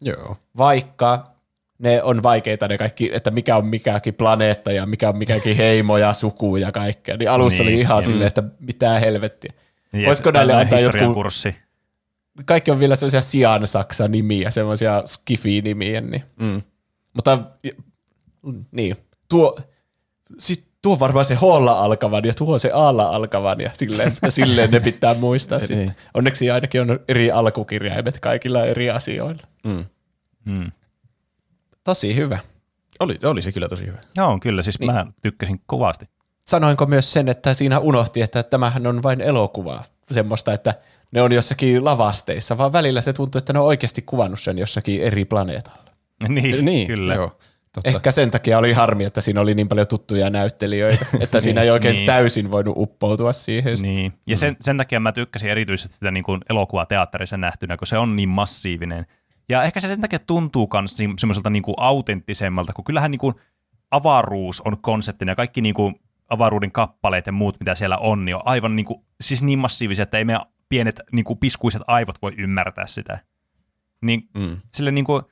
Joo. 0.00 0.36
Vaikka 0.58 1.35
ne 1.78 2.02
on 2.02 2.22
vaikeita 2.22 2.68
ne 2.68 2.78
kaikki, 2.78 3.10
että 3.12 3.30
mikä 3.30 3.56
on 3.56 3.66
mikäkin 3.66 4.14
planeetta 4.14 4.72
ja 4.72 4.86
mikä 4.86 5.08
on 5.08 5.18
mikäkin 5.18 5.56
heimo 5.62 5.98
ja 5.98 6.12
suku 6.12 6.56
ja 6.56 6.72
kaikkea. 6.72 7.16
Niin 7.16 7.30
alussa 7.30 7.64
Niin, 7.64 7.72
oli 7.74 7.80
ihan 7.80 8.02
mm. 8.02 8.06
silleen, 8.06 8.28
että 8.28 8.42
mitä 8.60 8.98
helvettiä. 8.98 9.52
Niin, 9.92 10.06
Voisiko 10.06 10.30
näille 10.30 10.54
antaa 10.54 10.78
jotkut, 10.78 11.14
kurssi. 11.14 11.54
kaikki 12.44 12.70
on 12.70 12.80
vielä 12.80 12.96
sellaisia 12.96 13.20
sian 13.20 13.66
saksa 13.66 14.08
nimiä, 14.08 14.50
semmoisia 14.50 15.02
skifi-nimiä. 15.06 16.00
Niin. 16.00 16.22
Mm. 16.40 16.62
Mutta 17.14 17.38
niin, 18.72 18.96
tuo, 19.28 19.58
sit, 20.38 20.64
tuo 20.82 20.92
on 20.92 21.00
varmaan 21.00 21.24
se 21.24 21.34
Hlla 21.34 21.80
alkavan 21.80 22.24
ja 22.24 22.34
tuo 22.34 22.52
on 22.52 22.60
se 22.60 22.70
Alla 22.70 23.08
alkavan 23.08 23.60
ja 23.60 23.70
silleen, 23.74 24.16
ja 24.22 24.30
silleen 24.30 24.70
ne 24.70 24.80
pitää 24.80 25.14
muistaa 25.14 25.58
Niin. 25.58 25.66
sitten. 25.68 25.94
Onneksi 26.14 26.50
ainakin 26.50 26.80
on 26.80 27.00
eri 27.08 27.30
alkukirjaimet 27.30 28.20
kaikilla 28.20 28.64
eri 28.64 28.90
asioilla. 28.90 29.42
Mm. 29.64 29.84
Mm. 30.44 30.72
Tosi 31.86 32.16
hyvä. 32.16 32.38
Oli, 33.00 33.16
oli 33.24 33.42
se 33.42 33.52
kyllä 33.52 33.68
tosi 33.68 33.86
hyvä. 33.86 33.98
Joo, 34.16 34.38
kyllä. 34.42 34.62
Siis 34.62 34.80
niin. 34.80 34.92
mä 34.92 35.06
tykkäsin 35.22 35.60
kovasti. 35.66 36.08
Sanoinko 36.48 36.86
myös 36.86 37.12
sen, 37.12 37.28
että 37.28 37.54
siinä 37.54 37.78
unohti, 37.78 38.22
että 38.22 38.42
tämähän 38.42 38.86
on 38.86 39.02
vain 39.02 39.20
elokuvaa. 39.20 39.84
Semmoista, 40.10 40.52
että 40.52 40.74
ne 41.12 41.22
on 41.22 41.32
jossakin 41.32 41.84
lavasteissa, 41.84 42.58
vaan 42.58 42.72
välillä 42.72 43.00
se 43.00 43.12
tuntuu, 43.12 43.38
että 43.38 43.52
ne 43.52 43.58
on 43.58 43.66
oikeasti 43.66 44.02
kuvannut 44.02 44.40
sen 44.40 44.58
jossakin 44.58 45.02
eri 45.02 45.24
planeetalla. 45.24 45.84
niin, 46.28 46.64
Niin, 46.64 46.86
kyllä. 46.86 47.14
Joo. 47.14 47.38
Totta. 47.72 47.88
Ehkä 47.88 48.12
sen 48.12 48.30
takia 48.30 48.58
oli 48.58 48.72
harmi, 48.72 49.04
että 49.04 49.20
siinä 49.20 49.40
oli 49.40 49.54
niin 49.54 49.68
paljon 49.68 49.86
tuttuja 49.86 50.30
näyttelijöitä, 50.30 51.06
että 51.20 51.40
siinä 51.40 51.62
ei 51.62 51.70
oikein 51.70 51.94
Niin. 51.94 52.06
täysin 52.06 52.50
voinut 52.50 52.74
uppoutua 52.78 53.32
siihen. 53.32 53.78
Niin. 53.82 54.12
Ja 54.26 54.36
sen, 54.36 54.56
sen 54.62 54.76
takia 54.76 55.00
mä 55.00 55.12
tykkäsin 55.12 55.50
erityisesti 55.50 55.94
sitä 55.94 56.10
niin 56.10 56.24
kuin 56.24 56.40
elokuvateatterissa 56.50 57.36
nähtynä, 57.36 57.76
kun 57.76 57.86
se 57.86 57.98
on 57.98 58.16
niin 58.16 58.28
massiivinen. 58.28 59.06
Ja 59.48 59.62
ehkä 59.62 59.80
se 59.80 59.88
sen 59.88 60.00
takia 60.00 60.18
tuntuu 60.18 60.68
myös 60.80 60.96
semmoiselta 61.18 61.50
niin 61.50 61.62
kuin 61.62 61.74
autenttisemmalta, 61.78 62.72
kun 62.72 62.84
kyllähän 62.84 63.10
niin 63.10 63.18
kuin 63.18 63.34
avaruus 63.90 64.60
on 64.60 64.78
konseptina 64.80 65.32
ja 65.32 65.36
kaikki 65.36 65.60
niin 65.60 65.74
kuin 65.74 65.94
avaruuden 66.28 66.72
kappaleet 66.72 67.26
ja 67.26 67.32
muut, 67.32 67.56
mitä 67.60 67.74
siellä 67.74 67.96
on, 67.96 68.24
niin 68.24 68.36
on 68.36 68.42
aivan 68.44 68.76
niin 68.76 68.86
kuin, 68.86 69.04
siis 69.20 69.42
niin 69.42 69.58
massiivisia, 69.58 70.02
että 70.02 70.18
ei 70.18 70.24
meidän 70.24 70.42
pienet 70.68 71.00
niin 71.12 71.24
kuin 71.24 71.38
piskuiset 71.38 71.82
aivot 71.86 72.22
voi 72.22 72.34
ymmärtää 72.38 72.86
sitä. 72.86 73.18
Niin 74.00 74.28
Mm. 74.34 74.60
sille 74.72 74.90
niin 74.90 75.04
kuin, 75.04 75.22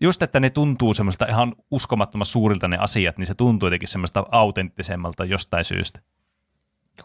just, 0.00 0.22
että 0.22 0.40
ne 0.40 0.50
tuntuu 0.50 0.94
semmoista 0.94 1.26
ihan 1.26 1.52
uskomattoman 1.70 2.26
suurilta 2.26 2.68
ne 2.68 2.78
asiat, 2.78 3.18
niin 3.18 3.26
se 3.26 3.34
tuntuu 3.34 3.66
jotenkin 3.66 3.88
semmoista 3.88 4.24
autenttisemmalta 4.30 5.24
jostain 5.24 5.64
syystä. 5.64 6.00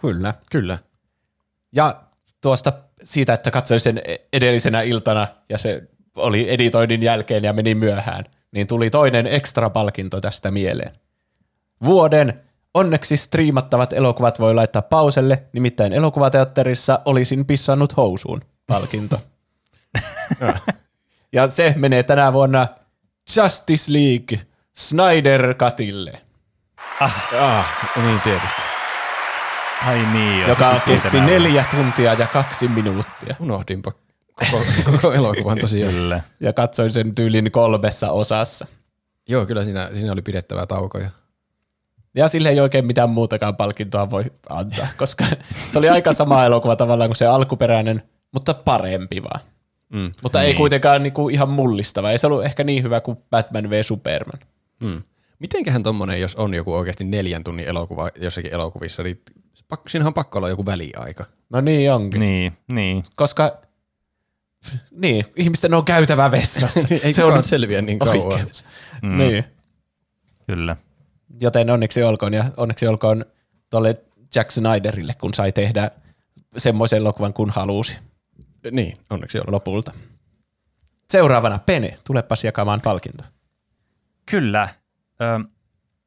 Kyllä. 0.02 0.34
Kyllä. 0.52 0.78
Ja 1.76 2.04
tuosta 2.42 2.74
siitä, 3.04 3.34
että 3.34 3.52
katsoin 3.52 3.80
sen 3.80 4.02
edellisenä 4.34 4.82
iltana 4.82 5.28
ja 5.50 5.58
se 5.58 5.90
oli 6.16 6.50
editoinnin 6.50 7.04
jälkeen 7.04 7.44
ja 7.44 7.54
meni 7.54 7.76
myöhään, 7.76 8.26
niin 8.52 8.68
tuli 8.68 8.90
toinen 8.90 9.28
ekstra 9.28 9.70
palkinto 9.70 10.22
tästä 10.22 10.52
mieleen. 10.52 10.92
Vuoden 11.84 12.42
onneksi 12.74 13.18
striimattavat 13.18 13.94
elokuvat 13.94 14.40
voi 14.40 14.54
laittaa 14.56 14.82
pauselle, 14.82 15.44
nimittäin 15.54 15.94
elokuvateatterissa 15.94 17.00
olisin 17.06 17.46
pissannut 17.46 17.98
housuun 17.98 18.42
palkinto. 18.68 19.22
ja 21.34 21.48
se 21.48 21.74
menee 21.78 22.04
tänä 22.04 22.34
vuonna 22.34 22.68
Justice 23.36 23.94
League 23.94 24.48
Snyder 24.76 25.54
Cutille, 25.54 26.22
Ah, 27.00 27.66
niin 27.96 28.22
tietysti. 28.22 28.62
Ai 29.88 30.06
niin. 30.14 30.48
joka 30.48 30.82
kesti 30.86 31.22
neljä 31.22 31.66
tuntia 31.72 32.14
ja 32.14 32.28
kaksi 32.28 32.68
minuuttia. 32.68 33.36
Unohdinpa 33.40 33.92
koko, 34.52 34.64
koko 34.92 35.14
elokuvan 35.14 35.58
tosiaan. 35.58 35.94
Kyllä. 35.94 36.22
Ja 36.40 36.54
katsoin 36.54 36.92
sen 36.92 37.16
tyylin 37.16 37.52
kolmessa 37.52 38.12
osassa. 38.12 38.66
Joo, 39.30 39.46
kyllä 39.46 39.64
siinä, 39.64 39.90
siinä 39.94 40.12
oli 40.12 40.22
pidettävää 40.22 40.66
taukoja. 40.66 41.10
Ja 42.16 42.28
sille 42.28 42.50
ei 42.50 42.60
oikein 42.60 42.86
mitään 42.86 43.10
muutakaan 43.10 43.56
palkintoa 43.56 44.10
voi 44.10 44.24
antaa, 44.50 44.88
koska 44.98 45.26
se 45.70 45.80
oli 45.80 45.90
aika 45.90 46.14
sama 46.14 46.46
elokuva 46.46 46.76
tavallaan 46.76 47.10
kuin 47.10 47.16
se 47.16 47.26
alkuperäinen, 47.26 48.04
mutta 48.34 48.54
parempi 48.54 49.24
vaan. 49.24 49.42
Mm. 49.94 50.12
Mutta 50.24 50.42
ei 50.42 50.48
Niin. 50.48 50.58
kuitenkaan 50.58 51.04
niinku 51.04 51.30
ihan 51.30 51.50
mullistava. 51.50 52.12
Ei 52.12 52.18
se 52.18 52.28
ollut 52.28 52.46
ehkä 52.46 52.64
niin 52.64 52.84
hyvä 52.84 53.02
kuin 53.02 53.18
Batman 53.30 53.70
v 53.70 53.84
Superman. 53.84 54.40
Mm. 54.80 55.02
Mitenköhän 55.40 55.84
tommonen, 55.84 56.22
jos 56.22 56.36
on 56.36 56.54
joku 56.54 56.74
oikeasti 56.74 57.04
neljän 57.04 57.44
tunnin 57.44 57.68
elokuva 57.68 58.10
jossakin 58.22 58.54
elokuvissa, 58.54 59.04
niin 59.04 59.22
pakko, 59.68 59.90
siinähän 59.90 60.08
on 60.08 60.14
pakko 60.14 60.40
olla 60.40 60.50
joku 60.50 60.66
väliaika. 60.66 61.26
No 61.50 61.62
niin 61.62 61.94
onkin. 61.94 62.20
Niin, 62.20 62.54
niin. 62.72 63.04
Koska 63.16 63.62
niin, 65.04 65.26
ihmisten 65.36 65.74
on 65.74 65.86
käytävä 65.86 66.32
vessassa. 66.32 66.88
Ei 67.04 67.14
se 67.14 67.24
on 67.24 67.44
selviä 67.44 67.82
niin 67.82 68.00
kauan. 68.00 68.20
oikeus. 68.20 68.66
Mm. 69.02 69.18
Niin. 69.18 69.44
Kyllä. 70.48 70.76
Joten 71.42 71.70
onneksi 71.70 72.04
olkoon 72.04 72.34
ja 72.34 72.46
onneksi 72.58 72.88
olkoon 72.88 73.26
tuolle 73.70 74.02
Jack 74.36 74.52
Snyderille, 74.52 75.14
kun 75.22 75.34
sai 75.34 75.52
tehdä 75.52 75.92
semmoisen 76.58 76.98
elokuvan 76.98 77.34
kuin 77.34 77.50
halusi 77.50 77.98
Niin, 78.72 78.98
onneksi 79.10 79.38
on. 79.40 79.44
lopulta. 79.48 79.92
Seuraavana 81.12 81.60
Pene, 81.60 81.98
tulepas 82.08 82.44
jakamaan 82.44 82.80
palkinto. 82.84 83.24
Kyllä. 84.32 84.70
Ö, 85.22 85.50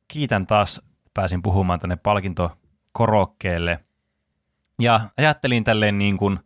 kiitän 0.09 0.47
taas, 0.47 0.81
pääsin 1.15 1.43
puhumaan 1.43 1.81
tänne 1.81 1.97
palkintokorokkeelle. 1.97 3.79
Ja 4.81 5.01
ajattelin 5.17 5.65
tälleen 5.65 5.99
niin 5.99 6.17
kuin 6.19 6.39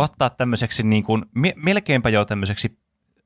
ottaa 0.00 0.30
tämmöiseksi 0.30 0.82
niin 0.82 1.04
kuin, 1.04 1.24
me- 1.34 1.54
melkeinpä 1.56 2.08
jo 2.10 2.24
tämmöiseksi 2.24 2.78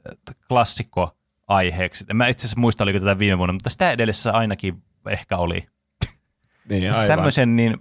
äh, 0.09 0.35
klassikkoaiheeksi. 0.49 2.05
En 2.11 2.17
mä 2.17 2.29
itse 2.29 2.41
asiassa 2.41 2.61
muista, 2.61 2.85
oliko 2.85 2.99
tätä 2.99 3.19
viime 3.19 3.39
vuonna, 3.39 3.53
mutta 3.53 3.71
sitä 3.71 3.91
edellisessä 3.91 4.33
ainakin 4.33 4.83
ehkä 5.09 5.37
oli. 5.37 5.67
Niin, 6.71 6.93
aivan. 6.93 7.17
Tämmöisen, 7.17 7.57
niin, 7.57 7.77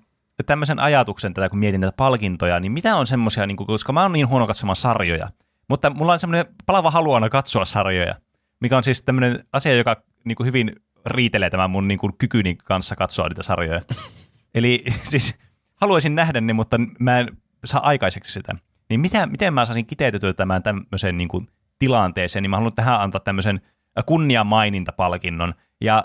tämmöisen 0.45 0.79
ajatuksen 0.79 1.33
tätä, 1.33 1.49
kun 1.49 1.59
mietin 1.59 1.81
näitä 1.81 1.95
palkintoja, 1.97 2.59
niin 2.59 2.71
mitä 2.71 2.95
on 2.95 3.07
semmoisia, 3.07 3.47
niin 3.47 3.57
kuin, 3.57 3.67
koska 3.67 3.93
mä 3.93 4.01
oon 4.01 4.11
niin 4.11 4.27
huono 4.27 4.47
katsomaan 4.47 4.75
sarjoja, 4.75 5.29
mutta 5.69 5.89
mulla 5.89 6.13
on 6.13 6.19
semmoinen 6.19 6.45
palava 6.65 6.91
halu 6.91 7.13
aina 7.13 7.29
katsoa 7.29 7.65
sarjoja, 7.65 8.15
mikä 8.59 8.77
on 8.77 8.83
siis 8.83 9.01
tämmöinen 9.01 9.39
asia, 9.53 9.75
joka 9.75 10.03
niin 10.23 10.35
kuin 10.35 10.47
hyvin 10.47 10.75
riitelee 11.05 11.49
tämän 11.49 11.69
mun 11.69 11.87
niin 11.87 11.97
kuin 11.97 12.17
kykyni 12.17 12.55
kanssa 12.55 12.95
katsoa 12.95 13.27
niitä 13.27 13.43
sarjoja. 13.43 13.81
Eli 14.55 14.83
siis 15.03 15.35
haluaisin 15.75 16.15
nähdä 16.15 16.41
ne, 16.41 16.53
mutta 16.53 16.77
mä 16.99 17.19
en 17.19 17.37
saa 17.65 17.87
aikaiseksi 17.87 18.31
sitä. 18.31 18.55
Niin 18.89 19.01
mitä, 19.01 19.25
miten 19.25 19.53
mä 19.53 19.65
saisin 19.65 19.85
kiteytettyä 19.85 20.33
tämän 20.33 20.63
tämmöiseen 20.63 21.17
niin 21.17 21.27
kuin 21.27 21.47
tilanteeseen, 21.79 22.43
niin 22.43 22.49
mä 22.49 22.55
haluan 22.57 22.73
tähän 22.75 23.01
antaa 23.01 23.21
tämmöisen 23.21 23.61
kunniamainintapalkinnon. 24.05 25.53
Ja 25.81 26.03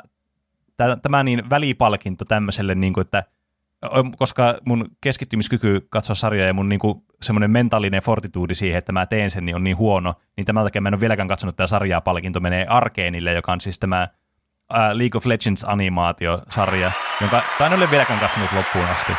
tä- 0.76 0.96
tämä 0.96 1.22
niin 1.22 1.50
välipalkinto 1.50 2.24
tämmöiselle, 2.24 2.74
niin 2.74 2.92
kuin, 2.92 3.02
että 3.02 3.24
koska 4.16 4.54
mun 4.64 4.86
keskittymiskyky 5.00 5.86
katsoa 5.90 6.14
sarjoja 6.14 6.46
ja 6.46 6.54
mun 6.54 6.68
niin 6.68 6.78
kuin, 6.78 7.04
semmoinen 7.22 7.50
mentaalinen 7.50 8.02
fortituudi 8.02 8.54
siihen, 8.54 8.78
että 8.78 8.92
mä 8.92 9.06
teen 9.06 9.30
sen, 9.30 9.44
niin 9.46 9.56
on 9.56 9.64
niin 9.64 9.76
huono, 9.76 10.14
niin 10.36 10.44
tämän 10.44 10.64
takia 10.64 10.80
mä 10.80 10.88
en 10.88 10.94
ole 10.94 11.00
vieläkään 11.00 11.28
katsonut 11.28 11.56
tätä 11.56 11.66
sarjaa. 11.66 12.00
Palkinto 12.00 12.40
menee 12.40 12.66
Arkeenille, 12.68 13.32
joka 13.32 13.52
on 13.52 13.60
siis 13.60 13.78
tämä 13.78 14.08
League 14.92 15.16
of 15.16 15.26
Legends 15.26 15.64
animaatiosarja, 15.64 16.92
jonka 17.20 17.42
tai 17.58 17.66
en 17.66 17.78
ole 17.78 17.90
vieläkään 17.90 18.20
katsonut 18.20 18.52
loppuun 18.52 18.86
asti. 18.86 19.12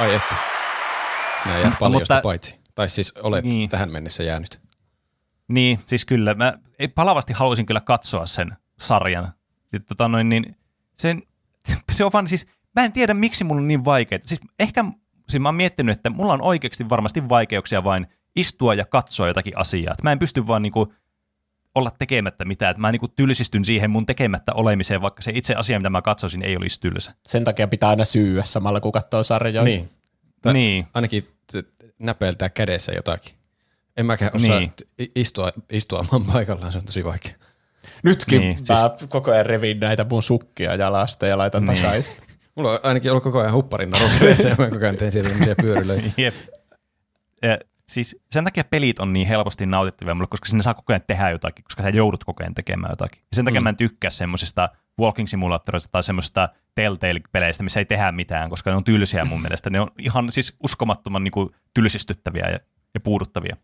Ai 0.00 0.14
että. 0.14 0.55
Sinä 1.42 1.54
jäät 1.54 1.64
Mutta- 1.64 1.78
paljosta 1.78 2.14
mutta- 2.14 2.22
paitsi. 2.28 2.60
Tai 2.74 2.88
siis 2.88 3.12
olet 3.16 3.44
Niin. 3.44 3.68
tähän 3.68 3.90
mennessä 3.90 4.22
jäänyt. 4.22 4.60
Niin, 5.48 5.80
siis 5.86 6.04
kyllä. 6.04 6.34
Mä 6.34 6.58
ei- 6.78 6.88
palavasti 6.88 7.32
haluaisin 7.32 7.66
kyllä 7.66 7.80
katsoa 7.80 8.26
sen 8.26 8.56
sarjan. 8.78 9.32
Ja, 9.72 9.80
tota 9.80 10.08
noin, 10.08 10.28
niin 10.28 10.56
sen, 10.96 11.22
se 11.92 12.04
on 12.04 12.12
vaan 12.12 12.28
siis, 12.28 12.46
mä 12.76 12.84
en 12.84 12.92
tiedä 12.92 13.14
miksi 13.14 13.44
mulla 13.44 13.60
on 13.60 13.68
niin 13.68 13.84
vaikeaa. 13.84 14.20
Siis 14.24 14.40
ehkä, 14.58 14.84
siis 15.28 15.40
mä 15.40 15.48
oon 15.48 15.54
miettinyt, 15.54 15.96
että 15.96 16.10
mulla 16.10 16.32
on 16.32 16.42
oikeasti 16.42 16.88
varmasti 16.88 17.28
vaikeuksia 17.28 17.84
vain 17.84 18.06
istua 18.36 18.74
ja 18.74 18.84
katsoa 18.86 19.26
jotakin 19.28 19.58
asiaa. 19.58 19.92
Että 19.92 20.02
mä 20.02 20.12
en 20.12 20.18
pysty 20.18 20.46
vaan 20.46 20.62
niinku 20.62 20.92
olla 21.74 21.90
tekemättä 21.98 22.44
mitään. 22.44 22.70
Että 22.70 22.80
mä 22.80 22.92
niinku 22.92 23.08
tylsistyn 23.08 23.64
siihen 23.64 23.90
mun 23.90 24.06
tekemättä 24.06 24.52
olemiseen, 24.54 25.02
vaikka 25.02 25.22
se 25.22 25.32
itse 25.34 25.54
asia, 25.54 25.78
mitä 25.78 25.90
mä 25.90 26.02
katsoisin, 26.02 26.42
ei 26.42 26.56
olisi 26.56 26.80
tylsä. 26.80 27.14
Sen 27.26 27.44
takia 27.44 27.68
pitää 27.68 27.88
aina 27.88 28.04
syyä 28.04 28.44
samalla, 28.44 28.80
kun 28.80 28.92
katsoo 28.92 29.22
sarjoja. 29.22 29.62
Niin. 29.64 29.90
Tai 30.46 30.52
Niin. 30.54 30.86
Ainakin 30.94 31.28
näpeiltää 31.98 32.48
kädessä 32.50 32.92
jotakin. 32.92 33.34
En 33.96 34.06
mäkään 34.06 34.30
osaa 34.34 34.58
Niin. 34.60 34.72
istua, 35.16 35.52
istua 35.72 36.04
oman 36.12 36.32
paikallaan, 36.32 36.72
se 36.72 36.78
on 36.78 36.84
tosi 36.84 37.04
vaikea. 37.04 37.32
Nytkin 38.02 38.40
Niin, 38.40 38.56
niin, 38.56 38.66
mä 38.68 38.88
siis... 38.98 39.08
koko 39.10 39.30
ajan 39.32 39.46
revin 39.46 39.80
näitä 39.80 40.06
mun 40.10 40.22
sukkia 40.22 40.74
jalasta 40.74 41.26
ja 41.26 41.38
laitan 41.38 41.64
Niin. 41.64 41.82
takaisin. 41.82 42.14
Mulla 42.54 42.70
on 42.72 42.80
ainakin 42.82 43.10
ollut 43.10 43.24
koko 43.24 43.38
ajan 43.40 43.52
hupparin 43.52 43.90
narukeissa 43.90 44.48
ja 44.48 44.54
mä 44.58 44.70
koko 44.70 44.84
ajan 44.84 44.96
teen 44.96 45.12
sieltä 45.12 45.54
pyörylöitä. 45.62 46.10
Jep. 46.16 46.34
Ja, 47.42 47.58
siis 47.88 48.16
sen 48.30 48.44
takia 48.44 48.64
pelit 48.64 48.98
on 48.98 49.12
niin 49.12 49.28
helposti 49.28 49.66
nautittavia 49.66 50.14
mulle, 50.14 50.28
koska 50.30 50.46
sinne 50.46 50.62
saa 50.62 50.74
koko 50.74 50.92
ajan 50.92 51.02
tehdä 51.06 51.30
jotakin, 51.30 51.64
koska 51.64 51.82
sä 51.82 51.88
joudut 51.88 52.24
koko 52.24 52.42
ajan 52.42 52.54
tekemään 52.54 52.92
jotakin. 52.92 53.22
Ja 53.22 53.36
sen 53.36 53.44
takia 53.44 53.60
mm. 53.60 53.62
mä 53.62 53.68
en 53.68 53.76
tykkää 53.76 54.10
semmoisista 54.10 54.68
walking 55.00 55.28
simulaattoreista 55.28 55.88
tai 55.92 56.02
semmoisista 56.02 56.48
Telltale-peleistä, 56.74 57.62
missä 57.62 57.80
ei 57.80 57.84
tehdä 57.84 58.12
mitään, 58.12 58.50
koska 58.50 58.70
ne 58.70 58.76
on 58.76 58.84
tylsiä 58.84 59.24
mun 59.24 59.42
mielestä. 59.42 59.70
Ne 59.70 59.80
on 59.80 59.90
ihan 59.98 60.32
siis 60.32 60.56
uskomattoman 60.62 61.24
niin 61.24 61.32
kuin, 61.32 61.50
tylsistyttäviä 61.74 62.48
ja, 62.50 62.58
ja 62.94 63.00
puuduttavia. 63.00 63.56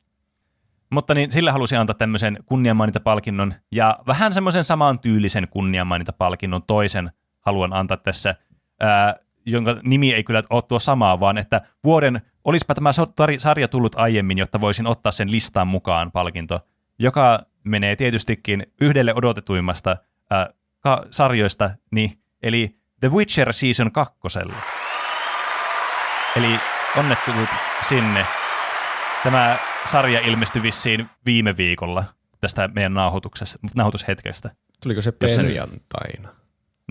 Mutta 0.92 1.14
niin, 1.14 1.30
sillä 1.30 1.52
halusin 1.52 1.78
antaa 1.78 1.94
tämmöisen 1.94 2.38
kunnianmainintapalkinnon 2.46 3.54
ja 3.70 3.98
vähän 4.06 4.34
semmoisen 4.34 4.64
saman 4.64 4.98
tyylisen 4.98 5.48
kunnianmainintapalkinnon 5.48 6.62
toisen 6.62 7.10
haluan 7.40 7.72
antaa 7.72 7.96
tässä, 7.96 8.34
ää, 8.80 9.16
jonka 9.46 9.76
nimi 9.82 10.14
ei 10.14 10.24
kyllä 10.24 10.42
ole 10.50 10.62
tuo 10.62 10.78
samaa, 10.78 11.20
vaan 11.20 11.38
että 11.38 11.60
vuoden, 11.84 12.20
olisipa 12.44 12.74
tämä 12.74 12.90
sarja 13.38 13.68
tullut 13.68 13.94
aiemmin, 13.94 14.38
jotta 14.38 14.60
voisin 14.60 14.86
ottaa 14.86 15.12
sen 15.12 15.30
listaan 15.30 15.66
mukaan 15.68 16.12
palkinto, 16.12 16.60
joka 16.98 17.42
menee 17.64 17.96
tietystikin 17.96 18.66
yhdelle 18.80 19.14
odotetuimmasta 19.14 19.96
ää, 20.30 20.50
ka- 20.80 21.04
sarjoista, 21.10 21.70
niin, 21.90 22.18
eli 22.42 22.76
The 23.00 23.10
Witcher 23.10 23.52
Season 23.52 23.92
2. 23.92 24.18
Eli 26.36 26.60
onnettelut 26.96 27.48
sinne. 27.82 28.26
Tämä 29.22 29.58
sarja 29.84 30.20
ilmestyi 30.20 30.62
vissiin 30.62 31.10
viime 31.26 31.56
viikolla 31.56 32.04
tästä 32.40 32.68
meidän 32.68 32.94
nauhoituksessa, 32.94 33.58
nauhoitushetkestä. 33.74 34.50
Tuliko 34.82 35.02
se 35.02 35.12
perjantaina? 35.12 36.28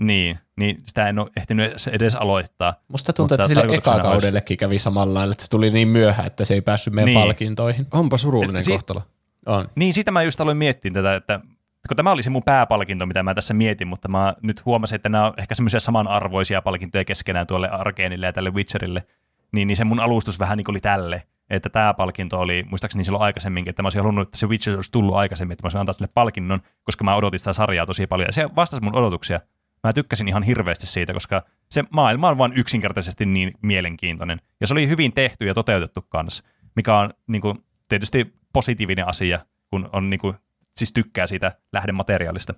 Niin, 0.00 0.38
niin 0.56 0.78
sitä 0.86 1.08
en 1.08 1.18
ole 1.18 1.30
ehtinyt 1.36 1.70
edes- 1.72 1.88
edes 1.88 2.14
aloittaa. 2.14 2.74
Musta 2.88 3.12
tuntuu, 3.12 3.34
että 3.34 3.48
sille 3.48 3.62
eka 3.74 3.90
olisi- 3.90 4.02
kaudellekin 4.02 4.56
kävi 4.56 4.78
samalla 4.78 5.14
lailla, 5.14 5.32
että 5.32 5.44
se 5.44 5.50
tuli 5.50 5.70
niin 5.70 5.88
myöhään, 5.88 6.26
että 6.26 6.44
se 6.44 6.54
ei 6.54 6.60
päässyt 6.60 6.94
meidän 6.94 7.06
Niin. 7.14 7.20
palkintoihin. 7.20 7.86
Onpa 7.92 8.16
surullinen 8.16 8.62
Si- 8.62 8.70
kohtalo. 8.70 9.02
On. 9.46 9.68
Niin, 9.74 9.94
sitä 9.94 10.10
mä 10.10 10.22
just 10.22 10.40
aloin 10.40 10.56
miettiä 10.56 10.90
tätä, 10.92 11.14
että 11.14 11.40
kun 11.88 11.96
tämä 11.96 12.12
oli 12.12 12.22
se 12.22 12.30
mun 12.30 12.42
pääpalkinto, 12.42 13.06
mitä 13.06 13.22
mä 13.22 13.34
tässä 13.34 13.54
mietin, 13.54 13.88
mutta 13.88 14.08
mä 14.08 14.34
nyt 14.42 14.64
huomasin, 14.66 14.96
että 14.96 15.08
nämä 15.08 15.26
on 15.26 15.32
ehkä 15.36 15.54
semmoisia 15.54 15.80
samanarvoisia 15.80 16.62
palkintoja 16.62 17.04
keskenään 17.04 17.46
tuolle 17.46 17.68
Arkeenille 17.68 18.26
ja 18.26 18.32
tälle 18.32 18.50
Witcherille, 18.50 19.06
niin, 19.52 19.68
niin 19.68 19.76
se 19.76 19.84
mun 19.84 20.00
alustus 20.00 20.40
vähän 20.40 20.56
niin 20.56 20.64
kuin 20.64 20.72
oli 20.72 20.80
tälle, 20.80 21.22
että 21.50 21.68
tämä 21.68 21.94
palkinto 21.94 22.40
oli, 22.40 22.64
muistaakseni 22.70 23.04
silloin 23.04 23.22
aikaisemminkin, 23.24 23.70
että 23.70 23.82
mä 23.82 23.86
olisin 23.86 24.00
halunnut, 24.02 24.28
että 24.28 24.38
se 24.38 24.46
Witcher 24.46 24.76
olisi 24.76 24.92
tullut 24.92 25.14
aikaisemmin, 25.16 25.52
että 25.52 25.62
mä 25.62 25.66
olisin 25.66 25.80
antaa 25.80 25.92
sille 25.92 26.08
palkinnon, 26.14 26.62
koska 26.82 27.04
mä 27.04 27.14
odotin 27.16 27.38
sitä 27.38 27.52
sarjaa 27.52 27.86
tosi 27.86 28.06
paljon, 28.06 28.26
ja 28.28 28.32
se 28.32 28.48
vastasi 28.56 28.82
mun 28.82 28.94
odotuksia. 28.94 29.40
Mä 29.82 29.92
tykkäsin 29.92 30.28
ihan 30.28 30.42
hirveästi 30.42 30.86
siitä, 30.86 31.12
koska 31.12 31.42
se 31.70 31.84
maailma 31.92 32.28
on 32.28 32.38
vain 32.38 32.52
yksinkertaisesti 32.56 33.26
niin 33.26 33.52
mielenkiintoinen, 33.62 34.40
ja 34.60 34.66
se 34.66 34.74
oli 34.74 34.88
hyvin 34.88 35.12
tehty 35.12 35.46
ja 35.46 35.54
toteutettu 35.54 36.02
kanssa, 36.08 36.44
mikä 36.76 36.98
on 36.98 37.10
niin 37.26 37.42
kuin, 37.42 37.64
tietysti 37.88 38.34
positiivinen 38.52 39.08
asia, 39.08 39.40
kun 39.70 39.90
on 39.92 40.10
niin 40.10 40.20
kuin, 40.20 40.34
siis 40.76 40.92
tykkää 40.92 41.26
siitä 41.26 41.52
lähdemateriaalista. 41.72 42.54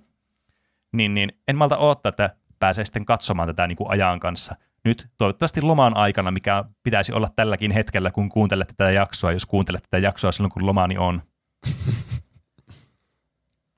Niin, 0.93 1.13
niin 1.13 1.31
en 1.47 1.55
malta 1.55 1.77
odottaa, 1.77 2.09
että 2.09 2.35
pääsee 2.59 2.85
sitten 2.85 3.05
katsomaan 3.05 3.47
tätä 3.47 3.67
niin 3.67 3.75
kuin 3.75 3.89
ajan 3.89 4.19
kanssa. 4.19 4.55
Nyt 4.85 5.07
toivottavasti 5.17 5.61
loman 5.61 5.97
aikana, 5.97 6.31
mikä 6.31 6.63
pitäisi 6.83 7.13
olla 7.13 7.29
tälläkin 7.35 7.71
hetkellä, 7.71 8.11
kun 8.11 8.29
kuuntelet 8.29 8.67
tätä 8.67 8.91
jaksoa, 8.91 9.31
jos 9.31 9.45
kuuntelet 9.45 9.83
tätä 9.83 9.97
jaksoa 9.97 10.31
silloin, 10.31 10.51
kun 10.51 10.65
lomani 10.65 10.97
on. 10.97 11.21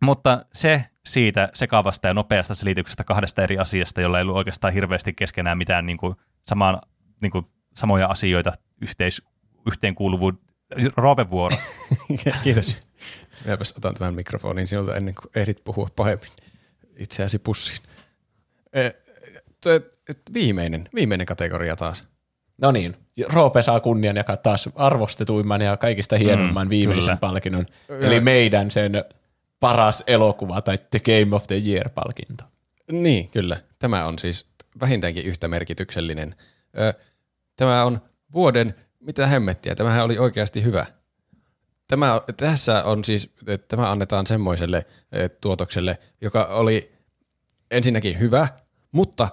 Mutta 0.05 0.45
se 0.53 0.83
siitä 1.07 1.49
sekavasta 1.53 2.07
ja 2.07 2.13
nopeasta 2.13 2.55
selityksestä 2.55 3.03
kahdesta 3.03 3.43
eri 3.43 3.57
asiasta, 3.57 4.01
jolla 4.01 4.17
ei 4.17 4.21
ollut 4.21 4.35
oikeastaan 4.35 4.73
hirveästi 4.73 5.13
keskenään 5.13 5.57
mitään 5.57 5.85
niin 5.85 5.97
kuin, 5.97 6.15
samaan, 6.43 6.81
niin 7.21 7.31
kuin, 7.31 7.45
samoja 7.75 8.07
asioita 8.07 8.53
yhteis, 8.81 9.21
yhteenkuuluvuuden. 9.67 10.39
Roope 10.97 11.29
vuoro. 11.29 11.55
Kiitos. 12.43 12.77
Minäpäs 13.45 13.73
otan 13.77 13.95
tämän 13.95 14.15
mikrofonin 14.15 14.67
sinulta 14.67 14.95
ennen 14.95 15.15
kuin 15.15 15.31
ehdit 15.35 15.63
puhua 15.63 15.87
pahemmin 15.95 16.29
itseäsi 16.97 17.39
pussiin. 17.39 17.79
E, 18.73 18.89
t- 19.61 20.33
viimeinen, 20.33 20.89
viimeinen 20.95 21.25
kategoria 21.25 21.75
taas. 21.75 22.07
No 22.61 22.71
niin, 22.71 22.95
Roope 23.33 23.61
saa 23.61 23.79
kunnian 23.79 24.15
jakaa 24.15 24.37
taas 24.37 24.69
arvostetuimman 24.75 25.61
ja 25.61 25.77
kaikista 25.77 26.17
hienomman 26.17 26.67
mm, 26.67 26.69
viimeisen 26.69 27.03
kyllä. 27.03 27.17
palkinnon. 27.17 27.65
Eli 27.89 28.19
meidän 28.19 28.71
sen 28.71 28.91
paras 29.59 30.03
elokuva 30.07 30.61
tai 30.61 30.77
The 30.89 30.99
Game 30.99 31.35
of 31.35 31.47
the 31.47 31.55
Year-palkinto. 31.55 32.43
Niin, 32.91 33.29
kyllä. 33.29 33.61
Tämä 33.79 34.05
on 34.05 34.19
siis 34.19 34.45
vähintäänkin 34.79 35.25
yhtä 35.25 35.47
merkityksellinen. 35.47 36.35
Ö, 36.79 36.93
Tämä 37.57 37.83
on 37.83 38.01
vuoden, 38.33 38.75
mitä 38.99 39.27
hemmettiä, 39.27 39.75
tämähän 39.75 40.05
oli 40.05 40.17
oikeasti 40.17 40.63
hyvä. 40.63 40.85
Tämä, 41.87 42.21
tässä 42.37 42.83
on 42.83 43.05
siis, 43.05 43.29
että 43.47 43.75
tämä 43.75 43.91
annetaan 43.91 44.27
semmoiselle 44.27 44.85
tuotokselle, 45.41 45.97
joka 46.21 46.43
oli 46.45 46.91
ensinnäkin 47.71 48.19
hyvä, 48.19 48.47
mutta 48.91 49.29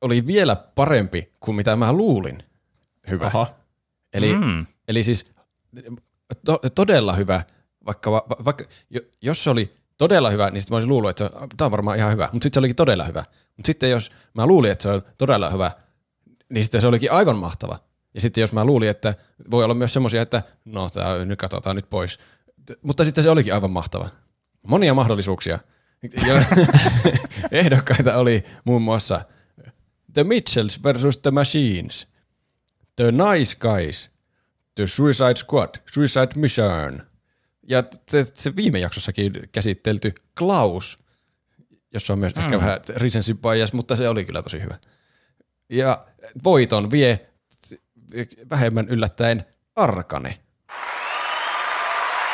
oli 0.00 0.26
vielä 0.26 0.56
parempi 0.56 1.32
kuin 1.40 1.54
mitä 1.54 1.76
mä 1.76 1.92
luulin 1.92 2.38
hyvä. 3.10 3.26
Aha. 3.26 3.54
Eli, 4.12 4.34
mm. 4.36 4.66
eli 4.88 5.02
siis 5.02 5.32
to, 6.44 6.60
todella 6.74 7.12
hyvä, 7.12 7.42
vaikka, 7.88 8.10
va, 8.10 8.26
vaikka 8.44 8.64
jo- 8.90 9.00
jos 9.22 9.44
se 9.44 9.50
oli 9.50 9.74
todella 9.98 10.30
hyvä, 10.30 10.50
niin 10.50 10.62
sitten 10.62 10.74
mä 10.74 10.76
olisin 10.76 10.88
luullut, 10.88 11.10
että 11.10 11.30
tämä 11.56 11.66
on 11.66 11.70
varmaan 11.70 11.98
ihan 11.98 12.12
hyvä, 12.12 12.28
mutta 12.32 12.44
sitten 12.44 12.56
se 12.56 12.60
olikin 12.60 12.76
todella 12.76 13.04
hyvä. 13.04 13.24
Mutta 13.56 13.66
sitten 13.66 13.90
jos 13.90 14.10
mä 14.34 14.46
luulin, 14.46 14.70
että 14.70 14.82
se 14.82 14.88
on 14.88 15.02
todella 15.18 15.50
hyvä, 15.50 15.70
niin 16.48 16.64
sitten 16.64 16.80
se 16.80 16.86
olikin 16.86 17.12
aivan 17.12 17.36
mahtava. 17.36 17.78
Ja 18.14 18.20
sitten 18.20 18.40
jos 18.40 18.52
mä 18.52 18.64
luulin, 18.64 18.88
että 18.88 19.14
voi 19.50 19.64
olla 19.64 19.74
myös 19.74 19.92
semmoisia, 19.92 20.22
että 20.22 20.42
no 20.64 20.88
tää, 20.88 21.24
nyt 21.24 21.38
katsotaan 21.38 21.76
nyt 21.76 21.90
pois. 21.90 22.18
Mutta 22.82 23.04
sitten 23.04 23.24
se 23.24 23.30
olikin 23.30 23.54
aivan 23.54 23.70
mahtava. 23.70 24.08
Monia 24.62 24.94
mahdollisuuksia. 24.94 25.58
Ehdokkaita 27.50 28.16
oli 28.16 28.44
muun 28.64 28.82
muassa 28.82 29.20
The 30.14 30.24
Mitchells 30.24 30.82
versus 30.84 31.18
The 31.18 31.30
Machines, 31.30 32.08
The 32.96 33.12
Nice 33.12 33.56
Guys, 33.58 34.10
The 34.74 34.86
Suicide 34.86 35.36
Squad, 35.36 35.70
Suicide 35.92 36.28
Mission 36.36 37.07
ja 37.68 37.84
se, 38.10 38.22
se 38.22 38.56
viime 38.56 38.78
jaksossakin 38.78 39.32
käsitelty 39.52 40.14
Klaus, 40.38 40.98
jossa 41.94 42.12
on 42.12 42.18
myös 42.18 42.34
mm. 42.34 42.42
ehkä 42.42 42.58
vähän 42.58 42.80
recency 42.96 43.34
bias, 43.34 43.72
mutta 43.72 43.96
se 43.96 44.08
oli 44.08 44.24
kyllä 44.24 44.42
tosi 44.42 44.62
hyvä. 44.62 44.78
Ja 45.68 46.06
voiton 46.44 46.90
vie 46.90 47.28
vähemmän 48.50 48.88
yllättäen 48.88 49.44
Arkane. 49.76 50.38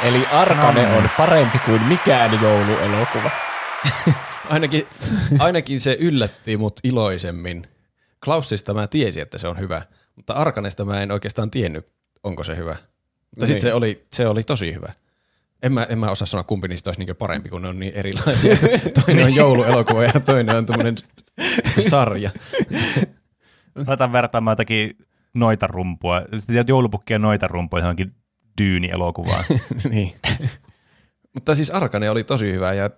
Eli 0.02 0.26
Arkane 0.26 0.92
on 0.96 1.10
parempi 1.16 1.58
kuin 1.58 1.82
mikään 1.82 2.42
jouluelokuva. 2.42 3.30
Ainakin, 4.50 4.86
ainakin 5.38 5.80
se 5.80 5.96
yllätti 6.00 6.56
mut 6.56 6.80
iloisemmin. 6.84 7.66
Klausista 8.24 8.74
mä 8.74 8.86
tiesin, 8.86 9.22
että 9.22 9.38
se 9.38 9.48
on 9.48 9.58
hyvä, 9.58 9.82
mutta 10.16 10.32
Arkanesta 10.32 10.84
mä 10.84 11.00
en 11.00 11.12
oikeastaan 11.12 11.50
tiennyt, 11.50 11.88
onko 12.22 12.44
se 12.44 12.56
hyvä. 12.56 12.76
Mutta 13.30 13.46
Niin. 13.46 13.46
sitten 13.46 13.70
se 13.70 13.74
oli, 13.74 14.06
se 14.12 14.28
oli 14.28 14.42
tosi 14.42 14.74
hyvä. 14.74 14.92
En 15.64 15.72
mä, 15.72 15.86
en 15.88 15.98
mä 15.98 16.10
osaa 16.10 16.26
sanoa, 16.26 16.44
kumpi 16.44 16.68
niistä 16.68 16.90
olisi 16.90 17.04
niin 17.04 17.16
parempi, 17.16 17.48
kun 17.48 17.62
ne 17.62 17.68
on 17.68 17.80
niin 17.80 17.92
erilaisia. 17.94 18.56
toinen 19.04 19.24
on 19.24 19.34
jouluelokuva 19.34 20.02
ja 20.02 20.20
toinen 20.20 20.56
on 20.56 20.66
tämmöinen 20.66 20.94
sarja. 21.88 22.30
Aletaan 23.86 24.12
vertaamaan 24.12 24.52
jotakin 24.52 24.98
noita 25.34 25.66
rumpua, 25.66 26.22
joulupukkia 26.66 27.18
noita 27.18 27.48
rumpua 27.48 27.78
johonkin 27.78 28.14
Dyyni-elokuvaan. 28.62 29.44
niin. 29.90 30.12
Mutta 31.34 31.54
siis 31.54 31.70
Arkane 31.70 32.10
oli 32.10 32.24
tosi 32.24 32.52
hyvä 32.52 32.72
ja 32.72 32.90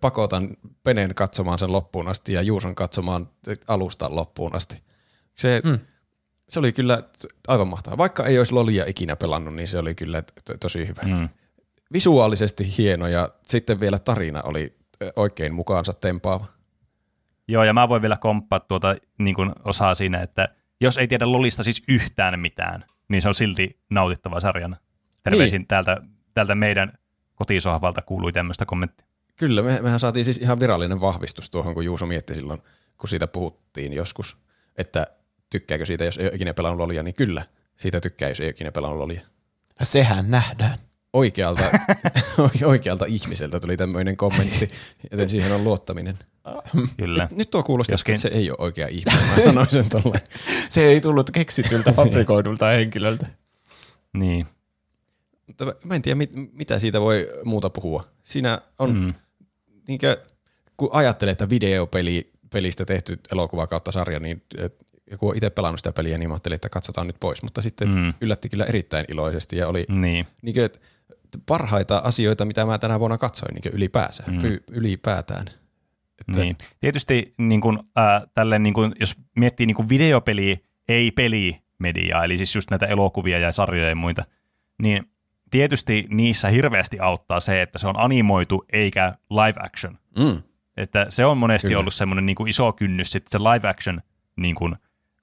pakotan 0.00 0.56
Penen 0.84 1.14
katsomaan 1.14 1.58
sen 1.58 1.72
loppuun 1.72 2.08
asti 2.08 2.32
ja 2.32 2.42
Juuson 2.42 2.74
katsomaan 2.74 3.28
alusta 3.68 4.16
loppuun 4.16 4.56
asti. 4.56 4.82
Se, 5.34 5.62
mm. 5.64 5.78
se 6.48 6.58
oli 6.58 6.72
kyllä 6.72 7.02
aivan 7.48 7.68
mahtavaa. 7.68 7.98
Vaikka 7.98 8.26
ei 8.26 8.38
olisi 8.38 8.52
Lolia 8.52 8.84
ikinä 8.86 9.16
pelannut, 9.16 9.54
niin 9.54 9.68
se 9.68 9.78
oli 9.78 9.94
kyllä 9.94 10.22
tosi 10.60 10.86
hyvä. 10.86 11.02
Mm. 11.04 11.28
Visuaalisesti 11.92 12.64
hieno 12.78 13.06
ja 13.06 13.28
sitten 13.46 13.80
vielä 13.80 13.98
tarina 13.98 14.42
oli 14.42 14.76
oikein 15.16 15.54
mukaansa 15.54 15.92
tempaava. 15.92 16.46
Joo, 17.48 17.64
ja 17.64 17.72
mä 17.72 17.88
voin 17.88 18.02
vielä 18.02 18.16
komppaa 18.16 18.60
tuota 18.60 18.96
niin 19.18 19.34
kuin 19.34 19.52
osaa 19.64 19.94
siinä, 19.94 20.22
että 20.22 20.48
jos 20.80 20.98
ei 20.98 21.08
tiedä 21.08 21.32
Lolista 21.32 21.62
siis 21.62 21.82
yhtään 21.88 22.40
mitään, 22.40 22.84
niin 23.08 23.22
se 23.22 23.28
on 23.28 23.34
silti 23.34 23.80
nautittava 23.90 24.40
sarjana. 24.40 24.76
Terveisin 25.22 25.58
niin. 25.58 25.66
täältä, 25.66 25.96
täältä 26.34 26.54
meidän 26.54 26.92
kotisohvalta 27.34 28.02
kuului 28.02 28.32
tämmöistä 28.32 28.64
kommenttia. 28.64 29.06
Kyllä, 29.36 29.62
me, 29.62 29.80
mehän 29.82 30.00
saatiin 30.00 30.24
siis 30.24 30.38
ihan 30.38 30.60
virallinen 30.60 31.00
vahvistus 31.00 31.50
tuohon, 31.50 31.74
kun 31.74 31.84
Juuso 31.84 32.06
mietti 32.06 32.34
silloin, 32.34 32.62
kun 32.98 33.08
siitä 33.08 33.26
puhuttiin 33.26 33.92
joskus, 33.92 34.36
että 34.78 35.06
tykkääkö 35.50 35.86
siitä, 35.86 36.04
jos 36.04 36.18
ei 36.18 36.26
ole 36.26 36.34
ikinä 36.34 36.54
pelannut 36.54 36.78
Lolia, 36.78 37.02
niin 37.02 37.14
kyllä, 37.14 37.44
siitä 37.76 38.00
tykkää, 38.00 38.28
jos 38.28 38.40
ei 38.40 38.44
ole 38.44 38.50
ikinä 38.50 38.72
pelannut 38.72 38.98
Lolia. 38.98 39.20
Sehän 39.82 40.30
nähdään. 40.30 40.78
Oikealta, 41.16 41.64
oikealta 42.66 43.04
ihmiseltä 43.06 43.60
tuli 43.60 43.76
tämmöinen 43.76 44.16
kommentti, 44.16 44.70
joten 45.10 45.30
siihen 45.30 45.52
on 45.52 45.64
luottaminen. 45.64 46.18
Kyllä. 46.96 47.28
Nyt 47.30 47.50
tuo 47.50 47.62
kuulosti, 47.62 47.92
Joskin- 47.92 48.14
että 48.14 48.22
se 48.22 48.28
ei 48.28 48.50
ole 48.50 48.56
oikea 48.60 48.88
ihminen, 48.88 49.28
mä 49.36 49.42
sanoin 49.44 49.70
sen 49.70 49.88
tolleen. 49.88 50.20
Se 50.68 50.84
ei 50.86 51.00
tullut 51.00 51.30
keksityltä 51.30 51.92
fabrikoidulta 51.98 52.66
henkilöltä. 52.66 53.26
Niin. 54.12 54.46
Mutta 55.46 55.74
mä- 55.84 55.94
en 55.94 56.02
tiedä, 56.02 56.14
mit, 56.16 56.30
mitä 56.52 56.78
siitä 56.78 57.00
voi 57.00 57.28
muuta 57.44 57.70
puhua. 57.70 58.04
Siinä 58.22 58.60
on, 58.78 58.94
mm. 58.98 59.14
niinkö, 59.88 60.22
kun 60.76 60.88
ajattelee, 60.92 61.32
että 61.32 61.48
videopeli 61.48 62.30
pelistä 62.52 62.84
tehty 62.84 63.20
elokuva 63.32 63.66
kautta 63.66 63.92
sarja, 63.92 64.20
niin 64.20 64.42
joku 65.10 65.28
on 65.28 65.36
itse 65.36 65.50
pelannut 65.50 65.78
sitä 65.80 65.92
peliä, 65.92 66.18
niin 66.18 66.28
mä 66.28 66.34
ajattelin, 66.34 66.54
että 66.54 66.68
katsotaan 66.68 67.06
nyt 67.06 67.16
pois. 67.20 67.42
Mutta 67.42 67.62
sitten 67.62 67.88
Mm. 67.88 68.12
yllätti 68.20 68.48
kyllä 68.48 68.64
erittäin 68.64 69.04
iloisesti 69.08 69.56
ja 69.56 69.68
oli 69.68 69.86
Niin. 69.88 70.26
niinkö, 70.42 70.68
parhaita 71.46 71.98
asioita, 71.98 72.44
mitä 72.44 72.66
mä 72.66 72.78
tänä 72.78 73.00
vuonna 73.00 73.18
katsoin 73.18 73.54
niinkö 73.54 73.70
ylipäänsä, 73.72 74.22
Mm. 74.26 74.32
mm. 74.34 74.58
ylipäätään. 74.70 75.44
Että, 76.20 76.40
Niin. 76.42 76.56
Tietysti 76.80 77.34
niin 77.38 77.60
kuin, 77.60 77.78
äh, 77.98 78.22
tälleen, 78.34 78.62
niin 78.62 78.74
kuin, 78.74 78.92
jos 79.00 79.14
miettii 79.36 79.66
niin 79.66 79.88
videopeliä, 79.88 80.56
ei 80.88 81.10
pelimediaa, 81.10 82.24
eli 82.24 82.36
siis 82.36 82.54
just 82.54 82.70
näitä 82.70 82.86
elokuvia 82.86 83.38
ja 83.38 83.52
sarjoja 83.52 83.88
ja 83.88 83.96
muita, 83.96 84.24
niin 84.82 85.10
tietysti 85.50 86.06
niissä 86.10 86.48
hirveästi 86.48 87.00
auttaa 87.00 87.40
se, 87.40 87.62
että 87.62 87.78
se 87.78 87.86
on 87.88 87.98
animoitu 87.98 88.64
eikä 88.72 89.14
live 89.30 89.60
action. 89.66 89.98
Mm. 90.18 90.42
Että 90.76 91.06
se 91.08 91.24
on 91.24 91.38
monesti 91.38 91.68
Kyllä. 91.68 91.80
ollut 91.80 91.94
semmoinen 91.94 92.26
niin 92.26 92.48
iso 92.48 92.72
kynnys 92.72 93.10
sitten 93.10 93.30
se 93.32 93.38
live 93.38 93.68
action 93.68 94.00
niin 94.36 94.54
kuin 94.54 94.76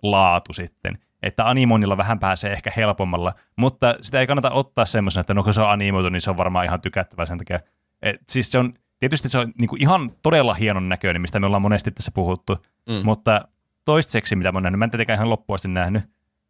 laatu 0.04 0.54
sitten. 0.54 0.98
Että 1.24 1.50
animoinnilla 1.50 1.98
vähän 1.98 2.20
pääsee 2.20 2.54
ehkä 2.54 2.72
helpommalla, 2.76 3.34
mutta 3.56 3.96
sitä 4.02 4.20
ei 4.20 4.28
kannata 4.28 4.52
ottaa 4.52 4.86
semmoisena, 4.86 5.22
että 5.22 5.34
no 5.34 5.44
kun 5.44 5.54
se 5.54 5.62
on 5.62 5.70
animoitu, 5.70 6.10
niin 6.10 6.22
se 6.22 6.30
on 6.30 6.38
varmaan 6.38 6.66
ihan 6.66 6.82
tykättävä 6.82 7.26
sen 7.26 7.38
takia. 7.38 7.60
Et, 8.02 8.22
siis 8.30 8.52
se 8.52 8.58
on, 8.58 8.74
tietysti 9.00 9.30
se 9.30 9.38
on 9.38 9.54
niin 9.60 9.70
kuin 9.70 9.82
ihan 9.82 10.12
todella 10.24 10.54
hienon 10.54 10.90
näköinen, 10.90 11.22
mistä 11.22 11.40
me 11.40 11.46
ollaan 11.46 11.62
monesti 11.62 11.92
tässä 11.92 12.12
puhuttu, 12.12 12.58
mm. 12.90 13.02
mutta 13.04 13.48
toistaiseksi, 13.86 14.36
mitä 14.36 14.52
mä 14.52 14.58
oon 14.58 14.64
nähnyt, 14.64 14.80
mä 14.80 14.86
en 14.86 14.92
tietenkään 14.92 15.18
ihan 15.18 15.30
loppuun 15.30 15.56
asti 15.56 15.68
nähnyt, 15.68 16.04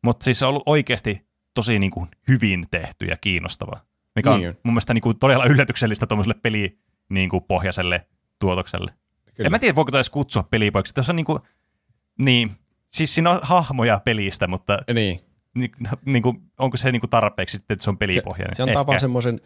mutta 0.04 0.24
siis 0.24 0.40
se 0.40 0.46
on 0.46 0.50
ollut 0.50 0.64
oikeasti 0.66 1.28
tosi 1.54 1.80
niin 1.80 1.92
kuin 1.92 2.08
hyvin 2.28 2.66
tehty 2.72 3.06
ja 3.06 3.18
kiinnostava, 3.18 3.80
mikä 4.16 4.32
on 4.32 4.40
Niin 4.40 4.50
on. 4.50 4.56
mun 4.64 4.74
mielestä 4.74 4.94
niin 4.94 5.02
kuin 5.02 5.20
todella 5.20 5.46
yllätyksellistä 5.46 6.08
tuommoiselle 6.08 6.40
peli 6.42 6.78
niin 7.10 7.30
kuin 7.30 7.44
pohjaiselle 7.48 8.08
tuotokselle. 8.40 8.94
Kyllä. 9.34 9.48
En 9.48 9.52
mä 9.52 9.60
tiedä, 9.60 9.76
voiko 9.76 9.92
edes 9.98 10.10
kutsua 10.10 10.44
pelipoiksi. 10.44 10.94
Tässä 10.94 11.12
on 11.12 11.16
niinku, 11.16 11.40
niin, 12.20 12.52
siis 12.94 13.14
siinä 13.16 13.32
on 13.32 13.40
hahmoja 13.44 14.00
pelistä, 14.06 14.48
mutta 14.48 14.80
Niin. 14.94 15.20
ni, 15.56 15.72
niinku, 16.06 16.36
onko 16.60 16.78
se 16.78 16.92
niinku 16.92 17.08
tarpeeksi 17.08 17.58
sitten, 17.58 17.76
että 17.76 17.84
se 17.84 17.90
on 17.90 17.98
pelipohjainen? 17.98 18.56
Se 18.56 18.64
antaa 18.64 18.82
Ehkä. 18.82 18.88
vaan 18.88 19.00
semmoisen 19.00 19.42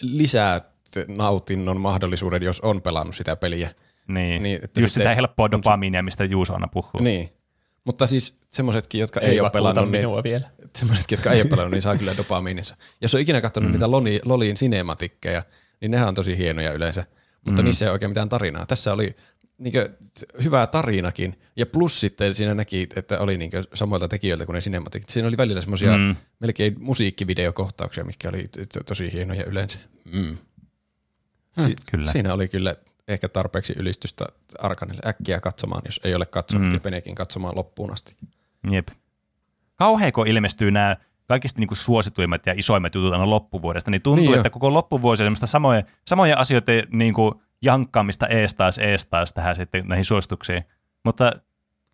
lisää 0.00 0.60
nautinnon 1.08 1.80
mahdollisuuden, 1.80 2.42
jos 2.42 2.60
on 2.60 2.82
pelannut 2.82 3.16
sitä 3.16 3.36
peliä. 3.36 3.68
Niin, 3.68 4.14
Niin, 4.14 4.42
niin 4.42 4.60
että 4.64 4.80
just 4.80 4.94
sitä 4.94 5.14
helppoa 5.14 5.44
on 5.44 5.50
se- 5.50 5.56
dopamiinia, 5.56 6.02
mistä 6.02 6.24
Juuso 6.24 6.54
aina 6.54 6.68
puhuu. 6.68 7.00
Niin. 7.00 7.30
Mutta 7.84 8.06
siis 8.06 8.38
semmoisetkin, 8.48 9.00
jotka 9.00 9.20
ei, 9.20 9.30
Ei 9.30 9.40
ole 9.40 9.50
pelannut, 9.50 9.90
niin, 9.90 10.00
minua 10.00 10.22
vielä. 10.22 10.50
semmoisetkin, 10.76 11.16
jotka 11.16 11.32
ei 11.32 11.40
ole 11.40 11.48
pelannut, 11.50 11.72
niin 11.72 11.82
saa 11.82 11.96
kyllä 11.96 12.16
dopamiininsa. 12.16 12.76
Jos 13.00 13.14
on 13.14 13.20
ikinä 13.20 13.40
katsonut 13.40 13.68
mm. 13.68 13.72
niitä 13.72 13.90
Loli, 13.90 14.20
Lolin 14.24 14.56
sinematikkeja, 14.56 15.42
niin 15.80 15.90
nehän 15.90 16.08
on 16.08 16.14
tosi 16.14 16.38
hienoja 16.38 16.72
yleensä, 16.72 17.04
mutta 17.44 17.62
mm. 17.62 17.66
niissä 17.66 17.84
ei 17.84 17.88
ole 17.88 17.92
oikein 17.92 18.10
mitään 18.10 18.28
tarinaa. 18.28 18.66
Tässä 18.66 18.92
oli 18.92 19.16
niinkö, 19.58 19.90
hyvä 20.44 20.66
tarinakin, 20.66 21.38
ja 21.56 21.66
plus 21.66 22.00
sitten 22.00 22.34
siinä 22.34 22.54
näki, 22.54 22.88
että 22.96 23.18
oli 23.18 23.38
niinkö 23.38 23.62
samoilta 23.74 24.08
tekijöiltä 24.08 24.46
kuin 24.46 24.54
ne 24.54 24.60
cinematic. 24.60 25.02
Siinä 25.08 25.28
oli 25.28 25.36
välillä 25.36 25.60
semmoisia 25.60 25.96
mm. 25.96 26.16
melkein 26.40 26.76
musiikkivideokohtauksia, 26.78 28.04
mitkä 28.04 28.28
oli 28.28 28.48
to- 28.72 28.84
tosi 28.86 29.12
hienoja 29.12 29.44
yleensä. 29.44 29.78
Mm. 30.12 30.38
Si- 31.64 31.76
kyllä. 31.90 32.12
Siinä 32.12 32.34
oli 32.34 32.48
kyllä 32.48 32.76
ehkä 33.08 33.28
tarpeeksi 33.28 33.72
ylistystä 33.76 34.26
Arkanille 34.58 35.00
äkkiä 35.06 35.40
katsomaan, 35.40 35.82
jos 35.84 36.00
ei 36.04 36.14
ole 36.14 36.26
katsonut, 36.26 36.68
mm. 36.68 36.74
ja 36.74 36.80
Penekin 36.80 37.14
katsomaan 37.14 37.56
loppuun 37.56 37.92
asti. 37.92 38.16
Jep. 38.70 38.88
Kauhean 39.74 40.12
kun 40.12 40.26
ilmestyy 40.26 40.70
nämä 40.70 40.96
kaikista 41.26 41.60
niin 41.60 41.68
kuin 41.68 41.78
suosituimmat 41.78 42.46
ja 42.46 42.54
isoimmat 42.56 42.94
jutut 42.94 43.12
aina 43.12 43.30
loppuvuodesta, 43.30 43.90
niin 43.90 44.02
tuntuu, 44.02 44.16
Niin 44.16 44.26
niin 44.30 44.36
jo. 44.36 44.40
että 44.40 44.50
koko 44.50 44.72
loppuvuosi 44.72 45.22
on 45.22 45.36
samoja, 45.36 45.82
samoja 46.06 46.38
asioita 46.38 46.72
niin 46.90 47.14
kuin 47.14 47.34
jankkaamista 47.62 48.26
ees 48.26 48.54
taas, 48.54 48.78
ees 48.78 49.06
taas 49.06 49.32
tähän 49.32 49.56
sitten 49.56 49.84
näihin 49.88 50.04
suosituksiin. 50.04 50.64
Mutta 51.04 51.32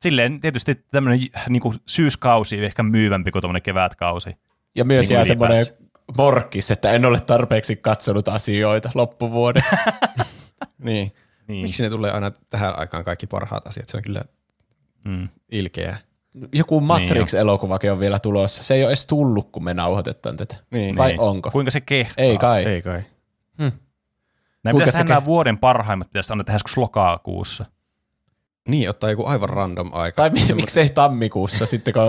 silleen 0.03 0.41
tietysti 0.41 0.75
tämmöinen 0.91 1.21
niin 1.49 1.63
kuin 1.63 1.77
syyskausi 1.87 2.65
ehkä 2.65 2.83
myyvämpi 2.83 3.31
kuin 3.31 3.43
tuommoinen 3.43 3.63
kevätkausi. 3.63 4.37
Ja 4.75 4.85
myös 4.85 5.09
Niin 5.09 5.15
jää 5.15 5.25
semmoinen 5.25 5.67
morkkis, 6.17 6.71
että 6.71 6.91
en 6.91 7.05
ole 7.05 7.21
tarpeeksi 7.21 7.77
katsonut 7.77 8.29
asioita 8.29 8.91
loppuvuodeksi. 8.95 9.77
Niin. 10.79 11.13
Niin. 11.49 11.63
Miksi 11.67 11.83
ne 11.83 11.91
tulee 11.91 12.11
aina 12.11 12.31
tähän 12.51 12.79
aikaan 12.79 13.05
kaikki 13.05 13.27
parhaat 13.27 13.67
asiat? 13.67 13.89
Se 13.89 13.97
on 13.97 14.03
kyllä 14.03 14.23
Mm. 15.05 15.29
ilkeää. 15.53 15.97
Joku 16.53 16.81
Matrix-elokuvakin 16.81 17.93
on 17.93 18.01
vielä 18.01 18.19
tulossa. 18.19 18.63
Se 18.65 18.75
ei 18.75 18.83
ole 18.83 18.91
edes 18.91 19.07
tullut, 19.07 19.51
kun 19.53 19.65
me 19.65 19.75
nauhoitetaan 19.75 20.37
tätä. 20.37 20.57
Niin. 20.71 20.97
Vai 20.97 21.09
Niin. 21.09 21.21
onko? 21.21 21.51
Kuinka 21.51 21.71
se 21.71 21.81
kehtaa? 21.81 22.15
Ei 22.25 22.39
kai. 22.39 22.65
Ei 22.65 22.83
kai. 22.83 23.03
Nämä 23.59 23.73
Kuinka 24.73 24.85
pitäisi 24.85 24.99
tehdä 24.99 25.09
nämä 25.15 25.25
vuoden 25.25 25.59
parhaimmat, 25.59 26.09
pitäisi 26.09 26.33
aina 26.33 26.45
tehdä 26.45 26.55
joskus 26.55 26.77
lokakuussa. 26.77 27.65
Niin, 28.69 28.89
ottaa 28.89 29.11
joku 29.11 29.27
aivan 29.27 29.49
random 29.49 29.91
aika. 29.93 30.17
Tai 30.17 30.31
mi- 30.31 30.41
Semmo- 30.41 30.55
miksei 30.55 30.89
tammikuussa 30.89 31.67
sitten, 31.67 31.95
kun 31.95 32.03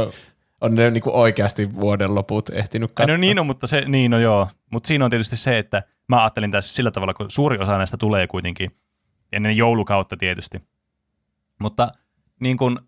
on 0.61 0.75
ne 0.75 0.91
niinku 0.91 1.11
oikeasti 1.13 1.73
vuoden 1.79 2.15
loput 2.15 2.49
ehtinyt 2.49 2.89
Ai 2.89 2.93
katsoa. 2.93 3.13
no 3.13 3.21
niin 3.21 3.39
on, 3.39 3.45
mutta 3.45 3.67
se, 3.67 3.81
niin 3.81 4.11
no 4.11 4.19
joo. 4.19 4.47
Mutta 4.71 4.87
siinä 4.87 5.05
on 5.05 5.11
tietysti 5.11 5.37
se, 5.37 5.57
että 5.59 5.83
mä 6.07 6.21
ajattelin 6.23 6.51
tässä 6.51 6.75
sillä 6.75 6.91
tavalla, 6.91 7.13
kun 7.13 7.31
suuri 7.31 7.57
osa 7.57 7.77
näistä 7.77 7.97
tulee 7.97 8.27
kuitenkin 8.27 8.71
ennen 9.31 9.57
joulukautta 9.57 10.17
tietysti. 10.17 10.63
Mutta 11.59 11.91
niin 12.39 12.57
kun, 12.57 12.79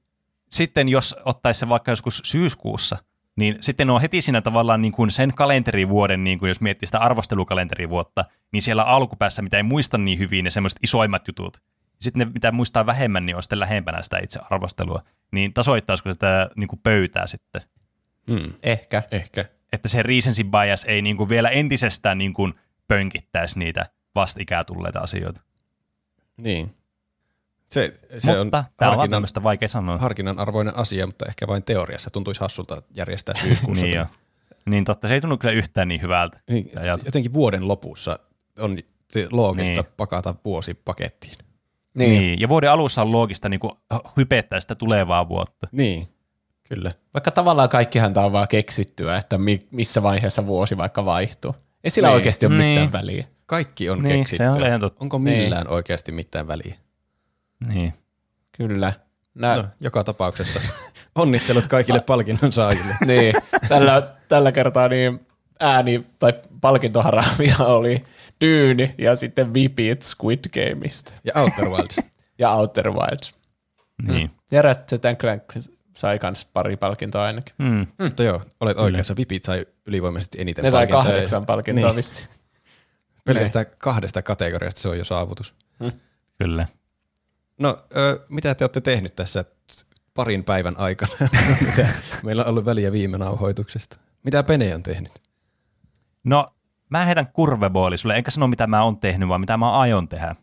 sitten 0.51 0.89
jos 0.89 1.15
ottaisi 1.25 1.59
se 1.59 1.69
vaikka 1.69 1.91
joskus 1.91 2.21
syyskuussa, 2.25 2.97
niin 3.37 3.57
sitten 3.61 3.89
on 3.89 4.01
heti 4.01 4.21
siinä 4.21 4.41
tavallaan 4.41 4.81
niin 4.81 4.91
kuin 4.91 5.11
sen 5.11 5.33
kalenterivuoden, 5.33 6.23
niin 6.23 6.39
kuin 6.39 6.47
jos 6.47 6.61
miettii 6.61 6.87
sitä 6.87 6.99
arvostelukalenterivuotta, 6.99 8.25
niin 8.51 8.61
siellä 8.61 8.83
alkupäässä, 8.83 9.41
mitä 9.41 9.57
ei 9.57 9.63
muista 9.63 9.97
niin 9.97 10.19
hyvin, 10.19 10.43
ne 10.43 10.49
semmoiset 10.49 10.79
isoimmat 10.83 11.27
jutut. 11.27 11.61
Sitten 12.01 12.27
ne, 12.27 12.33
mitä 12.33 12.51
muistaa 12.51 12.85
vähemmän, 12.85 13.25
niin 13.25 13.35
on 13.35 13.43
sitten 13.43 13.59
lähempänä 13.59 14.01
sitä 14.01 14.17
itse 14.23 14.39
arvostelua. 14.49 15.03
Niin 15.31 15.53
tasoittaisiko 15.53 16.13
sitä 16.13 16.49
niin 16.55 16.67
kuin 16.67 16.79
pöytää 16.83 17.27
sitten? 17.27 17.61
Mm, 18.27 18.53
Ehkä. 18.63 19.03
ehkä. 19.11 19.45
että 19.73 19.87
se 19.87 20.03
recency 20.03 20.43
bias 20.43 20.85
ei 20.85 21.01
niin 21.01 21.17
kuin 21.17 21.29
vielä 21.29 21.49
entisestään 21.49 22.17
niin 22.17 22.33
kuin 22.33 22.53
pönkittäisi 22.87 23.59
niitä 23.59 23.85
vastikää 24.15 24.63
tulleita 24.63 24.99
asioita. 24.99 25.41
Niin. 26.37 26.76
Se, 27.69 27.99
se 28.17 28.27
mutta 28.27 28.41
on 28.41 28.51
tämä 28.51 28.65
on 28.91 28.97
harkinnan, 28.97 29.09
tämmöistä 29.09 29.43
vaikea 29.43 29.67
sanoa. 29.67 29.97
harkinnan 29.97 30.39
arvoinen 30.39 30.75
asia, 30.77 31.05
mutta 31.05 31.25
ehkä 31.25 31.47
vain 31.47 31.63
teoriassa 31.63 32.09
tuntuisi 32.09 32.41
hassulta 32.41 32.81
järjestää 32.95 33.35
syyskuussa. 33.41 33.85
niin, 33.85 33.95
jo. 33.95 34.05
niin 34.65 34.85
totta, 34.85 35.07
se 35.07 35.13
ei 35.13 35.21
tunnu 35.21 35.37
kyllä 35.37 35.53
yhtään 35.53 35.87
niin 35.87 36.01
hyvältä. 36.01 36.39
Niin, 36.49 36.71
jotenkin 37.05 37.33
vuoden 37.33 37.67
lopussa 37.67 38.19
on 38.59 38.77
se 39.09 39.27
loogista 39.31 39.81
Niin. 39.81 39.91
pakata 39.97 40.35
vuosi 40.45 40.73
pakettiin. 40.73 41.33
Niin. 41.93 42.11
niin. 42.11 42.39
Ja 42.39 42.49
vuoden 42.49 42.71
alussa 42.71 43.01
on 43.01 43.11
loogista 43.11 43.49
niin 43.49 43.59
kuin 43.59 43.71
hypettää 44.17 44.59
sitä 44.59 44.75
tulevaa 44.75 45.29
vuotta. 45.29 45.67
Niin, 45.71 46.07
kyllä. 46.69 46.91
Vaikka 47.13 47.31
tavallaan 47.31 47.69
kaikkihan 47.69 48.13
tämä 48.13 48.25
on 48.25 48.31
vaan 48.31 48.47
keksittyä, 48.47 49.17
että 49.17 49.37
mi- 49.37 49.67
missä 49.71 50.03
vaiheessa 50.03 50.45
vuosi 50.45 50.77
vaikka 50.77 51.05
vaihtuu. 51.05 51.55
Ei 51.83 51.89
sillä 51.91 52.07
Niin. 52.07 52.15
oikeasti 52.15 52.45
ole 52.45 52.57
Niin. 52.57 52.81
mitään 52.81 52.91
väliä. 52.91 53.25
Kaikki 53.45 53.89
on 53.89 54.03
Niin, 54.03 54.17
keksittyä. 54.19 54.53
se 54.53 54.59
on. 54.85 54.91
Onko 54.99 55.19
millään 55.19 55.67
oikeasti 55.67 56.11
mitään 56.11 56.47
väliä? 56.47 56.75
Niin. 57.67 57.93
Kyllä. 58.51 58.93
Nä- 59.35 59.55
No, 59.55 59.65
joka 59.79 60.03
tapauksessa 60.03 60.59
onnittelut 61.15 61.67
kaikille 61.67 61.99
palkinnon 62.01 62.51
saajille. 62.51 62.95
niin, 63.05 63.33
tällä, 63.69 64.15
tällä 64.27 64.51
kertaa 64.51 64.87
niin 64.87 65.27
ääni 65.59 66.05
tai 66.19 66.33
palkintoharamia 66.61 67.55
oli 67.59 68.03
Dyyni 68.45 68.95
ja 68.97 69.15
sitten 69.15 69.53
Vipit 69.53 70.01
Squid 70.01 70.39
Gameista 70.53 71.11
Ja 71.23 71.33
Outer 71.35 71.65
Wilds. 71.65 71.99
ja 72.39 72.51
Outer 72.51 72.91
Wilds. 72.91 73.35
niin. 74.01 74.31
Ja 74.51 74.61
Ratchet 74.61 75.01
Clank 75.19 75.43
sai 75.97 76.19
kans 76.19 76.45
pari 76.53 76.77
palkintoa 76.77 77.23
ainakin. 77.23 77.55
Mm. 77.57 77.87
Mutta 78.01 78.23
joo, 78.23 78.41
olet 78.59 78.77
oikeassa. 78.77 79.15
Vipit 79.17 79.43
sai 79.43 79.65
ylivoimaisesti 79.85 80.41
eniten 80.41 80.63
Ne 80.63 80.71
sai 80.71 80.87
kahdeksan 80.87 81.45
palkintoa 81.45 81.85
Niin. 81.89 81.95
vissiin. 81.95 82.29
Pelkästään 83.25 83.65
kahdesta 83.77 84.21
kategoriasta 84.21 84.81
se 84.81 84.89
on 84.89 84.97
jo 84.97 85.05
saavutus. 85.05 85.53
Kyllä. 86.39 86.67
No, 87.59 87.77
ö, 87.97 88.25
mitä 88.29 88.55
te 88.55 88.63
olette 88.63 88.81
tehnyt 88.81 89.15
tässä 89.15 89.45
parin 90.13 90.43
päivän 90.43 90.77
aikana? 90.77 91.13
mitä? 91.65 91.89
Meillä 92.23 92.43
on 92.43 92.49
ollut 92.49 92.65
väliä 92.65 92.91
viime 92.91 93.17
nauhoituksesta. 93.17 93.97
Mitä 94.23 94.43
Pene 94.43 94.75
on 94.75 94.83
tehnyt? 94.83 95.21
No, 96.23 96.53
mä 96.89 97.05
heitän 97.05 97.27
kurvebooli 97.27 97.97
sulle, 97.97 98.15
enkä 98.15 98.31
sano 98.31 98.47
mitä 98.47 98.67
mä 98.67 98.83
oon 98.83 98.99
tehnyt, 98.99 99.29
vaan 99.29 99.41
mitä 99.41 99.57
mä 99.57 99.71
aion 99.71 100.07
tehdä. 100.07 100.35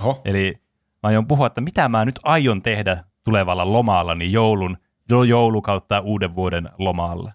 Oho. 0.00 0.20
Eli 0.24 0.54
mä 1.02 1.08
aion 1.08 1.26
puhua, 1.26 1.46
että 1.46 1.60
mitä 1.60 1.88
mä 1.88 2.04
nyt 2.04 2.20
aion 2.22 2.62
tehdä 2.62 3.04
tulevalla 3.24 3.72
lomalla, 3.72 4.14
niin 4.14 4.32
joulun, 4.32 4.76
jo 5.10 5.22
joulu 5.22 5.62
kautta 5.62 6.00
uuden 6.00 6.34
vuoden 6.34 6.68
lomalla. 6.78 7.32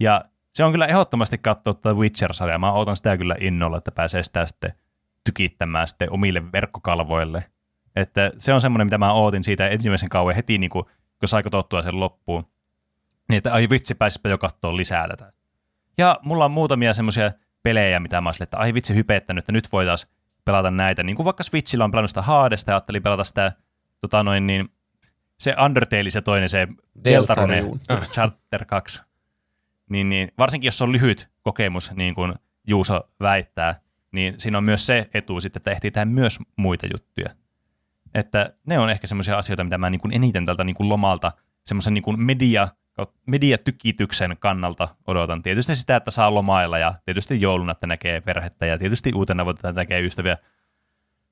Ja 0.00 0.24
se 0.52 0.64
on 0.64 0.72
kyllä 0.72 0.86
ehdottomasti 0.86 1.38
katsoa 1.38 1.74
tuota 1.74 1.98
Witcher-sarjaa. 1.98 2.58
Mä 2.58 2.72
odotan 2.72 2.96
sitä 2.96 3.16
kyllä 3.16 3.36
innolla, 3.40 3.78
että 3.78 3.92
pääsee 3.92 4.22
sitä 4.22 4.46
sitten 4.46 4.72
tykittämään 5.24 5.88
sitten 5.88 6.12
omille 6.12 6.52
verkkokalvoille. 6.52 7.44
Että 8.00 8.30
se 8.38 8.52
on 8.54 8.60
semmoinen, 8.60 8.86
mitä 8.86 8.98
mä 8.98 9.12
ootin 9.12 9.44
siitä 9.44 9.68
ensimmäisen 9.68 10.08
kauan 10.08 10.34
heti, 10.34 10.58
niin 10.58 10.70
kuin, 10.70 10.84
kun 11.18 11.28
sai 11.28 11.42
tottua 11.42 11.82
sen 11.82 12.00
loppuun. 12.00 12.46
Niin, 13.28 13.36
että 13.36 13.52
ai 13.52 13.68
vitsi, 13.70 13.94
pääsipä 13.94 14.28
jo 14.28 14.38
katsoa 14.38 14.76
lisää 14.76 15.08
tätä. 15.08 15.32
Ja 15.98 16.18
mulla 16.22 16.44
on 16.44 16.50
muutamia 16.50 16.92
semmoisia 16.92 17.32
pelejä, 17.62 18.00
mitä 18.00 18.20
mä 18.20 18.28
oon 18.28 18.34
että 18.40 18.58
ai 18.58 18.74
vitsi 18.74 18.94
hypettänyt, 18.94 19.42
että 19.42 19.52
nyt 19.52 19.72
voitaisiin 19.72 20.12
pelata 20.44 20.70
näitä. 20.70 21.02
Niin 21.02 21.16
kuin 21.16 21.24
vaikka 21.24 21.42
Switchillä 21.42 21.84
on 21.84 21.90
pelannut 21.90 22.10
sitä 22.10 22.22
Haadesta 22.22 22.70
ja 22.70 22.76
ajattelin 22.76 23.02
pelata 23.02 23.24
sitä 23.24 23.52
tota 24.00 24.22
noin, 24.22 24.46
niin, 24.46 24.68
se 25.38 25.54
Undertale, 25.64 26.10
se 26.10 26.20
toinen, 26.20 26.48
se 26.48 26.68
Deltarune. 27.04 27.62
Chapter 28.14 28.64
2. 28.64 29.02
Niin, 29.88 30.08
niin, 30.08 30.32
varsinkin 30.38 30.68
jos 30.68 30.82
on 30.82 30.92
lyhyt 30.92 31.28
kokemus, 31.42 31.92
niin 31.92 32.14
kuin 32.14 32.34
Juuso 32.66 33.10
väittää, 33.20 33.80
niin 34.12 34.34
siinä 34.38 34.58
on 34.58 34.64
myös 34.64 34.86
se 34.86 35.10
etu 35.14 35.40
sitten, 35.40 35.60
että 35.60 35.70
ehtii 35.70 35.90
tehdä 35.90 36.04
myös 36.04 36.38
muita 36.56 36.86
juttuja. 36.86 37.34
Että 38.14 38.52
ne 38.66 38.78
on 38.78 38.90
ehkä 38.90 39.06
semmoisia 39.06 39.38
asioita, 39.38 39.64
mitä 39.64 39.78
mä 39.78 39.90
niin 39.90 40.00
kuin 40.00 40.12
eniten 40.14 40.44
tältä 40.46 40.64
niin 40.64 40.76
kuin 40.76 40.88
lomalta 40.88 41.32
semmoisen 41.64 41.94
niin 41.94 42.02
kuin 42.02 42.20
media, 42.20 42.68
mediatykityksen 43.26 44.36
kannalta 44.40 44.88
odotan. 45.06 45.42
Tietysti 45.42 45.76
sitä, 45.76 45.96
että 45.96 46.10
saa 46.10 46.34
lomailla 46.34 46.78
ja 46.78 46.94
tietysti 47.04 47.40
jouluna, 47.40 47.72
että 47.72 47.86
näkee 47.86 48.20
perhettä 48.20 48.66
ja 48.66 48.78
tietysti 48.78 49.12
uutena 49.14 49.44
vuonna, 49.44 49.58
että 49.58 49.72
näkee 49.80 50.00
ystäviä. 50.00 50.36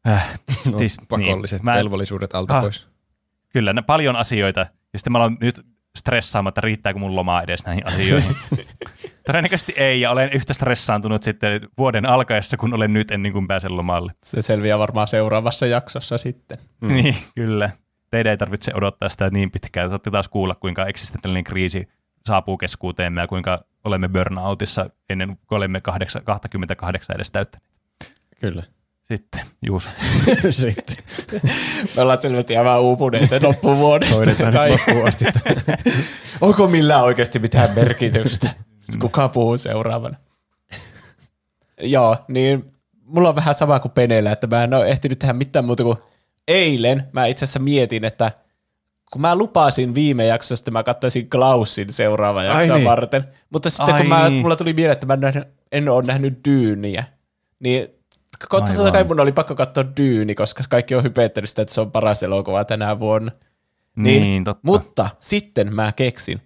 Äh, 0.09 0.39
No, 0.73 0.79
siis, 0.79 0.97
pakolliset 1.09 1.59
niin, 1.59 1.65
mä- 1.65 1.75
velvollisuudet 1.75 2.35
alta 2.35 2.57
Ah. 2.57 2.63
pois. 2.63 2.87
Kyllä, 3.49 3.73
ne 3.73 3.83
paljon 3.83 4.17
asioita. 4.17 4.61
Ja 4.93 4.99
sitten 4.99 5.13
mä 5.13 5.19
olen 5.19 5.37
nyt 5.41 5.67
stressaamatta, 5.97 6.61
riittääkö 6.61 6.99
mun 6.99 7.17
lomaa 7.17 7.43
edes 7.43 7.65
näihin 7.65 7.87
asioihin. 7.87 8.37
Todennäköisesti 9.27 9.75
ei, 9.77 10.01
ja 10.01 10.11
olen 10.11 10.31
yhtä 10.33 10.55
stressaantunut 10.55 11.23
sitten 11.23 11.61
vuoden 11.79 12.07
alkaessa, 12.07 12.57
kun 12.57 12.75
olen 12.75 12.93
nyt 12.93 13.11
ennen 13.11 13.33
kuin 13.33 13.47
pääsen 13.49 13.77
lomalle. 13.77 14.13
Se 14.25 14.43
selviää 14.43 14.79
varmaan 14.79 15.09
seuraavassa 15.09 15.67
jaksossa 15.67 16.19
sitten. 16.19 16.59
Mm. 16.81 16.89
Niin, 16.89 17.17
kyllä. 17.35 17.71
Teidän 18.11 18.31
ei 18.31 18.37
tarvitse 18.37 18.73
odottaa 18.75 19.09
sitä 19.09 19.31
niin 19.31 19.51
pitkään. 19.51 19.89
Saatte 19.89 20.11
taas 20.11 20.29
kuulla, 20.29 20.55
kuinka 20.55 20.87
eksistentiaalinen 20.87 21.45
kriisi 21.45 21.89
saapuu 22.27 22.59
keskuuteemme 22.59 23.21
ja 23.21 23.27
kuinka 23.27 23.65
olemme 23.85 24.09
burnoutissa 24.09 24.91
ennen 25.11 25.29
kuin 25.47 25.57
olemme 25.57 25.81
8, 25.81 26.25
28 26.25 27.17
edes 27.17 27.31
täyttäneet. 27.31 27.71
Kyllä. 28.41 28.63
Sitten, 29.03 29.41
Juuso. 29.67 29.89
Sitten 30.51 30.97
Me 31.97 32.03
ollaan 32.03 32.21
selvästi 32.23 32.57
aivan 32.57 32.81
uupuneita 32.81 33.37
loppuvuodesta. 33.43 34.15
hoidetaan 34.15 34.55
nyt 34.55 34.63
loppuun 34.71 35.09
asti. 35.09 35.25
Onko 36.41 36.67
millään 36.67 37.03
oikeasti 37.03 37.39
mitään 37.39 37.71
merkitystä? 37.75 38.51
Kuka 39.01 39.29
puhuu 39.29 39.57
seuraavana? 39.57 40.17
Joo, 41.81 42.17
niin 42.29 42.73
mulla 43.05 43.29
on 43.29 43.37
vähän 43.37 43.55
sama 43.55 43.81
kuin 43.81 43.93
Penellä, 43.93 44.33
että 44.33 44.47
mä 44.47 44.65
en 44.65 44.75
ole 44.75 44.89
ehtinyt 44.89 45.19
tehdä 45.19 45.33
mitään 45.33 45.65
muuta 45.65 45.83
kuin 45.83 45.99
eilen. 46.49 47.09
Mä 47.13 47.27
itse 47.27 47.45
asiassa 47.45 47.59
mietin, 47.59 48.05
että 48.05 48.33
kun 49.13 49.21
mä 49.21 49.37
lupasin 49.37 49.95
viime 49.95 50.27
jaksossa, 50.27 50.63
että 50.63 50.71
mä 50.71 50.83
katsoisin 50.83 51.31
Klausin 51.31 51.93
seuraava 51.93 52.41
Ai 52.41 52.47
jakson 52.47 52.77
niin. 52.77 52.85
varten, 52.85 53.25
mutta 53.51 53.71
sitten 53.71 53.95
Ai 53.95 54.01
kun 54.01 54.09
mä, 54.09 54.29
niin. 54.29 54.43
mulla 54.43 54.57
tuli 54.57 54.73
mieleen, 54.73 54.93
että 54.93 55.07
mä 55.07 55.15
en, 55.15 55.21
nähnyt, 55.21 55.49
en 55.73 55.89
ole 55.89 56.03
nähnyt 56.03 56.39
Dyyniä, 56.49 57.05
niin 57.61 57.89
Totta 58.51 58.93
kai 58.93 59.05
mun 59.05 59.21
oli 59.21 59.33
pakko 59.33 59.55
katsoa 59.55 59.85
Dyyni, 59.97 60.35
koska 60.35 60.65
kaikki 60.69 60.95
on 60.95 61.03
hypettänyt 61.03 61.51
sitä, 61.51 61.63
että 61.63 61.75
se 61.75 61.81
on 61.81 61.91
paras 61.91 62.23
elokuva 62.23 62.65
tänä 62.65 62.99
vuonna. 62.99 63.33
Niin, 63.97 64.45
totta. 64.45 64.61
Mutta 64.63 65.11
sitten 65.21 65.75
mä 65.75 65.93
keksin, 65.93 66.41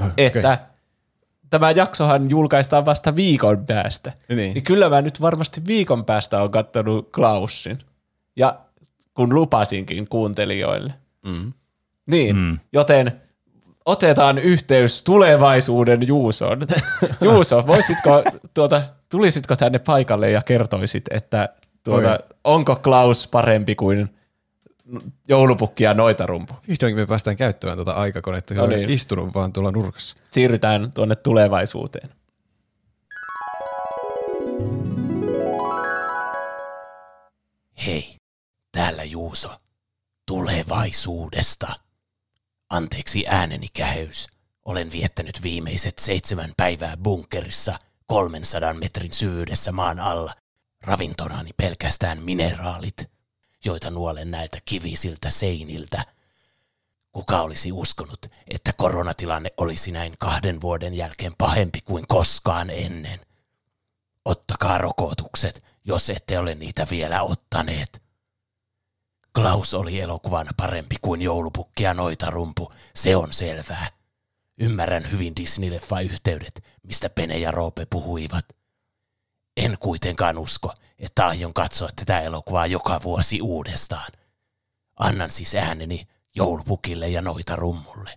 Okei. 0.00 0.26
että 0.26 0.58
tämä 1.52 1.70
jaksohan 1.70 2.30
julkaistaan 2.30 2.84
vasta 2.84 3.16
viikon 3.16 3.66
päästä. 3.66 4.12
Niin. 4.28 4.54
Niin 4.54 4.64
kyllä 4.64 4.88
mä 4.88 5.02
nyt 5.02 5.20
varmasti 5.20 5.62
viikon 5.66 6.04
päästä 6.04 6.42
on 6.42 6.50
kattonut 6.50 7.10
Klaussin. 7.14 7.78
Ja 8.36 8.60
kun 9.14 9.34
lupasinkin 9.34 10.08
kuuntelijoille. 10.08 10.92
Mm. 11.26 11.52
Niin, 12.06 12.36
Mm. 12.36 12.58
joten 12.72 13.12
otetaan 13.84 14.38
yhteys 14.38 15.02
tulevaisuuden 15.02 16.06
Juusoon. 16.06 16.60
Juuso, 17.20 17.66
voisitko, 17.66 18.22
tuota, 18.54 18.82
tulisitko 19.10 19.56
tänne 19.56 19.78
paikalle 19.78 20.30
ja 20.30 20.42
kertoisit, 20.42 21.04
että 21.10 21.48
tuota, 21.84 22.10
Oi. 22.12 22.18
onko 22.44 22.76
Klaus 22.76 23.28
parempi 23.28 23.74
kuin 23.74 24.08
joulupukki 25.28 25.84
ja 25.84 25.94
noitarumpu? 25.94 26.54
Vihdoinkin 26.68 27.02
me 27.02 27.06
päästään 27.06 27.36
käyttämään 27.36 27.78
tuota 27.78 27.92
aikakonetta, 27.92 28.54
No 28.54 28.62
joka 28.62 28.74
on 28.74 28.80
niin. 28.80 28.90
istunut 28.90 29.34
vaan 29.34 29.52
tuolla 29.52 29.70
nurkassa. 29.70 30.16
Siirrytään 30.30 30.92
tuonne 30.92 31.16
tulevaisuuteen. 31.16 32.08
Hei, 37.86 38.16
täällä 38.72 39.04
Juuso. 39.04 39.50
Tulevaisuudesta. 40.26 41.72
Anteeksi 42.70 43.24
ääneni 43.28 43.66
käheys. 43.72 44.28
Olen 44.64 44.92
viettänyt 44.92 45.42
viimeiset 45.42 45.98
seitsemän 45.98 46.52
päivää 46.56 46.96
bunkerissa 46.96 47.78
300 48.06 48.74
metrin 48.74 49.12
syvyydessä 49.12 49.72
maan 49.72 50.00
alla. 50.00 50.34
Ravintonani 50.82 51.50
pelkästään 51.56 52.22
mineraalit, 52.22 53.10
joita 53.64 53.90
nuolen 53.90 54.30
näiltä 54.30 54.58
kivisiltä 54.64 55.30
seiniltä. 55.30 56.04
Kuka 57.12 57.40
olisi 57.40 57.72
uskonut, 57.72 58.26
että 58.48 58.72
koronatilanne 58.72 59.50
olisi 59.56 59.92
näin 59.92 60.14
kahden 60.18 60.60
vuoden 60.60 60.94
jälkeen 60.94 61.34
pahempi 61.38 61.80
kuin 61.80 62.04
koskaan 62.08 62.70
ennen? 62.70 63.20
Ottakaa 64.24 64.78
rokotukset, 64.78 65.64
jos 65.84 66.10
ette 66.10 66.38
ole 66.38 66.54
niitä 66.54 66.86
vielä 66.90 67.22
ottaneet. 67.22 68.02
Klaus 69.34 69.74
oli 69.74 70.00
elokuvana 70.00 70.50
parempi 70.56 70.96
kuin 71.00 71.22
joulupukki 71.22 71.82
ja 71.82 71.94
noitarumpu, 71.94 72.72
se 72.94 73.16
on 73.16 73.32
selvää. 73.32 73.90
Ymmärrän 74.58 75.10
hyvin 75.10 75.32
Disney-leffa-yhteydet, 75.40 76.64
mistä 76.82 77.10
Pene 77.10 77.38
ja 77.38 77.50
Roope 77.50 77.86
puhuivat. 77.86 78.44
En 79.56 79.76
kuitenkaan 79.80 80.38
usko, 80.38 80.72
että 80.98 81.26
aion 81.26 81.54
katsoa 81.54 81.88
tätä 81.96 82.20
elokuvaa 82.20 82.66
joka 82.66 83.00
vuosi 83.02 83.40
uudestaan. 83.40 84.12
Annan 84.96 85.30
siis 85.30 85.54
ääneni 85.54 86.06
joulupukille 86.34 87.08
ja 87.08 87.22
noitarummulle. 87.22 88.10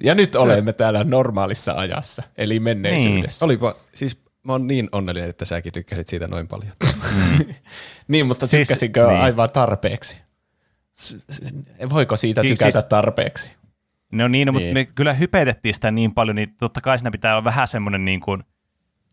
Ja 0.00 0.14
nyt 0.14 0.34
olemme 0.36 0.72
täällä 0.72 1.04
normaalissa 1.04 1.72
ajassa, 1.72 2.22
eli 2.36 2.60
menneisyydessä. 2.60 3.44
Olipa, 3.44 3.76
siis 3.94 4.18
mä 4.42 4.52
oon 4.52 4.66
niin 4.66 4.88
onnellinen, 4.92 5.30
että 5.30 5.44
säkin 5.44 5.72
tykkäsit 5.72 6.08
siitä 6.08 6.28
noin 6.28 6.48
paljon. 6.48 6.72
Niin, 8.08 8.26
mutta 8.26 8.46
Siis- 8.46 8.68
tykkäsinkö 8.68 9.06
niin. 9.06 9.20
aivan 9.20 9.50
tarpeeksi? 9.50 10.16
Voiko 11.90 12.16
siitä 12.16 12.42
Niin, 12.42 12.48
tykätä 12.58 12.70
siis- 12.80 12.84
tarpeeksi? 12.84 13.50
No 14.12 14.28
niin, 14.28 14.46
no, 14.46 14.52
mutta 14.52 14.64
Niin. 14.64 14.74
me 14.74 14.84
kyllä 14.84 15.12
hypetettiin 15.12 15.74
sitä 15.74 15.90
niin 15.90 16.14
paljon, 16.14 16.36
niin 16.36 16.54
totta 16.60 16.80
kai 16.80 16.98
siinä 16.98 17.10
pitää 17.10 17.32
olla 17.34 17.44
vähän 17.44 17.68
semmoinen 17.68 18.04
niin 18.04 18.20
kuin, 18.20 18.42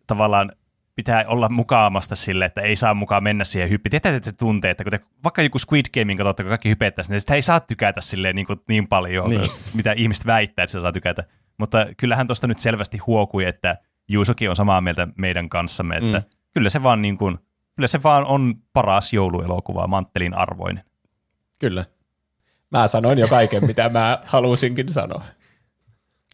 tavallaan 0.08 0.52
pitää 0.96 1.26
olla 1.28 1.50
mukaamasta 1.50 2.16
sille, 2.16 2.46
että 2.46 2.62
ei 2.62 2.76
saa 2.76 2.94
mukaan 2.94 3.24
mennä 3.24 3.44
siihen 3.44 3.70
hyppiin. 3.70 3.92
Tietää, 3.92 4.16
että 4.16 4.30
se 4.30 4.36
tuntee, 4.38 4.72
että 4.72 4.84
kun 4.84 4.92
te, 4.92 5.00
vaikka 5.24 5.42
joku 5.42 5.60
Squid 5.60 5.86
Gamein 6.00 6.18
katsotte, 6.18 6.44
kun 6.44 6.50
kaikki 6.50 6.70
hypettäisiin, 6.70 7.14
niin 7.14 7.20
sitä 7.22 7.36
ei 7.36 7.42
saa 7.42 7.60
tykätä 7.60 8.02
silleen 8.02 8.36
niin, 8.36 8.46
kuin 8.48 8.60
niin 8.68 8.88
paljon, 8.88 9.30
Niin. 9.30 9.42
niin. 9.42 9.52
mitä 9.74 9.92
ihmiset 9.92 10.26
väittää, 10.26 10.64
että 10.64 10.72
se 10.72 10.82
saa 10.82 10.92
tykätä. 10.92 11.24
Mutta 11.58 11.86
kyllähän 11.98 12.28
tuosta 12.28 12.48
nyt 12.48 12.60
selvästi 12.60 12.98
huokui, 12.98 13.46
että 13.46 13.78
Juusokin 14.08 14.50
on 14.50 14.56
samaa 14.56 14.82
mieltä 14.82 15.08
meidän 15.18 15.50
kanssamme, 15.50 15.98
että 15.98 16.20
mm. 16.20 16.24
kyllä 16.54 16.70
se 16.70 16.84
vaan 16.84 17.02
niin 17.02 17.18
kuin, 17.18 17.38
kyllä 17.76 17.88
se 17.88 18.04
vaan 18.04 18.26
on 18.26 18.56
paras 18.74 19.14
jouluelokuva, 19.14 19.88
manttelin 19.88 20.34
arvoinen. 20.34 20.84
Kyllä. 21.60 21.86
Mä 22.72 22.88
sanoin 22.88 23.20
jo 23.20 23.28
kaiken, 23.28 23.66
mitä 23.66 23.90
mä 23.90 24.20
halusinkin 24.26 24.90
sanoa. 24.92 25.24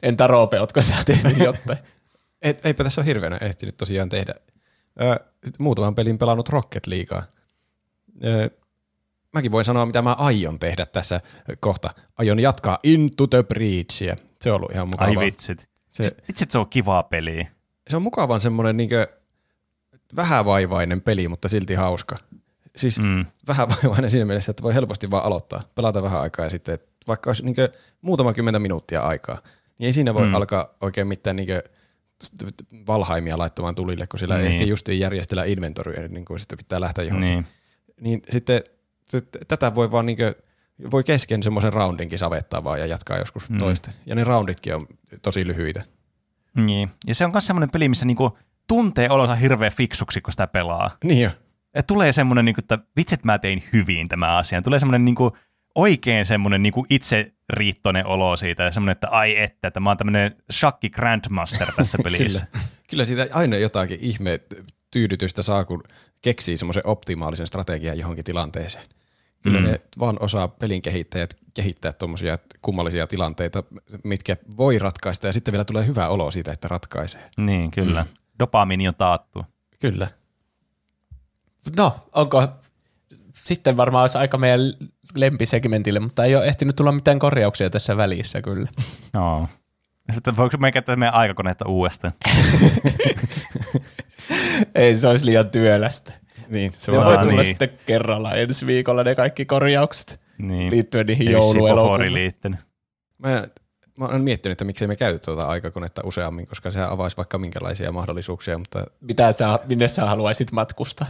Entä 0.04 0.28
Roope, 0.28 0.60
ootko 0.60 0.82
sä 0.82 0.94
tehnyt 1.06 1.38
jotain? 1.38 1.80
Et, 2.42 2.66
eipä 2.66 2.84
tässä 2.84 3.02
ole 3.02 3.06
hirveänä 3.06 3.38
ehtinyt 3.42 3.78
tosiaan 3.78 4.10
tehdä. 4.10 4.34
Ö, 5.02 5.20
muutaman 5.60 5.96
pelin 5.96 6.18
pelannut 6.18 6.50
Rocket 6.50 6.88
Leaguea. 6.88 7.24
Ö, 8.24 8.50
mäkin 9.34 9.52
voin 9.52 9.66
sanoa, 9.66 9.86
mitä 9.86 10.02
mä 10.02 10.14
aion 10.14 10.60
tehdä 10.60 10.86
tässä 10.86 11.22
kohta. 11.60 11.90
Aion 12.18 12.40
jatkaa 12.40 12.80
Into 12.84 13.28
the 13.28 13.44
Breachia. 13.44 14.16
Se 14.42 14.52
on 14.52 14.56
ollut 14.56 14.72
ihan 14.72 14.88
mukavaa. 14.88 15.10
Ai 15.20 15.26
vitsit. 15.26 15.70
Se- 15.92 16.04
Se, 16.04 16.16
vitsit, 16.28 16.52
se 16.52 16.58
on 16.58 16.70
kivaa 16.70 17.04
peliä. 17.04 17.48
se 17.90 17.96
on 17.96 18.02
mukavan 18.02 18.42
semmoinen 18.42 18.78
niinkö 18.78 19.08
vähävaivainen 20.16 21.02
peli, 21.02 21.28
mutta 21.28 21.48
silti 21.50 21.74
hauska. 21.74 22.16
Siis 22.76 23.00
mm. 23.00 23.06
Mm. 23.08 23.26
vähävaivainen 23.48 24.12
siinä 24.12 24.26
mielessä, 24.26 24.52
että 24.52 24.64
voi 24.64 24.74
helposti 24.74 25.12
vaan 25.12 25.24
aloittaa, 25.24 25.64
pelata 25.76 26.04
vähän 26.04 26.22
aikaa 26.22 26.46
ja 26.46 26.50
sitten, 26.50 26.76
että 26.76 26.88
vaikka 27.08 27.30
olisi 27.30 27.46
niinkö 27.46 27.72
muutama 28.02 28.34
kymmentä 28.34 28.60
minuuttia 28.60 29.02
aikaa, 29.02 29.38
niin 29.78 29.86
ei 29.86 29.94
siinä 29.94 30.14
voi 30.14 30.28
mm. 30.28 30.36
Alkaa 30.36 30.76
oikein 30.82 31.08
mitään 31.08 31.36
niinkö 31.36 31.64
valhaimia 32.88 33.38
laittamaan 33.38 33.76
tulille, 33.76 34.08
kun 34.08 34.20
sillä 34.20 34.36
niin. 34.36 34.44
Niin. 34.44 34.54
ehtii 34.54 34.70
justiin 34.70 35.00
järjestellä 35.00 35.44
inventoria, 35.44 36.08
niin 36.08 36.26
kuin 36.26 36.40
sitten 36.40 36.58
pitää 36.58 36.82
lähteä 36.82 37.06
johonkin. 37.06 37.30
Niin, 37.30 37.48
Niin. 38.02 38.02
niin 38.02 38.22
sitten 38.30 38.64
sit, 39.10 39.28
tätä 39.48 39.76
voi 39.76 39.92
vaan 39.92 40.06
niinkö, 40.06 40.36
voi 40.92 41.04
kesken 41.04 41.44
semmoisen 41.44 41.74
roundinkin 41.74 42.20
savettaa 42.20 42.64
vaan 42.64 42.80
ja 42.80 42.86
jatkaa 42.86 43.18
joskus. 43.18 43.50
Mm. 43.50 43.58
toista. 43.58 43.92
Ja 44.06 44.16
ne 44.16 44.24
rounditkin 44.24 44.76
on 44.76 44.88
tosi 45.22 45.48
lyhyitä. 45.48 45.84
Niin. 46.56 46.90
Ja 47.08 47.16
se 47.16 47.26
on 47.26 47.32
myös 47.32 47.48
semmoinen 47.48 47.70
peli, 47.70 47.90
missä 47.90 48.06
niinku 48.06 48.38
tuntee 48.68 49.10
olonsa 49.10 49.36
hirveän 49.36 49.72
fiksuksi, 49.72 50.22
kun 50.22 50.32
sitä 50.34 50.48
pelaa. 50.48 50.98
Niin 51.04 51.22
jo. 51.22 51.32
Tulee 51.88 52.12
semmoinen, 52.12 52.46
niinku, 52.46 52.60
että 52.60 52.80
vitsit 52.98 53.24
mä 53.24 53.40
tein 53.40 53.64
hyvin 53.74 54.08
tämä 54.08 54.38
asia. 54.38 54.62
Tulee 54.62 54.80
semmoinen 54.80 55.06
niinku, 55.06 55.38
oikein 55.76 56.26
semmoinen 56.26 56.64
niinku 56.64 56.86
itseriittoinen 56.90 58.06
olo 58.06 58.38
siitä. 58.38 58.64
Ja 58.64 58.72
semmoinen, 58.72 58.92
että 58.92 59.10
ai 59.10 59.38
että, 59.38 59.68
että 59.68 59.80
mä 59.80 59.90
oon 59.90 59.98
tämmöinen 59.98 60.36
shakki 60.52 60.90
grandmaster 60.90 61.68
tässä 61.76 61.98
pelissä. 62.04 62.46
Kyllä. 62.52 62.66
Kyllä 62.90 63.06
siitä 63.06 63.28
aina 63.32 63.58
jotakin 63.58 64.00
ihme 64.02 64.40
tyydytystä 64.92 65.42
saa, 65.42 65.66
kun 65.66 65.84
keksii 66.22 66.58
semmoisen 66.58 66.88
optimaalisen 66.88 67.48
strategian 67.48 68.00
johonkin 68.00 68.26
tilanteeseen. 68.26 68.86
Kyllä. 69.44 69.60
Mm. 69.60 69.66
ne 69.66 69.80
vaan 70.00 70.18
osaa 70.20 70.48
pelin 70.48 70.82
kehittäjät 70.82 71.42
kehittää 71.54 71.92
tuommoisia 71.92 72.38
kummallisia 72.62 73.08
tilanteita, 73.08 73.64
mitkä 74.04 74.38
voi 74.58 74.80
ratkaista 74.80 75.28
ja 75.28 75.34
sitten 75.34 75.52
vielä 75.52 75.66
tulee 75.66 75.88
hyvä 75.88 76.08
olo 76.08 76.32
siitä, 76.32 76.52
että 76.52 76.68
ratkaisee. 76.68 77.30
Niin, 77.38 77.72
kyllä. 77.72 78.04
Mm. 78.04 78.10
Dopamiini 78.40 78.88
on 78.88 78.96
taattu. 78.96 79.46
Kyllä. 79.80 80.08
No, 81.78 81.96
onko 82.16 82.48
sitten 83.34 83.78
varmaan 83.78 84.04
olisi 84.04 84.18
aika 84.18 84.38
meidän 84.38 84.60
lempisegmentille, 85.16 86.00
mutta 86.00 86.26
ei 86.26 86.36
ole 86.36 86.46
ehtinyt 86.46 86.76
tulla 86.76 86.92
mitään 86.92 87.20
korjauksia 87.20 87.70
tässä 87.70 87.98
välissä 87.98 88.42
kyllä. 88.42 88.70
No. 89.14 89.48
Sitten 90.14 90.38
voiko 90.38 90.58
me 90.58 90.72
käyttää 90.72 90.96
meidän 90.96 91.14
aikakoneetta 91.14 91.68
uudestaan? 91.68 92.14
Ei 94.76 94.98
se 94.98 95.08
olisi 95.08 95.26
liian 95.26 95.50
työlästä. 95.50 96.14
Niin, 96.50 96.72
se, 96.72 96.80
Se 96.80 96.92
voi 96.92 97.18
tulla 97.18 97.36
niin. 97.36 97.46
sitten 97.46 97.70
kerralla 97.86 98.34
ensi 98.34 98.66
viikolla 98.66 99.04
ne 99.04 99.16
kaikki 99.16 99.46
korjaukset 99.46 100.20
Niin. 100.38 100.72
liittyen 100.72 101.08
niihin 101.08 101.32
jouluelokuviin. 101.32 102.58
Mä, 103.18 103.48
mä 103.98 104.06
oon 104.06 104.22
miettinyt, 104.22 104.52
että 104.52 104.66
miksei 104.66 104.88
me 104.88 104.96
käy 104.96 105.20
tuota 105.20 105.42
aikakonetta 105.48 106.02
useammin, 106.06 106.48
koska 106.48 106.72
se 106.72 106.82
avaisi 106.82 107.18
vaikka 107.18 107.38
minkälaisia 107.38 107.92
mahdollisuuksia, 107.92 108.58
mutta 108.58 108.86
Mitä 109.02 109.32
sä, 109.32 109.60
minne 109.68 109.88
sä 109.88 110.06
haluaisit 110.06 110.52
matkustaa? 110.52 111.08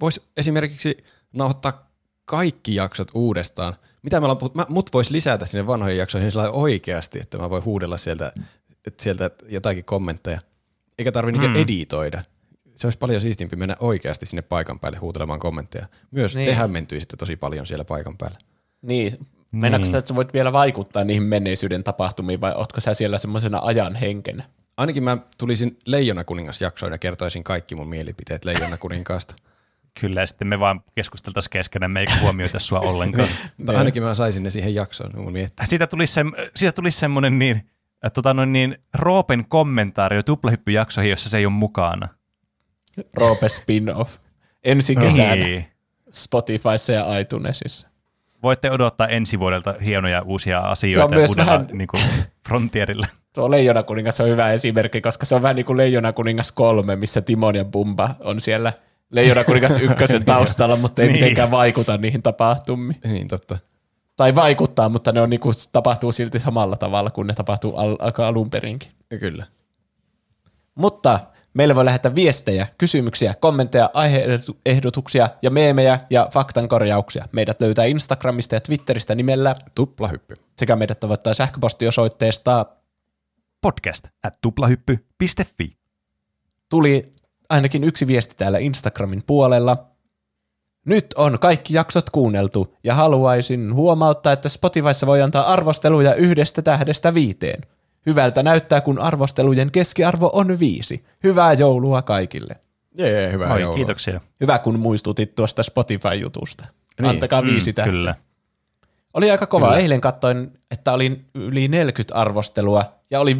Voisi 0.00 0.22
esimerkiksi 0.36 1.04
nauhoittaa 1.32 1.90
kaikki 2.24 2.74
jaksot 2.74 3.08
uudestaan. 3.14 3.76
Mitä 4.02 4.20
me 4.20 4.24
ollaan 4.24 4.38
puhuttu? 4.38 4.58
Mä, 4.58 4.66
mut 4.68 4.90
voisi 4.92 5.12
lisätä 5.12 5.46
sinne 5.46 5.66
vanhoihin 5.66 5.98
jaksoihin 5.98 6.30
sillä 6.30 6.42
lailla 6.42 6.58
oikeasti, 6.58 7.18
että 7.20 7.38
mä 7.38 7.50
voin 7.50 7.64
huudella 7.64 7.96
sieltä, 7.96 8.32
sieltä 9.00 9.30
jotakin 9.48 9.84
kommentteja. 9.84 10.40
Eikä 10.98 11.12
tarvi 11.12 11.32
mm. 11.32 11.38
niinku 11.38 11.58
editoida. 11.58 12.22
Se 12.74 12.86
olisi 12.86 12.98
paljon 12.98 13.20
siistimpi 13.20 13.56
mennä 13.56 13.76
oikeasti 13.80 14.26
sinne 14.26 14.42
paikan 14.42 14.78
päälle 14.78 14.98
huutelemaan 14.98 15.40
kommentteja. 15.40 15.86
Myös 16.10 16.36
niin. 16.36 16.48
Te 16.48 16.54
hämmentyisitte 16.54 17.16
tosi 17.16 17.36
paljon 17.36 17.66
siellä 17.66 17.84
paikan 17.84 18.18
päällä. 18.18 18.38
Niin, 18.82 19.12
Meinaatko 19.52 19.82
Niin. 19.82 19.86
sitä, 19.86 19.98
että 19.98 20.08
sä 20.08 20.16
voit 20.16 20.32
vielä 20.32 20.52
vaikuttaa 20.52 21.04
niihin 21.04 21.22
menneisyyden 21.22 21.84
tapahtumiin 21.84 22.40
vai 22.40 22.52
ootko 22.52 22.80
sä 22.80 22.94
siellä 22.94 23.18
semmoisena 23.18 23.60
ajan 23.62 23.96
henkenä? 23.96 24.44
Ainakin 24.78 25.02
mä 25.04 25.18
tulisin 25.38 25.78
Leijona 25.86 26.24
kuningas 26.24 26.62
jaksoon 26.62 26.92
ja 26.92 26.98
kertoisin 26.98 27.44
kaikki 27.44 27.74
mun 27.74 27.88
mielipiteet 27.88 28.44
Leijona 28.44 28.76
kuninkaasta. 28.78 29.34
Kyllä, 30.00 30.20
ja 30.20 30.26
sitten 30.26 30.48
me 30.48 30.60
vaan 30.60 30.80
keskusteltaisiin 30.94 31.50
keskenään, 31.50 31.90
me 31.90 32.00
ei 32.00 32.06
huomioita 32.20 32.58
sua 32.58 32.80
ollenkaan. 32.80 33.28
Mutta 33.56 33.78
ainakin 33.78 34.02
mä 34.02 34.14
saisin 34.14 34.42
ne 34.42 34.50
siihen 34.50 34.74
jaksoon 34.74 35.10
mun 35.16 35.32
miettiä. 35.32 35.66
siitä 35.66 35.86
tulisi, 35.86 36.12
se, 36.12 36.24
siitä 36.54 36.72
tulisi 36.72 36.98
semmoinen 36.98 37.38
niin 37.38 37.56
äh, 38.04 38.12
tota 38.12 38.34
noin 38.34 38.52
niin, 38.52 38.78
Roopen 38.94 39.44
kommentaario 39.48 40.22
tuplahyppyjaksoihin, 40.22 41.10
jossa 41.10 41.28
se 41.30 41.38
ei 41.38 41.46
ole 41.46 41.52
mukana. 41.52 42.08
Roope 43.16 43.48
spin-off. 43.48 44.16
Ensi 44.64 44.96
kesänä 44.96 45.34
Niin. 45.34 45.66
Spotifyssa 46.12 46.92
ja 46.92 47.18
iTunesissa. 47.18 47.88
Voitte 48.42 48.70
odottaa 48.70 49.06
ensi 49.08 49.38
vuodelta 49.38 49.74
hienoja 49.84 50.22
uusia 50.22 50.60
Se 50.60 50.66
on 50.66 50.72
asioita 50.72 51.14
myös 51.14 51.30
uudella 51.30 51.52
vähän- 51.52 51.68
niin 51.72 51.88
kuin, 51.88 52.02
frontierilla. 52.48 53.06
Tuo 53.38 53.50
Leijona 53.50 53.82
kuningas 53.82 54.20
on 54.20 54.28
hyvä 54.28 54.52
esimerkki, 54.52 55.00
koska 55.00 55.26
se 55.26 55.34
on 55.34 55.42
vähän 55.42 55.56
niin 55.56 55.66
kuin 55.66 55.76
Leijona 55.76 56.12
kuningas 56.12 56.52
3, 56.52 56.96
missä 56.96 57.20
Timon 57.20 57.54
ja 57.54 57.64
Pumba 57.64 58.14
on 58.20 58.40
siellä 58.40 58.72
Leijona 59.10 59.44
kuningas 59.44 59.76
ykkösen 59.90 60.24
taustalla, 60.24 60.76
mutta 60.76 61.02
ei 61.02 61.08
Niin. 61.08 61.20
mitenkään 61.20 61.50
vaikuta 61.50 61.96
niihin 61.98 62.22
tapahtumiin. 62.22 62.94
Niin, 63.04 63.28
totta. 63.28 63.58
Tai 64.16 64.34
vaikuttaa, 64.34 64.88
mutta 64.88 65.12
ne 65.12 65.20
on 65.20 65.30
niin 65.30 65.40
kuin, 65.40 65.54
tapahtuu 65.72 66.12
silti 66.12 66.38
samalla 66.38 66.76
tavalla 66.76 67.10
kuin 67.10 67.26
ne 67.26 67.34
tapahtuu 67.34 67.76
al- 67.76 67.96
alun 68.26 68.50
perinkin. 68.50 68.90
Kyllä. 69.20 69.46
Mutta 70.74 71.20
meille 71.54 71.74
voi 71.74 71.84
lähettää 71.84 72.14
viestejä, 72.14 72.66
kysymyksiä, 72.78 73.34
kommentteja, 73.40 73.90
aiheehdotuksia 73.94 75.28
ja 75.42 75.50
meemejä 75.50 76.00
ja 76.10 76.28
faktankorjauksia. 76.32 77.28
Meidät 77.32 77.60
löytää 77.60 77.84
Instagramista 77.84 78.54
ja 78.54 78.60
Twitteristä 78.60 79.14
nimellä 79.14 79.54
Tuplahyppy. 79.74 80.34
sekä 80.56 80.76
meidät 80.76 81.00
tavoittaa 81.00 81.34
sähköpostiosoitteesta 81.34 82.66
Podcast 83.62 84.04
at 84.22 84.38
tuplahyppy.fi. 84.40 85.76
tuli 86.68 87.04
ainakin 87.48 87.84
yksi 87.84 88.06
viesti 88.06 88.34
täällä 88.36 88.58
Instagramin 88.58 89.22
puolella. 89.26 89.86
Nyt 90.84 91.06
on 91.16 91.38
kaikki 91.38 91.74
jaksot 91.74 92.10
kuunneltu 92.10 92.74
ja 92.84 92.94
haluaisin 92.94 93.74
huomauttaa, 93.74 94.32
että 94.32 94.48
Spotifyssa 94.48 95.06
voi 95.06 95.22
antaa 95.22 95.52
arvosteluja 95.52 96.14
yhdestä 96.14 96.62
tähdestä 96.62 97.14
viiteen. 97.14 97.60
Hyvältä 98.06 98.42
näyttää, 98.42 98.80
kun 98.80 98.98
arvostelujen 98.98 99.70
keskiarvo 99.70 100.30
on 100.32 100.58
viisi. 100.58 101.04
Hyvää 101.24 101.52
joulua 101.52 102.02
kaikille. 102.02 102.56
Jee, 102.98 103.32
hyvää 103.32 103.52
Oi, 103.52 103.60
joulua. 103.60 103.76
kiitoksia. 103.76 104.20
Hyvä, 104.40 104.58
kun 104.58 104.78
muistutit 104.78 105.34
tuosta 105.34 105.62
Spotify-jutusta. 105.62 106.66
Niin. 107.00 107.08
Antakaa 107.10 107.42
viisi 107.42 107.70
Mm, 107.70 107.74
tähteä. 107.74 107.92
Kyllä. 107.92 108.14
Oli 109.14 109.30
aika 109.30 109.46
kova. 109.46 109.66
Kyllä. 109.66 109.78
Eilen 109.78 110.00
katsoin, 110.00 110.50
että 110.70 110.92
oli 110.92 111.24
yli 111.34 111.68
40 111.68 112.14
arvostelua 112.14 112.97
ja 113.10 113.20
oli 113.20 113.34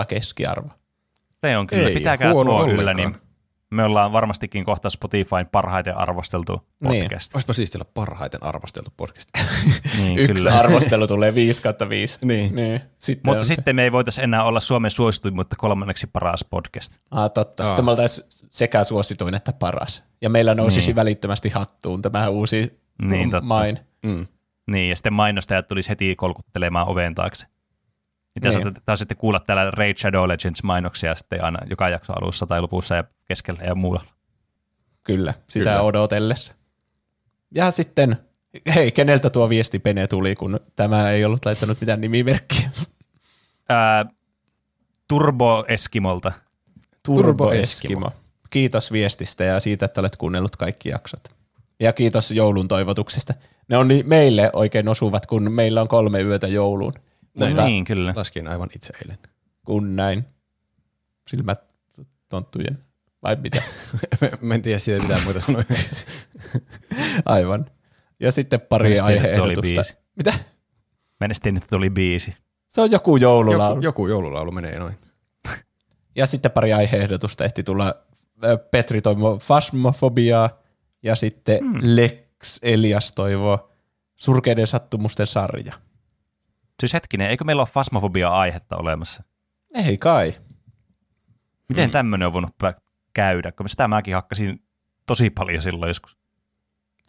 5.0 0.00 0.06
keskiarvo. 0.08 0.68
Se 1.40 1.56
on 1.56 1.66
kyllä. 1.66 1.88
Ei 1.88 1.94
Pitäkää 1.94 2.32
tuo 2.32 2.66
yllä, 2.66 2.94
niin 2.94 3.16
me 3.70 3.84
ollaan 3.84 4.12
varmastikin 4.12 4.64
kohta 4.64 4.90
Spotifyn 4.90 5.46
parhaiten 5.52 5.96
arvosteltu 5.96 6.62
Niin. 6.88 7.02
podcast. 7.04 7.34
Olisipa 7.34 7.52
siistiä 7.52 7.78
olla 7.78 7.90
parhaiten 7.94 8.42
arvosteltu 8.42 8.92
podcast. 8.96 9.28
Niin, 9.98 10.18
Yksi 10.18 10.34
kyllä. 10.44 10.58
arvostelu 10.60 11.06
tulee 11.06 11.34
5 11.34 11.62
kautta 11.62 11.88
5. 11.88 12.18
Niin. 12.24 12.54
niin. 12.54 12.80
Sitten 12.98 13.30
Mutta 13.30 13.38
on 13.40 13.46
se. 13.46 13.54
sitten 13.54 13.76
me 13.76 13.82
ei 13.82 13.92
voitaisi 13.92 14.22
enää 14.22 14.44
olla 14.44 14.60
Suomen 14.60 14.90
suosituin, 14.90 15.34
mutta 15.34 15.56
kolmanneksi 15.58 16.06
paras 16.06 16.44
podcast. 16.50 16.92
Ah, 17.10 17.30
totta. 17.30 17.62
Aa. 17.62 17.66
Sitten 17.66 17.84
me 17.84 17.90
oltaisiin 17.90 18.26
sekä 18.30 18.84
suosituin 18.84 19.34
että 19.34 19.52
paras. 19.52 20.02
Ja 20.22 20.30
meillä 20.30 20.54
nousisi 20.54 20.88
Niin. 20.88 20.96
välittömästi 20.96 21.48
hattuun 21.48 22.02
tämä 22.02 22.28
uusi 22.28 22.80
Niin, 23.02 23.30
totta. 23.30 23.46
main. 23.46 23.78
Mm. 24.02 24.26
Niin, 24.70 24.88
ja 24.88 24.96
sitten 24.96 25.12
mainostajat 25.12 25.66
tulisi 25.66 25.88
heti 25.88 26.16
kolkuttelemaan 26.16 26.88
oven 26.88 27.14
taakse. 27.14 27.46
Mitä 28.42 28.58
Niin. 28.58 28.74
taas 28.84 28.98
sitten 28.98 29.16
kuulla 29.16 29.40
täällä 29.40 29.70
Raid 29.70 29.98
Shadow 29.98 30.28
Legends 30.28 30.62
mainoksia 30.62 31.14
sitten 31.14 31.44
aina 31.44 31.58
joka 31.70 31.88
jakso 31.88 32.12
alussa 32.12 32.46
tai 32.46 32.60
lopussa 32.60 32.94
ja 32.96 33.04
keskellä 33.24 33.62
ja 33.64 33.74
muualla. 33.74 34.10
Kyllä, 35.04 35.34
sitä 35.48 35.64
Kyllä. 35.64 35.82
odotellessa. 35.82 36.54
Ja 37.54 37.70
sitten, 37.70 38.16
hei, 38.74 38.92
keneltä 38.92 39.30
tuo 39.30 39.48
viesti 39.48 39.78
Pene 39.78 40.06
tuli, 40.06 40.34
kun 40.34 40.60
tämä 40.76 41.10
ei 41.10 41.24
ollut 41.24 41.44
laittanut 41.44 41.80
mitään 41.80 42.00
nimimerkkiä? 42.00 42.70
Ää, 43.68 44.06
Turbo 45.08 45.64
Eskimolta. 45.68 46.32
Turbo 47.02 47.52
Eskimo. 47.52 47.60
Eskimo. 48.06 48.12
Kiitos 48.50 48.92
viestistä 48.92 49.44
ja 49.44 49.60
siitä, 49.60 49.84
että 49.84 50.00
olet 50.00 50.16
kuunnellut 50.16 50.56
kaikki 50.56 50.88
jaksot. 50.88 51.20
Ja 51.80 51.92
kiitos 51.92 52.30
joulun 52.30 52.68
toivotuksesta. 52.68 53.34
Ne 53.68 53.76
on 53.76 53.88
niin 53.88 54.08
meille 54.08 54.50
oikein 54.52 54.88
osuvat, 54.88 55.26
kun 55.26 55.52
meillä 55.52 55.80
on 55.80 55.88
kolme 55.88 56.20
yötä 56.20 56.46
jouluun. 56.46 56.92
Näin. 57.38 57.50
Mutta 57.52 57.64
Niin, 57.64 57.84
kyllä. 57.84 58.12
Laskin 58.16 58.48
aivan 58.48 58.68
itse 58.74 58.92
eilen. 59.02 59.18
kun 59.66 59.96
näin 59.96 60.24
silmät 61.28 61.60
tonttujen, 62.28 62.78
vai 63.22 63.36
mitä? 63.36 63.62
Mä 64.40 64.54
en 64.54 64.62
tiedä 64.62 64.78
siitä 64.78 65.02
mitään 65.02 65.24
muuta 65.24 65.40
sanoja. 65.40 65.64
Aivan. 67.24 67.66
Ja 68.20 68.32
sitten 68.32 68.60
pari 68.60 68.88
oli 68.90 68.98
aiheehdotusta. 69.00 69.94
Mitä? 70.16 70.30
Mä 70.30 71.24
en 71.24 71.26
edes 71.26 71.40
tiennyt, 71.40 71.62
että 71.62 71.76
tuli 71.76 71.90
biisi. 71.90 72.34
Se 72.66 72.80
on 72.80 72.90
joku 72.90 73.16
joululaulu. 73.16 73.74
Joku, 73.74 73.84
joku 73.84 74.08
joululaulu 74.08 74.50
menee 74.50 74.78
noin. 74.78 74.94
Ja 76.16 76.26
sitten 76.26 76.50
pari 76.50 76.72
aiheehdotusta 76.72 77.44
ehti 77.44 77.62
tulla. 77.62 77.94
Petri 78.70 79.02
toivoo 79.02 79.38
fasmofobiaa 79.38 80.50
ja 81.02 81.14
sitten 81.16 81.64
mm. 81.64 81.78
Lex 81.82 82.58
Elias 82.62 83.12
toivoo 83.12 83.70
surkeiden 84.16 84.66
sattumusten 84.66 85.26
sarja. 85.26 85.72
Siis 86.80 86.92
hetkinen, 86.92 87.30
eikö 87.30 87.44
meillä 87.44 87.62
ole 87.62 87.68
fasmofobia-aihetta 87.68 88.76
olemassa? 88.76 89.22
Ei 89.74 89.98
kai. 89.98 90.34
Miten 91.68 91.88
mm. 91.88 91.92
tämmöinen 91.92 92.26
on 92.26 92.32
voinut 92.32 92.56
käydä? 93.14 93.52
Kun 93.52 93.68
sitä 93.68 93.88
mäkin 93.88 94.14
hakkasin 94.14 94.62
tosi 95.06 95.30
paljon 95.30 95.62
silloin 95.62 95.88
joskus. 95.88 96.16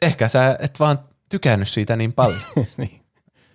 Ehkä 0.01 0.27
sä 0.27 0.57
et 0.59 0.79
vaan 0.79 0.99
tykännyt 1.29 1.67
siitä 1.67 1.95
niin 1.95 2.13
paljon. 2.13 2.41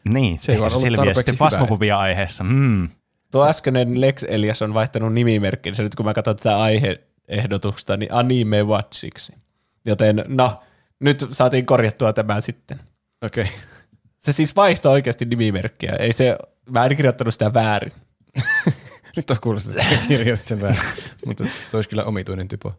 Niin, 0.09 0.39
Se 0.41 0.53
ei 0.53 0.61
vaan 0.61 0.71
ollut 0.71 0.81
selviää 0.81 0.97
tarpeeksi 0.97 1.19
sitten 1.19 1.39
fasmofobia-aiheessa. 1.39 2.45
Mm. 2.45 2.89
Tuo 3.31 3.47
äskeinen 3.49 4.01
Lex 4.01 4.25
Elias 4.29 4.63
on 4.63 4.75
vaihtanut 4.75 5.13
nimimerkkinsä 5.15 5.83
nyt 5.83 5.95
kun 5.95 6.07
mä 6.07 6.15
katson 6.15 6.37
tätä 6.37 6.61
aiheehdotusta, 6.61 7.97
niin 7.97 8.13
anime 8.13 8.63
watchiksi. 8.63 9.33
Joten 9.87 10.25
no, 10.29 10.63
nyt 11.01 11.27
saatiin 11.31 11.67
korjattua 11.67 12.13
tämä 12.13 12.41
sitten. 12.41 12.81
Okei. 13.23 13.45
Okay. 13.45 13.57
Se 14.25 14.33
siis 14.33 14.57
vaihtoi 14.57 14.93
oikeasti 14.93 15.25
nimimerkkiä. 15.25 15.93
Ei 15.99 16.13
se, 16.13 16.37
mä 16.71 16.85
en 16.85 16.97
kirjoittanut 16.97 17.35
sitä 17.35 17.55
väärin. 17.55 17.93
Nyt 19.17 19.31
on 19.31 19.37
kuulostaa, 19.43 19.75
että 19.93 20.07
kirjoitit 20.09 20.47
sen 20.47 20.61
väärin. 20.61 20.81
Mutta 21.27 21.45
toi 21.45 21.79
olisi 21.79 21.89
kyllä 21.89 22.05
omituinen 22.05 22.49
typo. 22.49 22.73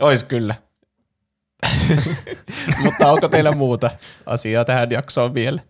Ois 0.00 0.24
kyllä. 0.24 0.54
Mutta 2.84 3.12
onko 3.12 3.28
teillä 3.28 3.52
muuta 3.52 3.90
asiaa 4.26 4.64
tähän 4.64 4.90
jaksoon 4.90 5.34
vielä? 5.34 5.60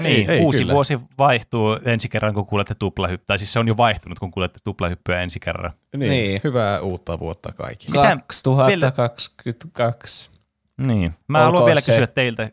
Niin, 0.00 0.30
ei 0.30 0.40
uusi 0.40 0.58
kyllä. 0.58 0.72
vuosi 0.72 0.98
vaihtuu 1.18 1.78
ensi 1.84 2.08
kerran, 2.08 2.34
kun 2.34 2.46
kuulette 2.46 2.74
tuplahyppyä. 2.74 3.26
Tai 3.26 3.38
siis 3.38 3.52
se 3.52 3.58
on 3.58 3.68
jo 3.68 3.76
vaihtunut, 3.76 4.18
kun 4.18 4.30
kuulette 4.30 4.58
tuplahyppyä 4.64 5.20
ensi 5.22 5.40
kerran. 5.40 5.72
Niin. 5.96 6.10
Niin. 6.10 6.40
Hyvää 6.44 6.80
uutta 6.80 7.18
vuotta 7.18 7.52
kaikille. 7.52 8.00
Mitä- 8.00 8.16
2022. 8.16 10.30
Niin. 10.76 11.14
Mä 11.28 11.38
Olkoon 11.38 11.52
haluan 11.52 11.66
vielä 11.66 11.80
se- 11.80 11.92
kysyä 11.92 12.06
teiltä 12.06 12.50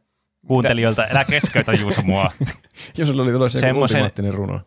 kuuntelijoilta, 0.47 1.07
älä 1.11 1.23
keskeytä 1.23 1.73
Juuso 1.73 2.01
mua, 2.01 2.31
Jos 2.97 3.09
sulla 3.09 3.23
oli 3.23 3.31
tulossa 3.31 3.59
Semmoisen- 3.59 3.95
ultimaattinen 3.97 4.33
runo. 4.33 4.61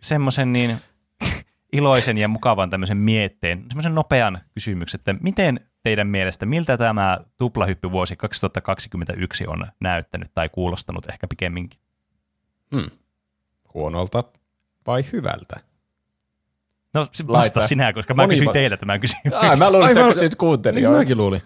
semmoisen 0.00 0.52
niin 0.52 0.78
iloisen 1.72 2.18
ja 2.18 2.28
mukavan 2.28 2.70
tämmöisen 2.70 2.96
mietteen, 2.96 3.64
semmoisen 3.68 3.94
nopean 3.94 4.40
kysymyksen, 4.54 5.00
että 5.00 5.12
miten 5.22 5.60
teidän 5.82 6.06
mielestä, 6.06 6.46
miltä 6.46 6.76
tämä 6.78 7.18
tuplahyppyvuosi 7.36 8.16
2021 8.16 9.46
on 9.46 9.66
näyttänyt 9.80 10.28
tai 10.34 10.48
kuulostanut 10.48 11.06
ehkä 11.08 11.26
pikemminkin? 11.28 11.80
Hmm. 12.74 12.90
Huonolta 13.74 14.24
vai 14.86 15.04
hyvältä? 15.12 15.56
No 16.94 17.06
se 17.12 17.24
Laita. 17.26 17.38
vasta 17.38 17.66
sinä, 17.68 17.92
koska 17.92 18.14
mä 18.14 18.22
Moni 18.22 18.34
kysyin 18.34 18.46
va- 18.48 18.52
teiltä 18.52 18.76
tämän 18.76 19.00
kysymyksen. 19.00 19.50
Ai, 19.50 19.56
mä 19.56 19.70
luulin, 19.72 19.88
että 19.88 20.00
sä 20.02 20.06
kysyit 20.08 20.32
Niin 20.32 20.38
kuuntelijoilta. 20.38 20.98
mäkin 20.98 21.16
luulin. 21.16 21.42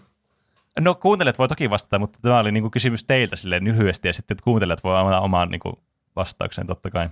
No 0.81 0.95
kuuntelijat 0.95 1.39
voi 1.39 1.49
toki 1.49 1.71
vastata, 1.71 1.99
mutta 1.99 2.19
tämä 2.23 2.39
oli 2.39 2.53
niinku 2.53 2.71
kysymys 2.71 3.05
teiltä 3.05 3.37
silleen 3.37 3.65
lyhyesti 3.65 4.09
ja 4.09 4.13
sitten 4.13 4.35
että 4.35 4.45
kuuntelijat 4.45 4.85
voi 4.85 4.97
antaa 4.99 5.21
oman 5.21 5.49
niinku 5.49 5.79
vastauksen 6.17 6.67
totta 6.67 6.91
kai. 6.91 7.09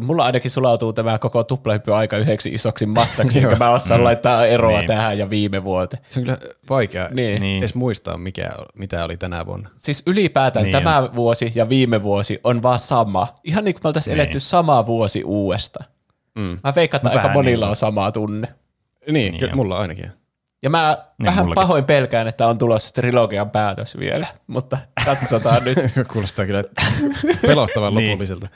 Mulla 0.00 0.24
ainakin 0.24 0.50
sulautuu 0.50 0.92
tämä 0.92 1.18
koko 1.18 1.44
tuplahyppy 1.44 1.94
aika 1.94 2.16
yhdeksi 2.16 2.54
isoksi 2.54 2.86
massaksi, 2.86 3.40
Joo. 3.42 3.50
enkä 3.52 3.64
mä 3.64 3.70
osaan 3.70 4.04
laittaa 4.04 4.46
eroa 4.46 4.78
Niin. 4.78 4.86
tähän 4.86 5.18
ja 5.18 5.30
viime 5.30 5.64
vuoteen. 5.64 6.02
Se 6.08 6.20
on 6.20 6.24
kyllä 6.24 6.38
vaikea 6.70 7.08
Niin. 7.12 7.42
Niin. 7.42 7.58
edes 7.58 7.74
muistaa, 7.74 8.18
mikä, 8.18 8.48
mitä 8.74 9.04
oli 9.04 9.16
tänä 9.16 9.46
vuonna. 9.46 9.70
Siis 9.76 10.02
ylipäätään 10.06 10.64
Niin 10.64 10.72
niin 10.72 10.84
tämä 10.84 11.08
vuosi 11.14 11.52
ja 11.54 11.68
viime 11.68 12.02
vuosi 12.02 12.40
on 12.44 12.62
vaan 12.62 12.78
sama. 12.78 13.28
Ihan 13.44 13.64
niin 13.64 13.74
kuin 13.74 13.80
me 13.84 13.88
oltaisiin 13.88 14.12
Niin. 14.12 14.20
eletty 14.20 14.40
sama 14.40 14.86
vuosi 14.86 15.24
uudesta. 15.24 15.84
Mm. 16.34 16.58
Mä 16.64 16.72
veikkaan, 16.76 16.98
että 17.06 17.18
aika 17.18 17.32
monilla 17.32 17.66
niin. 17.66 17.70
on 17.70 17.76
sama 17.76 18.12
tunne. 18.12 18.46
Niin, 19.10 19.32
Niin 19.32 19.42
niin 19.42 19.56
mulla 19.56 19.78
ainakin. 19.78 20.10
Ja 20.62 20.70
mä 20.70 20.98
Niin, 21.18 21.26
vähän 21.26 21.44
mullakin. 21.44 21.54
pahoin 21.62 21.84
pelkään, 21.84 22.28
että 22.28 22.46
on 22.46 22.58
tulossa 22.58 22.94
trilogian 22.94 23.50
päätös 23.50 23.98
vielä, 23.98 24.26
mutta 24.46 24.78
katsotaan 25.04 25.64
nyt. 25.64 25.78
Kuulostaa 26.12 26.46
kyllä 26.46 26.64
pelottavan 27.46 27.94
Niin. 27.94 28.10
lopulliselta. 28.10 28.48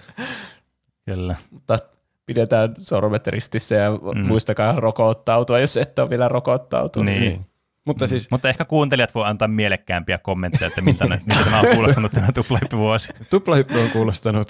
Kyllä. 1.06 1.36
Mutta 1.50 1.78
pidetään 2.26 2.74
sormet 2.80 3.26
ristissä 3.26 3.74
ja 3.74 3.90
mm. 3.90 4.26
muistakaa 4.26 4.74
rokottautua, 4.80 5.58
jos 5.58 5.76
ette 5.76 6.02
ole 6.02 6.10
vielä 6.10 6.28
rokottautunut. 6.28 7.04
Niin. 7.06 7.20
Niin. 7.20 7.46
Mutta 7.86 8.06
siis 8.06 8.30
Mutta 8.30 8.48
ehkä 8.48 8.64
kuuntelijat 8.64 9.14
voi 9.14 9.26
antaa 9.26 9.48
mielekkäämpiä 9.48 10.18
kommentteja, 10.18 10.66
että 10.66 10.80
miltä, 10.82 11.04
ne, 11.04 11.20
miltä 11.26 11.44
tämä 11.44 11.60
on 11.60 11.66
kuulostanut 11.74 12.12
tämä 12.12 12.32
tuplahyppyvuosi. 12.34 13.12
tuplahyppy 13.30 13.78
on 13.78 13.90
kuulostanut 13.90 14.48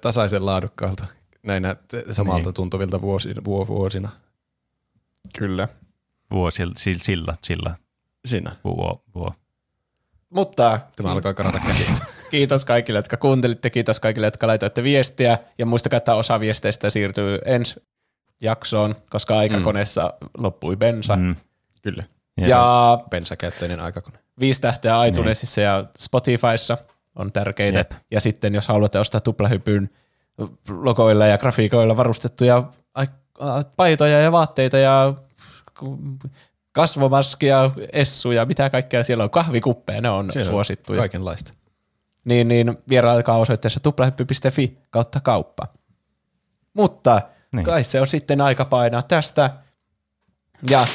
tasaisen 0.00 0.46
laadukkaalta. 0.46 1.06
näinä 1.42 1.76
samalta 2.10 2.44
Niin. 2.46 2.54
tuntuvilta 2.54 3.02
vuosina, 3.02 3.44
vuo, 3.44 3.66
vuosina. 3.66 4.08
Kyllä. 5.38 5.68
Vuosil, 6.32 6.70
sillä, 6.76 7.02
sillä, 7.04 7.34
sillä 7.42 7.74
Siinä. 8.24 8.56
vuo, 8.64 9.04
vuo. 9.14 9.34
Mutta 10.30 10.80
Tämä 10.96 11.12
alkaa 11.12 11.34
karata 11.34 11.60
käsistä. 11.66 12.06
kiitos 12.30 12.64
kaikille, 12.64 12.98
jotka 12.98 13.16
kuuntelitte. 13.16 13.70
Kiitos 13.70 14.00
kaikille, 14.00 14.26
jotka 14.26 14.46
laitoitte 14.46 14.82
viestiä. 14.82 15.38
Ja 15.58 15.66
muistakaa, 15.66 15.96
että 15.96 16.14
osa 16.14 16.40
viesteistä 16.40 16.90
siirtyy 16.90 17.38
ensi 17.44 17.82
jaksoon, 18.42 18.94
koska 19.10 19.38
aikakoneessa 19.38 20.12
loppui 20.38 20.76
bensa. 20.76 21.16
Mm. 21.16 21.22
Mm. 21.22 21.36
Kyllä. 21.82 22.04
Ja 22.36 22.98
Bensakäyttöinen 23.10 23.80
aikakone. 23.80 24.18
viisi 24.40 24.60
tähteä 24.60 25.04
iTunesissa 25.04 25.60
ja 25.60 25.84
Spotifyssa 25.98 26.78
on 27.16 27.32
tärkeitä. 27.32 27.78
Jep. 27.78 27.92
Ja 28.10 28.20
sitten 28.20 28.54
jos 28.54 28.68
haluatte 28.68 28.98
ostaa 28.98 29.20
tuplahypyn 29.20 29.90
logoilla 30.70 31.26
ja 31.26 31.38
grafiikoilla 31.38 31.96
varustettuja 31.96 32.62
paitoja 33.76 34.20
ja 34.20 34.32
vaatteita 34.32 34.78
ja 34.78 35.14
kasvomaskia, 36.72 37.70
essuja, 37.92 38.46
mitä 38.46 38.70
kaikkea 38.70 39.04
siellä 39.04 39.24
on, 39.24 39.30
kahvikuppeja, 39.30 40.00
ne 40.00 40.10
on 40.10 40.30
Siellä 40.32 40.48
on 40.48 40.52
suosittuja. 40.52 40.98
Kaikenlaista. 40.98 41.52
Niin, 42.24 42.48
niin 42.48 42.78
vierailkaa 42.88 43.38
osoitteessa 43.38 43.80
tuplahyppy.fi 43.80 44.78
kautta 44.90 45.20
kauppa. 45.20 45.66
Mutta 46.74 47.22
niin. 47.52 47.64
Kai 47.64 47.84
se 47.84 48.00
on 48.00 48.08
sitten 48.08 48.40
aika 48.40 48.64
painaa 48.64 49.02
tästä. 49.02 49.50
Ja 50.70 50.86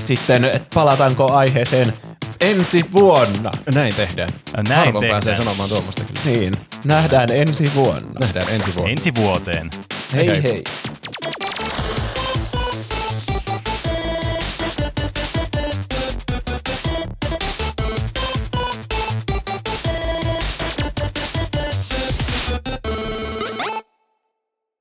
sitten, 0.00 0.42
palataanko 0.74 1.32
aiheeseen 1.32 1.92
ensi 2.40 2.84
vuonna. 2.92 3.50
Näin 3.74 3.94
tehdään. 3.94 4.28
Näin 4.56 4.68
Harvoin 4.68 5.02
tehdään. 5.02 5.10
pääsee 5.10 5.36
sanomaan 5.36 5.68
tuommoista. 5.68 6.02
Niin, 6.24 6.54
nähdään 6.84 7.28
ensi 7.32 7.74
vuonna. 7.74 8.20
Nähdään 8.20 8.48
ensi 8.48 8.74
vuonna. 8.74 8.90
Ensi 8.90 9.14
vuoteen. 9.14 9.70
Hei 10.14 10.28
hei. 10.28 10.42
hei. 10.42 10.64